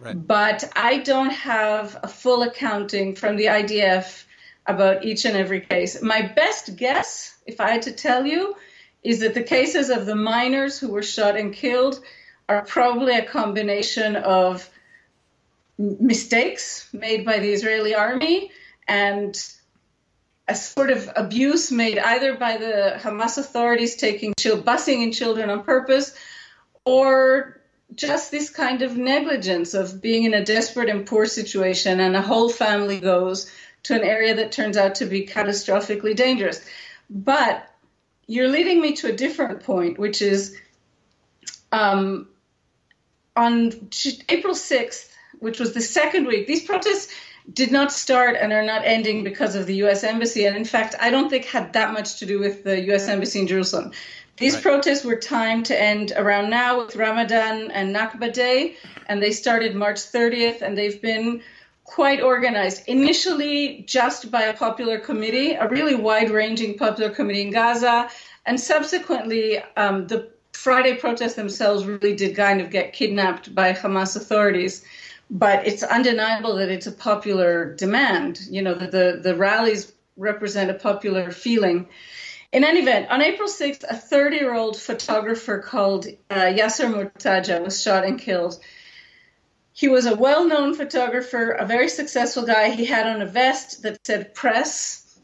Right. 0.00 0.26
But 0.26 0.70
I 0.74 0.98
don't 0.98 1.30
have 1.30 1.98
a 2.02 2.08
full 2.08 2.42
accounting 2.42 3.14
from 3.14 3.36
the 3.36 3.46
IDF 3.46 4.24
about 4.66 5.04
each 5.04 5.24
and 5.24 5.36
every 5.36 5.60
case. 5.60 6.02
My 6.02 6.22
best 6.22 6.76
guess, 6.76 7.36
if 7.46 7.60
I 7.60 7.70
had 7.70 7.82
to 7.82 7.92
tell 7.92 8.26
you, 8.26 8.54
is 9.02 9.20
that 9.20 9.34
the 9.34 9.42
cases 9.42 9.90
of 9.90 10.06
the 10.06 10.14
miners 10.14 10.78
who 10.78 10.88
were 10.88 11.02
shot 11.02 11.36
and 11.36 11.52
killed 11.52 12.00
are 12.48 12.62
probably 12.62 13.16
a 13.16 13.24
combination 13.24 14.16
of 14.16 14.68
mistakes 15.78 16.88
made 16.92 17.24
by 17.24 17.38
the 17.38 17.52
Israeli 17.52 17.94
army 17.94 18.50
and 18.88 19.36
a 20.48 20.54
sort 20.54 20.90
of 20.90 21.10
abuse 21.14 21.70
made 21.70 21.98
either 21.98 22.34
by 22.34 22.56
the 22.56 22.98
Hamas 22.98 23.38
authorities 23.38 23.96
taking 23.96 24.34
busing 24.34 25.02
in 25.02 25.12
children 25.12 25.50
on 25.50 25.62
purpose 25.62 26.14
or 26.84 27.60
just 27.94 28.30
this 28.30 28.50
kind 28.50 28.82
of 28.82 28.96
negligence 28.96 29.74
of 29.74 30.00
being 30.00 30.24
in 30.24 30.34
a 30.34 30.44
desperate 30.44 30.88
and 30.88 31.06
poor 31.06 31.26
situation 31.26 32.00
and 32.00 32.16
a 32.16 32.22
whole 32.22 32.48
family 32.48 32.98
goes 33.00 33.50
to 33.84 33.94
an 33.94 34.02
area 34.02 34.34
that 34.36 34.52
turns 34.52 34.76
out 34.76 34.96
to 34.96 35.06
be 35.06 35.26
catastrophically 35.26 36.16
dangerous. 36.16 36.64
But 37.10 37.68
you're 38.26 38.48
leading 38.48 38.80
me 38.80 38.94
to 38.96 39.08
a 39.08 39.16
different 39.16 39.64
point, 39.64 39.98
which 39.98 40.22
is 40.22 40.56
um, 41.70 42.28
on 43.36 43.72
April 44.28 44.54
6th, 44.54 45.10
which 45.38 45.58
was 45.58 45.74
the 45.74 45.80
second 45.80 46.26
week, 46.26 46.46
these 46.46 46.64
protests 46.64 47.12
did 47.52 47.72
not 47.72 47.92
start 47.92 48.36
and 48.38 48.52
are 48.52 48.62
not 48.62 48.82
ending 48.84 49.24
because 49.24 49.54
of 49.54 49.66
the 49.66 49.76
U.S. 49.76 50.04
Embassy. 50.04 50.44
And 50.44 50.56
in 50.56 50.64
fact, 50.64 50.94
I 51.00 51.10
don't 51.10 51.28
think 51.28 51.44
had 51.44 51.72
that 51.72 51.92
much 51.92 52.18
to 52.18 52.26
do 52.26 52.38
with 52.38 52.64
the 52.64 52.80
U.S. 52.86 53.08
Embassy 53.08 53.40
in 53.40 53.46
Jerusalem. 53.46 53.92
These 54.36 54.54
right. 54.54 54.62
protests 54.62 55.04
were 55.04 55.16
timed 55.16 55.66
to 55.66 55.80
end 55.80 56.12
around 56.16 56.50
now 56.50 56.84
with 56.84 56.96
Ramadan 56.96 57.70
and 57.70 57.94
Nakba 57.94 58.32
Day, 58.32 58.76
and 59.06 59.22
they 59.22 59.32
started 59.32 59.74
March 59.74 59.98
30th, 59.98 60.62
and 60.62 60.76
they've 60.76 61.00
been 61.02 61.42
quite 61.84 62.22
organized. 62.22 62.82
Initially, 62.86 63.84
just 63.86 64.30
by 64.30 64.42
a 64.42 64.54
popular 64.54 64.98
committee, 64.98 65.52
a 65.52 65.68
really 65.68 65.94
wide 65.94 66.30
ranging 66.30 66.78
popular 66.78 67.10
committee 67.10 67.42
in 67.42 67.50
Gaza, 67.50 68.08
and 68.46 68.58
subsequently, 68.58 69.58
um, 69.76 70.06
the 70.06 70.30
Friday 70.52 70.94
protests 70.94 71.34
themselves 71.34 71.84
really 71.84 72.14
did 72.14 72.36
kind 72.36 72.60
of 72.60 72.70
get 72.70 72.92
kidnapped 72.92 73.54
by 73.54 73.72
Hamas 73.72 74.16
authorities. 74.16 74.84
But 75.34 75.66
it's 75.66 75.82
undeniable 75.82 76.56
that 76.56 76.68
it's 76.68 76.86
a 76.86 76.92
popular 76.92 77.74
demand. 77.74 78.38
You 78.50 78.60
know, 78.60 78.74
that 78.74 78.90
the, 78.90 79.18
the 79.22 79.34
rallies 79.34 79.90
represent 80.18 80.70
a 80.70 80.74
popular 80.74 81.30
feeling. 81.30 81.88
In 82.52 82.64
any 82.64 82.80
event, 82.80 83.10
on 83.10 83.22
April 83.22 83.48
6th, 83.48 83.82
a 83.88 83.96
30 83.96 84.36
year 84.36 84.54
old 84.54 84.76
photographer 84.78 85.58
called 85.58 86.06
uh, 86.28 86.34
Yasser 86.34 86.92
Murtaja 86.92 87.64
was 87.64 87.82
shot 87.82 88.04
and 88.04 88.20
killed. 88.20 88.60
He 89.72 89.88
was 89.88 90.04
a 90.04 90.14
well 90.14 90.46
known 90.46 90.74
photographer, 90.74 91.52
a 91.52 91.64
very 91.64 91.88
successful 91.88 92.44
guy. 92.44 92.68
He 92.68 92.84
had 92.84 93.06
on 93.06 93.22
a 93.22 93.26
vest 93.26 93.82
that 93.84 94.06
said 94.06 94.34
press. 94.34 95.18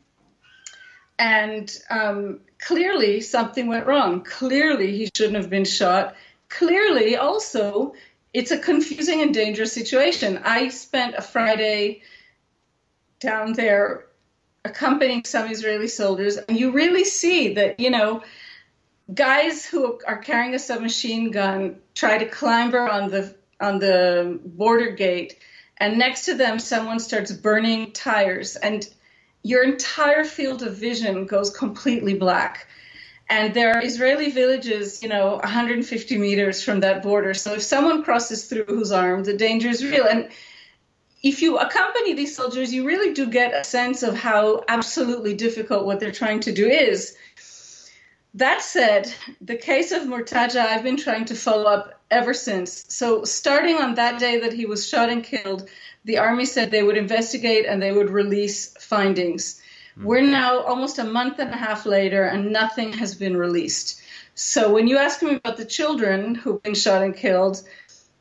And 1.19 1.71
um, 1.91 2.41
clearly 2.59 3.21
something 3.21 3.67
went 3.67 3.87
wrong. 3.87 4.25
Clearly 4.25 4.97
he 4.97 5.11
shouldn't 5.15 5.37
have 5.37 5.51
been 5.51 5.67
shot. 5.67 6.17
Clearly 6.49 7.17
also 7.17 7.93
it's 8.33 8.51
a 8.51 8.59
confusing 8.59 9.23
and 9.23 9.33
dangerous 9.33 9.73
situation. 9.73 10.39
I 10.45 10.69
spent 10.69 11.15
a 11.17 11.23
Friday 11.23 12.03
down 13.21 13.55
there 13.55 14.07
accompanying 14.65 15.25
some 15.25 15.51
Israeli 15.51 15.89
soldiers, 15.89 16.37
and 16.37 16.59
you 16.59 16.73
really 16.73 17.05
see 17.05 17.55
that, 17.55 17.81
you 17.81 17.91
know, 17.91 18.23
guys 19.13 19.65
who 19.65 19.99
are 20.07 20.19
carrying 20.19 20.55
a 20.55 20.59
submachine 20.59 21.31
gun 21.31 21.81
try 21.95 22.19
to 22.19 22.27
clamber 22.27 22.89
on 22.89 23.11
the 23.11 23.35
on 23.61 23.79
the 23.79 24.39
border 24.45 24.93
gate, 24.93 25.39
and 25.79 25.99
next 25.99 26.27
to 26.27 26.35
them 26.35 26.59
someone 26.59 27.01
starts 27.01 27.33
burning 27.33 27.93
tires, 27.93 28.57
and 28.57 28.89
your 29.43 29.65
entire 29.65 30.25
field 30.25 30.63
of 30.63 30.77
vision 30.77 31.27
goes 31.27 31.51
completely 31.51 32.15
black. 32.15 32.69
And 33.31 33.53
there 33.53 33.75
are 33.75 33.85
Israeli 33.85 34.31
villages, 34.31 35.03
you 35.03 35.09
know, 35.09 35.37
150 35.37 36.19
meters 36.19 36.63
from 36.63 36.81
that 36.81 37.03
border. 37.03 37.35
So 37.35 37.55
if 37.55 37.63
someone 37.63 38.03
crosses 38.03 38.47
through 38.47 38.65
who's 38.65 38.91
armed, 38.91 39.27
the 39.27 39.37
danger 39.37 39.69
is 39.69 39.85
real. 39.85 40.07
And 40.07 40.31
if 41.23 41.43
you 41.43 41.59
accompany 41.59 42.15
these 42.15 42.35
soldiers, 42.35 42.73
you 42.73 42.87
really 42.87 43.13
do 43.13 43.27
get 43.27 43.53
a 43.53 43.65
sense 43.65 44.03
of 44.03 44.17
how 44.17 44.65
absolutely 44.69 45.35
difficult 45.35 45.85
what 45.85 46.01
they're 46.01 46.13
trying 46.13 46.41
to 46.41 46.53
do 46.53 46.67
is. 46.67 47.17
That 48.35 48.63
said, 48.63 49.13
the 49.41 49.57
case 49.57 49.91
of 49.93 50.03
Murtaja, 50.03 50.61
I've 50.61 50.83
been 50.83 50.97
trying 50.97 51.25
to 51.27 51.35
follow 51.35 51.65
up 51.65 52.01
ever 52.11 52.33
since. 52.33 52.85
So, 52.89 53.25
starting 53.25 53.77
on 53.77 53.95
that 53.97 54.21
day 54.21 54.41
that 54.41 54.53
he 54.53 54.65
was 54.65 54.89
shot 54.89 55.11
and 55.11 55.25
killed, 55.25 55.69
the 56.05 56.19
army 56.19 56.45
said 56.45 56.71
they 56.71 56.83
would 56.83 56.97
investigate 56.97 57.67
and 57.67 57.83
they 57.83 57.91
would 57.91 58.11
release 58.11 58.75
findings. 58.79 59.61
Mm-hmm. 59.99 60.07
We're 60.07 60.23
now 60.23 60.61
almost 60.61 60.99
a 60.99 61.05
month 61.05 61.41
and 61.41 61.51
a 61.51 61.57
half 61.57 61.85
later, 61.85 62.23
and 62.25 62.53
nothing 62.53 62.93
has 62.93 63.17
been 63.17 63.37
released. 63.37 64.01
So, 64.35 64.73
when 64.73 64.87
you 64.87 64.99
ask 64.99 65.21
me 65.23 65.35
about 65.35 65.57
the 65.57 65.65
children 65.65 66.37
who've 66.37 66.63
been 66.63 66.75
shot 66.75 67.03
and 67.03 67.17
killed, 67.17 67.61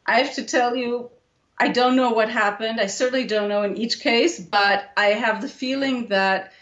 I 0.06 0.22
have 0.22 0.34
to 0.36 0.44
tell 0.44 0.76
you 0.76 1.12
I 1.60 1.70
don't 1.70 1.96
know 1.96 2.12
what 2.12 2.30
happened. 2.30 2.80
I 2.80 2.86
certainly 2.88 3.26
don't 3.26 3.50
know 3.50 3.64
in 3.64 3.78
each 3.78 4.00
case, 4.00 4.40
but 4.40 4.92
I 4.96 5.08
have 5.08 5.42
the 5.42 5.48
feeling 5.48 6.08
that 6.08 6.54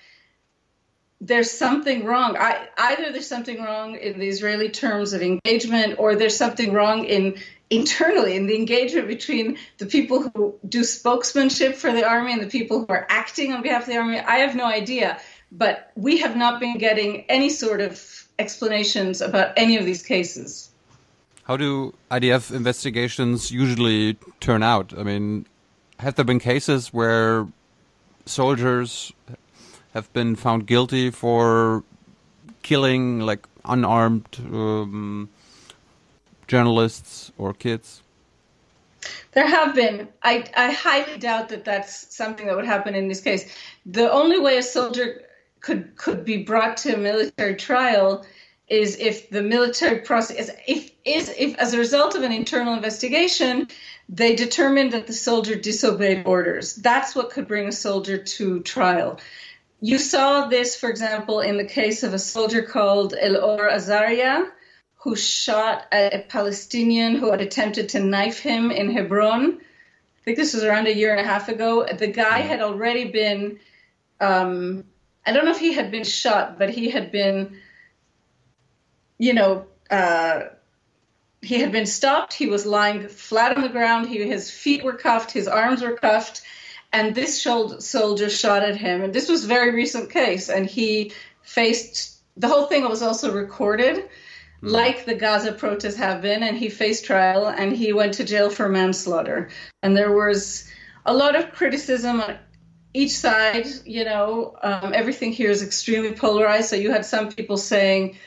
there's 1.19 1.51
something 1.51 2.05
wrong. 2.05 2.37
I, 2.37 2.67
either 2.77 3.11
there's 3.11 3.27
something 3.27 3.61
wrong 3.61 3.95
in 3.95 4.19
the 4.19 4.27
Israeli 4.27 4.69
terms 4.69 5.13
of 5.13 5.21
engagement, 5.21 5.95
or 5.99 6.15
there's 6.15 6.37
something 6.37 6.71
wrong 6.71 7.05
in 7.05 7.35
internally 7.69 8.35
in 8.35 8.47
the 8.47 8.55
engagement 8.55 9.07
between 9.07 9.57
the 9.77 9.85
people 9.85 10.29
who 10.29 10.55
do 10.67 10.81
spokesmanship 10.81 11.75
for 11.75 11.91
the 11.91 12.07
army 12.07 12.31
and 12.31 12.41
the 12.41 12.47
people 12.47 12.79
who 12.79 12.87
are 12.89 13.07
acting 13.09 13.53
on 13.53 13.61
behalf 13.61 13.83
of 13.83 13.87
the 13.87 13.97
army. 13.97 14.19
I 14.19 14.37
have 14.37 14.55
no 14.55 14.65
idea, 14.65 15.19
but 15.51 15.91
we 15.95 16.17
have 16.17 16.35
not 16.35 16.59
been 16.59 16.77
getting 16.77 17.25
any 17.29 17.49
sort 17.49 17.81
of 17.81 18.27
explanations 18.37 19.21
about 19.21 19.53
any 19.57 19.77
of 19.77 19.85
these 19.85 20.03
cases. 20.03 20.69
How 21.43 21.57
do 21.57 21.93
IDF 22.11 22.53
investigations 22.53 23.51
usually 23.51 24.17
turn 24.39 24.63
out? 24.63 24.93
I 24.97 25.03
mean, 25.03 25.45
have 25.99 26.15
there 26.15 26.25
been 26.25 26.39
cases 26.39 26.93
where 26.93 27.47
soldiers 28.25 29.11
have 29.93 30.11
been 30.13 30.35
found 30.35 30.65
guilty 30.65 31.11
for 31.11 31.83
killing 32.63 33.19
like 33.19 33.47
unarmed 33.63 34.27
um, 34.51 35.29
journalists 36.47 37.31
or 37.37 37.53
kids? 37.53 38.01
There 39.33 39.47
have 39.47 39.75
been. 39.75 40.07
I, 40.23 40.45
I 40.55 40.71
highly 40.71 41.17
doubt 41.17 41.49
that 41.49 41.65
that's 41.65 42.15
something 42.15 42.47
that 42.47 42.55
would 42.55 42.65
happen 42.65 42.95
in 42.95 43.07
this 43.07 43.21
case. 43.21 43.53
The 43.85 44.11
only 44.11 44.39
way 44.39 44.57
a 44.57 44.63
soldier 44.63 45.21
could 45.59 45.95
could 45.95 46.25
be 46.25 46.43
brought 46.43 46.77
to 46.77 46.95
a 46.95 46.97
military 46.97 47.55
trial 47.55 48.25
is 48.67 48.97
if 48.97 49.29
the 49.29 49.43
military 49.43 49.99
process, 49.99 50.49
if 50.67 50.91
is 51.03 51.33
if 51.37 51.55
as 51.57 51.73
a 51.73 51.77
result 51.77 52.15
of 52.15 52.23
an 52.23 52.31
internal 52.31 52.73
investigation, 52.73 53.67
they 54.09 54.35
determined 54.35 54.93
that 54.93 55.07
the 55.07 55.13
soldier 55.13 55.55
disobeyed 55.55 56.25
orders. 56.25 56.75
That's 56.75 57.15
what 57.15 57.29
could 57.29 57.47
bring 57.47 57.67
a 57.67 57.71
soldier 57.71 58.17
to 58.17 58.61
trial. 58.61 59.19
You 59.81 59.97
saw 59.97 60.47
this, 60.47 60.75
for 60.75 60.89
example, 60.89 61.41
in 61.41 61.57
the 61.57 61.65
case 61.65 62.03
of 62.03 62.13
a 62.13 62.19
soldier 62.19 62.63
called 62.63 63.13
Elor 63.13 63.69
Azaria, 63.69 64.49
who 65.05 65.15
shot 65.15 65.85
a 65.91 66.25
Palestinian 66.27 67.13
who 67.13 67.29
had 67.29 67.39
attempted 67.39 67.89
to 67.89 67.99
knife 67.99 68.39
him 68.39 68.71
in 68.71 68.89
Hebron. 68.89 69.59
I 69.59 70.21
think 70.23 70.35
this 70.35 70.55
was 70.55 70.63
around 70.63 70.87
a 70.87 70.95
year 70.95 71.11
and 71.11 71.19
a 71.19 71.23
half 71.23 71.47
ago. 71.47 71.85
The 71.85 72.07
guy 72.07 72.39
had 72.39 72.59
already 72.59 73.11
been, 73.11 73.59
um, 74.19 74.83
I 75.23 75.31
don't 75.31 75.45
know 75.45 75.51
if 75.51 75.59
he 75.59 75.73
had 75.73 75.91
been 75.91 76.05
shot, 76.05 76.57
but 76.57 76.71
he 76.71 76.89
had 76.89 77.11
been, 77.11 77.59
you 79.19 79.35
know, 79.35 79.67
uh, 79.91 80.45
he 81.39 81.59
had 81.59 81.71
been 81.71 81.85
stopped. 81.85 82.33
He 82.33 82.47
was 82.47 82.65
lying 82.65 83.07
flat 83.07 83.55
on 83.55 83.61
the 83.61 83.69
ground. 83.69 84.09
He, 84.09 84.27
his 84.27 84.49
feet 84.49 84.83
were 84.83 84.97
cuffed, 84.97 85.29
his 85.29 85.47
arms 85.47 85.83
were 85.83 85.97
cuffed, 85.97 86.41
and 86.91 87.13
this 87.13 87.39
soldier 87.39 88.29
shot 88.31 88.63
at 88.63 88.75
him. 88.75 89.03
And 89.03 89.13
this 89.13 89.29
was 89.29 89.45
a 89.45 89.47
very 89.47 89.69
recent 89.69 90.09
case, 90.09 90.49
and 90.49 90.65
he 90.65 91.11
faced 91.43 92.15
the 92.37 92.47
whole 92.47 92.65
thing 92.65 92.87
was 92.89 93.03
also 93.03 93.31
recorded, 93.31 94.09
mm-hmm. 94.65 94.73
like 94.73 95.05
the 95.05 95.15
Gaza 95.15 95.51
protests 95.51 95.95
have 95.95 96.21
been, 96.21 96.43
and 96.43 96.57
he 96.57 96.69
faced 96.69 97.05
trial 97.05 97.47
and 97.47 97.75
he 97.75 97.93
went 97.93 98.15
to 98.15 98.23
jail 98.23 98.49
for 98.49 98.67
manslaughter. 98.67 99.49
And 99.83 99.95
there 99.95 100.11
was 100.11 100.69
a 101.05 101.13
lot 101.13 101.35
of 101.35 101.51
criticism 101.51 102.21
on 102.21 102.37
each 102.93 103.11
side. 103.11 103.67
You 103.85 104.05
know, 104.05 104.55
um, 104.61 104.93
everything 104.93 105.31
here 105.31 105.51
is 105.51 105.61
extremely 105.61 106.13
polarized. 106.13 106.69
So 106.69 106.75
you 106.75 106.91
had 106.91 107.05
some 107.05 107.31
people 107.31 107.57
saying 107.57 108.17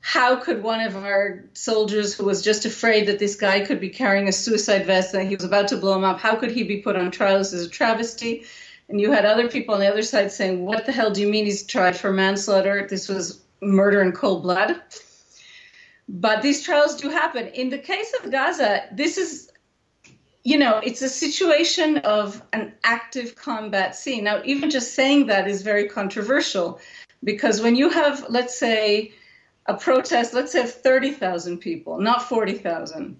how 0.00 0.36
could 0.36 0.62
one 0.62 0.80
of 0.80 0.96
our 0.96 1.44
soldiers 1.52 2.14
who 2.14 2.24
was 2.24 2.42
just 2.42 2.64
afraid 2.64 3.06
that 3.06 3.18
this 3.18 3.36
guy 3.36 3.60
could 3.60 3.80
be 3.80 3.90
carrying 3.90 4.28
a 4.28 4.32
suicide 4.32 4.86
vest 4.86 5.14
and 5.14 5.28
he 5.28 5.36
was 5.36 5.44
about 5.44 5.68
to 5.68 5.76
blow 5.76 5.94
him 5.94 6.04
up, 6.04 6.18
how 6.18 6.36
could 6.36 6.50
he 6.50 6.62
be 6.62 6.78
put 6.78 6.96
on 6.96 7.10
trial? 7.10 7.38
This 7.38 7.52
is 7.52 7.66
a 7.66 7.70
travesty. 7.70 8.44
And 8.88 9.00
you 9.00 9.12
had 9.12 9.24
other 9.24 9.48
people 9.48 9.74
on 9.74 9.80
the 9.80 9.88
other 9.88 10.02
side 10.02 10.32
saying, 10.32 10.64
What 10.64 10.84
the 10.86 10.92
hell 10.92 11.12
do 11.12 11.20
you 11.20 11.28
mean 11.28 11.44
he's 11.44 11.64
tried 11.64 11.96
for 11.96 12.12
manslaughter? 12.12 12.86
This 12.88 13.08
was 13.08 13.40
murder 13.60 14.02
in 14.02 14.12
cold 14.12 14.42
blood. 14.42 14.80
But 16.12 16.42
these 16.42 16.62
trials 16.62 16.96
do 16.96 17.08
happen. 17.08 17.46
In 17.46 17.70
the 17.70 17.78
case 17.78 18.12
of 18.20 18.32
Gaza, 18.32 18.82
this 18.90 19.16
is, 19.16 19.52
you 20.42 20.58
know, 20.58 20.78
it's 20.78 21.02
a 21.02 21.08
situation 21.08 21.98
of 21.98 22.42
an 22.52 22.72
active 22.82 23.36
combat 23.36 23.94
scene. 23.94 24.24
Now, 24.24 24.42
even 24.44 24.70
just 24.70 24.94
saying 24.94 25.26
that 25.26 25.46
is 25.46 25.62
very 25.62 25.88
controversial 25.88 26.80
because 27.22 27.60
when 27.62 27.76
you 27.76 27.90
have, 27.90 28.26
let's 28.28 28.58
say, 28.58 29.12
a 29.66 29.74
protest, 29.74 30.34
let's 30.34 30.50
say 30.50 30.66
30,000 30.66 31.58
people, 31.58 32.00
not 32.00 32.28
40,000. 32.28 33.16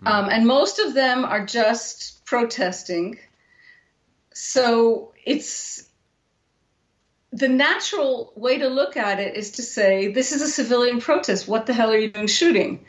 Hmm. 0.00 0.06
Um, 0.06 0.30
and 0.30 0.46
most 0.46 0.78
of 0.78 0.94
them 0.94 1.26
are 1.26 1.44
just 1.44 2.24
protesting. 2.24 3.18
So 4.32 5.12
it's 5.22 5.86
the 7.38 7.48
natural 7.48 8.32
way 8.34 8.58
to 8.58 8.68
look 8.68 8.96
at 8.96 9.20
it 9.20 9.36
is 9.36 9.52
to 9.52 9.62
say, 9.62 10.12
this 10.12 10.32
is 10.32 10.42
a 10.42 10.48
civilian 10.48 11.00
protest. 11.00 11.46
What 11.46 11.66
the 11.66 11.72
hell 11.72 11.90
are 11.90 11.98
you 11.98 12.10
doing 12.10 12.26
shooting? 12.26 12.84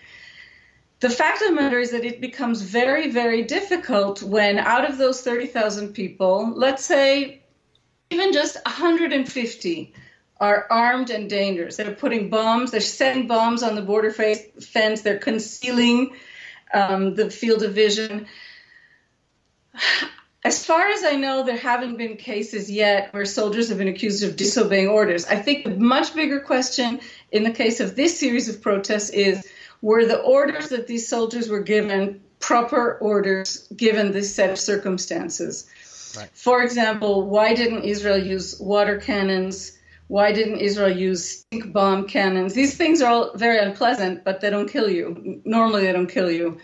The 1.00 1.10
fact 1.10 1.42
of 1.42 1.50
the 1.50 1.56
matter 1.56 1.80
is 1.80 1.92
that 1.92 2.04
it 2.04 2.20
becomes 2.20 2.62
very, 2.62 3.12
very 3.12 3.44
difficult 3.44 4.22
when 4.22 4.58
out 4.58 4.90
of 4.90 4.98
those 4.98 5.22
30,000 5.22 5.94
people, 5.94 6.52
let's 6.56 6.84
say 6.84 7.44
even 8.10 8.34
just 8.34 8.58
150 8.66 9.94
are 10.40 10.68
armed 10.70 11.10
and 11.10 11.30
dangerous. 11.30 11.78
They're 11.78 11.94
putting 11.94 12.30
bombs, 12.30 12.72
they're 12.72 12.82
setting 12.82 13.28
bombs 13.28 13.62
on 13.62 13.76
the 13.76 13.82
border 13.82 14.12
fence, 14.12 15.02
they're 15.02 15.20
concealing 15.20 16.16
um, 16.74 17.16
the 17.16 17.30
field 17.30 17.64
of 17.64 17.74
vision. 17.74 18.28
As 20.44 20.66
far 20.66 20.88
as 20.88 21.04
I 21.04 21.16
know, 21.16 21.44
there 21.44 21.58
haven't 21.58 21.98
been 21.98 22.16
cases 22.16 22.72
yet 22.72 23.14
where 23.14 23.26
soldiers 23.26 23.68
have 23.70 23.78
been 23.78 23.90
accused 23.90 24.24
of 24.24 24.38
disobeying 24.38 24.88
orders. 24.88 25.26
I 25.26 25.36
think 25.36 25.66
the 25.66 25.72
much 25.72 26.16
bigger 26.16 26.40
question 26.40 27.02
in 27.32 27.44
the 27.44 27.52
case 27.52 27.82
of 27.82 27.96
this 27.96 28.18
series 28.18 28.48
of 28.48 28.62
protests 28.62 29.10
is 29.10 29.46
were 29.82 30.06
the 30.06 30.22
orders 30.22 30.70
that 30.70 30.88
these 30.88 31.08
soldiers 31.08 31.50
were 31.50 31.62
given 31.62 32.22
proper 32.40 32.98
orders 33.00 33.68
given 33.76 34.14
this 34.14 34.34
set 34.34 34.50
of 34.50 34.58
circumstances? 34.58 35.70
Right. 36.18 36.30
For 36.34 36.64
example, 36.64 37.28
why 37.28 37.54
didn't 37.54 37.84
Israel 37.84 38.18
use 38.18 38.58
water 38.60 38.98
cannons? 38.98 39.78
Why 40.08 40.32
didn't 40.32 40.60
Israel 40.60 40.96
use 40.96 41.42
stink 41.42 41.72
bomb 41.72 42.08
cannons? 42.08 42.54
These 42.54 42.78
things 42.78 43.02
are 43.02 43.12
all 43.12 43.32
very 43.36 43.60
unpleasant, 43.60 44.24
but 44.24 44.42
they 44.42 44.50
don't 44.50 44.70
kill 44.70 44.90
you. 44.90 45.42
Normally, 45.46 45.84
they 45.84 45.92
don't 45.92 46.10
kill 46.10 46.32
you. 46.32 46.60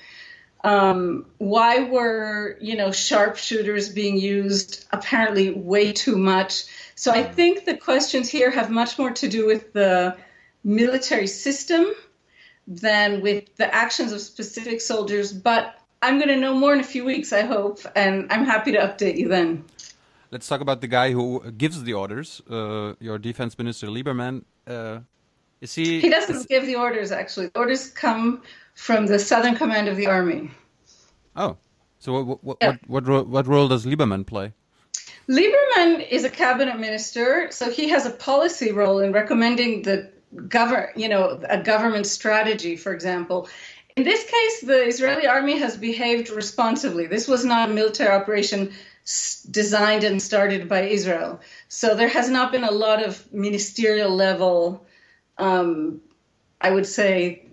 Um, 0.65 1.27
why 1.37 1.83
were 1.83 2.57
you 2.59 2.75
know 2.75 2.91
sharpshooters 2.91 3.87
being 3.89 4.17
used 4.17 4.85
apparently 4.91 5.51
way 5.51 5.93
too 5.93 6.17
much? 6.17 6.63
So 6.95 7.11
I 7.11 7.23
think 7.23 7.65
the 7.65 7.77
questions 7.77 8.27
here 8.29 8.49
have 8.49 8.71
much 8.71 8.97
more 8.97 9.11
to 9.11 9.27
do 9.29 9.45
with 9.45 9.73
the 9.73 10.17
military 10.63 11.27
system 11.27 11.85
than 12.67 13.21
with 13.21 13.55
the 13.57 13.73
actions 13.73 14.11
of 14.11 14.21
specific 14.21 14.81
soldiers. 14.81 15.31
But 15.31 15.79
I'm 16.01 16.17
going 16.17 16.29
to 16.29 16.37
know 16.37 16.55
more 16.55 16.73
in 16.73 16.79
a 16.79 16.89
few 16.95 17.05
weeks, 17.05 17.31
I 17.31 17.41
hope, 17.41 17.81
and 17.95 18.25
I'm 18.31 18.43
happy 18.43 18.71
to 18.71 18.79
update 18.79 19.17
you 19.17 19.27
then. 19.27 19.65
Let's 20.31 20.47
talk 20.47 20.61
about 20.61 20.81
the 20.81 20.87
guy 20.87 21.11
who 21.11 21.51
gives 21.51 21.83
the 21.83 21.93
orders. 21.93 22.41
Uh, 22.49 22.95
your 22.99 23.19
defense 23.19 23.55
minister 23.55 23.85
Lieberman. 23.87 24.43
Uh, 24.65 25.01
is 25.61 25.75
he? 25.75 26.01
He 26.01 26.09
doesn't 26.09 26.37
is, 26.37 26.45
give 26.47 26.65
the 26.65 26.75
orders. 26.75 27.11
Actually, 27.11 27.47
the 27.47 27.59
orders 27.59 27.91
come 27.91 28.41
from 28.75 29.07
the 29.07 29.17
Southern 29.17 29.55
Command 29.55 29.87
of 29.87 29.97
the 29.97 30.07
Army. 30.07 30.51
Oh, 31.35 31.57
so 31.99 32.21
what 32.21 32.43
what 32.43 32.57
yeah. 32.61 32.75
what, 32.87 33.07
what, 33.07 33.27
what 33.27 33.47
role 33.47 33.67
does 33.67 33.85
Lieberman 33.85 34.27
play? 34.27 34.53
Lieberman 35.27 36.07
is 36.07 36.23
a 36.23 36.29
cabinet 36.29 36.79
minister, 36.79 37.47
so 37.51 37.71
he 37.71 37.89
has 37.89 38.05
a 38.05 38.11
policy 38.11 38.71
role 38.71 38.99
in 38.99 39.11
recommending 39.11 39.81
the 39.81 40.11
govern, 40.47 40.89
you 40.95 41.09
know, 41.09 41.41
a 41.49 41.61
government 41.61 42.05
strategy, 42.05 42.75
for 42.75 42.93
example. 42.93 43.49
In 43.95 44.03
this 44.03 44.23
case, 44.23 44.61
the 44.61 44.85
Israeli 44.85 45.25
army 45.25 45.57
has 45.57 45.77
behaved 45.77 46.29
responsibly. 46.29 47.07
This 47.07 47.27
was 47.27 47.45
not 47.45 47.69
a 47.69 47.73
military 47.73 48.11
operation 48.13 48.73
designed 49.49 50.03
and 50.03 50.21
started 50.21 50.67
by 50.67 50.81
Israel. 50.81 51.39
So 51.69 51.95
there 51.95 52.09
has 52.09 52.29
not 52.29 52.51
been 52.51 52.63
a 52.63 52.71
lot 52.71 53.03
of 53.03 53.31
ministerial 53.31 54.13
level, 54.13 54.85
um, 55.37 56.01
I 56.59 56.71
would 56.71 56.85
say, 56.85 57.44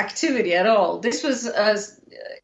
activity 0.00 0.54
at 0.54 0.66
all. 0.66 0.98
This 0.98 1.22
was, 1.22 1.46
uh, 1.46 1.80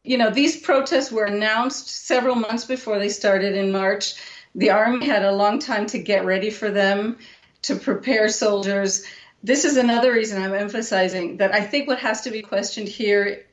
you 0.03 0.17
know, 0.17 0.29
these 0.29 0.55
protests 0.57 1.11
were 1.11 1.25
announced 1.25 1.89
several 1.89 2.35
months 2.35 2.65
before 2.65 2.99
they 2.99 3.09
started 3.09 3.55
in 3.55 3.71
March. 3.71 4.15
The 4.55 4.71
army 4.71 5.05
had 5.05 5.23
a 5.23 5.31
long 5.31 5.59
time 5.59 5.85
to 5.87 5.99
get 5.99 6.25
ready 6.25 6.49
for 6.49 6.69
them, 6.69 7.17
to 7.63 7.75
prepare 7.75 8.29
soldiers. 8.29 9.05
This 9.43 9.65
is 9.65 9.77
another 9.77 10.11
reason 10.13 10.41
I'm 10.41 10.53
emphasizing 10.53 11.37
that 11.37 11.53
I 11.53 11.61
think 11.61 11.87
what 11.87 11.99
has 11.99 12.21
to 12.21 12.31
be 12.31 12.41
questioned 12.41 12.87
here 12.87 13.45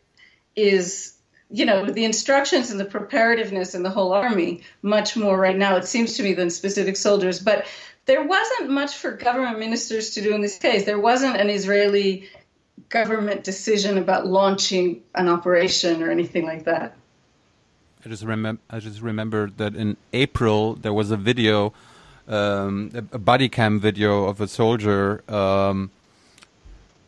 is 0.55 1.15
you 1.51 1.67
know, 1.67 1.87
the 1.87 2.05
instructions 2.05 2.71
and 2.71 2.81
the 2.81 2.85
preparativeness 2.85 3.75
in 3.75 3.83
the 3.83 3.91
whole 3.91 4.13
army 4.13 4.63
much 4.83 5.17
more 5.17 5.39
right 5.39 5.57
now, 5.57 5.77
it 5.77 5.85
seems 5.85 6.17
to 6.17 6.23
me, 6.23 6.33
than 6.35 6.51
specific 6.51 6.97
soldiers. 6.97 7.39
But 7.39 7.67
there 8.07 8.25
wasn't 8.25 8.71
much 8.71 8.97
for 8.97 9.13
government 9.13 9.59
ministers 9.59 10.15
to 10.15 10.23
do 10.23 10.35
in 10.35 10.41
this 10.41 10.59
case. 10.59 10.85
There 10.85 11.01
wasn't 11.01 11.37
an 11.37 11.51
Israeli 11.51 12.29
government 12.89 13.45
decision 13.45 13.99
about 13.99 14.27
launching 14.27 15.03
an 15.15 15.29
operation 15.29 16.03
or 16.03 16.11
anything 16.11 16.45
like 16.45 16.65
that. 16.65 16.97
I 18.05 18.09
just 18.09 18.25
remember. 18.25 18.61
I 18.69 18.81
just 18.81 19.01
remember 19.01 19.51
that 19.57 19.75
in 19.75 19.97
April 20.13 20.75
there 20.75 20.93
was 20.93 21.11
a 21.11 21.17
video, 21.17 21.73
um, 22.29 22.91
a 23.13 23.19
body 23.19 23.49
cam 23.49 23.81
video 23.81 24.25
of 24.25 24.41
a 24.41 24.49
soldier. 24.49 25.23
Um, 25.33 25.91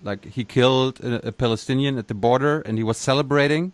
like 0.02 0.24
he 0.24 0.44
killed 0.44 1.00
a, 1.00 1.28
a 1.28 1.32
Palestinian 1.32 1.98
at 1.98 2.08
the 2.08 2.14
border, 2.14 2.60
and 2.60 2.78
he 2.78 2.84
was 2.84 2.96
celebrating 2.96 3.72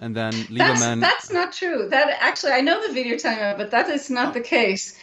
and 0.00 0.16
then 0.16 0.32
Lieberman. 0.32 1.00
That's, 1.00 1.28
that's 1.28 1.32
not 1.32 1.52
true. 1.52 1.88
That 1.88 2.16
actually, 2.20 2.52
I 2.52 2.62
know 2.62 2.86
the 2.86 2.92
video 2.92 3.10
you're 3.10 3.18
talking 3.18 3.38
about, 3.38 3.58
but 3.58 3.70
that 3.72 3.88
is 3.88 4.10
not 4.10 4.34
the 4.34 4.40
case. 4.40 4.98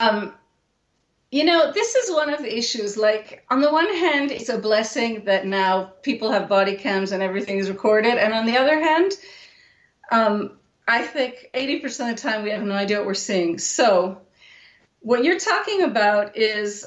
Um, 0.00 0.32
you 1.32 1.44
know, 1.44 1.72
this 1.72 1.94
is 1.96 2.10
one 2.10 2.28
of 2.28 2.40
the 2.40 2.56
issues. 2.58 2.98
Like, 2.98 3.42
on 3.50 3.62
the 3.62 3.72
one 3.72 3.88
hand, 3.88 4.30
it's 4.30 4.50
a 4.50 4.58
blessing 4.58 5.24
that 5.24 5.46
now 5.46 5.84
people 6.02 6.30
have 6.30 6.46
body 6.46 6.76
cams 6.76 7.10
and 7.10 7.22
everything 7.22 7.58
is 7.58 7.70
recorded, 7.70 8.18
and 8.18 8.34
on 8.34 8.44
the 8.44 8.58
other 8.58 8.78
hand, 8.78 9.12
um, 10.12 10.58
I 10.86 11.00
think 11.02 11.48
80% 11.54 12.10
of 12.10 12.16
the 12.16 12.22
time 12.22 12.42
we 12.42 12.50
have 12.50 12.62
no 12.62 12.74
idea 12.74 12.98
what 12.98 13.06
we're 13.06 13.14
seeing. 13.14 13.58
So, 13.58 14.20
what 15.00 15.24
you're 15.24 15.38
talking 15.38 15.82
about 15.82 16.36
is 16.36 16.86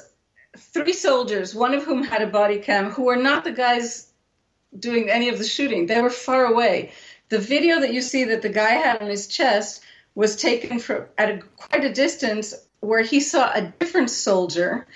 three 0.56 0.92
soldiers, 0.92 1.52
one 1.52 1.74
of 1.74 1.82
whom 1.82 2.04
had 2.04 2.22
a 2.22 2.28
body 2.28 2.60
cam, 2.60 2.90
who 2.90 3.02
were 3.06 3.16
not 3.16 3.42
the 3.42 3.50
guys 3.50 4.12
doing 4.78 5.10
any 5.10 5.28
of 5.28 5.38
the 5.38 5.44
shooting. 5.44 5.86
They 5.86 6.00
were 6.00 6.08
far 6.08 6.44
away. 6.44 6.92
The 7.30 7.40
video 7.40 7.80
that 7.80 7.92
you 7.92 8.00
see 8.00 8.24
that 8.24 8.42
the 8.42 8.48
guy 8.48 8.70
had 8.70 9.02
on 9.02 9.08
his 9.08 9.26
chest 9.26 9.82
was 10.14 10.36
taken 10.36 10.78
from 10.78 11.06
at 11.18 11.30
a, 11.30 11.38
quite 11.56 11.84
a 11.84 11.92
distance 11.92 12.54
where 12.86 13.02
he 13.02 13.20
saw 13.20 13.52
a 13.52 13.62
different 13.62 14.10
soldier 14.10 14.86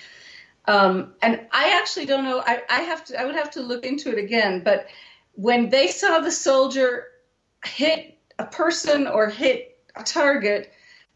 Um, 0.67 1.13
and 1.21 1.39
I 1.51 1.79
actually 1.81 2.05
don't 2.05 2.23
know. 2.23 2.39
I, 2.39 2.61
I 2.69 2.81
have 2.81 3.03
to. 3.05 3.19
I 3.19 3.25
would 3.25 3.35
have 3.35 3.51
to 3.51 3.61
look 3.61 3.85
into 3.85 4.11
it 4.11 4.19
again. 4.19 4.61
But 4.63 4.87
when 5.33 5.69
they 5.69 5.87
saw 5.87 6.19
the 6.19 6.31
soldier 6.31 7.07
hit 7.65 8.17
a 8.37 8.45
person 8.45 9.07
or 9.07 9.29
hit 9.29 9.79
a 9.95 10.03
target, 10.03 10.71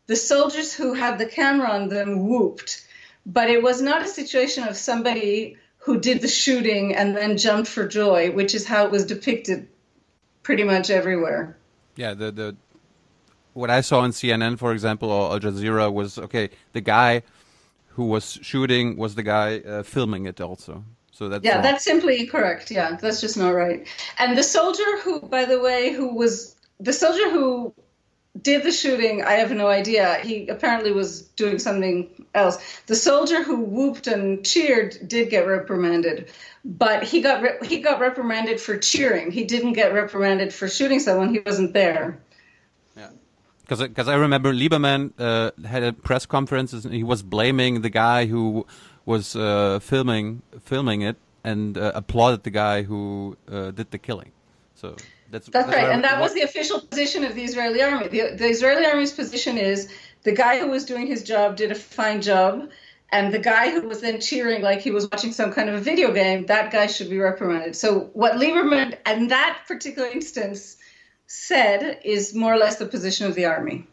the 0.08 0.16
soldiers 0.16 0.74
who 0.74 0.94
had 0.94 1.20
the 1.20 1.26
camera 1.26 1.70
on 1.70 1.90
them 1.90 2.28
whooped. 2.28 2.88
But 3.26 3.50
it 3.50 3.62
was 3.62 3.82
not 3.82 4.02
a 4.02 4.08
situation 4.08 4.68
of 4.68 4.76
somebody 4.78 5.58
who 5.78 6.00
did 6.00 6.22
the 6.22 6.28
shooting 6.28 6.95
and 6.95 7.16
then 7.16 7.38
jumped 7.38 7.70
for 7.70 7.88
joy, 7.88 8.32
which 8.32 8.56
is 8.56 8.66
how 8.66 8.86
it 8.86 8.92
was 8.92 9.06
depicted 9.06 9.68
pretty 10.42 10.64
much 10.64 10.90
everywhere. 10.90 11.56
Yeah, 11.95 12.16
the 12.16 12.32
the 12.32 12.56
what 13.56 13.69
I 13.69 13.82
saw 13.82 14.01
on 14.01 14.11
CNN, 14.11 14.59
for 14.59 14.74
example, 14.74 15.09
or 15.09 15.32
Al 15.32 15.40
Jazeera 15.40 15.92
was 15.92 16.19
okay. 16.19 16.50
The 16.74 16.82
guy 16.82 17.24
who 17.88 18.06
was 18.06 18.38
shooting 18.42 18.98
was 18.98 19.16
the 19.16 19.24
guy 19.24 19.59
uh, 19.59 19.82
filming 19.82 20.25
it 20.25 20.42
also. 20.42 20.84
So 21.14 21.30
that's 21.30 21.45
yeah, 21.45 21.56
wrong. 21.56 21.64
that's 21.64 21.84
simply 21.85 22.19
incorrect. 22.19 22.69
Yeah, 22.69 22.98
that's 23.01 23.22
just 23.22 23.38
not 23.38 23.51
right. 23.51 23.88
And 24.19 24.38
the 24.38 24.43
soldier 24.43 25.00
who, 25.01 25.22
by 25.22 25.45
the 25.45 25.61
way, 25.61 25.93
who 25.93 26.14
was 26.14 26.56
the 26.82 26.92
soldier 26.92 27.30
who 27.30 27.74
did 28.40 28.64
the 28.64 28.72
shooting, 28.74 29.24
I 29.24 29.34
have 29.34 29.51
no 29.51 29.67
idea. 29.67 30.19
He 30.22 30.50
apparently 30.50 30.92
was 30.92 31.22
doing 31.22 31.58
something 31.58 32.25
else. 32.34 32.58
The 32.88 32.95
soldier 32.98 33.42
who 33.42 33.61
whooped 33.61 34.08
and 34.08 34.45
cheered 34.45 34.98
did 35.08 35.30
get 35.30 35.48
reprimanded, 35.48 36.30
but 36.66 37.03
he 37.03 37.22
got 37.22 37.42
re- 37.42 37.59
he 37.64 37.80
got 37.80 38.01
reprimanded 38.01 38.59
for 38.59 38.77
cheering. 38.77 39.32
He 39.32 39.45
didn't 39.45 39.74
get 39.74 39.93
reprimanded 39.93 40.53
for 40.53 40.67
shooting 40.67 41.00
someone. 41.00 41.34
He 41.34 41.40
wasn't 41.40 41.72
there. 41.72 42.19
Because 43.66 43.82
because 43.82 44.08
I 44.08 44.16
remember 44.16 44.53
Lieberman 44.53 45.14
uh, 45.18 45.52
had 45.68 45.84
a 45.84 45.92
press 45.92 46.26
conference 46.26 46.74
and 46.74 46.94
he 46.94 47.03
was 47.03 47.24
blaming 47.24 47.82
the 47.82 47.90
guy 47.90 48.27
who 48.27 48.66
was 49.06 49.35
uh, 49.35 49.80
filming 49.82 50.44
filming 50.61 51.02
it 51.02 51.18
and 51.44 51.77
uh, 51.77 51.92
applauded 51.95 52.44
the 52.44 52.52
guy 52.52 52.84
who 52.84 53.38
uh, 53.52 53.72
did 53.72 53.90
the 53.92 53.98
killing. 53.98 54.32
So 54.76 54.95
that's 55.32 55.48
That's 55.48 55.68
right, 55.68 55.90
and 55.90 56.03
that 56.03 56.22
was 56.22 56.34
the 56.34 56.42
official 56.42 56.80
position 56.80 57.24
of 57.24 57.34
the 57.34 57.44
Israeli 57.44 57.82
army. 57.82 58.08
The, 58.08 58.35
the 58.35 58.48
Israeli 58.48 58.85
army's 58.85 59.11
position 59.11 59.58
is 59.58 59.90
the 60.24 60.32
guy 60.32 60.60
who 60.60 60.68
was 60.68 60.85
doing 60.85 61.08
his 61.08 61.24
job 61.24 61.56
did 61.56 61.72
a 61.72 61.76
fine 61.76 62.22
job, 62.22 62.69
and 63.10 63.34
the 63.34 63.40
guy 63.40 63.72
who 63.72 63.88
was 63.88 64.02
then 64.02 64.22
cheering 64.22 64.61
like 64.61 64.82
he 64.82 64.92
was 64.92 65.10
watching 65.11 65.32
some 65.32 65.52
kind 65.52 65.69
of 65.69 65.76
a 65.76 65.80
video 65.82 66.11
game, 66.11 66.45
that 66.48 66.72
guy 66.72 66.88
should 66.88 67.10
be 67.10 67.18
reprimanded. 67.18 67.76
So 67.76 68.11
what 68.14 68.34
Lieberman, 68.34 68.98
in 69.08 69.27
that 69.30 69.64
particular 69.68 70.08
instance, 70.10 70.77
said 71.28 72.00
is 72.04 72.34
more 72.36 72.54
or 72.54 72.58
less 72.58 72.78
the 72.78 72.86
position 72.86 73.28
of 73.28 73.36
the 73.36 73.45
army. 73.45 73.88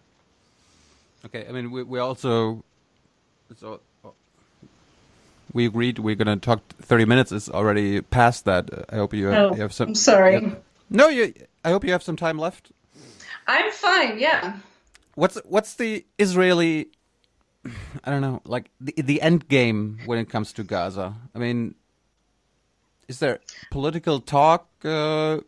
Okay, 1.24 1.46
I 1.48 1.52
mean 1.52 1.70
we 1.70 1.82
we 1.82 1.98
also 1.98 2.64
so 3.56 3.80
we 5.52 5.66
agreed 5.66 5.98
we're 5.98 6.14
gonna 6.14 6.36
talk 6.36 6.60
thirty 6.80 7.04
minutes. 7.04 7.32
It's 7.32 7.48
already 7.48 8.00
past 8.00 8.44
that. 8.46 8.70
I 8.88 8.96
hope 8.96 9.14
you 9.14 9.26
have, 9.26 9.52
Oh, 9.52 9.54
you 9.54 9.62
have 9.62 9.72
some. 9.72 9.88
I'm 9.88 9.94
sorry. 9.94 10.40
Yeah. 10.40 10.54
No, 10.90 11.08
you. 11.08 11.32
I 11.64 11.70
hope 11.70 11.84
you 11.84 11.92
have 11.92 12.02
some 12.02 12.16
time 12.16 12.38
left. 12.38 12.72
I'm 13.46 13.70
fine, 13.72 14.18
yeah. 14.18 14.58
What's 15.14 15.36
what's 15.44 15.74
the 15.74 16.04
Israeli? 16.18 16.88
I 18.04 18.10
don't 18.10 18.20
know, 18.20 18.40
like 18.44 18.70
the 18.80 18.94
the 18.96 19.20
end 19.22 19.48
game 19.48 20.00
when 20.06 20.18
it 20.18 20.28
comes 20.28 20.52
to 20.54 20.64
Gaza. 20.64 21.14
I 21.34 21.38
mean, 21.38 21.74
is 23.08 23.18
there 23.18 23.40
political 23.70 24.20
talk? 24.20 24.68
Uh, 24.84 25.40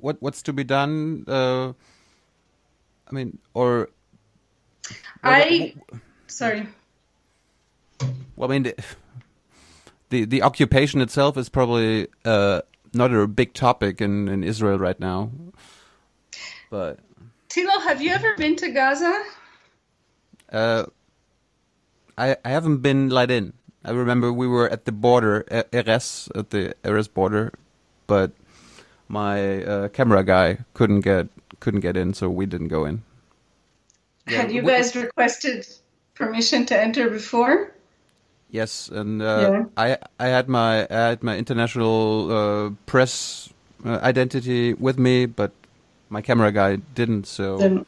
what 0.00 0.16
what's 0.20 0.42
to 0.42 0.52
be 0.52 0.64
done? 0.64 1.24
Uh, 1.26 1.72
I 3.08 3.12
mean, 3.12 3.38
or 3.54 3.90
I, 5.22 5.74
sorry. 6.26 6.68
well, 8.36 8.50
I 8.50 8.52
mean, 8.52 8.62
the 8.64 8.74
the, 10.10 10.24
the 10.24 10.42
occupation 10.42 11.00
itself 11.00 11.36
is 11.36 11.48
probably 11.48 12.08
uh, 12.24 12.62
not 12.92 13.12
a 13.12 13.26
big 13.26 13.54
topic 13.54 14.00
in 14.00 14.28
in 14.28 14.44
Israel 14.44 14.78
right 14.78 14.98
now, 15.00 15.30
but. 16.70 17.00
Tilo, 17.48 17.82
have 17.84 18.02
you 18.02 18.10
ever 18.10 18.36
been 18.36 18.56
to 18.56 18.70
Gaza? 18.70 19.24
Uh, 20.52 20.84
I 22.18 22.36
I 22.44 22.50
haven't 22.50 22.78
been 22.78 23.08
let 23.08 23.30
in. 23.30 23.54
I 23.84 23.92
remember 23.92 24.32
we 24.32 24.46
were 24.48 24.68
at 24.68 24.84
the 24.84 24.92
border, 24.92 25.44
E- 25.50 25.70
Erez, 25.72 26.28
at 26.36 26.50
the 26.50 26.74
Erez 26.82 27.12
border, 27.12 27.52
but 28.06 28.32
my 29.08 29.62
uh, 29.64 29.88
camera 29.88 30.22
guy 30.24 30.58
couldn't 30.74 31.00
get 31.02 31.28
couldn't 31.60 31.80
get 31.80 31.96
in, 31.96 32.14
so 32.14 32.28
we 32.28 32.46
didn't 32.46 32.68
go 32.68 32.84
in. 32.84 33.02
Had 34.26 34.50
you 34.52 34.62
we- 34.62 34.68
guys 34.72 34.94
requested 34.96 35.66
permission 36.14 36.66
to 36.66 36.78
enter 36.78 37.08
before? 37.10 37.72
Yes, 38.50 38.88
and 38.88 39.22
uh, 39.22 39.64
I 39.76 39.98
I 40.20 40.28
had 40.28 40.48
my 40.48 40.86
I 40.90 41.08
had 41.10 41.22
my 41.22 41.36
international 41.36 42.30
uh, 42.30 42.70
press 42.86 43.48
uh, 43.84 43.98
identity 44.02 44.72
with 44.74 44.98
me, 44.98 45.26
but 45.26 45.50
my 46.08 46.22
camera 46.22 46.52
guy 46.52 46.76
didn't, 46.94 47.26
so 47.26 47.58
Didn't. 47.58 47.86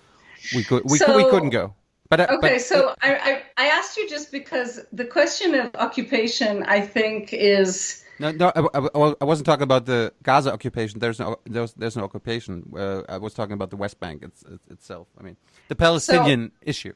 we 0.55 0.65
could 0.65 0.83
we 0.85 0.99
could, 0.99 1.15
we 1.17 1.23
So- 1.23 1.31
couldn't 1.31 1.51
go. 1.51 1.75
But 2.11 2.21
uh, 2.21 2.27
Okay, 2.39 2.55
but, 2.55 2.61
so 2.63 2.95
I, 3.03 3.43
I, 3.57 3.65
I 3.65 3.67
asked 3.69 3.99
you 3.99 4.09
just 4.09 4.33
because 4.33 4.81
the 4.95 5.05
question 5.05 5.55
of 5.55 5.71
occupation, 5.77 6.63
I 6.65 6.81
think, 6.81 7.35
is 7.35 8.03
No, 8.21 8.33
no, 8.33 8.53
I, 8.55 9.15
I- 9.21 9.25
wasn't 9.25 9.47
talking 9.47 9.63
about 9.63 9.87
the 9.87 10.13
Gaza 10.23 10.53
occupation. 10.53 10.99
There's 10.99 11.19
no, 11.19 11.37
there's, 11.45 11.73
there's 11.75 11.97
no 11.97 12.05
occupation. 12.05 12.65
Uh, 12.77 13.03
I 13.09 13.19
was 13.19 13.35
talking 13.35 13.53
about 13.53 13.71
the 13.71 13.77
West 13.77 14.01
Bank 14.01 14.23
it's, 14.23 14.43
it's, 14.43 14.67
itself. 14.69 15.07
I 15.19 15.23
mean, 15.23 15.37
the 15.69 15.77
Palestinian 15.77 16.53
issue. 16.63 16.95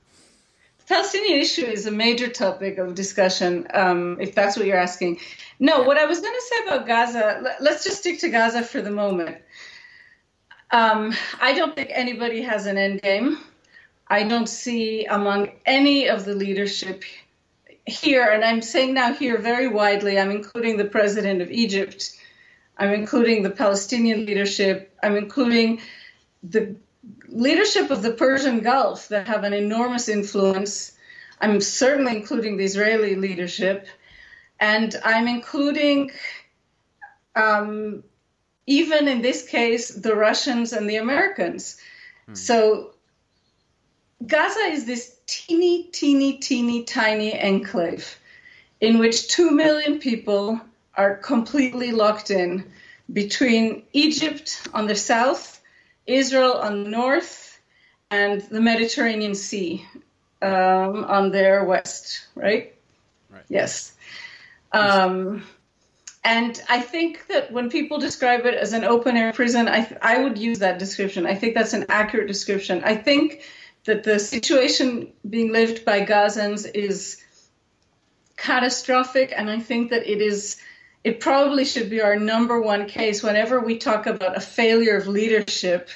the 0.78 0.84
Palestinian 0.86 1.40
issue 1.40 1.64
is 1.64 1.86
a 1.86 1.92
major 1.92 2.28
topic 2.28 2.78
of 2.78 2.94
discussion, 2.94 3.68
um, 3.72 4.20
if 4.20 4.34
that's 4.34 4.56
what 4.56 4.66
you're 4.66 4.78
asking. 4.78 5.20
No, 5.60 5.82
what 5.82 5.96
I 5.96 6.06
was 6.06 6.20
going 6.20 6.34
to 6.34 6.42
say 6.42 6.66
about 6.66 6.86
Gaza, 6.86 7.40
let, 7.42 7.62
let's 7.62 7.84
just 7.84 7.98
stick 7.98 8.20
to 8.20 8.28
Gaza 8.28 8.62
for 8.62 8.82
the 8.82 8.90
moment. 8.90 9.36
Um, 10.72 11.12
I 11.40 11.52
don't 11.52 11.76
think 11.76 11.90
anybody 11.92 12.42
has 12.42 12.66
an 12.66 12.78
end 12.78 13.02
game. 13.02 13.38
I 14.08 14.24
don't 14.24 14.48
see 14.48 15.04
among 15.04 15.52
any 15.64 16.08
of 16.08 16.24
the 16.24 16.34
leadership 16.34 17.04
here, 17.86 18.24
and 18.24 18.44
I'm 18.44 18.62
saying 18.62 18.94
now 18.94 19.12
here 19.12 19.38
very 19.38 19.68
widely, 19.68 20.18
I'm 20.18 20.30
including 20.30 20.76
the 20.76 20.84
president 20.84 21.42
of 21.42 21.50
Egypt, 21.50 22.16
I'm 22.76 22.90
including 22.90 23.42
the 23.42 23.50
Palestinian 23.50 24.24
leadership, 24.26 24.96
I'm 25.02 25.16
including 25.16 25.80
the 26.42 26.76
leadership 27.28 27.90
of 27.90 28.02
the 28.02 28.12
Persian 28.12 28.60
Gulf 28.60 29.08
that 29.08 29.28
have 29.28 29.44
an 29.44 29.52
enormous 29.52 30.08
influence. 30.08 30.92
I'm 31.40 31.60
certainly 31.60 32.16
including 32.16 32.56
the 32.56 32.64
Israeli 32.64 33.16
leadership, 33.16 33.86
and 34.60 34.94
I'm 35.04 35.26
including, 35.26 36.12
um, 37.34 38.04
even 38.66 39.08
in 39.08 39.22
this 39.22 39.46
case, 39.48 39.88
the 39.88 40.14
Russians 40.14 40.72
and 40.72 40.88
the 40.88 40.96
Americans. 40.96 41.78
So 42.34 42.91
Gaza 44.26 44.60
is 44.60 44.84
this 44.84 45.16
teeny, 45.26 45.84
teeny, 45.84 46.38
teeny, 46.38 46.84
tiny 46.84 47.38
enclave 47.38 48.18
in 48.80 48.98
which 48.98 49.28
two 49.28 49.50
million 49.50 49.98
people 49.98 50.60
are 50.96 51.16
completely 51.16 51.92
locked 51.92 52.30
in 52.30 52.70
between 53.12 53.84
Egypt 53.92 54.68
on 54.74 54.86
the 54.86 54.94
south, 54.94 55.60
Israel 56.06 56.54
on 56.54 56.84
the 56.84 56.90
north, 56.90 57.60
and 58.10 58.42
the 58.42 58.60
Mediterranean 58.60 59.34
Sea 59.34 59.86
um, 60.42 61.04
on 61.04 61.30
their 61.30 61.64
west, 61.64 62.26
right? 62.34 62.74
Right. 63.30 63.44
Yes. 63.48 63.94
Um, 64.72 65.44
and 66.24 66.60
I 66.68 66.80
think 66.80 67.26
that 67.28 67.52
when 67.52 67.70
people 67.70 67.98
describe 67.98 68.46
it 68.46 68.54
as 68.54 68.72
an 68.72 68.84
open 68.84 69.16
air 69.16 69.32
prison, 69.32 69.68
I, 69.68 69.96
I 70.00 70.22
would 70.22 70.38
use 70.38 70.60
that 70.60 70.78
description. 70.78 71.26
I 71.26 71.34
think 71.34 71.54
that's 71.54 71.72
an 71.72 71.86
accurate 71.88 72.28
description. 72.28 72.82
I 72.84 72.96
think 72.96 73.42
that 73.84 74.04
the 74.04 74.18
situation 74.18 75.12
being 75.28 75.52
lived 75.52 75.84
by 75.84 76.04
Gazans 76.04 76.70
is 76.72 77.22
catastrophic, 78.36 79.32
and 79.36 79.50
I 79.50 79.60
think 79.60 79.90
that 79.90 80.06
it 80.10 80.20
is. 80.20 80.60
It 81.04 81.18
probably 81.18 81.64
should 81.64 81.90
be 81.90 82.00
our 82.00 82.14
number 82.16 82.60
one 82.60 82.86
case 82.86 83.24
whenever 83.24 83.58
we 83.58 83.78
talk 83.78 84.06
about 84.06 84.36
a 84.36 84.40
failure 84.40 84.96
of 84.96 85.08
leadership. 85.08 85.90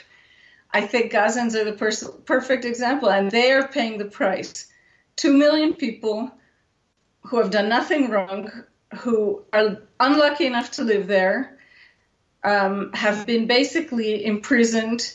I 0.73 0.81
think 0.81 1.12
Gazans 1.12 1.55
are 1.55 1.65
the 1.65 1.74
pers- 1.74 2.10
perfect 2.24 2.65
example, 2.65 3.08
and 3.08 3.31
they 3.31 3.52
are 3.52 3.68
paying 3.68 3.98
the 3.98 4.06
price. 4.06 4.66
Two 5.15 5.32
million 5.32 5.74
people 5.74 6.32
who 7.20 7.39
have 7.39 7.50
done 7.50 7.68
nothing 7.68 8.10
wrong, 8.10 8.50
who 8.98 9.44
are 9.52 9.78
unlucky 10.00 10.47
enough 10.47 10.73
to 10.73 10.82
live 10.82 11.06
there, 11.06 11.58
um, 12.44 12.92
have 12.92 13.26
been 13.26 13.47
basically 13.47 14.24
imprisoned. 14.24 15.12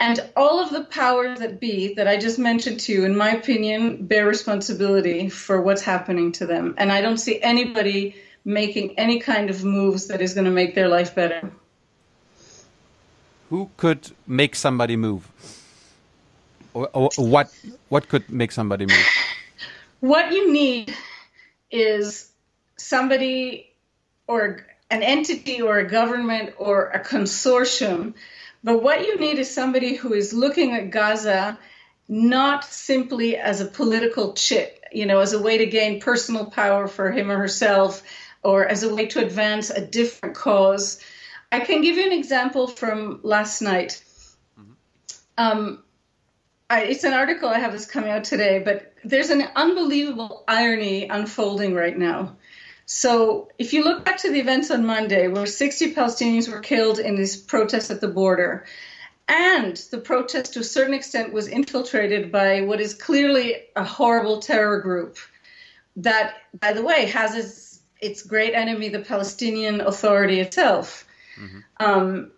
And 0.00 0.18
all 0.34 0.60
of 0.60 0.70
the 0.70 0.84
powers 0.84 1.40
that 1.40 1.60
be 1.60 1.94
that 1.94 2.08
I 2.08 2.16
just 2.16 2.38
mentioned 2.38 2.80
to 2.80 2.92
you, 2.92 3.04
in 3.04 3.16
my 3.16 3.32
opinion, 3.32 4.06
bear 4.06 4.26
responsibility 4.26 5.28
for 5.28 5.60
what's 5.60 5.82
happening 5.82 6.32
to 6.32 6.46
them. 6.46 6.74
And 6.78 6.90
I 6.90 7.02
don't 7.02 7.18
see 7.18 7.40
anybody 7.42 8.16
making 8.42 8.98
any 8.98 9.20
kind 9.20 9.50
of 9.50 9.62
moves 9.62 10.06
that 10.06 10.22
is 10.22 10.32
going 10.32 10.46
to 10.46 10.50
make 10.50 10.74
their 10.74 10.88
life 10.88 11.14
better. 11.14 11.52
Who 13.50 13.70
could 13.76 14.10
make 14.26 14.56
somebody 14.56 14.96
move? 14.96 15.28
Or, 16.72 16.88
or 16.94 17.10
what 17.16 17.52
what 17.88 18.08
could 18.08 18.30
make 18.30 18.52
somebody 18.52 18.86
move? 18.86 19.06
What 20.00 20.32
you 20.32 20.50
need 20.50 20.94
is 21.70 22.30
somebody 22.78 23.74
or 24.26 24.64
an 24.90 25.02
entity 25.02 25.60
or 25.60 25.78
a 25.78 25.86
government 25.86 26.54
or 26.56 26.88
a 26.88 27.00
consortium. 27.00 28.14
But 28.62 28.82
what 28.82 29.06
you 29.06 29.18
need 29.18 29.38
is 29.38 29.52
somebody 29.52 29.94
who 29.94 30.12
is 30.12 30.32
looking 30.32 30.72
at 30.72 30.90
Gaza 30.90 31.58
not 32.08 32.64
simply 32.64 33.36
as 33.36 33.60
a 33.60 33.66
political 33.66 34.32
chip, 34.34 34.84
you 34.92 35.06
know, 35.06 35.20
as 35.20 35.32
a 35.32 35.40
way 35.40 35.58
to 35.58 35.66
gain 35.66 36.00
personal 36.00 36.46
power 36.46 36.88
for 36.88 37.10
him 37.10 37.30
or 37.30 37.36
herself, 37.36 38.02
or 38.42 38.66
as 38.66 38.82
a 38.82 38.94
way 38.94 39.06
to 39.06 39.24
advance 39.24 39.70
a 39.70 39.80
different 39.80 40.34
cause. 40.34 41.00
I 41.52 41.60
can 41.60 41.82
give 41.82 41.96
you 41.96 42.06
an 42.06 42.12
example 42.12 42.66
from 42.66 43.20
last 43.22 43.62
night. 43.62 44.02
Um, 45.38 45.82
I, 46.68 46.82
it's 46.82 47.04
an 47.04 47.12
article 47.12 47.48
I 47.48 47.58
have 47.58 47.72
that's 47.72 47.86
coming 47.86 48.10
out 48.10 48.24
today, 48.24 48.60
but 48.64 48.92
there's 49.04 49.30
an 49.30 49.42
unbelievable 49.56 50.44
irony 50.46 51.08
unfolding 51.08 51.74
right 51.74 51.96
now. 51.96 52.36
So, 52.92 53.46
if 53.56 53.72
you 53.72 53.84
look 53.84 54.04
back 54.04 54.16
to 54.18 54.32
the 54.32 54.40
events 54.40 54.68
on 54.72 54.84
Monday, 54.84 55.28
where 55.28 55.46
60 55.46 55.94
Palestinians 55.94 56.50
were 56.50 56.58
killed 56.58 56.98
in 56.98 57.14
this 57.14 57.36
protest 57.36 57.92
at 57.92 58.00
the 58.00 58.08
border, 58.08 58.66
and 59.28 59.76
the 59.92 59.98
protest 59.98 60.54
to 60.54 60.58
a 60.58 60.64
certain 60.64 60.92
extent 60.92 61.32
was 61.32 61.46
infiltrated 61.46 62.32
by 62.32 62.62
what 62.62 62.80
is 62.80 62.94
clearly 62.94 63.54
a 63.76 63.84
horrible 63.84 64.40
terror 64.40 64.80
group 64.80 65.18
that, 65.98 66.34
by 66.58 66.72
the 66.72 66.82
way, 66.82 67.06
has 67.06 67.36
its, 67.36 67.78
its 68.00 68.22
great 68.24 68.54
enemy, 68.54 68.88
the 68.88 68.98
Palestinian 68.98 69.80
Authority 69.80 70.40
itself. 70.40 71.06
Um, 71.78 72.32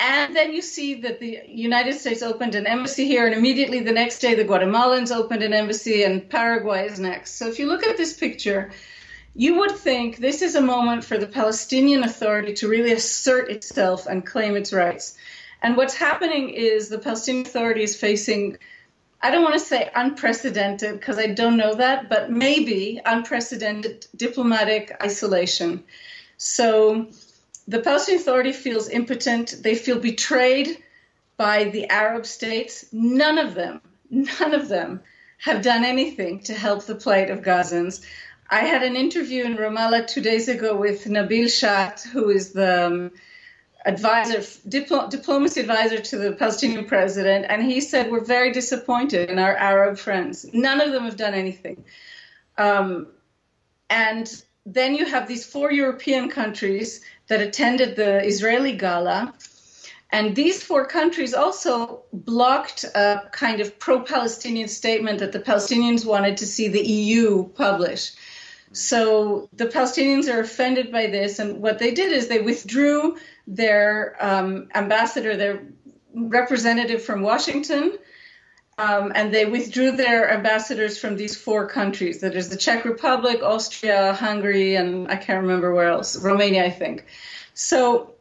and 0.00 0.34
then 0.34 0.54
you 0.54 0.62
see 0.62 1.02
that 1.02 1.20
the 1.20 1.40
United 1.46 1.92
States 1.92 2.22
opened 2.22 2.54
an 2.54 2.66
embassy 2.66 3.04
here, 3.04 3.26
and 3.26 3.34
immediately 3.34 3.80
the 3.80 3.92
next 3.92 4.20
day 4.20 4.34
the 4.34 4.46
Guatemalans 4.46 5.14
opened 5.14 5.42
an 5.42 5.52
embassy, 5.52 6.04
and 6.04 6.26
Paraguay 6.30 6.86
is 6.86 6.98
next. 6.98 7.32
So 7.32 7.48
if 7.48 7.58
you 7.58 7.66
look 7.66 7.84
at 7.84 7.98
this 7.98 8.14
picture, 8.14 8.70
you 9.34 9.58
would 9.58 9.72
think 9.72 10.16
this 10.16 10.42
is 10.42 10.54
a 10.54 10.60
moment 10.60 11.04
for 11.04 11.16
the 11.16 11.26
Palestinian 11.26 12.02
Authority 12.02 12.52
to 12.54 12.68
really 12.68 12.92
assert 12.92 13.50
itself 13.50 14.06
and 14.06 14.26
claim 14.26 14.56
its 14.56 14.72
rights. 14.72 15.16
And 15.62 15.76
what's 15.76 15.94
happening 15.94 16.50
is 16.50 16.88
the 16.88 16.98
Palestinian 16.98 17.46
Authority 17.46 17.82
is 17.82 17.96
facing, 17.96 18.58
I 19.22 19.30
don't 19.30 19.42
want 19.42 19.54
to 19.54 19.60
say 19.60 19.90
unprecedented 19.94 20.98
because 20.98 21.18
I 21.18 21.28
don't 21.28 21.56
know 21.56 21.74
that, 21.74 22.08
but 22.08 22.30
maybe 22.30 23.00
unprecedented 23.04 24.06
diplomatic 24.16 24.96
isolation. 25.02 25.84
So 26.36 27.06
the 27.68 27.80
Palestinian 27.80 28.22
Authority 28.22 28.52
feels 28.52 28.88
impotent. 28.88 29.62
They 29.62 29.74
feel 29.74 30.00
betrayed 30.00 30.82
by 31.36 31.64
the 31.64 31.88
Arab 31.88 32.26
states. 32.26 32.86
None 32.92 33.38
of 33.38 33.54
them, 33.54 33.80
none 34.10 34.54
of 34.54 34.68
them 34.68 35.00
have 35.38 35.62
done 35.62 35.84
anything 35.84 36.40
to 36.40 36.54
help 36.54 36.84
the 36.84 36.94
plight 36.94 37.30
of 37.30 37.42
Gazans. 37.42 38.04
I 38.52 38.62
had 38.62 38.82
an 38.82 38.96
interview 38.96 39.44
in 39.44 39.56
Ramallah 39.56 40.08
two 40.08 40.20
days 40.20 40.48
ago 40.48 40.76
with 40.76 41.04
Nabil 41.04 41.48
Shat, 41.48 42.00
who 42.12 42.30
is 42.30 42.52
the 42.52 42.86
um, 42.86 43.12
advisor, 43.86 44.38
diplo- 44.68 45.08
diplomacy 45.08 45.60
advisor 45.60 46.00
to 46.00 46.18
the 46.18 46.32
Palestinian 46.32 46.86
president, 46.86 47.46
and 47.48 47.62
he 47.62 47.80
said 47.80 48.10
we're 48.10 48.24
very 48.24 48.50
disappointed 48.50 49.30
in 49.30 49.38
our 49.38 49.54
Arab 49.54 49.98
friends. 49.98 50.46
None 50.52 50.80
of 50.80 50.90
them 50.90 51.04
have 51.04 51.16
done 51.16 51.34
anything. 51.34 51.84
Um, 52.58 53.06
and 53.88 54.26
then 54.66 54.96
you 54.96 55.06
have 55.06 55.28
these 55.28 55.46
four 55.46 55.70
European 55.70 56.28
countries 56.28 57.02
that 57.28 57.40
attended 57.40 57.94
the 57.94 58.24
Israeli 58.26 58.72
gala. 58.72 59.32
And 60.12 60.34
these 60.34 60.60
four 60.60 60.86
countries 60.86 61.34
also 61.34 62.02
blocked 62.12 62.82
a 62.82 63.28
kind 63.30 63.60
of 63.60 63.78
pro 63.78 64.00
Palestinian 64.00 64.66
statement 64.66 65.20
that 65.20 65.30
the 65.30 65.38
Palestinians 65.38 66.04
wanted 66.04 66.38
to 66.38 66.46
see 66.48 66.66
the 66.66 66.82
EU 66.82 67.48
publish. 67.50 68.10
So 68.72 69.48
the 69.52 69.66
Palestinians 69.66 70.32
are 70.32 70.40
offended 70.40 70.92
by 70.92 71.08
this. 71.08 71.38
And 71.38 71.60
what 71.60 71.78
they 71.78 71.92
did 71.92 72.12
is 72.12 72.28
they 72.28 72.40
withdrew 72.40 73.16
their 73.46 74.16
um, 74.20 74.68
ambassador, 74.74 75.36
their 75.36 75.62
representative 76.14 77.02
from 77.02 77.22
Washington, 77.22 77.98
um, 78.78 79.12
and 79.14 79.34
they 79.34 79.44
withdrew 79.44 79.92
their 79.92 80.30
ambassadors 80.32 80.98
from 80.98 81.16
these 81.16 81.36
four 81.36 81.68
countries. 81.68 82.20
That 82.20 82.34
is 82.34 82.48
the 82.48 82.56
Czech 82.56 82.84
Republic, 82.84 83.42
Austria, 83.42 84.14
Hungary, 84.14 84.76
and 84.76 85.10
I 85.10 85.16
can't 85.16 85.42
remember 85.42 85.74
where 85.74 85.88
else, 85.88 86.16
Romania, 86.22 86.64
I 86.64 86.70
think. 86.70 87.04
So 87.54 88.14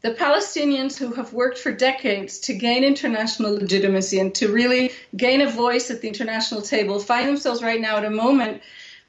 the 0.00 0.12
Palestinians 0.12 0.96
who 0.96 1.12
have 1.14 1.32
worked 1.32 1.58
for 1.58 1.72
decades 1.72 2.38
to 2.40 2.54
gain 2.54 2.84
international 2.84 3.54
legitimacy 3.54 4.20
and 4.20 4.34
to 4.36 4.52
really 4.52 4.92
gain 5.16 5.40
a 5.40 5.50
voice 5.50 5.90
at 5.90 6.00
the 6.00 6.08
international 6.08 6.62
table 6.62 7.00
find 7.00 7.28
themselves 7.28 7.62
right 7.62 7.80
now 7.80 7.96
at 7.96 8.04
a 8.04 8.10
moment 8.10 8.62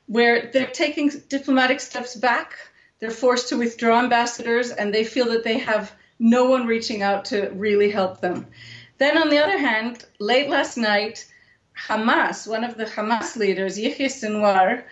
where 0.07 0.49
they're 0.51 0.67
taking 0.67 1.09
diplomatic 1.29 1.79
steps 1.79 2.15
back. 2.15 2.53
They're 2.99 3.11
forced 3.11 3.49
to 3.49 3.57
withdraw 3.57 3.99
ambassadors 3.99 4.71
and 4.71 4.93
they 4.93 5.03
feel 5.03 5.25
that 5.29 5.43
they 5.43 5.57
have 5.59 5.93
no 6.19 6.45
one 6.45 6.65
reaching 6.67 7.01
out 7.01 7.25
to 7.25 7.49
really 7.49 7.89
help 7.89 8.21
them. 8.21 8.47
Then, 8.97 9.17
on 9.17 9.29
the 9.29 9.39
other 9.39 9.57
hand, 9.57 10.05
late 10.19 10.49
last 10.49 10.77
night, 10.77 11.29
Hamas, 11.77 12.47
one 12.47 12.63
of 12.63 12.77
the 12.77 12.85
Hamas 12.85 13.35
leaders, 13.35 13.77
Yahya 13.77 14.07
Sinwar, 14.07 14.83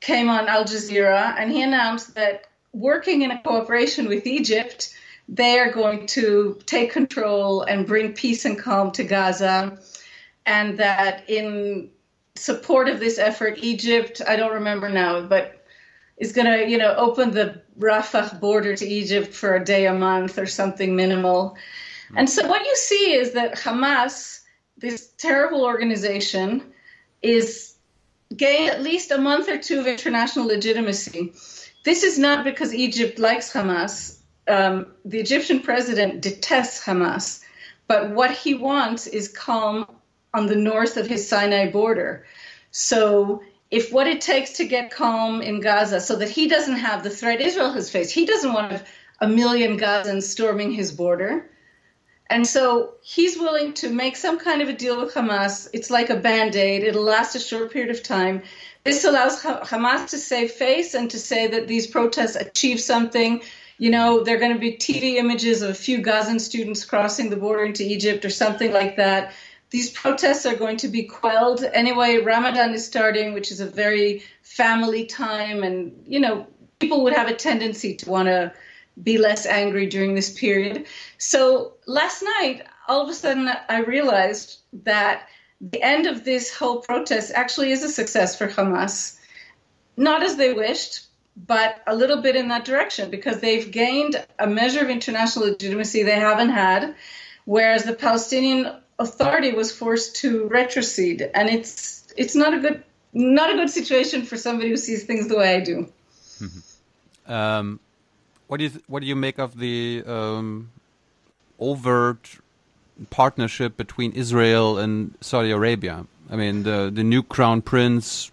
came 0.00 0.28
on 0.28 0.48
Al 0.48 0.64
Jazeera 0.64 1.34
and 1.36 1.50
he 1.50 1.62
announced 1.62 2.14
that 2.14 2.46
working 2.72 3.22
in 3.22 3.32
a 3.32 3.42
cooperation 3.42 4.06
with 4.06 4.26
Egypt, 4.26 4.94
they 5.28 5.58
are 5.58 5.72
going 5.72 6.06
to 6.06 6.58
take 6.64 6.92
control 6.92 7.62
and 7.62 7.86
bring 7.86 8.12
peace 8.12 8.44
and 8.44 8.58
calm 8.58 8.92
to 8.92 9.04
Gaza, 9.04 9.78
and 10.46 10.78
that 10.78 11.28
in 11.28 11.90
support 12.38 12.88
of 12.88 13.00
this 13.00 13.18
effort, 13.18 13.58
Egypt, 13.58 14.22
I 14.26 14.36
don't 14.36 14.54
remember 14.54 14.88
now, 14.88 15.22
but 15.22 15.64
is 16.16 16.32
going 16.32 16.46
to, 16.46 16.68
you 16.68 16.78
know, 16.78 16.94
open 16.96 17.30
the 17.30 17.62
Rafah 17.78 18.40
border 18.40 18.76
to 18.76 18.86
Egypt 18.86 19.32
for 19.32 19.54
a 19.54 19.64
day 19.64 19.86
a 19.86 19.94
month 19.94 20.38
or 20.38 20.46
something 20.46 20.96
minimal. 20.96 21.56
And 22.16 22.28
so 22.28 22.46
what 22.48 22.64
you 22.64 22.74
see 22.76 23.12
is 23.12 23.32
that 23.32 23.54
Hamas, 23.56 24.40
this 24.76 25.10
terrible 25.18 25.64
organization, 25.64 26.72
is 27.22 27.74
gained 28.34 28.70
at 28.70 28.82
least 28.82 29.10
a 29.10 29.18
month 29.18 29.48
or 29.48 29.58
two 29.58 29.80
of 29.80 29.86
international 29.86 30.46
legitimacy. 30.46 31.32
This 31.84 32.02
is 32.02 32.18
not 32.18 32.44
because 32.44 32.74
Egypt 32.74 33.18
likes 33.18 33.52
Hamas. 33.52 34.18
Um, 34.46 34.86
the 35.04 35.18
Egyptian 35.18 35.60
president 35.60 36.22
detests 36.22 36.82
Hamas, 36.84 37.44
but 37.86 38.10
what 38.10 38.30
he 38.30 38.54
wants 38.54 39.06
is 39.06 39.28
calm 39.28 39.86
on 40.38 40.46
the 40.46 40.56
north 40.56 40.96
of 40.96 41.06
his 41.06 41.28
Sinai 41.28 41.70
border. 41.70 42.24
So, 42.70 43.42
if 43.70 43.92
what 43.92 44.06
it 44.06 44.22
takes 44.22 44.52
to 44.54 44.64
get 44.64 44.90
calm 44.90 45.42
in 45.42 45.60
Gaza 45.60 46.00
so 46.00 46.16
that 46.16 46.30
he 46.30 46.48
doesn't 46.48 46.76
have 46.76 47.02
the 47.02 47.10
threat 47.10 47.42
Israel 47.42 47.72
has 47.72 47.90
faced, 47.90 48.14
he 48.14 48.24
doesn't 48.24 48.54
want 48.54 48.82
a 49.20 49.28
million 49.28 49.78
Gazans 49.78 50.22
storming 50.22 50.72
his 50.72 50.92
border. 50.92 51.50
And 52.30 52.46
so 52.46 52.94
he's 53.02 53.38
willing 53.38 53.72
to 53.74 53.90
make 53.90 54.16
some 54.16 54.38
kind 54.38 54.62
of 54.62 54.68
a 54.68 54.74
deal 54.74 55.00
with 55.00 55.14
Hamas. 55.14 55.68
It's 55.72 55.90
like 55.90 56.10
a 56.10 56.16
band 56.16 56.56
aid, 56.56 56.82
it'll 56.82 57.02
last 57.02 57.34
a 57.34 57.40
short 57.40 57.72
period 57.72 57.90
of 57.90 58.02
time. 58.02 58.42
This 58.84 59.04
allows 59.04 59.42
Hamas 59.42 60.10
to 60.10 60.18
save 60.18 60.52
face 60.52 60.94
and 60.94 61.10
to 61.10 61.18
say 61.18 61.46
that 61.48 61.68
these 61.68 61.86
protests 61.86 62.36
achieve 62.36 62.80
something. 62.80 63.42
You 63.76 63.90
know, 63.90 64.24
there 64.24 64.36
are 64.36 64.40
going 64.40 64.54
to 64.54 64.58
be 64.58 64.76
TV 64.76 65.16
images 65.16 65.62
of 65.62 65.70
a 65.70 65.74
few 65.74 65.98
Gazan 65.98 66.38
students 66.38 66.84
crossing 66.84 67.30
the 67.30 67.36
border 67.36 67.64
into 67.64 67.84
Egypt 67.84 68.24
or 68.24 68.30
something 68.30 68.72
like 68.72 68.96
that. 68.96 69.32
These 69.70 69.90
protests 69.90 70.46
are 70.46 70.56
going 70.56 70.78
to 70.78 70.88
be 70.88 71.04
quelled. 71.04 71.62
Anyway, 71.62 72.18
Ramadan 72.18 72.72
is 72.72 72.86
starting, 72.86 73.34
which 73.34 73.50
is 73.50 73.60
a 73.60 73.66
very 73.66 74.22
family 74.42 75.04
time. 75.04 75.62
And, 75.62 76.04
you 76.06 76.20
know, 76.20 76.46
people 76.78 77.04
would 77.04 77.12
have 77.12 77.28
a 77.28 77.34
tendency 77.34 77.94
to 77.96 78.10
want 78.10 78.28
to 78.28 78.52
be 79.02 79.18
less 79.18 79.46
angry 79.46 79.86
during 79.86 80.14
this 80.14 80.38
period. 80.38 80.86
So 81.18 81.74
last 81.86 82.22
night, 82.22 82.62
all 82.88 83.02
of 83.02 83.08
a 83.08 83.14
sudden, 83.14 83.50
I 83.68 83.80
realized 83.80 84.58
that 84.84 85.28
the 85.60 85.82
end 85.82 86.06
of 86.06 86.24
this 86.24 86.54
whole 86.54 86.80
protest 86.80 87.32
actually 87.34 87.72
is 87.72 87.82
a 87.82 87.88
success 87.88 88.36
for 88.36 88.48
Hamas. 88.48 89.18
Not 89.96 90.22
as 90.22 90.36
they 90.36 90.52
wished, 90.52 91.06
but 91.36 91.82
a 91.86 91.94
little 91.94 92.22
bit 92.22 92.36
in 92.36 92.48
that 92.48 92.64
direction 92.64 93.10
because 93.10 93.40
they've 93.40 93.70
gained 93.70 94.24
a 94.38 94.46
measure 94.46 94.80
of 94.80 94.90
international 94.90 95.46
legitimacy 95.46 96.02
they 96.02 96.18
haven't 96.18 96.50
had, 96.50 96.94
whereas 97.44 97.84
the 97.84 97.94
Palestinian 97.94 98.80
Authority 98.98 99.52
was 99.52 99.70
forced 99.70 100.16
to 100.16 100.48
retrocede, 100.48 101.30
and 101.34 101.48
it's 101.48 102.12
it's 102.16 102.34
not 102.34 102.54
a 102.54 102.58
good 102.58 102.82
not 103.12 103.50
a 103.50 103.54
good 103.54 103.70
situation 103.70 104.24
for 104.24 104.36
somebody 104.36 104.70
who 104.70 104.76
sees 104.76 105.04
things 105.04 105.28
the 105.28 105.36
way 105.36 105.56
I 105.56 105.60
do. 105.60 105.92
Um, 107.26 107.80
what 108.46 108.56
do 108.56 108.64
you 108.64 108.70
what 108.86 109.00
do 109.00 109.06
you 109.06 109.16
make 109.16 109.38
of 109.38 109.58
the 109.58 110.02
um, 110.06 110.70
overt 111.60 112.38
partnership 113.10 113.76
between 113.76 114.12
Israel 114.12 114.78
and 114.78 115.14
Saudi 115.20 115.50
Arabia? 115.50 116.06
I 116.30 116.36
mean, 116.36 116.62
the 116.62 116.90
the 116.92 117.04
new 117.04 117.22
crown 117.22 117.62
prince 117.62 118.30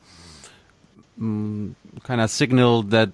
um, 1.19 1.76
kind 2.03 2.22
of 2.22 2.30
signaled 2.30 2.92
that 2.92 3.11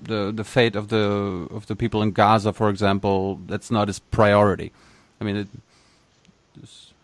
the 0.00 0.32
the 0.32 0.44
fate 0.44 0.76
of 0.76 0.88
the 0.88 1.48
of 1.50 1.66
the 1.66 1.76
people 1.76 2.02
in 2.02 2.12
Gaza, 2.12 2.52
for 2.52 2.70
example, 2.70 3.40
that's 3.46 3.70
not 3.70 3.88
his 3.88 3.98
priority. 3.98 4.72
I 5.20 5.24
mean, 5.24 5.36
it, 5.36 5.48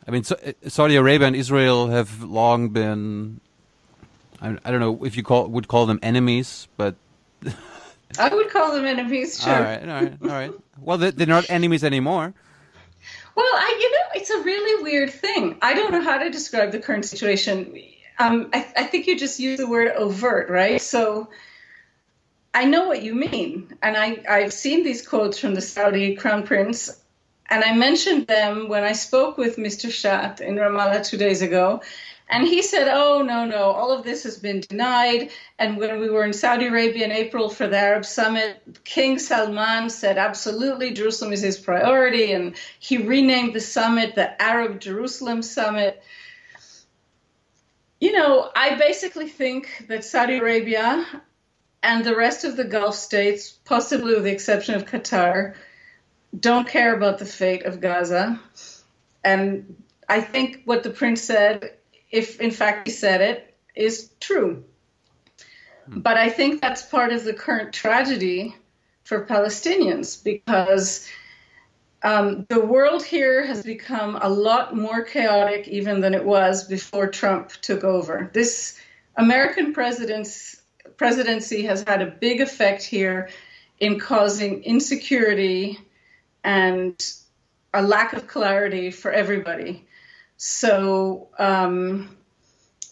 I 0.07 0.11
mean, 0.11 0.25
so, 0.25 0.37
Saudi 0.67 0.97
Arabia 0.97 1.27
and 1.27 1.37
Israel 1.37 1.89
have 1.89 2.23
long 2.23 2.71
been 2.71 3.41
I, 4.41 4.57
I 4.65 4.71
don't 4.71 4.81
know 4.81 5.05
if 5.05 5.17
you 5.17 5.23
call 5.23 5.47
would 5.49 5.69
call 5.69 5.87
them 5.87 5.99
enemies, 6.03 6.69
but 6.77 6.95
I 8.19 8.35
would 8.35 8.51
call 8.51 8.73
them 8.73 8.87
enemies. 8.87 9.43
Sure. 9.43 9.55
all 9.55 9.61
right, 9.61 9.83
all 9.83 10.03
right, 10.03 10.17
all 10.23 10.29
right. 10.29 10.53
Well, 10.81 10.99
they're, 10.99 11.11
they're 11.11 11.27
not 11.27 11.51
enemies 11.51 11.85
anymore. 11.85 12.33
Well, 13.35 13.47
I, 13.47 13.79
you 13.81 13.91
know, 13.91 14.21
it's 14.21 14.31
a 14.31 14.43
really 14.43 14.83
weird 14.83 15.11
thing. 15.11 15.59
I 15.63 15.75
don't 15.75 15.93
know 15.93 16.03
how 16.03 16.19
to 16.19 16.31
describe 16.31 16.73
the 16.73 16.81
current 16.81 17.05
situation. 17.05 17.75
Um, 18.19 18.51
I, 18.53 18.67
I 18.77 18.85
think 18.85 19.07
you 19.07 19.19
just 19.19 19.39
use 19.39 19.59
the 19.59 19.69
word 19.69 19.89
overt, 19.93 20.51
right? 20.51 20.81
So 20.81 21.29
I 22.53 22.65
know 22.65 22.89
what 22.89 23.03
you 23.03 23.15
mean. 23.15 23.75
And 23.83 23.97
I, 23.97 24.23
I've 24.29 24.53
seen 24.53 24.85
these 24.85 25.07
quotes 25.07 25.39
from 25.39 25.55
the 25.55 25.63
Saudi 25.63 26.17
crown 26.17 26.43
prince, 26.43 27.00
and 27.51 27.65
I 27.65 27.75
mentioned 27.75 28.29
them 28.29 28.69
when 28.69 28.85
I 28.85 28.93
spoke 28.93 29.37
with 29.37 29.57
Mr. 29.57 29.91
Shat 29.91 30.41
in 30.41 30.55
Ramallah 30.55 31.05
two 31.05 31.17
days 31.17 31.43
ago. 31.43 31.83
And 32.29 32.47
he 32.47 32.63
said, 32.63 32.87
Oh, 32.89 33.23
no, 33.23 33.45
no, 33.45 33.73
all 33.73 33.91
of 33.91 34.05
this 34.05 34.23
has 34.23 34.39
been 34.39 34.61
denied. 34.61 35.31
And 35.59 35.77
when 35.77 35.99
we 35.99 36.09
were 36.09 36.25
in 36.25 36.33
Saudi 36.33 36.69
Arabia 36.69 37.05
in 37.05 37.11
April 37.11 37.49
for 37.49 37.67
the 37.67 37.77
Arab 37.77 38.05
Summit, 38.05 38.63
King 38.85 39.19
Salman 39.19 39.91
said, 39.91 40.17
Absolutely, 40.17 40.93
Jerusalem 40.93 41.33
is 41.33 41.43
his 41.43 41.59
priority. 41.59 42.33
And 42.33 42.55
he 42.79 42.99
renamed 42.99 43.53
the 43.53 43.61
summit 43.61 44.15
the 44.15 44.41
Arab 44.41 44.81
Jerusalem 44.81 45.43
Summit. 45.43 46.01
You 47.99 48.13
know, 48.13 48.49
I 48.55 48.77
basically 48.77 49.29
think 49.29 49.87
that 49.89 50.05
Saudi 50.05 50.37
Arabia 50.37 51.05
and 51.83 52.05
the 52.05 52.15
rest 52.15 52.45
of 52.45 52.57
the 52.57 52.65
Gulf 52.65 52.95
states, 52.95 53.51
possibly 53.51 54.15
with 54.15 54.23
the 54.23 54.31
exception 54.31 54.77
of 54.77 54.87
Qatar, 54.87 55.55
don't 56.39 56.69
care 56.69 56.95
about 56.95 57.19
the 57.19 57.27
fate 57.27 57.65
of 57.65 57.81
Gaza. 57.81 58.41
And 59.25 59.83
I 60.09 60.21
think 60.21 60.63
what 60.65 60.83
the 60.83 60.91
prince 60.91 61.23
said 61.23 61.73
if 62.11 62.41
in 62.41 62.51
fact 62.51 62.89
he 62.89 62.93
said 62.93 63.21
it, 63.21 63.55
is 63.75 64.11
true. 64.21 64.65
But 65.87 66.17
I 66.17 66.29
think 66.29 66.61
that's 66.61 66.83
part 66.83 67.13
of 67.13 67.25
the 67.25 67.33
current 67.33 67.73
tragedy 67.73 68.57
for 69.05 69.25
Palestinians 69.25 70.23
because 70.23 71.09
um, 72.03 72.47
the 72.49 72.61
world 72.61 73.05
here 73.05 73.45
has 73.47 73.63
become 73.63 74.19
a 74.21 74.29
lot 74.29 74.77
more 74.77 75.03
chaotic 75.03 75.69
even 75.69 76.01
than 76.01 76.15
it 76.15 76.25
was 76.25 76.65
before 76.65 77.09
Trump 77.09 77.53
took 77.61 77.85
over. 77.85 78.31
This 78.33 78.79
American 79.17 79.73
presidents 79.73 80.57
presidency 80.97 81.63
has 81.63 81.83
had 81.87 82.03
a 82.03 82.07
big 82.07 82.41
effect 82.41 82.83
here 82.83 83.31
in 83.79 83.99
causing 83.99 84.63
insecurity 84.65 85.79
and 86.45 87.13
a 87.73 87.83
lack 87.83 88.13
of 88.13 88.27
clarity 88.27 88.91
for 88.91 89.11
everybody. 89.11 89.87
So 90.37 91.29
um, 91.39 92.17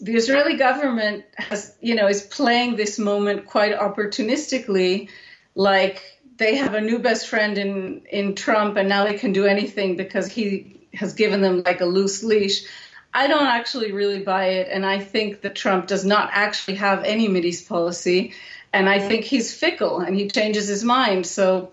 the 0.01 0.15
Israeli 0.15 0.57
government 0.57 1.25
has, 1.37 1.75
you 1.81 1.95
know, 1.95 2.07
is 2.09 2.23
playing 2.23 2.77
this 2.77 2.99
moment 2.99 3.47
quite 3.47 3.77
opportunistically, 3.77 5.09
like 5.55 6.03
they 6.37 6.57
have 6.57 6.75
a 6.75 6.81
new 6.81 6.99
best 6.99 7.29
friend 7.29 7.59
in 7.59 8.03
in 8.11 8.35
Trump, 8.35 8.77
and 8.77 8.89
now 8.89 9.05
they 9.05 9.15
can 9.15 9.33
do 9.33 9.47
anything 9.47 9.97
because 9.97 10.27
he 10.27 10.89
has 10.95 11.15
given 11.15 11.41
them 11.41 11.63
like 11.65 11.81
a 11.81 11.87
loose 11.87 12.23
leash. 12.23 12.65
I 13.13 13.27
don't 13.27 13.47
actually 13.47 13.93
really 13.93 14.23
buy 14.23 14.47
it, 14.61 14.69
and 14.71 14.87
I 14.87 15.01
think 15.01 15.41
that 15.41 15.55
Trump 15.57 15.87
does 15.87 16.05
not 16.05 16.31
actually 16.33 16.77
have 16.77 17.03
any 17.05 17.29
Mideast 17.29 17.69
policy, 17.69 18.35
and 18.73 18.89
I 18.89 19.01
think 19.01 19.25
he's 19.25 19.55
fickle 19.55 20.01
and 20.01 20.15
he 20.15 20.29
changes 20.29 20.69
his 20.69 20.85
mind. 20.85 21.27
So, 21.27 21.73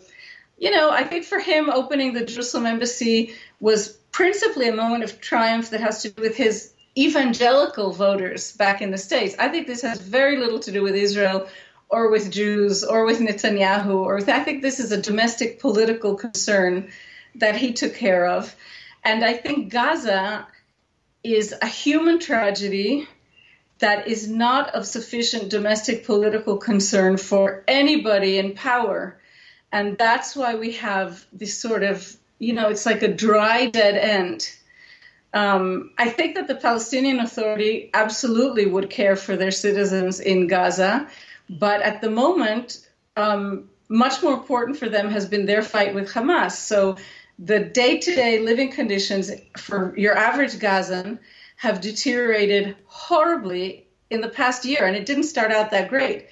you 0.58 0.72
know, 0.72 0.90
I 0.90 1.04
think 1.04 1.26
for 1.26 1.40
him, 1.40 1.70
opening 1.70 2.14
the 2.14 2.26
Jerusalem 2.26 2.66
embassy 2.66 3.36
was 3.60 3.90
principally 4.12 4.70
a 4.70 4.76
moment 4.76 5.04
of 5.04 5.20
triumph 5.20 5.70
that 5.72 5.82
has 5.82 6.02
to 6.04 6.10
do 6.10 6.22
with 6.22 6.38
his 6.38 6.74
evangelical 6.98 7.92
voters 7.92 8.54
back 8.54 8.82
in 8.82 8.92
the 8.92 8.98
States. 8.98 9.36
I 9.38 9.50
think 9.50 9.68
this 9.68 9.82
has 9.82 10.00
very 10.00 10.38
little 10.38 10.60
to 10.60 10.72
do 10.72 10.82
with 10.82 10.96
Israel 10.96 11.48
or 11.90 12.10
with 12.10 12.32
Jews 12.32 12.84
or 12.84 13.06
with 13.06 13.20
Netanyahu 13.20 13.96
or 13.96 14.16
with, 14.16 14.30
I 14.30 14.44
think 14.44 14.62
this 14.62 14.80
is 14.80 14.92
a 14.92 15.02
domestic 15.02 15.60
political 15.60 16.16
concern 16.16 16.90
that 17.36 17.58
he 17.58 17.74
took 17.74 17.96
care 17.96 18.26
of. 18.26 18.56
And 19.04 19.24
I 19.24 19.34
think 19.34 19.72
Gaza 19.72 20.48
is 21.24 21.54
a 21.62 21.68
human 21.68 22.20
tragedy 22.20 23.08
that 23.80 24.08
is 24.08 24.30
not 24.30 24.74
of 24.74 24.86
sufficient 24.86 25.50
domestic 25.50 26.06
political 26.06 26.58
concern 26.58 27.18
for 27.18 27.64
anybody 27.68 28.38
in 28.38 28.54
power. 28.54 29.20
And 29.76 29.98
that's 29.98 30.36
why 30.36 30.56
we 30.56 30.72
have 30.74 31.26
this 31.34 31.58
sort 31.58 31.84
of 31.84 32.18
you 32.40 32.54
know, 32.54 32.70
it's 32.70 32.86
like 32.86 33.02
a 33.02 33.14
dry, 33.14 33.68
dead 33.68 33.96
end. 33.96 34.52
Um, 35.34 35.92
I 35.98 36.10
think 36.10 36.36
that 36.36 36.48
the 36.48 36.56
Palestinian 36.56 37.20
Authority 37.20 37.90
absolutely 37.94 38.66
would 38.66 38.90
care 38.90 39.16
for 39.16 39.36
their 39.36 39.52
citizens 39.52 40.20
in 40.20 40.48
Gaza, 40.48 41.08
but 41.50 41.82
at 41.82 42.02
the 42.02 42.10
moment, 42.10 42.88
um, 43.18 43.70
much 43.90 44.24
more 44.24 44.34
important 44.34 44.78
for 44.78 44.90
them 44.90 45.10
has 45.12 45.26
been 45.28 45.46
their 45.46 45.62
fight 45.62 45.94
with 45.94 46.12
Hamas. 46.12 46.52
So 46.52 46.98
the 47.38 47.60
day 47.60 48.00
to 48.00 48.16
day 48.16 48.40
living 48.40 48.72
conditions 48.72 49.32
for 49.58 49.94
your 49.98 50.18
average 50.18 50.58
Gazan 50.60 51.20
have 51.58 51.82
deteriorated 51.82 52.76
horribly 52.86 53.88
in 54.10 54.22
the 54.22 54.30
past 54.30 54.66
year, 54.66 54.86
and 54.86 54.96
it 54.96 55.06
didn't 55.06 55.24
start 55.24 55.52
out 55.52 55.72
that 55.72 55.90
great. 55.90 56.28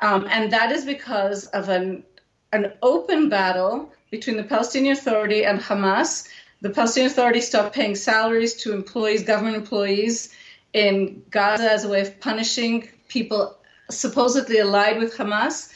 Um, 0.00 0.26
and 0.30 0.52
that 0.52 0.72
is 0.72 0.84
because 0.84 1.46
of 1.48 1.68
an, 1.68 2.04
an 2.52 2.72
open 2.82 3.28
battle 3.28 3.92
between 4.10 4.36
the 4.36 4.44
Palestinian 4.44 4.92
Authority 4.92 5.44
and 5.44 5.58
Hamas. 5.60 6.28
The 6.60 6.70
Palestinian 6.70 7.10
Authority 7.10 7.40
stopped 7.40 7.74
paying 7.74 7.96
salaries 7.96 8.54
to 8.62 8.72
employees, 8.72 9.24
government 9.24 9.56
employees 9.56 10.28
in 10.72 11.22
Gaza 11.30 11.70
as 11.70 11.84
a 11.84 11.88
way 11.88 12.02
of 12.02 12.20
punishing 12.20 12.88
people 13.08 13.56
supposedly 13.90 14.58
allied 14.58 14.98
with 14.98 15.16
Hamas. 15.16 15.72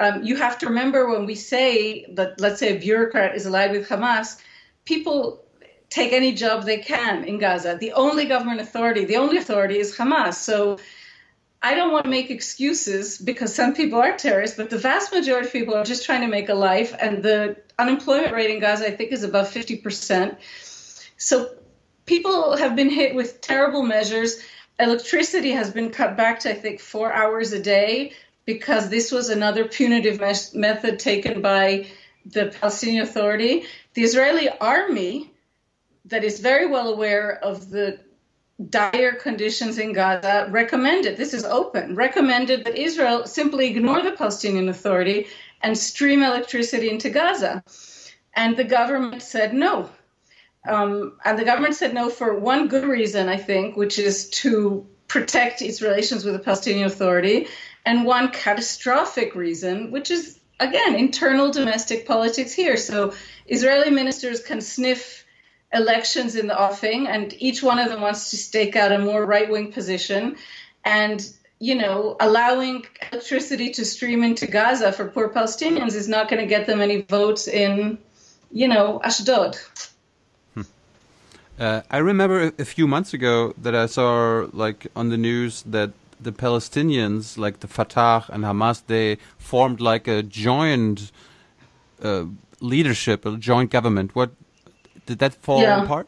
Um, 0.00 0.22
you 0.22 0.36
have 0.36 0.58
to 0.58 0.66
remember 0.66 1.08
when 1.08 1.26
we 1.26 1.34
say 1.34 2.06
that, 2.14 2.40
let's 2.40 2.60
say, 2.60 2.76
a 2.76 2.78
bureaucrat 2.78 3.34
is 3.34 3.46
allied 3.46 3.72
with 3.72 3.88
Hamas, 3.88 4.40
people 4.84 5.44
take 5.90 6.12
any 6.12 6.32
job 6.32 6.64
they 6.64 6.78
can 6.78 7.24
in 7.24 7.38
Gaza. 7.38 7.76
The 7.80 7.92
only 7.92 8.26
government 8.26 8.60
authority, 8.60 9.04
the 9.04 9.16
only 9.16 9.38
authority 9.38 9.78
is 9.78 9.96
Hamas. 9.96 10.34
So 10.34 10.78
I 11.60 11.74
don't 11.74 11.92
want 11.92 12.04
to 12.04 12.10
make 12.10 12.30
excuses 12.30 13.18
because 13.18 13.54
some 13.54 13.74
people 13.74 13.98
are 13.98 14.16
terrorists, 14.16 14.56
but 14.56 14.70
the 14.70 14.78
vast 14.78 15.12
majority 15.12 15.46
of 15.48 15.52
people 15.52 15.74
are 15.74 15.84
just 15.84 16.04
trying 16.04 16.20
to 16.20 16.28
make 16.28 16.48
a 16.48 16.54
life. 16.54 16.94
And 16.98 17.22
the 17.22 17.56
unemployment 17.78 18.32
rate 18.32 18.50
in 18.50 18.60
Gaza, 18.60 18.86
I 18.86 18.90
think, 18.92 19.12
is 19.12 19.24
above 19.24 19.48
50%. 19.48 20.36
So 21.16 21.50
people 22.06 22.56
have 22.56 22.76
been 22.76 22.90
hit 22.90 23.14
with 23.14 23.40
terrible 23.40 23.82
measures. 23.82 24.38
Electricity 24.78 25.50
has 25.50 25.72
been 25.72 25.90
cut 25.90 26.16
back 26.16 26.40
to, 26.40 26.50
I 26.50 26.54
think, 26.54 26.78
four 26.78 27.12
hours 27.12 27.52
a 27.52 27.60
day 27.60 28.12
because 28.44 28.88
this 28.88 29.10
was 29.10 29.28
another 29.28 29.64
punitive 29.64 30.20
me- 30.20 30.60
method 30.60 31.00
taken 31.00 31.42
by 31.42 31.86
the 32.24 32.54
Palestinian 32.60 33.02
Authority. 33.02 33.64
The 33.94 34.02
Israeli 34.02 34.48
army, 34.48 35.34
that 36.04 36.22
is 36.22 36.38
very 36.38 36.66
well 36.66 36.88
aware 36.88 37.32
of 37.32 37.68
the 37.68 37.98
dire 38.70 39.14
conditions 39.14 39.78
in 39.78 39.92
Gaza, 39.92 40.48
recommended 40.50 41.16
this 41.16 41.32
is 41.32 41.44
open 41.44 41.94
recommended 41.94 42.64
that 42.64 42.76
Israel 42.76 43.26
simply 43.26 43.68
ignore 43.68 44.02
the 44.02 44.12
Palestinian 44.12 44.68
Authority 44.68 45.28
and 45.62 45.78
stream 45.78 46.22
electricity 46.22 46.90
into 46.90 47.10
Gaza. 47.10 47.62
And 48.34 48.56
the 48.56 48.64
government 48.64 49.22
said 49.22 49.54
no. 49.54 49.90
Um, 50.66 51.18
and 51.24 51.38
the 51.38 51.44
government 51.44 51.76
said 51.76 51.94
no 51.94 52.10
for 52.10 52.38
one 52.38 52.68
good 52.68 52.84
reason, 52.84 53.28
I 53.28 53.36
think, 53.36 53.76
which 53.76 53.98
is 53.98 54.28
to 54.30 54.86
protect 55.06 55.62
its 55.62 55.80
relations 55.80 56.24
with 56.24 56.34
the 56.34 56.40
Palestinian 56.40 56.86
Authority, 56.86 57.46
and 57.86 58.04
one 58.04 58.30
catastrophic 58.30 59.34
reason, 59.34 59.90
which 59.90 60.10
is, 60.10 60.38
again, 60.60 60.94
internal 60.94 61.50
domestic 61.50 62.06
politics 62.06 62.52
here. 62.52 62.76
So 62.76 63.14
Israeli 63.46 63.90
ministers 63.90 64.42
can 64.42 64.60
sniff 64.60 65.24
elections 65.72 66.34
in 66.34 66.46
the 66.46 66.58
offing, 66.58 67.06
and 67.06 67.34
each 67.38 67.62
one 67.62 67.78
of 67.78 67.88
them 67.90 68.00
wants 68.00 68.30
to 68.30 68.36
stake 68.36 68.74
out 68.76 68.92
a 68.92 68.98
more 68.98 69.24
right 69.24 69.50
wing 69.50 69.72
position. 69.72 70.36
And, 70.84 71.26
you 71.58 71.74
know, 71.74 72.16
allowing 72.20 72.86
electricity 73.12 73.70
to 73.70 73.84
stream 73.84 74.22
into 74.24 74.46
Gaza 74.46 74.92
for 74.92 75.08
poor 75.08 75.28
Palestinians 75.28 75.94
is 75.94 76.08
not 76.08 76.30
going 76.30 76.40
to 76.40 76.46
get 76.46 76.66
them 76.66 76.80
any 76.80 77.02
votes 77.02 77.48
in, 77.48 77.98
you 78.50 78.68
know, 78.68 79.00
Ashdod. 79.04 79.58
Hmm. 80.54 80.62
Uh, 81.58 81.82
I 81.90 81.98
remember 81.98 82.52
a 82.58 82.64
few 82.64 82.86
months 82.86 83.12
ago 83.12 83.52
that 83.60 83.74
I 83.74 83.86
saw, 83.86 84.46
like, 84.52 84.86
on 84.96 85.10
the 85.10 85.18
news 85.18 85.62
that 85.62 85.90
the 86.20 86.32
Palestinians, 86.32 87.36
like 87.36 87.60
the 87.60 87.68
Fatah 87.68 88.24
and 88.32 88.44
Hamas, 88.44 88.82
they 88.86 89.18
formed 89.38 89.80
like 89.80 90.08
a 90.08 90.22
joint 90.22 91.12
uh, 92.02 92.24
leadership, 92.60 93.26
a 93.26 93.36
joint 93.36 93.70
government. 93.70 94.14
What 94.14 94.30
did 95.08 95.18
that 95.20 95.34
fall 95.34 95.62
yeah. 95.62 95.82
apart? 95.82 96.06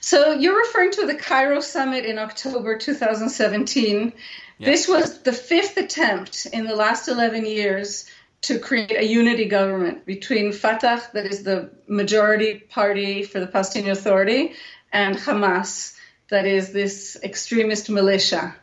So 0.00 0.32
you're 0.32 0.58
referring 0.58 0.92
to 0.92 1.06
the 1.06 1.14
Cairo 1.14 1.60
summit 1.60 2.04
in 2.04 2.18
October 2.18 2.76
2017. 2.76 4.12
This 4.58 4.86
was 4.86 5.22
the 5.22 5.32
fifth 5.32 5.78
attempt 5.78 6.46
in 6.52 6.66
the 6.66 6.76
last 6.76 7.08
11 7.08 7.46
years 7.46 8.04
to 8.42 8.58
create 8.58 8.92
a 8.92 9.04
unity 9.04 9.46
government 9.46 10.04
between 10.04 10.52
Fatah, 10.52 11.02
that 11.14 11.26
is 11.26 11.42
the 11.42 11.70
majority 11.86 12.54
party 12.54 13.22
for 13.22 13.40
the 13.40 13.46
Palestinian 13.46 13.92
Authority, 13.92 14.52
and 14.92 15.16
Hamas, 15.16 15.94
that 16.28 16.46
is 16.46 16.72
this 16.72 17.18
extremist 17.22 17.88
militia. 17.88 18.54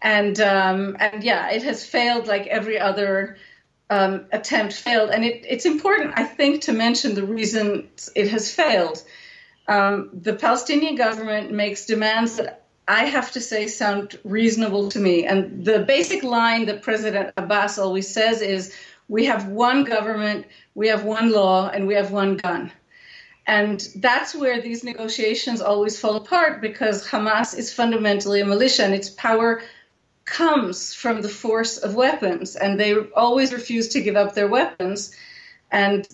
And 0.00 0.40
um, 0.40 0.96
and 0.98 1.22
yeah, 1.22 1.50
it 1.50 1.62
has 1.62 1.84
failed 1.84 2.26
like 2.26 2.46
every 2.46 2.78
other 2.78 3.36
um, 3.92 4.24
attempt 4.32 4.72
failed. 4.72 5.10
And 5.10 5.22
it, 5.22 5.44
it's 5.46 5.66
important, 5.66 6.14
I 6.16 6.24
think, 6.24 6.62
to 6.62 6.72
mention 6.72 7.14
the 7.14 7.26
reason 7.26 7.88
it 8.14 8.28
has 8.28 8.50
failed. 8.50 9.02
Um, 9.68 10.08
the 10.14 10.34
Palestinian 10.34 10.94
government 10.94 11.52
makes 11.52 11.84
demands 11.84 12.36
that 12.36 12.64
I 12.88 13.04
have 13.04 13.32
to 13.32 13.40
say 13.40 13.68
sound 13.68 14.18
reasonable 14.24 14.88
to 14.90 14.98
me. 14.98 15.26
And 15.26 15.64
the 15.64 15.80
basic 15.80 16.22
line 16.24 16.66
that 16.66 16.82
President 16.82 17.34
Abbas 17.36 17.78
always 17.78 18.08
says 18.08 18.40
is 18.40 18.74
we 19.08 19.26
have 19.26 19.46
one 19.46 19.84
government, 19.84 20.46
we 20.74 20.88
have 20.88 21.04
one 21.04 21.30
law, 21.30 21.68
and 21.68 21.86
we 21.86 21.94
have 21.94 22.10
one 22.10 22.38
gun. 22.38 22.72
And 23.46 23.86
that's 23.96 24.34
where 24.34 24.62
these 24.62 24.84
negotiations 24.84 25.60
always 25.60 26.00
fall 26.00 26.16
apart 26.16 26.62
because 26.62 27.06
Hamas 27.06 27.58
is 27.58 27.74
fundamentally 27.74 28.40
a 28.40 28.46
militia 28.46 28.84
and 28.84 28.94
its 28.94 29.10
power 29.10 29.62
comes 30.24 30.94
from 30.94 31.22
the 31.22 31.28
force 31.28 31.78
of 31.78 31.94
weapons. 31.94 32.56
And 32.56 32.78
they 32.78 32.94
always 32.94 33.52
refuse 33.52 33.88
to 33.90 34.02
give 34.02 34.16
up 34.16 34.34
their 34.34 34.48
weapons. 34.48 35.14
And 35.70 36.06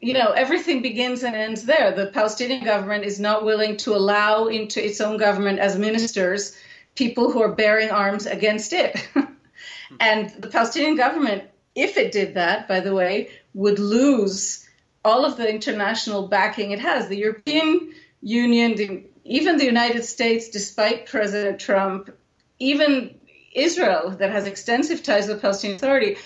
you 0.00 0.14
know, 0.14 0.30
everything 0.30 0.80
begins 0.80 1.24
and 1.24 1.34
ends 1.34 1.64
there. 1.64 1.92
The 1.92 2.06
Palestinian 2.06 2.64
government 2.64 3.04
is 3.04 3.18
not 3.18 3.44
willing 3.44 3.76
to 3.78 3.96
allow 3.96 4.46
into 4.46 4.84
its 4.84 5.00
own 5.00 5.16
government 5.16 5.58
as 5.58 5.76
ministers 5.76 6.56
people 6.94 7.30
who 7.30 7.40
are 7.42 7.52
bearing 7.52 7.90
arms 7.90 8.26
against 8.26 8.72
it. 8.72 9.08
and 10.00 10.30
the 10.30 10.48
Palestinian 10.48 10.96
government, 10.96 11.44
if 11.74 11.96
it 11.96 12.12
did 12.12 12.34
that, 12.34 12.68
by 12.68 12.80
the 12.80 12.94
way, 12.94 13.30
would 13.54 13.78
lose 13.78 14.68
all 15.04 15.24
of 15.24 15.36
the 15.36 15.48
international 15.48 16.28
backing 16.28 16.72
it 16.72 16.80
has. 16.80 17.08
The 17.08 17.16
European 17.16 17.92
Union, 18.20 18.74
the, 18.74 19.04
even 19.24 19.58
the 19.58 19.64
United 19.64 20.04
States, 20.04 20.48
despite 20.48 21.06
President 21.06 21.60
Trump, 21.60 22.10
even 22.58 23.18
Israel, 23.52 24.10
that 24.18 24.30
has 24.30 24.46
extensive 24.46 25.02
ties 25.02 25.26
with 25.26 25.36
the 25.36 25.40
Palestinian 25.40 25.76
Authority, 25.76 26.16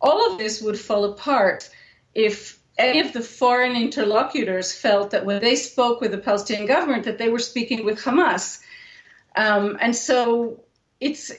all 0.00 0.32
of 0.32 0.38
this 0.38 0.60
would 0.60 0.78
fall 0.78 1.04
apart 1.04 1.70
if 2.14 2.58
any 2.78 3.00
of 3.00 3.12
the 3.12 3.20
foreign 3.20 3.76
interlocutors 3.76 4.72
felt 4.72 5.10
that 5.10 5.24
when 5.24 5.40
they 5.40 5.56
spoke 5.56 6.00
with 6.00 6.10
the 6.10 6.18
Palestinian 6.18 6.66
government, 6.66 7.04
that 7.04 7.18
they 7.18 7.28
were 7.28 7.38
speaking 7.38 7.84
with 7.84 8.00
Hamas. 8.00 8.60
Um, 9.36 9.78
and 9.80 9.94
so 9.94 10.60
it's 11.00 11.32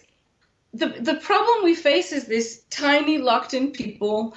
the 0.73 0.87
the 0.87 1.15
problem 1.15 1.63
we 1.63 1.75
face 1.75 2.11
is 2.11 2.25
this 2.25 2.63
tiny 2.69 3.17
locked-in 3.17 3.71
people 3.71 4.35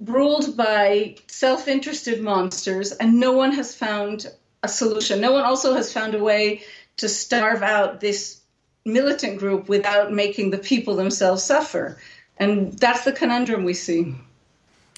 ruled 0.00 0.56
by 0.56 1.16
self-interested 1.28 2.22
monsters, 2.22 2.92
and 2.92 3.20
no 3.20 3.32
one 3.32 3.52
has 3.52 3.74
found 3.74 4.26
a 4.62 4.68
solution. 4.68 5.20
No 5.20 5.32
one 5.32 5.44
also 5.44 5.74
has 5.74 5.92
found 5.92 6.14
a 6.14 6.22
way 6.22 6.62
to 6.96 7.08
starve 7.08 7.62
out 7.62 8.00
this 8.00 8.40
militant 8.84 9.38
group 9.38 9.68
without 9.68 10.12
making 10.12 10.50
the 10.50 10.58
people 10.58 10.96
themselves 10.96 11.42
suffer. 11.42 11.98
And 12.36 12.72
that's 12.78 13.04
the 13.04 13.12
conundrum 13.12 13.64
we 13.64 13.74
see. 13.74 14.14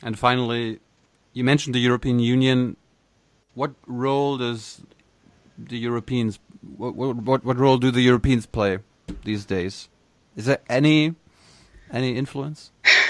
And 0.02 0.18
finally, 0.18 0.80
you 1.32 1.44
mentioned 1.44 1.74
the 1.74 1.80
European 1.80 2.18
Union. 2.18 2.76
What 3.54 3.72
role 3.86 4.38
does 4.38 4.82
the 5.58 5.78
Europeans? 5.78 6.38
What 6.76 6.94
what 6.94 7.44
what 7.44 7.58
role 7.58 7.78
do 7.78 7.90
the 7.90 8.00
Europeans 8.00 8.46
play 8.46 8.78
these 9.24 9.44
days? 9.44 9.88
Is 10.34 10.46
there 10.46 10.60
any 10.68 11.14
any 11.92 12.16
influence? 12.16 12.72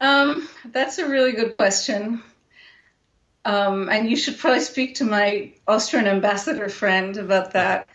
Um, 0.00 0.46
that's 0.66 0.98
a 0.98 1.08
really 1.08 1.32
good 1.32 1.56
question. 1.56 2.22
Um, 3.46 3.88
and 3.88 4.08
you 4.10 4.16
should 4.16 4.38
probably 4.38 4.60
speak 4.60 4.96
to 4.96 5.04
my 5.04 5.52
Austrian 5.66 6.06
ambassador 6.06 6.68
friend 6.68 7.16
about 7.16 7.52
that. 7.52 7.88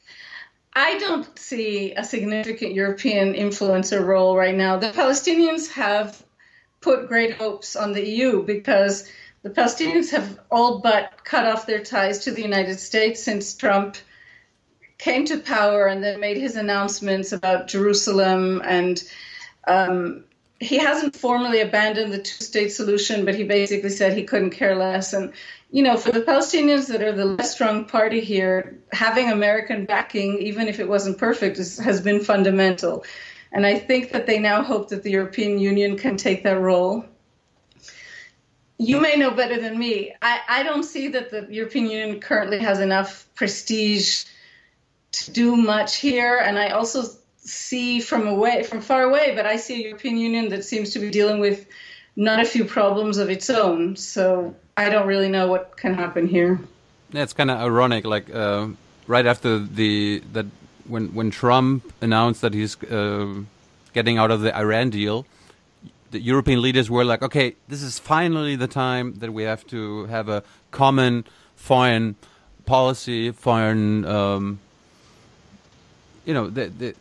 I 0.79 0.97
don't 0.97 1.37
see 1.37 1.93
a 1.93 2.05
significant 2.05 2.73
European 2.73 3.33
influencer 3.33 4.03
role 4.05 4.37
right 4.37 4.55
now. 4.55 4.77
The 4.77 4.91
Palestinians 4.91 5.69
have 5.71 6.23
put 6.79 7.09
great 7.09 7.33
hopes 7.33 7.75
on 7.75 7.91
the 7.91 8.07
EU 8.07 8.43
because 8.43 9.11
the 9.43 9.49
Palestinians 9.49 10.11
have 10.11 10.39
all 10.49 10.79
but 10.79 11.25
cut 11.25 11.45
off 11.45 11.65
their 11.65 11.83
ties 11.83 12.19
to 12.19 12.31
the 12.31 12.41
United 12.41 12.79
States 12.79 13.21
since 13.21 13.55
Trump 13.55 13.97
came 14.97 15.25
to 15.25 15.39
power 15.39 15.87
and 15.87 16.01
then 16.01 16.21
made 16.21 16.37
his 16.37 16.55
announcements 16.55 17.33
about 17.33 17.67
Jerusalem. 17.67 18.61
And 18.63 19.03
um, 19.67 20.23
he 20.59 20.77
hasn't 20.77 21.15
formally 21.15 21.61
abandoned 21.61 22.11
the 22.11 22.21
two 22.21 22.43
state 22.43 22.69
solution, 22.69 23.25
but 23.25 23.35
he 23.35 23.43
basically 23.43 23.89
said 23.89 24.13
he 24.13 24.23
couldn't 24.23 24.51
care 24.51 24.75
less. 24.75 25.13
And, 25.13 25.31
you 25.71 25.83
know, 25.83 25.95
for 25.95 26.11
the 26.11 26.21
Palestinians 26.21 26.87
that 26.87 27.01
are 27.01 27.13
the 27.13 27.25
less 27.25 27.53
strong 27.53 27.85
party 27.85 28.19
here, 28.19 28.77
having 28.91 29.31
American 29.31 29.85
backing, 29.85 30.39
even 30.39 30.67
if 30.67 30.79
it 30.79 30.89
wasn't 30.89 31.17
perfect, 31.17 31.59
is, 31.59 31.77
has 31.77 32.01
been 32.01 32.19
fundamental. 32.19 33.05
And 33.51 33.65
I 33.65 33.79
think 33.79 34.11
that 34.11 34.27
they 34.27 34.37
now 34.37 34.61
hope 34.61 34.89
that 34.89 35.03
the 35.03 35.11
European 35.11 35.59
Union 35.59 35.97
can 35.97 36.17
take 36.17 36.43
that 36.43 36.59
role. 36.59 37.05
You 38.77 38.99
may 38.99 39.15
know 39.15 39.31
better 39.31 39.59
than 39.59 39.77
me. 39.77 40.13
I, 40.21 40.39
I 40.47 40.63
don't 40.63 40.83
see 40.83 41.09
that 41.09 41.31
the 41.31 41.47
European 41.49 41.89
Union 41.89 42.19
currently 42.19 42.59
has 42.59 42.79
enough 42.79 43.27
prestige 43.33 44.25
to 45.11 45.31
do 45.31 45.55
much 45.55 45.95
here. 45.95 46.37
And 46.37 46.59
I 46.59 46.69
also 46.69 47.03
see 47.41 47.99
from 47.99 48.27
away, 48.27 48.63
from 48.63 48.81
far 48.81 49.03
away, 49.03 49.33
but 49.35 49.45
I 49.45 49.55
see 49.57 49.83
a 49.83 49.87
European 49.87 50.17
Union 50.17 50.49
that 50.49 50.63
seems 50.63 50.91
to 50.91 50.99
be 50.99 51.09
dealing 51.09 51.39
with 51.39 51.65
not 52.15 52.39
a 52.39 52.45
few 52.45 52.65
problems 52.65 53.17
of 53.17 53.29
its 53.29 53.49
own. 53.49 53.95
So 53.95 54.55
I 54.77 54.89
don't 54.89 55.07
really 55.07 55.29
know 55.29 55.47
what 55.47 55.77
can 55.77 55.93
happen 55.93 56.27
here. 56.27 56.59
Yeah, 57.11 57.23
it's 57.23 57.33
kind 57.33 57.49
of 57.49 57.59
ironic. 57.59 58.05
Like 58.05 58.33
uh, 58.33 58.67
right 59.07 59.25
after 59.25 59.59
the 59.59 60.21
that 60.33 60.45
when 60.87 61.13
when 61.13 61.31
Trump 61.31 61.91
announced 62.01 62.41
that 62.41 62.53
he's 62.53 62.81
uh, 62.83 63.41
getting 63.93 64.17
out 64.17 64.31
of 64.31 64.41
the 64.41 64.55
Iran 64.55 64.89
deal, 64.89 65.25
the 66.11 66.19
European 66.19 66.61
leaders 66.61 66.89
were 66.89 67.03
like, 67.03 67.23
"Okay, 67.23 67.55
this 67.67 67.81
is 67.81 67.97
finally 67.97 68.55
the 68.55 68.67
time 68.67 69.15
that 69.19 69.33
we 69.33 69.43
have 69.43 69.65
to 69.67 70.05
have 70.05 70.29
a 70.29 70.43
common 70.71 71.25
foreign 71.55 72.15
policy, 72.65 73.31
foreign, 73.31 74.05
um, 74.05 74.59
you 76.25 76.33
know, 76.33 76.49
the, 76.49 76.67
the, 76.67 76.95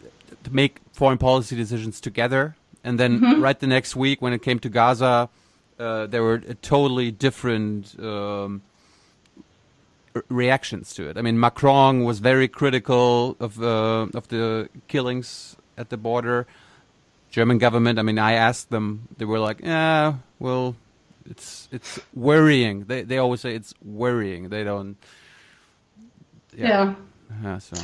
make 0.53 0.79
foreign 0.93 1.19
policy 1.19 1.57
decisions 1.57 2.01
together." 2.01 2.55
And 2.85 2.99
then 2.99 3.21
Mhm. 3.21 3.43
right 3.43 3.59
the 3.59 3.67
next 3.67 3.97
week, 3.97 4.23
when 4.23 4.33
it 4.33 4.43
came 4.43 4.59
to 4.61 4.69
Gaza, 4.69 5.29
uh, 5.79 6.07
there 6.07 6.23
were 6.23 6.43
a 6.49 6.55
totally 6.55 7.11
different. 7.11 7.99
Um, 8.01 8.63
reactions 10.29 10.95
to 10.95 11.09
it. 11.09 11.17
I 11.17 11.23
mean, 11.23 11.39
Macron 11.39 12.03
was 12.03 12.19
very 12.19 12.49
critical 12.49 13.37
of 13.39 13.63
uh, 13.63 14.09
of 14.15 14.27
the 14.29 14.69
killings 14.89 15.55
at 15.77 15.91
the 15.91 15.97
border. 15.97 16.47
German 17.31 17.59
government. 17.59 17.99
I 17.99 18.03
mean, 18.03 18.19
I 18.19 18.33
asked 18.33 18.71
them. 18.71 19.07
They 19.19 19.25
were 19.27 19.39
like, 19.39 19.61
"Yeah, 19.63 20.15
well, 20.41 20.75
it's 21.31 21.69
it's 21.71 22.01
worrying." 22.15 22.85
They 22.87 23.03
they 23.03 23.19
always 23.19 23.41
say 23.43 23.55
it's 23.55 23.75
worrying. 23.85 24.49
They 24.49 24.65
don't. 24.65 24.97
Yeah. 26.57 26.95
Yeah, 27.45 27.59
so 27.59 27.77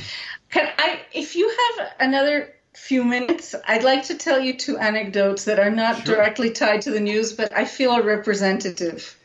Can 0.51 0.67
I, 0.79 1.01
if 1.13 1.37
you 1.37 1.47
have 1.49 1.93
another 2.01 2.54
few 2.75 3.05
minutes, 3.05 3.55
I'd 3.67 3.85
like 3.85 4.05
to 4.05 4.15
tell 4.15 4.41
you 4.41 4.55
two 4.55 4.77
anecdotes 4.77 5.45
that 5.45 5.59
are 5.59 5.71
not 5.71 6.05
directly 6.05 6.51
tied 6.51 6.83
to 6.83 6.91
the 6.91 7.01
news, 7.01 7.33
but 7.33 7.53
I 7.53 7.65
feel 7.65 7.93
are 7.93 8.03
representative. 8.03 9.17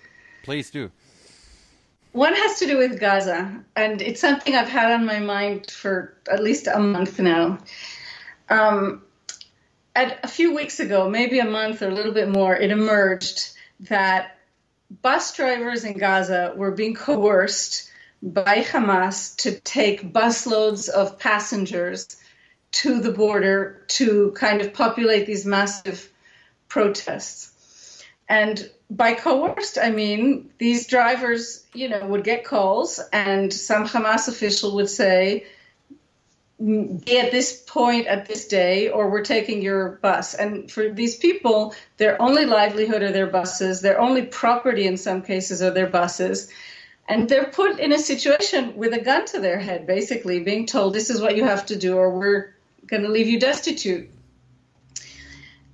please 0.44 0.70
do. 0.70 0.92
One 2.12 2.34
has 2.34 2.60
to 2.60 2.66
do 2.66 2.78
with 2.78 3.00
Gaza, 3.00 3.64
and 3.76 4.02
it's 4.02 4.22
something 4.22 4.56
I've 4.56 4.70
had 4.70 4.92
on 4.92 5.06
my 5.06 5.20
mind 5.20 5.70
for 5.70 6.16
at 6.32 6.42
least 6.42 6.68
a 6.68 6.80
month 6.80 7.20
now. 7.20 7.60
Um, 8.50 9.04
at, 9.96 10.20
a 10.24 10.28
few 10.28 10.56
weeks 10.56 10.80
ago, 10.80 11.10
maybe 11.10 11.40
a 11.40 11.46
month 11.46 11.82
or 11.82 11.90
a 11.90 11.94
little 11.94 12.14
bit 12.14 12.30
more, 12.30 12.56
it 12.56 12.72
emerged 12.72 13.52
that 13.82 14.38
bus 15.02 15.36
drivers 15.36 15.84
in 15.84 15.98
Gaza 15.98 16.54
were 16.56 16.72
being 16.72 16.96
coerced 16.96 17.90
by 18.22 18.64
Hamas 18.64 19.36
to 19.38 19.60
take 19.60 20.12
busloads 20.12 20.90
of 20.90 21.20
passengers 21.20 22.18
to 22.72 23.00
the 23.02 23.12
border 23.12 23.84
to 23.88 24.32
kind 24.36 24.62
of 24.62 24.74
populate 24.74 25.26
these 25.26 25.46
massive 25.46 26.10
protests. 26.68 28.04
And 28.28 28.70
by 28.92 29.14
coerced, 29.14 29.78
I 29.82 29.90
mean 29.90 30.52
these 30.60 30.88
drivers, 30.88 31.66
you 31.74 31.90
know, 31.90 32.06
would 32.06 32.24
get 32.24 32.44
calls, 32.44 33.00
and 33.12 33.52
some 33.52 33.88
Hamas 33.88 34.28
official 34.28 34.76
would 34.76 34.90
say, 34.90 35.48
"Mm, 36.62 37.04
"Be 37.04 37.20
at 37.20 37.32
this 37.32 37.64
point 37.68 38.06
at 38.08 38.28
this 38.28 38.48
day, 38.48 38.90
or 38.90 39.10
we're 39.10 39.24
taking 39.24 39.64
your 39.64 40.00
bus." 40.02 40.36
And 40.36 40.72
for 40.72 40.90
these 40.90 41.16
people, 41.16 41.74
their 41.98 42.22
only 42.22 42.46
livelihood 42.46 43.02
are 43.02 43.12
their 43.12 43.28
buses. 43.28 43.82
Their 43.82 44.00
only 44.00 44.24
property, 44.24 44.86
in 44.86 44.98
some 44.98 45.24
cases, 45.24 45.62
are 45.62 45.72
their 45.72 45.88
buses. 45.88 46.50
And 47.08 47.28
they're 47.28 47.46
put 47.46 47.80
in 47.80 47.92
a 47.92 47.98
situation 47.98 48.76
with 48.76 48.94
a 48.94 49.02
gun 49.02 49.26
to 49.26 49.40
their 49.40 49.58
head, 49.58 49.88
basically 49.88 50.40
being 50.42 50.68
told, 50.68 50.94
"This 50.94 51.10
is 51.10 51.20
what 51.20 51.36
you 51.36 51.46
have 51.46 51.66
to 51.68 51.76
do, 51.76 51.98
or 51.98 52.12
we're 52.12 52.54
going 52.90 53.04
to 53.04 53.10
leave 53.10 53.28
you 53.28 53.40
destitute." 53.40 54.10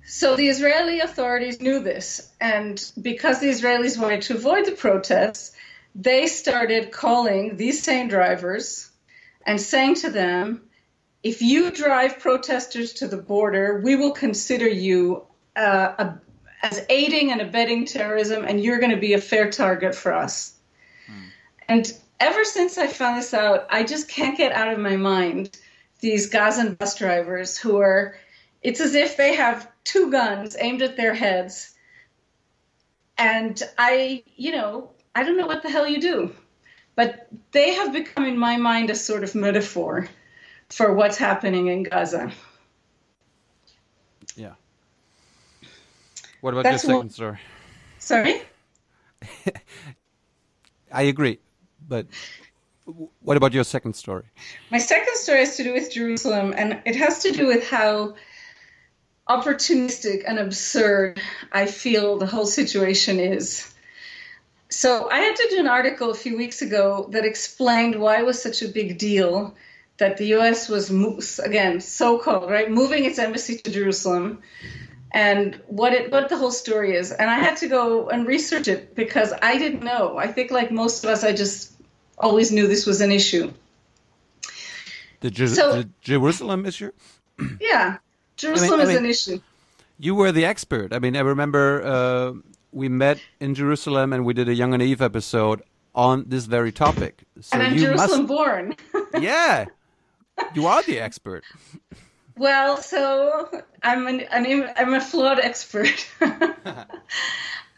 So 0.06 0.36
the 0.36 0.48
Israeli 0.48 1.00
authorities 1.00 1.60
knew 1.60 1.80
this, 1.80 2.32
and 2.40 2.82
because 3.00 3.40
the 3.40 3.48
Israelis 3.48 3.98
wanted 3.98 4.22
to 4.22 4.34
avoid 4.36 4.64
the 4.64 4.72
protests, 4.72 5.52
they 5.94 6.26
started 6.26 6.92
calling 6.92 7.56
these 7.56 7.82
same 7.82 8.08
drivers 8.08 8.90
and 9.44 9.60
saying 9.60 9.96
to 9.96 10.10
them, 10.10 10.62
if 11.22 11.42
you 11.42 11.70
drive 11.70 12.20
protesters 12.20 12.92
to 12.94 13.08
the 13.08 13.16
border, 13.16 13.80
we 13.82 13.96
will 13.96 14.12
consider 14.12 14.68
you 14.68 15.24
uh, 15.56 15.94
a, 15.98 16.18
as 16.62 16.84
aiding 16.88 17.32
and 17.32 17.40
abetting 17.40 17.84
terrorism, 17.86 18.44
and 18.44 18.62
you're 18.62 18.78
going 18.78 18.92
to 18.92 18.96
be 18.96 19.14
a 19.14 19.20
fair 19.20 19.50
target 19.50 19.94
for 19.94 20.12
us. 20.12 20.52
And 21.68 21.92
ever 22.20 22.44
since 22.44 22.78
I 22.78 22.86
found 22.86 23.18
this 23.18 23.34
out, 23.34 23.66
I 23.70 23.82
just 23.82 24.08
can't 24.08 24.38
get 24.38 24.52
out 24.52 24.72
of 24.72 24.78
my 24.78 24.96
mind 24.96 25.58
these 26.00 26.28
Gazan 26.28 26.74
bus 26.74 26.96
drivers 26.96 27.56
who 27.56 27.78
are, 27.78 28.16
it's 28.62 28.80
as 28.80 28.94
if 28.94 29.16
they 29.16 29.34
have 29.34 29.70
two 29.84 30.10
guns 30.10 30.56
aimed 30.58 30.82
at 30.82 30.96
their 30.96 31.14
heads. 31.14 31.74
And 33.18 33.60
I, 33.78 34.22
you 34.36 34.52
know, 34.52 34.90
I 35.14 35.22
don't 35.22 35.36
know 35.36 35.46
what 35.46 35.62
the 35.62 35.70
hell 35.70 35.86
you 35.86 36.00
do. 36.00 36.34
But 36.94 37.28
they 37.52 37.74
have 37.74 37.92
become, 37.92 38.24
in 38.24 38.38
my 38.38 38.56
mind, 38.56 38.90
a 38.90 38.94
sort 38.94 39.22
of 39.22 39.34
metaphor 39.34 40.08
for 40.70 40.94
what's 40.94 41.16
happening 41.16 41.68
in 41.68 41.82
Gaza. 41.82 42.32
Yeah. 44.34 44.54
What 46.40 46.52
about 46.52 46.64
That's 46.64 46.84
your 46.84 46.94
second 46.94 47.10
story? 47.10 47.38
Sorry? 47.98 48.42
I 50.92 51.02
agree, 51.02 51.38
but 51.86 52.06
what 53.20 53.36
about 53.36 53.52
your 53.52 53.64
second 53.64 53.94
story? 53.94 54.24
My 54.70 54.78
second 54.78 55.16
story 55.16 55.40
has 55.40 55.56
to 55.56 55.64
do 55.64 55.72
with 55.72 55.92
Jerusalem, 55.92 56.54
and 56.56 56.80
it 56.84 56.96
has 56.96 57.20
to 57.20 57.32
do 57.32 57.46
with 57.46 57.68
how 57.68 58.14
opportunistic 59.28 60.22
and 60.26 60.38
absurd 60.38 61.20
I 61.50 61.66
feel 61.66 62.18
the 62.18 62.26
whole 62.26 62.46
situation 62.46 63.18
is. 63.18 63.72
So, 64.68 65.08
I 65.10 65.18
had 65.18 65.36
to 65.36 65.48
do 65.50 65.60
an 65.60 65.68
article 65.68 66.10
a 66.10 66.14
few 66.14 66.36
weeks 66.36 66.62
ago 66.62 67.08
that 67.12 67.24
explained 67.24 67.96
why 67.96 68.18
it 68.18 68.26
was 68.26 68.40
such 68.40 68.62
a 68.62 68.68
big 68.68 68.98
deal 68.98 69.54
that 69.98 70.16
the 70.16 70.34
US 70.34 70.68
was, 70.68 71.38
again, 71.38 71.80
so 71.80 72.18
called, 72.18 72.50
right, 72.50 72.70
moving 72.70 73.04
its 73.04 73.18
embassy 73.18 73.56
to 73.58 73.70
Jerusalem 73.70 74.42
and 75.12 75.60
what 75.68 75.92
it 75.92 76.12
what 76.12 76.28
the 76.28 76.36
whole 76.36 76.50
story 76.50 76.94
is. 76.94 77.10
And 77.10 77.30
I 77.30 77.38
had 77.38 77.56
to 77.58 77.68
go 77.68 78.08
and 78.08 78.26
research 78.26 78.68
it 78.68 78.94
because 78.94 79.32
I 79.40 79.56
didn't 79.56 79.82
know. 79.82 80.18
I 80.18 80.26
think, 80.26 80.50
like 80.50 80.70
most 80.70 81.04
of 81.04 81.10
us, 81.10 81.24
I 81.24 81.32
just 81.32 81.75
always 82.18 82.50
knew 82.52 82.66
this 82.66 82.86
was 82.86 83.00
an 83.00 83.12
issue. 83.12 83.52
The, 85.20 85.30
Jer- 85.30 85.48
So- 85.48 85.82
the 85.82 85.88
Jerusalem 86.00 86.66
issue? 86.66 86.92
Yeah, 87.60 87.98
Jerusalem 88.36 88.80
I 88.80 88.82
is 88.84 88.88
mean- 88.88 88.98
an 88.98 89.06
issue. 89.06 89.40
You 89.98 90.14
were 90.14 90.30
the 90.30 90.44
expert. 90.44 90.92
I 90.92 90.98
mean, 90.98 91.16
I 91.16 91.20
remember 91.20 91.82
uh, 91.82 92.32
we 92.70 92.88
met 92.90 93.18
in 93.40 93.54
Jerusalem 93.54 94.12
and 94.12 94.26
we 94.26 94.34
did 94.34 94.46
a 94.46 94.54
Young 94.54 94.74
and 94.74 94.82
Eve 94.82 95.00
episode 95.00 95.62
on 95.94 96.24
this 96.28 96.44
very 96.44 96.70
topic. 96.70 97.24
So 97.40 97.54
and 97.56 97.62
I'm 97.66 97.72
you 97.74 97.80
Jerusalem 97.80 98.26
must, 98.26 98.28
born. 98.28 98.76
yeah, 99.20 99.64
you 100.54 100.66
are 100.66 100.82
the 100.82 101.00
expert. 101.00 101.44
Well, 102.36 102.76
so 102.76 103.48
I'm 103.82 104.06
an, 104.06 104.20
an 104.20 104.44
im- 104.44 104.68
I'm 104.76 104.92
a 104.92 105.00
flawed 105.00 105.40
expert. 105.40 106.06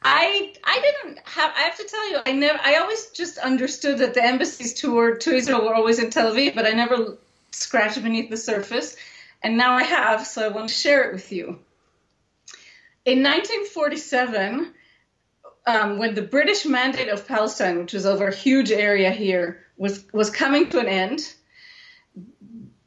I 0.02 0.54
I 0.64 0.80
didn't 0.80 1.18
have 1.24 1.52
I 1.56 1.60
have 1.62 1.76
to 1.76 1.84
tell 1.84 2.10
you 2.10 2.18
I 2.26 2.32
never 2.32 2.58
I 2.62 2.76
always 2.76 3.06
just 3.10 3.38
understood 3.38 3.98
that 3.98 4.14
the 4.14 4.24
embassies 4.24 4.74
to 4.74 5.16
to 5.16 5.32
Israel 5.32 5.64
were 5.64 5.74
always 5.74 5.98
in 5.98 6.10
Tel 6.10 6.32
Aviv, 6.32 6.54
but 6.54 6.66
I 6.66 6.70
never 6.70 7.18
scratched 7.50 8.02
beneath 8.02 8.30
the 8.30 8.36
surface, 8.36 8.96
and 9.42 9.56
now 9.56 9.74
I 9.74 9.82
have, 9.82 10.26
so 10.26 10.44
I 10.44 10.48
want 10.48 10.68
to 10.68 10.74
share 10.74 11.08
it 11.08 11.14
with 11.14 11.32
you. 11.32 11.58
In 13.04 13.22
1947, 13.22 14.74
um, 15.66 15.98
when 15.98 16.14
the 16.14 16.22
British 16.22 16.66
Mandate 16.66 17.08
of 17.08 17.26
Palestine, 17.26 17.78
which 17.78 17.92
was 17.92 18.06
over 18.06 18.28
a 18.28 18.34
huge 18.34 18.70
area 18.70 19.10
here, 19.10 19.64
was 19.76 20.04
was 20.12 20.30
coming 20.30 20.68
to 20.70 20.78
an 20.78 20.86
end, 20.86 21.34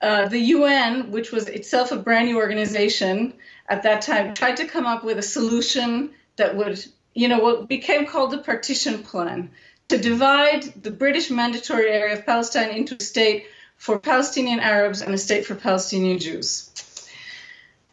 uh, 0.02 0.28
the 0.28 0.40
UN, 0.40 1.12
which 1.12 1.32
was 1.32 1.48
itself 1.48 1.92
a 1.92 1.98
brand 1.98 2.28
new 2.28 2.38
organization 2.38 3.34
at 3.70 3.84
that 3.84 4.02
time, 4.02 4.34
tried 4.34 4.58
to 4.58 4.68
come 4.68 4.86
up 4.86 5.04
with 5.04 5.18
a 5.18 5.24
solution 5.24 6.12
that 6.38 6.56
would, 6.56 6.84
you 7.14 7.28
know, 7.28 7.40
what 7.40 7.68
became 7.68 8.06
called 8.06 8.32
the 8.32 8.38
partition 8.38 9.04
plan 9.04 9.52
to 9.90 9.98
divide 9.98 10.64
the 10.82 10.92
British 10.92 11.30
mandatory 11.30 11.90
area 11.90 12.18
of 12.18 12.26
Palestine 12.26 12.70
into 12.70 12.96
a 12.96 13.04
state 13.04 13.48
for 13.78 14.00
Palestinian 14.00 14.60
Arabs 14.60 15.02
and 15.02 15.14
a 15.14 15.18
state 15.18 15.46
for 15.46 15.56
Palestinian 15.56 16.20
Jews. 16.20 16.70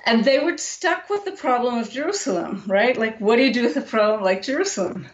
And 0.04 0.24
they 0.24 0.38
were 0.38 0.56
stuck 0.56 1.10
with 1.10 1.24
the 1.24 1.32
problem 1.32 1.78
of 1.78 1.90
Jerusalem, 1.90 2.62
right? 2.66 2.96
Like, 2.96 3.18
what 3.20 3.36
do 3.36 3.42
you 3.42 3.52
do 3.52 3.64
with 3.64 3.76
a 3.76 3.82
problem 3.82 4.22
like 4.22 4.42
Jerusalem? 4.42 5.06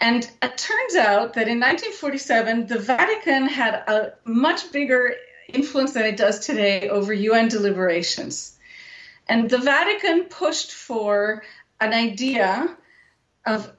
And 0.00 0.28
it 0.42 0.56
turns 0.56 0.96
out 0.96 1.34
that 1.34 1.46
in 1.46 1.60
1947, 1.60 2.66
the 2.66 2.78
Vatican 2.78 3.46
had 3.46 3.74
a 3.74 4.14
much 4.24 4.72
bigger 4.72 5.14
influence 5.48 5.92
than 5.92 6.04
it 6.04 6.16
does 6.16 6.40
today 6.40 6.88
over 6.88 7.12
UN 7.12 7.48
deliberations. 7.48 8.56
And 9.28 9.48
the 9.48 9.58
Vatican 9.58 10.24
pushed 10.24 10.72
for 10.72 11.44
an 11.80 11.92
idea 11.92 12.76
of 13.46 13.70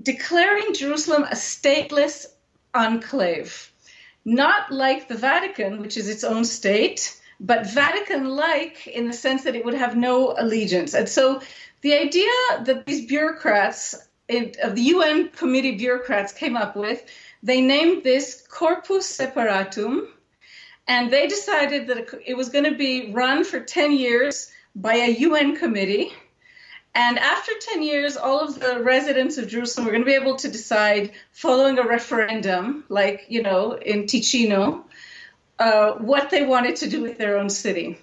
declaring 0.00 0.74
Jerusalem 0.74 1.24
a 1.24 1.34
stateless 1.34 2.26
enclave, 2.74 3.72
not 4.24 4.72
like 4.72 5.08
the 5.08 5.16
Vatican, 5.16 5.80
which 5.80 5.96
is 5.96 6.08
its 6.08 6.24
own 6.24 6.44
state, 6.44 7.20
but 7.40 7.70
Vatican 7.70 8.28
like 8.28 8.86
in 8.86 9.06
the 9.06 9.12
sense 9.12 9.44
that 9.44 9.56
it 9.56 9.64
would 9.64 9.74
have 9.74 9.96
no 9.96 10.34
allegiance. 10.36 10.94
And 10.94 11.08
so 11.08 11.40
the 11.82 11.94
idea 11.94 12.30
that 12.64 12.86
these 12.86 13.06
bureaucrats, 13.06 13.94
it, 14.28 14.56
of 14.58 14.74
the 14.74 14.82
UN 14.82 15.28
committee 15.28 15.76
bureaucrats 15.76 16.32
came 16.32 16.56
up 16.56 16.76
with, 16.76 17.04
they 17.42 17.60
named 17.60 18.02
this 18.02 18.46
Corpus 18.48 19.06
Separatum, 19.06 20.08
and 20.88 21.10
they 21.10 21.26
decided 21.26 21.88
that 21.88 22.08
it- 22.26 22.36
was 22.36 22.48
going 22.48 22.64
to 22.64 22.74
be 22.74 23.12
run 23.12 23.44
for 23.44 23.60
10 23.60 23.92
years 23.92 24.50
by 24.74 24.94
a 24.94 25.10
UN 25.10 25.56
committee. 25.56 26.12
And 26.94 27.18
after 27.18 27.52
10 27.58 27.82
years, 27.82 28.16
all 28.16 28.40
of 28.40 28.60
the 28.60 28.80
residents 28.80 29.36
of 29.36 29.48
Jerusalem 29.48 29.86
were 29.86 29.92
going 29.92 30.04
to 30.04 30.06
be 30.06 30.14
able 30.14 30.36
to 30.36 30.48
decide, 30.48 31.12
following 31.32 31.78
a 31.78 31.82
referendum, 31.82 32.84
like, 32.88 33.26
you 33.28 33.42
know, 33.42 33.72
in 33.72 34.04
Ticino, 34.04 34.84
uh, 35.58 35.92
what 35.92 36.30
they 36.30 36.44
wanted 36.44 36.76
to 36.76 36.88
do 36.88 37.02
with 37.02 37.18
their 37.18 37.38
own 37.38 37.50
city. 37.50 37.98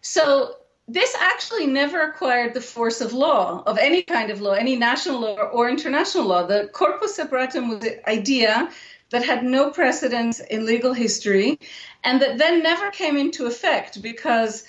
So 0.00 0.56
this 0.86 1.14
actually 1.20 1.66
never 1.66 2.00
acquired 2.00 2.54
the 2.54 2.60
force 2.60 3.00
of 3.00 3.12
law, 3.12 3.62
of 3.66 3.76
any 3.76 4.02
kind 4.02 4.30
of 4.30 4.40
law, 4.40 4.52
any 4.52 4.76
national 4.76 5.20
law 5.20 5.36
or 5.36 5.68
international 5.68 6.24
law. 6.24 6.46
The 6.46 6.70
corpus 6.72 7.16
separatum 7.16 7.68
was 7.68 7.84
an 7.84 8.00
idea 8.06 8.70
that 9.10 9.24
had 9.24 9.44
no 9.44 9.70
precedence 9.70 10.40
in 10.40 10.64
legal 10.64 10.94
history 10.94 11.58
and 12.04 12.22
that 12.22 12.38
then 12.38 12.62
never 12.62 12.90
came 12.90 13.16
into 13.16 13.46
effect 13.46 14.00
because 14.00 14.64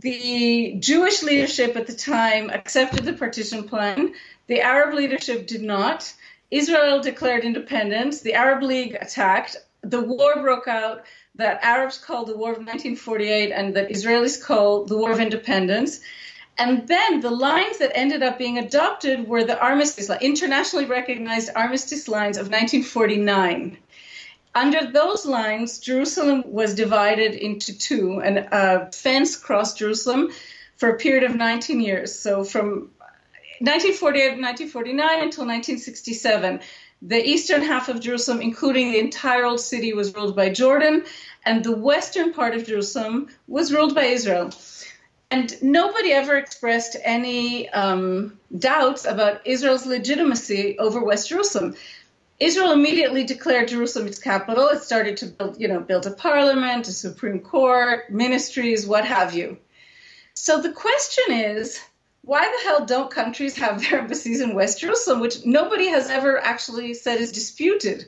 the 0.00 0.76
Jewish 0.78 1.22
leadership 1.22 1.76
at 1.76 1.86
the 1.86 1.92
time 1.92 2.50
accepted 2.50 3.04
the 3.04 3.12
partition 3.12 3.64
plan, 3.68 4.14
the 4.46 4.60
Arab 4.60 4.94
leadership 4.94 5.46
did 5.46 5.62
not. 5.62 6.12
Israel 6.50 7.02
declared 7.02 7.44
independence, 7.44 8.20
the 8.20 8.34
Arab 8.34 8.62
League 8.62 8.96
attacked, 9.00 9.56
the 9.82 10.00
war 10.00 10.40
broke 10.40 10.68
out 10.68 11.04
that 11.34 11.62
Arabs 11.62 11.98
called 11.98 12.28
the 12.28 12.36
War 12.36 12.52
of 12.52 12.58
1948 12.58 13.52
and 13.52 13.74
that 13.74 13.90
Israelis 13.90 14.42
called 14.42 14.88
the 14.88 14.96
War 14.96 15.12
of 15.12 15.20
Independence. 15.20 16.00
And 16.56 16.88
then 16.88 17.20
the 17.20 17.30
lines 17.30 17.78
that 17.78 17.92
ended 17.94 18.22
up 18.22 18.38
being 18.38 18.58
adopted 18.58 19.28
were 19.28 19.44
the 19.44 19.60
armistice, 19.60 20.10
internationally 20.20 20.86
recognized 20.86 21.50
armistice 21.54 22.08
lines 22.08 22.36
of 22.36 22.46
1949. 22.46 23.78
Under 24.58 24.90
those 24.90 25.24
lines, 25.24 25.78
Jerusalem 25.78 26.42
was 26.44 26.74
divided 26.74 27.36
into 27.36 27.78
two, 27.78 28.20
and 28.20 28.38
a 28.38 28.90
fence 28.90 29.36
crossed 29.36 29.78
Jerusalem 29.78 30.30
for 30.76 30.88
a 30.88 30.96
period 30.96 31.22
of 31.22 31.36
19 31.36 31.80
years. 31.80 32.18
So 32.18 32.42
from 32.42 32.90
1948 33.60 34.20
to 34.20 34.42
1949 34.42 35.06
until 35.22 35.46
1967, 35.46 36.60
the 37.02 37.24
eastern 37.24 37.62
half 37.62 37.88
of 37.88 38.00
Jerusalem, 38.00 38.40
including 38.40 38.90
the 38.90 38.98
entire 38.98 39.44
old 39.44 39.60
city, 39.60 39.92
was 39.92 40.12
ruled 40.12 40.34
by 40.34 40.50
Jordan, 40.50 41.04
and 41.44 41.62
the 41.62 41.76
western 41.76 42.32
part 42.32 42.56
of 42.56 42.66
Jerusalem 42.66 43.28
was 43.46 43.72
ruled 43.72 43.94
by 43.94 44.06
Israel. 44.06 44.50
And 45.30 45.54
nobody 45.62 46.10
ever 46.12 46.36
expressed 46.36 46.96
any 47.04 47.68
um, 47.68 48.38
doubts 48.58 49.04
about 49.04 49.46
Israel's 49.46 49.86
legitimacy 49.86 50.78
over 50.80 51.04
West 51.04 51.28
Jerusalem. 51.28 51.76
Israel 52.40 52.70
immediately 52.70 53.24
declared 53.24 53.68
Jerusalem 53.68 54.06
its 54.06 54.18
capital. 54.18 54.68
It 54.68 54.82
started 54.82 55.16
to 55.18 55.26
build, 55.26 55.60
you 55.60 55.66
know, 55.66 55.80
build 55.80 56.06
a 56.06 56.12
parliament, 56.12 56.86
a 56.86 56.92
supreme 56.92 57.40
court, 57.40 58.12
ministries, 58.12 58.86
what 58.86 59.04
have 59.04 59.34
you. 59.34 59.58
So 60.34 60.60
the 60.60 60.72
question 60.72 61.34
is, 61.34 61.80
why 62.22 62.44
the 62.44 62.68
hell 62.68 62.86
don't 62.86 63.10
countries 63.10 63.56
have 63.56 63.80
their 63.80 63.98
embassies 64.00 64.40
in 64.40 64.54
West 64.54 64.80
Jerusalem, 64.80 65.20
which 65.20 65.44
nobody 65.44 65.88
has 65.88 66.10
ever 66.10 66.38
actually 66.38 66.94
said 66.94 67.20
is 67.20 67.32
disputed? 67.32 68.06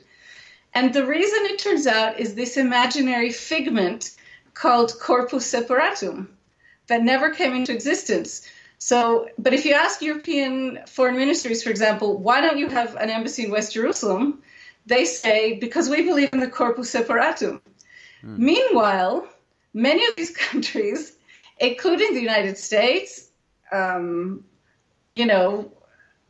And 0.73 0.93
the 0.93 1.05
reason 1.05 1.39
it 1.45 1.59
turns 1.59 1.85
out 1.85 2.19
is 2.19 2.35
this 2.35 2.55
imaginary 2.55 3.31
figment 3.31 4.15
called 4.53 4.97
corpus 4.99 5.45
separatum 5.45 6.29
that 6.87 7.03
never 7.03 7.31
came 7.31 7.53
into 7.53 7.73
existence. 7.73 8.47
So, 8.83 9.29
but 9.37 9.53
if 9.53 9.63
you 9.65 9.75
ask 9.75 10.01
European 10.01 10.79
foreign 10.87 11.15
ministries, 11.15 11.61
for 11.61 11.69
example, 11.69 12.17
why 12.17 12.41
don't 12.41 12.57
you 12.57 12.67
have 12.67 12.95
an 12.95 13.11
embassy 13.11 13.45
in 13.45 13.51
West 13.51 13.73
Jerusalem? 13.73 14.41
They 14.87 15.05
say, 15.05 15.59
because 15.59 15.87
we 15.87 16.01
believe 16.01 16.29
in 16.33 16.39
the 16.39 16.47
corpus 16.47 16.89
separatum. 16.89 17.61
Meanwhile, 18.23 19.27
many 19.71 20.03
of 20.07 20.15
these 20.15 20.35
countries, 20.49 21.15
including 21.59 22.15
the 22.15 22.21
United 22.21 22.57
States, 22.57 23.29
um, 23.71 24.45
you 25.15 25.27
know, 25.27 25.71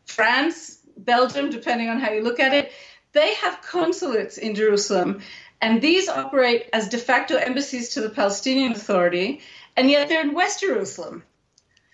France, 0.06 0.80
Belgium, 0.98 1.52
depending 1.52 1.88
on 1.88 2.02
how 2.02 2.12
you 2.12 2.22
look 2.22 2.42
at 2.42 2.54
it, 2.54 2.74
they 3.14 3.34
have 3.36 3.62
consulates 3.62 4.38
in 4.38 4.56
Jerusalem. 4.56 5.22
And 5.62 5.82
these 5.82 6.10
operate 6.10 6.70
as 6.74 6.90
de 6.90 6.98
facto 6.98 7.38
embassies 7.38 7.94
to 7.94 8.02
the 8.02 8.10
Palestinian 8.10 8.74
Authority, 8.74 9.40
and 9.78 9.90
yet 9.90 10.10
they're 10.10 10.20
in 10.20 10.34
West 10.34 10.60
Jerusalem. 10.60 11.24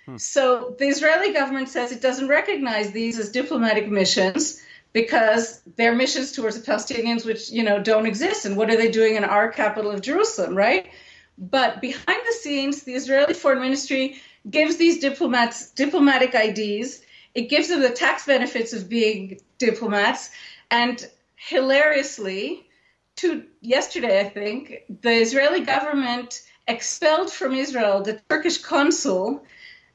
Hmm. 0.07 0.17
So 0.17 0.75
the 0.79 0.87
Israeli 0.87 1.33
government 1.33 1.69
says 1.69 1.91
it 1.91 2.01
doesn't 2.01 2.29
recognize 2.29 2.91
these 2.91 3.19
as 3.19 3.29
diplomatic 3.29 3.89
missions 3.89 4.61
because 4.93 5.61
they're 5.75 5.93
missions 5.93 6.31
towards 6.31 6.59
the 6.59 6.71
Palestinians, 6.71 7.25
which 7.25 7.51
you 7.51 7.63
know 7.63 7.79
don't 7.79 8.07
exist. 8.07 8.45
And 8.45 8.55
what 8.55 8.69
are 8.69 8.77
they 8.77 8.89
doing 8.89 9.15
in 9.15 9.23
our 9.23 9.51
capital 9.51 9.91
of 9.91 10.01
Jerusalem, 10.01 10.55
right? 10.55 10.87
But 11.37 11.81
behind 11.81 12.19
the 12.25 12.33
scenes, 12.33 12.83
the 12.83 12.93
Israeli 12.93 13.33
Foreign 13.33 13.59
Ministry 13.59 14.19
gives 14.49 14.77
these 14.77 14.99
diplomats 14.99 15.71
diplomatic 15.71 16.33
IDs. 16.33 17.01
It 17.35 17.49
gives 17.49 17.67
them 17.67 17.81
the 17.81 17.89
tax 17.89 18.25
benefits 18.25 18.73
of 18.73 18.89
being 18.89 19.39
diplomats, 19.59 20.31
and 20.71 21.05
hilariously, 21.35 22.67
to 23.17 23.43
yesterday, 23.61 24.21
I 24.21 24.29
think, 24.29 24.83
the 25.01 25.11
Israeli 25.11 25.59
government 25.59 26.41
expelled 26.67 27.31
from 27.31 27.53
Israel 27.53 28.01
the 28.01 28.19
Turkish 28.29 28.57
consul 28.57 29.43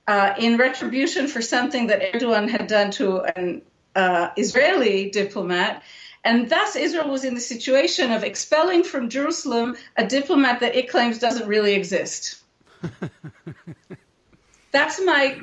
uh, 0.06 0.34
in 0.38 0.56
retribution 0.56 1.28
for 1.28 1.40
something 1.40 1.88
that 1.88 2.14
Erdogan 2.14 2.48
had 2.48 2.66
done 2.66 2.90
to 2.92 3.20
an 3.22 3.62
uh, 3.94 4.30
Israeli 4.36 5.10
diplomat. 5.10 5.82
And 6.24 6.48
thus, 6.48 6.76
Israel 6.76 7.10
was 7.10 7.24
in 7.24 7.34
the 7.34 7.40
situation 7.40 8.12
of 8.12 8.22
expelling 8.22 8.84
from 8.84 9.08
Jerusalem 9.08 9.76
a 9.96 10.06
diplomat 10.06 10.60
that 10.60 10.76
it 10.76 10.88
claims 10.88 11.18
doesn't 11.18 11.48
really 11.48 11.74
exist. 11.74 12.42
That's 14.72 15.00
my, 15.04 15.38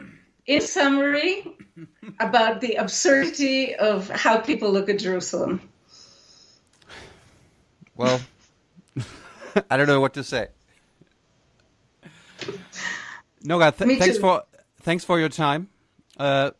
in 0.45 0.61
summary, 0.61 1.45
about 2.19 2.61
the 2.61 2.75
absurdity 2.75 3.75
of 3.75 4.09
how 4.09 4.39
people 4.39 4.71
look 4.71 4.89
at 4.89 4.99
Jerusalem. 4.99 5.61
Well, 7.95 8.21
I 9.69 9.77
don't 9.77 9.87
know 9.87 9.99
what 9.99 10.13
to 10.13 10.23
say. 10.23 10.47
Noga, 13.43 13.75
th- 13.75 13.99
thanks 13.99 14.15
too. 14.15 14.21
for 14.21 14.43
thanks 14.81 15.03
for 15.03 15.19
your 15.19 15.29
time. 15.29 15.69
Uh, 16.17 16.51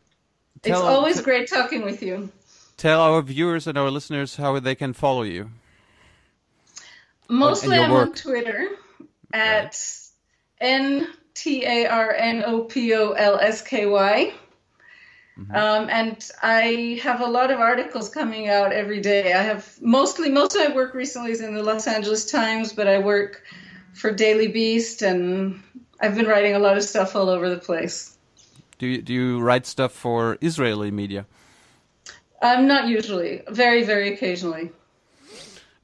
It's 0.62 0.78
always 0.78 1.20
great 1.20 1.48
talking 1.48 1.82
with 1.82 2.02
you. 2.02 2.30
tell 2.76 3.00
our 3.00 3.22
viewers 3.22 3.66
and 3.66 3.76
our 3.78 3.90
listeners 3.90 4.36
how 4.36 4.58
they 4.60 4.74
can 4.74 4.92
follow 4.92 5.22
you. 5.22 5.50
Mostly 7.28 7.78
I'm 7.78 7.92
on. 7.92 8.12
Twitter 8.12 8.68
at 9.32 9.78
N 10.60 11.06
T 11.34 11.64
A 11.64 11.86
R 11.86 12.12
N 12.12 12.42
O 12.44 12.64
P 12.64 12.94
O 12.94 13.12
L 13.12 13.38
S 13.38 13.62
K 13.62 13.86
Y. 13.86 14.32
Um, 15.54 15.88
and 15.88 16.28
I 16.42 17.00
have 17.02 17.22
a 17.22 17.26
lot 17.26 17.50
of 17.50 17.60
articles 17.60 18.10
coming 18.10 18.50
out 18.50 18.72
every 18.72 19.00
day. 19.00 19.32
I 19.32 19.42
have 19.42 19.78
mostly, 19.80 20.28
most 20.28 20.54
of 20.54 20.68
my 20.68 20.74
work 20.74 20.92
recently 20.92 21.30
is 21.30 21.40
in 21.40 21.54
the 21.54 21.62
Los 21.62 21.86
Angeles 21.86 22.30
Times, 22.30 22.74
but 22.74 22.86
I 22.86 22.98
work 22.98 23.42
for 23.94 24.12
Daily 24.12 24.48
Beast 24.48 25.00
and 25.00 25.62
I've 26.00 26.14
been 26.14 26.26
writing 26.26 26.54
a 26.54 26.58
lot 26.58 26.76
of 26.76 26.82
stuff 26.84 27.14
all 27.14 27.28
over 27.28 27.48
the 27.50 27.58
place. 27.58 28.16
Do 28.78 28.86
you, 28.86 29.02
do 29.02 29.12
you 29.12 29.40
write 29.40 29.66
stuff 29.66 29.92
for 29.92 30.38
Israeli 30.40 30.90
media? 30.90 31.26
Um, 32.42 32.66
not 32.66 32.88
usually, 32.88 33.42
very, 33.50 33.82
very 33.84 34.14
occasionally. 34.14 34.70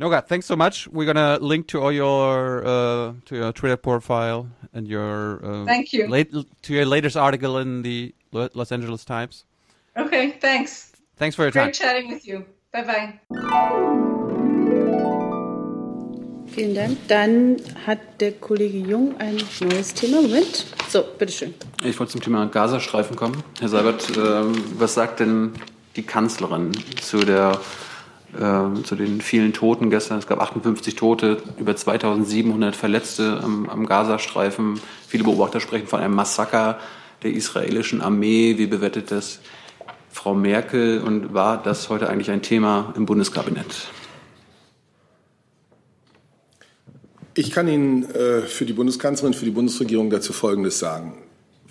Noga, 0.00 0.26
thanks 0.26 0.46
so 0.46 0.56
much. 0.56 0.88
We're 0.88 1.06
gonna 1.06 1.38
link 1.40 1.68
to 1.68 1.80
all 1.80 1.92
your 1.92 2.66
uh, 2.66 3.12
to 3.26 3.36
your 3.36 3.52
Twitter 3.52 3.76
profile 3.78 4.48
and 4.74 4.86
your 4.86 5.40
uh, 5.44 5.64
Thank 5.64 5.92
you. 5.94 6.06
late, 6.06 6.30
to 6.62 6.74
your 6.74 6.84
latest 6.84 7.16
article 7.16 7.58
in 7.58 7.82
the 7.82 8.14
Los 8.32 8.72
Angeles 8.72 9.04
Times. 9.06 9.44
Okay, 9.96 10.32
thanks. 10.32 10.92
Thanks 11.16 11.34
for 11.34 11.42
your 11.44 11.50
Great 11.50 11.64
time. 11.64 11.72
chatting 11.72 12.08
with 12.10 12.26
you. 12.26 12.44
Bye 12.72 13.18
bye. 13.30 14.12
Vielen 16.56 16.74
Dank. 16.74 16.96
Dann 17.08 17.56
hat 17.86 17.98
der 18.18 18.32
Kollege 18.32 18.78
Jung 18.78 19.14
ein 19.18 19.36
neues 19.60 19.92
Thema. 19.92 20.22
Moment. 20.22 20.64
So, 20.88 21.04
bitteschön. 21.18 21.52
Ich 21.84 22.00
wollte 22.00 22.12
zum 22.12 22.22
Thema 22.22 22.46
Gazastreifen 22.46 23.14
kommen. 23.14 23.42
Herr 23.60 23.68
Seibert, 23.68 24.10
ähm, 24.16 24.54
was 24.78 24.94
sagt 24.94 25.20
denn 25.20 25.52
die 25.96 26.02
Kanzlerin 26.02 26.72
zu, 26.98 27.18
der, 27.18 27.60
ähm, 28.40 28.86
zu 28.86 28.96
den 28.96 29.20
vielen 29.20 29.52
Toten 29.52 29.90
gestern? 29.90 30.18
Es 30.18 30.26
gab 30.26 30.40
58 30.40 30.96
Tote, 30.96 31.42
über 31.58 31.76
2700 31.76 32.74
Verletzte 32.74 33.38
am, 33.42 33.68
am 33.68 33.84
Gazastreifen. 33.84 34.80
Viele 35.06 35.24
Beobachter 35.24 35.60
sprechen 35.60 35.88
von 35.88 36.00
einem 36.00 36.14
Massaker 36.14 36.78
der 37.22 37.32
israelischen 37.32 38.00
Armee. 38.00 38.56
Wie 38.56 38.66
bewertet 38.66 39.10
das 39.10 39.40
Frau 40.10 40.32
Merkel 40.32 41.02
und 41.02 41.34
war 41.34 41.62
das 41.62 41.90
heute 41.90 42.08
eigentlich 42.08 42.30
ein 42.30 42.40
Thema 42.40 42.94
im 42.96 43.04
Bundeskabinett? 43.04 43.88
Ich 47.38 47.50
kann 47.50 47.68
Ihnen 47.68 48.10
äh, 48.14 48.40
für 48.40 48.64
die 48.64 48.72
Bundeskanzlerin, 48.72 49.34
für 49.34 49.44
die 49.44 49.50
Bundesregierung 49.50 50.08
dazu 50.08 50.32
Folgendes 50.32 50.78
sagen. 50.78 51.18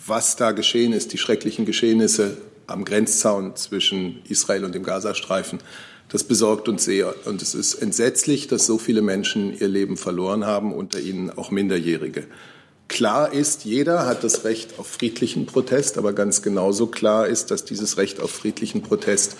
Was 0.06 0.36
da 0.36 0.52
geschehen 0.52 0.94
ist, 0.94 1.12
die 1.12 1.18
schrecklichen 1.18 1.66
Geschehnisse 1.66 2.38
am 2.68 2.86
Grenzzaun 2.86 3.56
zwischen 3.56 4.20
Israel 4.30 4.64
und 4.64 4.76
dem 4.76 4.84
Gazastreifen, 4.84 5.58
das 6.10 6.24
besorgt 6.24 6.70
uns 6.70 6.86
sehr. 6.86 7.16
Und 7.26 7.42
es 7.42 7.56
ist 7.56 7.74
entsetzlich, 7.74 8.48
dass 8.48 8.68
so 8.68 8.78
viele 8.78 9.02
Menschen 9.02 9.60
ihr 9.60 9.68
Leben 9.68 9.98
verloren 9.98 10.46
haben, 10.46 10.72
unter 10.72 11.00
ihnen 11.00 11.32
auch 11.32 11.50
Minderjährige. 11.50 12.28
Klar 12.88 13.34
ist, 13.34 13.66
jeder 13.66 14.06
hat 14.06 14.24
das 14.24 14.46
Recht 14.46 14.78
auf 14.78 14.86
friedlichen 14.86 15.48
Protest, 15.48 15.98
aber 15.98 16.14
ganz 16.14 16.44
genauso 16.44 16.86
klar 16.86 17.26
ist, 17.26 17.50
dass 17.50 17.66
dieses 17.66 17.98
Recht 17.98 18.20
auf 18.20 18.30
friedlichen 18.30 18.84
Protest 18.84 19.36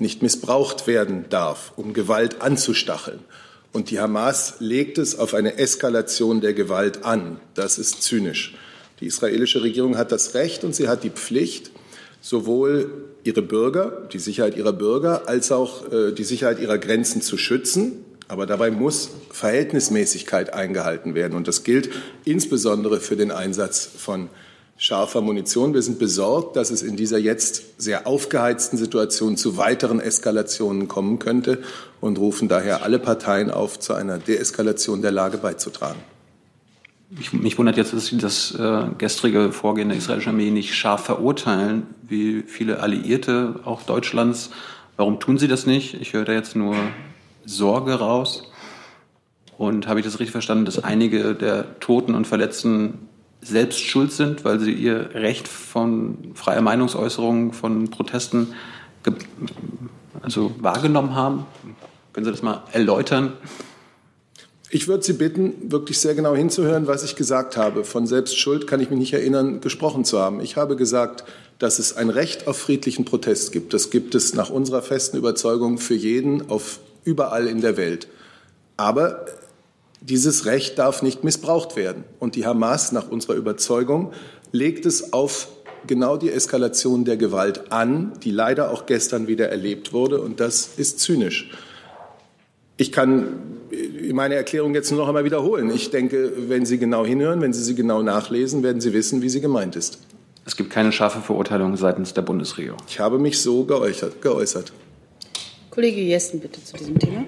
nicht 0.00 0.20
missbraucht 0.20 0.88
werden 0.88 1.26
darf, 1.30 1.72
um 1.76 1.92
Gewalt 1.92 2.42
anzustacheln. 2.42 3.20
Und 3.72 3.90
die 3.90 4.00
Hamas 4.00 4.54
legt 4.58 4.98
es 4.98 5.18
auf 5.18 5.34
eine 5.34 5.58
Eskalation 5.58 6.40
der 6.40 6.54
Gewalt 6.54 7.04
an. 7.04 7.40
Das 7.54 7.78
ist 7.78 8.02
zynisch. 8.02 8.54
Die 9.00 9.06
israelische 9.06 9.62
Regierung 9.62 9.96
hat 9.96 10.12
das 10.12 10.34
Recht 10.34 10.64
und 10.64 10.74
sie 10.74 10.88
hat 10.88 11.04
die 11.04 11.10
Pflicht, 11.10 11.70
sowohl 12.20 12.90
ihre 13.24 13.42
Bürger, 13.42 14.08
die 14.12 14.18
Sicherheit 14.18 14.56
ihrer 14.56 14.72
Bürger, 14.72 15.28
als 15.28 15.52
auch 15.52 15.90
äh, 15.92 16.12
die 16.12 16.24
Sicherheit 16.24 16.58
ihrer 16.58 16.78
Grenzen 16.78 17.22
zu 17.22 17.38
schützen. 17.38 18.04
Aber 18.28 18.46
dabei 18.46 18.70
muss 18.70 19.10
Verhältnismäßigkeit 19.30 20.52
eingehalten 20.52 21.14
werden. 21.14 21.34
Und 21.34 21.48
das 21.48 21.64
gilt 21.64 21.90
insbesondere 22.24 23.00
für 23.00 23.16
den 23.16 23.30
Einsatz 23.30 23.88
von 23.96 24.28
scharfer 24.80 25.20
Munition. 25.20 25.74
Wir 25.74 25.82
sind 25.82 25.98
besorgt, 25.98 26.56
dass 26.56 26.70
es 26.70 26.82
in 26.82 26.96
dieser 26.96 27.18
jetzt 27.18 27.78
sehr 27.78 28.06
aufgeheizten 28.06 28.78
Situation 28.78 29.36
zu 29.36 29.58
weiteren 29.58 30.00
Eskalationen 30.00 30.88
kommen 30.88 31.18
könnte 31.18 31.58
und 32.00 32.18
rufen 32.18 32.48
daher 32.48 32.82
alle 32.82 32.98
Parteien 32.98 33.50
auf, 33.50 33.78
zu 33.78 33.92
einer 33.92 34.16
Deeskalation 34.16 35.02
der 35.02 35.12
Lage 35.12 35.36
beizutragen. 35.36 36.00
Mich, 37.10 37.32
mich 37.34 37.58
wundert 37.58 37.76
jetzt, 37.76 37.92
dass 37.92 38.06
Sie 38.06 38.16
das 38.16 38.54
äh, 38.54 38.86
gestrige 38.96 39.52
Vorgehen 39.52 39.90
der 39.90 39.98
israelischen 39.98 40.30
Armee 40.30 40.50
nicht 40.50 40.74
scharf 40.74 41.04
verurteilen, 41.04 41.86
wie 42.08 42.42
viele 42.46 42.80
Alliierte, 42.80 43.60
auch 43.64 43.82
Deutschlands. 43.82 44.48
Warum 44.96 45.20
tun 45.20 45.36
Sie 45.36 45.48
das 45.48 45.66
nicht? 45.66 45.92
Ich 46.00 46.14
höre 46.14 46.24
da 46.24 46.32
jetzt 46.32 46.56
nur 46.56 46.74
Sorge 47.44 47.94
raus. 47.94 48.50
Und 49.58 49.88
habe 49.88 50.00
ich 50.00 50.06
das 50.06 50.14
richtig 50.14 50.32
verstanden, 50.32 50.64
dass 50.64 50.82
einige 50.82 51.34
der 51.34 51.78
Toten 51.80 52.14
und 52.14 52.26
Verletzten 52.26 53.09
selbst 53.42 53.80
schuld 53.80 54.12
sind, 54.12 54.44
weil 54.44 54.60
sie 54.60 54.72
ihr 54.72 55.14
Recht 55.14 55.48
von 55.48 56.32
freier 56.34 56.60
Meinungsäußerung, 56.60 57.52
von 57.52 57.90
Protesten 57.90 58.54
also 60.22 60.52
wahrgenommen 60.58 61.14
haben? 61.14 61.46
Können 62.12 62.24
Sie 62.24 62.32
das 62.32 62.42
mal 62.42 62.64
erläutern? 62.72 63.34
Ich 64.72 64.86
würde 64.86 65.02
Sie 65.02 65.14
bitten, 65.14 65.72
wirklich 65.72 65.98
sehr 65.98 66.14
genau 66.14 66.34
hinzuhören, 66.34 66.86
was 66.86 67.02
ich 67.02 67.16
gesagt 67.16 67.56
habe. 67.56 67.84
Von 67.84 68.06
Selbstschuld 68.06 68.66
kann 68.66 68.80
ich 68.80 68.90
mich 68.90 68.98
nicht 68.98 69.12
erinnern, 69.12 69.60
gesprochen 69.60 70.04
zu 70.04 70.20
haben. 70.20 70.40
Ich 70.40 70.56
habe 70.56 70.76
gesagt, 70.76 71.24
dass 71.58 71.78
es 71.78 71.96
ein 71.96 72.08
Recht 72.08 72.46
auf 72.46 72.56
friedlichen 72.56 73.04
Protest 73.04 73.52
gibt. 73.52 73.74
Das 73.74 73.90
gibt 73.90 74.14
es 74.14 74.34
nach 74.34 74.50
unserer 74.50 74.82
festen 74.82 75.16
Überzeugung 75.16 75.78
für 75.78 75.94
jeden 75.94 76.50
auf 76.50 76.78
überall 77.04 77.46
in 77.46 77.60
der 77.60 77.76
Welt. 77.76 78.06
Aber 78.76 79.26
dieses 80.00 80.46
Recht 80.46 80.78
darf 80.78 81.02
nicht 81.02 81.24
missbraucht 81.24 81.76
werden. 81.76 82.04
Und 82.18 82.34
die 82.36 82.46
Hamas, 82.46 82.92
nach 82.92 83.08
unserer 83.10 83.34
Überzeugung, 83.34 84.12
legt 84.52 84.86
es 84.86 85.12
auf 85.12 85.48
genau 85.86 86.16
die 86.16 86.30
Eskalation 86.30 87.04
der 87.04 87.16
Gewalt 87.16 87.72
an, 87.72 88.12
die 88.22 88.30
leider 88.30 88.70
auch 88.70 88.86
gestern 88.86 89.26
wieder 89.26 89.48
erlebt 89.48 89.92
wurde. 89.92 90.20
Und 90.20 90.40
das 90.40 90.70
ist 90.76 91.00
zynisch. 91.00 91.50
Ich 92.76 92.92
kann 92.92 93.60
meine 94.12 94.34
Erklärung 94.34 94.74
jetzt 94.74 94.90
nur 94.90 95.00
noch 95.00 95.08
einmal 95.08 95.24
wiederholen. 95.24 95.70
Ich 95.70 95.90
denke, 95.90 96.32
wenn 96.48 96.64
Sie 96.64 96.78
genau 96.78 97.04
hinhören, 97.04 97.40
wenn 97.40 97.52
Sie 97.52 97.62
sie 97.62 97.74
genau 97.74 98.02
nachlesen, 98.02 98.62
werden 98.62 98.80
Sie 98.80 98.92
wissen, 98.92 99.22
wie 99.22 99.28
sie 99.28 99.40
gemeint 99.40 99.76
ist. 99.76 99.98
Es 100.46 100.56
gibt 100.56 100.70
keine 100.70 100.90
scharfe 100.90 101.20
Verurteilung 101.20 101.76
seitens 101.76 102.14
der 102.14 102.22
Bundesregierung. 102.22 102.80
Ich 102.88 102.98
habe 102.98 103.18
mich 103.18 103.40
so 103.40 103.64
geäußert. 103.64 104.22
geäußert. 104.22 104.72
Kollege 105.70 106.00
Jessen, 106.00 106.40
bitte 106.40 106.64
zu 106.64 106.76
diesem 106.76 106.98
Thema. 106.98 107.24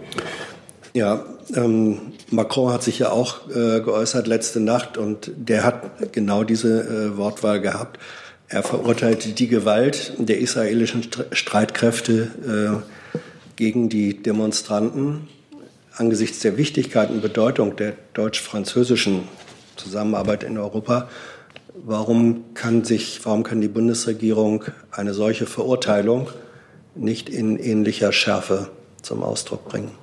Ja, 0.94 1.25
ähm, 1.55 2.12
Macron 2.33 2.73
hat 2.73 2.83
sich 2.83 2.99
ja 2.99 3.11
auch 3.11 3.49
äh, 3.51 3.81
geäußert 3.81 4.27
letzte 4.27 4.61
Nacht 4.61 4.97
und 4.97 5.31
der 5.36 5.65
hat 5.65 6.12
genau 6.12 6.44
diese 6.44 6.81
äh, 6.81 7.17
Wortwahl 7.17 7.61
gehabt. 7.61 7.99
Er 8.49 8.62
verurteilte 8.62 9.31
die 9.31 9.49
Gewalt 9.49 10.15
der 10.19 10.39
israelischen 10.39 11.07
Streitkräfte 11.33 12.83
äh, 13.15 13.19
gegen 13.57 13.89
die 13.89 14.23
Demonstranten 14.23 15.28
angesichts 15.94 16.41
der 16.41 16.57
Wichtigkeit 16.57 17.11
und 17.11 17.23
Bedeutung 17.23 17.77
der 17.77 17.94
deutsch-französischen 18.15 19.28
Zusammenarbeit 19.77 20.43
in 20.43 20.59
Europa. 20.59 21.09
Warum 21.75 22.55
kann 22.55 22.85
sich, 22.85 23.20
warum 23.25 23.43
kann 23.43 23.61
die 23.61 23.69
Bundesregierung 23.69 24.65
eine 24.91 25.15
solche 25.15 25.47
Verurteilung 25.47 26.28
nicht 26.94 27.28
in 27.28 27.59
ähnlicher 27.59 28.12
Schärfe 28.12 28.69
zum 29.02 29.23
Ausdruck 29.23 29.69
bringen? 29.69 30.02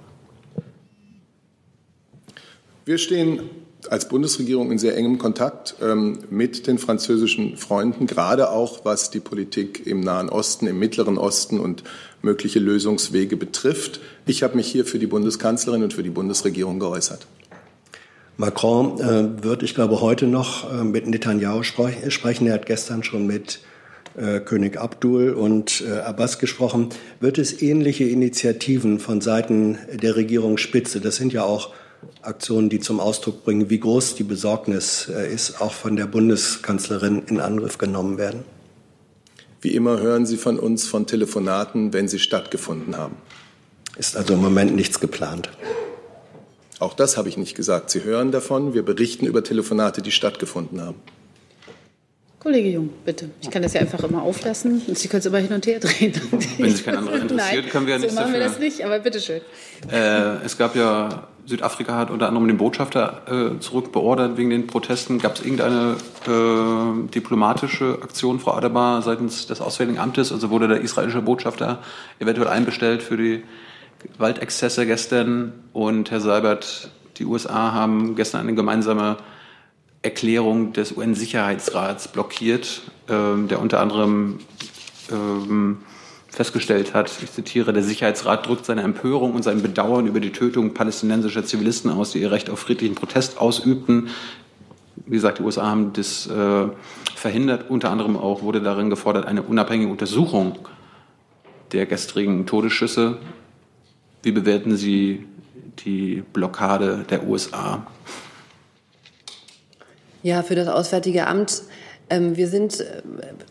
Wir 2.90 2.98
stehen 2.98 3.42
als 3.88 4.09
Bundesregierung 4.09 4.72
in 4.72 4.80
sehr 4.80 4.98
engem 4.98 5.19
Kontakt 5.19 5.76
ähm, 5.80 6.18
mit 6.32 6.66
den 6.66 6.80
französischen 6.80 7.56
Freunden, 7.56 8.08
gerade 8.08 8.50
auch 8.50 8.84
was 8.84 9.11
die 9.11 9.19
Politik 9.19 9.85
im 9.85 10.00
Nahen 10.00 10.27
Osten, 10.27 10.66
im 10.66 10.80
Mittleren 10.80 11.19
Osten 11.19 11.59
und 11.59 11.84
mögliche 12.24 12.58
Lösungswege 12.58 13.38
betrifft. 13.38 14.01
Ich 14.26 14.42
habe 14.42 14.56
mich 14.56 14.72
hier 14.72 14.85
für 14.85 14.98
die 14.98 15.06
Bundeskanzlerin 15.06 15.84
und 15.84 15.93
für 15.93 16.01
die 16.01 16.09
Bundesregierung 16.09 16.80
geäußert. 16.80 17.27
Macron 18.38 19.00
äh, 19.00 19.43
wird, 19.43 19.61
ich 19.61 19.76
glaube, 19.76 20.01
heute 20.01 20.26
noch 20.26 20.74
äh, 20.74 20.84
mit 20.84 21.06
Netanyahu 21.06 21.61
sprechen. 21.61 22.48
Er 22.48 22.56
hat 22.56 22.66
gestern 22.66 23.03
schon 23.03 23.27
mit 23.27 23.59
äh, 24.18 24.40
König 24.40 24.80
Abdul 24.80 25.34
und 25.34 25.84
äh, 25.88 26.00
Abbas 26.00 26.40
gesprochen. 26.40 26.90
Wird 27.19 27.38
es 27.38 27.61
ähnliche 27.61 28.06
Initiativen 28.06 28.98
von 28.98 29.22
Seiten 29.22 29.77
der 29.93 30.16
Regierungsspitze, 30.16 31.01
das 31.01 31.18
sind 31.18 31.34
ja 31.34 31.43
auch 31.43 31.72
Aktionen, 32.22 32.69
die 32.69 32.80
zum 32.80 33.00
Ausdruck 33.00 33.44
bringen, 33.44 33.69
wie 33.69 33.80
groß 33.80 34.16
die 34.16 34.24
Besorgnis 34.24 35.10
äh, 35.10 35.34
ist, 35.34 35.61
auch 35.61 35.74
von 35.74 35.95
der 35.95 36.06
Bundeskanzlerin 36.06 37.24
in 37.28 37.40
Angriff 37.40 37.78
genommen 37.78 38.18
werden? 38.18 38.44
Wie 39.61 39.74
immer 39.76 40.00
hören 40.00 40.26
Sie 40.26 40.38
von 40.38 40.58
uns 40.58 40.88
von 40.88 41.06
Telefonaten, 41.06 41.92
wenn 41.92 42.08
sie 42.08 42.19
stattgefunden 42.19 42.95
haben. 42.95 43.18
Ist 43.98 44.16
also 44.16 44.34
im 44.36 44.42
Moment 44.42 44.74
nichts 44.74 45.02
geplant. 45.02 45.50
Auch 46.80 46.94
das 46.94 47.18
habe 47.18 47.28
ich 47.28 47.36
nicht 47.36 47.56
gesagt. 47.56 47.90
Sie 47.90 48.06
hören 48.06 48.32
davon. 48.32 48.74
Wir 48.74 48.84
berichten 48.84 49.26
über 49.26 49.44
Telefonate, 49.44 50.02
die 50.02 50.11
stattgefunden 50.11 50.82
haben. 50.82 50.95
Kollege 52.40 52.69
Jung, 52.69 52.90
bitte. 53.03 53.30
Ich 53.42 53.52
kann 53.52 53.61
das 53.61 53.74
ja 53.74 53.82
einfach 53.82 54.02
immer 54.06 54.24
auflassen 54.24 54.82
Sie 54.94 55.10
können 55.10 55.19
es 55.19 55.26
immer 55.26 55.40
hin 55.40 55.52
und 55.52 55.68
her 55.68 55.82
drehen. 55.82 56.14
Wenn 56.58 56.72
sich 56.72 56.86
kein 56.86 56.95
anderer 56.95 57.16
interessiert, 57.22 57.64
Nein, 57.64 57.69
können 57.69 57.86
wir 57.86 57.94
ja 57.95 58.00
nichts 58.00 58.16
so 58.16 58.22
machen 58.22 58.32
dafür. 58.32 58.45
wir 58.45 58.50
das 58.50 58.60
nicht, 58.60 58.86
aber 58.86 59.00
bitteschön. 59.00 59.42
Äh, 59.92 60.45
es 60.45 60.58
gab 60.58 60.74
ja, 60.78 61.28
Südafrika 61.45 61.95
hat 61.95 62.11
unter 62.11 62.27
anderem 62.27 62.48
den 62.48 62.58
Botschafter 62.58 63.22
äh, 63.27 63.59
zurückbeordert 63.59 64.38
wegen 64.38 64.50
den 64.50 64.68
Protesten. 64.68 65.19
Gab 65.19 65.35
es 65.35 65.42
irgendeine 65.42 65.95
äh, 66.27 67.08
diplomatische 67.09 68.00
Aktion, 68.01 68.40
Frau 68.40 68.53
Adebar, 68.53 69.01
seitens 69.01 69.48
des 69.48 69.61
Auswärtigen 69.61 70.00
Amtes? 70.00 70.32
Also 70.32 70.50
wurde 70.50 70.68
der 70.68 70.82
israelische 70.82 71.22
Botschafter 71.22 71.80
eventuell 72.19 72.48
einbestellt 72.48 73.01
für 73.01 73.18
die 73.18 73.43
Gewaltexzesse 74.14 74.85
gestern? 74.85 75.53
Und 75.74 76.11
Herr 76.11 76.22
Seibert, 76.22 76.92
die 77.18 77.26
USA 77.26 77.74
haben 77.74 78.16
gestern 78.16 78.42
eine 78.42 78.53
gemeinsame 78.53 79.18
Erklärung 80.01 80.72
des 80.74 80.95
UN-Sicherheitsrats 80.95 82.08
blockiert, 82.09 82.84
ähm, 83.09 83.48
der 83.48 83.59
unter 83.59 83.82
anderem 83.82 84.40
ähm, 85.11 85.80
festgestellt 86.30 86.93
hat, 86.93 87.11
ich 87.24 87.32
zitiere, 87.32 87.74
der 87.74 87.83
Sicherheitsrat 87.83 88.48
drückt 88.48 88.66
seine 88.66 88.82
Empörung 88.83 89.33
und 89.33 89.43
sein 89.43 89.61
Bedauern 89.61 90.08
über 90.08 90.19
die 90.19 90.32
Tötung 90.32 90.74
palästinensischer 90.74 91.43
Zivilisten 91.43 91.91
aus, 91.91 92.11
die 92.11 92.19
ihr 92.22 92.32
Recht 92.32 92.49
auf 92.49 92.59
friedlichen 92.59 92.95
Protest 92.95 93.40
ausübten. 93.40 94.09
Wie 95.06 95.16
gesagt, 95.16 95.40
die 95.40 95.43
USA 95.43 95.67
haben 95.67 95.93
das 95.93 96.27
äh, 96.27 96.67
verhindert. 97.16 97.69
Unter 97.69 97.90
anderem 97.90 98.16
auch 98.16 98.43
wurde 98.43 98.61
darin 98.61 98.90
gefordert, 98.90 99.25
eine 99.25 99.41
unabhängige 99.41 99.91
Untersuchung 99.91 100.59
der 101.72 101.85
gestrigen 101.85 102.45
Todesschüsse. 102.45 103.17
Wie 104.22 104.32
bewerten 104.32 104.75
Sie 104.75 105.25
die 105.85 106.24
Blockade 106.33 107.06
der 107.09 107.27
USA? 107.27 107.88
Ja, 110.22 110.43
für 110.43 110.56
das 110.56 110.67
Auswärtige 110.67 111.27
Amt. 111.27 111.64
Ähm, 112.10 112.38
wir 112.38 112.48
sind 112.48 112.84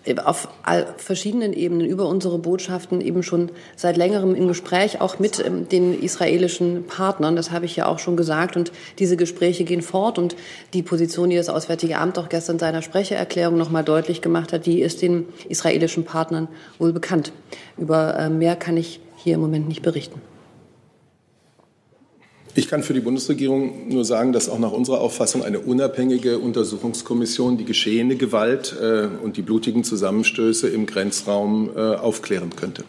äh, 0.04 0.16
auf 0.20 0.48
verschiedenen 0.96 1.52
Ebenen 1.52 1.86
über 1.86 2.06
unsere 2.06 2.38
Botschaften 2.38 3.00
eben 3.00 3.22
schon 3.22 3.50
seit 3.76 3.96
längerem 3.96 4.34
im 4.34 4.48
Gespräch, 4.48 5.00
auch 5.00 5.18
mit 5.18 5.44
ähm, 5.44 5.68
den 5.68 6.00
israelischen 6.00 6.86
Partnern. 6.86 7.36
Das 7.36 7.50
habe 7.50 7.66
ich 7.66 7.76
ja 7.76 7.86
auch 7.86 7.98
schon 7.98 8.16
gesagt. 8.16 8.56
Und 8.56 8.72
diese 8.98 9.16
Gespräche 9.16 9.64
gehen 9.64 9.82
fort. 9.82 10.18
Und 10.18 10.36
die 10.72 10.82
Position, 10.82 11.30
die 11.30 11.36
das 11.36 11.48
Auswärtige 11.48 11.98
Amt 11.98 12.18
auch 12.18 12.28
gestern 12.28 12.56
in 12.56 12.60
seiner 12.60 12.82
Sprechererklärung 12.82 13.56
noch 13.56 13.70
mal 13.70 13.84
deutlich 13.84 14.22
gemacht 14.22 14.52
hat, 14.52 14.66
die 14.66 14.80
ist 14.80 15.02
den 15.02 15.26
israelischen 15.48 16.04
Partnern 16.04 16.48
wohl 16.78 16.92
bekannt. 16.92 17.32
Über 17.76 18.18
äh, 18.18 18.30
mehr 18.30 18.56
kann 18.56 18.76
ich 18.76 19.00
hier 19.16 19.34
im 19.34 19.40
Moment 19.40 19.68
nicht 19.68 19.82
berichten. 19.82 20.20
Ich 22.54 22.68
kann 22.68 22.82
für 22.82 22.94
die 22.94 23.00
Bundesregierung 23.00 23.88
nur 23.88 24.04
sagen, 24.04 24.32
dass 24.32 24.48
auch 24.48 24.58
nach 24.58 24.72
unserer 24.72 25.00
Auffassung 25.00 25.44
eine 25.44 25.60
unabhängige 25.60 26.38
Untersuchungskommission 26.38 27.56
die 27.56 27.64
geschehene 27.64 28.16
Gewalt 28.16 28.74
äh, 28.80 29.08
und 29.22 29.36
die 29.36 29.42
blutigen 29.42 29.84
Zusammenstöße 29.84 30.68
im 30.68 30.86
Grenzraum 30.86 31.70
äh, 31.76 31.80
aufklären 31.80 32.56
könnte. 32.56 32.84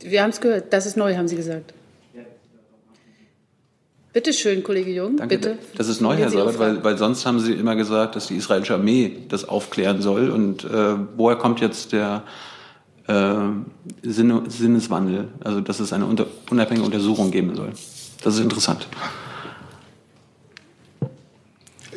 Wir 0.00 0.22
haben 0.22 0.30
es 0.30 0.40
gehört. 0.40 0.72
Das 0.72 0.84
ist 0.84 0.96
neu, 0.96 1.16
haben 1.16 1.28
Sie 1.28 1.36
gesagt. 1.36 1.72
Bitte 4.12 4.32
schön, 4.32 4.62
Kollege 4.62 4.92
Jung. 4.92 5.16
Danke. 5.16 5.36
Bitte. 5.36 5.58
Das 5.76 5.88
ist 5.88 6.00
neu, 6.00 6.14
Herr 6.14 6.30
Sabat, 6.30 6.58
weil, 6.60 6.84
weil 6.84 6.98
sonst 6.98 7.26
haben 7.26 7.40
Sie 7.40 7.52
immer 7.52 7.74
gesagt, 7.74 8.14
dass 8.14 8.28
die 8.28 8.36
israelische 8.36 8.74
Armee 8.74 9.10
das 9.28 9.48
aufklären 9.48 10.02
soll. 10.02 10.30
Und 10.30 10.62
äh, 10.62 10.94
woher 11.16 11.36
kommt 11.36 11.60
jetzt 11.60 11.92
der 11.92 12.22
Sinne, 13.06 14.42
Sinneswandel? 14.48 15.28
Also, 15.42 15.60
dass 15.60 15.80
es 15.80 15.92
eine 15.92 16.06
unter, 16.06 16.26
unabhängige 16.50 16.86
Untersuchung 16.86 17.30
geben 17.30 17.54
soll. 17.54 17.72
Das 18.22 18.34
ist 18.34 18.40
interessant. 18.40 18.88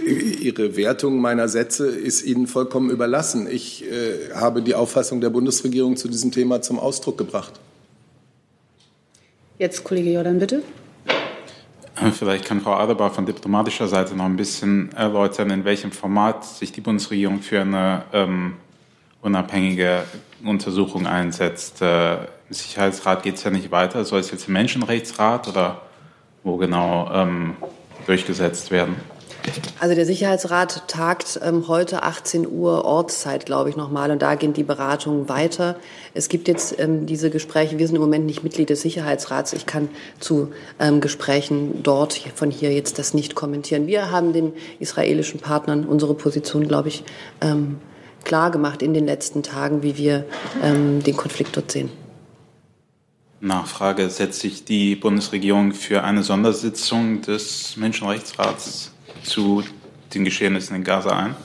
Ihre 0.06 0.76
Wertung 0.78 1.20
meiner 1.20 1.48
Sätze 1.48 1.88
ist 1.88 2.24
Ihnen 2.24 2.48
vollkommen 2.48 2.90
überlassen. 2.90 3.48
Ich 3.50 3.86
äh, 3.86 4.34
habe 4.34 4.62
die 4.62 4.76
Auffassung 4.76 5.20
der 5.20 5.30
Bundesregierung 5.30 5.98
zu 5.98 6.08
diesem 6.08 6.32
Thema 6.32 6.62
zum 6.62 6.80
Ausdruck 6.80 7.18
gebracht. 7.18 7.54
Jetzt 9.58 9.84
Kollege 9.84 10.12
Jordan, 10.12 10.40
bitte. 10.40 10.64
Vielleicht 12.14 12.46
kann 12.46 12.62
Frau 12.62 12.74
Adebar 12.74 13.12
von 13.12 13.26
diplomatischer 13.26 13.88
Seite 13.88 14.16
noch 14.16 14.26
ein 14.26 14.38
bisschen 14.38 14.92
erläutern, 14.92 15.50
in 15.50 15.66
welchem 15.66 15.92
Format 15.92 16.46
sich 16.46 16.72
die 16.72 16.82
Bundesregierung 16.82 17.42
für 17.42 17.62
eine 17.62 18.04
ähm, 18.14 18.54
unabhängige 19.22 20.04
Untersuchung 20.44 21.08
einsetzt. 21.08 21.82
Äh, 21.82 22.16
Im 22.16 22.28
Sicherheitsrat 22.50 23.24
geht 23.24 23.36
es 23.36 23.44
ja 23.44 23.50
nicht 23.50 23.72
weiter. 23.72 24.06
Soll 24.06 24.20
es 24.20 24.32
jetzt 24.32 24.48
im 24.48 24.54
Menschenrechtsrat 24.54 25.48
oder 25.48 25.82
wo 26.44 26.58
genau 26.58 27.10
ähm, 27.14 27.56
durchgesetzt 28.06 28.72
werden? 28.72 28.96
Also 29.80 29.96
der 29.96 30.06
Sicherheitsrat 30.06 30.88
tagt 30.88 31.40
ähm, 31.44 31.68
heute 31.68 32.04
18 32.04 32.48
Uhr 32.48 32.84
Ortszeit, 32.84 33.46
glaube 33.46 33.70
ich, 33.70 33.78
nochmal. 33.78 34.12
Und 34.12 34.22
da 34.22 34.36
gehen 34.36 34.54
die 34.54 34.64
Beratungen 34.64 35.30
weiter. 35.30 35.78
Es 36.14 36.30
gibt 36.30 36.48
jetzt 36.48 36.78
ähm, 36.80 37.06
diese 37.06 37.30
Gespräche. 37.30 37.78
Wir 37.78 37.88
sind 37.88 37.96
im 37.96 38.02
Moment 38.02 38.26
nicht 38.26 38.44
Mitglied 38.44 38.70
des 38.70 38.82
Sicherheitsrats. 38.82 39.54
Ich 39.54 39.66
kann 39.66 39.90
zu 40.20 40.52
ähm, 40.80 41.00
Gesprächen 41.00 41.82
dort 41.84 42.14
von 42.36 42.52
hier 42.52 42.74
jetzt 42.74 43.00
das 43.00 43.14
nicht 43.14 43.36
kommentieren. 43.36 43.88
Wir 43.88 44.12
haben 44.12 44.34
den 44.34 44.54
israelischen 44.80 45.40
Partnern 45.40 45.86
unsere 45.86 46.14
Position, 46.14 46.68
glaube 46.68 46.90
ich, 46.90 47.04
ähm, 47.42 47.78
klar 48.28 48.52
gemacht 48.52 48.82
in 48.82 48.94
den 48.94 49.06
letzten 49.06 49.42
Tagen, 49.42 49.84
wie 49.84 49.98
wir 49.98 50.26
ähm, 50.62 51.02
den 51.02 51.16
Konflikt 51.16 51.56
dort 51.56 51.72
sehen. 51.72 51.90
Nachfrage, 53.40 54.10
setzt 54.10 54.42
sich 54.42 54.66
die 54.66 54.96
Bundesregierung 54.96 55.72
für 55.72 56.04
eine 56.04 56.24
Sondersitzung 56.24 57.22
des 57.22 57.78
Menschenrechtsrats 57.78 58.92
zu 59.24 59.64
den 60.14 60.26
Geschehnissen 60.26 60.76
in 60.76 60.84
Gaza 60.84 61.12
ein? 61.12 61.36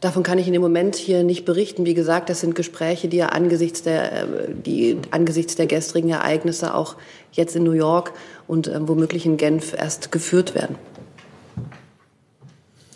Davon 0.00 0.22
kann 0.22 0.38
ich 0.38 0.46
in 0.46 0.52
dem 0.52 0.62
Moment 0.62 0.96
hier 0.96 1.24
nicht 1.24 1.44
berichten. 1.44 1.86
Wie 1.86 1.94
gesagt, 1.94 2.28
das 2.28 2.40
sind 2.40 2.54
Gespräche, 2.54 3.08
die 3.08 3.16
ja 3.16 3.28
angesichts 3.30 3.82
der, 3.82 4.26
die 4.48 4.98
angesichts 5.10 5.56
der 5.56 5.66
gestrigen 5.66 6.10
Ereignisse 6.10 6.74
auch 6.74 6.96
jetzt 7.32 7.56
in 7.56 7.64
New 7.64 7.72
York 7.72 8.12
und 8.46 8.68
äh, 8.68 8.88
womöglich 8.88 9.26
in 9.26 9.36
Genf 9.36 9.74
erst 9.74 10.12
geführt 10.12 10.54
werden. 10.54 10.76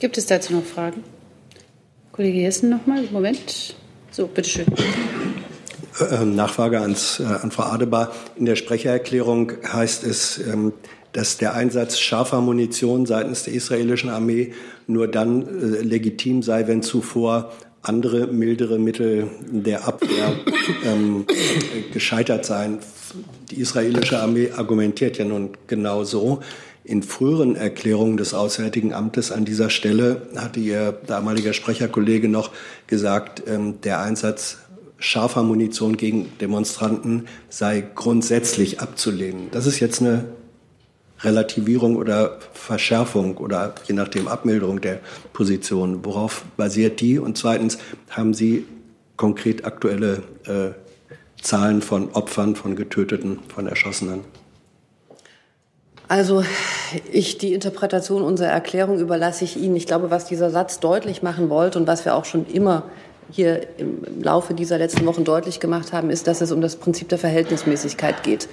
Gibt 0.00 0.16
es 0.16 0.26
dazu 0.26 0.54
noch 0.54 0.64
Fragen? 0.64 1.02
Kollege 2.18 2.40
Jessen 2.40 2.68
nochmal. 2.70 3.04
Moment. 3.12 3.76
So, 4.10 4.26
bitteschön. 4.26 4.66
Ähm, 6.10 6.34
Nachfrage 6.34 6.80
ans, 6.80 7.20
äh, 7.20 7.22
an 7.22 7.52
Frau 7.52 7.62
Adebar. 7.62 8.10
In 8.34 8.44
der 8.44 8.56
Sprechererklärung 8.56 9.52
heißt 9.64 10.02
es, 10.02 10.38
ähm, 10.38 10.72
dass 11.12 11.36
der 11.38 11.54
Einsatz 11.54 12.00
scharfer 12.00 12.40
Munition 12.40 13.06
seitens 13.06 13.44
der 13.44 13.54
israelischen 13.54 14.10
Armee 14.10 14.52
nur 14.88 15.06
dann 15.06 15.42
äh, 15.42 15.80
legitim 15.82 16.42
sei, 16.42 16.66
wenn 16.66 16.82
zuvor 16.82 17.52
andere 17.82 18.26
mildere 18.26 18.80
Mittel 18.80 19.28
der 19.48 19.86
Abwehr 19.86 20.34
ähm, 20.84 21.24
gescheitert 21.92 22.44
sein. 22.44 22.80
Die 23.52 23.60
israelische 23.60 24.18
Armee 24.18 24.50
argumentiert 24.50 25.18
ja 25.18 25.24
nun 25.24 25.50
genau 25.68 26.02
so. 26.02 26.40
In 26.88 27.02
früheren 27.02 27.54
Erklärungen 27.54 28.16
des 28.16 28.32
Auswärtigen 28.32 28.94
Amtes 28.94 29.30
an 29.30 29.44
dieser 29.44 29.68
Stelle 29.68 30.22
hatte 30.34 30.58
ihr 30.58 30.92
damaliger 31.06 31.52
Sprecherkollege 31.52 32.30
noch 32.30 32.50
gesagt, 32.86 33.42
ähm, 33.46 33.78
der 33.82 34.00
Einsatz 34.00 34.56
scharfer 34.98 35.42
Munition 35.42 35.98
gegen 35.98 36.32
Demonstranten 36.40 37.26
sei 37.50 37.84
grundsätzlich 37.94 38.80
abzulehnen. 38.80 39.50
Das 39.50 39.66
ist 39.66 39.80
jetzt 39.80 40.00
eine 40.00 40.24
Relativierung 41.20 41.94
oder 41.96 42.38
Verschärfung 42.54 43.36
oder 43.36 43.74
je 43.86 43.94
nachdem 43.94 44.26
Abmilderung 44.26 44.80
der 44.80 45.00
Position. 45.34 46.06
Worauf 46.06 46.46
basiert 46.56 47.02
die? 47.02 47.18
Und 47.18 47.36
zweitens, 47.36 47.76
haben 48.08 48.32
Sie 48.32 48.64
konkret 49.18 49.66
aktuelle 49.66 50.22
äh, 50.46 50.70
Zahlen 51.42 51.82
von 51.82 52.12
Opfern, 52.12 52.56
von 52.56 52.76
Getöteten, 52.76 53.40
von 53.54 53.66
Erschossenen? 53.66 54.37
Also 56.08 56.42
ich 57.12 57.36
die 57.36 57.52
Interpretation 57.52 58.22
unserer 58.22 58.48
Erklärung 58.48 58.98
überlasse 58.98 59.44
ich 59.44 59.58
Ihnen. 59.58 59.76
Ich 59.76 59.86
glaube, 59.86 60.10
was 60.10 60.24
dieser 60.24 60.50
Satz 60.50 60.80
deutlich 60.80 61.22
machen 61.22 61.50
wollte 61.50 61.78
und 61.78 61.86
was 61.86 62.06
wir 62.06 62.14
auch 62.14 62.24
schon 62.24 62.46
immer 62.46 62.84
hier 63.30 63.66
im 63.76 64.22
Laufe 64.22 64.54
dieser 64.54 64.78
letzten 64.78 65.04
Wochen 65.04 65.24
deutlich 65.24 65.60
gemacht 65.60 65.92
haben, 65.92 66.08
ist, 66.08 66.26
dass 66.26 66.40
es 66.40 66.50
um 66.50 66.62
das 66.62 66.76
Prinzip 66.76 67.10
der 67.10 67.18
Verhältnismäßigkeit 67.18 68.22
geht 68.22 68.48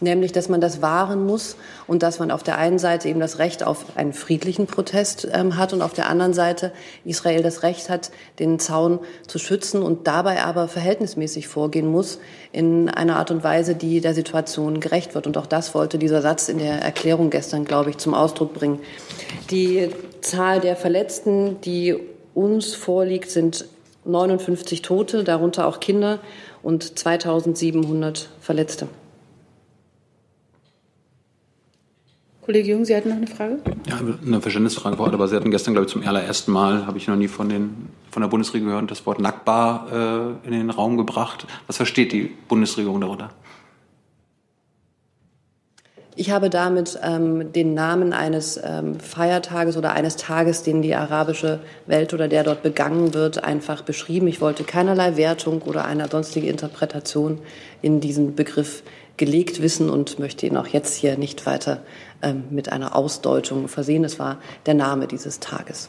nämlich 0.00 0.32
dass 0.32 0.48
man 0.48 0.60
das 0.60 0.82
wahren 0.82 1.26
muss 1.26 1.56
und 1.86 2.02
dass 2.02 2.18
man 2.18 2.30
auf 2.30 2.42
der 2.42 2.58
einen 2.58 2.78
Seite 2.78 3.08
eben 3.08 3.20
das 3.20 3.38
Recht 3.38 3.64
auf 3.64 3.96
einen 3.96 4.12
friedlichen 4.12 4.66
Protest 4.66 5.28
ähm, 5.32 5.56
hat 5.56 5.72
und 5.72 5.82
auf 5.82 5.92
der 5.92 6.08
anderen 6.08 6.34
Seite 6.34 6.72
Israel 7.04 7.42
das 7.42 7.62
Recht 7.62 7.90
hat, 7.90 8.10
den 8.38 8.58
Zaun 8.58 9.00
zu 9.26 9.38
schützen 9.38 9.82
und 9.82 10.06
dabei 10.06 10.42
aber 10.42 10.68
verhältnismäßig 10.68 11.48
vorgehen 11.48 11.86
muss 11.86 12.18
in 12.52 12.88
einer 12.88 13.16
Art 13.16 13.30
und 13.30 13.44
Weise, 13.44 13.74
die 13.74 14.00
der 14.00 14.14
Situation 14.14 14.80
gerecht 14.80 15.14
wird. 15.14 15.26
Und 15.26 15.36
auch 15.38 15.46
das 15.46 15.74
wollte 15.74 15.98
dieser 15.98 16.22
Satz 16.22 16.48
in 16.48 16.58
der 16.58 16.82
Erklärung 16.82 17.30
gestern, 17.30 17.64
glaube 17.64 17.90
ich, 17.90 17.98
zum 17.98 18.14
Ausdruck 18.14 18.54
bringen. 18.54 18.80
Die 19.50 19.90
Zahl 20.20 20.60
der 20.60 20.76
Verletzten, 20.76 21.60
die 21.62 21.96
uns 22.34 22.74
vorliegt, 22.74 23.30
sind 23.30 23.66
59 24.04 24.82
Tote, 24.82 25.24
darunter 25.24 25.66
auch 25.66 25.80
Kinder 25.80 26.18
und 26.62 26.98
2700 26.98 28.28
Verletzte. 28.40 28.88
Kollege 32.44 32.72
Jung, 32.72 32.84
Sie 32.84 32.96
hatten 32.96 33.10
noch 33.10 33.16
eine 33.16 33.28
Frage? 33.28 33.58
Ja, 33.88 34.00
eine 34.26 34.40
Verständnisfrage, 34.40 34.96
Frau 34.96 35.06
aber 35.06 35.28
Sie 35.28 35.36
hatten 35.36 35.52
gestern, 35.52 35.74
glaube 35.74 35.86
ich, 35.86 35.92
zum 35.92 36.04
allerersten 36.04 36.50
Mal, 36.50 36.86
habe 36.86 36.98
ich 36.98 37.06
noch 37.06 37.14
nie 37.14 37.28
von, 37.28 37.48
den, 37.48 37.88
von 38.10 38.20
der 38.20 38.28
Bundesregierung 38.28 38.74
gehört, 38.74 38.90
das 38.90 39.06
Wort 39.06 39.20
Nackbar 39.20 40.34
äh, 40.44 40.48
in 40.48 40.52
den 40.52 40.70
Raum 40.70 40.96
gebracht. 40.96 41.46
Was 41.68 41.76
versteht 41.76 42.10
die 42.10 42.32
Bundesregierung 42.48 43.00
darunter? 43.00 43.30
Ich 46.16 46.32
habe 46.32 46.50
damit 46.50 46.98
ähm, 47.02 47.52
den 47.52 47.74
Namen 47.74 48.12
eines 48.12 48.60
ähm, 48.62 48.98
Feiertages 48.98 49.76
oder 49.76 49.92
eines 49.92 50.16
Tages, 50.16 50.64
den 50.64 50.82
die 50.82 50.96
arabische 50.96 51.60
Welt 51.86 52.12
oder 52.12 52.26
der 52.26 52.42
dort 52.42 52.62
begangen 52.64 53.14
wird, 53.14 53.44
einfach 53.44 53.82
beschrieben. 53.82 54.26
Ich 54.26 54.40
wollte 54.40 54.64
keinerlei 54.64 55.16
Wertung 55.16 55.62
oder 55.62 55.84
eine 55.84 56.08
sonstige 56.08 56.48
Interpretation 56.48 57.38
in 57.82 58.00
diesen 58.00 58.34
Begriff 58.34 58.82
gelegt 59.16 59.62
wissen 59.62 59.88
und 59.88 60.18
möchte 60.18 60.46
ihn 60.46 60.56
auch 60.56 60.66
jetzt 60.66 60.96
hier 60.96 61.16
nicht 61.16 61.46
weiter 61.46 61.82
ähm, 62.22 62.44
mit 62.50 62.70
einer 62.70 62.94
Ausdeutung 62.96 63.68
versehen. 63.68 64.04
Es 64.04 64.18
war 64.18 64.38
der 64.66 64.74
Name 64.74 65.06
dieses 65.06 65.40
Tages. 65.40 65.88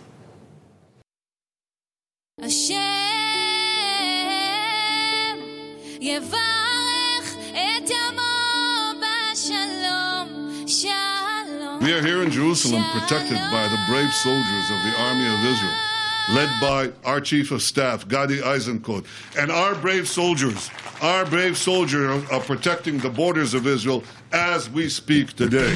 We 11.83 11.91
are 11.91 12.01
here 12.01 12.23
in 12.23 12.31
Jerusalem 12.31 12.81
protected 12.93 13.37
by 13.51 13.67
the 13.67 13.77
brave 13.89 14.13
soldiers 14.13 14.71
of 14.71 14.79
the 14.83 14.93
Army 14.97 15.27
of 15.27 15.43
Israel, 15.43 15.92
led 16.29 16.49
by 16.61 16.91
our 17.03 17.19
Chief 17.19 17.51
of 17.51 17.61
Staff, 17.61 18.07
Gadi 18.07 18.39
Eisenkot. 18.39 19.05
And 19.37 19.51
our 19.51 19.75
brave 19.75 20.07
soldiers, 20.07 20.69
our 21.01 21.25
brave 21.25 21.57
soldiers 21.57 22.23
are 22.29 22.39
protecting 22.39 22.97
the 22.99 23.09
borders 23.09 23.53
of 23.53 23.67
Israel 23.67 24.03
as 24.31 24.69
we 24.69 24.89
speak 24.89 25.33
today 25.33 25.75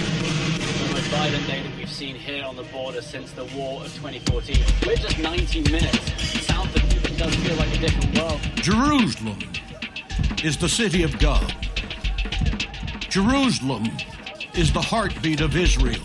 the 0.98 1.16
violent 1.16 1.46
day 1.48 1.62
that 1.62 1.78
we've 1.78 1.90
seen 1.90 2.16
here 2.16 2.44
on 2.44 2.56
the 2.56 2.64
border 2.64 3.02
since 3.02 3.32
the 3.32 3.46
war 3.56 3.82
of 3.84 3.94
2014. 3.96 4.58
We're 4.86 4.96
just 4.96 5.20
90 5.20 5.62
minutes 5.72 6.46
south 6.46 6.76
of 6.76 6.84
you. 6.92 7.00
It 7.02 7.18
does 7.18 7.36
feel 7.36 7.56
like 7.56 7.74
a 7.76 7.80
different 7.80 8.18
world. 8.18 8.42
Jerusalem 8.56 9.40
is 10.44 10.58
the 10.58 10.68
city 10.68 11.04
of 11.04 11.18
God. 11.20 11.56
Jerusalem 13.10 13.86
is 14.56 14.74
the 14.74 14.82
heartbeat 14.82 15.40
of 15.40 15.56
Israel. 15.56 16.02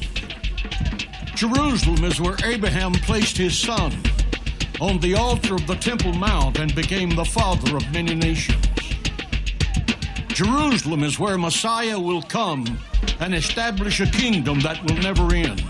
Jerusalem 1.34 2.04
is 2.04 2.20
where 2.20 2.36
Abraham 2.44 2.92
placed 2.92 3.38
his 3.38 3.58
son 3.58 3.92
on 4.82 4.98
the 4.98 5.14
altar 5.14 5.54
of 5.54 5.64
the 5.68 5.76
Temple 5.76 6.12
Mount 6.12 6.58
and 6.58 6.74
became 6.74 7.10
the 7.10 7.24
father 7.24 7.76
of 7.76 7.92
many 7.92 8.16
nations. 8.16 8.66
Jerusalem 10.26 11.04
is 11.04 11.20
where 11.20 11.38
Messiah 11.38 11.96
will 11.96 12.20
come 12.20 12.66
and 13.20 13.32
establish 13.32 14.00
a 14.00 14.06
kingdom 14.06 14.58
that 14.58 14.82
will 14.82 14.96
never 14.96 15.32
end. 15.32 15.62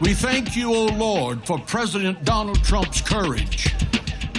We 0.00 0.14
thank 0.14 0.56
you, 0.56 0.72
O 0.72 0.86
Lord, 0.86 1.46
for 1.46 1.58
President 1.58 2.24
Donald 2.24 2.64
Trump's 2.64 3.02
courage 3.02 3.74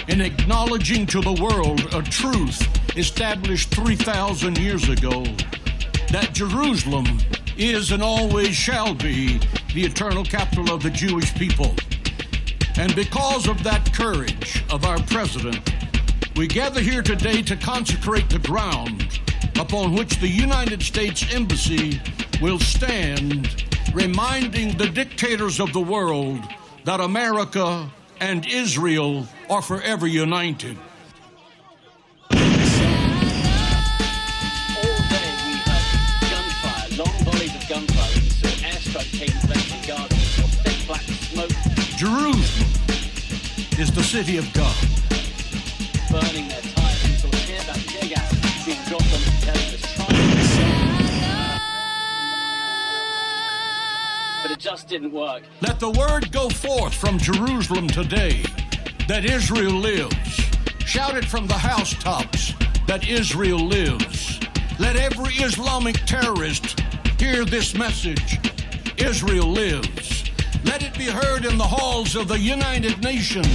in 0.08 0.20
acknowledging 0.20 1.06
to 1.06 1.20
the 1.20 1.34
world 1.40 1.94
a 1.94 2.02
truth 2.02 2.60
established 2.98 3.72
3,000 3.72 4.58
years 4.58 4.88
ago 4.88 5.22
that 6.10 6.30
Jerusalem 6.32 7.06
is 7.56 7.92
and 7.92 8.02
always 8.02 8.56
shall 8.56 8.94
be 8.94 9.38
the 9.74 9.84
eternal 9.84 10.24
capital 10.24 10.74
of 10.74 10.82
the 10.82 10.90
Jewish 10.90 11.32
people. 11.36 11.76
And 12.78 12.94
because 12.94 13.48
of 13.48 13.64
that 13.64 13.92
courage 13.92 14.62
of 14.70 14.84
our 14.84 15.02
president, 15.02 15.68
we 16.36 16.46
gather 16.46 16.80
here 16.80 17.02
today 17.02 17.42
to 17.42 17.56
consecrate 17.56 18.30
the 18.30 18.38
ground 18.38 19.18
upon 19.58 19.94
which 19.94 20.20
the 20.20 20.28
United 20.28 20.80
States 20.80 21.24
Embassy 21.34 22.00
will 22.40 22.60
stand, 22.60 23.64
reminding 23.92 24.78
the 24.78 24.88
dictators 24.88 25.58
of 25.58 25.72
the 25.72 25.80
world 25.80 26.38
that 26.84 27.00
America 27.00 27.90
and 28.20 28.46
Israel 28.46 29.26
are 29.50 29.62
forever 29.62 30.06
united. 30.06 30.78
Jerusalem 41.98 42.70
is 43.76 43.90
the 43.90 44.04
city 44.04 44.36
of 44.36 44.46
God. 44.52 44.72
Burning 46.08 46.46
their 46.46 46.60
tires 46.60 47.04
until 47.04 47.30
that 47.30 47.84
tear 47.88 48.08
gas 48.08 48.64
being 48.64 48.78
dropped 48.86 49.02
on 49.02 49.18
the 49.18 49.32
terrorists. 49.40 49.98
But 54.42 54.52
it 54.52 54.60
just 54.60 54.86
didn't 54.86 55.10
work. 55.10 55.42
Let 55.60 55.80
the 55.80 55.90
word 55.90 56.30
go 56.30 56.48
forth 56.48 56.94
from 56.94 57.18
Jerusalem 57.18 57.88
today 57.88 58.44
that 59.08 59.24
Israel 59.24 59.72
lives. 59.72 60.40
Shout 60.86 61.16
it 61.16 61.24
from 61.24 61.48
the 61.48 61.58
housetops 61.58 62.54
that 62.86 63.08
Israel 63.08 63.58
lives. 63.58 64.38
Let 64.78 64.94
every 64.94 65.34
Islamic 65.34 65.96
terrorist 66.06 66.78
hear 67.18 67.44
this 67.44 67.74
message 67.74 68.38
Israel 68.98 69.48
lives. 69.48 70.17
Let 70.64 70.82
it 70.82 70.96
be 70.98 71.06
heard 71.06 71.44
in 71.44 71.58
the 71.58 71.64
halls 71.64 72.16
of 72.16 72.28
the 72.28 72.38
United 72.38 73.02
Nations. 73.02 73.46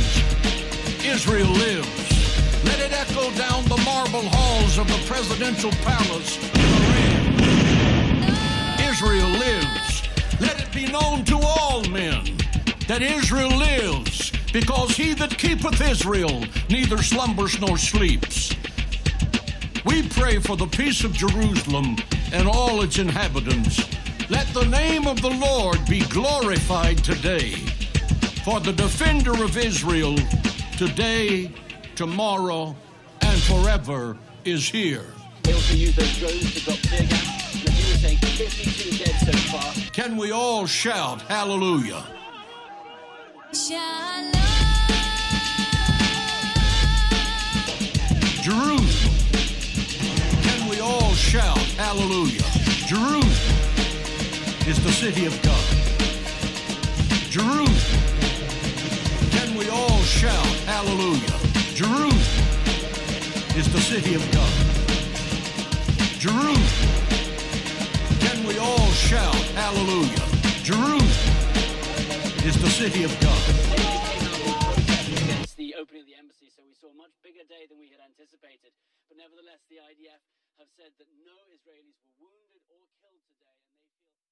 Israel 1.05 1.49
lives. 1.49 2.65
Let 2.65 2.79
it 2.79 2.93
echo 2.93 3.29
down 3.35 3.65
the 3.65 3.81
marble 3.83 4.27
halls 4.29 4.77
of 4.77 4.87
the 4.87 5.01
presidential 5.05 5.71
palace. 5.83 6.37
Israel 8.79 9.29
lives. 9.29 10.07
Let 10.39 10.61
it 10.61 10.71
be 10.73 10.85
known 10.85 11.25
to 11.25 11.37
all 11.37 11.83
men 11.89 12.37
that 12.87 13.01
Israel 13.01 13.49
lives, 13.49 14.31
because 14.51 14.91
he 14.95 15.13
that 15.13 15.37
keepeth 15.37 15.81
Israel 15.81 16.43
neither 16.69 16.97
slumbers 16.97 17.59
nor 17.59 17.77
sleeps. 17.77 18.53
We 19.85 20.07
pray 20.07 20.39
for 20.39 20.55
the 20.55 20.67
peace 20.67 21.03
of 21.03 21.13
Jerusalem 21.13 21.97
and 22.31 22.47
all 22.47 22.81
its 22.81 22.97
inhabitants. 22.97 23.83
Let 24.33 24.47
the 24.47 24.65
name 24.65 25.05
of 25.05 25.21
the 25.21 25.29
Lord 25.29 25.77
be 25.85 25.99
glorified 26.05 27.03
today. 27.03 27.51
For 28.43 28.59
the 28.59 28.73
defender 28.73 29.31
of 29.43 29.57
Israel, 29.57 30.15
today, 30.75 31.51
tomorrow, 31.93 32.75
and 33.21 33.39
forever 33.43 34.17
is 34.43 34.67
here. 34.67 35.05
They 35.43 35.53
also 35.53 35.75
use 35.75 35.95
those 35.95 36.17
drones 36.17 36.51
to 36.55 36.65
drop 36.65 36.79
tear 36.79 37.05
gas. 37.05 37.53
And 37.53 37.69
as 37.69 37.79
you 37.79 37.93
were 37.93 37.99
saying, 37.99 38.17
52 38.17 39.03
dead 39.03 39.15
so 39.21 39.33
far. 39.55 39.91
Can 39.91 40.17
we 40.17 40.31
all 40.31 40.65
shout 40.65 41.21
hallelujah? 41.21 42.03
Jerusalem. 48.41 49.13
Can 50.41 50.69
we 50.69 50.79
all 50.79 51.13
shout 51.13 51.59
hallelujah? 51.77 52.41
Jerusalem 52.87 53.72
is 54.65 54.81
the 54.81 54.91
city 54.91 55.25
of 55.25 55.35
God. 55.41 55.65
Jerusalem. 57.27 58.03
Can 59.35 59.57
we 59.57 59.67
all 59.67 59.99
shout 60.07 60.45
hallelujah? 60.63 61.35
Jerusalem 61.75 62.15
is 63.59 63.67
the 63.73 63.81
city 63.81 64.15
of 64.15 64.23
God. 64.31 64.53
Jerusalem. 66.15 66.95
Can 68.23 68.47
we 68.47 68.57
all 68.57 68.87
shout 68.95 69.35
hallelujah? 69.59 70.23
Jerusalem 70.63 71.03
is 72.47 72.55
the 72.55 72.69
city 72.71 73.03
of 73.03 73.11
God. 73.19 73.43
against 75.27 75.57
the 75.57 75.75
opening 75.75 76.03
of 76.03 76.07
the 76.07 76.15
embassy, 76.15 76.47
so 76.47 76.63
we 76.63 76.73
saw 76.73 76.87
a 76.87 76.95
much 76.95 77.11
bigger 77.21 77.43
day 77.43 77.67
than 77.67 77.77
we 77.79 77.91
had 77.91 77.99
anticipated. 77.99 78.71
But 79.11 79.17
nevertheless, 79.19 79.59
the 79.67 79.83
IDF 79.83 80.22